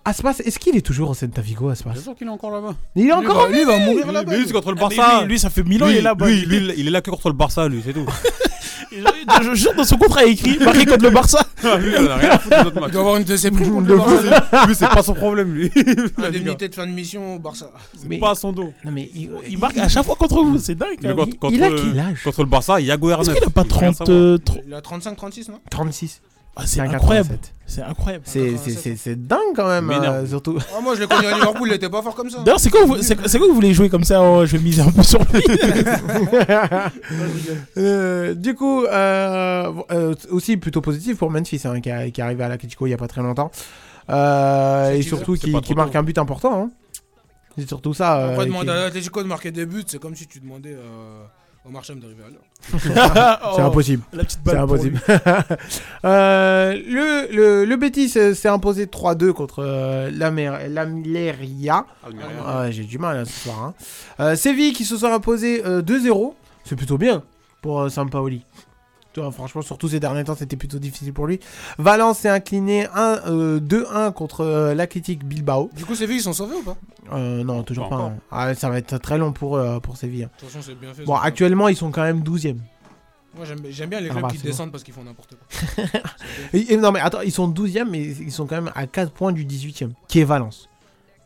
Aspas, 0.09 0.35
est-ce 0.45 0.59
qu'il 0.59 0.77
est 0.77 0.81
toujours 0.81 1.11
au 1.11 1.15
Celta 1.15 1.41
Vigo, 1.43 1.69
Aspas 1.69 1.91
Bien 1.91 2.03
sûr 2.03 2.15
qu'il 2.15 2.27
est 2.27 2.31
encore 2.31 2.51
là-bas. 2.51 2.75
Il 2.97 3.07
est 3.09 3.13
encore 3.13 3.39
en 3.41 3.47
Lui, 3.49 3.61
il 3.61 3.67
va 3.67 3.79
vie 3.79 3.85
mourir 3.85 4.07
Lui, 4.07 4.13
là-bas. 4.15 4.37
lui, 4.37 4.47
c'est 4.47 4.53
contre 4.53 4.71
le 4.73 4.77
Ah, 4.79 4.89
Barça. 4.89 5.21
lui, 5.23 5.29
lui, 5.29 5.39
ça 5.39 5.51
fait 5.51 5.63
mille 5.63 5.83
ans, 5.83 5.89
il 5.89 5.97
est 5.97 6.01
là-bas. 6.03 6.27
lui, 6.27 6.41
lui, 6.47 6.73
il 6.77 6.87
est 6.89 6.91
là 6.91 7.01
que 7.01 7.11
contre 7.11 7.29
le 7.29 7.35
Barça, 7.35 7.69
lui, 7.69 7.83
c'est 7.85 7.93
tout. 7.93 8.07
Je 8.91 9.55
jure, 9.55 9.75
dans 9.75 9.85
son 9.85 9.97
contrat, 9.99 10.25
il 10.25 10.31
est 10.31 10.33
écrit 10.33 10.59
marqué 10.59 10.87
contre 10.87 11.05
le 11.05 11.11
Barça. 11.11 11.39
lui, 11.79 11.93
il 11.93 11.99
en 12.09 12.11
a 12.11 12.17
rien 12.17 12.31
à 12.31 12.39
foutre 12.39 12.67
autres 12.67 12.83
Il 12.87 12.91
doit 12.93 13.01
avoir 13.03 13.17
une 13.17 13.25
de 13.25 13.37
ses 13.37 13.51
primes 13.51 13.71
contre 13.71 13.87
De 13.87 13.93
le 13.93 13.99
Barça. 13.99 14.67
Lui, 14.67 14.75
c'est 14.75 14.89
pas 14.89 15.03
son 15.03 15.15
problème, 15.15 15.53
lui. 15.55 15.71
Indemnité 16.17 16.69
de 16.69 16.75
fin 16.75 16.87
de 16.87 16.93
mission 16.93 17.37
au 17.37 17.39
Barça. 17.39 17.71
C'est 17.97 18.09
Mais- 18.09 18.19
pas 18.19 18.31
à 18.31 18.35
son 18.35 18.53
dos. 18.53 18.73
Non, 18.85 18.91
mais 18.91 19.11
il, 19.15 19.31
Il 19.51 19.59
marque 19.59 19.77
à 19.79 19.89
chaque 19.89 20.05
fois 20.07 20.17
contre 20.17 20.43
vous, 20.43 20.59
c'est 20.59 20.75
dingue. 20.75 20.97
Hein. 21.05 21.15
il- 21.27 21.39
contre, 21.39 21.55
il 21.55 21.63
a 21.63 21.69
quel 21.69 22.01
âge 22.01 22.23
contre 22.25 22.41
le 22.43 22.49
Barça, 22.49 22.81
Yago 22.81 23.11
Est-ce 23.11 23.19
Hernández. 23.31 23.39
qu'il 23.41 23.47
a 23.49 23.51
pas 23.51 23.63
Il 23.67 23.73
faut 23.73 23.79
rien 23.79 23.93
30, 23.93 24.07
savoir. 24.09 24.19
euh, 24.19 24.39
Il 24.67 24.75
a 24.75 24.81
35-36, 24.81 25.51
non? 25.51 25.59
36. 25.71 26.21
Ah, 26.61 26.67
C'est 26.67 26.81
incroyable. 26.81 27.29
87. 27.29 27.55
C'est 27.67 27.83
incroyable. 27.83 28.25
C'est, 28.27 28.57
c'est, 28.57 28.73
87. 28.73 28.79
c'est, 28.83 28.97
c'est 28.97 29.27
dingue 29.27 29.39
quand 29.55 29.69
même, 29.69 29.91
euh, 29.91 30.27
surtout. 30.27 30.59
ah, 30.77 30.81
Moi, 30.83 30.97
je 30.97 31.01
l'ai 31.03 31.07
connu 31.07 31.27
à 31.27 31.35
Liverpool, 31.35 31.69
il 31.69 31.75
était 31.75 31.89
pas 31.89 32.03
fort 32.03 32.15
comme 32.17 32.31
ça. 32.31 32.39
D'ailleurs, 32.41 32.59
c'est 32.59 32.71
quoi, 32.71 32.85
vous- 32.85 32.97
quoi 32.97 33.49
vous 33.49 33.55
voulez 33.55 33.75
jouer 33.75 33.89
comme 33.89 34.03
ça 34.05 34.23
oh, 34.23 34.45
Je 34.45 34.57
vais 34.57 34.63
miser 34.63 34.83
un 34.83 34.91
peu 34.91 35.03
sur 35.03 35.21
lui. 35.33 35.43
Euh, 37.77 38.35
du 38.35 38.55
coup, 38.55 38.85
euh, 38.85 39.73
euh, 39.93 40.15
aussi 40.31 40.57
plutôt 40.57 40.81
positif 40.81 41.19
pour 41.19 41.31
Memphis, 41.31 41.63
hein, 41.65 41.81
qui, 41.81 41.91
a- 41.91 42.11
qui 42.11 42.21
est 42.21 42.25
arrivé 42.25 42.43
à 42.43 42.49
l'Atletico 42.49 42.87
il 42.87 42.91
y 42.91 42.95
a 42.95 42.97
pas 42.97 43.09
très 43.09 43.23
longtemps. 43.23 43.51
Euh, 44.11 44.93
et 44.93 45.03
surtout 45.03 45.35
qui, 45.35 45.51
marque 45.53 45.93
tôt. 45.93 45.99
un 45.99 46.03
but 46.03 46.19
important. 46.19 46.63
hein. 46.63 46.71
C'est 47.57 47.69
surtout 47.69 47.95
ça. 47.95 48.19
euh, 48.19 48.33
Après, 48.33 48.45
qui- 48.45 48.51
demander 48.51 48.71
à 48.71 48.75
l'Atletico 48.85 49.23
de 49.23 49.29
marquer 49.29 49.51
des 49.51 49.67
buts, 49.67 49.85
c'est 49.87 50.01
comme 50.01 50.15
si 50.17 50.27
tu 50.27 50.41
demandais 50.41 50.77
au 51.65 51.71
Marcham 51.71 51.99
d'arriver 52.01 52.23
à 52.25 52.31
l'heure. 52.31 52.43
C'est 53.55 53.61
Oh, 53.63 53.67
impossible. 53.67 54.03
La 54.13 54.25
petite 54.25 54.41
C'est 54.45 54.53
balle. 54.55 54.67
pour 54.67 54.75
impossible. 54.75 55.01
Euh, 56.05 56.73
le, 56.87 57.35
le, 57.35 57.65
le 57.65 57.77
Betis 57.77 58.13
euh, 58.17 58.35
s'est 58.35 58.49
imposé 58.49 58.87
3-2 58.87 59.33
contre 59.33 59.61
euh, 59.65 60.11
l'Amer- 60.13 60.69
l'Amileria. 60.69 61.85
Ah 62.47 62.71
j'ai 62.71 62.85
du 62.85 62.99
mal 62.99 63.17
là, 63.19 63.25
ce 63.25 63.33
soir. 63.33 63.59
hein. 63.63 63.75
Euh, 64.21 64.37
Séville 64.37 64.73
qui 64.73 64.85
se 64.85 64.97
sont 64.97 65.13
imposés 65.13 65.63
euh, 65.67 65.83
2-0. 65.83 66.35
C'est 66.65 66.77
plutôt 66.77 66.99
bien 66.99 67.23
pour 67.63 67.81
euh, 67.81 67.89
Sampaoli. 67.89 68.45
Franchement, 69.33 69.63
surtout 69.63 69.89
ces 69.89 69.99
derniers 69.99 70.23
temps, 70.23 70.37
c'était 70.37 70.55
plutôt 70.57 70.79
difficile 70.79 71.13
pour 71.13 71.27
lui. 71.27 71.41
Valence 71.77 72.19
s'est 72.19 72.29
incliné 72.29 72.87
1, 72.95 73.21
euh, 73.27 73.59
2-1 73.61 74.13
contre 74.13 74.43
euh, 74.45 74.75
l'Athletic 74.75 75.25
Bilbao. 75.25 75.71
Du 75.75 75.85
coup, 75.85 75.97
Séville, 75.97 76.19
ils 76.19 76.23
sont 76.23 76.33
sauvés 76.33 76.55
ou 76.55 76.63
pas? 76.63 76.77
Euh, 77.13 77.43
non, 77.43 77.65
toujours 77.65 77.89
Pas 77.89 77.97
hein. 77.97 78.13
Ah, 78.31 78.55
ça 78.55 78.69
va 78.71 78.79
être 78.79 78.99
très 78.99 79.19
long 79.19 79.33
pour, 79.33 79.57
euh, 79.57 79.81
pour 79.81 79.97
Séville. 79.97 80.25
hein. 80.25 80.31
De 80.37 80.41
toute 80.41 80.51
façon, 80.51 80.65
c'est 80.65 80.79
bien 80.79 80.95
fait. 80.95 81.03
Bon, 81.05 81.15
actuellement, 81.17 81.67
ils 81.67 81.75
sont 81.77 81.91
quand 81.91 82.03
même 82.03 82.21
12e. 82.23 82.59
Moi, 83.37 83.45
j'aime 83.71 83.89
bien 83.91 84.01
les 84.01 84.09
clubs 84.09 84.23
va, 84.23 84.29
qui 84.29 84.37
c'est 84.37 84.45
bon. 84.45 84.49
descendent 84.51 84.71
parce 84.73 84.85
qu'ils 84.85 84.95
font 84.95 85.03
n'importe 85.05 85.35
quoi. 85.37 85.85
Et- 86.53 86.75
et 86.75 86.77
non, 86.77 86.93
mais 86.93 87.01
attends, 87.01 87.21
ils 87.23 87.33
sont 87.33 87.49
12e, 87.49 87.89
mais 87.91 88.01
ils 88.03 88.33
sont 88.33 88.47
quand 88.47 88.57
même 88.57 88.71
à 88.77 88.87
4 88.87 89.11
points 89.13 89.33
du 89.33 89.45
18e, 89.45 89.91
qui 90.07 90.21
est 90.21 90.25
Valence. 90.25 90.69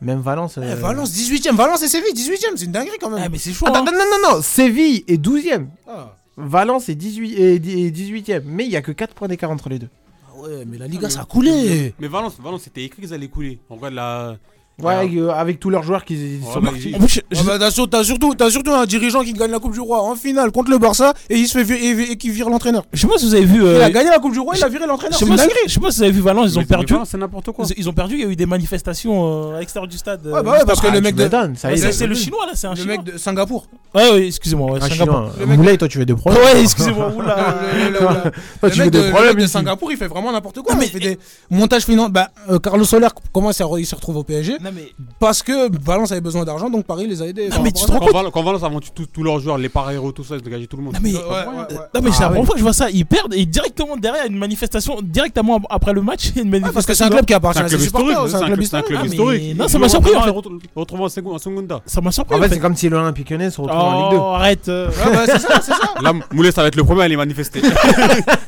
Même 0.01 0.19
Valence. 0.21 0.57
Eh, 0.57 0.65
euh, 0.65 0.75
Valence, 0.75 1.11
18ème. 1.11 1.55
Valence 1.55 1.81
et 1.83 1.87
Séville, 1.87 2.13
18ème. 2.13 2.53
C'est 2.55 2.65
une 2.65 2.71
dinguerie 2.71 2.97
quand 2.99 3.11
Ah, 3.13 3.19
même. 3.19 3.31
mais 3.31 3.37
c'est 3.37 3.53
chaud. 3.53 3.67
Attends, 3.67 3.79
hein. 3.81 3.85
non, 3.85 3.91
non, 3.91 4.05
non, 4.29 4.35
non, 4.37 4.41
Séville 4.41 5.03
est 5.07 5.17
12e. 5.23 5.67
Ah. 5.87 6.15
Valence 6.37 6.89
est 6.89 6.95
18 6.95 7.33
et 7.35 7.59
18e, 7.59 8.41
mais 8.45 8.65
il 8.65 8.71
y 8.71 8.75
a 8.75 8.81
que 8.81 8.91
4 8.91 9.13
points 9.13 9.27
d'écart 9.27 9.51
entre 9.51 9.69
les 9.69 9.79
deux. 9.79 9.89
Ah 10.27 10.39
ouais, 10.39 10.65
mais 10.65 10.77
la 10.77 10.87
Liga, 10.87 11.09
ça 11.09 11.21
a 11.21 11.25
coulé. 11.25 11.93
Mais 11.99 12.07
Valence, 12.07 12.39
Valence 12.39 12.63
c'était 12.63 12.83
écrit 12.83 13.01
qu'ils 13.01 13.13
allaient 13.13 13.27
couler. 13.27 13.59
On 13.69 13.75
regarde 13.75 13.93
la, 13.93 14.37
Ouais, 14.81 15.07
euh, 15.17 15.29
avec 15.29 15.59
tous 15.59 15.69
leurs 15.69 15.83
joueurs 15.83 16.03
qui 16.03 16.39
sont 16.51 16.59
partis. 16.59 16.89
il- 16.89 17.21
Ah 17.37 17.43
bah, 17.45 17.59
t'as 17.59 17.69
sur- 17.69 17.87
t'as 17.87 18.03
surtout, 18.03 18.33
t'as 18.33 18.49
surtout 18.49 18.71
un 18.71 18.87
dirigeant 18.87 19.21
qui 19.23 19.33
gagne 19.33 19.51
la 19.51 19.59
Coupe 19.59 19.73
du 19.73 19.79
Roi 19.79 20.01
en 20.01 20.15
finale 20.15 20.51
contre 20.51 20.71
le 20.71 20.79
Barça 20.79 21.13
et 21.29 21.37
il 21.37 21.47
se 21.47 21.59
fait 21.59 21.63
vi- 21.63 21.75
et, 21.75 22.11
et 22.13 22.15
qui 22.17 22.31
vire 22.31 22.49
l'entraîneur. 22.49 22.83
Je 22.91 23.01
sais 23.01 23.07
pas 23.07 23.19
si 23.19 23.25
vous 23.27 23.35
avez 23.35 23.45
vu. 23.45 23.57
Il 23.61 23.67
euh, 23.67 23.85
a 23.85 23.91
gagné 23.91 24.09
la 24.09 24.17
Coupe 24.17 24.33
du 24.33 24.39
Roi, 24.39 24.55
il 24.57 24.63
a 24.63 24.67
viré 24.69 24.87
l'entraîneur. 24.87 25.19
Je 25.19 25.23
sais 25.25 25.29
pas 25.29 25.37
si- 25.37 25.49
je 25.67 25.79
pas 25.79 25.89
vous 25.89 26.01
avez 26.01 26.11
vu 26.11 26.21
Valence, 26.21 26.49
ils 26.53 26.57
ont 26.57 26.61
Mais 26.61 26.65
perdu. 26.65 26.95
c'est 27.05 27.17
n'importe 27.19 27.51
quoi. 27.51 27.65
Ils, 27.77 27.87
ont 27.87 27.93
perdu, 27.93 28.15
il 28.15 28.21
y 28.21 28.25
a 28.25 28.27
eu 28.29 28.35
des 28.35 28.47
manifestations 28.47 29.51
euh, 29.51 29.57
à 29.57 29.59
l'extérieur 29.59 29.87
du 29.87 29.97
stade. 29.97 30.25
euh, 30.25 30.31
Ouais, 30.33 30.41
bah 30.43 30.51
ouais, 30.53 30.65
parce 30.65 30.81
que 30.81 30.87
le 30.87 31.01
mec 31.01 31.15
de- 31.15 31.29
c'est- 31.55 32.07
le 32.07 32.13
plus. 32.13 32.23
chinois 32.23 32.45
là, 32.47 32.53
c'est 32.55 32.65
un 32.67 32.71
Le 32.71 32.75
chinois. 32.77 32.97
mec 32.97 33.03
de 33.05 33.17
Singapour. 33.19 33.67
Ouais, 33.93 34.09
ouais, 34.11 34.25
excusez-moi, 34.27 34.79
Singapour. 34.81 35.29
Moulay, 35.45 35.77
toi, 35.77 35.87
tu 35.87 35.99
veux 35.99 36.05
des 36.05 36.15
problèmes 36.15 36.41
Ouais, 36.43 36.61
excusez-moi. 36.63 37.13
Le- 37.17 37.83
le- 37.83 37.91
le- 37.91 37.99
Toi, 37.99 38.31
le 38.63 38.71
tu 38.71 38.77
veux 38.79 38.83
mec 38.85 38.91
des 38.91 38.97
de, 38.99 39.03
le 39.03 39.09
problèmes 39.11 39.35
mec 39.35 39.43
de. 39.45 39.49
Singapour, 39.49 39.91
il 39.91 39.97
fait 39.97 40.07
vraiment 40.07 40.31
n'importe 40.31 40.61
quoi. 40.61 40.75
il 40.81 40.89
fait 40.89 40.99
des 40.99 41.19
montages 41.51 41.83
financiers. 41.83 42.11
Bah, 42.11 42.29
euh, 42.49 42.57
Carlos 42.59 42.85
Soler, 42.85 43.07
comment 43.31 43.51
il 43.51 43.53
s'est 43.53 43.63
re- 43.63 43.79
il 43.79 43.85
se 43.85 43.93
retrouve 43.95 44.17
au 44.17 44.23
PSG 44.23 44.57
Non, 44.63 44.69
mais 44.73 44.93
Parce 45.19 45.43
que 45.43 45.69
Valence 45.83 46.11
avait 46.11 46.21
besoin 46.21 46.43
d'argent, 46.45 46.69
donc 46.69 46.85
Paris 46.85 47.07
les 47.07 47.21
a 47.21 47.25
aidés. 47.27 47.49
mais 47.63 47.71
tu 47.71 47.85
te 47.85 47.91
rends 47.91 47.99
Quand 47.99 48.11
Val- 48.11 48.31
Quand 48.31 48.43
Valence 48.43 48.63
a 48.63 48.69
vendu 48.69 48.87
tous 48.93 49.05
tous 49.07 49.23
leurs 49.23 49.39
joueurs, 49.39 49.57
les 49.57 49.69
pareros, 49.69 50.11
tout 50.11 50.23
ça, 50.23 50.35
ils 50.35 50.39
ont 50.39 50.43
dégagé 50.43 50.67
tout 50.67 50.77
le 50.77 50.83
monde. 50.83 50.93
Non, 50.93 50.99
mais, 51.03 51.13
Ouais, 51.13 51.19
ouais, 51.19 51.25
ouais. 51.69 51.75
non, 51.93 52.01
mais 52.01 52.11
c'est 52.11 52.17
Ah 52.17 52.21
la 52.21 52.25
première 52.27 52.39
ouais. 52.41 52.45
fois 52.45 52.53
que 52.53 52.59
je 52.59 52.63
vois 52.63 52.73
ça. 52.73 52.89
Ils 52.89 53.05
perdent 53.05 53.33
et 53.33 53.45
directement 53.45 53.97
derrière 53.97 54.25
une 54.25 54.37
manifestation, 54.37 54.97
directement 55.01 55.59
après 55.69 55.93
le 55.93 56.01
match, 56.01 56.27
il 56.29 56.35
y 56.35 56.39
a 56.39 56.43
une 56.43 56.49
manifestation. 56.49 56.73
parce 56.73 56.85
que 56.85 56.93
c'est 56.93 57.03
un 57.03 57.09
club 57.09 57.25
qui 57.25 57.33
appartient 57.33 57.59
à 57.61 57.67
ses 57.67 57.79
supporters. 57.79 58.27
C'est 58.29 58.35
un 58.35 58.45
club 58.45 58.61
historique. 58.61 58.97
Ah, 59.01 59.05
historique. 59.05 59.57
non, 59.57 59.67
ça 59.67 59.79
m'a 59.79 59.89
surpris, 59.89 60.11
en 60.15 60.21
en- 60.21 61.39
Segunda. 61.39 61.81
Ça 61.85 61.99
m'a 62.01 62.11
surpris. 62.11 62.35
En 62.37 62.41
fait, 62.41 62.49
c'est 62.49 62.59
comme 62.59 62.75
si 62.75 62.87
l'Olympique 62.89 63.29
Lyonnais 63.29 63.49
se 63.49 63.59
retrouve 63.59 63.79
en 63.79 64.03
Ligue 64.09 64.11
2. 64.11 64.17
Oh, 64.23 64.33
arrête. 64.33 64.69
euh. 64.69 64.87
Ouais, 64.89 65.11
bah, 65.13 65.23
c'est 65.25 65.39
ça, 65.39 65.59
c'est 65.61 65.71
ça. 65.71 65.79
Là, 66.01 66.13
Moulet, 66.31 66.51
ça 66.51 66.61
va 66.61 66.67
être 66.69 66.75
le 66.75 66.83
premier 66.83 67.03
à 67.03 67.07
les 67.07 67.17
manifester. 67.17 67.61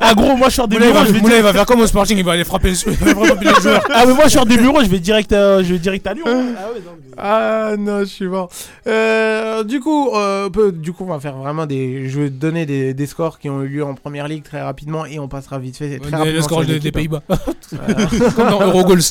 Ah, 0.08 0.14
gros, 0.14 0.36
moi 0.36 0.50
je 0.50 0.56
sors 0.56 0.68
des 0.68 0.78
bureaux. 0.78 0.94
va, 0.94 1.06
je 1.06 1.12
vais 1.12 1.20
Moulay, 1.20 1.38
il 1.38 1.42
va 1.44 1.52
faire 1.52 1.66
comme 1.66 1.80
au 1.80 1.88
Sporting, 1.88 2.16
il 2.18 2.24
va 2.24 2.34
aller 2.34 2.44
frapper 2.44 2.70
les, 2.70 2.76
joueurs. 2.76 3.82
Ah, 3.92 4.04
mais 4.06 4.14
moi 4.14 4.26
je 4.26 4.30
sors 4.34 4.46
des 4.46 4.58
bureaux, 4.58 4.84
je 4.84 4.88
vais 4.90 5.00
direct, 5.00 5.32
euh, 5.34 5.64
je 5.64 5.74
vais 5.74 5.80
direct 5.80 6.05
hein. 6.08 6.14
Ah, 6.58 6.72
ouais, 6.72 6.80
non, 6.86 6.92
mais- 7.00 7.14
Ah 7.18 7.72
non, 7.78 8.00
je 8.02 8.06
suis 8.06 8.28
mort. 8.28 8.50
Euh, 8.88 9.64
du 9.64 9.80
coup, 9.80 10.10
euh, 10.16 10.50
peu- 10.50 10.72
du 10.72 10.94
coup, 10.94 11.04
on 11.04 11.08
va 11.14 11.20
faire 11.20 11.36
vraiment 11.38 11.66
des. 11.66 12.08
Je 12.10 12.22
vais 12.22 12.30
te 12.30 12.36
donner 12.36 12.66
des, 12.66 12.94
des 12.94 13.06
scores 13.08 13.40
qui 13.40 13.50
ont 13.50 13.62
eu 13.64 13.68
lieu 13.68 13.84
en 13.86 13.94
première 13.96 14.28
ligue 14.28 14.44
très 14.44 14.62
rapidement 14.62 15.06
et 15.06 15.20
on 15.20 15.28
passera 15.28 15.60
vite 15.60 15.78
fait. 15.78 16.00
Très 16.00 16.12
Le 16.12 16.18
rapidement 16.18 16.42
score 16.42 16.58
sur 16.60 16.68
des, 16.68 16.74
les 16.74 16.80
des 16.80 16.88
équipes. 16.90 16.96
Pays-Bas. 16.96 17.24
Comme 18.36 18.50
dans 18.50 18.62
Eurogoals. 18.68 19.00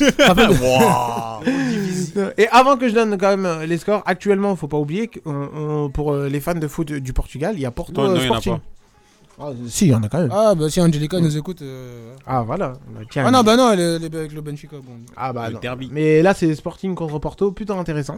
Et 2.37 2.47
avant 2.49 2.77
que 2.77 2.87
je 2.87 2.93
donne 2.93 3.17
quand 3.17 3.29
même 3.29 3.45
euh, 3.45 3.65
les 3.65 3.77
scores, 3.77 4.03
actuellement, 4.05 4.55
faut 4.55 4.67
pas 4.69 4.77
oublier 4.77 5.07
que 5.07 5.19
pour 5.89 6.13
euh, 6.13 6.29
les 6.29 6.39
fans 6.39 6.53
de 6.55 6.67
foot 6.67 6.91
du 6.93 7.11
Portugal, 7.13 7.53
il 7.55 7.61
y 7.61 7.65
a 7.65 7.71
Porto 7.71 8.01
Non, 8.01 8.09
non, 8.09 8.15
y 8.15 8.19
Ah, 9.37 9.49
si, 9.67 9.87
il 9.87 9.91
y 9.91 9.93
en 9.95 10.01
a 10.01 10.07
quand 10.07 10.19
même. 10.19 10.29
Ah, 10.31 10.55
bah 10.55 10.69
si 10.69 10.79
Angelica 10.79 11.19
nous 11.19 11.35
écoute. 11.37 11.61
euh, 11.61 12.13
Ah 12.25 12.43
voilà. 12.43 12.73
Bah, 12.93 13.01
tiens. 13.09 13.25
Ah 13.27 13.31
non, 13.31 13.43
bah 13.43 13.57
non, 13.57 13.71
elle 13.71 13.79
est, 13.81 13.95
elle 13.97 14.03
est 14.05 14.15
avec 14.15 14.31
le 14.31 14.39
Benfica. 14.41 14.77
Bon. 14.77 14.93
Ah 15.17 15.33
bah 15.33 15.47
Le 15.49 15.55
non. 15.55 15.59
derby. 15.59 15.89
Mais 15.91 16.21
là 16.21 16.33
c'est 16.33 16.55
Sporting 16.55 16.95
contre 16.95 17.19
Porto, 17.19 17.51
plutôt 17.51 17.73
intéressant. 17.73 18.17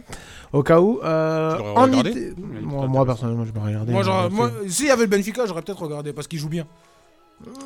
Au 0.52 0.62
cas 0.62 0.80
où. 0.80 1.00
Euh, 1.02 1.56
Tu 1.56 1.58
l'aurais 1.58 1.70
en 1.76 1.82
regardé 1.82 2.10
Ita- 2.30 2.34
moi, 2.38 2.60
moi, 2.62 2.82
intéressant. 2.84 3.04
personnellement 3.06 3.44
je 3.44 3.52
vais 3.52 3.60
regarder. 3.60 3.92
Moi, 3.92 4.04
c'est- 4.04 4.34
moi, 4.34 4.50
s'il 4.68 4.86
y 4.86 4.90
avait 4.90 5.02
le 5.02 5.08
Benfica, 5.08 5.44
j'aurais 5.46 5.62
peut-être 5.62 5.82
regardé 5.82 6.12
parce 6.12 6.28
qu'il 6.28 6.38
joue 6.38 6.48
bien. 6.48 6.66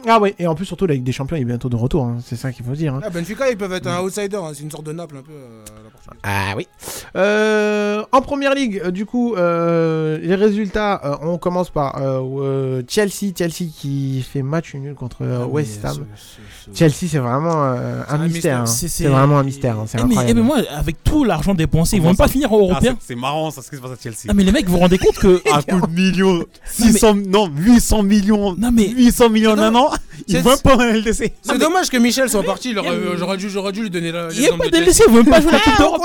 Ah 0.06 0.20
ouais, 0.20 0.34
et 0.38 0.46
en 0.46 0.54
plus 0.54 0.66
surtout 0.66 0.86
la 0.86 0.94
Ligue 0.94 1.02
des 1.04 1.12
Champions 1.12 1.36
est 1.36 1.44
bientôt 1.44 1.68
de 1.68 1.76
retour, 1.76 2.04
hein, 2.04 2.18
c'est 2.24 2.36
ça 2.36 2.52
qu'il 2.52 2.64
faut 2.64 2.72
dire. 2.72 2.94
hein. 2.94 3.00
Ah, 3.04 3.10
Benfica, 3.10 3.50
ils 3.50 3.56
peuvent 3.56 3.72
être 3.72 3.86
un 3.86 4.00
outsider. 4.02 4.36
hein, 4.36 4.50
C'est 4.54 4.62
une 4.62 4.70
sorte 4.70 4.84
de 4.84 4.92
Naples 4.92 5.16
un 5.18 5.22
peu. 5.22 5.32
euh, 5.32 5.64
la. 6.12 6.12
Ah 6.24 6.54
oui. 6.56 6.66
Euh, 7.16 8.02
en 8.12 8.20
première 8.20 8.54
ligue, 8.54 8.82
euh, 8.84 8.90
du 8.90 9.06
coup, 9.06 9.34
euh, 9.34 10.18
les 10.20 10.34
résultats, 10.34 11.00
euh, 11.04 11.16
on 11.22 11.38
commence 11.38 11.70
par 11.70 11.96
Chelsea, 12.88 13.32
Chelsea 13.36 13.70
qui 13.74 14.22
fait 14.28 14.42
match 14.42 14.74
nul 14.74 14.94
contre 14.94 15.24
Ah, 15.24 15.46
West 15.46 15.84
Ham. 15.84 16.04
ce- 16.16 16.70
ce- 16.72 16.76
Chelsea, 16.78 17.10
c'est 17.10 17.18
vraiment 17.18 17.64
euh, 17.64 18.02
un, 18.08 18.14
un 18.14 18.18
mystère. 18.18 18.28
mystère. 18.28 18.60
hein. 18.60 18.66
C'est- 18.66 18.88
C'est 18.88 19.04
c'est- 19.04 19.08
vraiment 19.08 19.38
un 19.38 19.42
mystère. 19.44 19.78
hein, 19.78 19.84
C'est 19.86 19.98
Eh, 19.98 20.02
mais, 20.02 20.08
incroyable. 20.16 20.30
eh, 20.30 20.42
mais 20.42 20.46
moi, 20.46 20.58
avec 20.76 21.02
tout 21.04 21.24
l'argent 21.24 21.54
dépensé, 21.54 21.96
ils 21.96 22.02
vont 22.02 22.08
même 22.08 22.16
pas 22.16 22.28
finir 22.28 22.52
en 22.52 22.56
Ah, 22.56 22.60
européen. 22.60 22.96
c'est- 23.00 23.12
C'est 23.14 23.18
marrant, 23.20 23.50
ça, 23.50 23.62
ce 23.62 23.70
qui 23.70 23.76
se 23.76 23.80
passe 23.80 23.92
à 23.92 23.96
Chelsea. 24.02 24.26
Ah, 24.28 24.34
mais 24.34 24.42
les 24.44 24.52
mecs, 24.52 24.66
vous 24.66 24.72
vous 24.72 24.78
rendez 24.78 24.98
compte 24.98 25.16
que. 25.18 25.40
À 25.52 25.62
coup 25.80 25.86
de 25.86 25.92
millions, 25.92 26.44
600, 26.64 27.14
non, 27.26 27.48
800 27.56 28.02
millions, 28.02 28.54
Non, 28.56 28.70
mais. 28.72 28.88
800 28.88 29.28
millions 29.30 29.54
un 29.68 29.74
an, 29.74 29.90
C'est- 30.28 30.40
vont 30.40 30.56
pas 30.56 30.76
en 30.76 30.80
LDC. 30.80 31.32
C'est 31.43 31.59
dommage 31.59 31.89
que 31.90 31.97
Michel 31.97 32.28
soit 32.28 32.43
parti. 32.43 32.70
il 32.70 32.74
mais- 32.93 33.16
J'aurais 33.18 33.36
dû, 33.36 33.51
j'aurais 33.51 33.72
dû 33.72 33.82
lui 33.82 33.90
donner 33.90 34.12
la. 34.12 34.28
Il 34.32 34.40
n'y 34.40 34.47
a 34.47 34.51
pas 34.56 34.68
de 34.68 34.76
ils 35.06 35.10
vont 35.10 35.16
même 35.22 35.26
pas 35.30 35.40
jouer 35.40 35.52
la 35.52 35.59
Coupe 35.60 35.72
Ah, 35.76 35.78
on 35.78 35.82
d'Europe. 35.84 36.01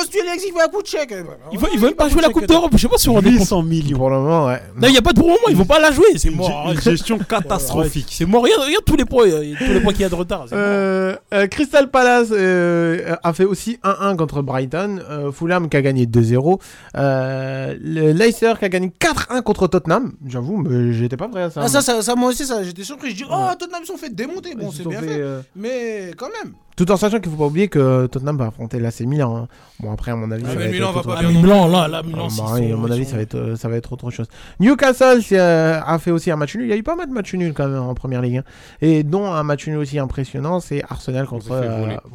il 1.73 1.79
un 1.79 1.79
vont 1.79 1.85
même 1.87 1.95
pas 1.95 2.09
jouer 2.09 2.21
la 2.21 2.29
Coupe 2.29 2.45
d'Europe, 2.45 2.71
je 2.73 2.77
sais 2.81 2.87
pas 2.87 2.97
si 2.97 3.09
rendez 3.09 3.29
compte. 3.31 3.39
800 3.39 3.63
millions. 3.63 3.97
Pour 3.97 4.09
le 4.09 4.17
moment, 4.19 4.45
ouais. 4.47 4.61
Non, 4.75 4.87
il 4.87 4.91
n'y 4.91 4.97
a 4.97 5.01
pas 5.01 5.13
de 5.13 5.19
bon 5.19 5.27
moment, 5.27 5.37
ils 5.49 5.55
vont 5.55 5.65
pas 5.65 5.79
la 5.79 5.91
jouer, 5.91 6.05
c'est 6.17 6.29
mort. 6.29 6.69
Une 6.71 6.79
gestion 6.81 7.17
catastrophique. 7.17 8.07
C'est 8.11 8.25
mort, 8.25 8.43
regarde, 8.43 8.61
regarde 8.63 8.85
tous 8.85 8.95
les 8.95 9.05
points, 9.05 9.27
euh, 9.27 9.53
tous 9.57 9.73
les 9.73 9.79
points 9.81 9.93
qu'il 9.93 10.01
y 10.01 10.05
a 10.05 10.09
de 10.09 10.15
retard. 10.15 10.45
Euh, 10.53 11.15
euh, 11.33 11.47
Crystal 11.47 11.89
Palace 11.89 12.29
euh, 12.31 13.15
a 13.23 13.33
fait 13.33 13.45
aussi 13.45 13.77
1-1 13.83 14.15
contre 14.17 14.41
Brighton. 14.41 14.99
Euh, 15.09 15.31
Fulham 15.31 15.69
qui 15.69 15.77
a 15.77 15.81
gagné 15.81 16.05
2-0. 16.05 16.59
Euh, 16.95 17.75
le 17.81 18.11
Leicester 18.13 18.53
qui 18.59 18.65
a 18.65 18.69
gagné 18.69 18.91
4-1 18.99 19.41
contre 19.41 19.67
Tottenham. 19.67 20.13
J'avoue, 20.27 20.57
mais 20.57 20.93
j'étais 20.93 21.17
pas 21.17 21.27
prêt 21.27 21.43
à 21.43 21.49
ça. 21.49 21.61
Ah, 21.63 21.67
ça, 21.67 21.81
ça, 21.81 22.01
ça, 22.01 22.15
moi 22.15 22.29
aussi, 22.29 22.45
ça, 22.45 22.63
j'étais 22.63 22.83
surpris. 22.83 23.11
Je 23.11 23.15
dis, 23.15 23.23
oh, 23.29 23.46
Tottenham 23.55 23.81
ils 23.83 23.87
sont 23.87 23.97
fait 23.97 24.13
démonter. 24.13 24.55
Bon, 24.55 24.71
c'est 24.71 24.87
bien 24.87 24.99
fait, 24.99 25.07
fait. 25.07 25.19
euh, 25.21 25.41
Mais 25.55 26.11
quand 26.17 26.27
même. 26.43 26.53
Tout 26.75 26.91
en 26.91 26.97
sachant 26.97 27.19
qu'il 27.19 27.31
faut 27.31 27.37
pas 27.37 27.45
oublier 27.45 27.69
que 27.69 28.05
Tottenham 28.05 28.37
va 28.37 28.47
affronter 28.47 28.79
l'AC 28.79 28.99
Milan. 29.01 29.35
hein. 29.35 29.47
Bon, 29.79 29.91
après, 29.91 30.11
à 30.11 30.15
mon 30.15 30.29
avis, 30.29 30.43
Ah, 30.45 30.49
ça 30.49 30.53
mais 30.55 30.59
va 30.59 30.65
être 30.67 30.71
Milan 30.73 30.91
va 30.91 30.99
autre 30.99 31.07
pas 31.09 31.15
Ah, 31.17 31.23
chose. 31.23 31.33
mais 31.33 31.41
Milan, 31.41 31.67
là, 31.67 31.87
là, 31.87 32.03
Milan, 32.03 32.25
Ah, 32.25 32.29
s'ils 32.29 32.37
sont- 32.45 32.53
oui, 32.53 32.71
à 32.71 32.75
mon 32.75 32.91
avis, 32.91 33.03
sont- 33.05 33.09
ça 33.11 33.15
va, 33.15 33.21
être, 33.23 33.55
ça 33.57 33.67
va 33.67 33.77
être 33.77 33.93
autre 33.93 34.11
chose. 34.11 34.27
Newcastle 34.59 35.21
euh, 35.31 35.79
a 35.83 35.97
fait 35.97 36.11
aussi 36.11 36.29
un 36.29 36.35
match 36.35 36.55
nul. 36.55 36.65
Il 36.65 36.69
y 36.69 36.73
a 36.73 36.77
eu 36.77 36.83
pas 36.83 36.95
mal 36.95 37.07
de 37.07 37.13
matchs 37.13 37.33
nuls 37.33 37.53
quand 37.55 37.67
même 37.67 37.81
en 37.81 37.95
première 37.95 38.21
ligue. 38.21 38.37
hein. 38.37 38.43
Et 38.81 39.01
dont 39.03 39.25
un 39.31 39.41
match 39.41 39.65
nul 39.67 39.77
aussi 39.77 39.97
impressionnant, 39.97 40.59
c'est 40.59 40.83
Arsenal 40.87 41.25
contre. 41.25 41.47
euh, 41.51 41.95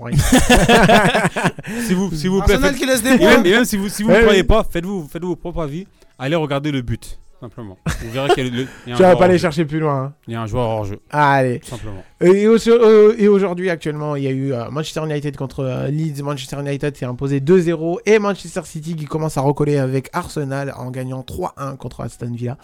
vous, 1.90 2.10
s'il 2.14 2.30
vous 2.30 2.42
plaît, 2.42 2.54
Arsenal 2.54 2.70
faites- 2.70 2.78
qui 2.78 2.86
laisse 2.86 3.02
des 3.02 3.10
et 3.10 3.18
points. 3.18 3.36
même, 3.38 3.46
et 3.46 3.50
même 3.50 3.64
si 3.64 3.76
vous 3.76 3.88
si 3.88 4.02
vous 4.02 4.10
Ouais, 4.10 4.18
ne 4.18 4.22
croyez 4.22 4.44
pas, 4.44 4.64
faites-vous 4.70 5.09
faites 5.10 5.24
vos 5.24 5.36
propres 5.36 5.62
avis. 5.62 5.86
Allez 6.18 6.36
regarder 6.36 6.70
le 6.70 6.82
but, 6.82 7.18
simplement. 7.43 7.77
Tu 8.01 8.93
vas 9.02 9.16
pas 9.16 9.24
aller 9.24 9.39
chercher 9.39 9.64
plus 9.64 9.81
loin. 9.81 10.05
hein. 10.05 10.12
Il 10.28 10.32
y 10.32 10.36
a 10.36 10.43
un 10.43 10.47
joueur 10.47 10.69
hors 10.69 10.85
jeu, 10.85 11.01
Allez. 11.10 11.60
simplement. 11.64 12.02
Et, 12.20 12.47
au- 12.47 12.56
euh, 12.69 13.14
et 13.19 13.27
aujourd'hui, 13.28 13.69
actuellement, 13.69 14.14
il 14.16 14.23
y 14.23 14.28
a 14.28 14.31
eu 14.31 14.52
euh, 14.52 14.70
Manchester 14.70 15.02
United 15.05 15.36
contre 15.36 15.60
euh, 15.64 15.89
Leeds. 15.89 16.23
Manchester 16.23 16.60
United 16.60 16.97
s'est 16.97 17.05
imposé 17.05 17.40
2-0. 17.40 17.98
Et 18.06 18.19
Manchester 18.20 18.60
City 18.64 18.94
qui 18.94 19.06
commence 19.06 19.36
à 19.36 19.40
recoller 19.40 19.77
avec 19.77 20.09
Arsenal 20.12 20.73
en 20.77 20.90
gagnant 20.90 21.23
3-1 21.23 21.77
contre 21.77 22.02
Aston 22.02 22.32
Villa. 22.32 22.56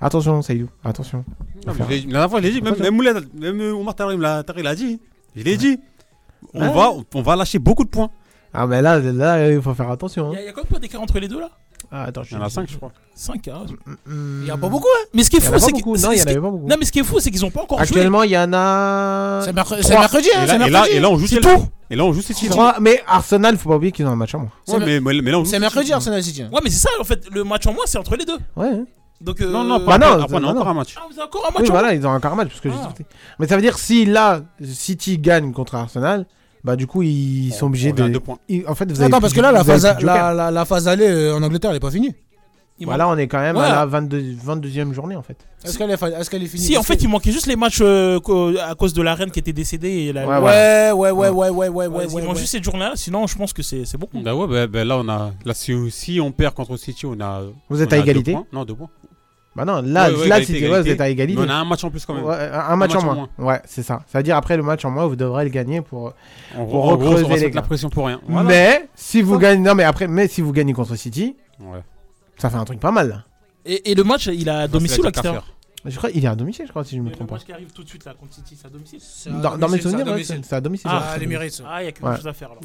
Attention, 0.00 0.42
Saïdou. 0.42 0.68
Attention. 0.84 1.24
Non, 1.66 1.72
mais 1.88 1.96
la 1.98 2.02
dernière 2.02 2.30
fois, 2.30 2.40
je 2.40 2.46
l'ai 2.46 2.52
dit, 2.52 2.60
même, 2.62 2.74
même, 2.78 2.96
même 3.38 3.60
euh, 3.60 3.72
Omar 3.72 3.94
Tarim 3.94 4.20
l'a 4.20 4.42
dit. 4.74 5.00
Je 5.36 5.42
l'ai 5.44 5.56
dit. 5.56 5.78
On, 6.52 6.60
Ouais. 6.60 6.72
va, 6.74 6.90
on 7.14 7.22
va 7.22 7.36
lâcher 7.36 7.58
beaucoup 7.58 7.84
de 7.84 7.88
points. 7.88 8.10
Ah, 8.54 8.66
mais 8.66 8.80
là, 8.82 8.98
là, 9.00 9.50
il 9.50 9.60
faut 9.60 9.74
faire 9.74 9.90
attention. 9.90 10.32
Il 10.32 10.36
hein. 10.36 10.40
y 10.40 10.42
a- 10.44 10.46
y 10.46 10.48
a 10.48 10.52
combien 10.52 10.78
d'écart 10.78 11.00
entre 11.02 11.18
les 11.18 11.28
deux 11.28 11.40
là? 11.40 11.50
Ah, 11.92 12.04
attends, 12.04 12.22
je 12.22 12.30
Il 12.34 12.38
y 12.38 12.40
en 12.40 12.44
a 12.44 12.48
5, 12.48 12.66
je 12.70 12.76
crois. 12.76 12.92
5 13.14 13.46
hein. 13.48 13.64
Il 14.08 14.46
y 14.46 14.50
a 14.50 14.56
pas 14.56 14.68
beaucoup, 14.68 14.86
hein. 14.88 15.06
Mais 15.12 15.22
ce 15.22 15.30
qui 15.30 15.36
est 15.36 15.40
en 15.40 15.42
fou, 15.42 15.48
a 15.50 15.52
pas 15.52 15.58
c'est 15.60 15.72
que. 15.72 15.78
Non, 16.02 16.12
il 16.12 16.18
y 16.18 16.22
en 16.22 16.26
avait 16.26 16.34
pas 16.36 16.40
beaucoup. 16.50 16.66
Non, 16.66 16.76
mais 16.78 16.84
ce 16.86 16.92
qui 16.92 16.98
est 17.00 17.04
fou, 17.04 17.20
c'est 17.20 17.30
qu'ils 17.30 17.44
ont 17.44 17.50
pas 17.50 17.62
encore 17.62 17.78
joué. 17.78 17.84
Actuellement, 17.88 18.22
il 18.22 18.30
y 18.30 18.38
en 18.38 18.52
a. 18.54 19.42
C'est 19.44 19.52
mercredi, 19.52 19.80
hein. 20.34 20.44
Et 20.44 20.46
C'est 20.46 20.58
là, 20.58 20.66
et 20.66 20.70
là, 20.70 20.78
mercredi. 20.80 20.96
et 20.96 21.00
là, 21.00 21.10
on 21.10 21.18
joue 21.18 21.28
tout. 21.28 21.68
Et 21.90 21.96
là, 21.96 22.04
on 22.04 22.12
joue 22.12 22.22
City. 22.22 22.48
Mais 22.80 23.02
Arsenal, 23.06 23.56
faut 23.58 23.68
pas 23.68 23.76
oublier 23.76 23.92
qu'ils 23.92 24.06
ont 24.06 24.10
un 24.10 24.16
match 24.16 24.34
en 24.34 24.40
moins. 24.40 24.50
Ouais, 24.68 25.00
mais, 25.00 25.20
mais, 25.20 25.30
là, 25.30 25.38
on 25.38 25.44
joue 25.44 25.50
C'est 25.50 25.58
mercredi. 25.60 25.92
Arsenal 25.92 26.22
City. 26.22 26.42
hein. 26.42 26.48
Ouais, 26.52 26.60
mais 26.64 26.70
c'est 26.70 26.80
ça 26.80 26.90
en 27.00 27.04
fait, 27.04 27.26
le 27.30 27.44
match 27.44 27.66
en 27.66 27.74
moins, 27.74 27.84
c'est 27.86 27.98
entre 27.98 28.16
les 28.16 28.24
deux. 28.24 28.38
Ouais. 28.56 28.68
hein. 28.72 28.84
Donc. 29.20 29.40
euh, 29.42 29.50
Non, 29.50 29.62
non, 29.64 29.78
Bah 29.78 29.84
pas 29.86 29.98
non, 29.98 30.06
après, 30.06 30.18
c'est- 30.18 30.24
après, 30.24 30.34
on 30.34 30.38
a 30.38 30.40
non, 30.40 30.48
encore 30.50 30.64
non. 30.64 30.70
un 30.70 30.74
match. 30.74 30.94
Ah, 30.96 31.02
vous 31.08 31.12
avez 31.18 31.22
encore 31.28 31.44
un 31.46 31.52
match 31.52 31.62
Oui, 31.62 31.68
en 31.68 31.72
voilà, 31.72 31.94
ils 31.94 32.06
ont 32.06 32.10
encore 32.10 32.32
un 32.32 32.36
match. 32.36 32.48
Parce 32.48 32.60
que 32.60 32.70
j'ai 32.70 32.74
Ah. 32.82 32.92
Mais 33.38 33.46
ça 33.46 33.56
veut 33.56 33.62
dire 33.62 33.78
si 33.78 34.04
là, 34.06 34.40
City 34.62 35.18
gagne 35.18 35.52
contre 35.52 35.74
Arsenal, 35.76 36.26
bah 36.64 36.76
du 36.76 36.86
coup, 36.86 37.02
ils 37.02 37.52
sont 37.52 37.66
On- 37.66 37.68
obligés 37.68 37.92
de. 37.92 38.08
deux 38.08 38.20
points. 38.20 38.38
ils- 38.48 38.66
En 38.66 38.74
fait, 38.74 38.90
vous 38.90 39.00
avez 39.00 39.06
Attends, 39.12 39.20
parce 39.20 39.32
que 39.34 39.40
là, 39.40 39.52
la 39.52 39.62
phase, 39.64 39.82
joker. 39.86 40.00
la, 40.04 40.32
la, 40.34 40.50
la 40.50 40.64
phase 40.64 40.88
allée 40.88 41.06
euh, 41.06 41.36
en 41.36 41.42
Angleterre, 41.42 41.70
elle 41.70 41.76
est 41.76 41.80
pas 41.80 41.90
finie. 41.90 42.14
Il 42.80 42.86
Voilà, 42.86 43.06
on 43.08 43.16
est 43.16 43.28
quand 43.28 43.38
même 43.38 43.56
Ouais. 43.56 43.62
à 43.62 43.68
la 43.72 43.86
22, 43.86 44.20
22e 44.44 44.92
journée 44.92 45.14
en 45.14 45.22
fait. 45.22 45.36
Est-ce 45.64 45.78
qu'elle 45.78 45.92
est, 45.92 46.46
finie 46.46 46.60
Si, 46.64 46.76
en 46.76 46.82
fait, 46.82 47.00
il 47.02 47.08
manquait 47.08 47.30
juste 47.30 47.46
les 47.46 47.54
matchs 47.54 47.78
euh, 47.82 48.18
à 48.68 48.74
cause 48.74 48.92
de 48.92 49.00
la 49.00 49.14
reine 49.14 49.30
qui 49.30 49.38
était 49.38 49.52
décédée. 49.52 49.88
Et 49.88 50.12
la... 50.12 50.26
Ouais, 50.26 50.38
Ouais, 50.38 50.90
ouais, 50.92 51.10
ouais, 51.12 51.28
ouais, 51.28 51.28
ouais, 51.30 51.50
ouais, 51.50 51.68
ouais, 51.68 51.86
Ouais, 51.86 52.06
ouais. 52.12 52.22
il 52.22 52.26
manque 52.26 52.36
juste 52.36 52.50
cette 52.50 52.64
journée-là, 52.64 52.92
sinon 52.96 53.28
je 53.28 53.36
pense 53.36 53.52
que 53.52 53.62
c'est 53.62 53.84
bon. 53.96 54.08
Bah 54.14 54.34
ouais, 54.34 54.48
bah, 54.48 54.66
bah 54.66 54.84
là, 54.84 54.98
on 54.98 55.08
a. 55.08 55.30
Là, 55.44 55.54
si, 55.54 55.72
si 55.92 56.20
on 56.20 56.32
perd 56.32 56.54
contre 56.54 56.76
City, 56.76 57.06
on 57.06 57.20
a. 57.20 57.42
Vous 57.70 57.80
êtes 57.80 57.92
on 57.92 57.96
à 57.96 57.98
a 57.98 58.02
deux 58.02 58.10
égalité 58.10 58.32
points. 58.32 58.46
Non, 58.52 58.64
deux 58.64 58.74
points. 58.74 58.88
Bah 59.56 59.64
non, 59.64 59.82
là, 59.82 60.10
Ouais, 60.10 60.16
ouais, 60.16 60.28
là 60.28 60.38
égalité, 60.40 60.44
c'était- 60.46 60.58
ouais, 60.62 60.66
égalité. 60.66 60.82
vous 60.82 60.94
êtes 60.94 61.00
à 61.00 61.08
égalité. 61.08 61.40
Mais 61.40 61.46
on 61.46 61.50
a 61.50 61.54
un 61.54 61.64
match 61.64 61.84
en 61.84 61.90
plus 61.90 62.04
quand 62.04 62.14
même. 62.14 62.24
Ouais, 62.24 62.34
un, 62.52 62.76
match 62.76 62.94
en 62.96 63.04
moins. 63.04 63.28
Ouais, 63.38 63.60
c'est 63.66 63.84
ça. 63.84 64.02
C'est-à-dire 64.08 64.36
après 64.36 64.56
le 64.56 64.62
match 64.64 64.84
en 64.84 64.90
moins, 64.90 65.06
vous 65.06 65.14
devrez 65.16 65.44
le 65.44 65.50
gagner 65.50 65.80
pour. 65.80 66.12
En 66.56 66.64
Pour 66.64 66.84
en 66.86 66.96
gros, 66.96 67.10
recreuser 67.10 67.24
on 67.24 67.28
va 67.28 67.34
se 67.36 67.40
les 67.40 67.46
mettre 67.46 67.56
la 67.56 67.62
pression 67.62 67.88
pour 67.88 68.06
rien. 68.06 68.20
Voilà. 68.26 68.48
Mais 68.48 68.88
si 68.96 69.22
vous 69.22 69.38
gagnez, 69.38 69.60
non 69.62 69.74
mais 69.76 69.84
après, 69.84 70.08
mais 70.08 70.26
si 70.26 70.40
vous 70.40 70.52
gagnez 70.52 70.72
contre 70.72 70.96
City, 70.96 71.36
Ouais. 71.60 71.80
ça 72.36 72.50
fait 72.50 72.56
un 72.56 72.64
truc 72.64 72.80
pas 72.80 72.90
mal. 72.90 73.08
là. 73.08 73.24
Et, 73.64 73.92
et 73.92 73.94
le 73.94 74.02
match, 74.04 74.26
il 74.26 74.48
a 74.48 74.60
à 74.62 74.68
domicile 74.68 75.00
ou 75.00 75.02
la 75.04 75.08
à 75.08 75.10
extérieur 75.10 75.46
Je 75.86 75.96
crois 75.96 76.10
il 76.12 76.24
est 76.24 76.28
à 76.28 76.34
domicile, 76.34 76.64
je 76.66 76.70
crois, 76.70 76.84
si 76.84 76.96
je 76.96 77.00
me 77.00 77.04
Mais 77.04 77.10
Le 77.10 77.16
trompe 77.16 77.28
pas. 77.28 77.34
match 77.36 77.44
qui 77.44 77.52
arrive 77.52 77.70
tout 77.72 77.84
de 77.84 77.88
suite 77.88 78.04
là 78.04 78.14
contre 78.18 78.34
City, 78.34 78.56
c'est 78.60 78.66
à 78.66 78.70
domicile. 78.70 78.98
C'est 79.00 79.30
à 79.30 79.32
Dans, 79.34 79.56
dans 79.56 79.68
mes 79.68 79.78
domicile, 79.78 79.80
c'est 79.82 79.86
à 79.86 79.90
souvenirs, 80.04 80.44
c'est 80.44 80.54
à 80.56 80.60
domicile. 80.60 80.90
Ah, 80.92 81.16
les 81.18 81.26
mérites. 81.26 81.62
Ah, 81.66 81.82
il 81.82 81.86
y 81.86 81.88
a 81.88 81.92
quelque 81.92 82.06
Ouais. 82.08 82.16
chose 82.16 82.26
à 82.26 82.32
faire 82.32 82.48
là. 82.50 82.56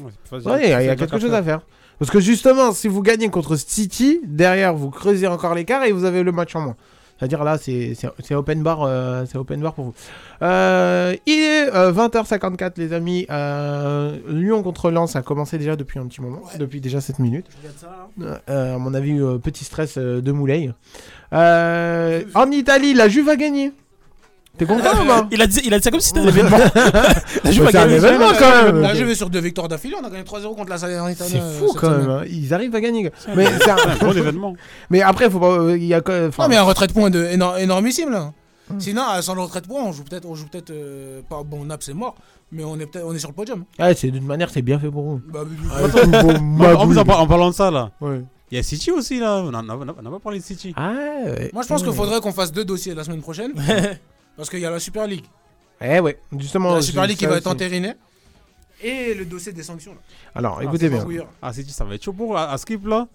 Ouais, 0.52 0.64
il 0.64 0.70
y 0.70 0.88
a, 0.88 0.96
quelque 0.96 1.18
chose 1.20 1.32
à 1.34 1.42
faire. 1.42 1.60
Parce 2.00 2.10
que 2.10 2.18
justement, 2.18 2.72
si 2.72 2.88
vous 2.88 3.02
gagnez 3.02 3.28
contre 3.28 3.56
City, 3.56 4.20
derrière 4.24 4.74
vous 4.74 4.90
creusez 4.90 5.26
encore 5.26 5.54
l'écart 5.54 5.84
et 5.84 5.92
vous 5.92 6.04
avez 6.04 6.22
le 6.22 6.32
match 6.32 6.56
en 6.56 6.62
moins. 6.62 6.76
C'est-à-dire 7.18 7.44
là, 7.44 7.58
c'est 7.58 8.34
open 8.34 8.62
bar, 8.62 8.82
euh, 8.84 9.26
open 9.34 9.60
bar 9.60 9.74
pour 9.74 9.84
vous. 9.84 9.94
Euh, 10.40 11.14
il 11.26 11.38
est 11.38 11.68
euh, 11.74 11.92
20h54 11.92 12.72
les 12.78 12.94
amis. 12.94 13.26
Euh, 13.28 14.16
Lyon 14.26 14.62
contre 14.62 14.90
Lens 14.90 15.14
a 15.16 15.20
commencé 15.20 15.58
déjà 15.58 15.76
depuis 15.76 15.98
un 15.98 16.06
petit 16.06 16.22
moment, 16.22 16.40
depuis 16.58 16.80
déjà 16.80 17.02
7 17.02 17.18
minutes. 17.18 17.48
Euh, 18.48 18.74
à 18.76 18.78
mon 18.78 18.94
avis, 18.94 19.20
euh, 19.20 19.36
petit 19.36 19.64
stress 19.64 19.98
euh, 19.98 20.22
de 20.22 20.32
Moulay. 20.32 20.70
Euh, 21.34 22.22
en 22.34 22.50
Italie, 22.50 22.94
la 22.94 23.10
Juve 23.10 23.28
a 23.28 23.36
gagné. 23.36 23.72
T'es 24.58 24.66
content 24.66 24.90
ou 25.02 25.06
pas 25.06 25.26
Il 25.30 25.40
a 25.40 25.46
dit, 25.46 25.60
il 25.64 25.72
a 25.72 25.78
dit 25.78 25.84
ça 25.84 25.90
comme 25.90 26.00
si 26.00 26.08
c'était 26.08 26.20
un 26.20 26.28
événement. 26.28 26.58
La 27.44 27.50
Juve 27.50 27.62
Bah, 27.64 27.68
a 27.68 27.72
c'est 27.72 27.78
un 27.78 27.84
gagné. 27.86 27.94
événement 27.96 28.28
quand 28.38 28.62
même. 28.64 28.80
Là, 28.82 28.94
je 28.94 29.04
vais 29.04 29.14
sur 29.14 29.30
deux 29.30 29.40
victoires 29.40 29.68
d'affilée. 29.68 29.94
On 30.00 30.04
a 30.06 30.10
gagné 30.10 30.22
3-0 30.24 30.54
contre 30.54 30.68
la 30.70 30.76
Salernitana. 30.78 31.30
C'est 31.30 31.40
euh, 31.40 31.58
fou 31.58 31.72
quand 31.74 31.90
même. 31.90 32.02
semaine. 32.02 32.16
hein. 32.18 32.24
Ils 32.28 32.52
arrivent 32.52 32.74
à 32.74 32.80
gagner. 32.80 33.10
Mais 33.34 33.46
c'est 33.58 33.70
un 33.70 33.96
gros 33.98 34.12
événement. 34.16 34.54
Mais 34.90 35.00
après, 35.02 35.30
faut 35.30 35.40
pas. 35.40 35.52
euh, 35.60 35.76
Il 35.78 35.84
y 35.84 35.94
a. 35.94 35.98
enfin, 36.00 36.42
Non, 36.42 36.48
mais 36.48 36.56
un 36.56 36.62
retrait 36.62 36.88
de 36.88 36.92
points 36.92 37.10
de 37.10 37.24
éno- 37.24 37.56
énormissime 37.58 38.10
là. 38.10 38.32
Sinon, 38.78 39.02
euh, 39.16 39.20
sans 39.22 39.34
le 39.34 39.40
retrait 39.40 39.62
de 39.62 39.66
points, 39.66 39.82
on 39.82 39.90
joue 39.92 40.04
peut-être, 40.04 40.26
on 40.28 40.34
joue 40.36 40.46
peut-être 40.46 40.70
euh, 40.70 41.22
pas 41.28 41.42
bon. 41.44 41.64
Nap, 41.64 41.82
c'est 41.82 41.92
mort, 41.94 42.14
mais 42.52 42.62
on 42.62 42.78
est 42.78 42.86
peut-être, 42.86 43.04
on 43.04 43.12
est 43.12 43.18
sur 43.18 43.30
le 43.30 43.34
podium. 43.34 43.64
Ouais, 43.80 43.94
c'est 43.96 44.10
d'une 44.12 44.24
manière, 44.26 44.48
c'est 44.50 44.62
bien 44.62 44.78
fait 44.78 44.90
pour 44.90 45.02
vous. 45.04 45.20
Bah, 45.28 45.40
bon, 45.44 46.28
En, 46.30 46.36
en 46.36 46.40
Mabou. 46.40 46.86
plus, 46.88 46.98
en, 46.98 47.04
par- 47.04 47.20
en 47.20 47.26
parlant 47.26 47.48
de 47.50 47.54
ça, 47.54 47.70
là, 47.72 47.90
Ouais. 48.00 48.20
il 48.52 48.56
y 48.56 48.60
a 48.60 48.62
City 48.62 48.92
aussi, 48.92 49.18
là. 49.18 49.38
On 49.44 49.50
n'a 49.50 49.62
pas 49.62 50.18
parlé 50.22 50.38
de 50.38 50.44
City. 50.44 50.72
Ah, 50.76 50.92
ouais. 51.24 51.50
Moi, 51.52 51.64
je 51.64 51.68
pense 51.68 51.82
qu'il 51.82 51.92
faudrait 51.92 52.20
qu'on 52.20 52.30
fasse 52.32 52.52
deux 52.52 52.64
dossiers 52.64 52.94
la 52.94 53.02
semaine 53.02 53.22
prochaine, 53.22 53.52
parce 54.36 54.48
qu'il 54.50 54.60
y 54.60 54.66
a 54.66 54.70
la 54.70 54.80
Super 54.80 55.06
League, 55.06 55.24
Eh 55.80 56.00
ouais, 56.00 56.18
justement. 56.38 56.74
la 56.74 56.82
Super 56.82 57.02
c'est 57.02 57.08
League 57.08 57.18
qui 57.18 57.26
va 57.26 57.36
être 57.36 57.46
entérinée, 57.46 57.94
et 58.82 59.14
le 59.14 59.24
dossier 59.26 59.52
des 59.52 59.62
sanctions. 59.62 59.92
Là. 59.92 59.98
Alors, 60.34 60.58
Ah, 60.60 60.64
écoutez 60.64 60.88
c'est 60.90 61.04
bien. 61.06 61.24
Ah, 61.42 61.52
City, 61.52 61.72
ça 61.72 61.84
va 61.84 61.94
être 61.94 62.02
chaud 62.04 62.12
pour 62.14 62.36
à, 62.36 62.56
Skip, 62.58 62.86
là. 62.86 63.08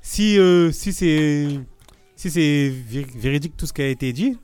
Si, 0.00 0.38
euh, 0.38 0.72
si 0.72 0.92
c'est 0.92 1.60
si 2.16 2.30
c'est 2.30 2.70
vé- 2.90 3.06
véridique 3.16 3.56
tout 3.56 3.66
ce 3.66 3.72
qui 3.72 3.82
a 3.82 3.88
été 3.88 4.12
dit, 4.12 4.38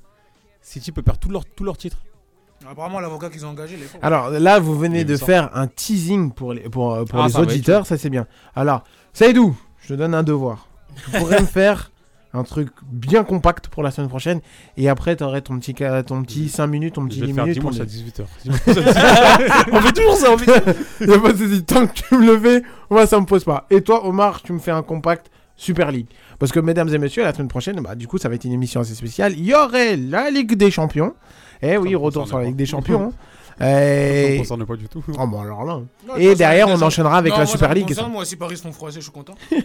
City 0.60 0.92
peut 0.92 1.02
perdre 1.02 1.20
tous 1.20 1.30
leurs 1.30 1.44
tous 1.46 1.64
leurs 1.64 1.76
titres. 1.78 1.98
Apparemment, 2.68 3.00
l'avocat 3.00 3.30
qu'ils 3.30 3.46
ont 3.46 3.50
engagé, 3.50 3.76
fort. 3.78 4.00
Alors 4.02 4.30
là, 4.30 4.58
vous 4.58 4.76
venez 4.78 5.04
de 5.04 5.16
sort. 5.16 5.26
faire 5.26 5.56
un 5.56 5.68
teasing 5.68 6.32
pour 6.32 6.52
les, 6.52 6.62
pour, 6.62 7.04
pour 7.06 7.20
Ah, 7.22 7.28
les 7.28 7.36
auditeurs, 7.36 7.86
ça 7.86 7.96
c'est 7.96 8.10
bien. 8.10 8.26
Alors, 8.54 8.82
Saïdou, 9.12 9.56
je 9.80 9.88
te 9.88 9.94
donne 9.94 10.12
un 10.14 10.22
devoir. 10.24 10.66
Tu 11.04 11.18
pourrais 11.18 11.40
me 11.40 11.46
faire 11.46 11.90
un 12.39 12.44
truc 12.44 12.69
bien 12.90 13.24
compact 13.24 13.69
pour 13.69 13.82
la 13.82 13.90
semaine 13.90 14.09
prochaine 14.09 14.40
et 14.77 14.89
après 14.89 15.16
tu 15.16 15.24
aurais 15.24 15.40
ton 15.43 15.59
petit, 15.59 15.74
ca- 15.77 16.02
ton 16.02 16.23
petit 16.23 16.48
5 16.48 16.66
minutes, 16.66 16.94
ton 16.94 17.06
petit 17.06 17.20
Je 17.20 17.27
vais 17.27 17.27
10 17.27 17.32
le 17.32 17.35
faire 17.36 17.44
minutes. 17.47 17.60
pour 17.60 17.70
dimanche 17.70 17.89
à 17.89 18.51
le- 18.51 18.52
18h. 18.52 19.69
On 19.73 19.81
fait 19.81 19.93
toujours 19.93 20.16
ça. 20.16 20.32
On 20.32 20.39
fait... 20.39 21.06
Y 21.06 21.12
a 21.12 21.19
pas 21.19 21.32
de 21.32 21.39
souci. 21.39 21.65
Tant 21.65 21.86
que 21.86 21.93
tu 21.94 22.15
me 22.16 22.27
le 22.27 22.39
fais, 22.39 22.62
moi 22.90 23.06
ça 23.06 23.20
me 23.20 23.27
pose 23.27 23.44
pas. 23.44 23.66
Et 23.70 23.82
toi, 23.82 24.06
Omar, 24.06 24.43
tu 24.43 24.52
me 24.52 24.59
fais 24.59 24.70
un 24.70 24.82
compact 24.82 25.31
Super 25.56 25.90
League. 25.90 26.06
Parce 26.39 26.52
que, 26.52 26.60
mesdames 26.60 26.89
et 26.94 26.98
messieurs, 26.98 27.24
la 27.24 27.35
semaine 27.35 27.48
prochaine, 27.48 27.81
bah, 27.81 27.97
du 27.97 28.06
coup, 28.06 28.16
ça 28.19 28.28
va 28.28 28.36
être 28.36 28.44
une 28.44 28.52
émission 28.52 28.81
assez 28.81 28.94
spéciale. 28.94 29.32
Il 29.36 29.44
y 29.44 29.55
aurait 29.55 29.97
la 29.97 30.31
Ligue 30.31 30.55
des 30.55 30.70
Champions. 30.70 31.15
Eh 31.62 31.77
oui, 31.77 31.97
retour 31.97 32.28
sur 32.28 32.39
la. 32.39 32.44
Ligue 32.44 32.55
des 32.56 32.66
Champions. 32.66 33.12
hein. 33.60 34.30
Ça 34.32 34.39
concerne 34.39 34.66
pas 34.66 34.76
du 34.76 34.89
tout. 34.89 35.02
Oh, 35.18 35.26
bon, 35.26 35.40
alors 35.40 35.64
là. 35.64 35.80
Non, 36.06 36.16
Et 36.16 36.35
derrière, 36.35 36.68
on 36.68 36.76
ça- 36.76 36.86
enchaînera 36.86 37.18
avec 37.18 37.32
Non, 37.32 37.39
la 37.39 37.44
moi, 37.44 37.52
Super 37.52 37.74
League. 37.74 37.94
Moi, 38.10 38.24
si 38.24 38.36
Paris 38.36 38.56
se 38.56 38.62
font 38.62 38.72
froisser, 38.72 38.97
je 39.01 39.05
suis 39.05 39.12
content. 39.12 39.35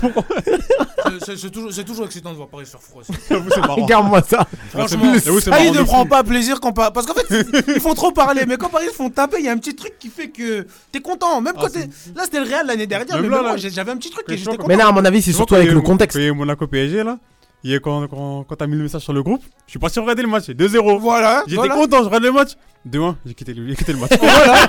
C'est- 1.24 1.84
toujours, 1.84 2.06
excitant 2.06 2.30
de 2.32 2.36
voir 2.36 2.48
Paris 2.48 2.66
se 2.66 2.72
faire 2.72 2.82
froisser. 2.82 3.12
Regarde-moi 3.30 4.22
ça. 4.22 4.46
Franchement, 4.70 5.12
J'avoue, 5.24 5.40
c'est 5.40 5.50
ah, 5.52 5.64
il 5.64 5.72
ne 5.72 5.82
prend 5.82 6.06
pas 6.06 6.22
plaisir 6.22 6.60
quand 6.60 6.72
pas. 6.72 6.90
Parce 6.90 7.06
qu'en 7.06 7.14
fait, 7.14 7.44
ils 7.74 7.80
font 7.80 7.94
trop 7.94 8.12
parler. 8.12 8.44
Mais 8.46 8.56
quand 8.56 8.68
Paris 8.68 8.86
se 8.88 8.94
font 8.94 9.10
taper, 9.10 9.36
il 9.40 9.46
y 9.46 9.48
a 9.48 9.52
un 9.52 9.58
petit 9.58 9.74
truc 9.74 9.98
qui 9.98 10.08
fait 10.08 10.28
que 10.28 10.66
t'es 10.92 11.00
content. 11.00 11.40
Même 11.40 11.54
Ah, 11.56 11.60
quand 11.62 11.72
t'es. 11.72 11.88
Là, 12.14 12.24
c'était 12.24 12.40
le 12.40 12.46
Real 12.46 12.66
l'année 12.66 12.86
dernière. 12.86 13.16
Même 13.20 13.30
Mais 13.30 13.40
moi, 13.40 13.56
j'avais 13.56 13.90
un 13.90 13.96
petit 13.96 14.10
truc 14.10 14.24
Mais 14.28 14.34
et 14.34 14.38
j'étais 14.38 14.50
content. 14.56 14.68
Mais 14.68 14.76
là, 14.76 14.88
à 14.88 14.92
mon 14.92 15.04
avis, 15.04 15.22
c'est 15.22 15.32
surtout 15.32 15.54
avec 15.54 15.70
le 15.70 15.80
contexte. 15.80 16.18
Monaco 16.18 16.66
PSG 16.66 17.02
là, 17.04 17.18
il 17.64 17.70
y 17.70 17.74
a 17.74 17.80
quand, 17.80 18.06
quand, 18.08 18.44
quand 18.44 18.56
t'as 18.56 18.66
mis 18.66 18.76
le 18.76 18.82
message 18.84 19.02
sur 19.02 19.12
le 19.12 19.22
groupe, 19.22 19.42
je 19.66 19.70
suis 19.72 19.78
parti 19.78 19.98
regarder 19.98 20.22
le 20.22 20.28
match, 20.28 20.48
2-0. 20.48 20.98
Voilà. 21.00 21.42
J'étais 21.46 21.56
voilà. 21.56 21.74
content, 21.74 21.98
je 21.98 22.04
regarde 22.04 22.24
le 22.24 22.32
match. 22.32 22.52
2-1, 22.88 23.14
j'ai 23.26 23.34
quitté, 23.34 23.52
quitté 23.54 23.92
le 23.92 23.98
match. 23.98 24.12
voilà. 24.20 24.68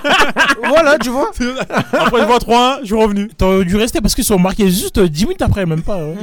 voilà, 0.68 0.98
tu 0.98 1.10
vois. 1.10 1.30
Après, 1.94 2.22
je 2.22 2.26
vois 2.26 2.38
3-1, 2.40 2.80
je 2.82 2.86
suis 2.88 2.95
revenu. 2.95 3.28
T'aurais 3.30 3.64
dû 3.66 3.76
rester 3.76 4.02
parce 4.02 4.16
qu'ils 4.16 4.24
sont 4.26 4.40
marqués 4.40 4.70
juste 4.70 4.98
euh, 4.98 5.07
10 5.07 5.26
minutes 5.26 5.41
après, 5.41 5.66
même 5.66 5.84
pas. 5.84 5.98
ouais. 6.03 6.16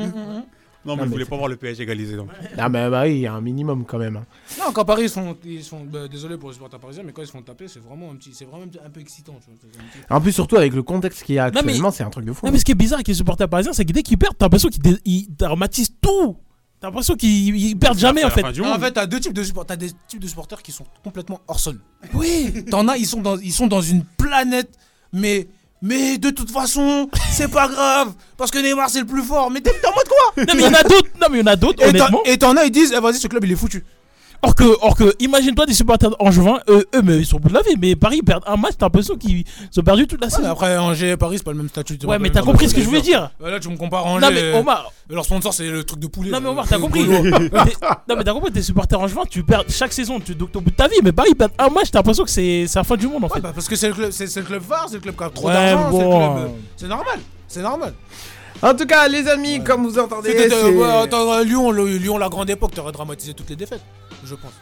Non, 0.85 0.95
mais 0.95 1.03
mais 1.03 1.09
je 1.09 1.13
voulais 1.15 1.25
pas 1.25 1.37
voir 1.37 1.49
le 1.49 1.57
PSG 1.57 1.83
égaliser. 1.83 2.15
Donc. 2.17 2.29
Ah, 2.57 2.69
mais 2.69 2.89
bah 2.89 3.03
oui, 3.05 3.15
il 3.15 3.19
y 3.21 3.27
a 3.27 3.33
un 3.33 3.41
minimum 3.41 3.85
quand 3.85 3.99
même. 3.99 4.17
hein. 4.19 4.25
Non, 4.61 4.73
quand 4.73 4.85
Paris 4.85 5.05
ils 5.05 5.11
sont, 5.11 5.37
ils 5.45 5.65
sont 5.65 5.81
bah, 5.85 6.07
désolé 6.09 6.37
pour 6.37 6.51
les 6.51 6.55
supporters 6.55 6.79
parisiens, 6.79 7.03
mais 7.05 7.11
quand 7.13 7.23
ils 7.23 7.27
se 7.27 7.33
font 7.33 7.43
taper, 7.43 7.67
c'est 7.67 7.83
vraiment 7.83 8.13
un 8.13 8.15
petit, 8.15 8.31
c'est 8.33 8.45
vraiment 8.45 8.63
un 8.65 8.69
petit- 8.69 8.79
un 8.85 8.91
peu 8.91 9.01
excitant. 9.01 9.35
Tu 9.45 9.51
vois, 9.51 9.57
c'est 9.61 9.81
un 9.81 9.83
petit- 9.83 10.13
En 10.13 10.21
plus, 10.21 10.31
surtout 10.31 10.57
avec 10.57 10.75
le 10.75 10.85
contexte 10.85 11.25
qu'il 11.25 11.35
y 11.35 11.39
a 11.41 11.47
Non, 11.51 11.61
mais- 11.65 11.71
actuellement, 11.73 11.91
c'est 11.91 12.05
un 12.05 12.11
truc 12.11 12.25
de 12.25 12.33
fou. 12.33 12.47
Non, 12.47 12.53
mais 12.53 12.59
ce 12.59 12.65
qui 12.65 12.71
est 12.71 12.77
bizarre 12.77 12.99
avec 12.99 13.09
les 13.09 13.15
supporters 13.15 13.49
parisiens, 13.49 13.73
c'est 13.73 13.85
que 13.85 13.93
dès 13.93 14.05
qu'ils 14.05 14.17
perdent, 14.19 14.37
t'as 14.39 14.45
l'impression 14.47 14.69
qu'ils 14.69 14.83
dé- 14.83 15.27
tout. 16.01 16.37
T'as 16.81 16.89
l'impression 16.89 17.15
qu'ils 17.17 17.57
ils 17.57 17.77
perdent 17.79 17.99
jamais 17.99 18.23
en 18.25 18.31
fait. 18.31 18.43
Non, 18.59 18.73
en 18.75 18.79
fait, 18.79 18.93
t'as 18.93 19.07
deux 19.07 19.19
types 19.21 19.33
de 19.33 19.43
supporters. 19.43 19.77
T'as 19.79 19.87
des 19.87 19.93
types 20.09 20.21
de 20.21 20.27
supporters 20.29 20.63
qui 20.63 20.73
sont 20.73 20.85
complètement 21.03 21.41
hors 21.49 21.59
sol. 21.61 21.81
Oui. 22.13 22.65
T'en 22.71 22.87
as, 22.89 22.97
ils 22.99 23.07
sont 23.07 23.21
dans, 23.23 23.39
ils 23.39 23.53
sont 23.53 23.67
dans 23.67 23.81
une 23.81 24.05
planète, 24.05 24.71
mais. 25.13 25.49
Mais 25.83 26.17
de 26.17 26.31
toute 26.31 26.51
façon, 26.51 27.09
c'est 27.31 27.51
pas 27.51 27.69
grave, 27.69 28.15
parce 28.39 28.51
que 28.51 28.59
Neymar 28.59 28.89
c'est 28.89 29.01
le 29.01 29.07
plus 29.07 29.23
fort. 29.23 29.51
Mais 29.51 29.61
t'es 29.61 29.71
en 29.87 29.91
mode 29.95 30.09
quoi? 30.09 30.43
Non, 30.45 30.55
mais 30.55 30.63
il 30.63 30.65
y 30.65 30.69
en 30.69 30.73
a 30.73 30.83
d'autres. 30.83 31.11
Non, 31.21 31.27
mais 31.31 31.37
il 31.39 31.41
y 31.41 31.43
en 31.43 31.47
a 31.53 31.57
d'autres, 31.57 31.83
Et 31.83 31.93
t'en- 31.93 31.99
honnêtement. 31.99 32.23
Et 32.25 32.39
t'en 32.39 32.57
as, 32.57 32.65
ils 32.65 32.71
disent, 32.71 32.95
eh, 32.97 33.01
vas-y, 33.01 33.19
ce 33.19 33.29
club 33.29 33.45
il 33.45 33.53
est 33.53 33.57
foutu. 33.57 33.85
Or 34.43 34.55
que, 34.55 34.65
or 34.83 34.97
que 34.97 35.13
imagine-toi 35.19 35.67
des 35.67 35.75
supporters 35.75 36.11
angevins, 36.21 36.59
eux, 36.69 36.87
eux, 36.95 37.03
mais 37.03 37.19
ils 37.19 37.27
sont 37.27 37.37
au 37.37 37.41
bout 37.41 37.49
de 37.49 37.55
la 37.55 37.63
vie. 37.63 37.75
Mais 37.81 37.97
Paris, 37.97 38.19
ils 38.19 38.25
perdent 38.25 38.45
un 38.47 38.57
match, 38.57 38.73
t'as 38.79 38.87
l'impression 38.87 39.17
qu'ils 39.17 39.45
ont 39.77 39.83
perdu 39.83 40.07
toute 40.07 40.21
la 40.21 40.27
Ouais, 40.29 40.33
saison. 40.33 40.51
après, 40.51 40.77
Angers 40.79 41.11
et 41.13 41.17
Paris, 41.17 41.37
c'est 41.39 41.45
pas 41.45 41.53
le 41.53 41.57
même 41.59 41.69
statut. 41.69 41.99
Ouais, 42.05 42.19
mais 42.19 42.31
t'as 42.31 42.43
compris 42.43 42.69
ce 42.69 42.75
que 42.75 42.81
je 42.81 42.87
voulais 42.87 43.01
dire. 43.03 43.31
Là, 43.41 43.59
tu 43.61 43.69
me 43.69 43.77
compares 43.77 44.07
Angers. 44.07 44.27
Non, 44.27 44.33
mais 44.33 44.55
Omar, 44.59 44.93
Leur 45.09 45.25
sponsor, 45.25 45.53
c'est 45.55 45.69
le 45.69 45.85
truc 45.85 46.01
de 46.01 46.07
poulet. 46.07 46.31
non, 46.31 46.41
mais. 46.41 46.49
Omar, 46.49 46.67
t'as 46.69 46.79
compris. 46.81 47.07
Non, 48.09 48.15
mais 48.17 48.25
t'as 48.25 48.33
compris, 48.33 48.53
tes 48.53 48.63
supporters 48.63 49.01
angevins, 49.01 49.23
tu 49.29 49.43
perds 49.43 49.65
chaque 49.69 49.93
saison, 49.93 50.21
tu 50.21 50.35
donc 50.35 50.53
t'es 50.53 50.59
au 50.59 50.61
bout 50.61 50.71
de 50.71 50.77
ta 50.77 50.89
vie. 50.89 50.97
Mais 51.03 51.13
Paris, 51.13 51.35
perdent 51.35 51.53
un 51.59 51.69
match, 51.69 51.91
t'as 51.91 51.99
l'impression 52.01 52.25
que 52.25 52.31
c'est 52.31 52.67
c'est 52.69 52.79
la 52.79 52.85
fin 52.85 52.97
du 52.97 53.07
monde 53.09 53.25
en 53.25 53.27
Ouais, 53.29 53.35
fait. 53.35 53.41
bah, 53.41 53.53
parce 53.55 53.69
que 53.69 53.77
c'est 53.77 53.89
le 53.89 53.95
club, 53.95 54.11
c'est 54.11 54.35
le 54.37 54.43
club 54.43 54.63
phare, 54.63 54.87
c'est 54.89 54.95
le 54.97 55.01
club 55.01 55.17
qui 55.17 55.25
a 55.25 55.31
trop 55.31 55.49
Ouais, 55.49 55.53
d'argent, 55.53 55.91
c'est 55.93 55.99
le 55.99 56.05
bon. 56.05 56.35
club. 56.35 56.45
euh, 56.45 56.49
C'est 56.77 56.89
normal, 56.89 57.19
c'est 57.49 57.63
normal. 57.63 57.95
En 58.63 58.75
tout 58.75 58.87
cas, 58.87 59.07
les 59.09 59.29
amis, 59.29 59.63
comme 59.63 59.87
vous 59.87 59.99
entendez, 59.99 60.35
euh, 60.35 61.45
Lyon, 61.45 61.71
Lyon, 61.73 62.17
la 62.19 62.29
grande 62.29 62.49
époque, 62.49 62.73
t'aurais 62.75 62.93
dramatisé 62.93 63.35
toutes 63.35 63.51
les 63.51 63.57
défaites, 63.57 63.83
je 64.27 64.35
pense. 64.35 64.53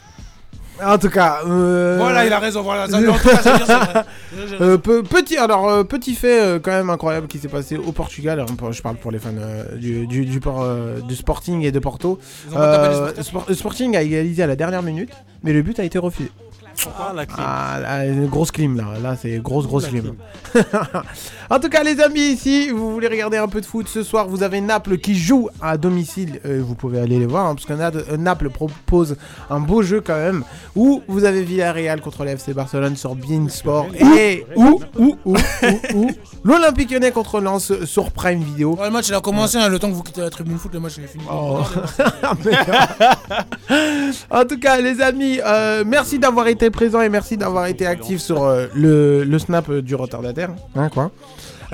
en 0.84 0.98
tout 0.98 1.08
cas, 1.10 1.38
euh, 1.46 1.96
Voilà, 1.98 2.26
il 2.26 2.32
a 2.32 2.38
raison, 2.38 2.62
voilà. 2.62 2.88
Ça, 2.88 2.98
en 2.98 3.02
tout 3.02 3.28
cas, 3.28 3.36
ça 3.36 3.56
dire, 3.58 3.66
vrai. 3.66 4.04
Euh, 4.60 4.78
pe- 4.78 5.02
petit, 5.02 5.36
alors 5.36 5.68
euh, 5.68 5.84
petit 5.84 6.14
fait 6.14 6.40
euh, 6.42 6.58
quand 6.60 6.72
même 6.72 6.90
incroyable 6.90 7.26
qui 7.28 7.38
s'est 7.38 7.48
passé 7.48 7.76
au 7.76 7.92
Portugal. 7.92 8.38
Alors, 8.40 8.72
je 8.72 8.82
parle 8.82 8.96
pour 8.96 9.10
les 9.12 9.18
fans 9.20 9.30
euh, 9.38 9.76
du, 9.76 10.06
du, 10.06 10.24
du, 10.26 10.40
por- 10.40 10.62
euh, 10.62 11.00
du 11.00 11.14
Sporting 11.16 11.62
et 11.62 11.70
de 11.72 11.78
Porto. 11.78 12.18
Euh, 12.56 13.10
Sporting 13.52 13.96
a 13.96 14.02
égalisé 14.02 14.42
à 14.42 14.46
la 14.48 14.56
dernière 14.56 14.82
minute, 14.82 15.10
mais 15.44 15.52
le 15.52 15.62
but 15.62 15.78
a 15.80 15.84
été 15.84 15.98
refusé. 15.98 16.30
Ah, 16.98 17.12
la 17.14 17.24
clim. 17.24 17.36
Ah, 17.38 17.78
là, 17.80 18.04
une 18.06 18.26
grosse 18.26 18.50
clim 18.50 18.76
là, 18.76 18.98
là 19.00 19.14
c'est 19.14 19.38
grosse 19.38 19.68
grosse 19.68 19.86
clim. 19.86 20.16
en 21.54 21.60
tout 21.60 21.68
cas 21.68 21.84
les 21.84 22.00
amis, 22.00 22.36
si 22.36 22.70
vous 22.70 22.92
voulez 22.92 23.06
regarder 23.06 23.36
un 23.36 23.46
peu 23.46 23.60
de 23.60 23.66
foot 23.66 23.86
ce 23.86 24.02
soir, 24.02 24.26
vous 24.26 24.42
avez 24.42 24.60
Naples 24.60 24.98
qui 24.98 25.14
joue 25.14 25.48
à 25.62 25.76
domicile, 25.76 26.40
Euh, 26.44 26.60
vous 26.66 26.74
pouvez 26.74 26.98
aller 26.98 27.20
les 27.20 27.26
voir, 27.26 27.46
hein, 27.46 27.54
parce 27.54 27.64
que 27.64 27.72
euh, 27.72 28.16
Naples 28.16 28.50
propose 28.50 29.16
un 29.50 29.60
beau 29.60 29.82
jeu 29.82 30.00
quand 30.04 30.16
même, 30.16 30.42
où 30.74 31.02
vous 31.06 31.24
avez 31.24 31.42
Villarreal 31.42 32.00
contre 32.00 32.24
le 32.24 32.30
FC 32.30 32.54
Barcelone 32.54 32.96
sur 32.96 33.14
Bein 33.14 33.48
Sport, 33.48 33.86
et 33.94 34.44
où, 34.56 34.80
où, 34.98 35.16
où, 35.24 35.36
où, 35.36 35.36
où, 35.94 36.10
l'Olympique 36.44 36.90
Lyonnais 36.90 37.12
contre 37.12 37.40
Lens 37.40 37.72
sur 37.84 38.10
Prime 38.10 38.42
Video. 38.42 38.76
Le 38.82 38.90
match, 38.90 39.08
il 39.08 39.14
a 39.14 39.20
commencé, 39.20 39.56
hein, 39.56 39.68
le 39.68 39.78
temps 39.78 39.90
que 39.90 39.94
vous 39.94 40.02
quittez 40.02 40.22
la 40.22 40.30
tribune 40.30 40.58
foot, 40.58 40.74
le 40.74 40.80
match, 40.80 40.94
il 40.98 41.04
est 41.04 41.06
fini. 41.06 41.24
Oh. 41.30 41.60
En 44.30 44.44
tout 44.44 44.58
cas, 44.58 44.80
les 44.80 45.00
amis, 45.00 45.38
euh, 45.44 45.84
merci 45.86 46.18
d'avoir 46.18 46.48
été 46.48 46.70
présents 46.70 47.00
et 47.00 47.08
merci 47.08 47.36
d'avoir 47.36 47.66
été 47.66 47.86
actifs 47.86 48.20
sur 48.20 48.44
le, 48.74 49.22
le 49.24 49.38
snap 49.38 49.70
du 49.70 49.94
retardataire. 49.94 50.50
Hein, 50.74 50.88
quoi. 50.88 51.12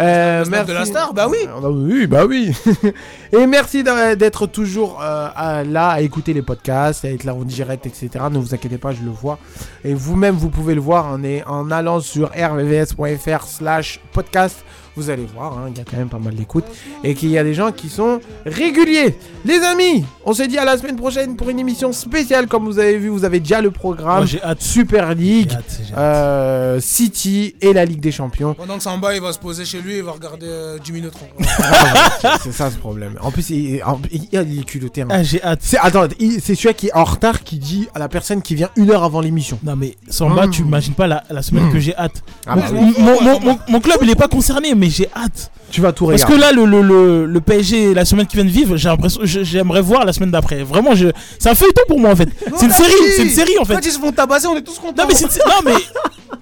Euh, 0.01 0.45
snap 0.45 0.67
de 0.67 0.73
la 0.73 0.85
star, 0.85 1.13
bah 1.13 1.29
oui. 1.29 1.39
Ah, 1.47 1.61
bah 1.61 1.69
oui, 1.71 2.07
bah 2.07 2.25
oui. 2.27 2.53
et 3.33 3.47
merci 3.47 3.85
d'être 3.85 4.47
toujours 4.47 5.01
euh, 5.03 5.65
là 5.65 5.89
à 5.91 6.01
écouter 6.01 6.33
les 6.33 6.43
podcasts, 6.43 7.05
à 7.05 7.11
être 7.11 7.25
là 7.25 7.35
en 7.35 7.45
direct, 7.45 7.87
etc. 7.87 8.09
Ne 8.31 8.39
vous 8.39 8.55
inquiétez 8.55 8.79
pas, 8.79 8.93
je 8.93 9.03
le 9.03 9.11
vois. 9.11 9.39
Et 9.85 9.95
vous-même, 9.95 10.37
vous 10.37 10.49
pouvez 10.49 10.75
le 10.75 10.81
voir 10.81 11.07
en, 11.07 11.21
en 11.47 11.71
allant 11.71 12.01
sur 12.01 12.31
rvvs.fr 12.31 13.45
slash 13.45 14.01
podcast. 14.13 14.65
Vous 14.97 15.09
allez 15.09 15.27
voir, 15.35 15.57
hein, 15.59 15.69
il 15.73 15.79
y 15.79 15.81
a 15.81 15.85
quand 15.89 15.97
même 15.97 16.09
pas 16.09 16.19
mal 16.19 16.35
d'écoutes. 16.35 16.65
Et 17.05 17.15
qu'il 17.15 17.31
y 17.31 17.39
a 17.39 17.45
des 17.45 17.55
gens 17.55 17.71
qui 17.73 17.89
sont 17.89 18.21
réguliers. 18.45 19.17
Les 19.45 19.59
amis, 19.61 20.05
on 20.27 20.33
se 20.35 20.43
dit 20.43 20.59
à 20.59 20.65
la 20.65 20.77
semaine 20.77 20.97
prochaine 20.97 21.37
pour 21.37 21.49
une 21.49 21.59
émission 21.59 21.93
spéciale. 21.93 22.47
Comme 22.49 22.65
vous 22.65 22.79
avez 22.79 22.99
vu, 22.99 23.09
vous 23.09 23.25
avez 23.25 23.41
déjà 23.41 23.61
le 23.61 23.71
programme. 23.71 24.19
Moi, 24.19 24.27
j'ai 24.27 24.43
hâte. 24.43 24.61
Super 24.61 25.15
League, 25.15 25.51
J'ai 25.51 25.57
hâte, 25.57 25.81
j'ai 25.89 25.93
hâte. 25.95 25.99
euh, 25.99 26.81
City 26.81 27.55
et 27.61 27.73
la 27.73 27.85
Ligue 27.85 28.01
des 28.01 28.13
Champions. 28.13 28.55
Pendant 28.55 28.77
que 28.77 28.83
Samba, 28.83 29.15
il 29.15 29.21
va 29.23 29.33
se 29.33 29.39
poser 29.39 29.65
chez 29.65 29.81
lui 29.81 29.97
il 29.99 30.03
va 30.03 30.13
regarder 30.13 30.47
euh, 30.47 30.79
Jimmy 30.83 31.01
Neutron. 31.03 31.27
c'est 32.43 32.53
ça 32.53 32.71
ce 32.71 32.77
problème. 32.77 33.15
En 33.23 33.31
plus, 33.31 33.51
il, 33.51 33.83
en- 33.85 34.01
il, 34.11 34.29
il 34.33 34.61
est 34.61 34.65
culotté. 34.65 35.03
hein. 35.03 35.09
Ah, 35.11 35.23
j'ai 35.23 35.43
hâte. 35.43 35.61
C'est 35.63 35.79
attends, 35.79 36.07
il- 36.19 36.41
c'est 36.41 36.55
celui 36.55 36.75
qui 36.75 36.89
est 36.89 36.95
en 36.95 37.05
retard 37.05 37.43
qui 37.43 37.59
dit 37.59 37.89
à 37.95 37.99
la 37.99 38.09
personne 38.09 38.43
qui 38.43 38.55
vient 38.55 38.71
une 38.77 38.91
heure 38.91 39.05
avant 39.05 39.21
l'émission. 39.21 39.59
Non 39.63 39.77
mais 39.77 39.97
Samba, 40.09 40.47
Mm. 40.47 40.51
tu 40.51 40.63
imagines 40.63 40.95
pas 40.95 41.07
la, 41.07 41.23
la 41.31 41.43
semaine 41.43 41.71
que 41.73 41.79
j'ai 41.79 41.95
hâte. 41.97 42.23
Ah 42.47 42.57
mon, 42.57 42.63
bah 42.63 42.69
oui. 42.73 42.95
mon- 42.99 43.23
mon- 43.23 43.41
mon- 43.41 43.59
mon 43.69 43.81
club 43.81 43.99
il 44.03 44.11
est 44.11 44.15
pas 44.15 44.29
concerné, 44.29 44.75
mais 44.81 44.89
j'ai 44.91 45.09
hâte. 45.15 45.53
Tu 45.71 45.81
vas 45.81 45.93
tout 45.93 46.07
Parce 46.07 46.25
regarder. 46.25 46.35
que 46.37 46.41
là, 46.41 46.53
le, 46.53 46.65
le, 46.65 46.83
le, 46.83 47.27
le 47.27 47.41
PSG, 47.41 47.95
la 47.95 48.05
semaine 48.05 48.27
qui 48.27 48.37
vient 48.37 48.45
de 48.45 48.51
vivre, 48.51 48.77
j'ai 48.77 48.89
l'impression, 48.89 49.21
je- 49.25 49.43
j'aimerais 49.43 49.81
voir 49.83 50.05
la 50.05 50.13
semaine 50.13 50.31
d'après. 50.31 50.63
Vraiment, 50.63 50.95
je, 50.95 51.09
c'est 51.39 51.49
un 51.49 51.55
feuilleton 51.55 51.83
pour 51.89 52.01
moi 52.01 52.11
en 52.11 52.17
fait. 52.17 52.29
C'est 52.57 52.67
une 52.67 52.73
série, 52.73 52.93
c'est 53.17 53.23
une 53.23 53.31
série 53.31 53.59
en 53.59 53.65
fait. 53.65 53.75
Quand 53.75 53.85
ils 53.87 53.93
se 53.93 53.99
font 53.99 54.13
tabasser, 54.13 54.47
on 54.47 54.57
est 54.57 54.63
tous 54.63 54.79
contents. 54.79 55.03
Non 55.03 55.09
mais 55.09 55.15
c'est 55.15 55.25
une 55.25 55.31
sé- 55.31 55.41
non 55.47 55.63
mais 55.65 55.75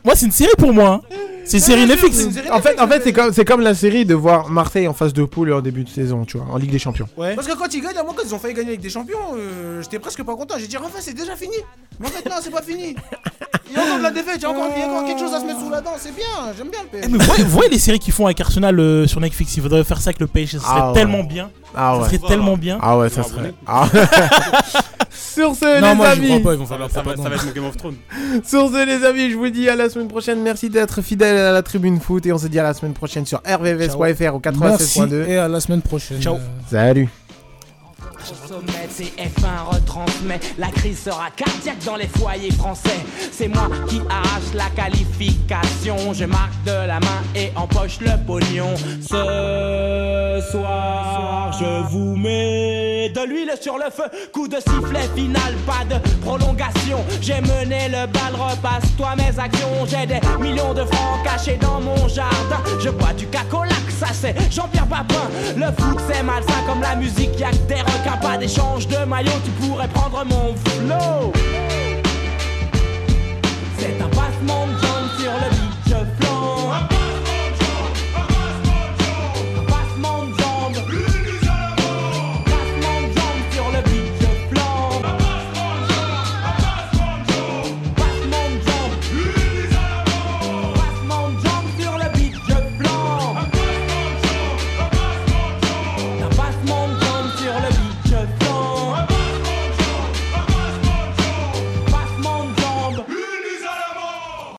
moi 0.05 0.15
c'est 0.17 0.27
une 0.27 0.33
série 0.33 0.53
pour 0.59 0.73
moi. 0.73 1.01
hein. 1.05 1.15
C'est 1.45 1.57
une 1.57 1.63
série 1.63 1.87
Netflix. 1.87 2.27
En 2.53 2.61
fait, 2.61 2.79
en 2.79 2.87
fait, 2.87 3.01
c'est 3.03 3.13
comme, 3.15 3.33
c'est 3.33 3.45
comme 3.47 3.63
la 3.63 3.73
série 3.75 4.05
de 4.05 4.15
voir 4.15 4.51
Marseille 4.51 4.87
en 4.87 4.93
phase 4.93 5.15
de 5.15 5.25
poule 5.25 5.51
en 5.55 5.63
début 5.63 5.83
de 5.83 5.89
saison, 5.89 6.27
tu 6.27 6.37
vois, 6.37 6.47
en 6.53 6.59
Ligue 6.59 6.71
des 6.71 6.79
Champions. 6.79 7.09
Ouais. 7.17 7.35
Parce 7.35 7.47
que 7.47 7.55
quand 7.57 7.73
ils 7.73 7.81
gagnent, 7.81 7.97
à 7.97 8.03
moi, 8.03 8.13
quand 8.15 8.23
ils 8.27 8.35
ont 8.35 8.39
failli 8.39 8.53
gagner 8.53 8.69
avec 8.69 8.81
des 8.83 8.91
champions, 8.91 9.17
euh, 9.35 9.81
j'étais 9.81 9.99
presque 9.99 10.23
pas 10.25 10.35
content. 10.37 10.57
J'ai 10.59 10.67
dit, 10.67 10.77
enfin, 10.77 10.89
c'est 11.01 11.15
déjà 11.15 11.37
fini. 11.37 11.55
Mais 12.01 12.07
en 12.07 12.11
fait, 12.11 12.29
non, 12.29 12.37
c'est 12.43 12.51
pas 12.51 12.61
fini. 12.61 12.95
Il 13.71 13.77
y 13.77 13.79
a 13.79 13.83
encore 13.83 13.97
de 13.97 14.03
la 14.03 14.11
défaite, 14.11 14.35
il 14.37 14.43
y 14.43 14.45
a 14.45 14.51
encore, 14.51 14.67
il 14.77 14.81
y 14.81 14.85
a 14.85 14.89
encore 14.89 15.07
quelque 15.07 15.21
chose 15.21 15.33
à 15.33 15.41
se 15.41 15.47
mettre 15.47 15.61
sous 15.61 15.71
la 15.71 15.81
dent. 15.81 15.93
C'est 15.99 16.15
bien, 16.15 16.27
j'aime 16.57 16.69
bien 16.69 16.81
le 16.83 16.89
Eh, 16.93 17.01
PSG. 17.01 17.17
mais 17.17 17.25
voyez, 17.25 17.45
voyez 17.45 17.71
les 17.71 17.79
séries 17.79 17.99
qu'ils 17.99 18.13
font 18.13 18.27
avec 18.27 18.39
Arsenal 18.43 18.79
euh, 18.79 19.07
sur 19.07 19.18
Netflix. 19.21 19.57
Il 19.57 19.63
faudrait 19.63 19.85
faire 19.85 20.01
ça 20.01 20.09
avec 20.11 20.21
le 20.21 20.27
PSG. 20.27 20.59
Ça 20.59 20.65
serait 20.67 20.77
Ah 20.81 20.89
ouais. 20.89 20.95
tellement 20.95 21.25
bien. 21.25 21.51
Ah 21.75 21.93
Ça 21.95 21.99
ouais. 22.01 22.07
serait 22.19 22.29
tellement 22.29 22.57
bien. 22.57 22.79
Ah 22.81 22.99
ouais, 22.99 23.09
ça 23.09 23.23
Ah, 23.25 23.29
serait. 23.29 23.55
Ah. 23.67 23.89
Sur 25.11 25.55
ce, 25.55 25.81
Non, 25.81 25.91
les 25.91 25.95
moi, 25.95 26.09
amis. 26.09 26.27
crois 26.29 26.41
pas, 26.41 26.53
ils 26.55 26.59
vont 26.59 26.67
faire 26.67 26.77
Ça, 26.77 26.79
leur 26.79 26.89
va- 26.89 26.95
ça 26.95 27.03
va, 27.03 27.03
propagande. 27.13 27.25
ça 27.25 27.29
va 27.31 27.37
être 27.37 27.45
mon 27.47 27.53
Game 27.53 27.65
of 27.65 27.77
Thrones. 27.77 27.95
Sur 28.45 28.69
ce, 28.71 28.87
les 28.87 29.05
amis, 29.07 29.31
je 29.31 29.37
vous 29.37 29.49
dis 29.51 29.69
à 29.69 29.77
la 29.77 29.89
semaine 29.89 30.09
prochaine. 30.09 30.43
Merci 30.43 30.69
d'être 30.69 31.01
fidèles 31.03 31.37
à 31.39 31.53
la 31.53 31.63
tribune 31.63 32.01
foot 32.01 32.25
et 32.27 32.33
on 32.33 32.39
se 32.39 32.47
dit 32.49 32.59
à 32.59 32.63
la 32.65 32.75
semaine 32.75 32.95
prochaine 32.95 33.25
sur 33.27 33.41
rvvs.fr 33.47 34.35
au 34.35 34.41
Merci 34.61 35.01
96.2. 35.01 35.27
et 35.29 35.39
à 35.39 35.49
la 35.49 35.61
semaine 35.61 35.83
prochaine. 35.83 36.21
Ciao. 36.21 36.37
Salut. 36.71 37.09
Au 38.31 38.49
sommet, 38.49 38.89
CF1 38.95 39.75
retransmet. 39.75 40.41
La 40.59 40.69
crise 40.69 41.03
sera 41.03 41.31
cardiaque 41.35 41.83
dans 41.87 41.97
les 41.97 42.09
foyers 42.09 42.53
français. 42.53 42.99
C'est 43.33 43.49
moi 43.49 43.69
qui 43.89 44.03
arrache 44.11 44.53
la 44.55 44.69
qualification. 44.77 46.13
Je 46.13 46.27
marque 46.27 46.63
de 46.67 46.87
la 46.87 47.01
main 47.01 47.23
et 47.35 47.51
empoche 47.57 48.01
le 48.01 48.13
pognon. 48.27 48.75
Ce 49.01 50.51
soir, 50.51 51.53
je 51.59 51.91
vous 51.91 52.17
mets 52.17 53.09
de 53.09 53.21
l'huile 53.27 53.53
sur 53.61 53.79
le 53.79 53.91
feu. 53.91 54.05
Coup 54.33 54.47
de 54.47 54.57
sifflet 54.57 55.09
final, 55.17 55.55
pas 55.67 55.85
de 55.89 55.99
prolongation. 56.21 56.99
J'ai 57.23 57.41
mené 57.41 57.89
le 57.89 58.07
bal, 58.07 58.35
repasse-toi 58.35 59.17
mes 59.17 59.39
actions. 59.39 59.87
J'ai 59.87 60.07
des 60.07 60.21
millions 60.39 60.75
de 60.75 60.85
francs 60.85 61.25
cachés 61.25 61.57
dans 61.57 61.81
mon 61.81 62.09
jardin. 62.09 62.61
Je 62.79 62.91
bois 62.91 63.15
du 63.15 63.27
cacolac, 63.29 63.91
ça 63.99 64.09
c'est 64.13 64.35
Jean-Pierre 64.53 64.87
Papin. 64.87 65.29
Le 65.57 65.67
foot 65.67 65.99
c'est 66.11 66.23
malsain 66.23 66.63
comme 66.67 66.83
la 66.83 66.97
musique, 66.97 67.39
y'a 67.39 67.51
que 67.51 67.57
des 67.69 67.81
requins 67.81 68.18
pas 68.21 68.37
d'échange 68.37 68.87
de 68.89 69.05
maillot, 69.05 69.33
tu 69.45 69.51
pourrais 69.53 69.89
prendre 69.89 70.25
mon 70.25 70.55
flow. 70.55 71.33
C'est 73.79 74.01
un 74.01 74.09
passement 74.09 74.67
de 74.67 74.73
jambe 74.73 75.09
sur 75.19 75.33
le 75.33 75.51
beach 75.51 76.07
flanc. 76.21 76.98